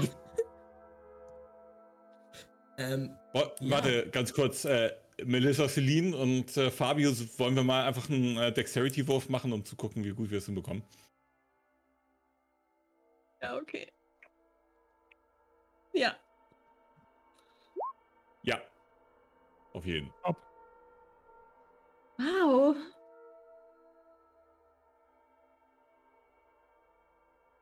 Ähm, 2.76 3.16
Ja. 3.34 3.52
Warte, 3.60 4.08
ganz 4.10 4.32
kurz. 4.32 4.64
Äh, 4.64 4.90
Melissa, 5.22 5.68
Celine 5.68 6.16
und 6.16 6.56
äh, 6.56 6.70
Fabio, 6.70 7.12
wollen 7.38 7.54
wir 7.54 7.62
mal 7.62 7.86
einfach 7.86 8.10
einen 8.10 8.36
äh, 8.36 8.52
Dexterity-Wurf 8.52 9.28
machen, 9.28 9.52
um 9.52 9.64
zu 9.64 9.76
gucken, 9.76 10.04
wie 10.04 10.10
gut 10.10 10.30
wir 10.30 10.38
es 10.38 10.46
hinbekommen? 10.46 10.82
Ja, 13.40 13.56
okay. 13.56 13.92
Ja. 15.92 16.16
Ja. 18.42 18.60
Auf 19.72 19.86
jeden. 19.86 20.12
Wow. 22.18 22.76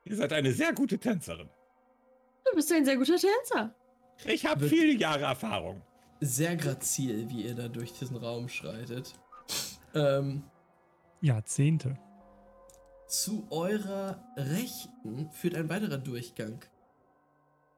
Ihr 0.05 0.15
seid 0.15 0.33
eine 0.33 0.51
sehr 0.51 0.73
gute 0.73 0.97
Tänzerin. 0.97 1.49
Du 2.45 2.55
bist 2.55 2.71
ein 2.71 2.85
sehr 2.85 2.97
guter 2.97 3.17
Tänzer. 3.17 3.73
Ich 4.25 4.45
habe 4.45 4.67
viele 4.67 4.93
Jahre 4.93 5.23
Erfahrung. 5.23 5.81
Sehr 6.25 6.55
grazil, 6.55 7.29
wie 7.29 7.43
ihr 7.43 7.55
da 7.55 7.67
durch 7.67 7.93
diesen 7.93 8.17
Raum 8.17 8.49
schreitet. 8.49 9.13
Ähm, 9.93 10.43
Jahrzehnte. 11.21 11.97
Zu 13.07 13.47
eurer 13.51 14.23
Rechten 14.35 15.29
führt 15.31 15.55
ein 15.55 15.69
weiterer 15.69 15.97
Durchgang 15.97 16.63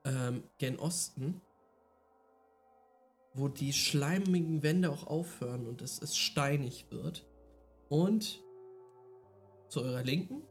ähm, 0.05 0.43
gen 0.57 0.79
Osten, 0.79 1.41
wo 3.33 3.49
die 3.49 3.73
schleimigen 3.73 4.63
Wände 4.63 4.89
auch 4.89 5.07
aufhören 5.07 5.67
und 5.67 5.81
es, 5.81 6.01
es 6.01 6.15
steinig 6.15 6.87
wird. 6.89 7.27
Und 7.89 8.41
zu 9.67 9.81
eurer 9.81 10.03
Linken 10.03 10.41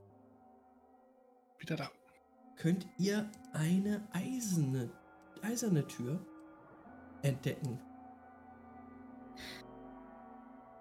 Wieder 1.58 1.76
da. 1.76 1.90
könnt 2.56 2.86
ihr 2.98 3.30
eine 3.54 4.06
eiserne, 4.12 4.90
eiserne 5.40 5.86
Tür 5.86 6.24
entdecken. 7.24 7.80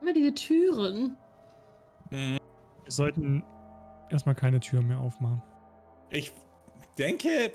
Immer 0.01 0.13
diese 0.13 0.33
Türen. 0.33 1.17
Hm, 2.09 2.37
Wir 2.83 2.91
sollten 2.91 3.43
erstmal 4.09 4.35
keine 4.35 4.59
Tür 4.59 4.81
mehr 4.81 4.99
aufmachen. 4.99 5.41
Ich 6.09 6.31
denke. 6.97 7.53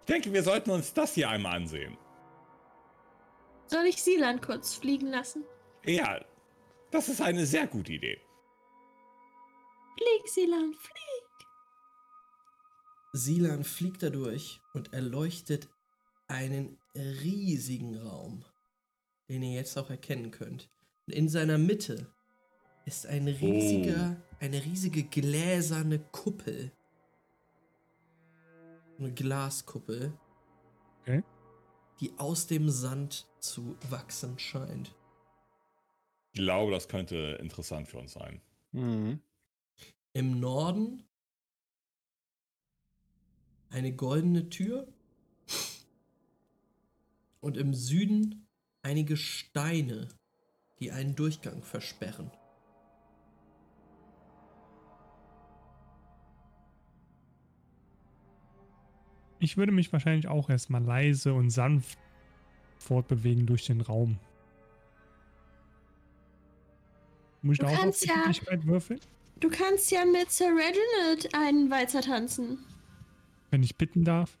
Ich 0.00 0.06
denke, 0.08 0.32
wir 0.32 0.42
sollten 0.42 0.70
uns 0.70 0.92
das 0.92 1.14
hier 1.14 1.30
einmal 1.30 1.54
ansehen. 1.56 1.96
Soll 3.66 3.84
ich 3.86 4.02
Silan 4.02 4.40
kurz 4.40 4.74
fliegen 4.74 5.06
lassen? 5.06 5.44
Ja, 5.84 6.20
das 6.90 7.08
ist 7.08 7.22
eine 7.22 7.46
sehr 7.46 7.66
gute 7.68 7.92
Idee. 7.92 8.20
Flieg, 9.96 10.28
Silan, 10.28 10.74
flieg. 10.74 11.46
Silan 13.12 13.62
fliegt 13.62 14.02
dadurch 14.02 14.60
und 14.72 14.92
erleuchtet 14.92 15.68
einen 16.28 16.78
riesigen 16.94 17.96
Raum, 17.96 18.44
den 19.28 19.42
ihr 19.42 19.54
jetzt 19.54 19.76
auch 19.78 19.90
erkennen 19.90 20.30
könnt. 20.30 20.70
Und 21.06 21.14
in 21.14 21.28
seiner 21.28 21.58
Mitte 21.58 22.06
ist 22.84 23.06
ein 23.06 23.28
riesiger, 23.28 24.16
eine 24.40 24.64
riesige 24.64 25.04
gläserne 25.04 25.98
Kuppel. 25.98 26.72
Eine 28.98 29.12
Glaskuppel. 29.12 30.12
Okay. 31.02 31.22
Die 32.00 32.12
aus 32.18 32.46
dem 32.46 32.68
Sand 32.70 33.28
zu 33.38 33.76
wachsen 33.90 34.38
scheint. 34.38 34.94
Ich 36.32 36.40
glaube, 36.40 36.72
das 36.72 36.88
könnte 36.88 37.38
interessant 37.40 37.88
für 37.88 37.98
uns 37.98 38.12
sein. 38.12 38.40
Mhm. 38.72 39.20
Im 40.14 40.40
Norden 40.40 41.04
eine 43.72 43.92
goldene 43.92 44.48
Tür 44.50 44.86
und 47.40 47.56
im 47.56 47.74
Süden 47.74 48.46
einige 48.82 49.16
Steine, 49.16 50.08
die 50.78 50.92
einen 50.92 51.16
Durchgang 51.16 51.62
versperren. 51.62 52.30
Ich 59.38 59.56
würde 59.56 59.72
mich 59.72 59.92
wahrscheinlich 59.92 60.28
auch 60.28 60.48
erstmal 60.50 60.82
leise 60.82 61.34
und 61.34 61.50
sanft 61.50 61.98
fortbewegen 62.78 63.46
durch 63.46 63.66
den 63.66 63.80
Raum. 63.80 64.18
Muss 67.42 67.54
ich 67.54 67.58
Du 67.58 67.66
da 67.66 67.72
auch 67.72 67.76
auf 67.76 67.80
kannst 67.82 68.06
ja- 68.06 68.14
Geschicklichkeit 68.14 68.66
würfeln? 68.66 69.00
Du 69.40 69.50
kannst 69.50 69.90
ja 69.90 70.04
mit 70.04 70.30
Sir 70.30 70.46
Reginald 70.50 71.34
einen 71.34 71.68
Walzer 71.70 72.02
tanzen. 72.02 72.58
Wenn 73.52 73.62
ich 73.62 73.76
bitten 73.76 74.02
darf. 74.02 74.38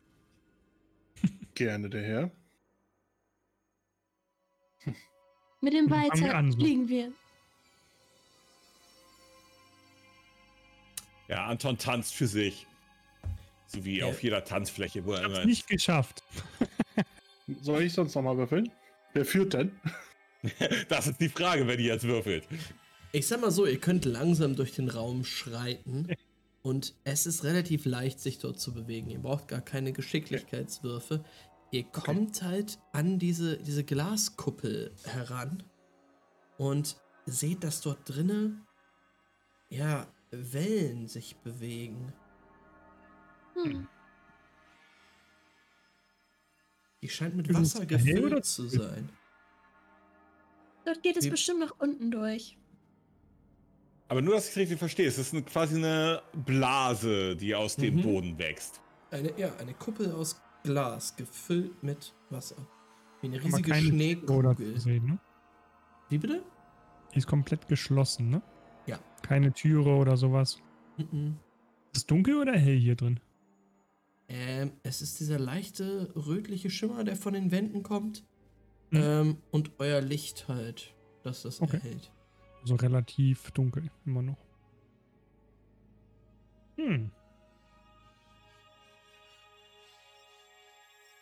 Gerne 1.54 1.90
der 1.90 2.02
Herr. 2.02 2.30
Mit 5.60 5.74
dem 5.74 5.86
so. 5.86 6.58
fliegen 6.58 6.88
wir. 6.88 7.12
Ja, 11.28 11.44
Anton 11.44 11.76
tanzt 11.76 12.14
für 12.14 12.26
sich. 12.26 12.66
So 13.66 13.84
wie 13.84 13.98
Ja. 13.98 14.06
auf 14.06 14.22
jeder 14.22 14.44
Tanzfläche, 14.44 15.04
wo 15.04 15.12
er 15.12 15.26
immer 15.26 15.44
nicht 15.44 15.66
geschafft. 15.68 16.22
Soll 17.60 17.82
ich 17.82 17.92
sonst 17.92 18.14
nochmal 18.14 18.38
würfeln? 18.38 18.72
Wer 19.12 19.26
führt 19.26 19.52
denn? 19.52 19.72
Das 20.88 21.06
ist 21.06 21.20
die 21.20 21.28
Frage, 21.28 21.68
wenn 21.68 21.78
ihr 21.78 21.86
jetzt 21.86 22.02
würfelt. 22.02 22.48
Ich 23.12 23.28
sag 23.28 23.40
mal 23.42 23.52
so, 23.52 23.64
ihr 23.64 23.78
könnt 23.78 24.04
langsam 24.06 24.56
durch 24.56 24.72
den 24.72 24.88
Raum 24.88 25.24
schreiten 25.24 26.08
Und 26.62 26.94
es 27.04 27.26
ist 27.26 27.42
relativ 27.42 27.84
leicht, 27.86 28.20
sich 28.20 28.38
dort 28.38 28.60
zu 28.60 28.72
bewegen. 28.72 29.10
Ihr 29.10 29.18
braucht 29.18 29.48
gar 29.48 29.60
keine 29.60 29.92
Geschicklichkeitswürfe. 29.92 31.24
Ihr 31.72 31.84
kommt 31.84 32.36
okay. 32.36 32.46
halt 32.46 32.78
an 32.92 33.18
diese, 33.18 33.56
diese 33.58 33.82
Glaskuppel 33.82 34.94
heran 35.04 35.62
und 36.58 36.96
seht, 37.26 37.64
dass 37.64 37.80
dort 37.80 38.08
drinnen 38.08 38.66
ja 39.70 40.06
Wellen 40.30 41.08
sich 41.08 41.36
bewegen. 41.36 42.12
Hm. 43.54 43.86
Die 47.02 47.08
scheint 47.08 47.36
mit 47.36 47.52
Wasser 47.52 47.84
gefüllt 47.84 48.44
zu 48.44 48.68
sein. 48.68 49.10
Dort 50.84 51.02
geht 51.02 51.16
es 51.16 51.24
Wie? 51.24 51.30
bestimmt 51.30 51.60
nach 51.60 51.74
unten 51.78 52.10
durch. 52.10 52.56
Aber 54.08 54.20
nur, 54.20 54.34
dass 54.34 54.50
ich 54.50 54.56
richtig 54.56 54.78
verstehe, 54.78 55.06
es 55.06 55.18
ist 55.18 55.32
eine, 55.32 55.42
quasi 55.42 55.76
eine 55.76 56.22
Blase, 56.32 57.36
die 57.36 57.54
aus 57.54 57.76
dem 57.76 57.96
mhm. 57.96 58.02
Boden 58.02 58.38
wächst. 58.38 58.80
Eine, 59.10 59.38
ja, 59.38 59.54
eine 59.56 59.74
Kuppel 59.74 60.12
aus 60.12 60.40
Glas, 60.62 61.16
gefüllt 61.16 61.82
mit 61.82 62.14
Wasser. 62.30 62.56
Wie 63.20 63.28
eine 63.28 63.42
riesige 63.42 63.74
Schneekugel. 63.74 64.78
Sehen, 64.78 65.06
ne? 65.06 65.18
Wie 66.08 66.18
bitte? 66.18 66.42
Die 67.14 67.18
ist 67.18 67.26
komplett 67.26 67.68
geschlossen, 67.68 68.30
ne? 68.30 68.42
Ja. 68.86 68.98
Keine 69.22 69.52
Türe 69.52 69.94
oder 69.96 70.16
sowas. 70.16 70.58
Mhm. 70.96 71.38
Ist 71.92 71.98
es 71.98 72.06
dunkel 72.06 72.36
oder 72.36 72.52
hell 72.52 72.78
hier 72.78 72.96
drin? 72.96 73.20
Ähm, 74.28 74.72
es 74.82 75.02
ist 75.02 75.20
dieser 75.20 75.38
leichte 75.38 76.10
rötliche 76.16 76.70
Schimmer, 76.70 77.04
der 77.04 77.16
von 77.16 77.34
den 77.34 77.50
Wänden 77.50 77.82
kommt. 77.82 78.24
Mhm. 78.90 79.00
Ähm, 79.02 79.36
und 79.50 79.72
euer 79.78 80.00
Licht 80.00 80.48
halt, 80.48 80.94
dass 81.22 81.42
das 81.42 81.60
okay. 81.60 81.76
erhält. 81.76 82.10
Also 82.62 82.76
relativ 82.76 83.50
dunkel, 83.50 83.90
immer 84.06 84.22
noch. 84.22 84.38
Hm. 86.76 87.10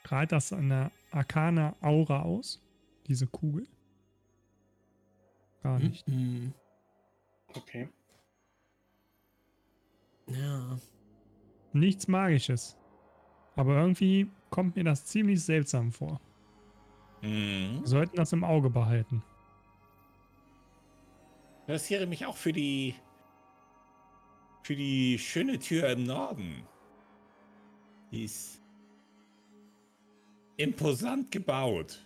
Strahlt 0.00 0.32
das 0.32 0.52
eine 0.52 0.90
arkane 1.12 1.74
Aura 1.80 2.22
aus? 2.22 2.60
Diese 3.06 3.26
Kugel? 3.26 3.66
Gar 5.62 5.78
nicht. 5.78 6.06
Mhm. 6.08 6.52
Okay. 7.54 7.88
Ja. 10.26 10.78
Nichts 11.72 12.08
Magisches. 12.08 12.76
Aber 13.56 13.76
irgendwie 13.76 14.30
kommt 14.50 14.76
mir 14.76 14.84
das 14.84 15.04
ziemlich 15.06 15.42
seltsam 15.42 15.92
vor. 15.92 16.20
Mhm. 17.22 17.80
Wir 17.80 17.86
sollten 17.86 18.16
das 18.16 18.32
im 18.32 18.44
Auge 18.44 18.70
behalten. 18.70 19.22
Interessiere 21.70 22.08
mich 22.08 22.26
auch 22.26 22.36
für 22.36 22.52
die 22.52 22.96
für 24.64 24.74
die 24.74 25.20
schöne 25.20 25.56
Tür 25.60 25.88
im 25.90 26.02
Norden. 26.02 26.66
Die 28.10 28.24
ist 28.24 28.60
imposant 30.56 31.30
gebaut. 31.30 32.04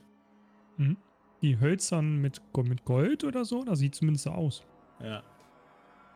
Mhm. 0.76 0.98
Die 1.40 1.58
hölzern 1.58 2.18
mit, 2.18 2.42
mit 2.54 2.84
Gold 2.84 3.24
oder 3.24 3.46
so? 3.46 3.64
Da 3.64 3.74
sieht 3.74 3.94
zumindest 3.94 4.24
so 4.24 4.32
aus. 4.32 4.62
Ja. 5.00 5.22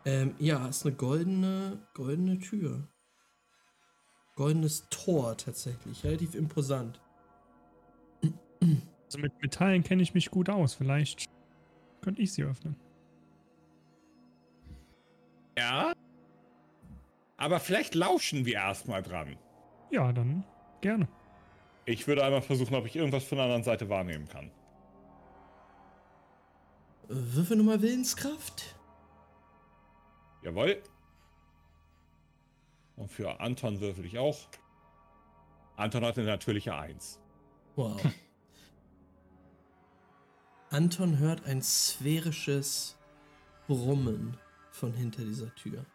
Ähm, 0.05 0.35
ja, 0.37 0.67
ist 0.67 0.85
eine 0.85 0.95
goldene, 0.95 1.79
goldene 1.95 2.37
Tür. 2.37 2.87
Goldenes 4.35 4.87
Tor 4.91 5.35
tatsächlich. 5.35 6.03
Relativ 6.03 6.35
imposant. 6.35 7.01
Also 8.61 9.17
mit 9.17 9.33
Metallen 9.41 9.81
kenne 9.81 10.03
ich 10.03 10.13
mich 10.13 10.29
gut 10.29 10.49
aus. 10.49 10.75
Vielleicht 10.75 11.25
könnte 12.01 12.21
ich 12.21 12.31
sie 12.31 12.43
öffnen. 12.43 12.75
Ja. 15.59 15.93
Aber 17.35 17.59
vielleicht 17.59 17.93
lauschen 17.93 18.45
wir 18.45 18.55
erstmal 18.55 19.03
dran. 19.03 19.37
Ja, 19.91 20.13
dann 20.13 20.45
gerne. 20.81 21.07
Ich 21.85 22.07
würde 22.07 22.23
einmal 22.23 22.41
versuchen, 22.41 22.75
ob 22.75 22.85
ich 22.85 22.95
irgendwas 22.95 23.25
von 23.25 23.37
der 23.37 23.45
anderen 23.45 23.63
Seite 23.63 23.89
wahrnehmen 23.89 24.27
kann. 24.27 24.51
Würfel 27.09 27.57
nochmal 27.57 27.81
Willenskraft. 27.81 28.75
Jawohl. 30.43 30.81
Und 32.95 33.09
für 33.09 33.39
Anton 33.41 33.81
würfel 33.81 34.05
ich 34.05 34.17
auch. 34.17 34.47
Anton 35.75 36.05
hat 36.05 36.17
eine 36.17 36.27
natürliche 36.27 36.75
Eins. 36.75 37.19
Wow. 37.75 37.99
Anton 40.69 41.17
hört 41.17 41.45
ein 41.45 41.61
sphärisches 41.61 42.97
Brummen 43.67 44.37
von 44.79 44.93
hinter 44.93 45.23
dieser 45.23 45.53
Tür. 45.55 45.85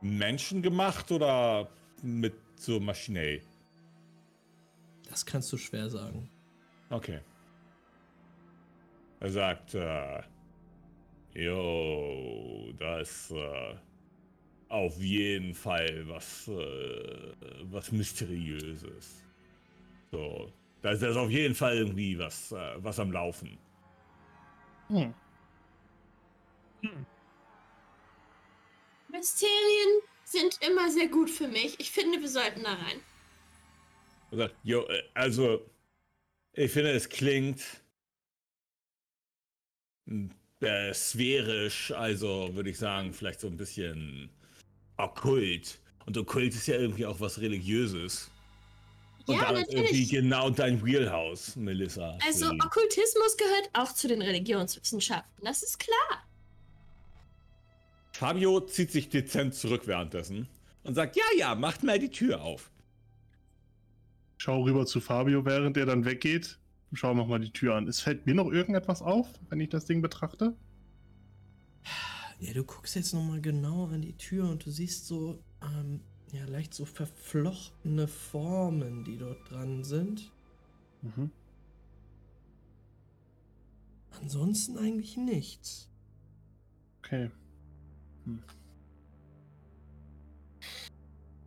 Menschengemacht 0.00 1.10
oder 1.12 1.68
mit 2.02 2.34
so 2.56 2.80
maschinell? 2.80 3.42
Das 5.10 5.24
kannst 5.26 5.52
du 5.52 5.56
schwer 5.56 5.88
sagen. 5.90 6.30
Okay. 6.90 7.20
Er 9.20 9.30
sagt, 9.30 9.74
äh, 9.74 10.22
jo, 11.34 12.72
das 12.78 13.30
äh, 13.30 13.74
auf 14.68 14.96
jeden 14.98 15.54
Fall 15.54 16.08
was, 16.08 16.48
äh, 16.48 17.32
was 17.64 17.90
Mysteriöses. 17.90 19.24
So, 20.10 20.52
da 20.82 20.92
ist 20.92 21.02
auf 21.04 21.30
jeden 21.30 21.54
Fall 21.54 21.76
irgendwie 21.76 22.18
was, 22.18 22.52
äh, 22.52 22.74
was 22.76 23.00
am 23.00 23.12
Laufen. 23.12 23.58
Hm. 24.88 25.12
Hm. 26.82 27.06
Mysterien 29.08 30.02
sind 30.24 30.58
immer 30.66 30.90
sehr 30.90 31.08
gut 31.08 31.30
für 31.30 31.48
mich. 31.48 31.78
Ich 31.80 31.90
finde, 31.90 32.20
wir 32.20 32.28
sollten 32.28 32.62
da 32.62 32.74
rein. 32.74 33.00
Er 34.30 34.50
jo, 34.62 34.86
äh, 34.86 35.02
also, 35.14 35.70
ich 36.52 36.70
finde, 36.70 36.90
es 36.90 37.08
klingt 37.08 37.62
äh, 40.60 40.92
sphärisch, 40.92 41.92
also 41.92 42.54
würde 42.54 42.70
ich 42.70 42.78
sagen, 42.78 43.12
vielleicht 43.12 43.40
so 43.40 43.46
ein 43.46 43.56
bisschen 43.56 44.30
okkult. 44.98 45.78
Und 46.06 46.16
okkult 46.16 46.54
ist 46.54 46.66
ja 46.66 46.76
irgendwie 46.76 47.06
auch 47.06 47.20
was 47.20 47.40
Religiöses. 47.40 48.30
Und 49.26 49.34
ja, 49.34 49.42
damit 49.42 49.68
natürlich. 49.68 49.90
irgendwie 49.90 50.06
genau 50.08 50.50
dein 50.50 50.82
Wheelhouse, 50.82 51.56
Melissa. 51.56 52.16
Also 52.26 52.46
Okkultismus 52.46 53.36
gehört 53.36 53.70
auch 53.74 53.92
zu 53.92 54.08
den 54.08 54.22
Religionswissenschaften, 54.22 55.44
das 55.44 55.62
ist 55.62 55.78
klar. 55.78 56.27
Fabio 58.18 58.58
zieht 58.58 58.90
sich 58.90 59.10
dezent 59.10 59.54
zurück 59.54 59.82
währenddessen 59.86 60.48
und 60.82 60.94
sagt, 60.94 61.14
ja, 61.14 61.22
ja, 61.38 61.54
macht 61.54 61.84
mal 61.84 62.00
die 62.00 62.10
Tür 62.10 62.42
auf. 62.42 62.72
Schau 64.38 64.64
rüber 64.64 64.86
zu 64.86 65.00
Fabio, 65.00 65.44
während 65.44 65.76
er 65.76 65.86
dann 65.86 66.04
weggeht. 66.04 66.58
Schau 66.94 67.14
noch 67.14 67.28
mal 67.28 67.38
die 67.38 67.52
Tür 67.52 67.76
an. 67.76 67.86
Es 67.86 68.00
fällt 68.00 68.26
mir 68.26 68.34
noch 68.34 68.50
irgendetwas 68.50 69.02
auf, 69.02 69.28
wenn 69.50 69.60
ich 69.60 69.68
das 69.68 69.84
Ding 69.84 70.02
betrachte? 70.02 70.56
Ja, 72.40 72.52
du 72.54 72.64
guckst 72.64 72.96
jetzt 72.96 73.14
noch 73.14 73.22
mal 73.22 73.40
genau 73.40 73.86
an 73.86 74.02
die 74.02 74.16
Tür 74.16 74.50
und 74.50 74.66
du 74.66 74.70
siehst 74.72 75.06
so, 75.06 75.40
ähm, 75.62 76.00
ja, 76.32 76.44
leicht 76.46 76.74
so 76.74 76.86
verflochtene 76.86 78.08
Formen, 78.08 79.04
die 79.04 79.16
dort 79.16 79.48
dran 79.48 79.84
sind. 79.84 80.32
Mhm. 81.02 81.30
Ansonsten 84.20 84.76
eigentlich 84.76 85.16
nichts. 85.16 85.88
Okay. 86.98 87.30
Hm. 88.28 88.42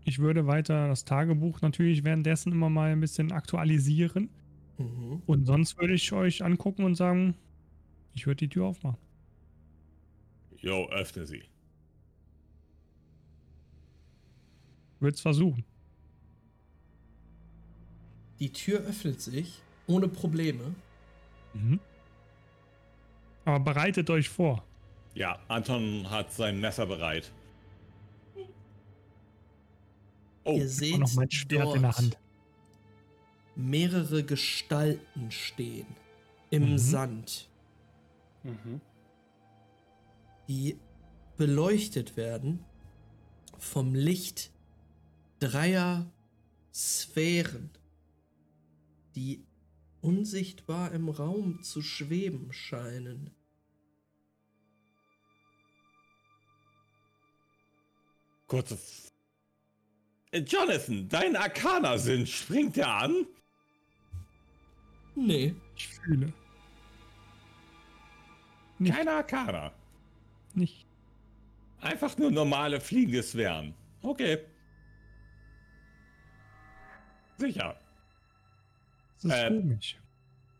Ich 0.04 0.20
würde 0.20 0.48
weiter 0.48 0.88
das 0.88 1.06
Tagebuch 1.06 1.62
natürlich 1.62 2.04
währenddessen 2.04 2.52
immer 2.52 2.70
mal 2.70 2.92
ein 2.92 3.00
bisschen 3.00 3.32
aktualisieren. 3.32 4.30
Mhm. 4.78 5.22
Und 5.26 5.46
sonst 5.46 5.78
würde 5.78 5.94
ich 5.94 6.12
euch 6.12 6.44
angucken 6.44 6.84
und 6.84 6.96
sagen, 6.96 7.36
ich 8.14 8.26
würde 8.26 8.38
die 8.38 8.50
Tür 8.50 8.66
aufmachen. 8.66 8.98
Jo, 10.58 10.90
öffne 10.90 11.26
sie. 11.26 11.44
Würde 15.00 15.16
es 15.16 15.22
versuchen. 15.22 15.64
Die 18.40 18.52
Tür 18.52 18.80
öffnet 18.82 19.22
sich 19.22 19.62
ohne 19.88 20.08
Probleme. 20.08 20.76
Mhm. 21.54 21.80
Aber 23.46 23.60
bereitet 23.60 24.10
euch 24.10 24.30
vor. 24.30 24.64
Ja, 25.14 25.40
Anton 25.48 26.10
hat 26.10 26.32
sein 26.32 26.60
Messer 26.60 26.86
bereit. 26.86 27.32
Oh, 30.44 30.58
Ihr 30.58 30.70
seht 30.70 30.98
noch 30.98 31.14
mein 31.14 31.30
Schwert 31.30 31.66
dort 31.66 31.76
in 31.76 31.82
der 31.84 31.98
Hand. 31.98 32.18
mehrere 33.56 34.24
Gestalten 34.24 35.32
stehen 35.32 35.88
im 36.50 36.72
mhm. 36.72 36.78
Sand, 36.78 37.50
mhm. 38.44 38.82
die 40.48 40.78
beleuchtet 41.38 42.18
werden 42.18 42.64
vom 43.58 43.94
Licht 43.94 44.52
dreier 45.40 46.10
Sphären, 46.74 47.70
die 49.16 49.44
unsichtbar 50.02 50.92
im 50.94 51.10
Raum 51.10 51.62
zu 51.62 51.82
schweben 51.82 52.52
scheinen. 52.52 53.30
Kurze. 58.52 58.74
F 58.74 59.12
äh, 60.32 60.40
Jonathan, 60.40 61.08
dein 61.08 61.38
Arcana-Sinn, 61.38 62.28
springt 62.28 62.76
der 62.76 62.90
an? 62.90 63.26
Nee. 65.16 65.56
Ich 65.74 65.88
fühle. 65.88 66.34
Nicht. 68.78 68.94
Keine 68.94 69.12
Arcana. 69.12 69.72
Nicht. 70.54 70.86
Einfach 71.80 72.18
nur 72.18 72.30
normale 72.30 72.82
fliegende 72.82 73.24
Sphären. 73.24 73.74
Okay. 74.02 74.40
Sicher. 77.38 77.80
Das 79.22 79.24
ist 79.24 79.32
äh, 79.32 79.48
komisch. 79.48 79.98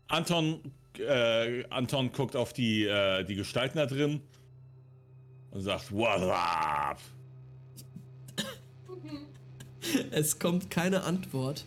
Anton, 0.08 0.72
äh, 0.98 1.64
Anton 1.68 2.10
guckt 2.10 2.36
auf 2.36 2.54
die, 2.54 2.86
äh, 2.86 3.22
die 3.24 3.34
Gestalten 3.34 3.76
da 3.76 3.84
drin 3.84 4.22
und 5.50 5.60
sagt, 5.60 5.92
What 5.92 6.22
up? 6.22 6.98
Es 10.10 10.38
kommt 10.38 10.70
keine 10.70 11.02
Antwort. 11.02 11.64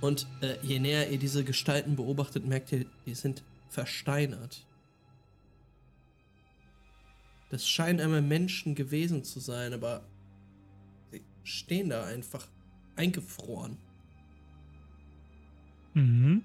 Und 0.00 0.26
äh, 0.40 0.56
je 0.62 0.78
näher 0.78 1.10
ihr 1.10 1.18
diese 1.18 1.44
Gestalten 1.44 1.96
beobachtet, 1.96 2.46
merkt 2.46 2.72
ihr, 2.72 2.86
die 3.06 3.14
sind 3.14 3.42
versteinert. 3.68 4.64
Das 7.50 7.68
scheinen 7.68 8.00
einmal 8.00 8.22
Menschen 8.22 8.74
gewesen 8.74 9.24
zu 9.24 9.40
sein, 9.40 9.72
aber 9.72 10.04
sie 11.10 11.22
stehen 11.42 11.88
da 11.88 12.04
einfach 12.04 12.46
eingefroren. 12.94 13.76
Mhm. 15.94 16.44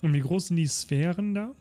Und 0.00 0.14
wie 0.14 0.20
groß 0.20 0.48
sind 0.48 0.56
die 0.56 0.66
Sphären 0.66 1.34
da? 1.34 1.54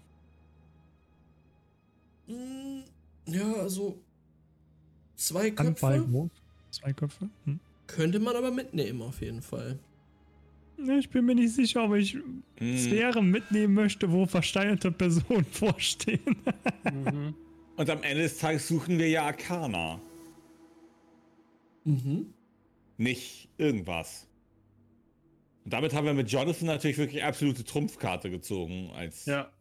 Hm, 2.28 2.84
ja, 3.26 3.54
also 3.54 4.02
zwei 5.16 5.52
Köpfe. 5.52 6.30
Zwei 6.72 6.94
Köpfe. 6.94 7.30
Hm. 7.46 7.60
Könnte 7.88 8.20
man 8.20 8.36
aber 8.36 8.52
mitnehmen 8.52 9.02
auf 9.02 9.22
jeden 9.22 9.42
Fall. 9.42 9.78
Ich 10.98 11.10
bin 11.10 11.26
mir 11.26 11.36
nicht 11.36 11.54
sicher, 11.54 11.84
ob 11.84 11.94
ich 11.94 12.14
hm. 12.58 12.78
Sphären 12.78 13.30
mitnehmen 13.30 13.74
möchte, 13.74 14.12
wo 14.12 14.26
versteinerte 14.26 14.92
Personen 14.92 15.46
vorstehen. 15.52 16.38
mhm. 16.84 17.36
Und 17.78 17.90
am 17.90 18.04
Ende 18.04 18.24
des 18.24 18.38
Tages 18.38 18.68
suchen 18.68 18.98
wir 18.98 19.10
ja 19.10 19.26
Arcana. 19.26 20.00
Mhm. 21.84 22.34
Nicht 22.98 23.50
irgendwas. 23.58 24.28
Und 25.64 25.74
damit 25.74 25.94
haben 25.94 26.06
wir 26.06 26.14
mit 26.14 26.32
Jonathan 26.32 26.68
natürlich 26.68 26.98
wirklich 26.98 27.24
absolute 27.24 27.64
Trumpfkarte 27.64 28.30
gezogen. 28.30 28.92
Als 28.96 29.26
ja. 29.26 29.52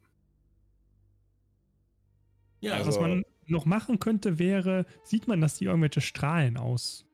Ja, 2.60 2.74
also, 2.74 2.88
was 2.88 3.00
man 3.00 3.24
noch 3.50 3.66
machen 3.66 3.98
könnte, 3.98 4.38
wäre, 4.38 4.86
sieht 5.04 5.28
man, 5.28 5.40
dass 5.40 5.56
die 5.56 5.64
irgendwelche 5.66 6.00
Strahlen 6.00 6.56
ausleuchten 6.56 7.04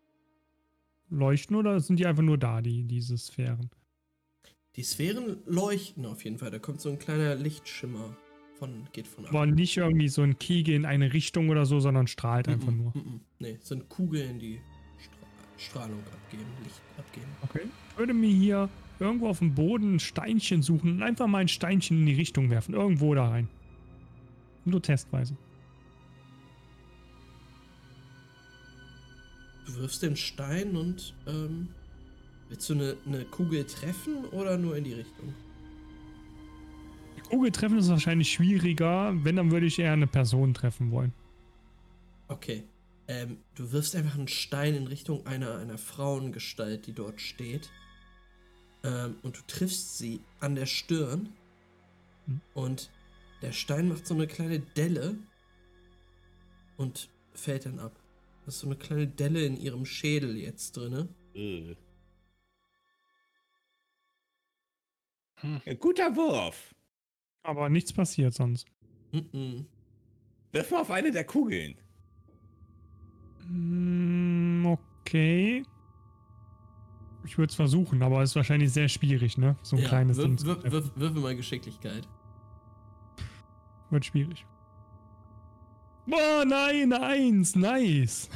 oder 1.56 1.80
sind 1.80 1.98
die 1.98 2.06
einfach 2.06 2.22
nur 2.22 2.38
da, 2.38 2.62
die, 2.62 2.84
diese 2.84 3.16
Sphären? 3.18 3.70
Die 4.76 4.82
Sphären 4.82 5.38
leuchten 5.46 6.04
auf 6.04 6.24
jeden 6.24 6.38
Fall. 6.38 6.50
Da 6.50 6.58
kommt 6.58 6.80
so 6.80 6.90
ein 6.90 6.98
kleiner 6.98 7.34
Lichtschimmer 7.34 8.16
von, 8.58 8.86
geht 8.92 9.06
von 9.06 9.24
ab. 9.24 9.30
Aber 9.30 9.46
nicht 9.46 9.76
irgendwie 9.76 10.08
so 10.08 10.22
ein 10.22 10.38
Kegel 10.38 10.74
in 10.74 10.84
eine 10.84 11.12
Richtung 11.12 11.48
oder 11.48 11.64
so, 11.64 11.80
sondern 11.80 12.06
strahlt 12.06 12.46
mm 12.46 12.50
-mm, 12.50 12.52
einfach 12.52 12.72
nur. 12.72 12.90
Mm 12.90 13.20
nee, 13.38 13.58
sind 13.62 13.88
Kugeln, 13.88 14.38
die 14.38 14.60
Strahlung 15.56 16.00
abgeben, 16.12 16.44
Licht 16.62 16.80
abgeben. 16.98 17.26
Okay. 17.42 17.62
Ich 17.90 17.98
würde 17.98 18.14
mir 18.14 18.30
hier 18.30 18.68
irgendwo 18.98 19.28
auf 19.28 19.38
dem 19.38 19.54
Boden 19.54 19.96
ein 19.96 20.00
Steinchen 20.00 20.62
suchen 20.62 20.92
und 20.92 21.02
einfach 21.02 21.26
mal 21.26 21.38
ein 21.38 21.48
Steinchen 21.48 21.98
in 22.00 22.06
die 22.06 22.14
Richtung 22.14 22.50
werfen. 22.50 22.74
Irgendwo 22.74 23.14
da 23.14 23.28
rein. 23.28 23.48
Nur 24.64 24.82
testweise. 24.82 25.36
Du 29.66 29.76
wirfst 29.76 30.02
den 30.02 30.16
Stein 30.16 30.76
und 30.76 31.14
ähm, 31.26 31.68
willst 32.48 32.70
du 32.70 32.74
eine, 32.74 32.96
eine 33.04 33.24
Kugel 33.24 33.64
treffen 33.64 34.24
oder 34.26 34.56
nur 34.56 34.76
in 34.76 34.84
die 34.84 34.92
Richtung? 34.92 35.34
Die 37.16 37.20
Kugel 37.22 37.50
treffen 37.50 37.78
ist 37.78 37.88
wahrscheinlich 37.88 38.32
schwieriger. 38.32 39.12
Wenn, 39.24 39.36
dann 39.36 39.50
würde 39.50 39.66
ich 39.66 39.78
eher 39.78 39.92
eine 39.92 40.06
Person 40.06 40.54
treffen 40.54 40.92
wollen. 40.92 41.12
Okay. 42.28 42.64
Ähm, 43.08 43.38
du 43.54 43.70
wirfst 43.72 43.94
einfach 43.94 44.16
einen 44.16 44.28
Stein 44.28 44.74
in 44.74 44.86
Richtung 44.86 45.26
einer, 45.26 45.58
einer 45.58 45.78
Frauengestalt, 45.78 46.86
die 46.86 46.92
dort 46.92 47.20
steht. 47.20 47.70
Ähm, 48.84 49.16
und 49.22 49.36
du 49.36 49.40
triffst 49.46 49.98
sie 49.98 50.20
an 50.40 50.54
der 50.54 50.66
Stirn. 50.66 51.30
Hm. 52.26 52.40
Und 52.54 52.90
der 53.42 53.52
Stein 53.52 53.88
macht 53.88 54.06
so 54.06 54.14
eine 54.14 54.26
kleine 54.26 54.60
Delle 54.60 55.18
und 56.76 57.08
fällt 57.34 57.66
dann 57.66 57.78
ab. 57.78 57.92
Da 58.46 58.50
ist 58.50 58.60
so 58.60 58.68
eine 58.68 58.76
kleine 58.76 59.08
Delle 59.08 59.44
in 59.44 59.56
ihrem 59.56 59.84
Schädel 59.84 60.36
jetzt 60.36 60.76
drinne. 60.76 61.08
Äh. 61.34 61.74
Hm. 65.40 65.60
Guter 65.80 66.14
Wurf. 66.14 66.72
Aber 67.42 67.68
nichts 67.68 67.92
passiert 67.92 68.34
sonst. 68.34 68.68
Mm 69.10 69.18
-mm. 69.18 69.64
Wirf 70.52 70.70
mal 70.70 70.82
auf 70.82 70.92
eine 70.92 71.10
der 71.10 71.24
Kugeln. 71.24 71.74
Mm, 73.48 74.64
okay. 74.66 75.64
Ich 77.24 77.38
würde 77.38 77.50
es 77.50 77.56
versuchen, 77.56 78.00
aber 78.00 78.22
es 78.22 78.30
ist 78.30 78.36
wahrscheinlich 78.36 78.72
sehr 78.72 78.88
schwierig, 78.88 79.38
ne? 79.38 79.56
So 79.62 79.74
ein 79.74 79.82
ja, 79.82 79.88
kleines 79.88 80.18
Ding. 80.18 80.40
Wirf, 80.44 80.62
wirf, 80.62 80.92
wirf 80.94 81.14
mal 81.14 81.34
Geschicklichkeit. 81.34 82.06
Wird 83.90 84.04
schwierig. 84.04 84.46
Boah, 86.06 86.44
nein, 86.46 86.92
eins, 86.92 87.56
nice. 87.56 88.28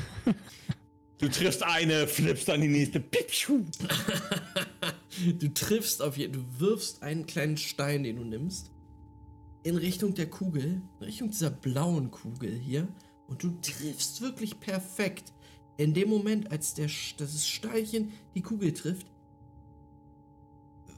Du 1.19 1.29
triffst 1.29 1.63
eine, 1.63 2.09
flippst 2.09 2.49
dann 2.49 2.63
die 2.63 2.69
nächste. 2.69 3.01
du 5.39 5.49
triffst 5.55 6.03
auf 6.03 6.17
jeden, 6.17 6.33
du 6.33 6.45
wirfst 6.59 7.03
einen 7.03 7.27
kleinen 7.27 7.59
Stein, 7.59 8.03
den 8.03 8.17
du 8.17 8.25
nimmst, 8.25 8.73
in 9.63 9.77
Richtung 9.77 10.15
der 10.15 10.31
Kugel, 10.31 10.83
in 10.99 11.05
Richtung 11.05 11.31
dieser 11.31 11.51
blauen 11.51 12.11
Kugel 12.11 12.59
hier, 12.59 12.89
und 13.29 13.43
du 13.43 13.51
triffst 13.61 14.21
wirklich 14.21 14.59
perfekt. 14.59 15.33
In 15.77 15.95
dem 15.95 16.09
Moment, 16.09 16.51
als 16.51 16.75
der, 16.75 16.89
das 17.19 17.47
Steinchen 17.47 18.13
die 18.35 18.43
Kugel 18.43 18.73
trifft, 18.73 19.07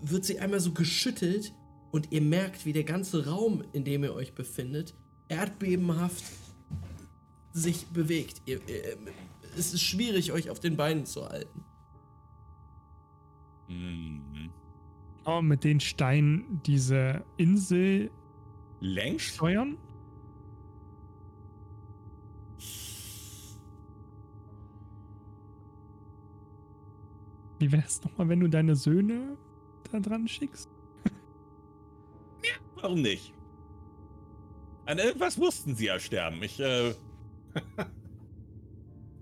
wird 0.00 0.24
sie 0.24 0.38
einmal 0.40 0.60
so 0.60 0.72
geschüttelt 0.72 1.52
und 1.90 2.12
ihr 2.12 2.22
merkt, 2.22 2.64
wie 2.64 2.72
der 2.72 2.84
ganze 2.84 3.26
Raum, 3.26 3.62
in 3.72 3.84
dem 3.84 4.04
ihr 4.04 4.14
euch 4.14 4.34
befindet, 4.34 4.94
erdbebenhaft 5.28 6.24
sich 7.52 7.86
bewegt. 7.86 8.42
Ihr, 8.46 8.60
ihr, 8.68 8.96
es 9.56 9.74
ist 9.74 9.82
schwierig, 9.82 10.32
euch 10.32 10.50
auf 10.50 10.60
den 10.60 10.76
Beinen 10.76 11.06
zu 11.06 11.28
halten. 11.28 11.64
Mhm. 13.68 14.50
Oh, 15.24 15.40
mit 15.40 15.64
den 15.64 15.80
Steinen 15.80 16.60
diese 16.66 17.24
Insel 17.36 18.10
längst 18.80 19.34
steuern? 19.34 19.78
Wie 27.58 27.70
wäre 27.70 27.84
es 27.86 28.02
nochmal, 28.02 28.28
wenn 28.28 28.40
du 28.40 28.48
deine 28.48 28.74
Söhne 28.74 29.36
da 29.92 30.00
dran 30.00 30.26
schickst? 30.26 30.68
ja, 32.42 32.54
warum 32.74 33.02
nicht? 33.02 33.32
An 34.84 34.98
irgendwas 34.98 35.36
mussten 35.36 35.76
sie 35.76 35.86
ja 35.86 36.00
sterben. 36.00 36.42
Ich, 36.42 36.58
äh. 36.58 36.94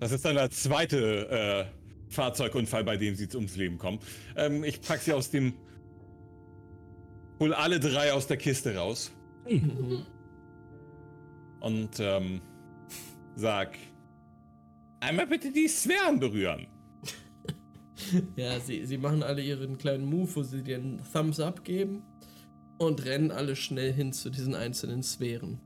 Das 0.00 0.12
ist 0.12 0.25
dann 0.25 0.36
der 0.36 0.50
zweite 0.50 1.28
äh, 1.28 1.65
Fahrzeugunfall, 2.10 2.84
bei 2.84 2.97
dem 2.97 3.15
sie 3.15 3.28
ums 3.34 3.57
Leben 3.57 3.78
kommen. 3.78 4.00
Ähm, 4.36 4.65
ich 4.65 4.81
pack 4.81 5.00
sie 5.00 5.12
aus 5.12 5.31
dem. 5.31 5.55
Hol 7.39 7.55
alle 7.55 7.81
drei 7.81 8.12
aus 8.12 8.26
der 8.26 8.36
Kiste 8.36 8.76
raus. 8.76 9.12
Mhm. 9.49 10.05
Und 11.60 12.00
ähm, 12.00 12.41
sag. 13.36 13.76
Einmal 15.00 15.26
bitte 15.26 15.50
die 15.50 15.67
Sphären 15.67 16.20
berühren. 16.20 16.67
ja, 18.36 18.60
sie, 18.60 18.84
sie 18.84 18.99
machen 18.99 19.23
alle 19.23 19.41
ihren 19.41 19.78
kleinen 19.78 20.05
Move, 20.05 20.36
wo 20.36 20.42
sie 20.42 20.62
dir 20.62 20.76
einen 20.76 21.00
Thumbs 21.10 21.41
up 21.41 21.65
geben 21.65 22.02
und 22.76 23.05
rennen 23.05 23.31
alle 23.31 23.57
schnell 23.57 23.92
hin 23.92 24.12
zu 24.12 24.28
diesen 24.28 24.55
einzelnen 24.55 25.02
Sphären. 25.02 25.59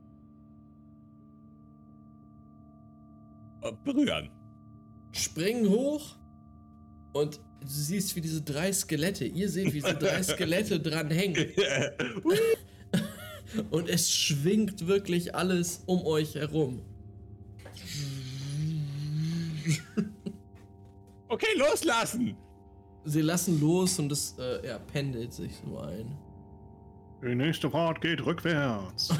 Berühren. 3.71 4.29
Springen 5.11 5.69
hoch 5.69 6.17
und 7.13 7.37
du 7.61 7.67
siehst, 7.67 8.15
wie 8.15 8.21
diese 8.21 8.41
drei 8.41 8.71
Skelette, 8.73 9.25
ihr 9.25 9.49
seht, 9.49 9.67
wie 9.67 9.81
diese 9.81 9.95
drei 9.95 10.21
Skelette 10.23 10.79
dran 10.79 11.09
hängen. 11.09 11.51
und 13.71 13.89
es 13.89 14.11
schwingt 14.11 14.87
wirklich 14.87 15.33
alles 15.33 15.83
um 15.85 16.05
euch 16.05 16.35
herum. 16.35 16.81
Okay, 21.27 21.57
loslassen! 21.57 22.37
Sie 23.03 23.21
lassen 23.21 23.59
los 23.59 23.99
und 23.99 24.11
es 24.11 24.35
äh, 24.39 24.67
ja, 24.67 24.79
pendelt 24.79 25.33
sich 25.33 25.51
so 25.63 25.79
ein. 25.79 26.17
Die 27.23 27.35
nächste 27.35 27.69
Fahrt 27.69 28.01
geht 28.01 28.25
rückwärts. 28.25 29.13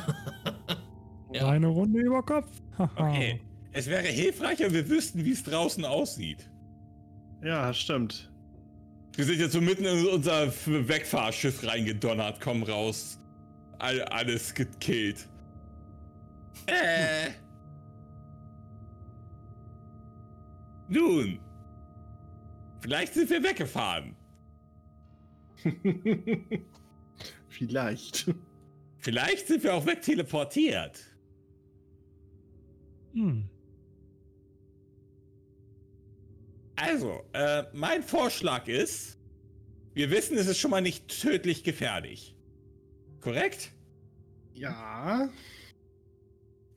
ja. 1.34 1.48
Eine 1.50 1.68
Runde 1.68 2.00
über 2.00 2.24
Kopf. 2.24 2.50
okay. 2.78 3.42
Es 3.76 3.88
wäre 3.88 4.08
hilfreicher, 4.08 4.72
wir 4.72 4.90
wüssten, 4.90 5.26
wie 5.26 5.32
es 5.32 5.44
draußen 5.44 5.84
aussieht. 5.84 6.50
Ja, 7.44 7.74
stimmt. 7.74 8.32
Wir 9.18 9.26
sind 9.26 9.38
jetzt 9.38 9.52
so 9.52 9.60
mitten 9.60 9.84
in 9.84 10.08
unser 10.08 10.48
Wegfahrschiff 10.66 11.62
reingedonnert, 11.68 12.40
kommen 12.40 12.64
raus. 12.64 13.20
All, 13.78 14.02
alles 14.04 14.54
gekillt. 14.54 15.28
Äh. 16.68 17.32
Nun. 20.88 21.38
Vielleicht 22.80 23.14
sind 23.14 23.30
wir 23.30 23.44
weggefahren. 23.44 24.16
Vielleicht. 27.50 28.34
Vielleicht 29.00 29.48
sind 29.48 29.64
wir 29.66 29.74
auch 29.74 29.86
wegteleportiert. 29.86 31.04
Hm. 33.14 33.50
Also, 36.76 37.24
äh, 37.34 37.64
mein 37.74 38.04
Vorschlag 38.04 38.68
ist, 38.68 39.18
wir 39.94 40.12
wissen, 40.12 40.38
es 40.38 40.48
ist 40.48 40.60
schon 40.60 40.72
mal 40.72 40.82
nicht 40.82 41.08
tödlich 41.08 41.64
gefährlich. 41.64 42.36
Korrekt? 43.22 43.72
Ja. 44.54 45.30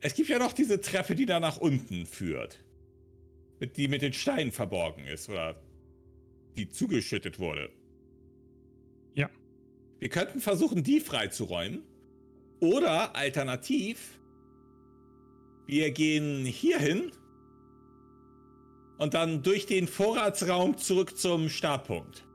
Es 0.01 0.13
gibt 0.13 0.29
ja 0.29 0.39
noch 0.39 0.53
diese 0.53 0.79
Treppe, 0.79 1.15
die 1.15 1.25
da 1.25 1.39
nach 1.39 1.57
unten 1.57 2.05
führt. 2.05 2.63
Mit, 3.59 3.75
die 3.75 3.89
mit 3.89 4.01
den 4.01 4.13
Steinen 4.13 4.53
verborgen 4.53 5.05
ist 5.05 5.27
oder 5.27 5.61
die 6.55 6.69
zugeschüttet 6.69 7.39
wurde. 7.39 7.69
Ja. 9.15 9.29
Wir 9.99 10.09
könnten 10.09 10.39
versuchen, 10.39 10.83
die 10.83 11.01
freizuräumen. 11.01 11.83
Oder 12.61 13.15
alternativ, 13.15 14.17
wir 15.65 15.91
gehen 15.91 16.45
hier 16.45 16.79
hin 16.79 17.11
und 18.99 19.13
dann 19.13 19.41
durch 19.41 19.65
den 19.65 19.87
Vorratsraum 19.87 20.77
zurück 20.77 21.17
zum 21.17 21.49
Startpunkt. 21.49 22.25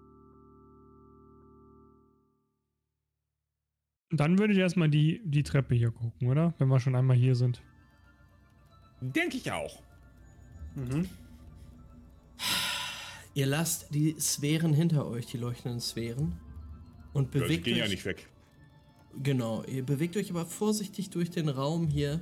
Dann 4.11 4.39
würde 4.39 4.53
ich 4.53 4.59
erstmal 4.59 4.89
die, 4.89 5.21
die 5.25 5.43
Treppe 5.43 5.75
hier 5.75 5.91
gucken, 5.91 6.29
oder? 6.29 6.55
Wenn 6.59 6.69
wir 6.69 6.81
schon 6.81 6.95
einmal 6.95 7.17
hier 7.17 7.35
sind. 7.35 7.63
Denke 9.01 9.37
ich 9.37 9.51
auch. 9.53 9.83
Mhm. 10.75 11.09
Ihr 13.35 13.47
lasst 13.47 13.93
die 13.93 14.15
Sphären 14.19 14.73
hinter 14.73 15.07
euch, 15.07 15.27
die 15.27 15.39
leuchtenden 15.39 15.81
Sphären. 15.81 16.39
Und 17.13 17.31
bewegt 17.31 17.51
ja, 17.51 17.57
die 17.57 17.63
gehen 17.63 17.75
euch, 17.75 17.81
ja 17.81 17.89
nicht 17.89 18.05
weg. 18.05 18.29
Genau, 19.23 19.65
ihr 19.65 19.85
bewegt 19.85 20.17
euch 20.17 20.31
aber 20.31 20.47
vorsichtig 20.47 21.11
durch 21.11 21.31
den 21.31 21.49
Raum 21.49 21.87
hier 21.89 22.21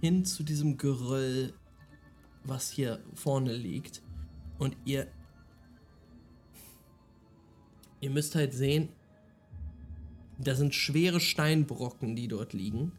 hin 0.00 0.24
zu 0.24 0.44
diesem 0.44 0.78
Geröll, 0.78 1.52
was 2.44 2.70
hier 2.70 3.00
vorne 3.14 3.54
liegt. 3.54 4.02
Und 4.58 4.76
ihr. 4.84 5.06
Ihr 8.00 8.10
müsst 8.10 8.34
halt 8.34 8.52
sehen, 8.52 8.88
da 10.38 10.54
sind 10.54 10.74
schwere 10.74 11.20
Steinbrocken, 11.20 12.16
die 12.16 12.28
dort 12.28 12.52
liegen. 12.52 12.92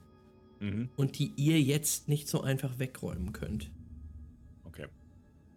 Mhm. 0.59 0.89
Und 0.95 1.19
die 1.19 1.33
ihr 1.35 1.61
jetzt 1.61 2.07
nicht 2.07 2.29
so 2.29 2.41
einfach 2.41 2.79
wegräumen 2.79 3.33
könnt. 3.33 3.69
Okay. 4.63 4.87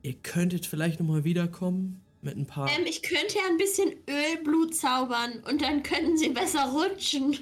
Ihr 0.03 0.15
könntet 0.15 0.67
vielleicht 0.67 0.99
nochmal 0.99 1.23
wiederkommen 1.25 2.01
mit 2.23 2.37
ein 2.37 2.47
paar. 2.47 2.69
Ähm, 2.69 2.87
ich 2.89 3.03
könnte 3.03 3.37
ja 3.37 3.43
ein 3.49 3.57
bisschen 3.57 3.93
Ölblut 4.11 4.75
zaubern 4.75 5.45
und 5.49 5.63
dann 5.63 5.85
könnten 5.85 6.17
sie 6.17 6.31
besser 6.31 6.73
rutschen. 6.73 7.39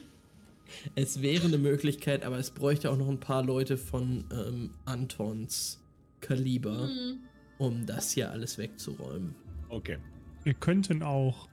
Es 0.94 1.22
wäre 1.22 1.46
eine 1.46 1.58
Möglichkeit, 1.58 2.24
aber 2.24 2.38
es 2.38 2.50
bräuchte 2.50 2.90
auch 2.90 2.96
noch 2.96 3.08
ein 3.08 3.20
paar 3.20 3.42
Leute 3.42 3.78
von 3.78 4.24
ähm, 4.30 4.70
Antons 4.84 5.80
Kaliber, 6.24 6.88
mhm. 6.88 7.18
um 7.58 7.86
das 7.86 8.12
hier 8.12 8.30
alles 8.30 8.58
wegzuräumen. 8.58 9.34
Okay. 9.68 9.98
Wir 10.42 10.54
könnten 10.54 11.02
auch 11.02 11.48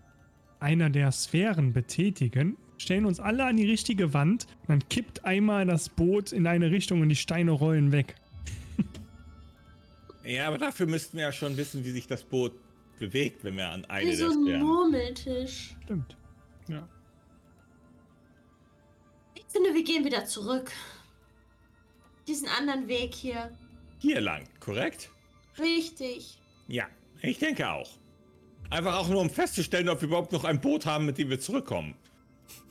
einer 0.60 0.90
der 0.90 1.12
Sphären 1.12 1.74
betätigen, 1.74 2.58
stellen 2.78 3.06
uns 3.06 3.20
alle 3.20 3.46
an 3.46 3.58
die 3.58 3.70
richtige 3.70 4.14
Wand, 4.14 4.48
dann 4.68 4.88
kippt 4.90 5.26
einmal 5.26 5.66
das 5.66 5.90
Boot 5.90 6.32
in 6.32 6.48
eine 6.48 6.72
Richtung 6.72 7.02
und 7.02 7.10
die 7.10 7.16
Steine 7.16 7.52
rollen 7.52 7.92
weg. 7.92 8.16
ja, 10.24 10.48
aber 10.48 10.58
dafür 10.58 10.86
müssten 10.86 11.18
wir 11.18 11.26
ja 11.26 11.32
schon 11.32 11.58
wissen, 11.58 11.84
wie 11.84 11.92
sich 11.92 12.08
das 12.08 12.24
Boot 12.24 12.54
bewegt, 13.00 13.44
wenn 13.44 13.58
wir 13.58 13.70
an 13.70 13.86
eine 13.86 14.10
Wie 14.10 14.16
so 14.16 14.30
ein 14.30 14.60
Murmeltisch. 14.60 15.76
Stimmt. 15.84 16.16
Ja. 16.68 16.88
Ich 19.36 19.46
finde, 19.50 19.74
wir 19.74 19.84
gehen 19.84 20.06
wieder 20.06 20.26
zurück. 20.26 20.72
Diesen 22.28 22.48
anderen 22.48 22.88
Weg 22.88 23.14
hier. 23.16 23.52
Hier 24.02 24.20
lang, 24.20 24.48
korrekt? 24.60 25.12
Richtig. 25.60 26.40
Ja, 26.68 26.88
ich 27.22 27.38
denke 27.38 27.70
auch. 27.70 27.88
Einfach 28.72 28.98
auch 28.98 29.08
nur, 29.08 29.22
um 29.22 29.30
festzustellen, 29.30 29.88
ob 29.90 30.02
wir 30.02 30.08
überhaupt 30.08 30.32
noch 30.32 30.44
ein 30.44 30.60
Boot 30.60 30.88
haben, 30.88 31.06
mit 31.06 31.20
dem 31.20 31.30
wir 31.30 31.40
zurückkommen. 31.40 31.94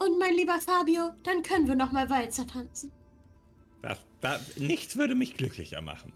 Und 0.00 0.18
mein 0.18 0.34
lieber 0.34 0.58
Fabio, 0.60 1.12
dann 1.22 1.44
können 1.44 1.68
wir 1.68 1.76
noch 1.76 1.92
mal 1.92 2.10
Walzer 2.10 2.48
tanzen. 2.48 2.90
Das, 3.80 3.98
das, 4.20 4.56
nichts 4.56 4.96
würde 4.96 5.14
mich 5.14 5.36
glücklicher 5.36 5.80
machen. 5.80 6.12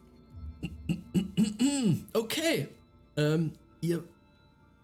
Okay. 2.13 2.69
Ähm, 3.17 3.53
ihr 3.81 4.03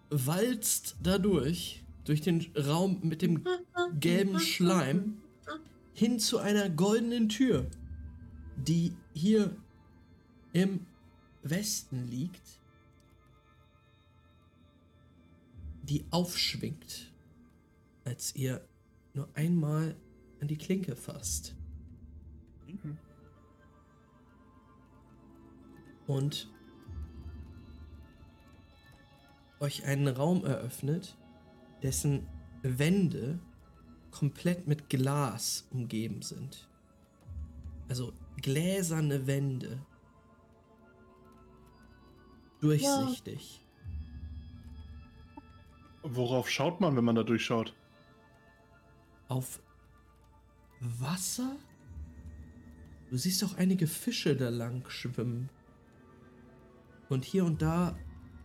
walzt 0.09 0.95
dadurch, 1.01 1.83
durch 2.05 2.21
den 2.21 2.45
Raum 2.55 2.99
mit 3.01 3.21
dem 3.21 3.43
gelben 3.99 4.39
Schleim 4.39 5.17
hin 5.93 6.19
zu 6.19 6.37
einer 6.37 6.69
goldenen 6.69 7.27
Tür, 7.29 7.65
die 8.55 8.93
hier 9.13 9.55
im 10.53 10.85
Westen 11.43 12.07
liegt, 12.07 12.59
die 15.83 16.05
aufschwingt, 16.11 17.11
als 18.05 18.35
ihr 18.35 18.65
nur 19.13 19.27
einmal 19.33 19.95
an 20.39 20.47
die 20.47 20.57
Klinke 20.57 20.95
fasst. 20.95 21.55
Mhm. 22.67 22.97
Und 26.07 26.49
euch 29.59 29.85
einen 29.85 30.07
Raum 30.07 30.43
eröffnet, 30.43 31.15
dessen 31.83 32.27
Wände 32.63 33.39
komplett 34.11 34.67
mit 34.67 34.89
Glas 34.89 35.67
umgeben 35.71 36.21
sind. 36.21 36.67
Also 37.87 38.13
gläserne 38.37 39.27
Wände. 39.27 39.79
Durchsichtig. 42.61 43.57
Ja. 43.57 43.61
Worauf 46.03 46.49
schaut 46.49 46.79
man, 46.79 46.95
wenn 46.95 47.03
man 47.03 47.15
da 47.15 47.23
durchschaut? 47.23 47.75
Auf 49.27 49.61
Wasser? 50.79 51.57
Du 53.09 53.17
siehst 53.17 53.43
auch 53.43 53.55
einige 53.55 53.87
Fische 53.87 54.35
da 54.35 54.49
lang 54.49 54.87
schwimmen. 54.89 55.49
Und 57.09 57.25
hier 57.25 57.45
und 57.45 57.61
da 57.61 57.97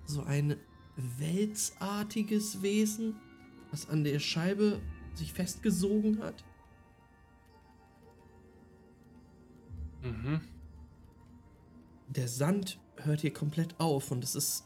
so 0.06 0.22
ein 0.22 0.56
welsartiges 0.96 2.62
Wesen, 2.62 3.16
was 3.70 3.88
an 3.88 4.02
der 4.02 4.18
Scheibe 4.18 4.80
sich 5.14 5.32
festgesogen 5.32 6.22
hat. 6.22 6.44
Mhm. 10.02 10.40
Der 12.08 12.28
Sand 12.28 12.78
hört 13.02 13.20
hier 13.20 13.32
komplett 13.32 13.78
auf 13.78 14.10
und 14.10 14.24
es 14.24 14.34
ist. 14.34 14.64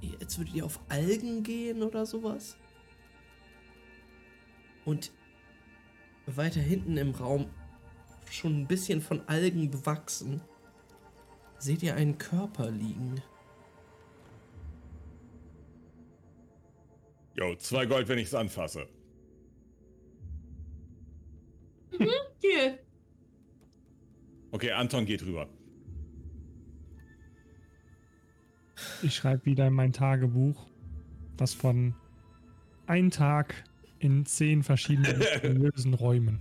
Jetzt 0.00 0.38
würdet 0.38 0.54
ihr 0.54 0.64
auf 0.64 0.80
Algen 0.88 1.42
gehen 1.42 1.82
oder 1.82 2.06
sowas. 2.06 2.56
Und 4.84 5.12
weiter 6.26 6.60
hinten 6.60 6.96
im 6.96 7.10
Raum, 7.12 7.50
schon 8.30 8.60
ein 8.60 8.66
bisschen 8.66 9.00
von 9.00 9.26
Algen 9.28 9.70
bewachsen, 9.70 10.40
seht 11.58 11.82
ihr 11.82 11.94
einen 11.94 12.18
Körper 12.18 12.70
liegen. 12.70 13.20
Jo, 17.34 17.54
zwei 17.56 17.86
Gold, 17.86 18.08
wenn 18.08 18.18
ich 18.18 18.28
es 18.28 18.34
anfasse. 18.34 18.88
Mhm, 21.92 22.08
Deal. 22.42 22.78
Okay, 24.52 24.72
Anton 24.72 25.04
geht 25.04 25.22
rüber. 25.22 25.48
Ich 29.02 29.14
schreibe 29.14 29.46
wieder 29.46 29.66
in 29.66 29.72
mein 29.72 29.92
Tagebuch, 29.92 30.66
das 31.36 31.54
von 31.54 31.94
einem 32.86 33.10
Tag 33.10 33.54
in 33.98 34.26
zehn 34.26 34.62
verschiedenen 34.62 35.18
mysteriösen 35.18 35.94
Räumen. 35.94 36.40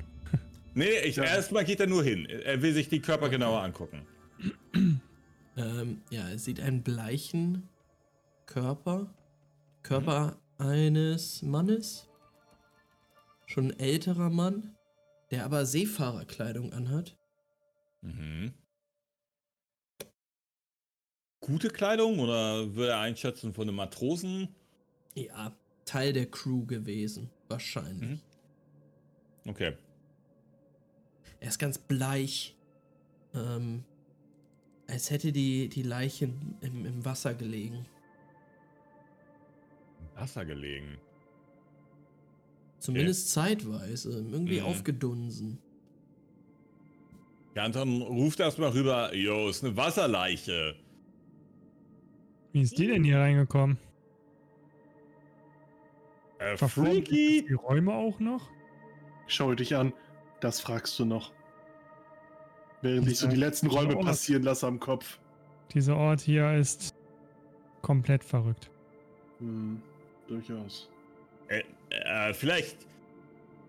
Nee, 0.74 1.00
ich, 1.06 1.16
ja. 1.16 1.24
erstmal 1.24 1.64
geht 1.64 1.80
er 1.80 1.88
nur 1.88 2.04
hin. 2.04 2.26
Er 2.26 2.62
will 2.62 2.74
sich 2.74 2.90
die 2.90 3.00
Körper 3.00 3.30
genauer 3.30 3.62
angucken. 3.62 4.02
Ähm, 5.58 6.02
ja, 6.10 6.28
er 6.28 6.38
sieht 6.38 6.60
einen 6.60 6.84
bleichen 6.84 7.70
Körper. 8.46 9.16
Körper 9.84 10.38
mhm. 10.60 10.66
eines 10.66 11.42
Mannes. 11.44 12.10
Schon 13.46 13.72
ein 13.72 13.80
älterer 13.80 14.30
Mann 14.30 14.76
der 15.32 15.46
aber 15.46 15.66
Seefahrerkleidung 15.66 16.74
anhat. 16.74 17.18
Mhm. 18.02 18.54
Gute 21.46 21.70
Kleidung 21.70 22.18
oder 22.18 22.76
würde 22.76 22.92
er 22.92 23.00
einschätzen 23.00 23.54
von 23.54 23.68
einem 23.68 23.76
Matrosen? 23.76 24.50
Ja, 25.14 25.56
Teil 25.86 26.12
der 26.12 26.26
Crew 26.26 26.66
gewesen, 26.66 27.30
wahrscheinlich. 27.48 28.10
Mhm. 28.10 28.20
Okay. 29.48 29.74
Er 31.40 31.48
ist 31.48 31.60
ganz 31.60 31.78
bleich. 31.78 32.56
Ähm, 33.36 33.84
als 34.88 35.12
hätte 35.12 35.32
die, 35.32 35.70
die 35.70 35.84
Leiche 35.84 36.30
im, 36.62 36.86
im 36.86 37.06
Wasser 37.06 37.36
gelegen. 37.36 37.86
Im 40.00 40.22
Wasser 40.22 40.46
gelegen? 40.46 40.98
Zumindest 42.80 43.38
okay. 43.38 43.50
zeitweise. 43.50 44.14
Irgendwie 44.14 44.62
mhm. 44.62 44.66
aufgedunsen. 44.66 45.60
Ja, 47.54 47.64
Anton 47.64 48.02
ruft 48.02 48.40
erstmal 48.40 48.72
rüber, 48.72 49.14
yo, 49.14 49.48
ist 49.48 49.64
eine 49.64 49.78
Wasserleiche. 49.78 50.76
Wie 52.56 52.62
ist 52.62 52.78
die 52.78 52.88
denn 52.88 53.04
hier 53.04 53.20
reingekommen? 53.20 53.78
Äh, 56.40 56.56
freaky. 56.56 57.46
Die 57.50 57.54
Räume 57.54 57.94
auch 57.94 58.22
noch? 58.22 58.50
Schau 59.28 59.54
dich 59.56 59.76
an. 59.76 59.92
Das 60.40 60.62
fragst 60.62 60.98
du 60.98 61.04
noch. 61.04 61.34
Während 62.82 63.10
ich 63.10 63.20
so 63.20 63.28
die 63.28 63.36
letzten 63.36 63.68
Räume 63.68 63.98
passieren 63.98 64.44
lasse 64.44 64.68
am 64.68 64.80
Kopf. 64.80 65.20
Dieser 65.74 65.98
Ort 65.98 66.22
hier 66.22 66.54
ist 66.54 66.96
komplett 67.82 68.24
verrückt. 68.24 68.72
Hm, 69.40 69.82
durchaus. 70.30 70.90
Äh, 71.50 71.64
äh, 71.90 72.34
vielleicht, 72.34 72.78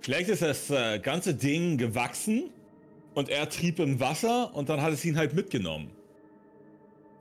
vielleicht 0.01 0.29
ist 0.29 0.43
das 0.43 0.71
äh, 0.71 1.01
ganze 1.01 1.35
Ding 1.35 1.77
gewachsen 1.77 2.51
und 3.15 3.31
er 3.31 3.49
trieb 3.49 3.81
im 3.81 3.99
Wasser 3.99 4.55
und 4.55 4.69
dann 4.69 4.81
hat 4.81 4.93
es 4.93 5.05
ihn 5.05 5.17
halt 5.17 5.35
mitgenommen. 5.35 5.91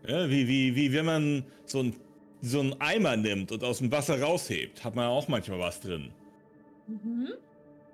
Ja, 0.08 0.30
wie, 0.30 0.48
wie, 0.48 0.76
wie 0.76 0.94
wenn 0.94 1.06
man 1.06 1.46
so 1.66 1.82
ein 1.82 1.96
so 2.42 2.60
einen 2.60 2.80
Eimer 2.80 3.18
nimmt 3.18 3.52
und 3.52 3.64
aus 3.64 3.80
dem 3.80 3.92
Wasser 3.92 4.22
raushebt, 4.22 4.84
hat 4.84 4.96
man 4.96 5.08
auch 5.08 5.28
manchmal 5.28 5.60
was 5.60 5.80
drin. 5.80 6.12
Mhm. 6.88 7.30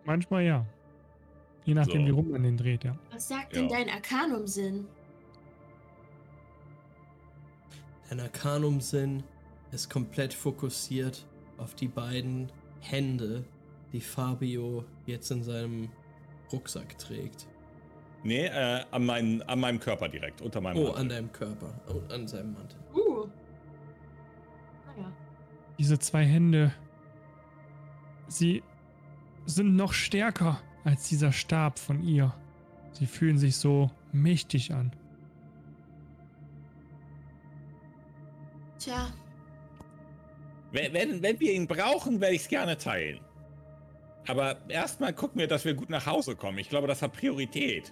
Manchmal 0.03 0.43
ja. 0.43 0.65
Je 1.63 1.73
nachdem, 1.73 2.01
so. 2.01 2.07
wie 2.07 2.11
rum 2.11 2.31
man 2.31 2.43
den 2.43 2.57
dreht, 2.57 2.83
ja. 2.83 2.97
Was 3.11 3.29
sagt 3.29 3.55
ja. 3.55 3.61
denn 3.61 3.69
dein 3.69 3.89
Arkanum-Sinn? 3.89 4.87
Dein 8.09 8.19
Arkanum-Sinn 8.19 9.23
ist 9.71 9.89
komplett 9.89 10.33
fokussiert 10.33 11.25
auf 11.57 11.75
die 11.75 11.87
beiden 11.87 12.51
Hände, 12.81 13.45
die 13.93 14.01
Fabio 14.01 14.83
jetzt 15.05 15.29
in 15.31 15.43
seinem 15.43 15.89
Rucksack 16.51 16.97
trägt. 16.97 17.47
Nee, 18.23 18.45
äh, 18.45 18.83
an, 18.91 19.05
mein, 19.05 19.41
an 19.43 19.59
meinem 19.59 19.79
Körper 19.79 20.07
direkt, 20.07 20.41
unter 20.41 20.61
meinem 20.61 20.77
Oh, 20.77 20.83
Mantel. 20.83 21.01
an 21.01 21.09
deinem 21.09 21.31
Körper, 21.31 21.73
und 21.87 22.11
an 22.13 22.27
seinem 22.27 22.53
Mantel. 22.53 22.79
Uh. 22.93 23.27
Naja. 24.85 25.11
Diese 25.79 25.97
zwei 25.97 26.23
Hände, 26.23 26.71
sie 28.27 28.61
sind 29.45 29.75
noch 29.75 29.93
stärker 29.93 30.61
als 30.83 31.09
dieser 31.09 31.31
Stab 31.31 31.79
von 31.79 32.03
ihr. 32.03 32.33
Sie 32.91 33.07
fühlen 33.07 33.37
sich 33.39 33.57
so 33.57 33.89
mächtig 34.11 34.71
an. 34.73 34.91
Tja. 38.77 39.07
Wenn, 40.71 40.93
wenn, 40.93 41.21
wenn 41.21 41.39
wir 41.39 41.53
ihn 41.53 41.67
brauchen, 41.67 42.21
werde 42.21 42.35
ich 42.35 42.43
es 42.43 42.47
gerne 42.47 42.77
teilen. 42.77 43.19
Aber 44.27 44.57
erstmal 44.69 45.13
gucken 45.13 45.39
wir, 45.39 45.47
dass 45.47 45.65
wir 45.65 45.73
gut 45.73 45.89
nach 45.89 46.05
Hause 46.05 46.35
kommen. 46.35 46.59
Ich 46.59 46.69
glaube, 46.69 46.87
das 46.87 47.01
hat 47.01 47.13
Priorität. 47.13 47.91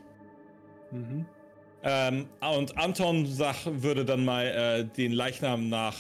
Mhm. 0.91 1.25
Ähm, 1.83 2.27
und 2.41 2.77
Anton 2.77 3.25
sag, 3.25 3.55
würde 3.65 4.03
dann 4.03 4.25
mal 4.25 4.45
äh, 4.45 4.85
den 4.85 5.13
Leichnam 5.13 5.69
nach 5.69 5.95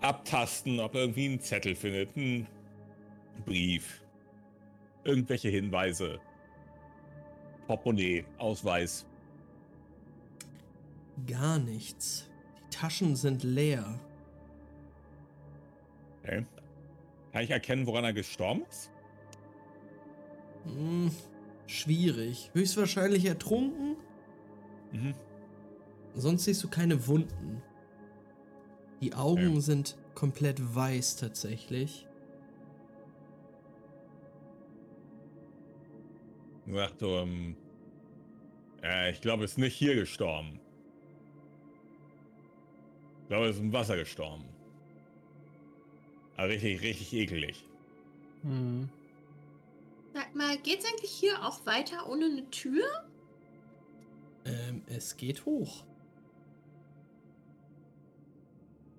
abtasten, 0.00 0.80
ob 0.80 0.94
er 0.94 1.02
irgendwie 1.02 1.26
einen 1.26 1.40
Zettel 1.40 1.74
findet, 1.74 2.16
einen 2.16 2.46
Brief 3.44 4.00
irgendwelche 5.04 5.48
Hinweise. 5.48 6.20
Portemonnaie, 7.66 8.24
Ausweis. 8.38 9.06
Gar 11.26 11.58
nichts. 11.58 12.28
Die 12.58 12.76
Taschen 12.76 13.16
sind 13.16 13.42
leer. 13.42 14.00
Okay. 16.22 16.44
Kann 17.32 17.42
ich 17.42 17.50
erkennen, 17.50 17.86
woran 17.86 18.04
er 18.04 18.12
gestorben 18.12 18.62
ist? 18.68 18.90
Schwierig. 21.70 22.50
Höchstwahrscheinlich 22.52 23.26
ertrunken. 23.26 23.94
Mhm. 24.90 25.14
Sonst 26.16 26.44
siehst 26.44 26.64
du 26.64 26.68
keine 26.68 27.06
Wunden. 27.06 27.62
Die 29.00 29.14
Augen 29.14 29.52
okay. 29.52 29.60
sind 29.60 29.96
komplett 30.16 30.74
weiß 30.74 31.16
tatsächlich. 31.16 32.08
Sagt, 36.66 37.02
ähm, 37.02 37.56
äh, 38.82 39.12
ich 39.12 39.20
glaube, 39.20 39.44
es 39.44 39.52
ist 39.52 39.58
nicht 39.58 39.76
hier 39.76 39.94
gestorben. 39.94 40.58
Ich 43.22 43.28
glaube, 43.28 43.46
es 43.46 43.56
ist 43.56 43.62
im 43.62 43.72
Wasser 43.72 43.96
gestorben. 43.96 44.44
Aber 46.36 46.48
richtig, 46.48 46.82
richtig 46.82 47.12
ekelig. 47.12 47.64
Hm. 48.42 48.88
Sag 50.12 50.34
mal, 50.34 50.58
geht's 50.58 50.84
eigentlich 50.84 51.10
hier 51.10 51.44
auch 51.44 51.64
weiter 51.66 52.08
ohne 52.08 52.26
eine 52.26 52.50
Tür? 52.50 52.84
Ähm, 54.44 54.82
es 54.86 55.16
geht 55.16 55.46
hoch. 55.46 55.84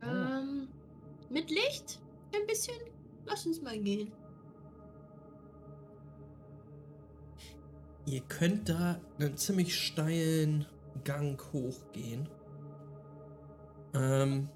Ähm, 0.01 0.67
mit 1.29 1.49
Licht? 1.49 1.99
Ein 2.33 2.47
bisschen? 2.47 2.75
Lass 3.25 3.45
uns 3.45 3.61
mal 3.61 3.77
gehen. 3.77 4.11
Ihr 8.05 8.21
könnt 8.21 8.69
da 8.69 8.99
einen 9.19 9.37
ziemlich 9.37 9.75
steilen 9.75 10.65
Gang 11.03 11.41
hochgehen. 11.53 12.27
Ähm, 13.93 14.49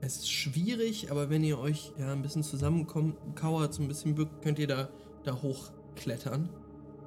es 0.00 0.16
ist 0.16 0.30
schwierig, 0.30 1.10
aber 1.10 1.30
wenn 1.30 1.42
ihr 1.42 1.58
euch 1.58 1.92
ja 1.98 2.12
ein 2.12 2.22
bisschen 2.22 2.42
zusammenkauert, 2.42 3.74
so 3.74 3.82
ein 3.82 3.88
bisschen 3.88 4.14
bückt, 4.14 4.42
könnt 4.42 4.58
ihr 4.58 4.66
da, 4.66 4.88
da 5.24 5.40
hochklettern. 5.92 6.48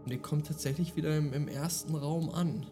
Und 0.03 0.11
ihr 0.11 0.19
kommt 0.19 0.47
tatsächlich 0.47 0.95
wieder 0.95 1.17
im, 1.17 1.33
im 1.33 1.47
ersten 1.47 1.95
Raum 1.95 2.29
an. 2.29 2.65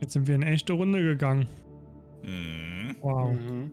Jetzt 0.00 0.12
sind 0.12 0.26
wir 0.26 0.34
in 0.34 0.42
echte 0.42 0.72
Runde 0.74 1.02
gegangen. 1.02 1.48
Mhm. 2.22 2.96
Wow. 3.00 3.32
Mhm. 3.32 3.72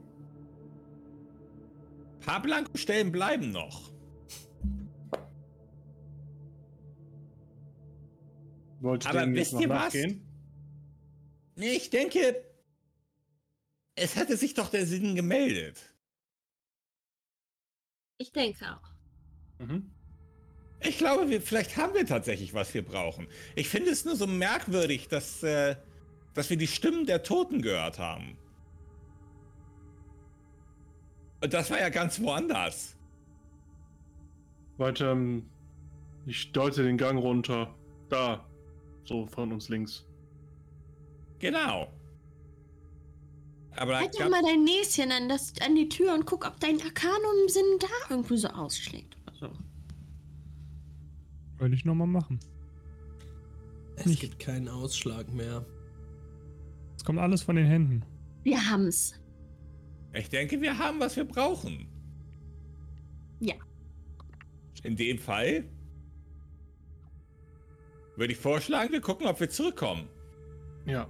Ein 2.14 2.20
paar 2.20 2.42
blanke 2.42 2.78
Stellen 2.78 3.12
bleiben 3.12 3.52
noch. 3.52 3.92
Wollte 8.80 9.10
Aber 9.10 9.32
wisst 9.32 9.60
ihr 9.60 9.70
was? 9.70 9.94
Nee, 9.94 11.74
ich 11.74 11.92
denke, 11.92 12.44
es 13.96 14.16
hätte 14.16 14.38
sich 14.38 14.56
doch 14.56 14.70
der 14.70 14.88
Sinn 14.88 15.16
gemeldet. 15.16 15.91
Ich 18.22 18.32
denke 18.32 18.66
auch. 18.72 19.66
Mhm. 19.66 19.90
Ich 20.80 21.00
glaube, 21.00 21.28
wir, 21.30 21.42
vielleicht 21.42 21.76
haben 21.76 21.96
wir 21.96 22.06
tatsächlich, 22.06 22.54
was 22.54 22.72
wir 22.76 22.84
brauchen. 22.84 23.28
Ich 23.56 23.68
finde 23.68 23.90
es 23.90 24.06
nur 24.06 24.16
so 24.16 24.28
merkwürdig, 24.28 25.08
dass, 25.08 25.42
äh, 25.42 25.76
dass 26.36 26.52
wir 26.52 26.58
die 26.58 26.68
Stimmen 26.68 27.08
der 27.08 27.24
Toten 27.24 27.64
gehört 27.64 27.98
haben. 27.98 28.38
Und 31.42 31.52
das 31.52 31.72
war 31.72 31.80
ja 31.80 31.90
ganz 31.90 32.22
woanders. 32.22 32.96
Weiter, 34.78 35.14
ähm, 35.14 35.50
ich 36.28 36.52
deute 36.52 36.84
den 36.84 36.98
Gang 36.98 37.20
runter. 37.20 37.74
Da, 38.10 38.46
so 39.04 39.26
von 39.26 39.52
uns 39.52 39.70
links. 39.70 40.06
Genau. 41.40 41.92
Aber 43.78 43.98
halt 43.98 44.14
doch 44.20 44.30
mal 44.30 44.42
dein 44.44 44.64
Näschen 44.64 45.12
an, 45.12 45.30
das, 45.30 45.54
an 45.66 45.76
die 45.76 45.88
Tür 45.88 46.14
und 46.14 46.26
guck, 46.26 46.46
ob 46.46 46.60
dein 46.60 46.82
Arkanum-Sinn 46.82 47.80
da 47.80 47.88
irgendwie 48.10 48.38
so 48.38 48.50
ausschlägt. 48.50 49.18
So. 49.40 49.50
Würde 51.58 51.76
ich 51.76 51.86
nochmal 51.86 52.08
machen. 52.08 52.40
Es 53.96 54.06
Nicht. 54.06 54.22
gibt 54.22 54.40
keinen 54.40 54.68
Ausschlag 54.68 55.32
mehr. 55.34 55.66
Es 56.98 57.04
kommt 57.04 57.20
alles 57.20 57.42
von 57.42 57.56
den 57.56 57.66
Händen. 57.66 58.04
Wir 58.44 58.70
haben's. 58.70 59.14
Ich 60.14 60.30
denke, 60.30 60.60
wir 60.62 60.78
haben, 60.78 61.00
was 61.00 61.16
wir 61.16 61.24
brauchen. 61.24 61.88
Ja. 63.40 63.56
In 64.84 64.96
dem 64.96 65.18
Fall 65.18 65.64
würde 68.18 68.34
ich 68.34 68.40
vorschlagen, 68.40 68.92
wir 68.92 69.02
gucken, 69.02 69.28
ob 69.28 69.40
wir 69.40 69.50
zurückkommen. 69.50 70.08
Ja. 70.86 71.08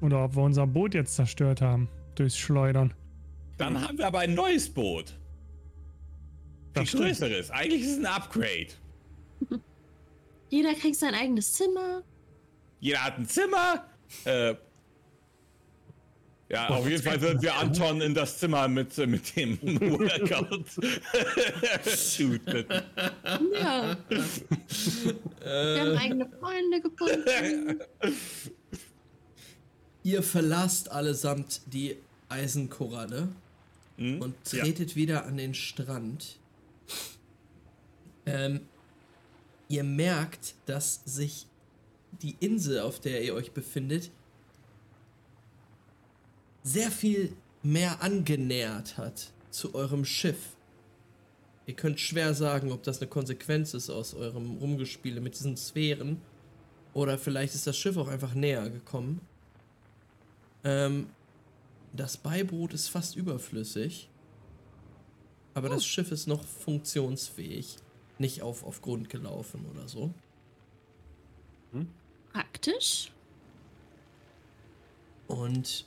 Oder 0.00 0.24
ob 0.24 0.34
wir 0.36 0.42
unser 0.42 0.66
Boot 0.66 0.94
jetzt 0.94 1.14
zerstört 1.14 1.60
haben. 1.60 1.88
Durchs 2.14 2.36
Schleudern. 2.38 2.92
Dann 3.58 3.80
haben 3.80 3.98
wir 3.98 4.06
aber 4.06 4.20
ein 4.20 4.34
neues 4.34 4.68
Boot. 4.72 5.14
Viel 6.74 6.86
größeres. 7.00 7.50
Eigentlich 7.50 7.82
ist 7.82 7.92
es 7.92 7.98
ein 7.98 8.06
Upgrade. 8.06 8.68
Jeder 10.50 10.74
kriegt 10.74 10.96
sein 10.96 11.14
eigenes 11.14 11.52
Zimmer. 11.52 12.02
jeder 12.80 13.04
hat 13.04 13.18
ein 13.18 13.26
Zimmer. 13.28 13.84
Äh, 14.24 14.54
ja, 16.48 16.68
auf 16.68 16.88
jeden 16.88 17.00
Fall 17.00 17.20
würden 17.20 17.40
wir 17.40 17.54
Anton 17.54 18.00
in 18.00 18.12
das 18.12 18.38
Zimmer 18.38 18.66
mit, 18.66 18.98
äh, 18.98 19.06
mit 19.06 19.36
dem 19.36 19.60
Workout-Suit 19.80 20.84
bitten. 22.46 22.82
Ja. 23.54 23.96
Wir 25.44 25.80
haben 25.80 25.96
eigene 25.96 26.28
Freunde 26.40 26.80
gefunden. 26.80 27.80
Ihr 30.02 30.22
verlasst 30.22 30.90
allesamt 30.90 31.60
die 31.72 31.96
Eisenkoralle 32.28 33.28
Hm? 34.00 34.22
und 34.22 34.44
tretet 34.44 34.96
wieder 34.96 35.26
an 35.26 35.36
den 35.36 35.52
Strand. 35.52 36.38
Ähm, 38.24 38.60
ihr 39.68 39.84
merkt, 39.84 40.54
dass 40.64 41.02
sich 41.04 41.46
die 42.22 42.34
Insel, 42.40 42.80
auf 42.80 42.98
der 42.98 43.22
ihr 43.22 43.34
euch 43.34 43.52
befindet, 43.52 44.10
sehr 46.62 46.90
viel 46.90 47.34
mehr 47.62 48.02
angenähert 48.02 48.96
hat 48.96 49.32
zu 49.50 49.74
eurem 49.74 50.06
Schiff. 50.06 50.56
Ihr 51.66 51.74
könnt 51.74 52.00
schwer 52.00 52.32
sagen, 52.34 52.72
ob 52.72 52.82
das 52.82 53.00
eine 53.00 53.08
Konsequenz 53.08 53.74
ist 53.74 53.90
aus 53.90 54.14
eurem 54.14 54.56
Rumgespiele 54.56 55.20
mit 55.20 55.34
diesen 55.34 55.58
Sphären. 55.58 56.22
Oder 56.94 57.18
vielleicht 57.18 57.54
ist 57.54 57.66
das 57.66 57.76
Schiff 57.76 57.98
auch 57.98 58.08
einfach 58.08 58.34
näher 58.34 58.68
gekommen. 58.70 59.20
Ähm, 60.64 61.08
das 61.92 62.16
Beiboot 62.16 62.72
ist 62.72 62.88
fast 62.88 63.16
überflüssig. 63.16 64.08
Aber 65.54 65.68
das 65.68 65.84
Schiff 65.84 66.12
ist 66.12 66.26
noch 66.26 66.44
funktionsfähig. 66.44 67.76
Nicht 68.18 68.42
auf, 68.42 68.64
auf 68.64 68.82
Grund 68.82 69.10
gelaufen 69.10 69.66
oder 69.70 69.88
so. 69.88 70.14
Praktisch. 72.32 73.12
Und 75.26 75.86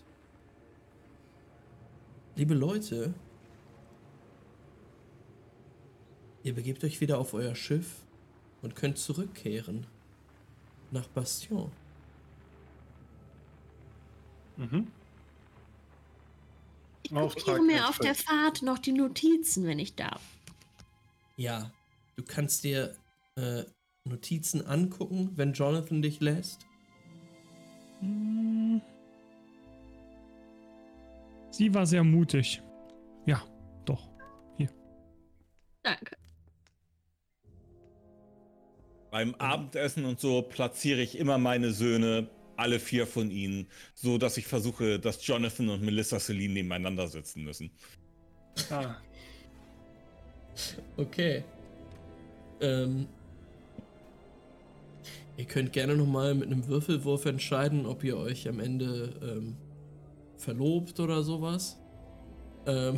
liebe 2.35 2.53
Leute, 2.53 3.14
ihr 6.43 6.53
begebt 6.53 6.84
euch 6.84 7.02
wieder 7.02 7.19
auf 7.19 7.34
euer 7.34 7.56
Schiff 7.56 8.06
und 8.61 8.76
könnt 8.76 8.98
zurückkehren 8.98 9.85
nach 10.92 11.08
Bastion. 11.08 11.72
Ich 17.03 17.14
Auftrag 17.14 17.57
kopiere 17.57 17.61
mir 17.61 17.90
auf 17.90 17.98
der. 17.98 18.15
Fahrt 18.15 18.61
noch 18.61 18.80
die 18.80 18.93
Notizen, 18.93 19.65
wenn 19.65 19.80
ich 19.80 19.95
darf. 19.95 20.22
Ja, 21.35 21.72
du 22.15 22.23
kannst 22.23 22.64
dir 22.64 22.95
äh, 23.35 23.64
Notizen 24.06 24.65
angucken, 24.65 25.32
wenn 25.35 25.53
Jonathan 25.53 26.01
dich 26.01 26.19
lässt. 26.19 26.65
Sie 31.51 31.73
war 31.73 31.85
sehr 31.85 32.03
mutig. 32.03 32.61
Ja, 33.25 33.41
doch. 33.85 34.09
Danke. 35.83 36.15
Beim 39.11 39.35
Abendessen 39.35 40.06
und 40.06 40.19
so 40.19 40.41
platziere 40.41 41.01
ich 41.01 41.19
immer 41.19 41.38
meine 41.38 41.72
Söhne, 41.72 42.30
alle 42.64 42.80
vier 42.80 43.06
von 43.06 43.30
ihnen, 43.30 43.67
so 43.93 44.17
dass 44.17 44.38
ich 44.38 44.48
versuche, 44.48 45.00
dass 45.00 45.25
Jonathan 45.25 45.69
und 45.69 45.83
Melissa 45.83 46.19
Celine 46.19 46.53
nebeneinander 46.56 47.08
sitzen 47.08 47.43
müssen. 47.43 47.69
Ah, 48.69 48.95
Okay. 50.98 51.43
Ähm, 52.61 53.08
ihr 55.38 55.45
könnt 55.45 55.74
gerne 55.74 55.95
nochmal 55.95 56.35
mit 56.35 56.48
einem 56.48 56.67
Würfelwurf 56.67 57.25
entscheiden, 57.25 57.85
ob 57.85 58.03
ihr 58.03 58.17
euch 58.17 58.48
am 58.48 58.59
Ende 58.59 59.14
ähm, 59.22 59.58
verlobt 60.38 61.00
oder 61.00 61.24
sowas. 61.24 61.77
Ähm, 62.66 62.98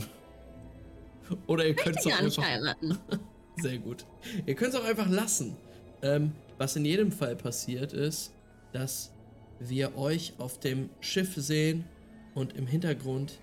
oder 1.47 1.65
ihr 1.65 1.75
könnt 1.75 1.97
es 1.97 2.07
auch 2.07 2.19
einfach. 2.19 2.43
heiraten. 2.43 2.97
Sehr 3.57 3.77
gut. 3.77 4.05
Ihr 4.45 4.55
könnt 4.55 4.73
es 4.73 4.79
auch 4.79 4.83
einfach 4.85 5.09
lassen. 5.09 5.55
Ähm, 6.01 6.33
was 6.57 6.75
in 6.75 6.85
jedem 6.85 7.11
Fall 7.11 7.35
passiert 7.35 7.93
ist, 7.93 8.33
dass 8.73 9.13
wir 9.59 9.97
euch 9.97 10.33
auf 10.37 10.59
dem 10.59 10.89
Schiff 10.99 11.35
sehen 11.35 11.85
und 12.33 12.53
im 12.53 12.67
Hintergrund 12.67 13.39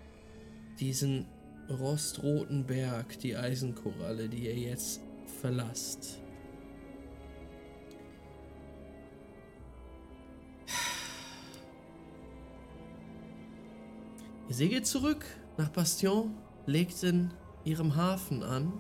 diesen 0.80 1.26
rostroten 1.68 2.66
Berg, 2.66 3.18
die 3.20 3.36
Eisenkoralle, 3.36 4.28
die 4.28 4.44
ihr 4.46 4.56
jetzt 4.56 5.00
verlasst. 5.40 6.18
Ihr 14.48 14.54
segelt 14.54 14.86
zurück 14.86 15.24
nach 15.56 15.70
Bastion, 15.70 16.34
legt 16.66 17.02
in 17.02 17.30
ihrem 17.64 17.96
Hafen 17.96 18.42
an 18.42 18.72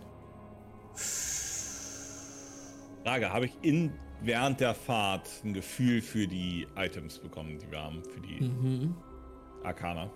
Frage, 3.04 3.32
habe 3.32 3.46
ich 3.46 3.52
in, 3.62 3.92
während 4.24 4.60
der 4.60 4.74
Fahrt 4.74 5.28
ein 5.44 5.52
Gefühl 5.54 6.00
für 6.02 6.26
die 6.26 6.66
Items 6.76 7.18
bekommen, 7.18 7.58
die 7.58 7.70
wir 7.70 7.82
haben, 7.82 8.02
für 8.04 8.20
die 8.20 8.40
Mhm, 8.44 8.94
Arcana? 9.64 10.10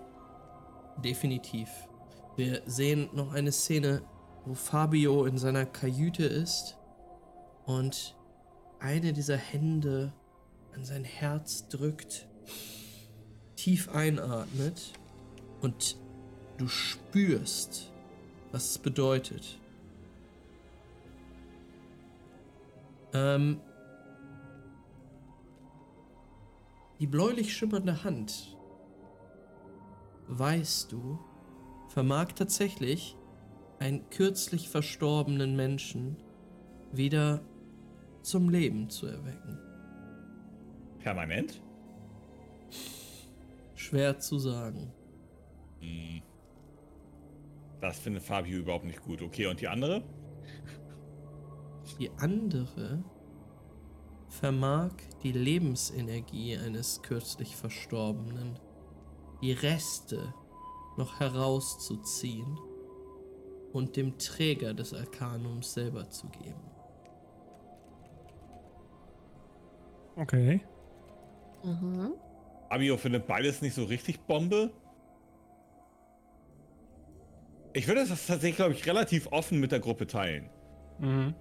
definitiv. 1.03 1.69
Wir 2.37 2.61
sehen 2.65 3.09
noch 3.13 3.33
eine 3.33 3.51
Szene, 3.51 4.01
wo 4.45 4.53
Fabio 4.55 5.25
in 5.25 5.37
seiner 5.37 5.65
Kajüte 5.65 6.23
ist 6.25 6.75
und 7.65 8.15
eine 8.79 9.13
dieser 9.13 9.37
Hände 9.37 10.11
an 10.73 10.83
sein 10.85 11.03
Herz 11.03 11.67
drückt, 11.67 12.27
tief 13.55 13.89
einatmet 13.89 14.93
und 15.61 15.97
du 16.57 16.67
spürst, 16.67 17.91
was 18.51 18.71
es 18.71 18.77
bedeutet. 18.79 19.59
Ähm, 23.13 23.59
die 26.99 27.07
bläulich 27.07 27.55
schimmernde 27.55 28.03
Hand 28.03 28.57
weißt 30.27 30.91
du, 30.91 31.19
vermag 31.89 32.33
tatsächlich 32.33 33.15
einen 33.79 34.09
kürzlich 34.09 34.69
verstorbenen 34.69 35.55
Menschen 35.55 36.17
wieder 36.91 37.41
zum 38.23 38.49
Leben 38.49 38.89
zu 38.89 39.07
erwecken. 39.07 39.59
Permanent? 40.99 41.61
Schwer 43.75 44.19
zu 44.19 44.39
sagen. 44.39 44.91
Hm. 45.79 46.21
Das 47.79 47.99
findet 47.99 48.23
Fabio 48.23 48.57
überhaupt 48.57 48.85
nicht 48.85 49.01
gut. 49.03 49.21
Okay, 49.21 49.45
und 49.45 49.61
die 49.61 49.67
andere? 49.67 50.03
Die 51.99 52.09
andere 52.17 53.03
vermag 54.27 54.91
die 55.23 55.31
Lebensenergie 55.31 56.57
eines 56.57 57.01
kürzlich 57.01 57.55
Verstorbenen, 57.55 58.59
die 59.41 59.53
Reste 59.53 60.33
noch 60.97 61.19
herauszuziehen 61.19 62.57
und 63.73 63.95
dem 63.95 64.17
Träger 64.17 64.73
des 64.73 64.93
Arkanums 64.93 65.73
selber 65.73 66.09
zu 66.09 66.27
geben. 66.29 66.71
Okay. 70.15 70.61
Mhm. 71.63 72.13
Fabio 72.69 72.97
findet 72.97 73.27
beides 73.27 73.61
nicht 73.61 73.75
so 73.75 73.83
richtig 73.83 74.19
Bombe. 74.21 74.71
Ich 77.73 77.87
würde 77.87 78.01
das 78.01 78.25
tatsächlich, 78.25 78.55
glaube 78.55 78.73
ich, 78.73 78.85
relativ 78.87 79.27
offen 79.31 79.59
mit 79.59 79.71
der 79.71 79.79
Gruppe 79.79 80.07
teilen. 80.07 80.49
mhm. 80.99 81.35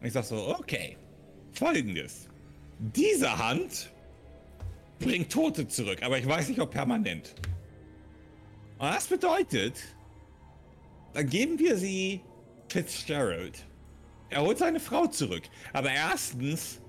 Und 0.00 0.06
ich 0.06 0.12
sag 0.12 0.24
so, 0.24 0.54
okay, 0.56 0.96
folgendes. 1.58 2.28
Diese 2.78 3.38
Hand 3.38 3.90
bringt 4.98 5.32
Tote 5.32 5.68
zurück, 5.68 6.02
aber 6.02 6.18
ich 6.18 6.26
weiß 6.26 6.48
nicht, 6.48 6.60
ob 6.60 6.70
permanent. 6.70 7.34
Und 8.78 8.88
das 8.88 9.06
bedeutet, 9.06 9.74
dann 11.14 11.28
geben 11.28 11.58
wir 11.58 11.76
sie 11.76 12.20
Fitzgerald. 12.68 13.64
Er 14.30 14.42
holt 14.42 14.58
seine 14.58 14.78
Frau 14.78 15.06
zurück. 15.06 15.42
Aber 15.72 15.90
erstens, 15.90 16.80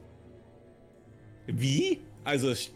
wie? 1.47 1.99
Also 2.23 2.51
ich 2.51 2.71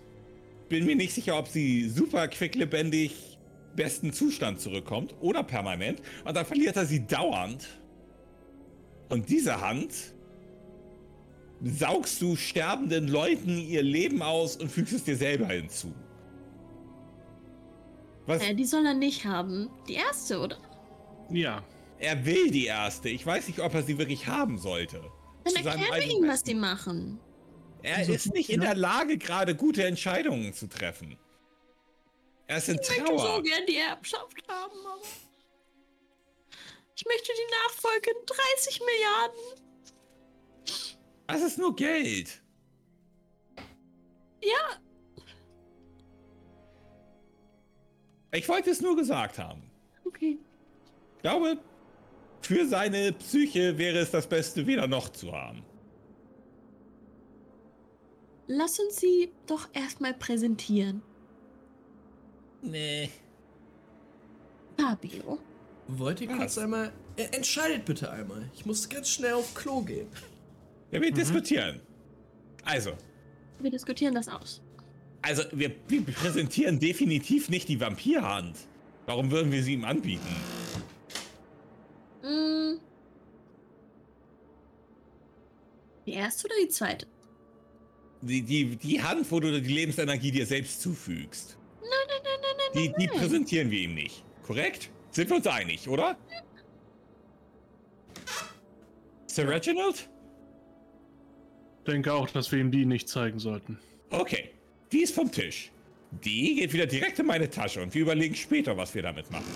bin 0.70 0.86
mir 0.86 0.96
nicht 0.96 1.14
sicher, 1.14 1.38
ob 1.38 1.48
sie 1.48 1.90
super 1.90 2.28
quicklebendig 2.28 3.38
besten 3.76 4.14
Zustand 4.14 4.62
zurückkommt 4.62 5.14
oder 5.20 5.44
permanent. 5.44 6.02
Und 6.26 6.36
dann 6.36 6.46
verliert 6.46 6.76
er 6.78 6.86
sie 6.86 7.06
dauernd. 7.06 7.68
Und 9.10 9.30
diese 9.30 9.62
Hand 9.62 10.13
saugst 11.64 12.22
du 12.22 12.36
sterbenden 12.36 13.08
Leuten 13.08 13.58
ihr 13.58 13.82
Leben 13.82 14.22
aus 14.22 14.58
und 14.58 14.70
fügst 14.70 14.94
es 14.94 15.04
dir 15.04 15.16
selber 15.16 15.48
hinzu. 15.48 15.94
Was? 18.26 18.42
Äh, 18.42 18.54
die 18.54 18.66
soll 18.66 18.86
er 18.86 18.94
nicht 18.94 19.26
haben. 19.26 19.70
Die 19.88 19.96
erste, 19.96 20.40
oder? 20.40 20.58
Ja. 21.30 21.64
Er 22.00 22.26
will 22.26 22.52
die 22.52 22.66
erste. 22.66 23.10
Ich 23.10 23.26
weiß 23.26 23.48
nicht, 23.48 23.60
ob 23.60 23.74
er 23.74 23.84
sie 23.84 23.98
wirklich 23.98 24.28
haben 24.28 24.58
sollte. 24.58 25.02
Dann 25.46 25.56
erklären 25.56 25.94
wir 25.94 26.18
ihm, 26.18 26.28
was 26.28 26.44
die 26.44 26.56
machen. 26.56 27.20
Er 27.82 27.98
also, 27.98 28.14
ist 28.14 28.34
nicht 28.34 28.50
in 28.50 28.62
der 28.62 28.76
Lage, 28.76 29.18
gerade 29.18 29.56
gute 29.56 29.86
Entscheidungen 29.86 30.54
zu 30.54 30.68
treffen. 30.68 31.18
Er 32.48 32.58
ist 32.58 32.70
in 32.70 32.80
ich 32.80 32.88
Trauer. 32.88 32.98
Ich 32.98 33.10
möchte 33.10 33.28
so 33.36 33.42
gern 33.42 33.66
die 33.68 33.78
Erbschaft 33.78 34.48
haben, 34.48 34.80
aber. 34.86 35.02
Ich 36.96 37.06
möchte 37.06 37.32
die 37.36 37.52
Nachfolge 37.52 38.12
in 38.12 38.26
30 38.26 38.80
Milliarden. 38.80 39.64
Das 41.28 41.42
ist 41.42 41.58
nur 41.58 41.76
Geld. 41.76 42.42
Ja. 44.42 44.80
Ich 48.32 48.48
wollte 48.50 48.72
es 48.72 48.82
nur 48.82 48.96
gesagt 48.96 49.38
haben. 49.40 49.64
Okay. 50.06 50.38
Ich 51.16 51.22
glaube, 51.22 51.58
für 52.42 52.68
seine 52.68 53.14
Psyche 53.14 53.78
wäre 53.78 54.00
es 54.00 54.12
das 54.12 54.28
Beste, 54.28 54.68
weder 54.68 54.88
noch 54.88 55.10
zu 55.10 55.32
haben. 55.32 55.64
Lass 58.48 58.80
uns 58.80 58.98
sie 58.98 59.32
doch 59.48 59.70
erstmal 59.74 60.14
präsentieren. 60.14 61.02
Nee. 62.62 63.10
Fabio. 64.78 65.40
Wollt 65.88 66.22
ihr 66.22 66.28
kurz 66.28 66.58
einmal. 66.58 66.92
Äh, 67.16 67.28
entscheidet 67.36 67.86
bitte 67.86 68.12
einmal. 68.12 68.50
Ich 68.54 68.66
muss 68.66 68.90
ganz 68.90 69.10
schnell 69.10 69.34
auf 69.34 69.54
Klo 69.54 69.82
gehen. 69.82 70.08
Ja, 70.94 71.02
wir 71.02 71.12
mhm. 71.12 71.16
diskutieren. 71.16 71.82
Also. 72.64 72.92
Wir 73.60 73.72
diskutieren 73.72 74.14
das 74.14 74.30
aus. 74.30 74.62
Also, 75.24 75.44
wir, 75.52 75.72
wir 75.88 76.04
präsentieren 76.06 76.80
definitiv 76.80 77.50
nicht 77.50 77.68
die 77.68 77.80
Vampirhand. 77.80 78.58
Warum 79.06 79.32
würden 79.32 79.52
wir 79.52 79.64
sie 79.64 79.74
ihm 79.74 79.86
anbieten? 79.86 80.36
Mm. 82.22 82.80
Die 86.06 86.14
erste 86.14 86.46
oder 86.46 86.56
die 86.62 86.68
zweite? 86.68 87.08
Die, 88.22 88.42
die, 88.42 88.76
die 88.76 89.02
Hand, 89.02 89.30
wo 89.32 89.40
du 89.40 89.62
die 89.62 89.74
Lebensenergie 89.74 90.32
dir 90.32 90.46
selbst 90.46 90.82
zufügst. 90.82 91.58
Nein, 91.82 91.90
nein, 92.08 92.22
nein, 92.24 92.40
nein, 92.42 92.84
nein. 92.84 92.94
Die, 92.98 93.02
die 93.02 93.08
präsentieren 93.08 93.72
wir 93.72 93.80
ihm 93.80 93.96
nicht. 93.96 94.24
Korrekt? 94.44 94.90
Sind 95.12 95.30
wir 95.30 95.38
uns 95.38 95.48
einig, 95.48 95.88
oder? 95.88 96.18
Sir 99.26 99.48
Reginald? 99.48 100.10
Denke 101.88 102.14
auch, 102.14 102.30
dass 102.30 102.52
wir 102.52 102.60
ihm 102.60 102.72
die 102.72 102.86
nicht 102.86 103.10
zeigen 103.10 103.40
sollten. 103.40 103.78
Okay, 104.10 104.52
die 104.92 105.00
ist 105.00 105.16
vom 105.16 105.32
Tisch. 105.32 105.72
Die 106.24 106.56
geht 106.56 106.74
wieder 106.74 106.86
direkt 106.86 107.20
in 107.20 107.26
meine 107.26 107.50
Tasche 107.50 107.82
und 107.82 107.94
wir 107.94 108.04
überlegen 108.04 108.36
später, 108.36 108.78
was 108.78 108.94
wir 108.94 109.02
damit 109.02 109.32
machen. 109.32 109.52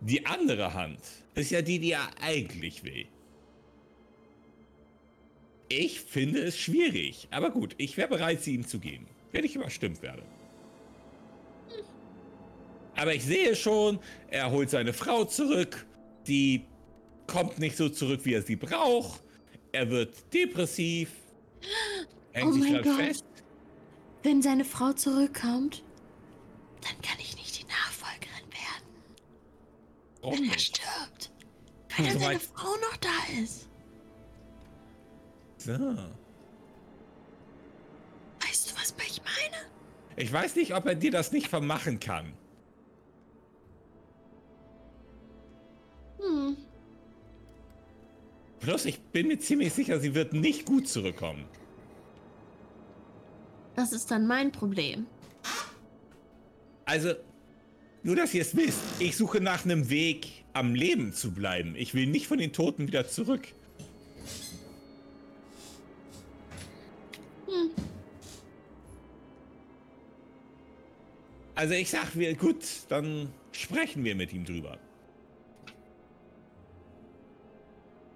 Die 0.00 0.24
andere 0.24 0.74
Hand 0.74 1.00
ist 1.34 1.50
ja 1.50 1.62
die, 1.62 1.78
die 1.78 1.92
er 1.92 2.08
eigentlich 2.20 2.84
will. 2.84 3.06
Ich 5.68 6.00
finde 6.00 6.40
es 6.40 6.58
schwierig, 6.58 7.28
aber 7.30 7.50
gut, 7.50 7.74
ich 7.78 7.96
wäre 7.96 8.08
bereit, 8.08 8.42
sie 8.42 8.54
ihm 8.54 8.66
zu 8.66 8.78
geben, 8.78 9.06
wenn 9.32 9.44
ich 9.44 9.56
überstimmt 9.56 10.02
werde. 10.02 10.22
Aber 12.96 13.14
ich 13.14 13.24
sehe 13.24 13.56
schon, 13.56 13.98
er 14.28 14.50
holt 14.50 14.70
seine 14.70 14.92
Frau 14.92 15.24
zurück, 15.24 15.84
die 16.26 16.64
kommt 17.26 17.58
nicht 17.58 17.76
so 17.76 17.88
zurück, 17.88 18.20
wie 18.24 18.34
er 18.34 18.42
sie 18.42 18.56
braucht. 18.56 19.23
Er 19.74 19.90
wird 19.90 20.32
depressiv, 20.32 21.10
hängt 22.32 22.48
oh 22.48 22.52
sich 22.52 22.72
dann 22.72 22.82
Gott. 22.84 22.94
fest. 22.94 23.24
Wenn 24.22 24.40
seine 24.40 24.64
Frau 24.64 24.92
zurückkommt, 24.92 25.82
dann 26.80 27.02
kann 27.02 27.18
ich 27.18 27.34
nicht 27.34 27.60
die 27.60 27.66
Nachfolgerin 27.66 28.46
werden. 28.52 28.86
Oh 30.22 30.30
Wenn 30.32 30.48
er 30.48 30.58
stirbt, 30.60 31.32
weil 31.96 32.06
dann 32.06 32.20
seine 32.20 32.38
Frau 32.38 32.68
noch 32.68 32.96
da 32.98 33.42
ist. 33.42 33.68
So. 35.56 35.72
Weißt 38.46 38.70
du, 38.70 38.76
was 38.76 38.94
ich 39.08 39.20
meine? 39.22 39.56
Ich 40.14 40.32
weiß 40.32 40.54
nicht, 40.54 40.72
ob 40.76 40.86
er 40.86 40.94
dir 40.94 41.10
das 41.10 41.32
nicht 41.32 41.48
vermachen 41.48 41.98
kann. 41.98 42.32
Hm. 46.20 46.56
Plus, 48.64 48.86
ich 48.86 48.98
bin 48.98 49.28
mir 49.28 49.38
ziemlich 49.38 49.74
sicher, 49.74 50.00
sie 50.00 50.14
wird 50.14 50.32
nicht 50.32 50.64
gut 50.64 50.88
zurückkommen. 50.88 51.44
Das 53.76 53.92
ist 53.92 54.10
dann 54.10 54.26
mein 54.26 54.52
Problem. 54.52 55.06
Also, 56.86 57.12
nur 58.02 58.16
dass 58.16 58.32
ihr 58.32 58.40
es 58.40 58.56
wisst, 58.56 58.80
ich 59.00 59.18
suche 59.18 59.42
nach 59.42 59.66
einem 59.66 59.90
Weg, 59.90 60.44
am 60.54 60.74
Leben 60.74 61.12
zu 61.12 61.32
bleiben. 61.32 61.74
Ich 61.76 61.92
will 61.92 62.06
nicht 62.06 62.26
von 62.26 62.38
den 62.38 62.54
Toten 62.54 62.86
wieder 62.86 63.06
zurück. 63.06 63.48
Hm. 67.46 67.70
Also 71.54 71.74
ich 71.74 71.90
sag 71.90 72.14
mir, 72.14 72.34
gut, 72.34 72.64
dann 72.88 73.30
sprechen 73.52 74.04
wir 74.04 74.14
mit 74.14 74.32
ihm 74.32 74.46
drüber. 74.46 74.78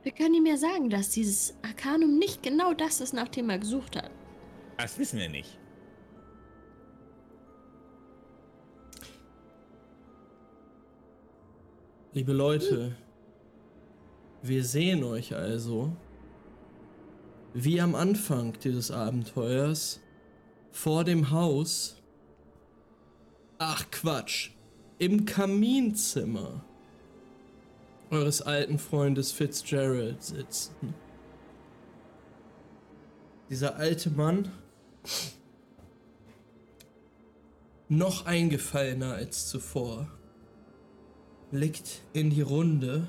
Wir 0.02 0.12
können 0.12 0.34
ihm 0.34 0.46
ja 0.46 0.56
sagen, 0.56 0.90
dass 0.90 1.10
dieses 1.10 1.54
Arcanum 1.62 2.18
nicht 2.18 2.42
genau 2.42 2.72
das 2.72 3.00
ist, 3.00 3.12
nach 3.12 3.28
dem 3.28 3.50
er 3.50 3.58
gesucht 3.58 3.96
hat. 3.96 4.10
Das 4.76 4.98
wissen 4.98 5.18
wir 5.18 5.28
nicht. 5.28 5.58
Liebe 12.12 12.32
Leute, 12.32 12.96
wir 14.42 14.64
sehen 14.64 15.04
euch 15.04 15.34
also, 15.34 15.92
wie 17.54 17.80
am 17.80 17.94
Anfang 17.94 18.58
dieses 18.60 18.90
Abenteuers, 18.90 20.00
vor 20.70 21.04
dem 21.04 21.30
Haus, 21.30 22.00
ach 23.58 23.90
Quatsch, 23.90 24.50
im 24.98 25.26
Kaminzimmer 25.26 26.64
eures 28.10 28.42
alten 28.42 28.78
Freundes 28.78 29.32
Fitzgerald 29.32 30.22
sitzen. 30.22 30.94
Dieser 33.50 33.76
alte 33.76 34.10
Mann, 34.10 34.50
noch 37.88 38.26
eingefallener 38.26 39.14
als 39.14 39.48
zuvor, 39.48 40.08
blickt 41.50 42.02
in 42.12 42.30
die 42.30 42.42
Runde, 42.42 43.06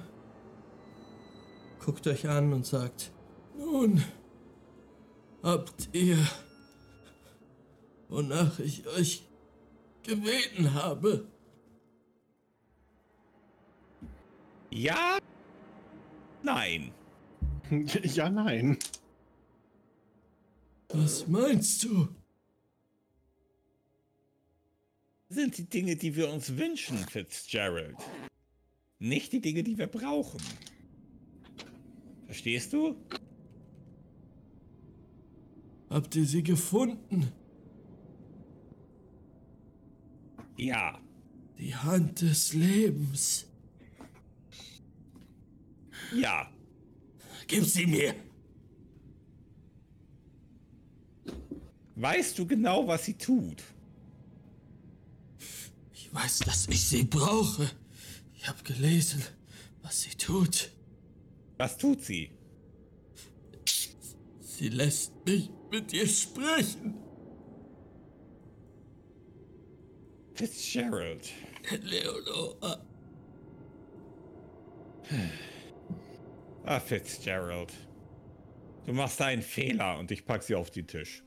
guckt 1.84 2.08
euch 2.08 2.28
an 2.28 2.54
und 2.54 2.66
sagt, 2.66 3.12
nun 3.58 4.04
habt 5.44 5.90
ihr, 5.92 6.18
wonach 8.08 8.60
ich 8.60 8.88
euch 8.88 9.24
gebeten 10.04 10.74
habe. 10.74 11.28
Ja. 14.72 15.20
Nein. 16.44 16.92
Ja, 18.04 18.30
nein. 18.30 18.80
Was 20.88 21.28
meinst 21.28 21.84
du? 21.84 22.08
Sind 25.30 25.56
die 25.60 25.70
Dinge, 25.70 25.96
die 25.96 26.16
wir 26.16 26.32
uns 26.34 26.58
wünschen, 26.58 26.98
Fitzgerald. 26.98 27.96
Nicht 28.98 29.32
die 29.34 29.40
Dinge, 29.40 29.62
die 29.62 29.78
wir 29.78 29.86
brauchen. 29.86 30.42
Verstehst 32.26 32.74
du? 32.74 32.96
Habt 35.92 36.16
ihr 36.16 36.26
sie 36.26 36.42
gefunden? 36.42 37.32
Ja. 40.58 41.00
Die 41.60 41.76
Hand 41.76 42.22
des 42.22 42.54
Lebens. 42.54 43.49
Ja. 46.14 46.52
Gib 47.48 47.66
sie 47.66 47.86
mir. 47.86 48.16
Weißt 51.96 52.38
du 52.40 52.46
genau, 52.46 52.88
was 52.88 53.06
sie 53.06 53.16
tut? 53.16 53.62
Ich 55.94 56.14
weiß, 56.14 56.40
dass 56.40 56.68
ich 56.68 56.84
sie 56.84 57.04
brauche. 57.04 57.70
Ich 58.36 58.48
habe 58.48 58.64
gelesen, 58.64 59.22
was 59.82 60.02
sie 60.02 60.16
tut. 60.16 60.72
Was 61.58 61.78
tut 61.78 62.04
sie? 62.04 62.32
Sie 64.40 64.70
lässt 64.70 65.14
mich 65.26 65.50
mit 65.72 65.92
ihr 65.92 66.08
sprechen. 66.08 66.96
Fitzgerald. 70.36 71.30
Leonora. 71.84 72.86
Ah, 76.72 76.80
Fitzgerald. 76.80 77.74
Du 78.86 78.94
machst 78.94 79.20
einen 79.24 79.42
Fehler 79.42 79.98
und 79.98 80.12
ich 80.12 80.24
pack 80.24 80.44
sie 80.44 80.54
auf 80.54 80.70
den 80.70 80.86
Tisch. 80.86 81.24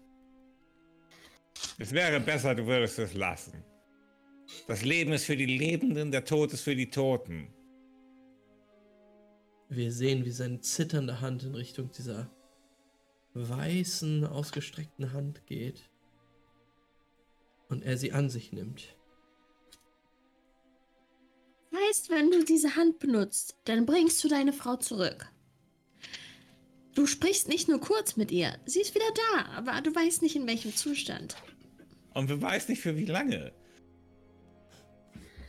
Es 1.80 1.90
wäre 1.90 2.20
besser, 2.20 2.54
du 2.54 2.64
würdest 2.64 3.00
es 3.00 3.14
lassen. 3.14 3.64
Das 4.68 4.84
Leben 4.84 5.10
ist 5.12 5.24
für 5.24 5.36
die 5.36 5.46
Lebenden, 5.46 6.12
der 6.12 6.24
Tod 6.24 6.52
ist 6.52 6.60
für 6.60 6.76
die 6.76 6.90
Toten. 6.90 7.52
Wir 9.68 9.90
sehen, 9.90 10.24
wie 10.24 10.30
seine 10.30 10.60
zitternde 10.60 11.20
Hand 11.20 11.42
in 11.42 11.56
Richtung 11.56 11.90
dieser 11.90 12.30
weißen, 13.34 14.24
ausgestreckten 14.24 15.12
Hand 15.12 15.44
geht 15.46 15.90
und 17.68 17.82
er 17.82 17.98
sie 17.98 18.12
an 18.12 18.30
sich 18.30 18.52
nimmt. 18.52 18.96
Heißt, 21.74 22.10
wenn 22.10 22.30
du 22.30 22.44
diese 22.44 22.76
Hand 22.76 23.00
benutzt, 23.00 23.56
dann 23.64 23.86
bringst 23.86 24.22
du 24.22 24.28
deine 24.28 24.52
Frau 24.52 24.76
zurück. 24.76 25.31
Du 26.94 27.06
sprichst 27.06 27.48
nicht 27.48 27.68
nur 27.68 27.80
kurz 27.80 28.16
mit 28.16 28.30
ihr, 28.30 28.58
sie 28.66 28.80
ist 28.80 28.94
wieder 28.94 29.04
da, 29.14 29.46
aber 29.56 29.80
du 29.80 29.94
weißt 29.94 30.22
nicht 30.22 30.36
in 30.36 30.46
welchem 30.46 30.74
Zustand. 30.74 31.36
Und 32.14 32.28
du 32.28 32.40
weißt 32.40 32.68
nicht 32.68 32.82
für 32.82 32.96
wie 32.96 33.06
lange. 33.06 33.52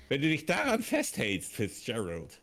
Wenn 0.08 0.22
du 0.22 0.30
dich 0.30 0.46
daran 0.46 0.82
festhältst, 0.82 1.54
Fitzgerald, 1.54 2.42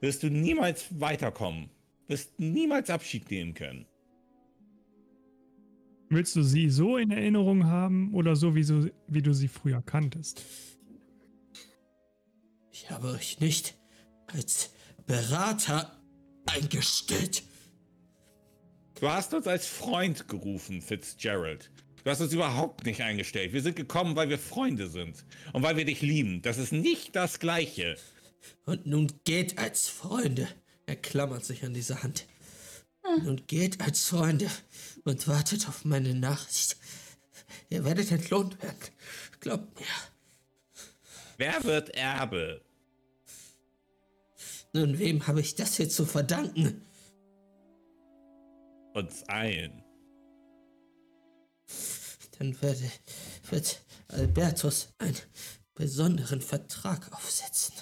wirst 0.00 0.22
du 0.22 0.30
niemals 0.30 0.88
weiterkommen. 1.00 1.70
Wirst 2.08 2.38
niemals 2.38 2.90
Abschied 2.90 3.30
nehmen 3.30 3.54
können. 3.54 3.86
Willst 6.10 6.36
du 6.36 6.42
sie 6.42 6.68
so 6.68 6.98
in 6.98 7.10
Erinnerung 7.10 7.66
haben 7.66 8.12
oder 8.12 8.36
so, 8.36 8.54
wie, 8.54 8.64
so, 8.64 8.86
wie 9.08 9.22
du 9.22 9.32
sie 9.32 9.48
früher 9.48 9.80
kanntest? 9.80 10.42
Ich 12.70 12.90
habe 12.90 13.08
euch 13.08 13.40
nicht 13.40 13.74
als 14.26 14.70
Berater 15.06 15.98
eingestellt. 16.44 17.44
Du 19.02 19.10
hast 19.10 19.34
uns 19.34 19.48
als 19.48 19.66
Freund 19.66 20.28
gerufen, 20.28 20.80
Fitzgerald. 20.80 21.72
Du 22.04 22.10
hast 22.12 22.20
uns 22.20 22.32
überhaupt 22.32 22.86
nicht 22.86 23.00
eingestellt. 23.00 23.52
Wir 23.52 23.60
sind 23.60 23.74
gekommen, 23.74 24.14
weil 24.14 24.28
wir 24.28 24.38
Freunde 24.38 24.86
sind. 24.86 25.24
Und 25.52 25.64
weil 25.64 25.76
wir 25.76 25.84
dich 25.84 26.02
lieben. 26.02 26.40
Das 26.40 26.56
ist 26.56 26.72
nicht 26.72 27.16
das 27.16 27.40
Gleiche. 27.40 27.96
Und 28.64 28.86
nun 28.86 29.12
geht 29.24 29.58
als 29.58 29.88
Freunde. 29.88 30.46
Er 30.86 30.94
klammert 30.94 31.44
sich 31.44 31.64
an 31.64 31.74
diese 31.74 32.04
Hand. 32.04 32.28
Nun 33.24 33.42
geht 33.48 33.80
als 33.80 34.04
Freunde 34.04 34.48
und 35.02 35.26
wartet 35.26 35.66
auf 35.66 35.84
meine 35.84 36.14
Nachricht. 36.14 36.76
Ihr 37.70 37.84
werdet 37.84 38.12
entlohnt 38.12 38.62
werden. 38.62 38.78
Glaubt 39.40 39.80
mir. 39.80 39.86
Wer 41.38 41.64
wird 41.64 41.88
Erbe? 41.96 42.60
Nun, 44.72 45.00
wem 45.00 45.26
habe 45.26 45.40
ich 45.40 45.56
das 45.56 45.76
hier 45.76 45.88
zu 45.88 46.06
verdanken? 46.06 46.82
Uns 48.94 49.22
allen. 49.28 49.82
Dann 52.38 52.60
werde, 52.60 52.90
wird 53.50 53.82
Albertus 54.08 54.88
einen 54.98 55.16
besonderen 55.74 56.40
Vertrag 56.40 57.12
aufsetzen. 57.12 57.74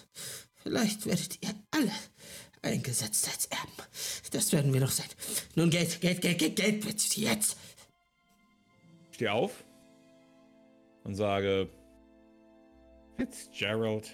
Vielleicht 0.55 1.07
werdet 1.07 1.43
ihr 1.43 1.55
alle 1.71 1.93
eingesetzt 2.63 3.29
als 3.29 3.47
Erben. 3.47 3.73
Das 4.31 4.53
werden 4.53 4.73
wir 4.73 4.81
noch 4.81 4.91
sein. 4.91 5.09
Nun 5.55 5.71
Geld, 5.71 6.01
Geld, 6.01 6.21
Geld, 6.21 6.39
Geld, 6.39 6.57
Geld, 6.57 6.87
bitte 6.87 7.21
jetzt. 7.21 7.57
Steh 9.13 9.29
auf 9.29 9.65
und 11.05 11.15
sage, 11.15 11.69
Fitzgerald, 13.17 14.11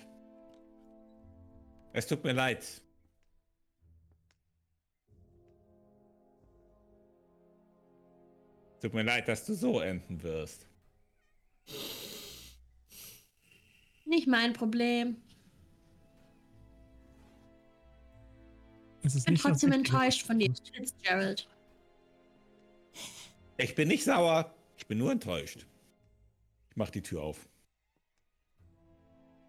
es 1.92 2.06
tut 2.06 2.24
mir 2.24 2.32
leid. 2.32 2.82
Tut 8.80 8.94
mir 8.94 9.02
leid, 9.02 9.28
dass 9.28 9.44
du 9.44 9.54
so 9.54 9.80
enden 9.80 10.22
wirst. 10.22 10.66
Nicht 14.04 14.28
mein 14.28 14.52
Problem. 14.52 15.16
Ich 19.02 19.24
bin 19.24 19.34
nicht 19.34 19.42
trotzdem 19.42 19.72
enttäuscht 19.72 20.26
von 20.26 20.38
dir. 20.38 20.52
Fitzgerald. 20.72 21.48
Ich 23.58 23.74
bin 23.74 23.88
nicht 23.88 24.04
sauer, 24.04 24.54
ich 24.76 24.86
bin 24.86 24.98
nur 24.98 25.12
enttäuscht. 25.12 25.66
Ich 26.70 26.76
mach 26.76 26.90
die 26.90 27.02
Tür 27.02 27.22
auf. 27.22 27.48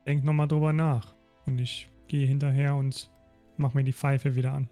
Denk 0.05 0.23
nochmal 0.23 0.47
drüber 0.47 0.73
nach. 0.73 1.15
Und 1.45 1.59
ich 1.59 1.89
gehe 2.07 2.25
hinterher 2.25 2.75
und 2.75 3.11
mach 3.57 3.73
mir 3.73 3.83
die 3.83 3.93
Pfeife 3.93 4.35
wieder 4.35 4.53
an. 4.53 4.69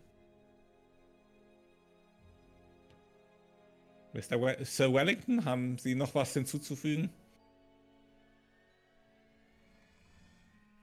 Mr. 4.16 4.40
We 4.42 4.64
Sir 4.64 4.94
Wellington, 4.94 5.44
haben 5.44 5.78
Sie 5.78 5.94
noch 5.94 6.16
was 6.16 6.34
hinzuzufügen? 6.34 7.10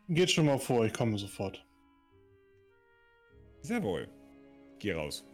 Geht 0.09 0.31
schon 0.31 0.47
mal 0.47 0.59
vor, 0.59 0.85
ich 0.85 0.93
komme 0.93 1.17
sofort. 1.19 1.65
Sehr 3.63 3.83
wohl. 3.83 4.07
Geh 4.79 4.93
raus. 4.93 5.25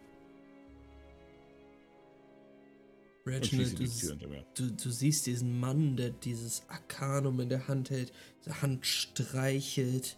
Reginald, 3.25 3.77
du, 3.77 4.43
du, 4.55 4.71
du 4.71 4.89
siehst 4.89 5.25
diesen 5.25 5.59
Mann, 5.59 5.97
der 5.97 6.11
dieses 6.11 6.63
Arkanum 6.69 7.41
in 7.41 7.49
der 7.49 7.67
Hand 7.67 7.89
hält, 7.89 8.13
diese 8.39 8.61
Hand 8.61 8.85
streichelt. 8.85 10.17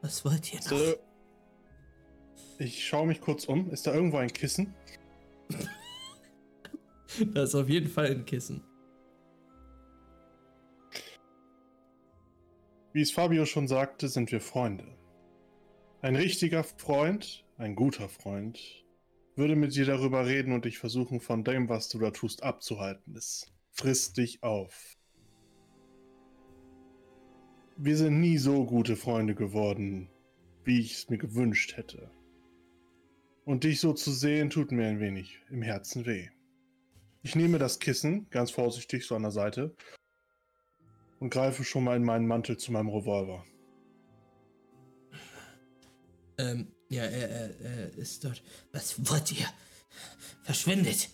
Was 0.00 0.24
wollt 0.24 0.52
ihr 0.54 0.60
noch? 0.60 0.68
So, 0.68 0.94
ich 2.58 2.86
schaue 2.86 3.08
mich 3.08 3.20
kurz 3.20 3.46
um. 3.46 3.68
Ist 3.70 3.86
da 3.86 3.92
irgendwo 3.92 4.18
ein 4.18 4.32
Kissen? 4.32 4.72
Da 7.32 7.42
ist 7.42 7.54
auf 7.54 7.68
jeden 7.68 7.88
Fall 7.88 8.06
ein 8.06 8.24
Kissen. 8.24 8.62
Wie 12.92 13.00
es 13.00 13.10
Fabio 13.10 13.44
schon 13.44 13.68
sagte, 13.68 14.08
sind 14.08 14.32
wir 14.32 14.40
Freunde. 14.40 14.86
Ein 16.00 16.16
richtiger 16.16 16.64
Freund, 16.64 17.44
ein 17.56 17.74
guter 17.74 18.08
Freund, 18.08 18.84
würde 19.36 19.56
mit 19.56 19.74
dir 19.74 19.84
darüber 19.84 20.26
reden 20.26 20.52
und 20.52 20.64
dich 20.64 20.78
versuchen, 20.78 21.20
von 21.20 21.44
dem, 21.44 21.68
was 21.68 21.88
du 21.88 21.98
da 21.98 22.10
tust, 22.10 22.42
abzuhalten. 22.42 23.14
Es 23.14 23.52
frisst 23.70 24.16
dich 24.16 24.42
auf. 24.42 24.96
Wir 27.76 27.96
sind 27.96 28.20
nie 28.20 28.38
so 28.38 28.64
gute 28.64 28.96
Freunde 28.96 29.34
geworden, 29.34 30.10
wie 30.64 30.80
ich 30.80 30.94
es 30.94 31.08
mir 31.08 31.18
gewünscht 31.18 31.76
hätte. 31.76 32.10
Und 33.44 33.64
dich 33.64 33.80
so 33.80 33.92
zu 33.92 34.10
sehen, 34.10 34.50
tut 34.50 34.72
mir 34.72 34.88
ein 34.88 34.98
wenig 34.98 35.40
im 35.50 35.62
Herzen 35.62 36.04
weh. 36.04 36.28
Ich 37.28 37.36
nehme 37.36 37.58
das 37.58 37.78
Kissen, 37.78 38.26
ganz 38.30 38.50
vorsichtig 38.50 39.06
so 39.06 39.14
an 39.14 39.20
der 39.20 39.30
Seite, 39.30 39.76
und 41.20 41.28
greife 41.28 41.62
schon 41.62 41.84
mal 41.84 41.94
in 41.94 42.02
meinen 42.02 42.26
Mantel 42.26 42.56
zu 42.56 42.72
meinem 42.72 42.88
Revolver. 42.88 43.44
Ähm, 46.38 46.72
ja, 46.88 47.02
er, 47.02 47.28
er, 47.28 47.60
er 47.60 47.98
ist 47.98 48.24
dort. 48.24 48.42
Was 48.72 49.10
wollt 49.10 49.30
ihr? 49.38 49.46
Verschwindet! 50.42 51.10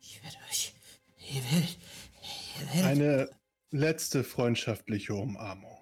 Ich 0.00 0.22
werde 0.24 0.38
euch. 0.48 0.72
Ihr 1.28 1.42
werdet. 1.52 1.78
Ihr 2.58 2.66
werdet. 2.68 2.84
Eine 2.84 3.30
letzte 3.72 4.24
freundschaftliche 4.24 5.12
Umarmung. 5.12 5.76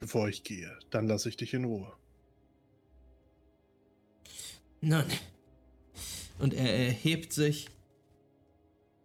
Bevor 0.00 0.28
ich 0.28 0.42
gehe, 0.42 0.76
dann 0.90 1.06
lasse 1.06 1.28
ich 1.28 1.36
dich 1.36 1.54
in 1.54 1.64
Ruhe. 1.64 1.96
Nun. 4.80 5.04
Und 6.38 6.54
er 6.54 6.72
erhebt 6.72 7.32
sich. 7.32 7.68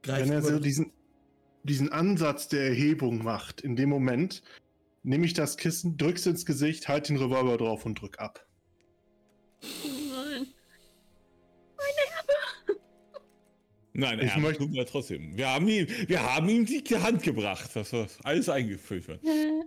Greift 0.03 0.25
Wenn 0.25 0.33
er 0.33 0.41
so 0.41 0.59
diesen, 0.59 0.91
diesen 1.63 1.91
Ansatz 1.91 2.47
der 2.47 2.63
Erhebung 2.67 3.23
macht, 3.23 3.61
in 3.61 3.75
dem 3.75 3.89
Moment 3.89 4.41
nehme 5.03 5.25
ich 5.25 5.33
das 5.33 5.57
Kissen, 5.57 5.97
drück's 5.97 6.25
ins 6.25 6.45
Gesicht, 6.45 6.87
halt 6.87 7.09
den 7.09 7.17
Revolver 7.17 7.57
drauf 7.57 7.85
und 7.85 8.01
drück 8.01 8.19
ab. 8.19 8.45
Nein. 9.63 10.47
Nein, 13.93 14.19
Ich 14.19 14.31
er 14.31 14.39
möchte- 14.39 14.67
mir 14.67 14.85
trotzdem. 14.85 15.35
Wir 15.37 15.49
haben 15.49 15.67
ihm, 15.67 15.85
wir 16.07 16.23
haben 16.23 16.47
ihm 16.49 16.65
die 16.65 16.81
Hand 16.95 17.23
gebracht, 17.23 17.75
dass 17.75 17.89
das 17.91 18.19
alles 18.23 18.47
eingefüllt 18.49 19.07
wird. 19.07 19.23
Äh, 19.23 19.63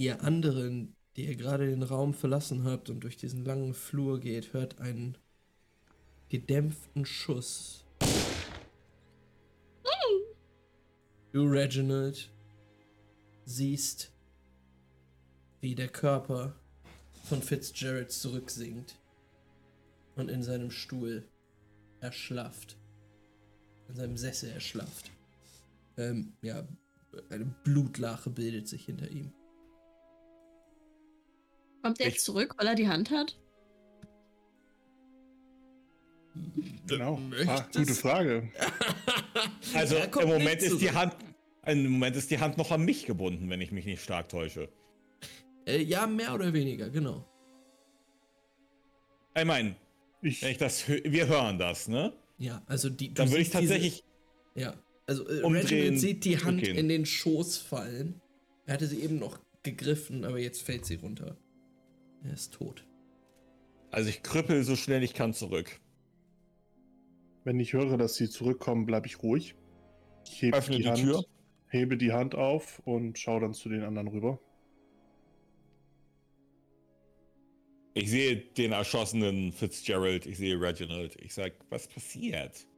Ihr 0.00 0.22
anderen, 0.22 0.94
die 1.16 1.26
ihr 1.26 1.34
gerade 1.36 1.66
den 1.68 1.82
Raum 1.82 2.14
verlassen 2.14 2.64
habt 2.64 2.88
und 2.90 3.00
durch 3.00 3.16
diesen 3.16 3.44
langen 3.44 3.74
Flur 3.74 4.20
geht, 4.20 4.52
hört 4.52 4.80
einen 4.80 5.16
gedämpften 6.28 7.04
Schuss. 7.04 7.84
Du, 11.30 11.44
Reginald, 11.44 12.32
siehst, 13.44 14.12
wie 15.60 15.74
der 15.74 15.88
Körper 15.88 16.54
von 17.24 17.42
Fitzgerald 17.42 18.10
zurücksinkt 18.10 18.94
und 20.16 20.30
in 20.30 20.42
seinem 20.42 20.70
Stuhl 20.70 21.28
erschlafft. 22.00 22.78
In 23.88 23.96
seinem 23.96 24.16
Sessel 24.16 24.50
erschlafft. 24.50 25.10
Ähm, 25.96 26.32
ja, 26.42 26.66
eine 27.30 27.44
Blutlache 27.62 28.30
bildet 28.30 28.66
sich 28.66 28.86
hinter 28.86 29.10
ihm. 29.10 29.32
Kommt 31.82 32.00
er 32.00 32.08
jetzt 32.08 32.24
zurück, 32.24 32.54
weil 32.58 32.66
er 32.66 32.74
die 32.74 32.88
Hand 32.88 33.10
hat? 33.10 33.38
Genau. 36.86 37.16
Möchtest- 37.16 37.48
Ah, 37.50 37.68
gute 37.74 37.94
Frage. 37.94 38.48
Also 39.74 39.96
im 39.96 40.28
Moment 40.28 40.62
ist 40.62 40.80
die. 40.80 40.90
Hand, 40.90 41.14
im 41.66 41.88
Moment 41.90 42.16
ist 42.16 42.30
die 42.30 42.38
Hand 42.38 42.56
noch 42.56 42.70
an 42.72 42.84
mich 42.84 43.04
gebunden, 43.06 43.48
wenn 43.50 43.60
ich 43.60 43.70
mich 43.70 43.84
nicht 43.84 44.02
stark 44.02 44.28
täusche. 44.30 44.68
Äh, 45.66 45.82
ja, 45.82 46.06
mehr 46.06 46.34
oder 46.34 46.52
weniger, 46.52 46.88
genau. 46.88 47.24
Ich 49.36 49.44
meine, 49.44 49.76
Ich, 50.22 50.42
ich 50.42 50.56
das, 50.56 50.88
wir 50.88 51.28
hören 51.28 51.58
das, 51.58 51.86
ne? 51.88 52.12
Ja, 52.38 52.62
also 52.66 52.88
die. 52.88 53.12
Dann 53.12 53.28
würde 53.30 53.42
ich 53.42 53.50
tatsächlich. 53.50 54.02
Diese, 54.54 54.66
ja, 54.66 54.74
also 55.06 55.26
äh, 55.28 55.44
Reginald 55.46 56.00
sieht 56.00 56.24
die 56.24 56.38
Hand 56.42 56.62
okay. 56.62 56.76
in 56.76 56.88
den 56.88 57.04
Schoß 57.06 57.58
fallen. 57.58 58.20
Er 58.66 58.74
hatte 58.74 58.86
sie 58.86 59.00
eben 59.00 59.18
noch 59.18 59.38
gegriffen, 59.62 60.24
aber 60.24 60.38
jetzt 60.38 60.62
fällt 60.62 60.86
sie 60.86 60.96
runter. 60.96 61.36
Er 62.24 62.32
ist 62.32 62.54
tot. 62.54 62.84
Also 63.90 64.08
ich 64.10 64.22
krüppel 64.22 64.64
so 64.64 64.74
schnell 64.76 65.02
ich 65.02 65.14
kann 65.14 65.32
zurück. 65.34 65.80
Wenn 67.48 67.60
ich 67.60 67.72
höre, 67.72 67.96
dass 67.96 68.16
sie 68.16 68.28
zurückkommen, 68.28 68.84
bleibe 68.84 69.06
ich 69.06 69.22
ruhig. 69.22 69.54
Ich 70.26 70.42
hebe 70.42 70.60
die, 70.60 70.82
die 70.82 70.86
Hand, 70.86 70.98
Tür. 70.98 71.24
hebe 71.68 71.96
die 71.96 72.12
Hand 72.12 72.34
auf 72.34 72.82
und 72.84 73.18
schaue 73.18 73.40
dann 73.40 73.54
zu 73.54 73.70
den 73.70 73.84
anderen 73.84 74.08
rüber. 74.08 74.38
Ich 77.94 78.10
sehe 78.10 78.36
den 78.36 78.72
erschossenen 78.72 79.52
Fitzgerald, 79.52 80.26
ich 80.26 80.36
sehe 80.36 80.60
Reginald. 80.60 81.16
Ich 81.22 81.32
sage, 81.32 81.54
was 81.70 81.88
passiert? 81.88 82.68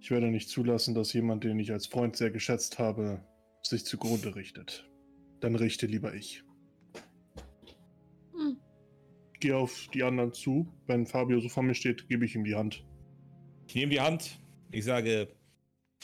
Ich 0.00 0.10
werde 0.10 0.26
nicht 0.26 0.48
zulassen, 0.48 0.96
dass 0.96 1.12
jemand, 1.12 1.44
den 1.44 1.60
ich 1.60 1.70
als 1.70 1.86
Freund 1.86 2.16
sehr 2.16 2.32
geschätzt 2.32 2.80
habe, 2.80 3.24
sich 3.62 3.84
zugrunde 3.84 4.34
richtet. 4.34 4.90
Dann 5.38 5.54
richte 5.54 5.86
lieber 5.86 6.12
ich. 6.12 6.42
Gehe 9.46 9.56
auf 9.56 9.86
die 9.94 10.02
anderen 10.02 10.32
zu. 10.32 10.66
Wenn 10.86 11.06
Fabio 11.06 11.38
so 11.38 11.48
vor 11.48 11.62
mir 11.62 11.74
steht, 11.74 12.08
gebe 12.08 12.24
ich 12.24 12.34
ihm 12.34 12.42
die 12.42 12.56
Hand. 12.56 12.84
Ich 13.68 13.76
nehme 13.76 13.92
die 13.92 14.00
Hand. 14.00 14.40
Ich 14.72 14.84
sage, 14.84 15.28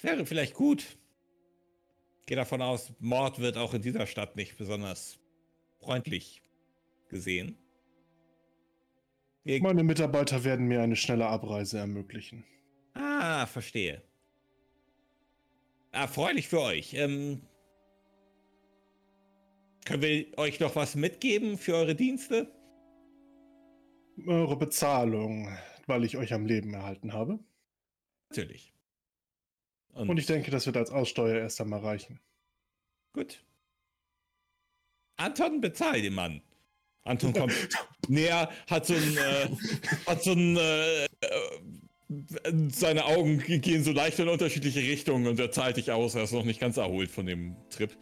wäre 0.01 0.25
vielleicht 0.25 0.55
gut. 0.55 0.97
Ich 2.21 2.27
gehe 2.27 2.37
davon 2.37 2.63
aus, 2.63 2.93
Mord 3.01 3.41
wird 3.41 3.57
auch 3.57 3.75
in 3.75 3.83
dieser 3.83 4.07
Stadt 4.07 4.37
nicht 4.37 4.57
besonders 4.57 5.19
freundlich 5.81 6.41
gesehen. 7.09 7.59
Wir 9.43 9.61
Meine 9.61 9.83
Mitarbeiter 9.83 10.45
werden 10.45 10.67
mir 10.67 10.81
eine 10.81 10.95
schnelle 10.95 11.27
Abreise 11.27 11.79
ermöglichen. 11.79 12.45
Ah, 12.95 13.47
verstehe. 13.47 14.03
Erfreulich 15.91 16.47
für 16.47 16.61
euch. 16.61 16.95
Ähm, 16.95 17.43
können 19.85 20.03
wir 20.03 20.39
euch 20.39 20.61
noch 20.61 20.77
was 20.77 20.95
mitgeben 20.95 21.59
für 21.59 21.75
eure 21.75 21.97
Dienste? 21.97 22.62
Eure 24.27 24.57
Bezahlung, 24.57 25.49
weil 25.87 26.05
ich 26.05 26.17
euch 26.17 26.33
am 26.33 26.47
Leben 26.47 26.75
erhalten 26.75 27.13
habe. 27.13 27.39
Natürlich. 28.31 28.73
Und, 29.95 30.09
Und 30.09 30.17
ich 30.19 30.27
denke, 30.27 30.51
das 30.51 30.67
wird 30.67 30.77
als 30.77 30.91
Aussteuer 30.91 31.39
erst 31.39 31.61
einmal 31.61 31.81
reichen. 31.81 32.21
Gut. 33.13 33.45
Anton, 35.17 35.61
bezahl 35.61 36.01
den 36.01 36.15
Mann. 36.15 36.43
Anton 37.05 37.33
kommt 37.33 37.53
näher, 38.09 38.51
hat 38.69 38.87
so 38.87 38.95
ein, 38.95 39.17
äh, 39.17 39.49
hat 40.07 40.23
so 40.23 40.33
ein, 40.33 40.57
äh, 40.57 41.05
äh, 41.05 41.09
seine 42.71 43.05
Augen 43.05 43.39
gehen 43.39 43.85
so 43.85 43.93
leicht 43.93 44.19
in 44.19 44.29
unterschiedliche 44.29 44.81
Richtungen 44.81 45.27
und 45.27 45.41
er 45.41 45.51
zahlt 45.51 45.77
dich 45.77 45.91
aus. 45.91 46.15
Er 46.15 46.25
ist 46.25 46.33
noch 46.33 46.45
nicht 46.45 46.61
ganz 46.61 46.77
erholt 46.77 47.11
von 47.11 47.27
dem 47.27 47.57
Trip. 47.71 47.97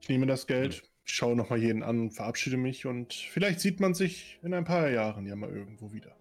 Ich 0.00 0.08
nehme 0.08 0.26
das 0.26 0.46
Geld, 0.46 0.82
schaue 1.06 1.36
nochmal 1.36 1.60
jeden 1.60 1.82
an 1.82 2.10
verabschiede 2.10 2.56
mich 2.56 2.86
und 2.86 3.14
vielleicht 3.14 3.60
sieht 3.60 3.80
man 3.80 3.94
sich 3.94 4.38
in 4.42 4.54
ein 4.54 4.64
paar 4.64 4.90
Jahren 4.90 5.26
ja 5.26 5.36
mal 5.36 5.50
irgendwo 5.50 5.92
wieder. 5.92 6.16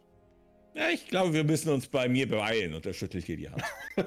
Ja, 0.74 0.90
ich 0.90 1.08
glaube, 1.08 1.34
wir 1.34 1.44
müssen 1.44 1.70
uns 1.70 1.88
bei 1.88 2.10
mir 2.10 2.28
beeilen 2.28 2.74
und 2.74 2.86
er 2.86 2.94
schüttelt 2.94 3.26
hier 3.26 3.38
die 3.38 3.50
Hand. 3.50 3.64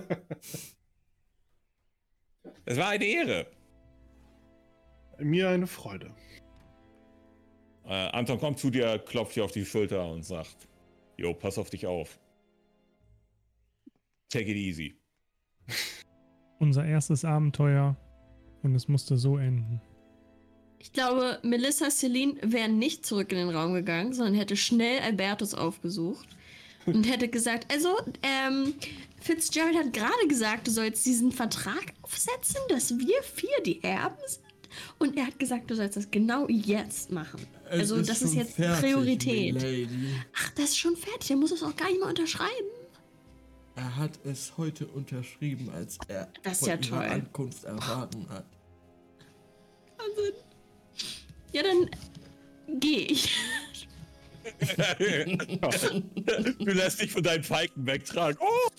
es 2.66 2.76
war 2.76 2.90
eine 2.90 3.04
Ehre. 3.04 3.46
Mir 5.18 5.48
eine 5.48 5.66
Freude. 5.66 6.14
Äh, 7.84 8.10
Anton 8.10 8.38
kommt 8.38 8.58
zu 8.58 8.70
dir, 8.70 8.98
klopft 8.98 9.34
dir 9.34 9.44
auf 9.44 9.52
die 9.52 9.64
Schulter 9.64 10.10
und 10.10 10.24
sagt: 10.24 10.68
Jo, 11.16 11.32
pass 11.32 11.58
auf 11.58 11.70
dich 11.70 11.86
auf. 11.86 12.20
Take 14.28 14.50
it 14.50 14.56
easy. 14.56 15.00
Unser 16.58 16.84
erstes 16.84 17.24
Abenteuer 17.24 17.96
und 18.62 18.74
es 18.74 18.88
musste 18.88 19.16
so 19.16 19.38
enden. 19.38 19.80
Ich 20.80 20.92
glaube, 20.92 21.38
Melissa 21.42 21.90
Celine 21.90 22.36
wären 22.42 22.78
nicht 22.78 23.04
zurück 23.04 23.32
in 23.32 23.38
den 23.38 23.50
Raum 23.50 23.74
gegangen, 23.74 24.12
sondern 24.12 24.34
hätte 24.34 24.56
schnell 24.56 25.00
Albertus 25.00 25.54
aufgesucht 25.54 26.28
und 26.86 27.04
hätte 27.04 27.28
gesagt, 27.28 27.72
also, 27.72 27.96
ähm, 28.22 28.74
Fitzgerald 29.20 29.76
hat 29.76 29.92
gerade 29.92 30.28
gesagt, 30.28 30.68
du 30.68 30.70
sollst 30.70 31.04
diesen 31.04 31.32
Vertrag 31.32 31.92
aufsetzen, 32.02 32.60
dass 32.68 32.96
wir 32.98 33.22
vier 33.22 33.62
die 33.64 33.82
Erben 33.82 34.16
sind. 34.26 34.44
Und 34.98 35.16
er 35.16 35.26
hat 35.26 35.38
gesagt, 35.38 35.70
du 35.70 35.74
sollst 35.74 35.96
das 35.96 36.10
genau 36.10 36.46
jetzt 36.48 37.10
machen. 37.10 37.46
Es 37.64 37.80
also, 37.80 37.96
ist 37.96 38.10
das 38.10 38.22
ist 38.22 38.34
jetzt 38.34 38.54
fertig, 38.54 38.80
Priorität. 38.80 39.88
Ach, 40.36 40.50
das 40.50 40.66
ist 40.66 40.78
schon 40.78 40.96
fertig. 40.96 41.30
Er 41.30 41.36
muss 41.36 41.50
es 41.50 41.62
auch 41.62 41.74
gar 41.74 41.88
nicht 41.88 41.98
mehr 41.98 42.08
unterschreiben. 42.08 42.70
Er 43.74 43.96
hat 43.96 44.18
es 44.24 44.56
heute 44.56 44.86
unterschrieben, 44.86 45.70
als 45.70 45.98
er 46.08 46.28
das 46.42 46.60
von 46.60 46.68
ja 46.68 47.00
Ankunft 47.00 47.64
erfahren 47.64 48.26
hat. 48.28 48.46
Wahnsinn. 49.96 50.34
Ja, 51.52 51.62
dann 51.62 51.90
gehe 52.80 53.06
ich. 53.06 53.30
du 56.58 56.72
lässt 56.72 57.00
dich 57.00 57.12
von 57.12 57.22
deinen 57.22 57.44
Falken 57.44 57.86
wegtragen. 57.86 58.38
Oh! 58.40 58.70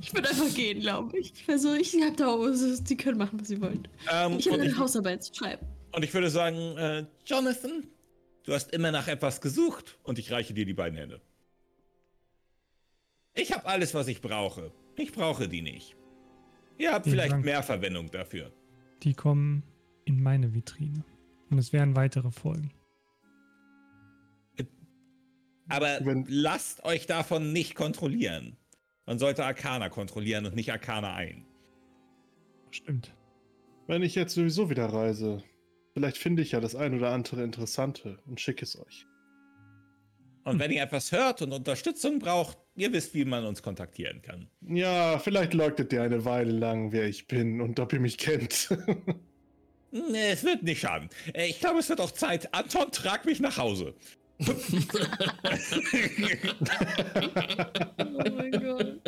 ich 0.00 0.14
würde 0.14 0.28
einfach 0.28 0.54
gehen, 0.54 0.80
glaube 0.80 1.18
ich. 1.18 1.32
Also 1.46 1.74
ich 1.74 1.94
habe 2.00 2.16
da 2.16 2.36
die 2.84 2.96
können 2.96 3.18
machen, 3.18 3.40
was 3.40 3.48
sie 3.48 3.60
wollen. 3.60 3.88
Ähm, 4.12 4.38
ich 4.38 4.48
habe 4.50 4.60
eine 4.60 4.76
Hausarbeit 4.76 5.24
zu 5.24 5.34
schreiben. 5.34 5.66
Und 5.92 6.04
ich 6.04 6.12
würde 6.12 6.30
sagen, 6.30 6.56
äh, 6.76 7.06
Jonathan, 7.24 7.86
du 8.44 8.52
hast 8.52 8.72
immer 8.72 8.90
nach 8.92 9.08
etwas 9.08 9.40
gesucht 9.40 9.98
und 10.02 10.18
ich 10.18 10.30
reiche 10.30 10.54
dir 10.54 10.66
die 10.66 10.74
beiden 10.74 10.98
Hände. 10.98 11.20
Ich 13.34 13.52
habe 13.52 13.66
alles, 13.66 13.94
was 13.94 14.08
ich 14.08 14.20
brauche. 14.20 14.72
Ich 14.96 15.12
brauche 15.12 15.48
die 15.48 15.62
nicht. 15.62 15.96
Ihr 16.78 16.92
habt 16.92 17.04
Vielen 17.04 17.16
vielleicht 17.16 17.32
Dank. 17.32 17.44
mehr 17.44 17.62
Verwendung 17.62 18.10
dafür. 18.10 18.52
Die 19.02 19.14
kommen 19.14 19.62
in 20.04 20.22
meine 20.22 20.54
Vitrine. 20.54 21.04
Und 21.50 21.58
es 21.58 21.72
werden 21.72 21.96
weitere 21.96 22.30
Folgen. 22.30 22.72
Aber 25.68 25.98
Wenn 26.02 26.26
lasst 26.28 26.84
euch 26.84 27.06
davon 27.06 27.52
nicht 27.52 27.74
kontrollieren. 27.74 28.56
Man 29.06 29.18
sollte 29.18 29.44
Arcana 29.44 29.88
kontrollieren 29.88 30.46
und 30.46 30.54
nicht 30.54 30.70
Arcana 30.70 31.14
ein. 31.14 31.46
Stimmt. 32.70 33.14
Wenn 33.86 34.02
ich 34.02 34.14
jetzt 34.14 34.34
sowieso 34.34 34.70
wieder 34.70 34.86
reise, 34.86 35.42
vielleicht 35.92 36.18
finde 36.18 36.42
ich 36.42 36.52
ja 36.52 36.60
das 36.60 36.74
ein 36.74 36.94
oder 36.94 37.10
andere 37.10 37.42
Interessante 37.42 38.18
und 38.26 38.40
schicke 38.40 38.64
es 38.64 38.78
euch. 38.78 39.06
Und 40.44 40.58
wenn 40.58 40.70
ihr 40.70 40.82
etwas 40.82 41.12
hört 41.12 41.40
und 41.40 41.52
Unterstützung 41.52 42.18
braucht, 42.18 42.58
ihr 42.76 42.92
wisst, 42.92 43.14
wie 43.14 43.24
man 43.24 43.46
uns 43.46 43.62
kontaktieren 43.62 44.20
kann. 44.20 44.50
Ja, 44.60 45.18
vielleicht 45.18 45.54
leugnet 45.54 45.92
ihr 45.92 46.02
eine 46.02 46.24
Weile 46.26 46.52
lang, 46.52 46.92
wer 46.92 47.08
ich 47.08 47.26
bin 47.26 47.62
und 47.62 47.80
ob 47.80 47.92
ihr 47.94 48.00
mich 48.00 48.18
kennt. 48.18 48.68
es 50.14 50.44
wird 50.44 50.62
nicht 50.62 50.80
schaden. 50.80 51.08
Äh, 51.32 51.48
ich 51.48 51.60
glaube, 51.60 51.78
es 51.78 51.88
wird 51.88 52.00
auch 52.00 52.10
Zeit. 52.10 52.52
Anton, 52.52 52.90
trag 52.90 53.24
mich 53.24 53.40
nach 53.40 53.56
Hause. 53.58 53.94
oh 54.40 54.52
mein 58.36 58.50
Gott. 58.50 59.00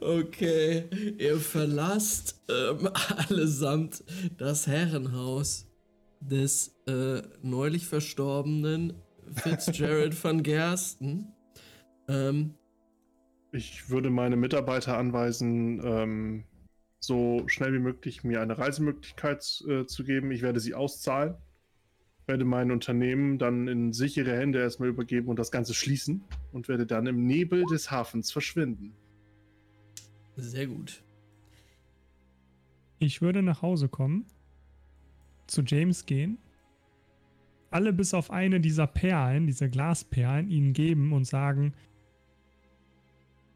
Okay, 0.00 0.84
ihr 1.18 1.38
verlasst 1.38 2.40
ähm, 2.48 2.88
allesamt 3.28 4.04
das 4.38 4.68
Herrenhaus 4.68 5.66
des 6.20 6.76
äh, 6.86 7.22
neulich 7.42 7.86
verstorbenen 7.86 8.92
Fitzgerald 9.32 10.22
van 10.22 10.44
Gersten. 10.44 11.32
Ähm, 12.08 12.54
ich 13.50 13.90
würde 13.90 14.10
meine 14.10 14.36
Mitarbeiter 14.36 14.96
anweisen, 14.96 15.80
ähm, 15.84 16.44
so 17.06 17.44
schnell 17.46 17.72
wie 17.72 17.78
möglich 17.78 18.24
mir 18.24 18.40
eine 18.40 18.58
Reisemöglichkeit 18.58 19.64
äh, 19.68 19.86
zu 19.86 20.04
geben. 20.04 20.30
Ich 20.30 20.42
werde 20.42 20.60
sie 20.60 20.74
auszahlen, 20.74 21.34
werde 22.26 22.44
mein 22.44 22.70
Unternehmen 22.70 23.38
dann 23.38 23.68
in 23.68 23.92
sichere 23.92 24.36
Hände 24.36 24.60
erstmal 24.60 24.88
übergeben 24.88 25.28
und 25.28 25.38
das 25.38 25.50
Ganze 25.50 25.74
schließen 25.74 26.24
und 26.52 26.68
werde 26.68 26.86
dann 26.86 27.06
im 27.06 27.26
Nebel 27.26 27.64
des 27.64 27.90
Hafens 27.90 28.32
verschwinden. 28.32 28.94
Sehr 30.36 30.66
gut. 30.66 31.02
Ich 32.98 33.22
würde 33.22 33.42
nach 33.42 33.62
Hause 33.62 33.88
kommen, 33.88 34.26
zu 35.46 35.62
James 35.62 36.06
gehen 36.06 36.38
alle 37.74 37.92
bis 37.92 38.14
auf 38.14 38.30
eine 38.30 38.60
dieser 38.60 38.86
Perlen, 38.86 39.48
diese 39.48 39.68
Glasperlen, 39.68 40.48
ihnen 40.48 40.74
geben 40.74 41.12
und 41.12 41.24
sagen, 41.24 41.74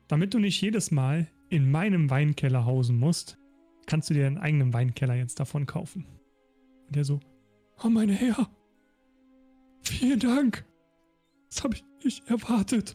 damit 0.08 0.34
du 0.34 0.40
nicht 0.40 0.60
jedes 0.60 0.90
Mal 0.90 1.28
in 1.50 1.70
meinem 1.70 2.10
Weinkeller 2.10 2.64
hausen 2.64 2.98
musst, 2.98 3.37
kannst 3.88 4.10
du 4.10 4.14
dir 4.14 4.24
deinen 4.24 4.38
eigenen 4.38 4.72
Weinkeller 4.72 5.14
jetzt 5.14 5.40
davon 5.40 5.66
kaufen. 5.66 6.06
Und 6.86 6.94
der 6.94 7.04
so, 7.04 7.18
oh 7.82 7.88
meine 7.88 8.12
Herr, 8.12 8.48
vielen 9.82 10.20
Dank. 10.20 10.64
Das 11.48 11.64
habe 11.64 11.74
ich 11.74 11.84
nicht 12.04 12.28
erwartet. 12.28 12.94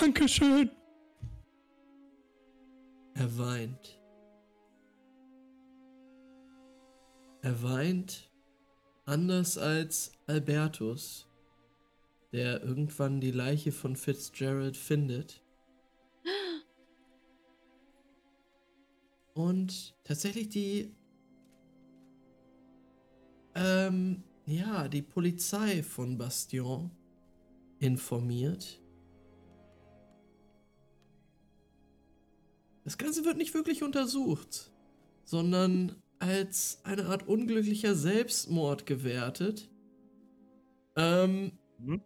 Dankeschön. 0.00 0.70
Er 3.14 3.38
weint. 3.38 4.00
Er 7.42 7.62
weint 7.62 8.30
anders 9.04 9.58
als 9.58 10.12
Albertus, 10.26 11.28
der 12.32 12.62
irgendwann 12.62 13.20
die 13.20 13.30
Leiche 13.30 13.70
von 13.70 13.94
Fitzgerald 13.94 14.78
findet. 14.78 15.43
Und 19.34 19.96
tatsächlich 20.04 20.48
die, 20.48 20.94
ähm, 23.54 24.22
ja, 24.46 24.88
die 24.88 25.02
Polizei 25.02 25.82
von 25.82 26.16
Bastion 26.16 26.90
informiert. 27.80 28.80
Das 32.84 32.98
Ganze 32.98 33.24
wird 33.24 33.38
nicht 33.38 33.54
wirklich 33.54 33.82
untersucht, 33.82 34.70
sondern 35.24 35.96
als 36.18 36.80
eine 36.84 37.06
Art 37.06 37.26
unglücklicher 37.26 37.94
Selbstmord 37.94 38.86
gewertet. 38.86 39.68
Ähm, 40.96 41.58
hm? 41.78 42.02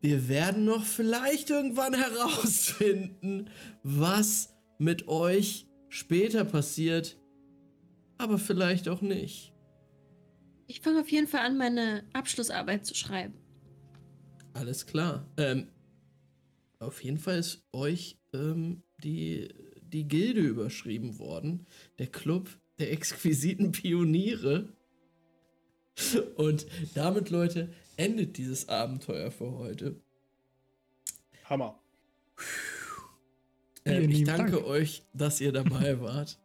Wir 0.00 0.28
werden 0.28 0.64
noch 0.64 0.84
vielleicht 0.84 1.50
irgendwann 1.50 1.94
herausfinden, 1.94 3.50
was 3.82 4.57
mit 4.78 5.08
euch 5.08 5.66
später 5.88 6.44
passiert, 6.44 7.18
aber 8.16 8.38
vielleicht 8.38 8.88
auch 8.88 9.00
nicht. 9.00 9.52
Ich 10.66 10.80
fange 10.80 11.00
auf 11.00 11.08
jeden 11.08 11.26
Fall 11.26 11.40
an, 11.40 11.56
meine 11.56 12.04
Abschlussarbeit 12.12 12.84
zu 12.84 12.94
schreiben. 12.94 13.34
Alles 14.52 14.86
klar. 14.86 15.26
Ähm, 15.36 15.68
auf 16.78 17.02
jeden 17.02 17.18
Fall 17.18 17.38
ist 17.38 17.64
euch 17.72 18.18
ähm, 18.32 18.82
die, 19.02 19.48
die 19.82 20.06
Gilde 20.06 20.40
überschrieben 20.40 21.18
worden. 21.18 21.66
Der 21.98 22.08
Club 22.08 22.48
der 22.78 22.92
exquisiten 22.92 23.72
Pioniere. 23.72 24.72
Und 26.36 26.66
damit, 26.94 27.30
Leute, 27.30 27.72
endet 27.96 28.36
dieses 28.36 28.68
Abenteuer 28.68 29.30
für 29.30 29.50
heute. 29.52 30.00
Hammer. 31.44 31.80
Ähm, 33.84 34.10
ich 34.10 34.24
danke 34.24 34.52
Dank. 34.52 34.66
euch, 34.66 35.04
dass 35.12 35.40
ihr 35.40 35.52
dabei 35.52 36.00
wart. 36.00 36.38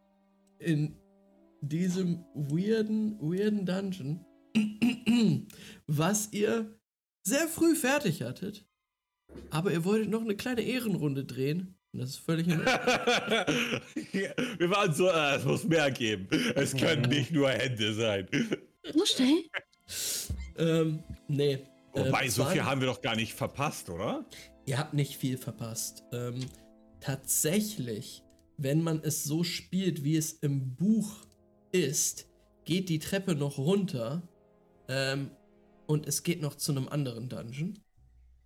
In 0.58 0.96
diesem 1.60 2.24
weirden, 2.34 3.18
weirden 3.20 3.66
Dungeon, 3.66 4.24
was 5.86 6.32
ihr 6.32 6.78
sehr 7.22 7.48
früh 7.48 7.74
fertig 7.74 8.22
hattet. 8.22 8.66
Aber 9.50 9.72
ihr 9.72 9.84
wolltet 9.84 10.10
noch 10.10 10.22
eine 10.22 10.36
kleine 10.36 10.62
Ehrenrunde 10.62 11.24
drehen. 11.24 11.76
Und 11.92 12.00
das 12.00 12.10
ist 12.10 12.18
völlig 12.18 12.48
in 12.48 12.58
Wir 12.58 14.70
waren 14.70 14.92
so, 14.92 15.08
äh, 15.08 15.36
es 15.36 15.44
muss 15.44 15.64
mehr 15.64 15.90
geben. 15.90 16.28
Es 16.54 16.76
können 16.76 17.08
nicht 17.08 17.30
nur 17.30 17.50
Hände 17.50 17.94
sein. 17.94 18.28
Schnell? 19.04 19.44
ähm, 20.58 21.02
nee. 21.28 21.60
Wobei, 21.92 22.24
ähm, 22.24 22.30
so 22.30 22.44
viel 22.44 22.64
haben 22.64 22.80
wir 22.80 22.88
doch 22.88 23.00
gar 23.00 23.16
nicht 23.16 23.32
verpasst, 23.32 23.88
oder? 23.90 24.24
Ihr 24.66 24.78
habt 24.78 24.94
nicht 24.94 25.16
viel 25.16 25.38
verpasst. 25.38 26.02
Ähm, 26.12 26.40
tatsächlich, 27.04 28.22
wenn 28.56 28.82
man 28.82 29.00
es 29.02 29.24
so 29.24 29.44
spielt, 29.44 30.04
wie 30.04 30.16
es 30.16 30.32
im 30.32 30.74
Buch 30.74 31.26
ist, 31.70 32.26
geht 32.64 32.88
die 32.88 32.98
Treppe 32.98 33.34
noch 33.34 33.58
runter 33.58 34.22
ähm, 34.88 35.30
und 35.86 36.06
es 36.06 36.22
geht 36.22 36.40
noch 36.40 36.54
zu 36.54 36.72
einem 36.72 36.88
anderen 36.88 37.28
Dungeon. 37.28 37.78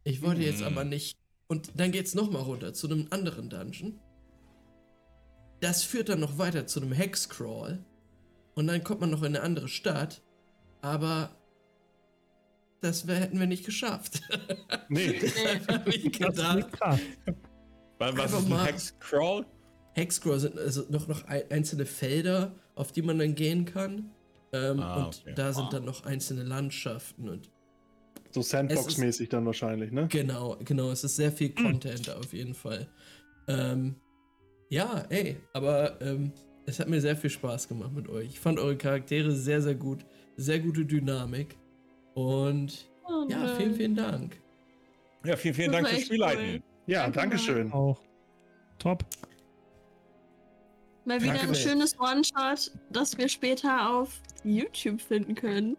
Ich 0.02 0.22
wollte 0.22 0.42
jetzt 0.42 0.62
aber 0.62 0.80
hm. 0.80 0.88
nicht. 0.88 1.16
Und 1.46 1.70
dann 1.76 1.92
geht 1.92 2.06
es 2.06 2.14
nochmal 2.14 2.42
runter 2.42 2.74
zu 2.74 2.88
einem 2.88 3.06
anderen 3.10 3.48
Dungeon. 3.48 4.00
Das 5.60 5.84
führt 5.84 6.08
dann 6.08 6.20
noch 6.20 6.38
weiter 6.38 6.66
zu 6.66 6.80
einem 6.80 6.92
Hexcrawl. 6.92 7.84
Und 8.54 8.66
dann 8.66 8.82
kommt 8.82 9.00
man 9.00 9.10
noch 9.10 9.22
in 9.22 9.36
eine 9.36 9.42
andere 9.42 9.68
Stadt. 9.68 10.20
Aber 10.80 11.30
das 12.80 13.06
wär, 13.06 13.16
hätten 13.16 13.38
wir 13.38 13.46
nicht 13.46 13.64
geschafft. 13.64 14.20
Nee. 14.90 15.20
nicht 15.86 16.18
gedacht. 16.18 16.66
Was 17.98 18.32
ist 18.32 18.50
ein 18.50 18.64
Hexcrawl? 18.64 19.46
Hexcrawl 19.94 20.38
sind 20.38 20.58
also 20.58 20.84
noch, 20.88 21.08
noch 21.08 21.24
einzelne 21.26 21.86
Felder, 21.86 22.54
auf 22.74 22.92
die 22.92 23.02
man 23.02 23.18
dann 23.18 23.34
gehen 23.34 23.64
kann. 23.64 24.10
Ähm, 24.52 24.80
ah, 24.80 25.04
und 25.04 25.22
okay. 25.22 25.34
da 25.34 25.52
sind 25.52 25.64
ah. 25.64 25.70
dann 25.72 25.84
noch 25.84 26.04
einzelne 26.04 26.44
Landschaften 26.44 27.28
und. 27.28 27.50
So 28.30 28.42
Sandbox-mäßig 28.42 29.30
dann 29.30 29.46
wahrscheinlich, 29.46 29.90
ne? 29.90 30.06
Genau, 30.08 30.56
genau. 30.62 30.90
Es 30.90 31.02
ist 31.02 31.16
sehr 31.16 31.32
viel. 31.32 31.50
Content 31.50 32.10
auf 32.10 32.32
jeden 32.32 32.54
Fall. 32.54 32.86
Ähm, 33.48 33.96
ja, 34.68 35.04
ey, 35.08 35.36
aber 35.54 36.00
ähm, 36.02 36.32
es 36.66 36.78
hat 36.78 36.88
mir 36.88 37.00
sehr 37.00 37.16
viel 37.16 37.30
Spaß 37.30 37.68
gemacht 37.68 37.92
mit 37.94 38.08
euch. 38.08 38.28
Ich 38.28 38.40
fand 38.40 38.58
eure 38.58 38.76
Charaktere 38.76 39.32
sehr, 39.32 39.62
sehr 39.62 39.74
gut. 39.74 40.04
Sehr 40.36 40.60
gute 40.60 40.84
Dynamik. 40.84 41.56
Und 42.14 42.90
oh, 43.06 43.26
ja, 43.28 43.54
vielen, 43.56 43.74
vielen 43.74 43.94
Dank. 43.94 44.36
Ja, 45.24 45.36
vielen, 45.36 45.54
vielen 45.54 45.72
Dank 45.72 45.88
fürs 45.88 46.02
Spielleiten. 46.02 46.44
Cool. 46.44 46.62
Ja, 46.88 47.06
danke 47.10 47.36
schön. 47.36 47.70
Auch. 47.70 48.00
Top. 48.78 49.04
Mal 51.04 51.20
wieder 51.22 51.34
Danke 51.34 51.48
ein 51.48 51.54
schönes 51.54 51.98
One-Shot, 52.00 52.70
das 52.90 53.18
wir 53.18 53.28
später 53.28 53.90
auf 53.90 54.22
YouTube 54.42 55.02
finden 55.02 55.34
können. 55.34 55.76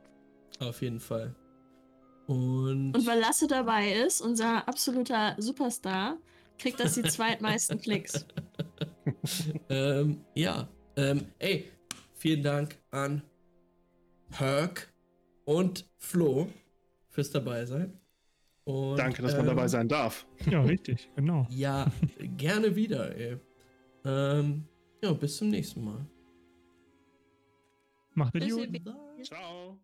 Auf 0.60 0.84
jeden 0.84 1.00
Fall. 1.00 1.36
Und, 2.28 2.94
Und 2.94 3.08
weil 3.08 3.20
Lasse 3.20 3.48
dabei 3.48 3.92
ist, 3.92 4.22
unser 4.22 4.68
absoluter 4.68 5.36
Superstar, 5.40 6.18
kriegt 6.60 6.80
das 6.80 6.94
die 6.94 7.02
zweitmeisten 7.10 7.82
Klicks. 7.82 8.28
ähm, 9.70 10.24
ja. 10.36 10.70
Ähm, 10.96 11.26
ey, 11.40 11.72
vielen 12.14 12.44
Dank 12.44 12.78
an 12.92 13.24
Herc 14.30 14.94
und 15.46 15.90
Flo 15.98 16.50
fürs 17.10 17.32
dabei 17.32 17.66
sein. 17.66 18.00
Und, 18.70 19.00
Danke, 19.00 19.24
dass 19.24 19.36
man 19.36 19.48
dabei 19.48 19.64
ähm, 19.64 19.68
sein 19.68 19.88
darf. 19.88 20.28
Ja, 20.48 20.62
richtig, 20.74 21.10
genau. 21.16 21.48
Ja, 21.50 21.92
gerne 22.38 22.76
wieder, 22.76 23.16
ey. 23.18 23.38
Ähm, 24.06 24.66
ja, 25.02 25.12
bis 25.14 25.38
zum 25.38 25.50
nächsten 25.50 25.84
Mal. 25.84 26.06
Macht 28.14 28.34
gut. 28.34 28.70
Ciao. 29.24 29.80